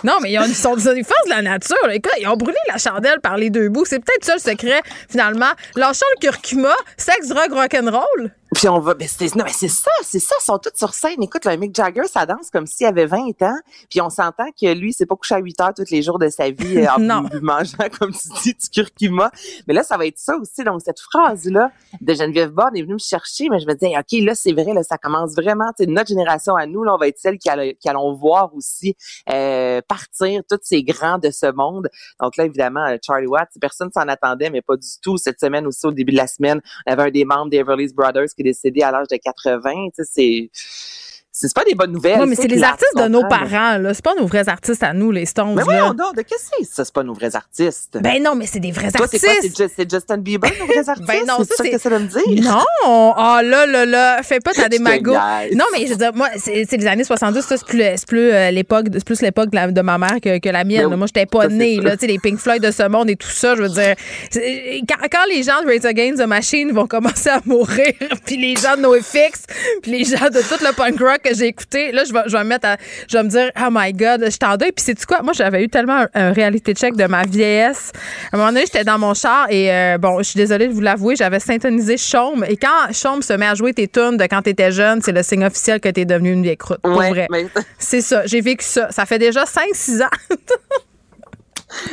Non, 0.04 0.18
mais 0.22 0.32
ils, 0.32 0.38
ont, 0.38 0.44
ils 0.44 0.54
sont 0.54 0.76
des 0.76 1.00
de 1.00 1.30
la 1.30 1.40
nature. 1.40 1.90
Écoute, 1.90 2.12
ils 2.20 2.28
ont 2.28 2.36
brûlé 2.36 2.58
la 2.70 2.76
chandelle 2.76 3.20
par 3.22 3.38
les 3.38 3.48
deux 3.48 3.70
bouts. 3.70 3.86
C'est 3.86 3.98
peut-être 3.98 4.24
ça 4.24 4.34
le 4.34 4.40
secret, 4.40 4.82
finalement. 5.08 5.50
Lâchons 5.74 6.04
le 6.16 6.20
curcuma, 6.20 6.74
sexe, 6.98 7.28
drogue, 7.28 7.52
rock'n'roll. 7.52 8.30
Puis 8.54 8.68
on 8.68 8.78
va, 8.78 8.94
ben 8.94 9.08
c'est, 9.08 9.34
non, 9.34 9.44
mais 9.44 9.52
c'est 9.52 9.68
ça, 9.68 9.90
c'est 10.02 10.18
ça, 10.20 10.34
ils 10.40 10.44
sont 10.44 10.58
tous 10.58 10.70
sur 10.76 10.94
scène. 10.94 11.22
Écoute, 11.22 11.44
le 11.44 11.56
Mick 11.56 11.74
Jagger, 11.74 12.04
ça 12.06 12.24
danse 12.24 12.50
comme 12.50 12.66
s'il 12.66 12.86
avait 12.86 13.06
20 13.06 13.42
ans. 13.42 13.56
Puis 13.90 14.00
on 14.00 14.10
s'entend 14.10 14.46
que 14.58 14.72
lui, 14.74 14.92
c'est 14.92 15.06
pas 15.06 15.16
couché 15.16 15.34
à 15.34 15.38
8 15.38 15.60
heures 15.60 15.74
tous 15.74 15.90
les 15.90 16.02
jours 16.02 16.18
de 16.18 16.28
sa 16.28 16.50
vie 16.50 16.78
euh, 16.78 16.86
en 16.90 16.98
Non. 17.04 17.22
mangeant, 17.42 17.88
comme 17.98 18.12
tu 18.12 18.28
dis, 18.42 18.54
du 18.54 18.68
curcuma. 18.70 19.30
Mais 19.66 19.74
là, 19.74 19.82
ça 19.82 19.96
va 19.96 20.06
être 20.06 20.18
ça 20.18 20.36
aussi. 20.36 20.62
Donc, 20.62 20.82
cette 20.84 21.00
phrase-là 21.00 21.70
de 22.00 22.14
Geneviève 22.14 22.50
Borne 22.50 22.76
est 22.76 22.82
venue 22.82 22.94
me 22.94 22.98
chercher, 22.98 23.48
mais 23.50 23.58
je 23.58 23.66
me 23.66 23.74
disais, 23.74 23.92
OK, 23.98 24.24
là, 24.24 24.34
c'est 24.34 24.52
vrai, 24.52 24.72
là, 24.72 24.82
ça 24.84 24.98
commence 24.98 25.34
vraiment, 25.34 25.70
tu 25.76 25.84
sais, 25.84 25.90
notre 25.90 26.08
génération 26.08 26.54
à 26.54 26.66
nous, 26.66 26.84
là, 26.84 26.94
on 26.94 26.98
va 26.98 27.08
être 27.08 27.18
celle 27.18 27.38
qui, 27.38 27.50
allons- 27.50 27.72
qui 27.80 27.88
allons 27.88 28.14
voir 28.14 28.54
aussi 28.54 28.94
euh, 29.32 29.80
partir 29.88 30.42
tous 30.48 30.58
ces 30.62 30.82
grands 30.84 31.18
de 31.18 31.30
ce 31.30 31.50
monde. 31.50 31.88
Donc 32.20 32.36
là, 32.36 32.44
évidemment, 32.44 32.86
euh, 32.86 32.96
Charlie 33.04 33.26
Watts, 33.26 33.50
personne 33.60 33.90
s'en 33.92 34.06
attendait, 34.06 34.50
mais 34.50 34.62
pas 34.62 34.76
du 34.76 34.88
tout. 35.02 35.16
Cette 35.18 35.40
semaine 35.40 35.66
aussi, 35.66 35.86
au 35.86 35.92
début 35.92 36.12
de 36.12 36.18
la 36.18 36.26
semaine, 36.28 36.60
on 36.86 36.92
avait 36.92 37.02
un 37.02 37.10
des 37.10 37.24
membres 37.24 37.50
des 37.50 37.56
Everly's 37.58 37.92
Brothers 37.92 38.28
qui 38.36 38.43
décédé 38.44 38.82
à 38.82 38.92
l'âge 38.92 39.08
de 39.08 39.16
80. 39.16 39.88
Tu 39.96 40.04
sais, 40.04 40.50
c'est... 40.52 41.13
C'est 41.36 41.52
pas 41.52 41.64
des 41.64 41.74
bonnes 41.74 41.90
nouvelles. 41.90 42.20
Oui, 42.20 42.28
mais 42.28 42.36
c'est 42.36 42.46
les 42.46 42.62
artistes 42.62 42.96
de 42.96 43.08
nos 43.08 43.26
parents, 43.26 43.76
là. 43.78 43.92
C'est 43.92 44.04
pas 44.04 44.14
nos 44.14 44.24
vrais 44.24 44.48
artistes 44.48 44.84
à 44.84 44.92
nous, 44.92 45.10
les 45.10 45.26
Stones. 45.26 45.56
Mais 45.56 45.64
voyons 45.64 45.92
donc, 45.92 46.14
de 46.14 46.22
qu'est-ce 46.22 46.44
que 46.44 46.56
c'est 46.60 46.72
ça? 46.72 46.84
C'est 46.84 46.94
pas 46.94 47.02
nos 47.02 47.12
vrais 47.12 47.34
artistes? 47.34 47.98
Ben 48.00 48.22
non, 48.22 48.36
mais 48.36 48.46
c'est 48.46 48.60
des 48.60 48.70
vrais 48.70 48.92
Toi, 48.92 49.06
artistes. 49.06 49.26
quoi? 49.26 49.34
C'est 49.42 49.68
C'est 49.74 49.90
Justin 49.90 50.18
Bieber, 50.18 50.48
nos 50.60 50.66
vrais 50.66 50.88
artistes? 50.88 51.08
Ben 51.08 51.26
non, 51.26 51.38
c'est 51.40 51.56
ça 51.56 51.68
que 51.68 51.76
ça 51.76 51.90
de 51.90 51.98
me 51.98 52.06
dire? 52.06 52.44
Non! 52.44 53.14
Ah 53.16 53.40
là, 53.42 53.66
là, 53.66 53.84
là, 53.84 54.22
fais 54.22 54.38
pas 54.38 54.52
ta 54.52 54.68
démago. 54.68 55.12
Non, 55.12 55.64
mais 55.72 55.86
je 55.86 55.90
veux 55.90 55.96
dire, 55.96 56.14
moi, 56.14 56.28
c'est 56.36 56.70
les 56.70 56.86
années 56.86 57.02
70, 57.02 57.40
ça, 57.40 57.56
c'est 57.56 57.66
plus, 57.66 58.04
plus 58.06 58.32
euh, 58.32 58.52
l'époque, 58.52 58.86
c'est 58.92 59.04
plus 59.04 59.20
l'époque 59.20 59.50
de, 59.50 59.80
ma 59.80 59.98
mère 59.98 60.20
que, 60.22 60.38
que 60.38 60.48
la 60.48 60.62
mienne. 60.62 60.84
Ben 60.84 60.92
oui, 60.92 60.96
Moi, 60.98 61.08
j'étais 61.08 61.26
pas 61.26 61.48
née, 61.48 61.80
là, 61.80 61.96
tu 61.96 62.02
sais, 62.02 62.06
les 62.06 62.20
Pink 62.20 62.38
Floyd 62.38 62.62
de 62.62 62.70
ce 62.70 62.86
monde 62.86 63.10
et 63.10 63.16
tout 63.16 63.26
ça, 63.28 63.56
je 63.56 63.62
veux 63.62 63.70
dire. 63.70 63.96
quand 64.32 65.26
les 65.28 65.42
gens 65.42 65.60
de 65.62 65.66
Raise 65.66 65.84
Against 65.84 66.22
the 66.22 66.28
Machine 66.28 66.70
vont 66.70 66.86
commencer 66.86 67.30
à 67.30 67.40
mourir, 67.44 67.92
puis 68.24 68.36
les 68.36 68.54
gens 68.54 68.76
de 68.76 68.82
NoFX, 68.82 69.46
puis 69.82 69.90
les 69.90 70.04
gens 70.04 70.26
de 70.26 70.38
tout 70.38 70.62
le 70.64 70.72
punk 70.72 71.00
rock 71.00 71.23
que 71.24 71.34
j'ai 71.34 71.46
écouté, 71.46 71.90
là, 71.92 72.04
je 72.04 72.12
vais, 72.12 72.20
je 72.26 72.32
vais 72.36 72.44
me 72.44 72.48
mettre 72.48 72.68
à, 72.68 72.76
je 73.08 73.16
vais 73.16 73.22
me 73.24 73.28
dire, 73.28 73.50
oh 73.60 73.68
my 73.70 73.92
God, 73.92 74.26
je 74.30 74.36
t'en 74.36 74.56
deuil. 74.56 74.72
Puis 74.72 74.84
c'est 74.84 75.04
quoi? 75.06 75.22
Moi, 75.22 75.32
j'avais 75.32 75.64
eu 75.64 75.68
tellement 75.68 76.00
un, 76.00 76.08
un 76.14 76.32
reality 76.32 76.72
check 76.74 76.94
de 76.96 77.04
ma 77.06 77.24
vieillesse. 77.24 77.92
À 78.32 78.36
un 78.36 78.38
moment 78.38 78.50
donné, 78.52 78.62
j'étais 78.66 78.84
dans 78.84 78.98
mon 78.98 79.14
char 79.14 79.46
et 79.50 79.72
euh, 79.72 79.98
bon, 79.98 80.18
je 80.18 80.24
suis 80.24 80.38
désolée 80.38 80.68
de 80.68 80.72
vous 80.72 80.80
l'avouer, 80.80 81.16
j'avais 81.16 81.40
syntonisé 81.40 81.96
Chaume. 81.96 82.44
Et 82.48 82.56
quand 82.56 82.92
Chaume 82.92 83.22
se 83.22 83.32
met 83.32 83.46
à 83.46 83.54
jouer 83.54 83.72
tes 83.72 83.88
tunes 83.88 84.16
de 84.16 84.24
quand 84.24 84.42
t'étais 84.42 84.70
jeune, 84.72 85.00
c'est 85.02 85.12
le 85.12 85.22
signe 85.22 85.44
officiel 85.44 85.80
que 85.80 85.88
t'es 85.88 86.04
devenu 86.04 86.32
une 86.32 86.42
vieille 86.42 86.56
croûte. 86.56 86.78
Pour 86.82 86.96
Ouais, 86.96 87.10
vrai. 87.10 87.26
mais- 87.30 87.46
C'est 87.78 88.00
ça. 88.00 88.26
J'ai 88.26 88.40
vécu 88.40 88.64
ça. 88.64 88.90
Ça 88.90 89.06
fait 89.06 89.18
déjà 89.18 89.44
5-6 89.44 90.02
ans. 90.02 90.08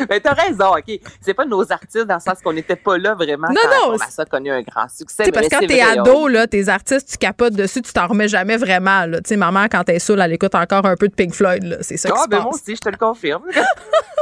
Mais 0.09 0.19
t'as 0.23 0.33
raison, 0.33 0.71
OK. 0.77 0.99
C'est 1.21 1.33
pas 1.33 1.45
nos 1.45 1.71
artistes 1.71 2.05
dans 2.07 2.15
le 2.15 2.19
sens 2.21 2.39
qu'on 2.43 2.53
n'était 2.53 2.75
pas 2.75 2.97
là 2.97 3.13
vraiment 3.15 3.47
Non, 3.49 3.55
quand 3.63 3.89
non, 3.89 3.95
on 3.95 4.03
a 4.03 4.09
ça 4.09 4.25
connu 4.25 4.51
un 4.51 4.61
grand 4.61 4.87
succès. 4.89 5.25
Sais, 5.25 5.31
parce 5.31 5.47
que 5.47 5.51
quand 5.51 5.59
c'est 5.61 5.67
t'es 5.67 5.81
ado, 5.81 6.27
là, 6.27 6.47
tes 6.47 6.67
artistes, 6.69 7.09
tu 7.11 7.17
capotes 7.17 7.53
dessus, 7.53 7.81
tu 7.81 7.93
t'en 7.93 8.07
remets 8.07 8.27
jamais 8.27 8.57
vraiment. 8.57 9.05
Tu 9.05 9.19
sais, 9.25 9.37
maman, 9.37 9.65
quand 9.71 9.87
est 9.89 9.99
saoule, 9.99 10.21
elle 10.21 10.33
écoute 10.33 10.55
encore 10.55 10.85
un 10.85 10.95
peu 10.95 11.07
de 11.07 11.13
Pink 11.13 11.33
Floyd. 11.33 11.63
là. 11.63 11.77
C'est 11.81 11.97
ça 11.97 12.09
qui 12.09 12.15
Ah, 12.17 12.23
se 12.23 12.29
ben 12.29 12.39
moi 12.41 12.53
aussi, 12.53 12.75
je 12.75 12.81
te 12.81 12.89
le 12.89 12.97
confirme. 12.97 13.43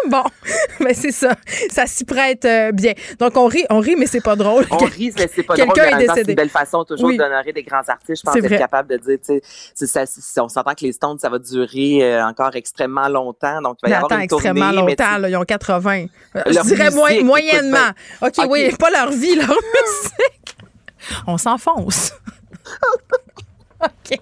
bon, 0.09 0.23
mais 0.79 0.93
c'est 0.93 1.11
ça. 1.11 1.35
Ça 1.71 1.85
s'y 1.85 2.05
prête 2.05 2.45
euh, 2.45 2.71
bien. 2.71 2.93
Donc, 3.19 3.35
on 3.35 3.47
rit, 3.47 3.65
on 3.69 3.79
rit, 3.79 3.95
mais 3.97 4.05
c'est 4.05 4.21
pas 4.23 4.35
drôle. 4.37 4.65
On 4.71 4.77
rit, 4.77 5.11
mais 5.17 5.29
c'est 5.33 5.43
pas 5.43 5.55
drôle. 5.55 5.73
C'est 5.75 6.21
une 6.29 6.35
belle 6.35 6.49
façon 6.49 6.85
toujours 6.85 7.09
Oui. 7.09 7.17
d'honorer 7.17 7.51
des 7.51 7.63
grands 7.63 7.81
artistes. 7.85 8.21
Je 8.21 8.23
pense 8.23 8.33
C'est 8.33 8.45
être 8.45 8.57
capable 8.59 8.89
de 8.89 8.97
dire, 8.97 9.17
tu 9.17 9.33
sais, 9.35 9.41
c'est 9.75 9.87
ça- 9.87 10.05
c'est- 10.05 10.39
on 10.39 10.47
s'entend 10.47 10.71
que 10.73 10.85
les 10.85 10.93
Stones, 10.93 11.19
ça 11.19 11.27
va 11.29 11.37
durer 11.37 11.99
euh, 12.01 12.25
encore 12.25 12.55
extrêmement 12.55 13.09
longtemps. 13.09 13.61
Donc, 13.61 13.77
il 13.83 13.89
va 13.89 13.95
y 13.95 13.97
avoir 13.97 14.19
une 14.19 14.27
tournée. 14.27 14.53
mais 14.53 14.71
longtemps, 14.71 15.17
là, 15.17 15.29
ils 15.29 15.35
ont 15.35 15.43
80. 15.49 16.05
Euh, 16.35 16.41
Je 16.47 16.53
Leur 16.53 16.63
dirais 16.65 16.89
moy- 16.91 17.13
écoute, 17.15 17.25
moyennement. 17.25 17.89
OK, 18.21 18.33
OK. 18.37 18.45
oui, 18.49 18.71
pas 18.77 18.89
leur 18.91 19.11
vie, 19.11 19.35
leur 19.35 19.47
musique. 19.49 20.55
On 21.27 21.37
s'enfonce. 21.37 22.13
OK. 23.83 24.19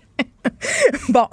Bon, 1.09 1.27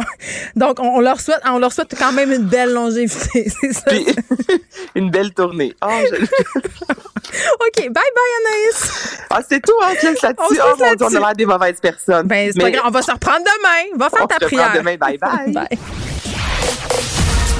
donc 0.56 0.80
on, 0.80 1.00
leur 1.00 1.20
souhaite, 1.20 1.40
on 1.46 1.58
leur 1.58 1.72
souhaite 1.72 1.94
quand 1.96 2.12
même 2.12 2.32
une 2.32 2.42
belle 2.44 2.72
longévité, 2.72 3.48
c'est 3.60 3.72
ça? 3.72 3.82
Puis, 3.86 4.04
une 4.96 5.10
belle 5.10 5.32
tournée. 5.32 5.74
Ah, 5.80 6.00
je- 6.10 6.16
OK, 6.24 7.76
bye 7.76 7.90
bye 7.92 8.32
Anaïs. 8.40 9.18
Ah, 9.30 9.40
c'est 9.48 9.60
tout, 9.60 9.72
hein, 9.82 9.90
On 9.90 10.06
là-dessus. 10.06 10.16
se 10.20 10.26
Oh 10.26 10.76
mon 10.78 10.94
Dieu, 10.94 11.06
on 11.06 11.14
a 11.16 11.18
l'air 11.20 11.32
des 11.34 11.46
mauvaises 11.46 11.80
personnes. 11.80 12.26
Ben, 12.26 12.50
c'est 12.52 12.58
pas 12.58 12.64
Mais 12.66 12.72
grave, 12.72 12.84
on 12.86 12.90
va 12.90 13.02
se 13.02 13.10
reprendre 13.12 13.40
demain. 13.44 13.96
Va 13.96 14.10
faire 14.10 14.24
on 14.24 14.26
ta 14.26 14.36
se 14.38 14.44
reprend 14.44 14.56
prière. 14.68 14.72
demain. 14.74 14.96
Bye 14.96 15.18
bye. 15.18 15.52
Bye. 15.52 15.78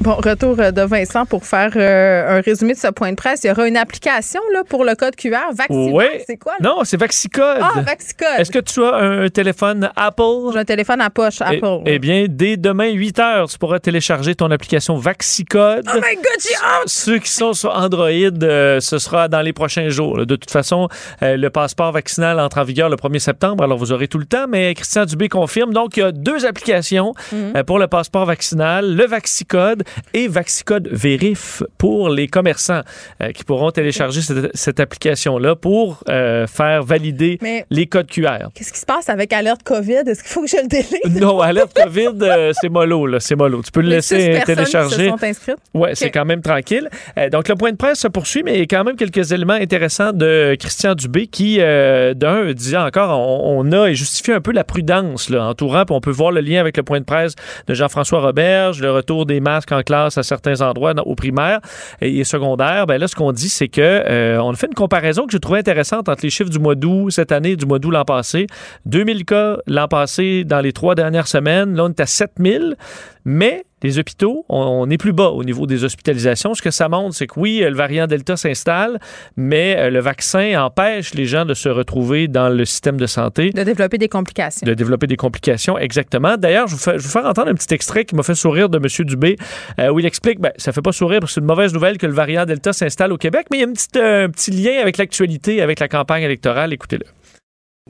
Bon, 0.00 0.14
retour 0.14 0.56
euh, 0.58 0.70
de 0.70 0.80
Vincent 0.80 1.26
pour 1.26 1.44
faire 1.44 1.72
euh, 1.76 2.38
un 2.38 2.40
résumé 2.40 2.72
de 2.72 2.78
ce 2.78 2.88
point 2.88 3.10
de 3.10 3.16
presse. 3.16 3.44
Il 3.44 3.48
y 3.48 3.50
aura 3.50 3.68
une 3.68 3.76
application 3.76 4.40
là, 4.54 4.62
pour 4.66 4.82
le 4.82 4.94
code 4.94 5.14
QR. 5.14 5.52
Vaccine, 5.54 5.90
Oui. 5.92 6.04
c'est 6.26 6.38
quoi? 6.38 6.52
là? 6.58 6.70
Non, 6.70 6.84
c'est 6.84 6.96
Vaxicode. 6.96 7.58
Ah, 7.60 7.82
Vaxicode. 7.82 8.26
Est-ce 8.38 8.50
que 8.50 8.60
tu 8.60 8.82
as 8.82 8.94
un 8.94 9.28
téléphone 9.28 9.90
Apple? 9.96 10.52
J'ai 10.54 10.58
un 10.58 10.64
téléphone 10.64 11.02
à 11.02 11.10
poche, 11.10 11.40
Eh- 11.42 11.56
Apple. 11.56 11.82
Eh, 11.84 11.98
bien, 11.98 12.24
dès 12.30 12.56
demain, 12.56 12.88
8 12.88 13.18
heures, 13.18 13.48
tu 13.50 13.58
pourras 13.58 13.78
télécharger 13.78 14.34
ton 14.34 14.50
application 14.50 14.96
Vaxicode. 14.96 15.84
Oh 15.86 15.96
my 15.96 16.14
God, 16.16 16.24
j'ai 16.40 16.54
hâte! 16.54 16.86
Ceux 16.86 17.18
qui 17.18 17.30
sont 17.30 17.52
sur 17.52 17.74
Android, 17.76 18.08
euh, 18.08 18.80
ce 18.80 18.98
sera 18.98 19.28
dans 19.28 19.42
les 19.42 19.52
prochains 19.52 19.90
jours. 19.90 20.16
là. 20.16 20.24
De 20.24 20.36
toute 20.36 20.50
façon, 20.50 20.88
euh, 21.22 21.36
le 21.36 21.50
passeport 21.50 21.92
vaccinal 21.92 22.40
entre 22.40 22.56
en 22.56 22.64
vigueur 22.64 22.88
le 22.88 22.96
1er 22.96 23.18
septembre, 23.18 23.64
alors 23.64 23.76
vous 23.76 23.92
aurez 23.92 24.08
tout 24.08 24.18
le 24.18 24.24
temps, 24.24 24.46
mais 24.48 24.72
Christian 24.74 25.04
Dubé 25.04 25.28
confirme. 25.28 25.74
Donc, 25.74 25.98
il 25.98 26.00
y 26.00 26.02
a 26.04 26.10
deux 26.10 26.46
applications 26.46 27.12
Mhm. 27.32 27.52
euh, 27.56 27.64
pour 27.64 27.78
le 27.78 27.86
passeport 27.86 28.24
vaccinal, 28.24 28.96
le 28.96 29.06
Vaxicode 29.06 29.82
et 30.14 30.28
Vaxicode 30.28 30.88
Vérif 30.90 31.62
pour 31.78 32.08
les 32.10 32.28
commerçants 32.28 32.82
euh, 33.22 33.32
qui 33.32 33.44
pourront 33.44 33.70
télécharger 33.70 34.20
cette, 34.22 34.54
cette 34.56 34.80
application-là 34.80 35.56
pour 35.56 36.02
euh, 36.08 36.46
faire 36.46 36.82
valider 36.82 37.38
Mais- 37.42 37.64
les 37.70 37.86
codes 37.86 38.08
QR. 38.08 38.48
Qu'est-ce 38.54 38.72
qui 38.72 38.80
se 38.80 38.86
passe 38.86 39.08
avec 39.08 39.32
alerte 39.32 39.62
COVID? 39.62 40.02
Est-ce 40.06 40.22
qu'il 40.22 40.32
faut 40.32 40.42
que 40.42 40.48
je 40.48 40.56
le 40.56 40.68
délite? 40.68 40.90
Non, 41.20 41.40
alerte 41.40 41.74
COVID, 41.74 42.10
euh, 42.22 42.52
c'est 42.60 42.68
mollo, 42.68 43.06
là, 43.06 43.20
c'est 43.20 43.36
mollo. 43.36 43.62
Tu 43.62 43.70
peux 43.70 43.80
le 43.80 43.88
Les 43.88 43.96
laisser 43.96 44.40
télécharger. 44.46 44.96
qui 44.96 45.02
se 45.04 45.08
sont 45.10 45.24
inscrites? 45.24 45.56
Ouais, 45.74 45.94
c'est 45.94 46.10
quand 46.10 46.24
même 46.24 46.40
tranquille. 46.42 46.88
Donc, 47.32 47.48
le 47.48 47.54
point 47.56 47.72
de 47.72 47.76
presse 47.76 47.98
se 48.00 48.08
poursuit, 48.08 48.42
mais 48.42 48.54
il 48.54 48.58
y 48.60 48.62
a 48.62 48.66
quand 48.66 48.84
même 48.84 48.96
quelques 48.96 49.32
éléments 49.32 49.52
intéressants 49.54 50.12
de 50.12 50.56
Christian 50.58 50.94
Dubé 50.94 51.26
qui, 51.26 51.58
d'un, 51.58 52.52
disait 52.52 52.76
encore, 52.76 53.18
on, 53.18 53.60
on 53.60 53.72
a 53.72 53.88
et 53.88 53.94
justifié 53.94 54.34
un 54.34 54.40
peu 54.40 54.52
la 54.52 54.64
prudence 54.64 55.28
là, 55.30 55.44
entourant, 55.46 55.84
puis 55.84 55.94
on 55.94 56.00
peut 56.00 56.10
voir 56.10 56.30
le 56.32 56.40
lien 56.40 56.60
avec 56.60 56.76
le 56.76 56.82
point 56.82 57.00
de 57.00 57.04
presse 57.04 57.34
de 57.66 57.74
Jean-François 57.74 58.20
Roberge, 58.20 58.80
le 58.80 58.90
retour 58.92 59.26
des 59.26 59.40
masques 59.40 59.72
en 59.72 59.79
classe 59.82 60.18
à 60.18 60.22
certains 60.22 60.60
endroits 60.60 60.94
au 61.06 61.14
primaire 61.14 61.60
et, 62.00 62.24
secondaire. 62.24 62.86
Ben 62.86 62.98
là, 62.98 63.08
ce 63.08 63.14
qu'on 63.14 63.32
dit, 63.32 63.48
c'est 63.48 63.68
que 63.68 63.80
euh, 63.80 64.42
on 64.42 64.52
fait 64.54 64.66
une 64.66 64.74
comparaison 64.74 65.26
que 65.26 65.32
je 65.32 65.38
trouvais 65.38 65.58
intéressante 65.58 66.08
entre 66.08 66.22
les 66.22 66.30
chiffres 66.30 66.50
du 66.50 66.58
mois 66.58 66.74
d'août 66.74 67.10
cette 67.10 67.32
année 67.32 67.50
et 67.50 67.56
du 67.56 67.66
mois 67.66 67.78
d'août 67.78 67.90
l'an 67.90 68.04
passé. 68.04 68.46
2000 68.86 69.24
cas 69.24 69.58
l'an 69.66 69.88
passé 69.88 70.44
dans 70.44 70.60
les 70.60 70.72
trois 70.72 70.94
dernières 70.94 71.26
semaines. 71.26 71.74
Là, 71.74 71.84
on 71.84 71.88
est 71.88 72.00
à 72.00 72.06
7000. 72.06 72.76
Mais 73.24 73.64
les 73.82 73.98
hôpitaux, 73.98 74.44
on, 74.48 74.58
on 74.58 74.90
est 74.90 74.98
plus 74.98 75.12
bas 75.12 75.28
au 75.28 75.44
niveau 75.44 75.66
des 75.66 75.84
hospitalisations. 75.84 76.54
Ce 76.54 76.62
que 76.62 76.70
ça 76.70 76.88
montre, 76.88 77.14
c'est 77.14 77.26
que 77.26 77.38
oui, 77.38 77.60
le 77.60 77.74
variant 77.74 78.06
Delta 78.06 78.36
s'installe, 78.36 78.98
mais 79.36 79.76
euh, 79.76 79.90
le 79.90 80.00
vaccin 80.00 80.62
empêche 80.62 81.14
les 81.14 81.26
gens 81.26 81.44
de 81.44 81.54
se 81.54 81.68
retrouver 81.68 82.28
dans 82.28 82.48
le 82.48 82.64
système 82.64 82.96
de 82.96 83.06
santé. 83.06 83.50
De 83.50 83.62
développer 83.62 83.98
des 83.98 84.08
complications. 84.08 84.66
De 84.66 84.74
développer 84.74 85.06
des 85.06 85.16
complications, 85.16 85.78
exactement. 85.78 86.36
D'ailleurs, 86.36 86.66
je, 86.68 86.76
vous 86.76 86.90
vais 86.90 86.96
vous 86.96 87.08
faire 87.08 87.26
entendre 87.26 87.48
un 87.50 87.54
petit 87.54 87.72
extrait 87.74 88.04
qui 88.04 88.14
m'a 88.14 88.22
fait 88.22 88.34
sourire 88.34 88.68
de 88.68 88.78
M. 88.78 89.06
Dubé, 89.06 89.36
euh, 89.78 89.88
où 89.88 89.98
il 89.98 90.06
explique, 90.06 90.40
ben, 90.40 90.52
ça 90.56 90.72
fait 90.72 90.82
pas 90.82 90.92
sourire 90.92 91.20
parce 91.20 91.32
que 91.32 91.34
c'est 91.34 91.40
une 91.40 91.46
mauvaise 91.46 91.72
nouvelle 91.72 91.98
que 91.98 92.06
le 92.06 92.12
variant 92.12 92.44
Delta 92.44 92.72
s'installe 92.72 93.12
au 93.12 93.18
Québec, 93.18 93.46
mais 93.50 93.58
il 93.58 93.60
y 93.60 93.64
a 93.64 93.66
une 93.66 93.74
petite, 93.74 93.96
euh, 93.96 94.26
un 94.26 94.30
petit 94.30 94.50
lien 94.50 94.80
avec 94.80 94.98
l'actualité, 94.98 95.62
avec 95.62 95.80
la 95.80 95.88
campagne 95.88 96.22
électorale. 96.22 96.72
Écoutez-le. 96.72 97.06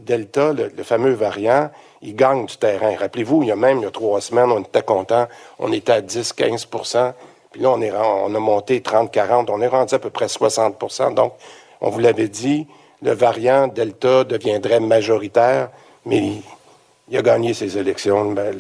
Delta, 0.00 0.52
le, 0.52 0.70
le 0.76 0.82
fameux 0.82 1.12
variant, 1.12 1.70
il 2.02 2.16
gagne 2.16 2.46
du 2.46 2.56
terrain. 2.56 2.96
Rappelez-vous, 2.96 3.42
il 3.42 3.48
y 3.48 3.52
a 3.52 3.56
même 3.56 3.78
il 3.78 3.82
y 3.82 3.86
a 3.86 3.90
trois 3.90 4.20
semaines, 4.20 4.50
on 4.50 4.60
était 4.60 4.82
content, 4.82 5.26
on 5.58 5.72
était 5.72 5.92
à 5.92 6.00
10-15% 6.00 7.12
puis 7.50 7.62
là, 7.62 7.70
on, 7.70 7.80
est, 7.80 7.90
on 7.92 8.34
a 8.34 8.38
monté 8.38 8.80
30-40, 8.80 9.46
on 9.50 9.60
est 9.60 9.66
rendu 9.66 9.94
à 9.94 9.98
peu 9.98 10.10
près 10.10 10.26
60% 10.26 11.14
Donc, 11.14 11.32
on 11.80 11.90
vous 11.90 11.98
l'avait 11.98 12.28
dit, 12.28 12.66
le 13.02 13.12
variant 13.12 13.66
Delta 13.66 14.24
deviendrait 14.24 14.80
majoritaire, 14.80 15.70
mais 16.06 16.34
il, 17.08 17.16
a 17.16 17.22
gagné 17.22 17.54
ses 17.54 17.76
élections, 17.76 18.32
ben, 18.32 18.54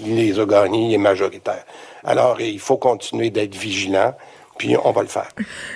il 0.00 0.16
les 0.16 0.38
a 0.38 0.44
gagnées, 0.44 0.88
il 0.88 0.94
est 0.94 0.98
majoritaire. 0.98 1.64
Alors, 2.04 2.40
il 2.40 2.60
faut 2.60 2.76
continuer 2.76 3.30
d'être 3.30 3.54
vigilant, 3.54 4.14
puis 4.58 4.76
on 4.82 4.92
va 4.92 5.02
le 5.02 5.08
faire. 5.08 5.28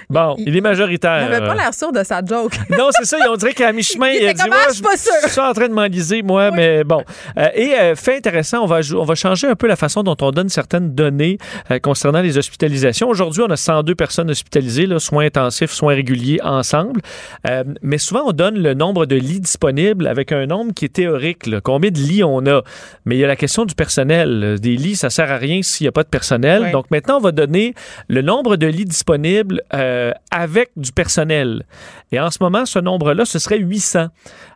Bon, 0.09 0.35
il, 0.39 0.57
est 0.57 0.61
majoritaire. 0.61 1.27
Il 1.29 1.33
avait 1.35 1.47
pas 1.47 1.55
l'air 1.55 1.75
sûr 1.75 1.93
de 1.93 2.03
sa 2.03 2.25
joke. 2.25 2.53
Non, 2.71 2.89
c'est 2.93 3.05
ça. 3.05 3.19
On 3.29 3.37
dirait 3.37 3.53
qu'à 3.53 3.73
mi-chemin, 3.73 4.11
Il 4.11 4.23
il, 4.23 4.29
a 4.29 4.33
dit 4.33 4.43
comme, 4.43 4.53
Ah, 4.53 4.67
je 4.69 4.75
suis 4.75 4.83
pas 4.83 4.95
je 4.95 5.29
suis 5.29 5.41
en 5.41 5.53
train 5.53 5.69
de 5.69 5.75
m'enliser, 5.75 6.23
moi, 6.23 6.51
mais 6.51 6.85
bon. 6.85 7.03
Euh, 7.37 7.49
et 7.55 7.75
euh, 7.75 7.95
fait 7.95 8.17
intéressant, 8.17 8.63
on 8.63 8.67
va, 8.67 8.81
on 8.97 9.05
va 9.05 9.15
changer 9.15 9.47
un 9.49 9.55
peu 9.55 9.67
la 9.67 9.77
façon 9.77 10.03
dont 10.03 10.17
on 10.21 10.31
donne 10.31 10.49
certaines 10.49 10.95
données 10.95 11.39
euh, 11.71 11.79
concernant 11.79 12.21
les 12.21 12.39
hospitalisations. 12.39 13.09
Aujourd'hui, 13.09 13.43
on 13.43 13.51
a 13.51 13.57
102 13.57 13.95
personnes 13.95 14.31
hospitalisées, 14.31 14.87
là, 14.87 14.99
soins 14.99 15.27
intensifs, 15.27 15.73
soins 15.73 15.95
réguliers 15.95 16.41
ensemble. 16.43 17.01
Euh, 17.49 17.65
mais 17.83 17.99
souvent, 17.99 18.23
on 18.27 18.33
donne 18.33 18.59
le 18.59 18.75
nombre 18.75 19.07
de 19.07 19.17
lits 19.17 19.41
disponibles 19.41 20.07
avec 20.07 20.33
un 20.33 20.47
nombre 20.47 20.73
qui 20.73 20.87
est 20.87 20.95
théorique. 20.95 21.47
là. 21.47 21.61
Combien 21.61 21.91
de 21.91 21.99
lits 21.99 22.25
on 22.25 22.47
a? 22.47 22.63
Mais 23.05 23.17
il 23.17 23.19
y 23.19 23.25
a 23.25 23.29
la 23.29 23.37
question 23.37 23.65
du 23.65 23.75
personnel. 23.75 24.59
Des 24.61 24.77
lits, 24.77 24.97
ça 24.97 25.11
sert 25.11 25.31
à 25.31 25.37
rien 25.37 25.63
s'il 25.63 25.85
n'y 25.85 25.89
a 25.89 25.93
pas 25.93 26.05
de 26.05 26.09
personnel. 26.09 26.71
Donc 26.73 26.91
maintenant, 26.91 27.19
on 27.19 27.21
va 27.21 27.33
donner 27.33 27.75
le 28.09 28.23
nombre 28.23 28.57
de 28.57 28.70
lits 28.71 28.85
disponibles 28.85 29.63
euh, 29.75 30.13
avec 30.31 30.71
du 30.77 30.93
personnel. 30.93 31.65
Et 32.13 32.21
en 32.21 32.31
ce 32.31 32.39
moment, 32.41 32.67
ce 32.67 32.79
nombre-là, 32.79 33.25
ce 33.25 33.39
serait 33.39 33.59
800. 33.59 34.09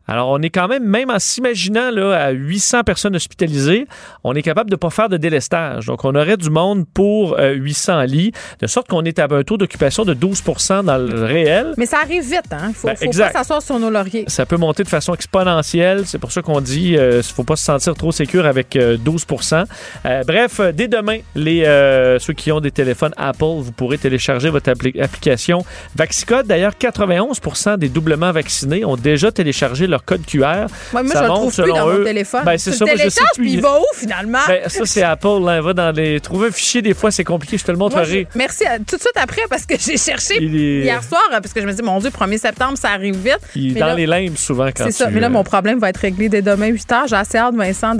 Alors, 0.06 0.28
on 0.28 0.40
est 0.42 0.50
quand 0.50 0.68
même, 0.68 0.84
même 0.84 1.10
en 1.10 1.18
s'imaginant 1.18 1.90
là, 1.90 2.12
à 2.26 2.30
800 2.30 2.82
personnes 2.84 3.16
hospitalisées, 3.16 3.86
on 4.22 4.34
est 4.34 4.42
capable 4.42 4.68
de 4.70 4.74
ne 4.74 4.78
pas 4.78 4.90
faire 4.90 5.08
de 5.08 5.16
délestage. 5.16 5.86
Donc, 5.86 6.04
on 6.04 6.14
aurait 6.14 6.36
du 6.36 6.50
monde 6.50 6.84
pour 6.92 7.38
euh, 7.38 7.52
800 7.52 8.02
lits, 8.02 8.32
de 8.60 8.66
sorte 8.66 8.88
qu'on 8.88 9.04
est 9.04 9.18
à 9.18 9.26
un 9.30 9.42
taux 9.42 9.56
d'occupation 9.56 10.04
de 10.04 10.12
12% 10.14 10.84
dans 10.84 10.98
le 10.98 11.24
réel. 11.24 11.72
Mais 11.78 11.86
ça 11.86 11.98
arrive 12.02 12.22
vite, 12.24 12.42
hein? 12.52 12.72
Faut, 12.74 12.88
Ben, 12.88 12.96
faut 12.96 13.04
exact. 13.04 13.32
pas 13.32 13.38
s'asseoir 13.38 13.62
sur 13.62 13.78
nos 13.78 13.90
lauriers. 13.90 14.24
Ça 14.28 14.44
peut 14.46 14.56
monter 14.56 14.82
de 14.84 14.88
façon 14.88 15.14
exponentielle. 15.14 16.02
C'est 16.06 16.18
pour 16.18 16.32
ça 16.32 16.42
qu'on 16.42 16.60
dit 16.60 16.90
qu'il 16.92 17.00
ne 17.00 17.22
faut 17.22 17.44
pas 17.44 17.56
se 17.56 17.64
sentir 17.64 17.94
trop 17.94 18.12
sécure 18.12 18.46
avec 18.46 18.76
euh, 18.76 18.96
12% 18.98 19.64
Euh, 20.06 20.22
Bref, 20.26 20.60
euh, 20.60 20.72
dès 20.72 20.88
demain, 20.88 21.18
les, 21.34 21.64
euh, 21.64 22.18
ceux 22.18 22.32
qui 22.32 22.52
ont 22.52 22.60
des 22.60 22.70
téléphones 22.70 23.12
Apple, 23.16 23.44
vous 23.58 23.72
pourrez 23.72 23.98
télécharger 23.98 24.50
votre 24.50 24.70
appli- 24.70 25.00
application 25.02 25.64
Vaxicode. 25.96 26.46
D'ailleurs, 26.46 26.72
91% 26.78 27.78
des 27.78 27.88
doublement 27.88 28.32
vaccinés 28.32 28.84
ont 28.84 28.96
déjà 28.96 29.32
téléchargé 29.32 29.86
leur 29.86 29.93
code 30.02 30.24
QR. 30.26 30.66
Moi, 30.92 31.02
moi 31.02 31.06
Ça 31.12 31.18
je 31.18 31.22
le 31.24 31.28
montre, 31.28 31.42
plus 31.46 31.52
selon 31.54 31.74
dans 31.76 31.86
mon 31.86 31.92
eux- 31.98 32.04
téléphone. 32.04 32.42
Ben, 32.44 32.56
c'est 32.58 32.72
ça, 32.72 32.84
le 32.84 32.94
moi, 32.94 33.04
je 33.04 33.08
sais 33.10 33.20
plus. 33.34 33.42
puis 33.42 33.52
il 33.54 33.60
va 33.60 33.78
où, 33.78 33.84
finalement? 33.94 34.38
Ben, 34.48 34.68
ça, 34.68 34.84
c'est 34.86 35.02
Apple. 35.02 35.42
Là, 35.44 35.60
va 35.60 35.72
dans 35.74 35.94
les... 35.94 36.20
Trouver 36.20 36.48
un 36.48 36.50
fichier, 36.50 36.82
des 36.82 36.94
fois, 36.94 37.10
c'est 37.10 37.24
compliqué. 37.24 37.58
Je 37.58 37.64
te 37.64 37.70
le 37.70 37.76
Moi, 37.78 37.88
montrerai. 37.88 38.26
je- 38.32 38.38
merci. 38.38 38.64
à- 38.64 38.78
tout 38.78 38.96
de 38.96 39.00
suite 39.00 39.16
après, 39.16 39.42
parce 39.50 39.66
que 39.66 39.74
j'ai 39.78 39.96
cherché 39.96 40.34
Il 40.40 40.54
est- 40.56 40.84
hier 40.84 41.02
soir, 41.02 41.20
parce 41.30 41.52
que 41.52 41.60
je 41.60 41.66
me 41.66 41.72
dis, 41.72 41.82
mon 41.82 41.98
Dieu, 42.00 42.10
1er 42.10 42.38
septembre, 42.38 42.78
ça 42.78 42.90
arrive 42.90 43.16
vite. 43.16 43.38
Il 43.54 43.70
est 43.70 43.74
Mais 43.74 43.80
dans 43.80 43.86
là- 43.88 43.94
les 43.94 44.06
limbes 44.06 44.36
souvent 44.36 44.66
quand 44.66 44.84
C'est 44.84 44.92
ça. 44.92 45.06
tu, 45.06 45.12
Mais 45.14 45.20
là, 45.20 45.26
euh, 45.26 45.30
mon 45.30 45.44
problème 45.44 45.78
va 45.78 45.90
être 45.90 45.98
réglé 45.98 46.28
dès 46.28 46.42
demain, 46.42 46.66
8 46.68 46.88
h. 46.90 47.08
J'ai 47.08 47.16
assez 47.16 47.38
hâte, 47.38 47.54
Vincent, 47.54 47.94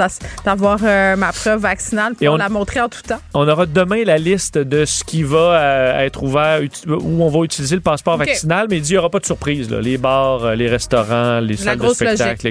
d'avoir 0.44 0.78
euh, 0.82 1.16
ma 1.16 1.32
preuve 1.32 1.60
vaccinale 1.60 2.14
pour 2.14 2.26
on- 2.28 2.36
la 2.36 2.48
montrer 2.48 2.80
en 2.80 2.88
tout 2.88 3.02
temps. 3.02 3.20
On 3.34 3.46
aura 3.48 3.66
demain 3.66 4.04
la 4.04 4.18
liste 4.18 4.58
de 4.58 4.84
ce 4.84 5.04
qui 5.04 5.22
va 5.22 5.36
euh, 5.60 6.00
être 6.00 6.22
ouvert, 6.22 6.60
où 6.86 7.22
on 7.22 7.28
va 7.28 7.44
utiliser 7.44 7.74
le 7.76 7.80
passeport 7.82 8.16
vaccinal, 8.16 8.66
mais 8.70 8.76
il 8.76 8.82
dit 8.82 8.88
qu'il 8.88 8.94
n'y 8.94 8.98
aura 8.98 9.10
pas 9.10 9.20
de 9.20 9.26
surprise. 9.26 9.70
là. 9.70 9.80
Les 9.80 9.98
bars, 9.98 10.54
les 10.56 10.68
restaurants, 10.68 11.40
les 11.40 11.56
salles 11.56 11.78
de 11.89 11.94
spectacle, 11.94 12.31
logique. 12.31 12.43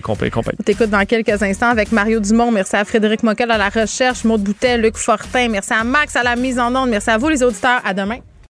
On 0.60 0.64
t'écoute 0.64 0.90
dans 0.90 1.06
quelques 1.06 1.42
instants 1.42 1.70
avec 1.70 1.92
Mario 1.92 2.20
Dumont. 2.20 2.52
Merci 2.52 2.76
à 2.76 2.86
Frédéric 2.86 3.24
Mockel 3.24 3.50
à 3.52 3.58
la 3.58 3.70
recherche, 3.70 4.24
Maude 4.24 4.42
Boutet, 4.42 4.78
Luc 4.78 4.98
Fortin. 4.98 5.50
Merci 5.50 5.74
à 5.74 5.84
Max 5.84 6.16
à 6.16 6.24
la 6.24 6.36
mise 6.36 6.60
en 6.60 6.76
onde. 6.76 6.90
Merci 6.90 7.10
à 7.10 7.18
vous, 7.18 7.30
les 7.30 7.44
auditeurs. 7.44 7.82
À 7.86 7.94
demain. 7.94 8.20